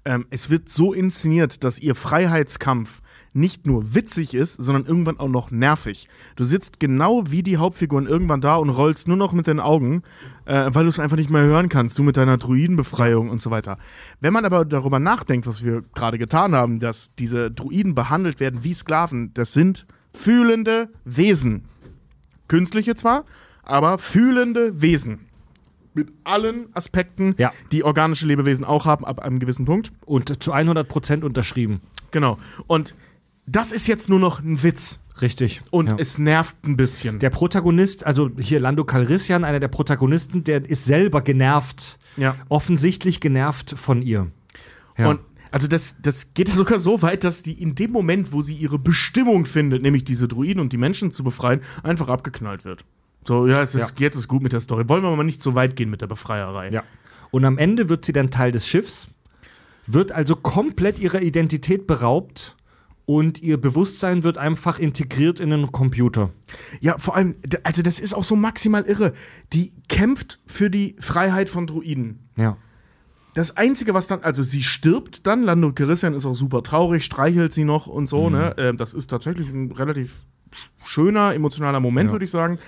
Ähm, 0.05 0.27
es 0.31 0.51
wird 0.51 0.69
so 0.69 0.93
inszeniert, 0.93 1.65
dass 1.65 1.79
ihr 1.79 1.95
Freiheitskampf 1.95 3.03
nicht 3.39 3.67
nur 3.67 3.95
witzig 3.95 4.35
ist, 4.35 4.61
sondern 4.63 4.85
irgendwann 4.85 5.19
auch 5.19 5.29
noch 5.29 5.51
nervig. 5.51 6.09
Du 6.37 6.45
sitzt 6.45 6.81
genau 6.81 7.31
wie 7.31 7.43
die 7.43 7.57
Hauptfiguren 7.57 8.07
irgendwann 8.07 8.41
da 8.41 8.57
und 8.57 8.71
rollst 8.71 9.09
nur 9.09 9.17
noch 9.17 9.33
mit 9.33 9.47
den 9.47 9.61
Augen, 9.61 10.03
äh, 10.45 10.71
weil 10.73 10.85
du 10.85 10.89
es 10.89 10.99
einfach 10.99 11.17
nicht 11.17 11.31
mehr 11.31 11.43
hören 11.43 11.69
kannst, 11.69 11.99
du 11.99 12.03
mit 12.03 12.17
deiner 12.17 12.37
Druidenbefreiung 12.39 13.31
und 13.31 13.41
so 13.41 13.51
weiter. 13.51 13.79
Wenn 14.21 14.33
man 14.33 14.45
aber 14.45 14.65
darüber 14.65 14.99
nachdenkt, 14.99 15.47
was 15.47 15.65
wir 15.65 15.83
gerade 15.95 16.19
getan 16.19 16.55
haben, 16.55 16.81
dass 16.81 17.15
diese 17.17 17.51
Druiden 17.51 17.95
behandelt 17.95 18.41
werden 18.41 18.65
wie 18.65 18.75
Sklaven, 18.75 19.33
das 19.35 19.53
sind 19.53 19.87
fühlende 20.13 20.89
Wesen. 21.05 21.65
Künstliche 22.49 22.95
zwar, 22.95 23.25
aber 23.63 23.99
fühlende 23.99 24.81
Wesen. 24.81 25.21
Mit 25.95 26.09
allen 26.25 26.69
Aspekten, 26.75 27.35
Ja. 27.39 27.53
die 27.73 27.83
organische 27.83 28.27
Lebewesen 28.27 28.65
auch 28.65 28.85
haben, 28.85 29.05
ab 29.05 29.19
einem 29.21 29.39
gewissen 29.39 29.65
Punkt. 29.65 29.91
Und 30.07 30.43
zu 30.43 30.53
100% 30.55 31.25
unterschrieben. 31.25 31.81
Genau. 32.11 32.39
Und 32.67 32.95
das 33.51 33.73
ist 33.73 33.87
jetzt 33.87 34.09
nur 34.09 34.19
noch 34.21 34.41
ein 34.41 34.63
Witz. 34.63 35.01
Richtig. 35.21 35.63
Und 35.71 35.89
Ja. 35.89 35.97
es 35.99 36.19
nervt 36.19 36.57
ein 36.65 36.77
bisschen. 36.77 37.19
Der 37.19 37.31
Protagonist, 37.31 38.07
also 38.07 38.31
hier 38.39 38.61
Lando 38.61 38.85
Calrissian, 38.85 39.45
einer 39.45 39.59
der 39.61 39.69
Protagonisten, 39.69 40.45
der 40.45 40.69
ist 40.69 40.85
selber 40.85 41.23
genervt. 41.23 41.99
Ja. 42.17 42.37
Offensichtlich 42.49 43.21
genervt 43.21 43.75
von 43.77 44.01
ihr. 44.03 44.29
Ja. 44.97 45.09
Und 45.09 45.21
also 45.51 45.67
das, 45.67 45.97
das 46.03 46.35
geht 46.35 46.49
ja 46.51 46.55
sogar 46.55 46.79
so 46.79 47.03
weit, 47.03 47.25
dass 47.25 47.43
die 47.43 47.61
in 47.61 47.75
dem 47.75 47.91
Moment, 47.91 48.33
wo 48.33 48.43
sie 48.43 48.55
ihre 48.55 48.79
Bestimmung 48.79 49.45
findet, 49.47 49.83
nämlich 49.83 50.05
diese 50.05 50.29
Druiden 50.29 50.61
und 50.61 50.73
die 50.73 50.77
Menschen 50.77 51.11
zu 51.11 51.25
befreien, 51.25 51.63
einfach 51.83 52.09
abgeknallt 52.09 52.65
wird. 52.65 52.85
So, 53.27 53.47
ja, 53.47 53.61
es 53.63 53.75
ist, 53.75 53.99
Ja. 53.99 54.05
jetzt 54.05 54.15
ist 54.17 54.29
gut 54.29 54.43
mit 54.43 54.53
der 54.53 54.61
Story. 54.61 54.89
Wollen 54.89 55.03
wir 55.03 55.15
mal 55.17 55.25
nicht 55.25 55.43
so 55.43 55.55
weit 55.55 55.75
gehen 55.75 55.91
mit 55.91 56.01
der 56.01 56.07
Befreierei. 56.07 56.69
Ja. 56.71 56.83
Und 57.31 57.45
am 57.45 57.59
Ende 57.59 57.89
wird 57.89 58.05
sie 58.05 58.13
dann 58.13 58.31
Teil 58.31 58.53
des 58.53 58.69
Schiffs, 58.69 59.09
wird 59.87 60.13
also 60.13 60.37
komplett 60.37 60.99
ihrer 60.99 61.23
Identität 61.23 61.87
beraubt 61.87 62.55
und 63.09 63.41
ihr 63.41 63.59
Bewusstsein 63.59 64.23
wird 64.23 64.37
einfach 64.37 64.79
integriert 64.79 65.41
in 65.41 65.51
einen 65.51 65.73
Computer. 65.73 66.29
Ja, 66.83 66.99
vor 66.99 67.17
allem, 67.17 67.37
also 67.63 67.81
das 67.81 68.01
ist 68.01 68.13
auch 68.13 68.23
so 68.23 68.37
maximal 68.37 68.83
irre. 68.83 69.15
Die 69.55 69.73
kämpft 69.89 70.41
für 70.45 70.69
die 70.69 70.95
Freiheit 71.01 71.49
von 71.49 71.67
Druiden. 71.67 72.29
Ja. 72.37 72.59
Das 73.33 73.57
Einzige, 73.57 73.95
was 73.95 74.09
dann, 74.09 74.21
also 74.25 74.43
sie 74.43 74.63
stirbt 74.63 75.27
dann, 75.27 75.43
Lando 75.43 75.73
Calrissian 75.73 76.13
ist 76.13 76.27
auch 76.27 76.35
super 76.35 76.63
traurig, 76.63 77.03
streichelt 77.03 77.55
sie 77.55 77.65
noch 77.65 77.87
und 77.87 78.11
so, 78.11 78.29
ne? 78.29 78.55
Ähm, 78.59 78.77
das 78.77 78.93
ist 78.93 79.07
tatsächlich 79.07 79.49
ein 79.49 79.73
relativ 79.73 80.25
schöner, 80.85 81.33
emotionaler 81.35 81.81
Moment, 81.81 82.09
Ja. 82.09 82.13
würde 82.13 82.27
ich 82.27 82.31
sagen. 82.31 82.59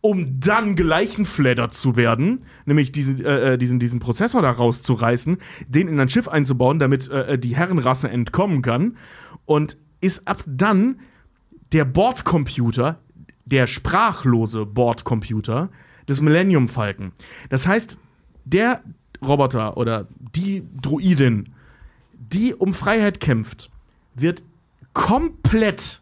Um 0.00 0.38
dann 0.38 0.76
gleichenfleddert 0.76 1.74
zu 1.74 1.96
werden, 1.96 2.42
nämlich 2.66 2.92
diesen, 2.92 3.24
äh, 3.24 3.54
äh, 3.54 3.58
diesen, 3.58 3.80
diesen 3.80 3.98
Prozessor 3.98 4.42
da 4.42 4.50
rauszureißen, 4.52 5.38
den 5.66 5.88
in 5.88 5.98
ein 5.98 6.08
Schiff 6.08 6.28
einzubauen, 6.28 6.78
damit 6.78 7.08
äh, 7.08 7.32
äh, 7.34 7.38
die 7.38 7.56
Herrenrasse 7.56 8.08
entkommen 8.10 8.62
kann. 8.62 8.96
Und 9.44 9.76
ist 10.00 10.26
ab 10.26 10.42
dann 10.46 11.00
der 11.72 11.84
Bordcomputer, 11.84 12.98
der 13.44 13.66
sprachlose 13.66 14.66
Bordcomputer 14.66 15.70
des 16.08 16.20
Millennium 16.20 16.68
Falcon. 16.68 17.12
Das 17.48 17.66
heißt, 17.66 17.98
der 18.44 18.82
Roboter 19.24 19.76
oder 19.76 20.08
die 20.34 20.64
Droidin, 20.80 21.50
die 22.12 22.54
um 22.54 22.74
Freiheit 22.74 23.20
kämpft, 23.20 23.70
wird 24.14 24.42
komplett 24.92 26.01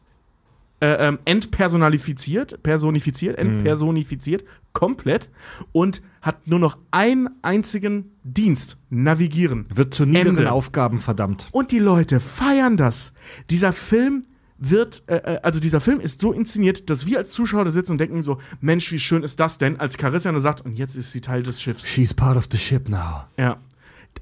äh, 0.80 1.08
ähm, 1.08 1.18
entpersonalifiziert, 1.24 2.62
personifiziert, 2.62 3.38
entpersonifiziert, 3.38 4.44
komplett 4.72 5.28
und 5.72 6.02
hat 6.22 6.46
nur 6.46 6.58
noch 6.58 6.78
einen 6.90 7.28
einzigen 7.42 8.12
Dienst: 8.24 8.78
Navigieren. 8.90 9.66
Wird 9.72 9.94
zu 9.94 10.06
niederen 10.06 10.38
Ende. 10.38 10.52
Aufgaben 10.52 11.00
verdammt. 11.00 11.48
Und 11.52 11.72
die 11.72 11.78
Leute 11.78 12.20
feiern 12.20 12.76
das. 12.76 13.12
Dieser 13.50 13.72
Film 13.72 14.22
wird, 14.60 15.02
äh, 15.06 15.16
äh, 15.16 15.40
also 15.42 15.58
dieser 15.58 15.80
Film 15.80 16.00
ist 16.00 16.20
so 16.20 16.32
inszeniert, 16.32 16.90
dass 16.90 17.06
wir 17.06 17.18
als 17.18 17.30
Zuschauer 17.32 17.64
da 17.64 17.70
sitzen 17.70 17.92
und 17.92 17.98
denken 17.98 18.22
so, 18.22 18.38
Mensch, 18.60 18.92
wie 18.92 18.98
schön 18.98 19.22
ist 19.22 19.40
das 19.40 19.58
denn, 19.58 19.80
als 19.80 19.96
Carissa 19.96 20.30
dann 20.30 20.40
sagt, 20.40 20.60
und 20.60 20.78
jetzt 20.78 20.96
ist 20.96 21.12
sie 21.12 21.20
Teil 21.20 21.42
des 21.42 21.60
Schiffs. 21.60 21.88
She's 21.88 22.14
part 22.14 22.36
of 22.36 22.46
the 22.50 22.58
ship 22.58 22.88
now. 22.88 23.24
Ja. 23.38 23.58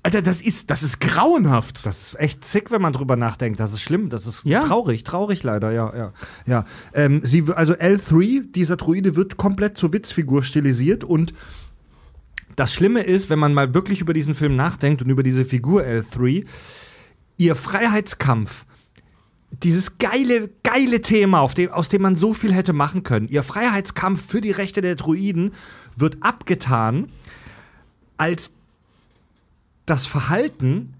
Alter, 0.02 0.22
das 0.22 0.40
ist, 0.40 0.70
das 0.70 0.82
ist 0.82 1.00
grauenhaft. 1.00 1.84
Das 1.84 2.00
ist 2.02 2.20
echt 2.20 2.44
sick, 2.44 2.70
wenn 2.70 2.80
man 2.80 2.92
drüber 2.92 3.16
nachdenkt. 3.16 3.60
Das 3.60 3.72
ist 3.72 3.82
schlimm. 3.82 4.10
Das 4.10 4.26
ist 4.26 4.42
Ja. 4.44 4.62
traurig, 4.62 5.04
traurig 5.04 5.42
leider, 5.42 5.72
ja, 5.72 5.94
ja. 5.96 6.12
ja. 6.46 6.64
Ähm, 6.94 7.20
sie, 7.24 7.44
also 7.54 7.74
L3, 7.74 8.50
dieser 8.52 8.76
Druide, 8.76 9.16
wird 9.16 9.36
komplett 9.36 9.76
zur 9.76 9.92
Witzfigur 9.92 10.42
stilisiert 10.44 11.04
und 11.04 11.34
das 12.56 12.74
Schlimme 12.74 13.02
ist, 13.02 13.30
wenn 13.30 13.38
man 13.38 13.54
mal 13.54 13.72
wirklich 13.74 14.00
über 14.00 14.12
diesen 14.12 14.34
Film 14.34 14.56
nachdenkt 14.56 15.02
und 15.02 15.10
über 15.10 15.22
diese 15.22 15.44
Figur 15.44 15.82
L3, 15.82 16.44
ihr 17.36 17.54
Freiheitskampf, 17.54 18.64
dieses 19.50 19.98
geile, 19.98 20.50
geile 20.62 21.00
Thema, 21.00 21.46
dem, 21.48 21.70
aus 21.70 21.88
dem 21.88 22.02
man 22.02 22.16
so 22.16 22.34
viel 22.34 22.52
hätte 22.52 22.72
machen 22.72 23.02
können, 23.02 23.28
ihr 23.28 23.42
Freiheitskampf 23.42 24.26
für 24.28 24.40
die 24.40 24.50
Rechte 24.50 24.80
der 24.80 24.96
Druiden 24.96 25.52
wird 25.96 26.18
abgetan 26.20 27.08
als 28.16 28.52
das 29.90 30.06
Verhalten, 30.06 30.94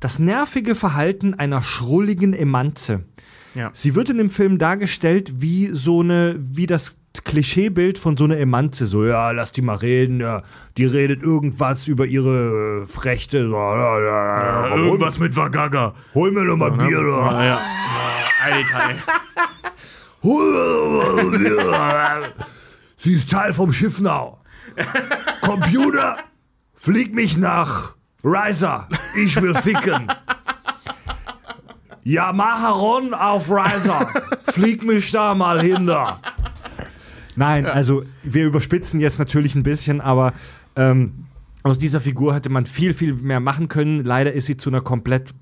das 0.00 0.18
nervige 0.18 0.74
Verhalten 0.74 1.34
einer 1.34 1.62
schrulligen 1.62 2.32
Emanze. 2.32 3.04
Ja. 3.54 3.70
Sie 3.72 3.94
wird 3.94 4.10
in 4.10 4.18
dem 4.18 4.30
Film 4.30 4.58
dargestellt 4.58 5.40
wie 5.40 5.70
so 5.72 6.00
eine, 6.00 6.36
wie 6.38 6.66
das 6.66 6.96
Klischeebild 7.24 7.98
von 7.98 8.16
so 8.16 8.24
einer 8.24 8.36
Emanze. 8.38 8.86
So, 8.86 9.04
ja, 9.04 9.32
lass 9.32 9.50
die 9.50 9.62
mal 9.62 9.76
reden, 9.76 10.20
ja, 10.20 10.42
die 10.76 10.84
redet 10.84 11.22
irgendwas 11.22 11.88
über 11.88 12.06
ihre 12.06 12.82
äh, 12.84 12.86
Frechte. 12.86 13.48
So, 13.48 13.56
ja, 13.56 13.98
ja, 14.00 14.76
Irgendwas 14.76 15.18
mit 15.18 15.34
Wagaga. 15.34 15.94
Hol 16.14 16.30
mir 16.30 16.44
doch 16.44 16.56
mal 16.56 16.70
Bier, 16.70 16.90
Ja, 17.00 17.30
da. 17.30 17.44
ja. 17.44 17.60
Alter. 18.44 18.94
Hol 20.22 21.38
mir 21.38 21.50
doch 21.56 21.70
mal 21.70 22.20
Bier. 22.20 22.32
Sie 22.98 23.14
ist 23.14 23.30
Teil 23.30 23.52
vom 23.52 23.72
Schiff 23.72 24.00
now. 24.00 24.38
Computer, 25.40 26.18
flieg 26.74 27.14
mich 27.14 27.36
nach 27.36 27.94
Riser. 28.24 28.88
Ich 29.16 29.40
will 29.40 29.54
ficken. 29.54 30.08
Ja, 32.02 32.32
Maharon 32.32 33.14
auf 33.14 33.50
Riser. 33.50 34.08
Flieg 34.44 34.82
mich 34.82 35.10
da 35.10 35.34
mal 35.34 35.60
hinter. 35.60 36.20
Nein, 37.36 37.66
also 37.66 38.02
wir 38.22 38.46
überspitzen 38.46 38.98
jetzt 38.98 39.18
natürlich 39.18 39.54
ein 39.54 39.62
bisschen, 39.62 40.00
aber 40.00 40.32
ähm, 40.74 41.26
aus 41.62 41.78
dieser 41.78 42.00
Figur 42.00 42.34
hätte 42.34 42.50
man 42.50 42.66
viel, 42.66 42.94
viel 42.94 43.14
mehr 43.14 43.40
machen 43.40 43.68
können. 43.68 44.04
Leider 44.04 44.32
ist 44.32 44.46
sie 44.46 44.56
zu 44.56 44.70
einer 44.70 44.80
komplett 44.80 45.34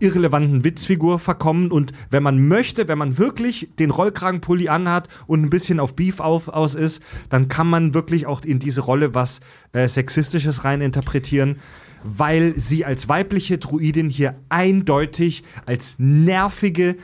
irrelevanten 0.00 0.64
Witzfigur 0.64 1.18
verkommen 1.18 1.70
und 1.70 1.92
wenn 2.10 2.22
man 2.22 2.48
möchte, 2.48 2.88
wenn 2.88 2.98
man 2.98 3.18
wirklich 3.18 3.68
den 3.78 3.90
Rollkragenpulli 3.90 4.68
anhat 4.68 5.08
und 5.26 5.42
ein 5.42 5.50
bisschen 5.50 5.80
auf 5.80 5.94
Beef 5.96 6.20
auf, 6.20 6.48
aus 6.48 6.74
ist, 6.74 7.02
dann 7.28 7.48
kann 7.48 7.68
man 7.68 7.94
wirklich 7.94 8.26
auch 8.26 8.42
in 8.42 8.58
diese 8.58 8.80
Rolle 8.80 9.14
was 9.14 9.40
äh, 9.72 9.86
Sexistisches 9.86 10.64
rein 10.64 10.80
interpretieren, 10.80 11.56
weil 12.02 12.54
sie 12.56 12.84
als 12.84 13.08
weibliche 13.08 13.58
Druidin 13.58 14.10
hier 14.10 14.36
eindeutig 14.48 15.42
als 15.66 15.96
nervige 15.98 16.96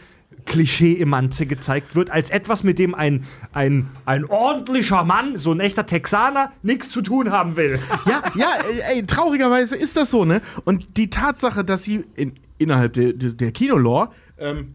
Klischee-Emanze 0.46 1.46
gezeigt 1.46 1.94
wird, 1.94 2.10
als 2.10 2.30
etwas, 2.30 2.62
mit 2.64 2.78
dem 2.78 2.94
ein, 2.94 3.24
ein, 3.52 3.88
ein 4.04 4.24
ordentlicher 4.26 5.04
Mann, 5.04 5.36
so 5.36 5.52
ein 5.52 5.60
echter 5.60 5.86
Texaner, 5.86 6.52
nichts 6.62 6.90
zu 6.90 7.02
tun 7.02 7.30
haben 7.30 7.56
will. 7.56 7.78
Ja, 8.06 8.22
ja, 8.34 8.48
ey, 8.92 9.04
traurigerweise 9.06 9.76
ist 9.76 9.96
das 9.96 10.10
so, 10.10 10.24
ne? 10.24 10.42
Und 10.64 10.96
die 10.96 11.10
Tatsache, 11.10 11.64
dass 11.64 11.84
sie 11.84 12.04
in, 12.14 12.32
innerhalb 12.58 12.92
der, 12.94 13.12
der, 13.12 13.30
der 13.30 13.52
Kinolore 13.52 14.10
ähm, 14.38 14.74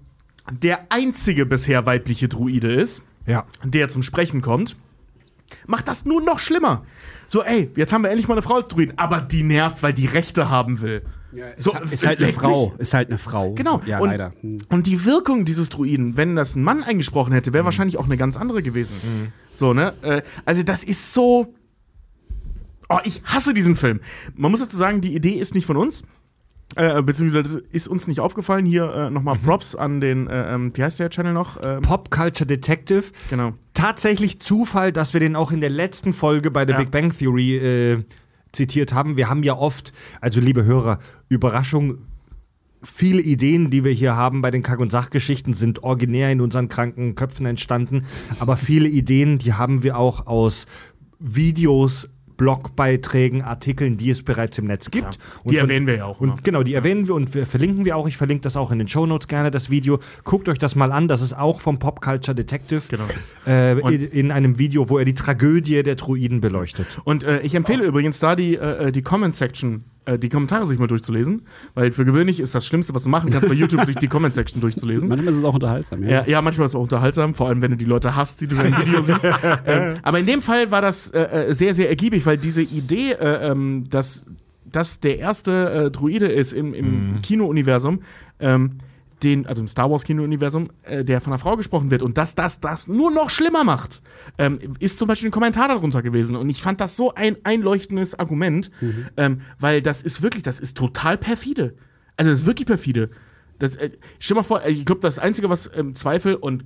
der 0.52 0.88
einzige 0.92 1.46
bisher 1.46 1.86
weibliche 1.86 2.28
Druide 2.28 2.74
ist, 2.74 3.04
Ja. 3.28 3.46
der 3.64 3.90
zum 3.90 4.02
Sprechen 4.04 4.42
kommt, 4.42 4.76
macht 5.68 5.88
das 5.88 6.06
nur 6.06 6.22
noch 6.24 6.40
schlimmer. 6.40 6.86
So, 7.28 7.44
ey, 7.44 7.70
jetzt 7.76 7.94
haben 7.94 8.02
wir 8.04 8.10
endlich 8.10 8.28
mal 8.28 8.34
eine 8.36 8.42
Frau 8.42 8.56
als 8.56 8.68
Druiden, 8.68 8.98
aber 8.98 9.22
die 9.22 9.44
nervt, 9.44 9.84
weil 9.84 9.94
die 9.94 10.08
Rechte 10.08 10.50
haben 10.50 10.82
will. 10.82 11.04
so, 11.58 11.76
ist 11.92 12.08
halt 12.08 12.18
eine 12.18 12.28
leck 12.28 12.36
Frau. 12.38 12.74
Ist 12.80 12.96
halt 12.96 13.10
eine 13.10 13.20
Frau. 13.20 13.54
Genau. 13.54 13.82
Ja, 13.86 14.00
und, 14.00 14.10
leider. 14.10 14.34
Hm. 14.42 14.58
Und 14.70 14.88
die 14.88 15.06
Wirkung 15.06 15.46
dieses 15.46 15.70
Druiden, 15.70 16.18
wenn 16.18 16.36
das 16.36 16.56
ein 16.56 16.64
Mann 16.64 16.82
eingesprochen 16.84 17.34
hätte, 17.34 17.52
Mhm. 17.52 17.54
wäre 17.54 17.66
wahrscheinlich 17.66 17.98
auch 18.00 18.06
eine 18.06 18.18
ganz 18.18 18.36
andere 18.36 18.64
gewesen. 18.64 18.96
So, 19.54 19.76
ne? 19.76 19.94
Äh, 20.02 20.24
also, 20.46 20.64
das 20.64 20.84
ist 20.84 21.14
so. 21.14 21.54
Oh, 22.90 22.98
ich 23.04 23.22
hasse 23.26 23.54
diesen 23.54 23.76
Film. 23.76 24.00
Man 24.36 24.50
muss 24.50 24.62
dazu 24.62 24.76
sagen, 24.78 25.02
die 25.02 25.14
Idee 25.14 25.34
ist 25.34 25.54
nicht 25.54 25.68
von 25.68 25.78
uns. 25.78 26.04
Äh, 26.76 27.02
beziehungsweise 27.02 27.64
ist 27.72 27.88
uns 27.88 28.06
nicht 28.08 28.20
aufgefallen. 28.20 28.66
Hier 28.66 28.94
äh, 28.94 29.10
nochmal 29.10 29.36
Mhm. 29.38 29.42
Props 29.42 29.76
an 29.76 30.00
den, 30.02 30.28
äh, 30.28 30.54
ähm, 30.54 30.72
wie 30.76 30.84
heißt 30.84 31.00
der 31.00 31.10
Channel 31.10 31.34
noch? 31.34 31.58
Ähm, 31.62 31.82
Pop 31.82 32.12
Culture 32.12 32.46
Detective. 32.46 33.06
genau. 33.30 33.54
tatsächlich 33.74 34.40
Zufall, 34.42 34.92
dass 34.92 35.14
wir 35.14 35.20
den 35.20 35.36
auch 35.36 35.52
in 35.52 35.62
der 35.62 35.70
letzten 35.70 36.14
Folge 36.14 36.52
bei 36.52 36.66
der 36.66 36.76
Ja. 36.76 36.82
Big 36.82 36.92
Bang 36.92 37.12
Theory 37.18 37.58
äh, 37.58 38.04
zitiert 38.52 38.94
haben. 38.94 39.16
Wir 39.18 39.30
haben 39.30 39.42
ja 39.44 39.54
oft, 39.56 39.94
also 40.22 40.40
liebe 40.40 40.64
Hörer, 40.66 41.00
Überraschung, 41.30 42.00
viele 42.84 43.22
Ideen, 43.22 43.72
die 43.72 43.84
wir 43.84 43.92
hier 43.92 44.16
haben 44.16 44.42
bei 44.42 44.52
den 44.52 44.64
Kack- 44.64 44.80
und 44.80 44.92
Sachgeschichten, 44.92 45.54
sind 45.54 45.84
originär 45.84 46.32
in 46.32 46.40
unseren 46.42 46.68
kranken 46.70 47.16
Köpfen 47.16 47.46
entstanden. 47.46 48.06
Aber 48.40 48.58
viele 48.58 48.88
Ideen, 48.90 49.38
die 49.40 49.54
haben 49.54 49.82
wir 49.84 49.98
auch 49.98 50.28
aus 50.28 50.66
Videos, 51.20 52.10
Blogbeiträgen, 52.40 53.44
Artikeln, 53.44 53.98
die 53.98 54.10
es 54.10 54.24
bereits 54.24 54.58
im 54.58 54.66
Netz 54.66 54.90
gibt. 54.90 55.16
Ja, 55.16 55.22
Und 55.44 55.52
die 55.52 55.58
von- 55.58 55.70
erwähnen 55.70 55.86
wir 55.88 55.98
ja 55.98 56.06
auch. 56.06 56.20
Und 56.20 56.44
genau, 56.44 56.64
die 56.64 56.74
erwähnen 56.74 57.08
wir 57.08 57.14
und 57.16 57.34
wir 57.36 57.46
verlinken 57.46 57.86
wir 57.86 57.96
auch. 57.96 58.08
Ich 58.08 58.18
verlinke 58.18 58.42
das 58.44 58.58
auch 58.58 58.72
in 58.72 58.80
den 58.80 58.88
Shownotes 58.88 59.28
gerne, 59.28 59.52
das 59.52 59.70
Video. 59.70 60.00
Guckt 60.24 60.50
euch 60.50 60.58
das 60.58 60.76
mal 60.76 60.92
an. 60.92 61.08
Das 61.08 61.22
ist 61.22 61.38
auch 61.38 61.62
vom 61.62 61.78
Pop 61.78 62.02
Culture 62.02 62.34
Detective. 62.34 62.82
Genau. 62.90 63.04
Äh, 63.46 63.80
Und- 63.82 63.94
in, 63.94 64.02
in 64.10 64.32
einem 64.32 64.58
Video, 64.58 64.90
wo 64.90 64.98
er 64.98 65.06
die 65.06 65.14
Tragödie 65.14 65.84
der 65.84 65.96
Druiden 65.96 66.42
beleuchtet. 66.42 67.00
Und 67.04 67.24
äh, 67.24 67.42
ich 67.42 67.54
empfehle 67.54 67.84
übrigens 67.86 68.20
da 68.20 68.36
die, 68.36 68.56
äh, 68.56 68.92
die 68.92 69.02
Comment-Section, 69.02 69.84
äh, 70.06 70.18
die 70.18 70.30
Kommentare 70.30 70.66
sich 70.66 70.80
mal 70.80 70.88
durchzulesen, 70.88 71.44
weil 71.74 71.92
für 71.92 72.06
gewöhnlich 72.06 72.40
ist 72.40 72.56
das 72.56 72.66
Schlimmste, 72.66 72.96
was 72.96 73.04
du 73.04 73.10
machen 73.10 73.32
kannst, 73.32 73.48
bei 73.48 73.54
YouTube 73.54 73.86
sich 73.86 73.96
die 73.96 74.08
Comment-Section 74.10 74.62
durchzulesen. 74.62 75.10
Manchmal 75.10 75.34
ist 75.34 75.40
es 75.40 75.44
auch 75.44 75.54
unterhaltsam, 75.54 76.04
ja. 76.04 76.10
Ja, 76.10 76.28
ja, 76.28 76.42
manchmal 76.42 76.66
ist 76.66 76.72
es 76.72 76.76
auch 76.76 76.84
unterhaltsam, 76.84 77.34
vor 77.34 77.48
allem 77.48 77.62
wenn 77.62 77.72
du 77.72 77.78
die 77.78 77.86
Leute 77.86 78.16
hast, 78.16 78.42
die 78.42 78.48
du 78.48 78.56
im 78.56 78.78
Video 78.78 79.02
siehst. 79.02 79.24
ähm, 79.66 79.98
aber 80.02 80.20
in 80.20 80.26
dem 80.26 80.42
Fall 80.42 80.72
war 80.72 80.82
das 80.82 81.10
äh, 81.10 81.50
äh, 81.50 81.54
sehr, 81.54 81.74
sehr 81.74 81.90
ergiebig, 81.90 82.26
weil 82.26 82.38
diese 82.38 82.62
Idee, 82.62 83.12
äh, 83.12 83.52
ähm, 83.52 83.86
dass 83.90 84.26
das 84.66 85.00
der 85.00 85.18
erste 85.18 85.90
Druide 85.90 86.28
ist 86.28 86.54
im, 86.54 86.76
im 86.76 87.24
Kino-Universum, 87.24 88.02
ähm, 88.40 88.80
den, 89.24 89.46
also 89.46 89.62
im 89.62 89.68
Star 89.68 89.90
Wars 89.90 90.04
Kino-Universum, 90.04 90.70
äh, 90.84 91.04
der 91.04 91.22
von 91.22 91.34
einer 91.34 91.40
Frau 91.40 91.56
gesprochen 91.56 91.92
wird 91.92 92.02
und 92.02 92.18
dass 92.18 92.36
das 92.36 92.60
das 92.60 92.88
nur 92.88 93.12
noch 93.12 93.30
schlimmer 93.30 93.64
macht, 93.64 94.02
ähm, 94.38 94.60
ist 94.80 94.98
zum 94.98 95.08
Beispiel 95.08 95.30
ein 95.30 95.32
Kommentar 95.32 95.68
darunter 95.68 96.02
gewesen. 96.02 96.36
Und 96.36 96.50
ich 96.50 96.62
fand 96.62 96.80
das 96.82 96.96
so 96.96 97.14
ein 97.14 97.38
einleuchtendes 97.44 98.18
Argument, 98.18 98.72
ähm, 99.18 99.42
weil 99.60 99.82
das 99.82 100.02
ist 100.02 100.22
wirklich, 100.22 100.44
das 100.44 100.60
ist 100.60 100.78
total 100.78 101.18
perfide. 101.18 101.76
Also 102.18 102.32
das 102.32 102.42
ist 102.42 102.46
wirklich 102.46 102.68
perfide. 102.68 103.10
Das, 103.60 103.76
äh, 103.76 103.92
stell 104.20 104.36
mal 104.36 104.44
vor, 104.44 104.64
äh, 104.64 104.72
ich 104.72 104.86
glaube, 104.86 105.02
das 105.02 105.20
Einzige, 105.20 105.50
was 105.50 105.70
ähm, 105.76 105.96
Zweifel 105.96 106.36
und 106.36 106.66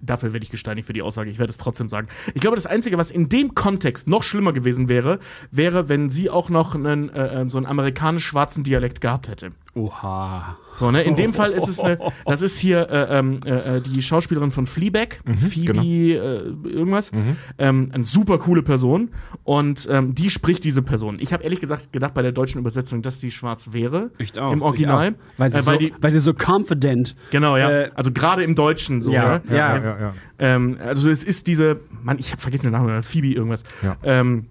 dafür 0.00 0.32
werde 0.32 0.44
ich 0.44 0.50
gesteinigt 0.50 0.86
für 0.86 0.92
die 0.92 1.02
Aussage, 1.02 1.30
ich 1.30 1.38
werde 1.38 1.50
es 1.50 1.56
trotzdem 1.56 1.88
sagen. 1.88 2.08
Ich 2.34 2.40
glaube, 2.40 2.56
das 2.56 2.66
Einzige, 2.66 2.98
was 2.98 3.10
in 3.10 3.28
dem 3.28 3.54
Kontext 3.54 4.08
noch 4.08 4.22
schlimmer 4.22 4.52
gewesen 4.52 4.88
wäre, 4.88 5.18
wäre, 5.50 5.88
wenn 5.88 6.10
sie 6.10 6.30
auch 6.30 6.48
noch 6.48 6.74
einen, 6.74 7.10
äh, 7.10 7.42
äh, 7.42 7.48
so 7.48 7.58
einen 7.58 7.66
amerikanisch-schwarzen 7.66 8.64
Dialekt 8.64 9.00
gehabt 9.00 9.28
hätte. 9.28 9.52
Oha. 9.74 10.56
So, 10.74 10.90
ne? 10.90 11.02
In 11.02 11.14
dem 11.14 11.32
Fall 11.32 11.52
ist 11.52 11.68
es 11.68 11.78
eine, 11.78 11.98
das 12.26 12.42
ist 12.42 12.58
hier 12.58 12.90
äh, 12.90 13.18
ähm, 13.18 13.40
äh, 13.44 13.76
äh, 13.76 13.80
die 13.80 14.02
Schauspielerin 14.02 14.50
von 14.50 14.66
Fleabag, 14.66 15.20
Phoebe 15.36 15.72
genau. 15.72 15.82
äh, 15.82 16.68
irgendwas. 16.68 17.12
Ähm, 17.58 17.90
eine 17.92 18.04
super 18.04 18.38
coole 18.38 18.62
Person. 18.62 19.10
Und 19.44 19.88
ähm, 19.90 20.14
die 20.14 20.30
spricht 20.30 20.64
diese 20.64 20.82
Person. 20.82 21.18
Ich 21.20 21.32
habe 21.32 21.44
ehrlich 21.44 21.60
gesagt 21.60 21.92
gedacht 21.92 22.14
bei 22.14 22.22
der 22.22 22.32
deutschen 22.32 22.58
Übersetzung, 22.58 23.02
dass 23.02 23.18
die 23.20 23.30
schwarz 23.30 23.72
wäre. 23.72 24.10
Ich 24.18 24.38
auch. 24.38 24.52
Im 24.52 24.62
Original. 24.62 25.12
Auch. 25.12 25.38
Weil, 25.38 25.50
sie 25.50 25.58
Äh, 25.58 25.62
so, 25.62 25.70
weil 25.70 25.78
die, 25.78 25.94
weil 26.00 26.10
sie 26.10 26.20
so 26.20 26.34
confident. 26.34 27.14
genau, 27.30 27.56
ja. 27.56 27.70
äh, 27.70 27.90
also 27.94 28.10
gerade 28.10 28.42
im 28.42 28.54
Deutschen 28.54 29.02
so. 29.02 29.12
Ja, 29.12 29.38
ne? 29.38 29.42
ja. 29.50 29.76
ja, 29.76 30.00
ja. 30.00 30.14
Ähm, 30.38 30.78
also 30.84 31.08
es 31.08 31.22
ist 31.22 31.46
diese, 31.46 31.80
Mann, 32.02 32.18
ich 32.18 32.32
habe 32.32 32.40
vergessen 32.40 32.66
den 32.66 32.72
Namen, 32.72 33.02
Phoebe 33.02 33.28
irgendwas. 33.28 33.64
Ja. 33.82 33.96
Ähm, 34.02 34.46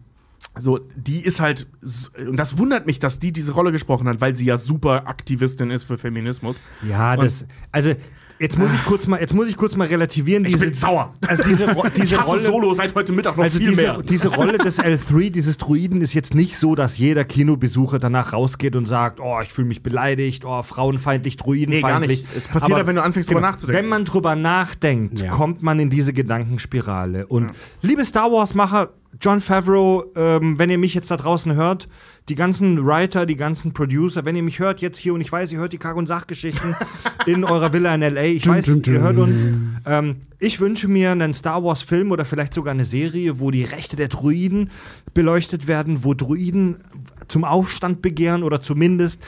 so, 0.60 0.80
die 0.96 1.22
ist 1.22 1.40
halt, 1.40 1.68
und 2.28 2.38
das 2.38 2.58
wundert 2.58 2.86
mich, 2.86 3.00
dass 3.00 3.20
die 3.20 3.32
diese 3.32 3.54
Rolle 3.54 3.72
gesprochen 3.72 4.08
hat, 4.08 4.22
weil 4.22 4.36
sie 4.36 4.46
ja 4.46 4.58
super 4.58 5.08
Aktivistin 5.08 5.72
ist 5.72 5.86
für 5.86 5.98
Feminismus. 5.98 6.62
Ja, 6.88 7.18
das, 7.18 7.46
also 7.72 7.94
jetzt 8.40 8.58
muss 8.58 8.72
ich 8.74 8.84
kurz 8.86 9.06
mal, 9.08 9.20
jetzt 9.20 9.34
muss 9.34 9.48
ich 9.48 9.58
kurz 9.58 9.76
mal 9.76 9.88
relativieren. 9.88 10.46
Ich 10.46 10.54
diese, 10.54 10.66
bin 10.66 10.74
sauer. 10.74 11.14
Also 11.28 11.44
diese, 11.44 11.68
diese 11.96 12.16
ich 12.16 12.18
hasse 12.18 12.30
Rolle, 12.30 12.40
Solo 12.40 12.74
seit 12.74 12.96
heute 12.96 13.12
Mittag 13.12 13.38
noch 13.38 13.44
also 13.44 13.58
viel 13.58 13.70
diese, 13.70 13.82
mehr. 13.82 14.02
diese 14.02 14.28
Rolle 14.30 14.58
des 14.58 14.80
L3, 14.80 15.30
dieses 15.30 15.58
Druiden, 15.58 16.02
ist 16.02 16.14
jetzt 16.14 16.34
nicht 16.34 16.58
so, 16.58 16.76
dass 16.76 16.98
jeder 16.98 17.26
Kinobesucher 17.26 18.00
danach 18.00 18.34
rausgeht 18.34 18.76
und 18.76 18.86
sagt, 18.88 19.20
oh, 19.20 19.40
ich 19.42 19.50
fühle 19.50 19.68
mich 19.68 19.84
beleidigt, 19.84 20.46
oh, 20.46 20.64
frauenfeindlich, 20.64 21.38
druidenfeindlich. 21.38 21.84
Nee, 21.84 22.26
gar 22.26 22.34
nicht. 22.34 22.38
Es 22.38 22.48
passiert 22.48 22.78
ja, 22.78 22.88
wenn 22.88 22.96
du 22.96 23.04
anfängst, 23.04 23.30
drüber 23.30 23.42
nachzudenken. 23.42 23.84
Wenn 23.84 23.90
man 23.90 24.06
drüber 24.06 24.36
nachdenkt, 24.36 25.22
Ja. 25.22 25.32
kommt 25.32 25.62
man 25.62 25.80
in 25.80 25.90
diese 25.90 26.14
Gedankenspirale. 26.14 27.28
Und 27.28 27.52
liebe 27.82 28.06
Star 28.06 28.32
Wars-Macher, 28.32 28.90
John 29.20 29.42
Favreau, 29.42 30.04
ähm, 30.16 30.60
wenn 30.60 30.70
ihr 30.70 30.78
mich 30.78 30.94
jetzt 30.94 31.10
da 31.10 31.18
draußen 31.18 31.56
hört, 31.56 31.88
die 32.30 32.36
ganzen 32.36 32.86
Writer, 32.86 33.26
die 33.26 33.36
ganzen 33.36 33.74
Producer, 33.74 34.24
wenn 34.24 34.36
ihr 34.36 34.44
mich 34.44 34.60
hört 34.60 34.82
jetzt 34.82 35.00
hier 35.00 35.16
und 35.16 35.22
ich 35.22 35.32
weiß, 35.32 35.52
ihr 35.52 35.60
hört 35.60 35.74
die 35.74 35.80
Kack- 35.80 35.96
und 35.96 36.08
Sachgeschichten 36.08 36.76
in 37.26 37.44
eurer 37.44 37.74
Villa 37.74 37.94
in 37.96 38.04
L.A., 38.04 38.24
ich 38.24 38.48
weiß, 38.48 38.68
ihr 38.68 39.00
hört 39.02 39.18
uns. 39.18 39.46
Ähm, 39.86 40.18
ich 40.38 40.60
wünsche 40.60 40.88
mir 40.88 41.12
einen 41.12 41.34
Star 41.34 41.64
Wars-Film 41.64 42.12
oder 42.12 42.24
vielleicht 42.24 42.54
sogar 42.54 42.72
eine 42.72 42.86
Serie, 42.86 43.40
wo 43.40 43.50
die 43.50 43.64
Rechte 43.64 43.96
der 43.96 44.10
Druiden 44.10 44.70
beleuchtet 45.14 45.68
werden, 45.68 46.04
wo 46.04 46.14
Druiden 46.14 46.78
zum 47.30 47.44
Aufstand 47.46 48.02
begehren 48.02 48.44
oder 48.44 48.62
zumindest, 48.62 49.22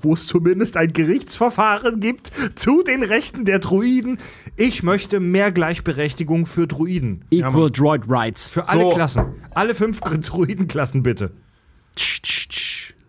wo 0.00 0.14
es 0.14 0.26
zumindest 0.26 0.76
ein 0.76 0.92
Gerichtsverfahren 0.92 2.00
gibt 2.00 2.30
zu 2.54 2.82
den 2.82 3.02
Rechten 3.02 3.44
der 3.44 3.58
Druiden. 3.58 4.18
Ich 4.56 4.82
möchte 4.82 5.20
mehr 5.20 5.52
Gleichberechtigung 5.52 6.46
für 6.46 6.66
Druiden. 6.66 7.24
Equal 7.30 7.70
Droid 7.70 8.02
Rights. 8.08 8.48
Für 8.48 8.68
alle 8.68 8.82
So. 8.84 8.90
Klassen. 8.94 9.24
Alle 9.54 9.74
fünf 9.74 10.00
Druidenklassen 10.00 11.02
bitte. 11.02 11.32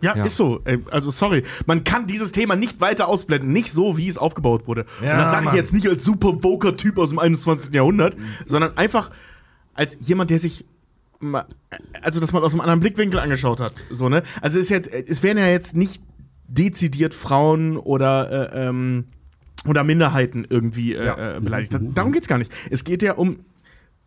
Ja, 0.01 0.15
Ja. 0.15 0.23
ist 0.25 0.35
so. 0.35 0.61
Also 0.91 1.09
sorry, 1.09 1.43
man 1.65 1.83
kann 1.83 2.05
dieses 2.05 2.31
Thema 2.31 2.55
nicht 2.55 2.81
weiter 2.81 3.07
ausblenden, 3.07 3.51
nicht 3.51 3.71
so, 3.71 3.97
wie 3.97 4.07
es 4.07 4.17
aufgebaut 4.17 4.67
wurde. 4.67 4.85
Ja, 5.01 5.13
Und 5.13 5.17
das 5.19 5.31
sage 5.31 5.47
ich 5.49 5.53
jetzt 5.53 5.73
nicht 5.73 5.87
als 5.87 6.03
super 6.03 6.37
voker 6.41 6.75
Typ 6.77 6.97
aus 6.99 7.09
dem 7.09 7.19
21. 7.19 7.73
Jahrhundert, 7.73 8.15
sondern 8.45 8.77
einfach 8.77 9.09
als 9.73 9.97
jemand, 10.01 10.29
der 10.29 10.39
sich 10.39 10.65
also 12.01 12.19
das 12.19 12.31
mal 12.31 12.43
aus 12.43 12.53
einem 12.53 12.61
anderen 12.61 12.79
Blickwinkel 12.79 13.19
angeschaut 13.19 13.59
hat. 13.59 13.83
So 13.89 14.09
ne? 14.09 14.21
Also 14.41 14.59
es 14.59 14.65
ist 14.65 14.69
jetzt, 14.69 14.91
es 14.91 15.23
wären 15.23 15.37
ja 15.37 15.47
jetzt 15.47 15.75
nicht 15.75 16.01
dezidiert 16.47 17.13
Frauen 17.13 17.77
oder 17.77 18.53
äh, 18.53 18.67
ähm, 18.67 19.05
oder 19.67 19.83
Minderheiten 19.83 20.45
irgendwie 20.49 20.93
äh, 20.93 21.05
Ja. 21.05 21.37
äh, 21.37 21.39
beleidigt. 21.39 21.73
Da- 21.73 21.79
Darum 21.81 22.11
geht's 22.11 22.27
gar 22.27 22.37
nicht. 22.37 22.51
Es 22.69 22.83
geht 22.83 23.01
ja 23.01 23.13
um 23.15 23.39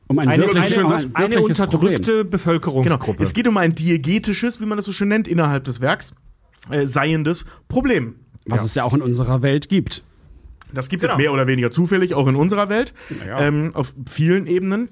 Um 0.07 0.19
ein 0.21 0.29
Eine, 0.29 0.49
eine, 0.49 0.67
schön 0.67 0.85
um 0.85 0.93
eine, 0.93 1.05
ein 1.05 1.17
eine 1.33 1.41
unterdrückte 1.41 2.13
Problem. 2.13 2.31
Bevölkerungsgruppe. 2.31 3.13
Genau. 3.19 3.23
Es 3.23 3.33
geht 3.35 3.49
um 3.49 3.57
ein 3.57 3.75
diegetisches, 3.75 4.61
wie 4.61 4.67
man 4.67 4.77
das 4.79 4.87
so 4.87 4.93
schön 4.93 5.09
nennt, 5.09 5.27
innerhalb 5.29 5.65
des 5.65 5.81
Werks, 5.81 6.15
äh, 6.71 6.87
seiendes 6.87 7.45
Problem. 7.69 8.15
Was 8.47 8.63
es 8.65 8.75
ja 8.75 8.85
auch 8.85 8.95
in 8.95 9.03
unserer 9.03 9.43
Welt 9.43 9.69
gibt. 9.69 10.05
Das 10.73 10.89
gibt 10.89 11.03
Genau. 11.03 11.15
es 11.15 11.19
mehr 11.19 11.33
oder 11.33 11.47
weniger 11.47 11.71
zufällig 11.71 12.15
auch 12.15 12.27
in 12.29 12.37
unserer 12.37 12.69
Welt, 12.71 12.95
Naja. 13.21 13.41
ähm, 13.41 13.71
auf 13.75 13.95
vielen 14.09 14.47
Ebenen. 14.47 14.89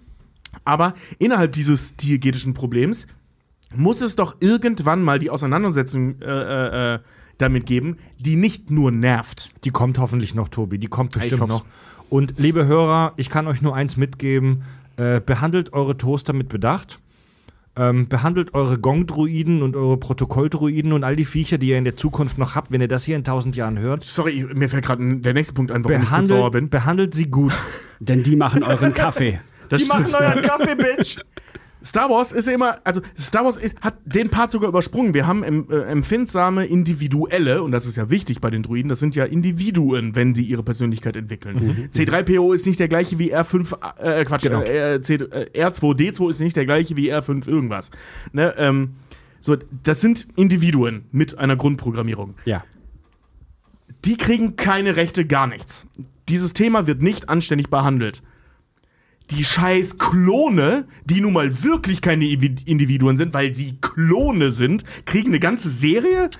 Aber 0.64 0.94
innerhalb 1.18 1.52
dieses 1.52 1.96
diegetischen 1.96 2.54
Problems 2.54 3.06
muss 3.74 4.00
es 4.00 4.16
doch 4.16 4.36
irgendwann 4.40 5.02
mal 5.02 5.18
die 5.18 5.30
Auseinandersetzung 5.30 6.20
äh, 6.22 6.24
äh, 6.26 6.94
äh, 6.94 6.98
damit 7.38 7.66
geben, 7.66 7.98
die 8.18 8.36
nicht 8.36 8.70
nur 8.70 8.90
nervt. 8.90 9.50
Die 9.64 9.70
kommt 9.70 9.98
hoffentlich 9.98 10.34
noch, 10.34 10.48
Tobi. 10.48 10.78
Die 10.78 10.86
kommt 10.86 11.12
bestimmt 11.12 11.48
noch. 11.48 11.64
Und 12.08 12.34
liebe 12.38 12.66
Hörer, 12.66 13.12
ich 13.16 13.28
kann 13.30 13.46
euch 13.46 13.60
nur 13.62 13.74
eins 13.74 13.96
mitgeben: 13.96 14.62
äh, 14.96 15.20
Behandelt 15.20 15.72
eure 15.72 15.96
Toaster 15.96 16.32
mit 16.32 16.48
Bedacht. 16.48 17.00
Ähm, 17.78 18.08
behandelt 18.08 18.54
eure 18.54 18.78
Gong-Druiden 18.78 19.60
und 19.60 19.76
eure 19.76 19.98
Protokolldruiden 19.98 20.94
und 20.94 21.04
all 21.04 21.14
die 21.14 21.26
Viecher, 21.26 21.58
die 21.58 21.68
ihr 21.68 21.76
in 21.76 21.84
der 21.84 21.94
Zukunft 21.94 22.38
noch 22.38 22.54
habt, 22.54 22.70
wenn 22.70 22.80
ihr 22.80 22.88
das 22.88 23.04
hier 23.04 23.16
in 23.16 23.24
tausend 23.24 23.54
Jahren 23.54 23.78
hört. 23.78 24.02
Sorry, 24.02 24.30
ich- 24.30 24.54
mir 24.54 24.70
fällt 24.70 24.86
gerade 24.86 25.16
der 25.18 25.34
nächste 25.34 25.52
Punkt 25.52 25.70
ein, 25.70 25.84
warum 25.84 26.02
ich 26.02 26.08
kurz 26.08 26.28
sauer 26.28 26.38
Behandelt, 26.38 26.52
bin. 26.52 26.70
behandelt 26.70 27.14
sie 27.14 27.26
gut. 27.26 27.52
Denn 28.00 28.22
die 28.22 28.34
machen 28.34 28.62
euren 28.62 28.94
Kaffee. 28.94 29.40
Das 29.68 29.82
stimmt. 29.82 30.14
euren 30.14 30.42
Kaffee, 30.42 30.74
Bitch! 30.74 31.18
Star 31.84 32.10
Wars 32.10 32.32
ist 32.32 32.46
ja 32.46 32.54
immer, 32.54 32.76
also 32.82 33.00
Star 33.16 33.44
Wars 33.44 33.56
ist, 33.56 33.80
hat 33.80 33.94
den 34.04 34.28
Part 34.28 34.50
sogar 34.50 34.68
übersprungen. 34.68 35.14
Wir 35.14 35.26
haben 35.28 35.44
em, 35.44 35.68
äh, 35.70 35.82
empfindsame 35.82 36.66
Individuelle, 36.66 37.62
und 37.62 37.70
das 37.70 37.86
ist 37.86 37.94
ja 37.96 38.10
wichtig 38.10 38.40
bei 38.40 38.50
den 38.50 38.64
Druiden, 38.64 38.88
das 38.88 38.98
sind 38.98 39.14
ja 39.14 39.24
Individuen, 39.24 40.16
wenn 40.16 40.34
sie 40.34 40.42
ihre 40.42 40.64
Persönlichkeit 40.64 41.14
entwickeln. 41.14 41.88
C3PO 41.92 42.54
ist 42.54 42.66
nicht 42.66 42.80
der 42.80 42.88
gleiche 42.88 43.20
wie 43.20 43.32
R5, 43.32 43.76
äh, 44.00 44.24
Quatsch, 44.24 44.42
Genau. 44.44 44.62
äh, 44.62 45.00
C, 45.00 45.14
äh, 45.14 45.64
R2D2 45.64 46.30
ist 46.30 46.40
nicht 46.40 46.56
der 46.56 46.64
gleiche 46.64 46.96
wie 46.96 47.12
R5 47.12 47.46
irgendwas. 47.46 47.90
Ne, 48.32 48.52
ähm, 48.56 48.94
so, 49.38 49.54
das 49.84 50.00
sind 50.00 50.26
Individuen 50.34 51.04
mit 51.12 51.38
einer 51.38 51.54
Grundprogrammierung. 51.54 52.34
Ja. 52.46 52.64
Die 54.04 54.16
kriegen 54.16 54.56
keine 54.56 54.96
Rechte, 54.96 55.24
gar 55.24 55.46
nichts. 55.46 55.86
Dieses 56.28 56.52
Thema 56.52 56.88
wird 56.88 57.00
nicht 57.00 57.28
anständig 57.28 57.70
behandelt. 57.70 58.22
Die 59.30 59.44
scheiß 59.44 59.98
Klone, 59.98 60.86
die 61.04 61.20
nun 61.20 61.32
mal 61.32 61.62
wirklich 61.64 62.00
keine 62.00 62.24
Ivi- 62.24 62.64
Individuen 62.66 63.16
sind, 63.16 63.34
weil 63.34 63.54
sie 63.54 63.76
Klone 63.80 64.52
sind, 64.52 64.84
kriegen 65.04 65.28
eine 65.28 65.40
ganze 65.40 65.68
Serie? 65.68 66.30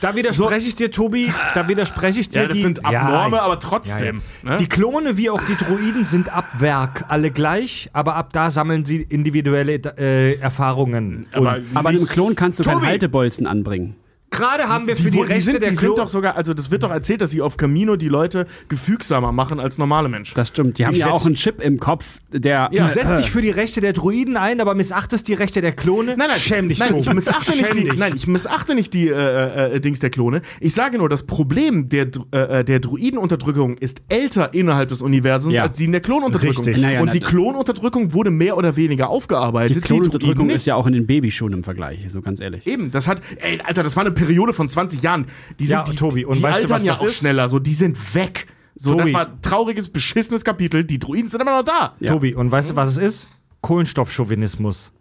Da 0.00 0.14
widerspreche 0.14 0.68
ich 0.68 0.76
dir, 0.76 0.92
Tobi. 0.92 1.32
Da 1.54 1.66
widerspreche 1.68 2.20
ich 2.20 2.30
dir. 2.30 2.42
Ja, 2.42 2.46
das 2.48 2.56
die, 2.56 2.62
sind 2.62 2.84
abnorme, 2.84 3.36
Ja, 3.36 3.42
aber 3.42 3.58
trotzdem. 3.58 4.22
Ja, 4.44 4.50
Ne? 4.50 4.56
Die 4.56 4.68
Klone 4.68 5.16
wie 5.16 5.28
auch 5.28 5.42
die 5.42 5.56
Druiden 5.56 6.04
sind 6.04 6.32
ab 6.32 6.46
Werk 6.60 7.06
alle 7.08 7.32
gleich, 7.32 7.90
aber 7.92 8.14
ab 8.14 8.32
da 8.32 8.50
sammeln 8.50 8.86
sie 8.86 9.02
individuelle 9.02 9.74
äh, 9.98 10.38
Erfahrungen. 10.38 11.26
Aber 11.32 11.56
Und 11.56 11.64
Aber 11.76 11.88
einem 11.88 12.06
Klon 12.06 12.36
kannst 12.36 12.60
du 12.60 12.62
Tobi! 12.62 12.76
keinen 12.76 12.86
Haltebolzen 12.86 13.46
anbringen. 13.48 13.96
Gerade 14.30 14.68
haben 14.68 14.86
wir 14.86 14.96
für 14.96 15.04
die, 15.10 15.18
die, 15.18 15.22
Rechte 15.22 15.52
sind, 15.52 15.62
der 15.62 15.70
die 15.70 15.76
sind 15.76 15.86
Klone. 15.86 16.02
doch 16.02 16.08
sogar, 16.08 16.36
also 16.36 16.54
das 16.54 16.70
wird 16.70 16.82
doch 16.82 16.90
erzählt, 16.90 17.20
dass 17.20 17.30
sie 17.30 17.42
auf 17.42 17.56
Camino 17.56 17.96
die 17.96 18.08
Leute 18.08 18.46
gefügsamer 18.68 19.32
machen 19.32 19.60
als 19.60 19.78
normale 19.78 20.08
Menschen. 20.08 20.34
Das 20.34 20.48
stimmt. 20.48 20.78
Die 20.78 20.86
haben 20.86 20.94
Ich 20.94 21.00
ja 21.00 21.10
auch 21.10 21.24
einen 21.26 21.34
Chip 21.34 21.60
im 21.60 21.78
Kopf, 21.80 22.18
der. 22.32 22.68
Du 22.70 22.86
setzt 22.88 23.18
dich 23.18 23.30
für 23.30 23.42
die 23.42 23.50
Rechte 23.50 23.80
der 23.80 23.92
Druiden 23.92 24.36
ein, 24.36 24.60
aber 24.60 24.74
missachtest 24.74 25.26
die 25.28 25.34
Rechte 25.34 25.60
der 25.60 25.72
Klone? 25.72 26.16
Nein, 26.16 26.28
nein, 26.28 26.38
Schäm 26.38 26.68
dich, 26.68 26.78
nein, 26.78 26.94
ich 26.96 27.12
missachte 27.12 27.52
nicht 27.52 27.66
Schäm 27.68 27.76
die, 27.76 27.84
dich. 27.90 27.98
nein, 27.98 28.12
ich 28.14 28.26
missachte 28.26 28.74
nicht 28.74 28.94
die 28.94 29.08
äh, 29.08 29.74
äh, 29.76 29.80
Dings 29.80 30.00
der 30.00 30.10
Klone. 30.10 30.42
Ich 30.60 30.74
sage 30.74 30.98
nur, 30.98 31.08
das 31.08 31.24
Problem 31.26 31.88
der, 31.88 32.08
äh, 32.32 32.64
der 32.64 32.80
Druidenunterdrückung 32.80 33.76
ist 33.78 34.02
älter 34.08 34.54
innerhalb 34.54 34.88
des 34.90 35.02
Universums 35.02 35.54
Ja. 35.54 35.62
als 35.64 35.76
die 35.76 35.84
in 35.84 35.92
der 35.92 36.00
Klonunterdrückung. 36.00 36.64
Richtig. 36.64 36.82
Naja, 36.82 37.00
Und 37.00 37.06
na, 37.06 37.12
die 37.12 37.20
Klonunterdrückung 37.20 38.12
wurde 38.12 38.30
mehr 38.30 38.56
oder 38.56 38.76
weniger 38.76 39.08
aufgearbeitet. 39.08 39.76
die 39.76 39.80
Klonunterdrückung 39.80 40.50
ist 40.50 40.66
ja 40.66 40.74
auch 40.74 40.86
in 40.86 40.92
den 40.92 41.06
Babyschuhen 41.06 41.52
im 41.52 41.62
Vergleich, 41.64 42.00
so 42.08 42.20
ganz 42.20 42.40
ehrlich. 42.40 42.66
Eben, 42.66 42.90
das 42.90 43.08
hat, 43.08 43.20
ey, 43.38 43.60
Alter, 43.64 43.82
das 43.82 43.96
war 43.96 44.02
eine 44.04 44.12
Periode 44.18 44.52
von 44.52 44.68
20 44.68 45.02
Jahren. 45.02 45.26
Die 45.58 45.66
sind, 45.66 45.76
Ja, 45.76 45.84
die, 45.84 45.96
Tobi, 45.96 46.24
und 46.24 46.36
die 46.36 46.42
weißt 46.42 46.58
du, 46.58 46.62
altern 46.62 46.76
was 46.76 46.84
ja 46.84 46.94
auch 46.94 47.02
ist? 47.02 47.16
schneller, 47.16 47.48
so, 47.48 47.58
die 47.58 47.74
sind 47.74 48.14
weg. 48.14 48.46
So, 48.76 48.92
Tobi. 48.92 49.04
das 49.04 49.12
war 49.12 49.26
ein 49.28 49.42
trauriges, 49.42 49.88
beschissenes 49.88 50.44
Kapitel. 50.44 50.84
Die 50.84 50.98
Druiden 50.98 51.28
sind 51.28 51.40
immer 51.40 51.58
noch 51.58 51.64
da. 51.64 51.94
Ja. 52.00 52.12
Tobi, 52.12 52.34
und 52.34 52.50
weißt 52.50 52.70
du, 52.70 52.76
was 52.76 52.90
es 52.90 52.98
ist? 52.98 53.28
Kohlenstoffchauvinismus. 53.60 54.92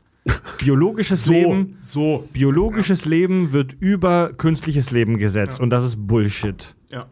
Biologisches 0.57 1.26
Leben, 1.27 1.77
so. 1.81 2.27
biologisches 2.34 3.06
Leben 3.06 3.53
wird 3.53 3.76
über 3.80 4.34
künstliches 4.34 4.91
Leben 4.91 5.18
gesetzt 5.18 5.60
und 5.61 5.69
das 5.69 5.85
ist 5.85 6.06
Bullshit. 6.07 6.76
Ja. 6.89 7.07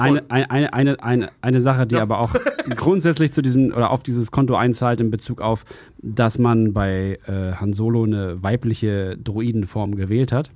Eine, 0.00 0.30
eine, 0.30 0.72
eine, 0.72 1.02
eine, 1.02 1.28
eine, 1.40 1.60
Sache, 1.60 1.86
die 1.86 1.96
Ja. 1.96 2.02
aber 2.02 2.18
auch 2.18 2.34
grundsätzlich 2.76 3.32
zu 3.32 3.42
diesem 3.42 3.72
oder 3.72 3.90
auf 3.90 4.02
dieses 4.02 4.30
Konto 4.30 4.54
einzahlt 4.54 5.00
in 5.00 5.10
Bezug 5.10 5.40
auf, 5.40 5.64
dass 6.02 6.38
man 6.38 6.72
bei 6.72 7.18
äh, 7.26 7.52
Han 7.54 7.72
Solo 7.72 8.04
eine 8.04 8.42
weibliche 8.42 9.16
Druidenform 9.18 9.94
gewählt 9.94 10.32
hat, 10.32 10.50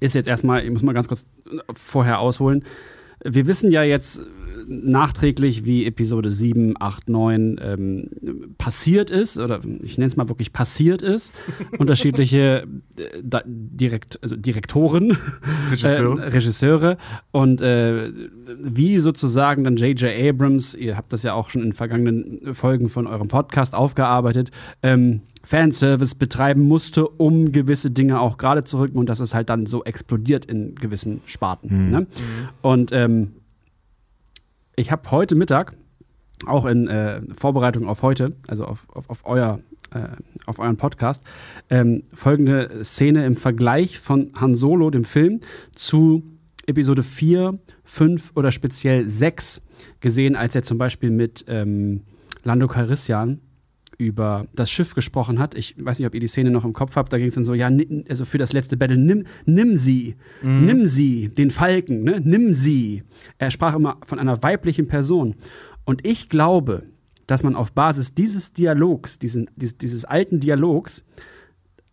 ist 0.00 0.14
jetzt 0.14 0.28
erstmal, 0.28 0.64
ich 0.64 0.70
muss 0.70 0.82
mal 0.82 0.92
ganz 0.92 1.08
kurz 1.08 1.26
vorher 1.72 2.20
ausholen. 2.20 2.64
Wir 3.24 3.46
wissen 3.46 3.70
ja 3.70 3.82
jetzt, 3.82 4.22
nachträglich, 4.68 5.64
wie 5.64 5.86
Episode 5.86 6.30
7, 6.30 6.74
8, 6.78 7.08
9 7.08 7.60
ähm, 7.62 8.10
passiert 8.58 9.10
ist, 9.10 9.38
oder 9.38 9.60
ich 9.82 9.96
nenne 9.96 10.08
es 10.08 10.16
mal 10.16 10.28
wirklich 10.28 10.52
passiert 10.52 11.02
ist. 11.02 11.32
Unterschiedliche 11.78 12.66
äh, 12.98 13.22
da, 13.22 13.42
Direkt, 13.46 14.22
also 14.22 14.36
Direktoren, 14.36 15.16
Regisseure. 15.70 16.20
äh, 16.20 16.28
Regisseure 16.28 16.98
und 17.30 17.60
äh, 17.60 18.12
wie 18.62 18.98
sozusagen 18.98 19.64
dann 19.64 19.76
J.J. 19.76 20.10
Abrams, 20.28 20.74
ihr 20.74 20.96
habt 20.96 21.12
das 21.12 21.22
ja 21.22 21.32
auch 21.32 21.50
schon 21.50 21.62
in 21.62 21.72
vergangenen 21.72 22.54
Folgen 22.54 22.88
von 22.88 23.06
eurem 23.06 23.28
Podcast 23.28 23.74
aufgearbeitet, 23.74 24.50
ähm, 24.82 25.22
Fanservice 25.42 26.14
betreiben 26.14 26.62
musste, 26.62 27.08
um 27.08 27.52
gewisse 27.52 27.90
Dinge 27.90 28.20
auch 28.20 28.36
gerade 28.36 28.64
zu 28.64 28.78
rücken 28.78 28.98
und 28.98 29.08
dass 29.08 29.20
es 29.20 29.34
halt 29.34 29.48
dann 29.48 29.66
so 29.66 29.84
explodiert 29.84 30.44
in 30.44 30.74
gewissen 30.74 31.20
Sparten. 31.26 31.90
Ne? 31.90 32.06
Und 32.60 32.90
ähm, 32.92 33.32
ich 34.78 34.92
habe 34.92 35.10
heute 35.10 35.34
Mittag, 35.34 35.72
auch 36.46 36.64
in 36.64 36.86
äh, 36.86 37.20
Vorbereitung 37.34 37.88
auf 37.88 38.02
heute, 38.02 38.36
also 38.46 38.64
auf, 38.64 38.86
auf, 38.88 39.10
auf, 39.10 39.20
euer, 39.24 39.58
äh, 39.92 40.08
auf 40.46 40.60
euren 40.60 40.76
Podcast, 40.76 41.24
ähm, 41.68 42.04
folgende 42.14 42.84
Szene 42.84 43.26
im 43.26 43.34
Vergleich 43.34 43.98
von 43.98 44.30
Han 44.40 44.54
Solo, 44.54 44.90
dem 44.90 45.04
Film, 45.04 45.40
zu 45.74 46.22
Episode 46.66 47.02
4, 47.02 47.58
5 47.84 48.32
oder 48.36 48.52
speziell 48.52 49.08
6 49.08 49.62
gesehen, 50.00 50.36
als 50.36 50.54
er 50.54 50.62
zum 50.62 50.78
Beispiel 50.78 51.10
mit 51.10 51.44
ähm, 51.48 52.02
Lando 52.44 52.68
Calrissian 52.68 53.40
über 53.98 54.46
das 54.54 54.70
Schiff 54.70 54.94
gesprochen 54.94 55.40
hat. 55.40 55.56
Ich 55.56 55.74
weiß 55.78 55.98
nicht, 55.98 56.06
ob 56.06 56.14
ihr 56.14 56.20
die 56.20 56.28
Szene 56.28 56.50
noch 56.50 56.64
im 56.64 56.72
Kopf 56.72 56.94
habt. 56.96 57.12
Da 57.12 57.18
ging 57.18 57.28
es 57.28 57.34
dann 57.34 57.44
so, 57.44 57.52
ja, 57.52 57.68
also 58.08 58.24
für 58.24 58.38
das 58.38 58.52
letzte 58.52 58.76
Battle, 58.76 58.96
nimm, 58.96 59.24
nimm 59.44 59.76
sie, 59.76 60.14
nimm 60.42 60.86
sie, 60.86 61.28
den 61.28 61.50
Falken, 61.50 62.04
ne? 62.04 62.20
nimm 62.22 62.54
sie. 62.54 63.02
Er 63.38 63.50
sprach 63.50 63.74
immer 63.74 63.98
von 64.04 64.20
einer 64.20 64.42
weiblichen 64.42 64.86
Person. 64.86 65.34
Und 65.84 66.06
ich 66.06 66.28
glaube, 66.28 66.84
dass 67.26 67.42
man 67.42 67.56
auf 67.56 67.72
Basis 67.72 68.14
dieses 68.14 68.52
Dialogs, 68.52 69.18
diesen, 69.18 69.50
dieses, 69.56 69.76
dieses 69.76 70.04
alten 70.04 70.40
Dialogs, 70.40 71.04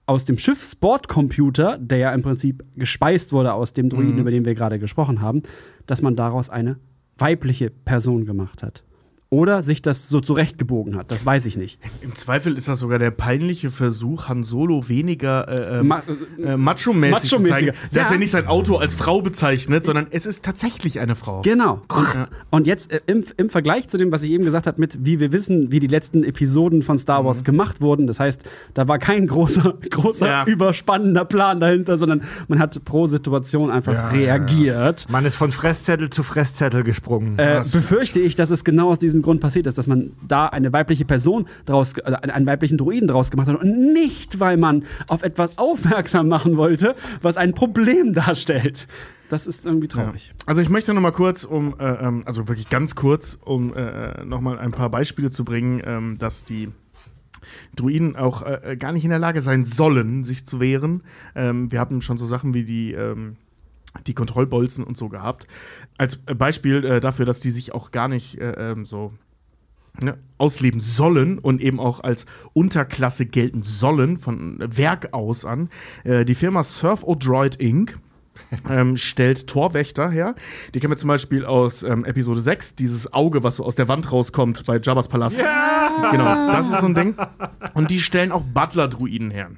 aus 0.05 0.25
dem 0.25 0.37
Schiffsbordcomputer, 0.37 1.79
der 1.79 1.97
ja 1.97 2.13
im 2.13 2.21
Prinzip 2.21 2.63
gespeist 2.75 3.33
wurde 3.33 3.53
aus 3.53 3.73
dem 3.73 3.89
Druiden, 3.89 4.19
über 4.19 4.29
den 4.29 4.45
wir 4.45 4.53
gerade 4.53 4.77
gesprochen 4.77 5.21
haben, 5.21 5.41
dass 5.87 6.03
man 6.03 6.15
daraus 6.15 6.49
eine 6.49 6.77
weibliche 7.17 7.71
Person 7.71 8.25
gemacht 8.25 8.61
hat. 8.61 8.83
Oder 9.35 9.61
sich 9.61 9.81
das 9.81 10.07
so 10.07 10.21
zurechtgebogen 10.21 10.95
hat, 10.95 11.11
das 11.11 11.25
weiß 11.25 11.45
ich 11.45 11.57
nicht. 11.57 11.77
Im 12.01 12.15
Zweifel 12.15 12.55
ist 12.55 12.69
das 12.69 12.79
sogar 12.79 12.99
der 12.99 13.11
peinliche 13.11 13.69
Versuch, 13.69 14.29
Han 14.29 14.43
Solo 14.43 14.87
weniger 14.87 15.49
äh, 15.49 15.79
ähm, 15.79 15.87
Ma- 15.89 16.03
äh, 16.41 16.55
macho-mäßig 16.55 17.29
zu 17.29 17.35
Macho-mäßiger. 17.41 17.73
zeigen, 17.73 17.77
dass 17.93 18.07
Ja. 18.07 18.13
er 18.15 18.19
nicht 18.19 18.31
sein 18.31 18.47
Auto 18.47 18.77
als 18.77 18.95
Frau 18.95 19.21
bezeichnet, 19.21 19.83
sondern 19.83 20.07
es 20.11 20.25
ist 20.25 20.45
tatsächlich 20.45 21.01
eine 21.01 21.15
Frau. 21.15 21.41
Genau. 21.41 21.81
Und, 21.89 22.07
und 22.49 22.67
jetzt 22.67 22.93
äh, 22.93 23.01
im, 23.07 23.25
im 23.35 23.49
Vergleich 23.49 23.89
zu 23.89 23.97
dem, 23.97 24.13
was 24.13 24.23
ich 24.23 24.31
eben 24.31 24.45
gesagt 24.45 24.67
habe, 24.67 24.79
mit 24.79 24.99
wie 25.05 25.19
wir 25.19 25.33
wissen, 25.33 25.69
wie 25.69 25.81
die 25.81 25.87
letzten 25.87 26.23
Episoden 26.23 26.81
von 26.81 26.97
Star 26.97 27.25
Wars 27.25 27.43
gemacht 27.43 27.81
wurden. 27.81 28.07
Das 28.07 28.21
heißt, 28.21 28.41
da 28.73 28.87
war 28.87 28.99
kein 28.99 29.27
großer, 29.27 29.73
großer 29.89 30.27
Ja. 30.27 30.45
überspannender 30.45 31.25
Plan 31.25 31.59
dahinter, 31.59 31.97
sondern 31.97 32.21
man 32.47 32.59
hat 32.59 32.85
pro 32.85 33.05
Situation 33.07 33.69
einfach 33.69 34.13
reagiert. 34.13 35.07
Man 35.09 35.25
ist 35.25 35.35
von 35.35 35.51
Fresszettel 35.51 36.09
zu 36.09 36.23
Fresszettel 36.23 36.83
gesprungen. 36.83 37.37
Äh, 37.37 37.63
befürchte 37.69 38.19
ich, 38.21 38.35
dass 38.35 38.51
es 38.51 38.63
genau 38.63 38.89
aus 38.91 38.99
diesem 38.99 39.24
Grund 39.25 39.41
passiert 39.41 39.67
ist, 39.67 39.77
dass 39.77 39.87
man 39.87 40.13
da 40.25 40.47
eine 40.47 40.71
weibliche 40.71 41.03
Person 41.03 41.47
draus, 41.65 41.99
also 41.99 42.17
einen 42.17 42.45
weiblichen 42.45 42.77
Druiden 42.77 43.07
draus 43.07 43.31
gemacht 43.31 43.47
hat 43.49 43.59
und 43.59 43.93
nicht, 43.93 44.39
weil 44.39 44.57
man 44.57 44.83
auf 45.07 45.23
etwas 45.23 45.57
aufmerksam 45.57 46.29
machen 46.29 46.57
wollte, 46.57 46.95
was 47.21 47.37
ein 47.37 47.53
Problem 47.53 48.13
darstellt. 48.13 48.87
Das 49.29 49.47
ist 49.47 49.65
irgendwie 49.65 49.87
traurig. 49.87 50.33
Also 50.45 50.61
ich 50.61 50.69
möchte 50.69 50.93
noch 50.93 51.01
mal 51.01 51.11
kurz, 51.11 51.43
um, 51.43 51.75
äh, 51.79 51.83
ähm, 51.83 52.23
also 52.25 52.47
wirklich 52.47 52.69
ganz 52.69 52.95
kurz, 52.95 53.39
um 53.43 53.73
äh, 53.73 54.23
noch 54.23 54.39
mal 54.39 54.59
ein 54.59 54.71
paar 54.71 54.89
Beispiele 54.89 55.31
zu 55.31 55.43
bringen, 55.43 55.81
ähm, 55.83 56.17
dass 56.19 56.45
die 56.45 56.69
Druiden 57.75 58.15
auch 58.15 58.43
äh, 58.43 58.77
gar 58.77 58.91
nicht 58.91 59.03
in 59.03 59.09
der 59.09 59.19
Lage 59.19 59.41
sein 59.41 59.65
sollen, 59.65 60.23
sich 60.23 60.45
zu 60.45 60.59
wehren. 60.59 61.03
Ähm, 61.35 61.71
wir 61.71 61.79
haben 61.79 62.01
schon 62.01 62.17
so 62.17 62.25
Sachen 62.25 62.53
wie 62.53 62.63
die, 62.63 62.91
ähm, 62.93 63.37
die 64.07 64.13
Kontrollbolzen 64.13 64.83
und 64.83 64.97
so 64.97 65.09
gehabt. 65.09 65.47
Als 65.97 66.19
äh, 66.25 66.35
Beispiel 66.35 66.83
äh, 66.83 66.99
dafür, 66.99 67.25
dass 67.25 67.39
die 67.39 67.51
sich 67.51 67.73
auch 67.73 67.91
gar 67.91 68.07
nicht 68.07 68.39
äh, 68.39 68.71
ähm, 68.71 68.85
so 68.85 69.13
ne, 70.01 70.17
ausleben 70.37 70.79
sollen 70.79 71.39
und 71.39 71.61
eben 71.61 71.79
auch 71.79 72.01
als 72.01 72.25
Unterklasse 72.53 73.25
gelten 73.25 73.63
sollen, 73.63 74.17
von 74.17 74.57
Werk 74.59 75.13
aus 75.13 75.45
an. 75.45 75.69
Äh, 76.03 76.25
die 76.25 76.35
Firma 76.35 76.63
Surf 76.63 77.03
O'Droid 77.03 77.59
Inc. 77.59 77.97
ähm, 78.69 78.97
stellt 78.97 79.47
Torwächter 79.47 80.09
her. 80.09 80.35
Die 80.73 80.79
kennen 80.79 80.91
wir 80.91 80.97
zum 80.97 81.07
Beispiel 81.07 81.45
aus 81.45 81.83
ähm, 81.83 82.03
Episode 82.03 82.41
6, 82.41 82.75
dieses 82.75 83.13
Auge, 83.13 83.43
was 83.43 83.57
so 83.57 83.65
aus 83.65 83.75
der 83.75 83.87
Wand 83.87 84.11
rauskommt 84.11 84.65
bei 84.65 84.77
Jabba's 84.77 85.07
Palast. 85.07 85.39
Ja! 85.39 86.11
Genau, 86.11 86.51
das 86.51 86.69
ist 86.69 86.81
so 86.81 86.87
ein 86.87 86.95
Ding. 86.95 87.15
Und 87.73 87.91
die 87.91 87.99
stellen 87.99 88.33
auch 88.33 88.43
Butler-Druiden 88.43 89.31
her. 89.31 89.51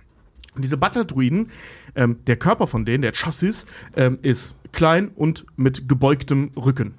Und 0.53 0.63
diese 0.63 0.77
Butler-Druiden, 0.77 1.51
ähm, 1.97 2.17
der 2.27 2.37
Körper 2.37 2.67
von 2.67 2.85
denen, 2.85 3.01
der 3.01 3.11
Chassis, 3.13 3.65
ähm, 3.95 4.19
ist 4.21 4.55
klein 4.71 5.09
und 5.15 5.45
mit 5.57 5.89
gebeugtem 5.89 6.51
Rücken 6.55 6.93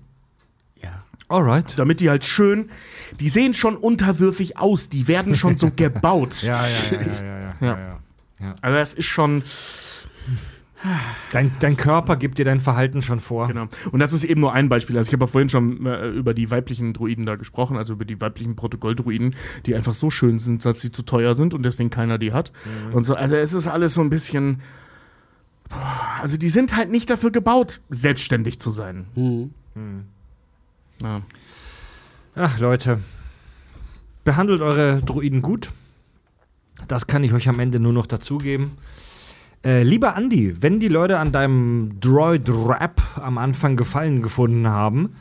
Ja. 0.83 1.03
Alright. 1.29 1.79
damit 1.79 2.01
die 2.01 2.11
halt 2.11 2.25
schön, 2.27 2.71
die 3.21 3.29
sehen 3.31 3.55
schon 3.55 3.77
unterwürfig 3.77 4.59
aus, 4.59 4.89
die 4.91 5.09
werden 5.09 5.35
schon 5.35 5.57
so 5.57 5.71
gebaut. 5.75 6.43
Ja, 6.43 6.61
ja, 6.67 6.99
ja, 6.99 7.01
ja, 7.01 7.23
ja, 7.23 7.55
ja, 7.61 7.79
ja, 7.79 7.99
ja. 8.41 8.55
Also 8.61 8.77
das 8.79 8.95
ist 8.95 9.07
schon, 9.07 9.43
Dein, 11.33 11.51
dein 11.59 11.77
Körper 11.77 12.15
gibt 12.17 12.39
dir 12.39 12.45
dein 12.45 12.61
Verhalten 12.61 13.03
schon 13.03 13.19
vor. 13.19 13.49
genau. 13.49 13.67
Und 13.91 13.99
das 13.99 14.13
ist 14.13 14.23
eben 14.23 14.41
nur 14.41 14.53
ein 14.53 14.69
Beispiel. 14.69 14.97
Also 14.97 15.09
ich 15.09 15.13
habe 15.13 15.25
ja 15.25 15.27
vorhin 15.27 15.49
schon 15.49 15.85
äh, 15.87 16.07
über 16.11 16.35
die 16.35 16.53
weiblichen 16.53 16.93
Druiden 16.93 17.27
da 17.27 17.35
gesprochen, 17.35 17.77
also 17.77 17.95
über 17.95 18.05
die 18.05 18.21
weiblichen 18.21 18.55
Protokolldruiden, 18.55 19.35
die 19.67 19.75
einfach 19.75 19.93
so 19.93 20.09
schön 20.09 20.39
sind, 20.39 20.65
dass 20.65 20.81
sie 20.81 20.93
zu 20.93 21.03
teuer 21.03 21.35
sind 21.35 21.53
und 21.53 21.65
deswegen 21.65 21.91
keiner 21.91 22.17
die 22.19 22.33
hat. 22.33 22.53
Und 22.93 23.03
so, 23.03 23.17
also 23.17 23.35
es 23.35 23.55
ist 23.55 23.67
alles 23.67 23.95
so 23.95 24.03
ein 24.03 24.09
bisschen, 24.11 24.61
also 26.21 26.37
die 26.37 26.49
sind 26.49 26.77
halt 26.77 26.91
nicht 26.91 27.11
dafür 27.11 27.31
gebaut, 27.31 27.81
selbstständig 27.91 28.59
zu 28.59 28.71
sein. 28.71 29.07
Mhm. 29.15 29.51
Ja. 31.03 31.23
Ach, 32.35 32.59
Leute. 32.59 33.01
Behandelt 34.25 34.61
eure 34.61 35.03
Druiden 35.03 35.43
gut. 35.43 35.73
Das 36.87 37.07
kann 37.07 37.25
ich 37.25 37.33
euch 37.33 37.49
am 37.49 37.59
Ende 37.61 37.81
nur 37.81 37.93
noch 37.93 38.07
dazugeben. 38.07 38.73
Äh, 39.65 39.83
lieber 39.83 40.15
Andi, 40.15 40.63
wenn 40.63 40.79
die 40.79 40.89
Leute 40.89 41.19
an 41.19 41.33
deinem 41.33 41.99
Droid-Rap 42.01 43.03
am 43.17 43.39
Anfang 43.39 43.77
Gefallen 43.77 44.23
gefunden 44.23 44.69
haben 44.69 45.17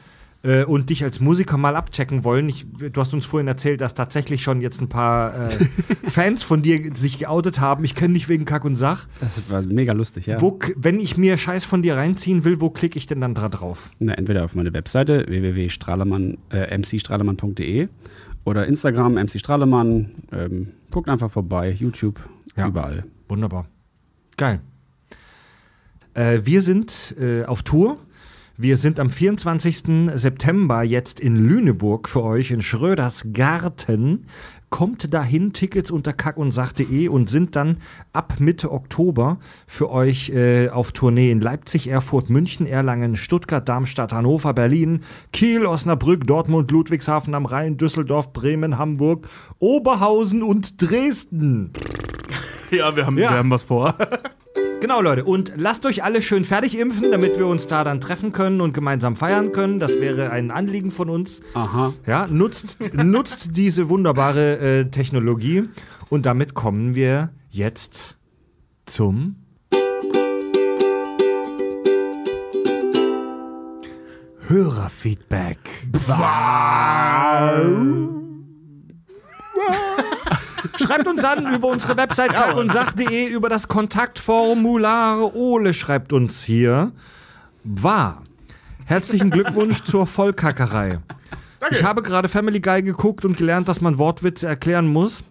äh, 0.47 0.63
und 0.63 0.89
dich 0.89 1.03
als 1.03 1.19
Musiker 1.19 1.57
mal 1.57 1.75
abchecken 1.75 2.23
wollen, 2.23 2.47
ich, 2.47 2.65
du 2.71 3.01
hast 3.01 3.13
uns 3.13 3.25
vorhin 3.25 3.47
erzählt, 3.47 3.81
dass 3.81 3.93
tatsächlich 3.93 4.41
schon 4.41 4.61
jetzt 4.61 4.79
ein 4.81 4.87
paar 4.87 5.49
äh, 5.49 5.49
Fans 6.09 6.41
von 6.43 6.61
dir 6.61 6.95
sich 6.95 7.19
geoutet 7.19 7.59
haben. 7.59 7.83
Ich 7.83 7.95
kenne 7.95 8.13
dich 8.13 8.29
wegen 8.29 8.45
Kack 8.45 8.63
und 8.63 8.75
Sach. 8.77 9.07
Das 9.19 9.49
war 9.49 9.61
mega 9.63 9.91
lustig, 9.93 10.25
ja. 10.27 10.39
Wo, 10.39 10.57
wenn 10.77 10.99
ich 10.99 11.17
mir 11.17 11.37
Scheiß 11.37 11.65
von 11.65 11.81
dir 11.81 11.97
reinziehen 11.97 12.45
will, 12.45 12.61
wo 12.61 12.69
klicke 12.69 12.97
ich 12.97 13.07
denn 13.07 13.19
dann 13.19 13.35
da 13.35 13.49
drauf? 13.49 13.91
Na, 13.99 14.13
entweder 14.13 14.45
auf 14.45 14.55
meine 14.55 14.73
Webseite 14.73 15.25
www.strahlemann, 15.27 16.37
äh, 16.51 16.77
mcstrahlemann.de 16.77 17.89
oder 18.45 18.65
Instagram 18.67 19.15
mcstrahlemann. 19.15 20.11
Ähm, 20.31 20.67
guckt 20.91 21.09
einfach 21.09 21.29
vorbei, 21.29 21.71
YouTube, 21.71 22.21
Ja. 22.55 22.67
überall. 22.67 23.03
Wunderbar. 23.27 23.67
Geil. 24.37 24.61
Äh, 26.13 26.41
wir 26.45 26.61
sind 26.61 27.15
äh, 27.19 27.43
auf 27.43 27.63
Tour. 27.63 27.97
Wir 28.59 28.77
sind 28.77 28.99
am 28.99 29.11
24. 29.11 29.84
September 30.15 30.81
jetzt 30.81 31.19
in 31.19 31.35
Lüneburg 31.35 32.09
für 32.09 32.23
euch 32.23 32.49
in 32.49 32.63
Schröders 32.63 33.27
Garten. 33.31 34.25
Kommt 34.71 35.13
dahin, 35.13 35.53
Tickets 35.53 35.91
unter 35.91 36.11
kackundsach.de 36.11 37.07
und 37.07 37.29
sind 37.29 37.55
dann 37.55 37.77
ab 38.13 38.38
Mitte 38.39 38.71
Oktober 38.71 39.38
für 39.67 39.91
euch 39.91 40.31
äh, 40.31 40.69
auf 40.69 40.91
Tournee 40.91 41.29
in 41.29 41.39
Leipzig, 41.39 41.88
Erfurt, 41.88 42.31
München, 42.31 42.65
Erlangen, 42.65 43.15
Stuttgart, 43.15 43.69
Darmstadt, 43.69 44.11
Hannover, 44.11 44.53
Berlin, 44.55 45.01
Kiel, 45.31 45.67
Osnabrück, 45.67 46.25
Dortmund, 46.25 46.71
Ludwigshafen 46.71 47.35
am 47.35 47.45
Rhein, 47.45 47.77
Düsseldorf, 47.77 48.34
Bremen, 48.34 48.79
Hamburg, 48.79 49.29
Oberhausen 49.59 50.41
und 50.41 50.81
Dresden. 50.81 51.71
ja, 52.71 52.95
wir 52.95 53.05
haben, 53.05 53.19
Ja. 53.19 53.29
wir 53.29 53.38
haben 53.38 53.51
was 53.51 53.63
vor. 53.65 53.95
Genau, 54.79 55.01
Leute. 55.01 55.25
Und 55.25 55.53
lasst 55.55 55.85
euch 55.87 56.03
alle 56.03 56.21
schön 56.21 56.45
fertig 56.45 56.77
impfen, 56.77 57.11
damit 57.11 57.39
wir 57.39 57.47
uns 57.47 57.65
da 57.67 57.83
dann 57.83 57.99
treffen 57.99 58.31
können 58.31 58.61
und 58.61 58.73
gemeinsam 58.73 59.15
feiern 59.15 59.51
können. 59.51 59.79
Das 59.79 59.99
wäre 59.99 60.29
ein 60.29 60.51
Anliegen 60.51 60.91
von 60.91 61.09
uns. 61.09 61.41
Aha. 61.55 61.93
Ja, 62.05 62.27
nutzt, 62.27 62.77
nutzt 62.93 63.57
diese 63.57 63.89
wunderbare 63.89 64.59
äh, 64.59 64.85
Technologie. 64.85 65.63
Und 66.09 66.27
damit 66.27 66.53
kommen 66.53 66.93
wir 66.93 67.31
jetzt 67.49 68.17
zum 68.85 69.37
Hörerfeedback. 74.47 75.57
Schreibt 80.77 81.07
uns 81.07 81.23
an 81.23 81.53
über 81.53 81.67
unsere 81.67 81.97
Website 81.97 82.33
kalkundsach.de 82.33 83.27
über 83.27 83.49
das 83.49 83.67
Kontaktformular. 83.67 85.35
Ole 85.35 85.73
schreibt 85.73 86.13
uns 86.13 86.43
hier. 86.43 86.91
War. 87.63 88.23
Herzlichen 88.85 89.31
Glückwunsch 89.31 89.83
zur 89.83 90.07
Vollkackerei. 90.07 90.99
Ich 91.71 91.83
habe 91.83 92.01
gerade 92.01 92.29
Family 92.29 92.59
Guy 92.59 92.83
geguckt 92.83 93.25
und 93.25 93.35
gelernt, 93.35 93.67
dass 93.67 93.81
man 93.81 93.97
Wortwitze 93.97 94.47
erklären 94.47 94.87
muss. 94.87 95.23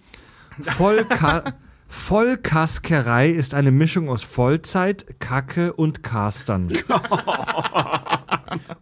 Vollka 0.62 1.44
Vollkaskerei 1.88 3.30
ist 3.30 3.54
eine 3.54 3.70
Mischung 3.70 4.08
aus 4.08 4.22
Vollzeit, 4.22 5.20
Kacke 5.20 5.72
und 5.72 6.02
Castern. 6.02 6.68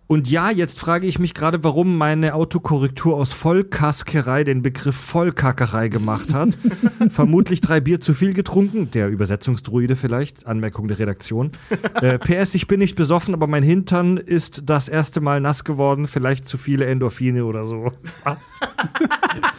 Und 0.07 0.29
ja, 0.29 0.51
jetzt 0.51 0.79
frage 0.79 1.07
ich 1.07 1.19
mich 1.19 1.35
gerade, 1.35 1.65
warum 1.65 1.97
meine 1.97 2.35
Autokorrektur 2.35 3.17
aus 3.17 3.33
Vollkaskerei 3.33 4.45
den 4.45 4.63
Begriff 4.63 4.95
Vollkackerei 4.95 5.89
gemacht 5.89 6.35
hat. 6.35 6.51
Vermutlich 7.11 7.61
drei 7.61 7.81
Bier 7.81 8.01
zu 8.01 8.15
viel 8.15 8.33
getrunken, 8.35 8.91
der 8.91 9.09
Übersetzungsdruide 9.09 9.97
vielleicht, 9.97 10.47
Anmerkung 10.47 10.89
der 10.89 10.99
Redaktion. 10.99 11.53
Äh, 12.01 12.19
PS, 12.45 12.55
ich 12.55 12.67
bin 12.67 12.79
nicht 12.81 12.97
besoffen, 12.97 13.35
aber 13.35 13.47
mein 13.47 13.63
Hintern 13.63 14.19
ist 14.19 14.63
das 14.67 14.89
erste 14.89 15.21
Mal 15.21 15.41
nass 15.41 15.65
geworden, 15.65 16.07
vielleicht 16.07 16.47
zu 16.47 16.59
viele 16.59 16.85
Endorphine 16.85 17.45
oder 17.45 17.65
so. 17.65 17.93
Was? 18.25 18.39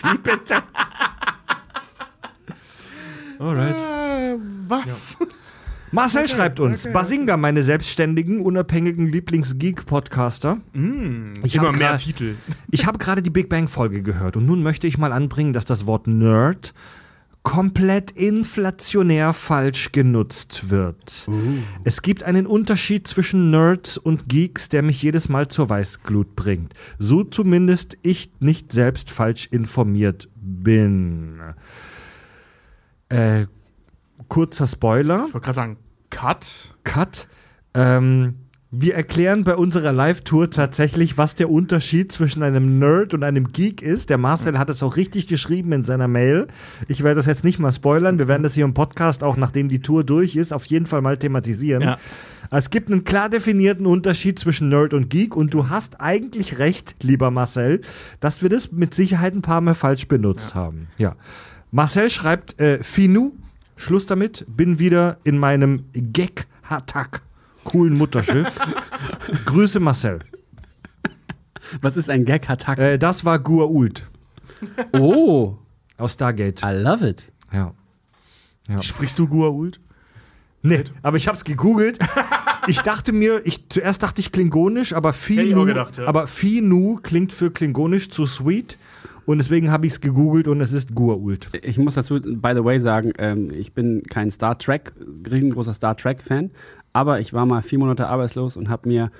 Wie 0.03 0.17
bitte? 0.19 0.63
Alright. 3.39 3.77
Äh, 3.77 4.37
was? 4.67 5.17
Marcel 5.91 6.27
schreibt 6.29 6.59
uns, 6.59 6.91
Basinga, 6.91 7.37
meine 7.37 7.63
selbstständigen, 7.63 8.41
unabhängigen 8.41 9.07
Lieblings-Geek-Podcaster. 9.07 10.59
Ich 11.43 11.55
Immer 11.55 11.71
mehr 11.71 11.97
Titel. 11.97 12.35
Ich 12.71 12.85
habe 12.85 12.97
gerade 12.97 13.21
die 13.21 13.29
Big 13.29 13.49
Bang-Folge 13.49 14.01
gehört 14.01 14.37
und 14.37 14.45
nun 14.45 14.63
möchte 14.63 14.87
ich 14.87 14.97
mal 14.97 15.13
anbringen, 15.13 15.53
dass 15.53 15.65
das 15.65 15.85
Wort 15.85 16.07
Nerd 16.07 16.73
komplett 17.45 18.09
inflationär 18.11 19.31
falsch 19.31 19.91
genutzt 19.91 20.71
wird. 20.71 21.29
Es 21.83 22.01
gibt 22.01 22.23
einen 22.23 22.47
Unterschied 22.47 23.07
zwischen 23.07 23.51
Nerds 23.51 23.99
und 23.99 24.27
Geeks, 24.27 24.67
der 24.67 24.81
mich 24.81 25.01
jedes 25.03 25.29
Mal 25.29 25.47
zur 25.47 25.69
Weißglut 25.69 26.35
bringt. 26.35 26.73
So 26.97 27.23
zumindest 27.23 27.99
ich 28.01 28.31
nicht 28.39 28.73
selbst 28.73 29.11
falsch 29.11 29.47
informiert 29.51 30.27
bin. 30.35 31.39
Äh, 33.09 33.45
kurzer 34.27 34.67
Spoiler. 34.67 35.25
Ich 35.27 35.33
wollte 35.33 35.45
gerade 35.45 35.55
sagen, 35.55 35.77
Cut. 36.09 36.75
Cut. 36.83 37.27
Ähm, 37.73 38.35
wir 38.71 38.95
erklären 38.95 39.43
bei 39.43 39.55
unserer 39.55 39.93
Live-Tour 39.93 40.49
tatsächlich, 40.49 41.17
was 41.17 41.35
der 41.35 41.49
Unterschied 41.49 42.11
zwischen 42.11 42.43
einem 42.43 42.79
Nerd 42.79 43.13
und 43.13 43.23
einem 43.23 43.53
Geek 43.53 43.81
ist. 43.81 44.09
Der 44.09 44.17
Marcel 44.17 44.57
hat 44.57 44.69
es 44.69 44.83
auch 44.83 44.97
richtig 44.97 45.27
geschrieben 45.27 45.71
in 45.71 45.83
seiner 45.83 46.07
Mail. 46.07 46.47
Ich 46.87 47.03
werde 47.03 47.15
das 47.15 47.25
jetzt 47.25 47.43
nicht 47.43 47.59
mal 47.59 47.71
spoilern. 47.71 48.19
Wir 48.19 48.27
werden 48.27 48.43
das 48.43 48.53
hier 48.53 48.65
im 48.65 48.73
Podcast 48.73 49.23
auch, 49.23 49.37
nachdem 49.37 49.69
die 49.69 49.79
Tour 49.79 50.03
durch 50.03 50.35
ist, 50.35 50.51
auf 50.51 50.65
jeden 50.65 50.87
Fall 50.87 51.01
mal 51.01 51.17
thematisieren. 51.17 51.83
Ja. 51.83 51.97
Es 52.51 52.69
gibt 52.69 52.91
einen 52.91 53.03
klar 53.05 53.29
definierten 53.29 53.85
Unterschied 53.85 54.39
zwischen 54.39 54.69
Nerd 54.69 54.93
und 54.93 55.09
Geek 55.09 55.35
und 55.35 55.53
du 55.53 55.69
hast 55.69 56.01
eigentlich 56.01 56.59
recht, 56.59 56.95
lieber 57.01 57.31
Marcel, 57.31 57.81
dass 58.19 58.41
wir 58.41 58.49
das 58.49 58.71
mit 58.71 58.93
Sicherheit 58.93 59.35
ein 59.35 59.41
paar 59.41 59.61
Mal 59.61 59.73
falsch 59.73 60.07
benutzt 60.07 60.53
haben. 60.53 60.87
Ja. 60.97 61.15
Marcel 61.71 62.09
schreibt, 62.09 62.59
äh, 62.59 62.83
Finu, 62.83 63.33
Schluss 63.75 64.05
damit, 64.05 64.45
bin 64.47 64.79
wieder 64.79 65.17
in 65.23 65.37
meinem 65.37 65.85
Gag-Hatak 65.93 67.21
coolen 67.63 67.97
Mutterschiff. 67.97 68.59
Grüße 69.45 69.79
Marcel. 69.79 70.19
Was 71.81 71.97
ist 71.97 72.09
ein 72.09 72.25
Gag-Attack? 72.25 72.77
Äh, 72.77 72.97
das 72.97 73.25
war 73.25 73.39
Guault 73.39 74.07
oh, 74.93 75.57
aus 75.97 76.13
Stargate. 76.13 76.61
I 76.63 76.71
love 76.71 77.07
it. 77.07 77.25
Ja. 77.51 77.73
Ja. 78.67 78.81
Sprichst 78.81 79.19
du 79.19 79.27
Guault? 79.27 79.79
Nee, 80.61 80.83
aber 81.03 81.17
ich 81.17 81.27
hab's 81.27 81.43
gegoogelt. 81.43 81.99
Ich 82.67 82.81
dachte 82.81 83.11
mir, 83.11 83.45
ich, 83.45 83.69
zuerst 83.69 84.01
dachte 84.01 84.21
ich 84.21 84.31
klingonisch, 84.31 84.93
aber 84.93 85.13
Finu, 85.13 85.65
gedacht, 85.65 85.97
ja. 85.97 86.07
aber 86.07 86.25
Finu 86.25 86.99
klingt 87.03 87.31
für 87.31 87.51
klingonisch 87.51 88.09
zu 88.09 88.25
sweet 88.25 88.79
und 89.25 89.37
deswegen 89.37 89.71
habe 89.71 89.85
ich 89.85 89.93
es 89.93 90.01
gegoogelt 90.01 90.47
und 90.47 90.61
es 90.61 90.73
ist 90.73 90.93
Guault. 90.95 91.49
Ich 91.63 91.77
muss 91.77 91.95
dazu, 91.95 92.19
by 92.21 92.51
the 92.55 92.63
way, 92.63 92.79
sagen, 92.79 93.11
ähm, 93.17 93.49
ich 93.51 93.73
bin 93.73 94.03
kein 94.03 94.31
Star 94.31 94.57
Trek, 94.57 94.93
riesengroßer 95.29 95.73
Star 95.73 95.95
Trek-Fan, 95.97 96.51
aber 96.93 97.19
ich 97.19 97.33
war 97.33 97.45
mal 97.45 97.61
vier 97.61 97.79
Monate 97.79 98.07
arbeitslos 98.07 98.55
und 98.57 98.69
habe 98.69 98.87
mir 98.87 99.11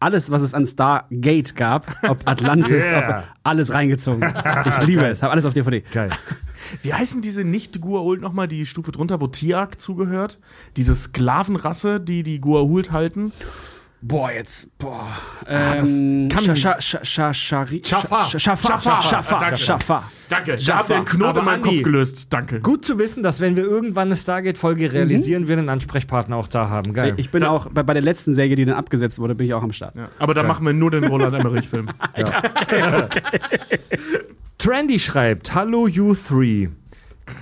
alles, 0.00 0.30
was 0.30 0.40
es 0.42 0.54
an 0.54 0.66
Stargate 0.66 1.54
gab, 1.54 1.94
ob 2.08 2.22
Atlantis, 2.26 2.88
Yeah. 2.90 3.18
ob 3.20 3.24
alles 3.42 3.72
reingezogen. 3.72 4.24
Ich 4.66 4.86
liebe 4.86 5.04
es, 5.06 5.22
habe 5.22 5.32
alles 5.32 5.44
auf 5.44 5.52
DVD. 5.52 5.82
Geil. 5.92 6.10
Wie 6.82 6.92
heißen 6.94 7.20
diese 7.20 7.44
nicht 7.44 7.80
Guault 7.80 8.20
nochmal, 8.22 8.48
die 8.48 8.64
Stufe 8.64 8.90
drunter, 8.92 9.20
wo 9.20 9.26
Tiag 9.26 9.78
zugehört? 9.78 10.38
Diese 10.76 10.94
Sklavenrasse, 10.94 12.00
die 12.00 12.22
die 12.22 12.40
Guault 12.40 12.90
halten? 12.92 13.32
Boah, 14.02 14.30
jetzt, 14.30 14.76
boah. 14.78 15.08
das 15.46 15.98
Ähm, 15.98 16.28
kann 16.30 16.44
Scha- 16.44 16.50
mich- 16.50 16.64
Scha- 16.64 16.78
Scha- 16.78 17.02
Scha- 17.02 17.32
Schari- 17.34 17.86
Schafar. 17.86 18.24
Scha- 18.26 18.38
Schafar. 18.38 19.02
Schafar. 19.02 19.56
Schafar. 19.56 20.10
Danke. 20.28 20.58
Da 20.64 20.78
habt 20.78 20.90
ihr 20.90 20.96
einen 20.96 21.04
Knoten 21.06 21.38
in 21.38 21.44
meinem 21.44 21.62
Kopf 21.62 21.82
gelöst. 21.82 22.26
Danke. 22.30 22.60
Gut 22.60 22.84
zu 22.84 22.98
wissen, 22.98 23.22
dass 23.22 23.40
wenn 23.40 23.56
wir 23.56 23.64
irgendwann 23.64 24.08
eine 24.08 24.16
Stargate-Folge 24.16 24.92
realisieren, 24.92 25.48
wir 25.48 25.56
einen 25.56 25.70
Ansprechpartner 25.70 26.36
auch 26.36 26.48
da 26.48 26.68
haben. 26.68 26.92
Geil. 26.92 27.14
Ich 27.16 27.30
bin 27.30 27.42
auch 27.44 27.68
bei, 27.70 27.82
bei 27.82 27.94
der 27.94 28.02
letzten 28.02 28.34
Serie, 28.34 28.54
die 28.54 28.66
dann 28.66 28.76
abgesetzt 28.76 29.18
wurde, 29.18 29.34
bin 29.34 29.46
ich 29.46 29.54
auch 29.54 29.62
am 29.62 29.72
Start. 29.72 29.94
Ja. 29.96 30.08
Aber 30.18 30.34
da 30.34 30.42
machen 30.42 30.66
wir 30.66 30.74
nur 30.74 30.90
den 30.90 31.04
Roland 31.04 31.34
Emmerich-Film. 31.34 31.88
Trendy 34.58 34.98
schreibt, 34.98 35.54
Hallo 35.54 35.86
you 35.86 36.14
three. 36.14 36.68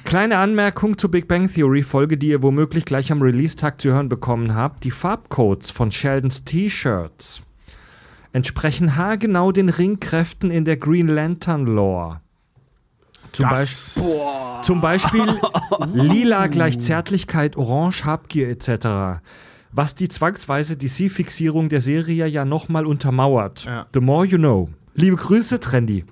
Kleine 0.05 0.39
Anmerkung 0.39 0.97
zur 0.97 1.11
Big 1.11 1.29
Bang 1.29 1.53
Theory 1.53 1.83
Folge, 1.83 2.17
die 2.17 2.29
ihr 2.29 2.43
womöglich 2.43 2.85
gleich 2.85 3.13
am 3.13 3.21
Release-Tag 3.21 3.81
zu 3.81 3.91
hören 3.91 4.09
bekommen 4.09 4.55
habt. 4.55 4.85
Die 4.85 4.91
Farbcodes 4.91 5.71
von 5.71 5.91
Sheldons 5.91 6.45
T-Shirts 6.45 7.43
entsprechen 8.33 8.97
haargenau 8.97 9.53
den 9.53 9.69
Ringkräften 9.69 10.51
in 10.51 10.65
der 10.65 10.77
Green 10.77 11.09
Lantern 11.09 11.67
Lore. 11.67 12.21
Zum, 13.33 13.49
Beispiel, 13.49 14.03
Das, 14.03 14.67
zum 14.67 14.81
Beispiel 14.81 15.23
lila 15.95 16.47
gleich 16.47 16.81
Zärtlichkeit, 16.81 17.57
orange 17.57 18.05
Habgier 18.05 18.49
etc. 18.49 19.21
Was 19.73 19.95
die 19.97 20.09
zwangsweise 20.09 20.77
DC-Fixierung 20.77 21.69
der 21.69 21.81
Serie 21.81 22.27
ja 22.27 22.45
nochmal 22.45 22.87
untermauert. 22.87 23.65
Ja. 23.65 23.87
The 23.93 24.01
more 24.01 24.25
you 24.25 24.39
know. 24.39 24.69
Liebe 24.95 25.17
Grüße, 25.17 25.59
Trendy. 25.61 26.05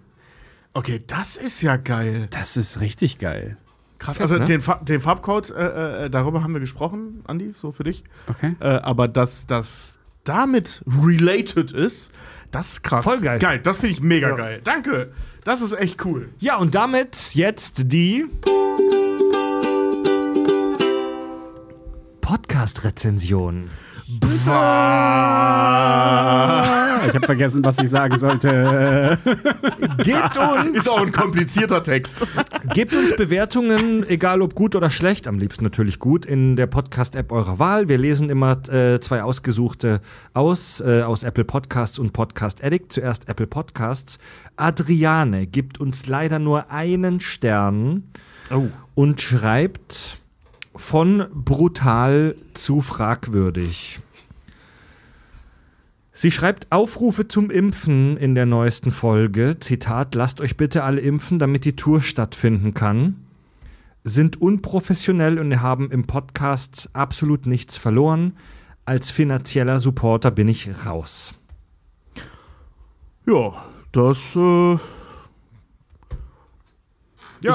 okay, 0.74 1.03
das 1.07 1.36
ist 1.36 1.62
ja 1.62 1.77
geil. 1.77 2.27
Das 2.31 2.57
ist 2.57 2.81
richtig 2.81 3.19
geil. 3.19 3.57
Krass. 4.02 4.20
Also 4.20 4.36
ne? 4.36 4.44
den, 4.44 4.62
Fa 4.62 4.80
den 4.82 5.00
Farbcode, 5.00 5.50
äh, 5.50 6.06
äh, 6.06 6.10
darüber 6.10 6.42
haben 6.42 6.52
wir 6.54 6.60
gesprochen, 6.60 7.22
Andi, 7.26 7.52
so 7.54 7.70
für 7.70 7.84
dich. 7.84 8.02
Okay. 8.26 8.56
Äh, 8.58 8.66
aber 8.66 9.06
dass 9.06 9.46
das 9.46 9.98
damit 10.24 10.82
related 10.86 11.70
ist, 11.70 12.10
das 12.50 12.72
ist 12.72 12.82
krass. 12.82 13.04
Voll 13.04 13.20
geil. 13.20 13.38
Geil, 13.38 13.60
das 13.60 13.78
finde 13.78 13.92
ich 13.94 14.00
mega 14.00 14.30
Ja. 14.30 14.34
geil. 14.36 14.60
Danke. 14.64 15.12
Das 15.44 15.62
ist 15.62 15.72
echt 15.72 16.04
cool. 16.04 16.28
Ja, 16.38 16.56
und 16.56 16.74
damit 16.74 17.34
jetzt 17.34 17.92
die 17.92 18.26
Podcast-Rezension. 22.20 23.70
Ich 27.05 27.14
habe 27.14 27.26
vergessen, 27.26 27.64
was 27.64 27.78
ich 27.78 27.89
sagen 27.89 28.18
sollte. 28.18 29.18
Gebt 29.98 30.36
uns, 30.36 30.76
Ist 30.76 30.89
auch 30.90 31.01
ein 31.01 31.12
komplizierter 31.12 31.82
Text. 31.82 32.26
gebt 32.74 32.94
uns 32.94 33.16
Bewertungen, 33.16 34.09
egal 34.09 34.43
ob 34.43 34.55
gut 34.55 34.76
oder 34.76 34.90
schlecht, 34.90 35.26
am 35.26 35.39
liebsten 35.39 35.64
natürlich 35.64 35.98
gut, 35.98 36.26
in 36.26 36.56
der 36.56 36.66
Podcast-App 36.66 37.32
eurer 37.32 37.59
Wahl. 37.59 37.89
Wir 37.89 37.98
lesen 37.98 38.30
immer 38.30 38.59
äh, 38.68 39.01
zwei 39.01 39.22
ausgesuchte 39.22 40.01
aus, 40.34 40.80
äh, 40.80 41.02
aus 41.02 41.24
Apple 41.24 41.44
Podcasts 41.44 41.98
und 41.98 42.12
Podcast 42.12 42.62
Addict. 42.62 42.93
Zuerst 42.93 43.28
Apple 43.28 43.47
Podcasts. 43.47 44.18
Adriane 44.56 45.47
gibt 45.47 45.80
uns 45.80 46.06
leider 46.06 46.39
nur 46.39 46.70
einen 46.70 47.20
Stern. 47.20 48.05
Oh. 48.51 48.66
und 48.94 49.20
schreibt 49.20 50.18
von 50.74 51.27
brutal 51.35 52.35
zu 52.55 52.81
fragwürdig. 52.81 54.01
Sie 56.15 56.31
schreibt 56.31 56.70
Aufrufe 56.70 57.27
zum 57.27 57.51
Impfen 57.51 58.16
in 58.19 58.35
der 58.35 58.44
neuesten 58.47 58.90
Folge. 58.93 59.57
Zitat, 59.61 60.15
lasst 60.15 60.40
euch 60.40 60.57
bitte 60.57 60.85
alle 60.85 61.01
impfen, 61.01 61.39
damit 61.39 61.65
die 61.65 61.74
Tour 61.74 62.03
stattfinden 62.03 62.74
kann. 62.74 63.16
Sind 64.05 64.40
unprofessionell 64.40 65.39
und 65.39 65.61
haben 65.62 65.90
im 65.90 66.07
Podcast 66.07 66.90
absolut 66.93 67.47
nichts 67.47 67.77
verloren. 67.78 68.36
Als 68.85 69.11
finanzieller 69.11 69.78
Supporter 69.78 70.31
bin 70.31 70.49
ich 70.49 70.69
raus. 70.85 71.35
Ja, 73.27 73.65
das 73.93 74.19
äh, 74.35 74.74
ist, 74.74 74.81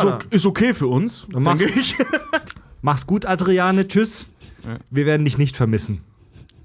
da- 0.04 0.16
ok 0.16 0.28
ist 0.32 0.46
okay 0.46 0.74
für 0.74 0.88
uns, 0.88 1.28
machst- 1.30 1.62
denke 1.64 1.80
ich. 1.80 1.96
Mach's 2.82 3.08
gut, 3.08 3.26
Adriane. 3.26 3.88
Tschüss. 3.88 4.28
Ja. 4.64 4.78
Wir 4.90 5.06
werden 5.06 5.26
dich 5.26 5.38
nicht 5.38 5.58
vermissen. 5.58 6.02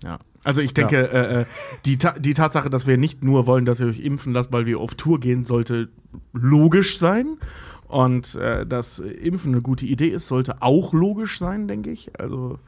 Ja. 0.03 0.19
Also 0.45 0.61
ich 0.61 0.75
denke, 0.75 1.13
äh, 1.13 1.41
äh, 1.41 1.45
die, 1.85 1.99
Ta 1.99 2.19
die 2.19 2.35
Tatsache, 2.35 2.69
dass 2.69 2.87
wir 2.87 2.99
nicht 2.99 3.23
nur 3.23 3.47
wollen, 3.47 3.65
dass 3.65 3.81
ihr 3.81 3.87
euch 3.87 4.01
impfen 4.01 4.33
lasst, 4.33 4.53
weil 4.53 4.67
wir 4.67 4.81
auf 4.81 4.95
Tour 4.95 5.21
gehen, 5.21 5.45
sollte 5.45 5.89
logisch 6.33 6.99
sein. 6.99 7.39
Und 7.87 8.35
äh, 8.37 8.67
dass 8.67 8.99
Impfen 8.99 9.53
eine 9.53 9.63
gute 9.63 9.87
Idee 9.87 10.09
ist, 10.09 10.27
sollte 10.27 10.63
auch 10.63 10.93
logisch 10.93 11.39
sein, 11.39 11.69
denke 11.69 11.91
ich. 11.91 12.11
Also 12.19 12.59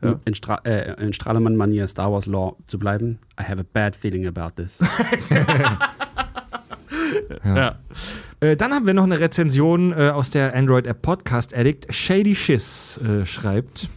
um 0.00 0.20
in, 0.24 0.34
Stra 0.34 0.60
äh, 0.64 0.94
in 1.02 1.12
Strahlemann-Manier 1.12 1.86
Star 1.88 2.10
Wars 2.10 2.26
Law 2.26 2.56
zu 2.66 2.78
bleiben. 2.78 3.18
I 3.38 3.44
have 3.44 3.60
a 3.60 3.66
bad 3.70 3.94
feeling 3.94 4.26
about 4.26 4.62
this. 4.62 4.78
Ja. 7.44 7.76
Äh, 8.40 8.56
dann 8.56 8.72
haben 8.72 8.86
wir 8.86 8.94
noch 8.94 9.04
eine 9.04 9.20
Rezension 9.20 9.92
äh, 9.92 10.10
aus 10.10 10.30
der 10.30 10.54
Android-App 10.54 11.02
Podcast 11.02 11.54
Addict. 11.54 11.94
Shady 11.94 12.34
Schiss 12.34 12.98
äh, 12.98 13.26
schreibt. 13.26 13.90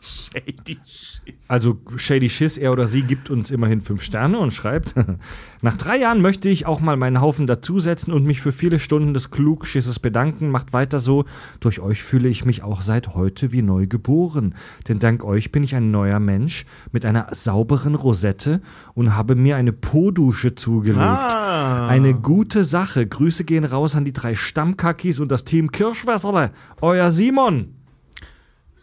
Shady 0.00 0.78
Schiss. 0.84 1.48
Also 1.48 1.78
Shady 1.96 2.30
Schiss, 2.30 2.58
er 2.58 2.72
oder 2.72 2.86
sie 2.86 3.02
gibt 3.02 3.30
uns 3.30 3.50
immerhin 3.50 3.80
fünf 3.80 4.02
Sterne 4.02 4.38
und 4.38 4.52
schreibt, 4.52 4.94
nach 5.62 5.76
drei 5.76 5.98
Jahren 5.98 6.20
möchte 6.20 6.48
ich 6.48 6.66
auch 6.66 6.80
mal 6.80 6.96
meinen 6.96 7.20
Haufen 7.20 7.46
dazusetzen 7.46 8.12
und 8.12 8.24
mich 8.24 8.40
für 8.40 8.52
viele 8.52 8.78
Stunden 8.78 9.14
des 9.14 9.30
Klugschisses 9.30 9.98
bedanken. 9.98 10.50
Macht 10.50 10.72
weiter 10.72 10.98
so. 10.98 11.24
Durch 11.60 11.80
euch 11.80 12.02
fühle 12.02 12.28
ich 12.28 12.44
mich 12.44 12.62
auch 12.62 12.80
seit 12.80 13.14
heute 13.14 13.52
wie 13.52 13.62
neu 13.62 13.86
geboren. 13.86 14.54
Denn 14.88 14.98
dank 14.98 15.24
euch 15.24 15.52
bin 15.52 15.62
ich 15.62 15.74
ein 15.74 15.90
neuer 15.90 16.20
Mensch 16.20 16.64
mit 16.92 17.04
einer 17.04 17.28
sauberen 17.32 17.94
Rosette 17.94 18.60
und 18.94 19.16
habe 19.16 19.34
mir 19.34 19.56
eine 19.56 19.72
Po-Dusche 19.72 20.54
zugelegt. 20.54 21.00
Ah. 21.00 21.88
Eine 21.88 22.14
gute 22.14 22.64
Sache. 22.64 23.06
Grüße 23.06 23.44
gehen 23.44 23.64
raus 23.64 23.94
an 23.94 24.04
die 24.04 24.12
drei 24.12 24.34
Stammkackis 24.34 25.20
und 25.20 25.30
das 25.30 25.44
Team 25.44 25.72
Kirschwässerle. 25.72 26.50
Euer 26.80 27.10
Simon. 27.10 27.79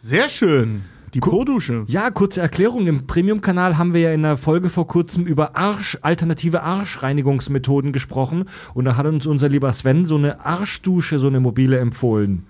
Sehr 0.00 0.28
schön. 0.28 0.82
Die 1.12 1.18
Po-Dusche. 1.18 1.82
Ja, 1.88 2.12
kurze 2.12 2.40
Erklärung. 2.40 2.86
Im 2.86 3.08
Premium-Kanal 3.08 3.78
haben 3.78 3.94
wir 3.94 4.00
ja 4.00 4.12
in 4.12 4.22
der 4.22 4.36
Folge 4.36 4.68
vor 4.68 4.86
kurzem 4.86 5.26
über 5.26 5.56
Arsch, 5.56 5.98
alternative 6.02 6.62
Arschreinigungsmethoden 6.62 7.92
gesprochen. 7.92 8.44
Und 8.74 8.84
da 8.84 8.96
hat 8.96 9.06
uns 9.06 9.26
unser 9.26 9.48
lieber 9.48 9.72
Sven 9.72 10.06
so 10.06 10.14
eine 10.14 10.46
Arschdusche, 10.46 11.18
so 11.18 11.26
eine 11.26 11.40
mobile 11.40 11.80
empfohlen. 11.80 12.46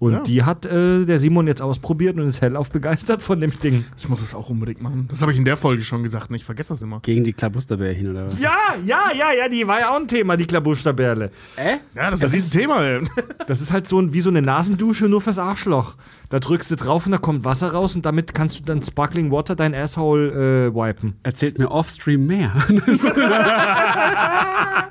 Und 0.00 0.12
Ja. 0.12 0.20
die 0.20 0.42
hat 0.42 0.66
äh, 0.66 1.04
der 1.04 1.18
Simon 1.18 1.46
jetzt 1.46 1.62
ausprobiert 1.62 2.16
und 2.16 2.26
ist 2.26 2.40
hellauf 2.42 2.70
begeistert 2.70 3.22
von 3.22 3.40
dem 3.40 3.58
Ding. 3.60 3.84
Ich 3.96 4.08
muss 4.08 4.20
das 4.20 4.34
auch 4.34 4.50
unbedingt 4.50 4.82
machen. 4.82 5.06
Das 5.08 5.22
habe 5.22 5.32
ich 5.32 5.38
in 5.38 5.44
der 5.44 5.56
Folge 5.56 5.82
schon 5.82 6.02
gesagt. 6.02 6.30
Ne? 6.30 6.36
Ich 6.36 6.44
vergesse 6.44 6.70
das 6.74 6.82
immer. 6.82 7.00
Gegen 7.00 7.24
die 7.24 7.32
Klabusterbärchen 7.32 8.10
oder 8.10 8.26
was? 8.26 8.38
Ja, 8.38 8.56
ja, 8.84 9.12
ja, 9.16 9.32
ja, 9.32 9.48
die 9.48 9.66
war 9.66 9.80
ja 9.80 9.90
auch 9.90 9.96
ein 10.00 10.08
Thema, 10.08 10.36
die 10.36 10.46
Klabusterbärle. 10.46 11.30
Äh? 11.56 11.76
Ja, 11.94 12.10
das, 12.10 12.22
ist 12.22 12.34
dieses 12.34 12.50
Thema. 12.50 12.84
Ey. 12.84 13.00
Das 13.46 13.60
ist 13.60 13.72
halt 13.72 13.86
so 13.86 14.00
ein, 14.00 14.12
wie 14.14 14.20
so 14.22 14.30
eine 14.30 14.40
Nasendusche, 14.42 15.06
nur 15.08 15.20
fürs 15.20 15.38
Arschloch. 15.38 15.96
Da 16.30 16.40
drückst 16.40 16.70
du 16.70 16.76
drauf 16.76 17.06
und 17.06 17.12
da 17.12 17.18
kommt 17.18 17.44
Wasser 17.44 17.72
raus 17.72 17.94
und 17.94 18.04
damit 18.06 18.34
kannst 18.34 18.58
du 18.58 18.64
dann 18.64 18.82
Sparkling 18.82 19.30
Water 19.30 19.54
dein 19.54 19.74
Asshole 19.74 20.68
äh, 20.68 20.74
wipen. 20.74 21.16
Erzählt 21.22 21.58
mir 21.58 21.70
offstream 21.70 22.26
mehr. 22.26 22.52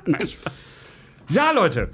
Ja, 1.30 1.52
Leute. 1.52 1.90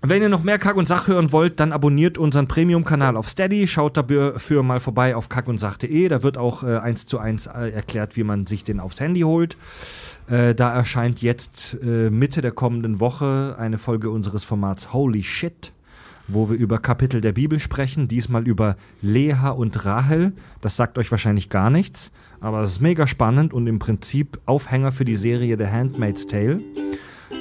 Wenn 0.00 0.22
ihr 0.22 0.28
noch 0.28 0.44
mehr 0.44 0.58
Kack 0.60 0.76
und 0.76 0.86
Sach 0.86 1.08
hören 1.08 1.32
wollt, 1.32 1.58
dann 1.58 1.72
abonniert 1.72 2.18
unseren 2.18 2.46
Premium-Kanal 2.46 3.16
auf 3.16 3.28
Steady. 3.28 3.66
Schaut 3.66 3.96
dafür 3.96 4.62
mal 4.62 4.78
vorbei 4.78 5.16
auf 5.16 5.28
kackundsach.de. 5.28 6.08
Da 6.08 6.22
wird 6.22 6.38
auch 6.38 6.62
äh, 6.62 6.78
eins 6.78 7.06
zu 7.06 7.18
eins 7.18 7.48
äh, 7.48 7.70
erklärt, 7.70 8.16
wie 8.16 8.22
man 8.22 8.46
sich 8.46 8.62
den 8.62 8.78
aufs 8.78 9.00
Handy 9.00 9.22
holt. 9.22 9.56
Äh, 10.28 10.54
da 10.54 10.72
erscheint 10.72 11.20
jetzt 11.20 11.76
äh, 11.82 12.10
Mitte 12.10 12.42
der 12.42 12.52
kommenden 12.52 13.00
Woche 13.00 13.56
eine 13.58 13.76
Folge 13.76 14.10
unseres 14.10 14.44
Formats 14.44 14.92
Holy 14.92 15.24
Shit, 15.24 15.72
wo 16.28 16.48
wir 16.48 16.56
über 16.56 16.78
Kapitel 16.78 17.20
der 17.20 17.32
Bibel 17.32 17.58
sprechen. 17.58 18.06
Diesmal 18.06 18.46
über 18.46 18.76
Leha 19.02 19.50
und 19.50 19.84
Rahel. 19.84 20.32
Das 20.60 20.76
sagt 20.76 20.96
euch 20.98 21.10
wahrscheinlich 21.10 21.50
gar 21.50 21.70
nichts, 21.70 22.12
aber 22.40 22.62
es 22.62 22.70
ist 22.70 22.80
mega 22.80 23.08
spannend 23.08 23.52
und 23.52 23.66
im 23.66 23.80
Prinzip 23.80 24.38
Aufhänger 24.46 24.92
für 24.92 25.04
die 25.04 25.16
Serie 25.16 25.56
The 25.58 25.66
Handmaid's 25.66 26.28
Tale. 26.28 26.60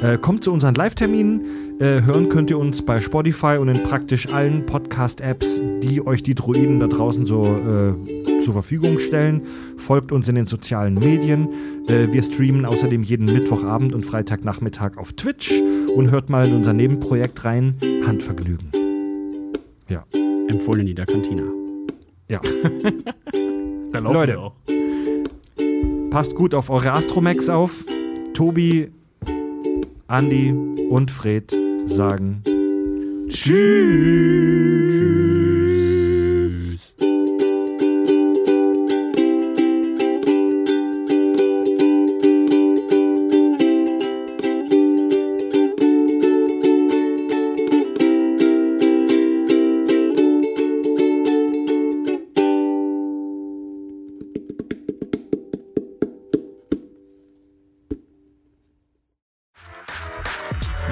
Äh, 0.02 0.18
kommt 0.18 0.44
zu 0.44 0.52
unseren 0.52 0.76
Live-Terminen. 0.76 1.80
Äh, 1.80 2.02
hören 2.02 2.30
könnt 2.30 2.50
ihr 2.50 2.60
uns 2.60 2.84
bei 2.86 3.00
Spotify 3.00 3.58
und 3.60 3.68
in 3.68 3.84
praktisch 3.84 4.28
allen 4.28 4.66
Podcast-Apps, 4.66 5.62
die 5.82 6.06
euch 6.06 6.24
die 6.24 6.36
Druiden 6.36 6.80
da 6.80 6.88
draußen 6.88 7.26
so 7.26 7.46
äh, 7.46 8.42
zur 8.42 8.54
Verfügung 8.54 9.00
stellen. 9.00 9.42
Folgt 9.78 10.12
uns 10.12 10.30
in 10.30 10.36
den 10.36 10.46
sozialen 10.46 10.96
Medien. 10.96 11.50
Äh, 11.88 12.12
wir 12.12 12.22
streamen 12.22 12.66
außerdem 12.66 13.04
jeden 13.04 13.26
Mittwochabend 13.26 13.94
und 13.94 14.06
Freitagnachmittag 14.06 14.98
auf 14.98 15.14
Twitch 15.14 15.52
und 15.96 16.12
hört 16.12 16.30
mal 16.30 16.48
in 16.48 16.56
unser 16.56 16.74
Nebenprojekt 16.74 17.44
rein, 17.46 17.76
Handvergnügen. 18.06 18.72
Ja. 19.90 20.04
Empfohlen 20.48 20.88
in 20.88 20.96
der 20.96 21.06
Kantina. 21.06 21.44
Ja. 22.30 22.42
Da 23.90 24.00
laufen 24.00 24.14
Leute. 24.14 24.34
wir 24.34 24.40
auch. 24.42 24.54
Passt 26.10 26.36
gut 26.36 26.54
auf 26.54 26.70
eure 26.70 26.92
Astromex 26.92 27.50
auf. 27.50 27.86
Tobi, 28.34 28.92
Andi 30.08 30.54
und 30.90 31.12
Fred 31.12 31.54
sagen 31.86 32.44
Tschüss. 33.28 35.27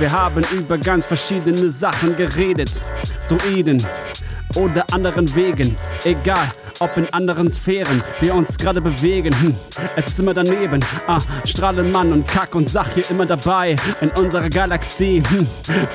Wir 0.06 0.12
haben 0.12 0.44
über 0.52 0.78
ganz 0.78 1.08
verschiedene 1.08 1.72
Sachen 1.72 2.16
geredet. 2.16 2.80
Druiden 3.28 3.84
oder 4.56 4.86
anderen 4.94 5.34
Wegen. 5.36 5.76
Egal, 6.04 6.48
ob 6.80 6.96
in 6.98 7.12
anderen 7.14 7.50
Sphären 7.50 8.02
wir 8.22 8.36
uns 8.36 8.58
gerade 8.58 8.82
bewegen. 8.82 9.34
Hm, 9.42 9.56
es 9.96 10.08
ist 10.08 10.20
immer 10.20 10.34
daneben. 10.34 10.84
Ah, 11.08 11.20
Strahlenmann 11.46 12.12
und 12.12 12.28
Kack 12.28 12.56
und 12.56 12.70
Sach 12.70 12.90
hier 12.94 13.10
immer 13.10 13.26
dabei. 13.26 13.76
In 14.02 14.10
unserer 14.12 14.50
Galaxie 14.50 15.24
hm, 15.28 15.48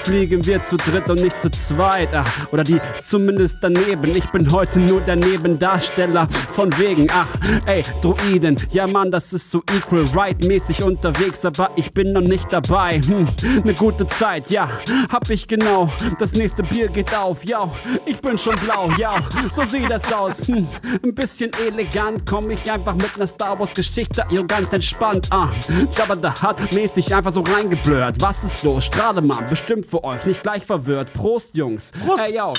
fliegen 0.02 0.44
wir 0.46 0.60
zu 0.60 0.76
dritt 0.76 1.08
und 1.10 1.22
nicht 1.22 1.38
zu 1.38 1.50
zweit. 1.50 2.14
Ah, 2.14 2.24
oder 2.50 2.64
die 2.64 2.80
zumindest 3.02 3.58
daneben. 3.60 4.14
Ich 4.14 4.28
bin 4.30 4.50
heute 4.50 4.80
nur 4.80 5.00
der 5.00 5.16
Nebendarsteller 5.16 6.28
von 6.50 6.76
wegen. 6.78 7.06
Ach, 7.12 7.28
ey, 7.66 7.84
Druiden. 8.00 8.56
Ja, 8.72 8.86
Mann, 8.86 9.10
das 9.10 9.32
ist 9.32 9.50
so 9.50 9.62
equal 9.76 10.04
right 10.14 10.42
mäßig 10.44 10.82
unterwegs, 10.82 11.44
aber 11.44 11.70
ich 11.76 11.92
bin 11.92 12.12
noch 12.12 12.20
nicht 12.22 12.52
dabei. 12.52 13.00
Hm, 13.00 13.28
ne 13.64 13.74
gute 13.74 13.99
Zeit, 14.08 14.50
ja, 14.50 14.68
hab 15.10 15.28
ich 15.30 15.46
genau. 15.46 15.90
Das 16.18 16.32
nächste 16.32 16.62
Bier 16.62 16.88
geht 16.88 17.14
auf, 17.14 17.44
ja, 17.44 17.70
ich 18.06 18.20
bin 18.20 18.38
schon 18.38 18.54
blau, 18.56 18.90
ja, 18.98 19.22
so 19.52 19.64
sieht 19.64 19.90
das 19.90 20.12
aus. 20.12 20.48
Hm, 20.48 20.68
ein 21.02 21.14
bisschen 21.14 21.50
elegant 21.54 22.24
komm 22.26 22.50
ich 22.50 22.70
einfach 22.70 22.94
mit 22.94 23.16
ner 23.16 23.26
Star 23.26 23.58
Wars 23.58 23.74
Geschichte, 23.74 24.24
jo, 24.30 24.46
ganz 24.46 24.72
entspannt. 24.72 25.28
Ah, 25.30 25.48
Jabba 25.96 26.16
the 26.16 26.42
Hutt 26.42 26.72
mäßig 26.72 27.14
einfach 27.14 27.32
so 27.32 27.40
reingeblurrt. 27.40 28.20
Was 28.20 28.44
ist 28.44 28.62
los? 28.62 28.84
Strahlemann, 28.84 29.46
bestimmt 29.48 29.86
für 29.86 30.02
euch, 30.04 30.24
nicht 30.26 30.42
gleich 30.42 30.64
verwirrt. 30.64 31.12
Prost, 31.12 31.56
Jungs. 31.56 31.92
Prost. 32.04 32.22
Ey, 32.22 32.36
yo. 32.36 32.54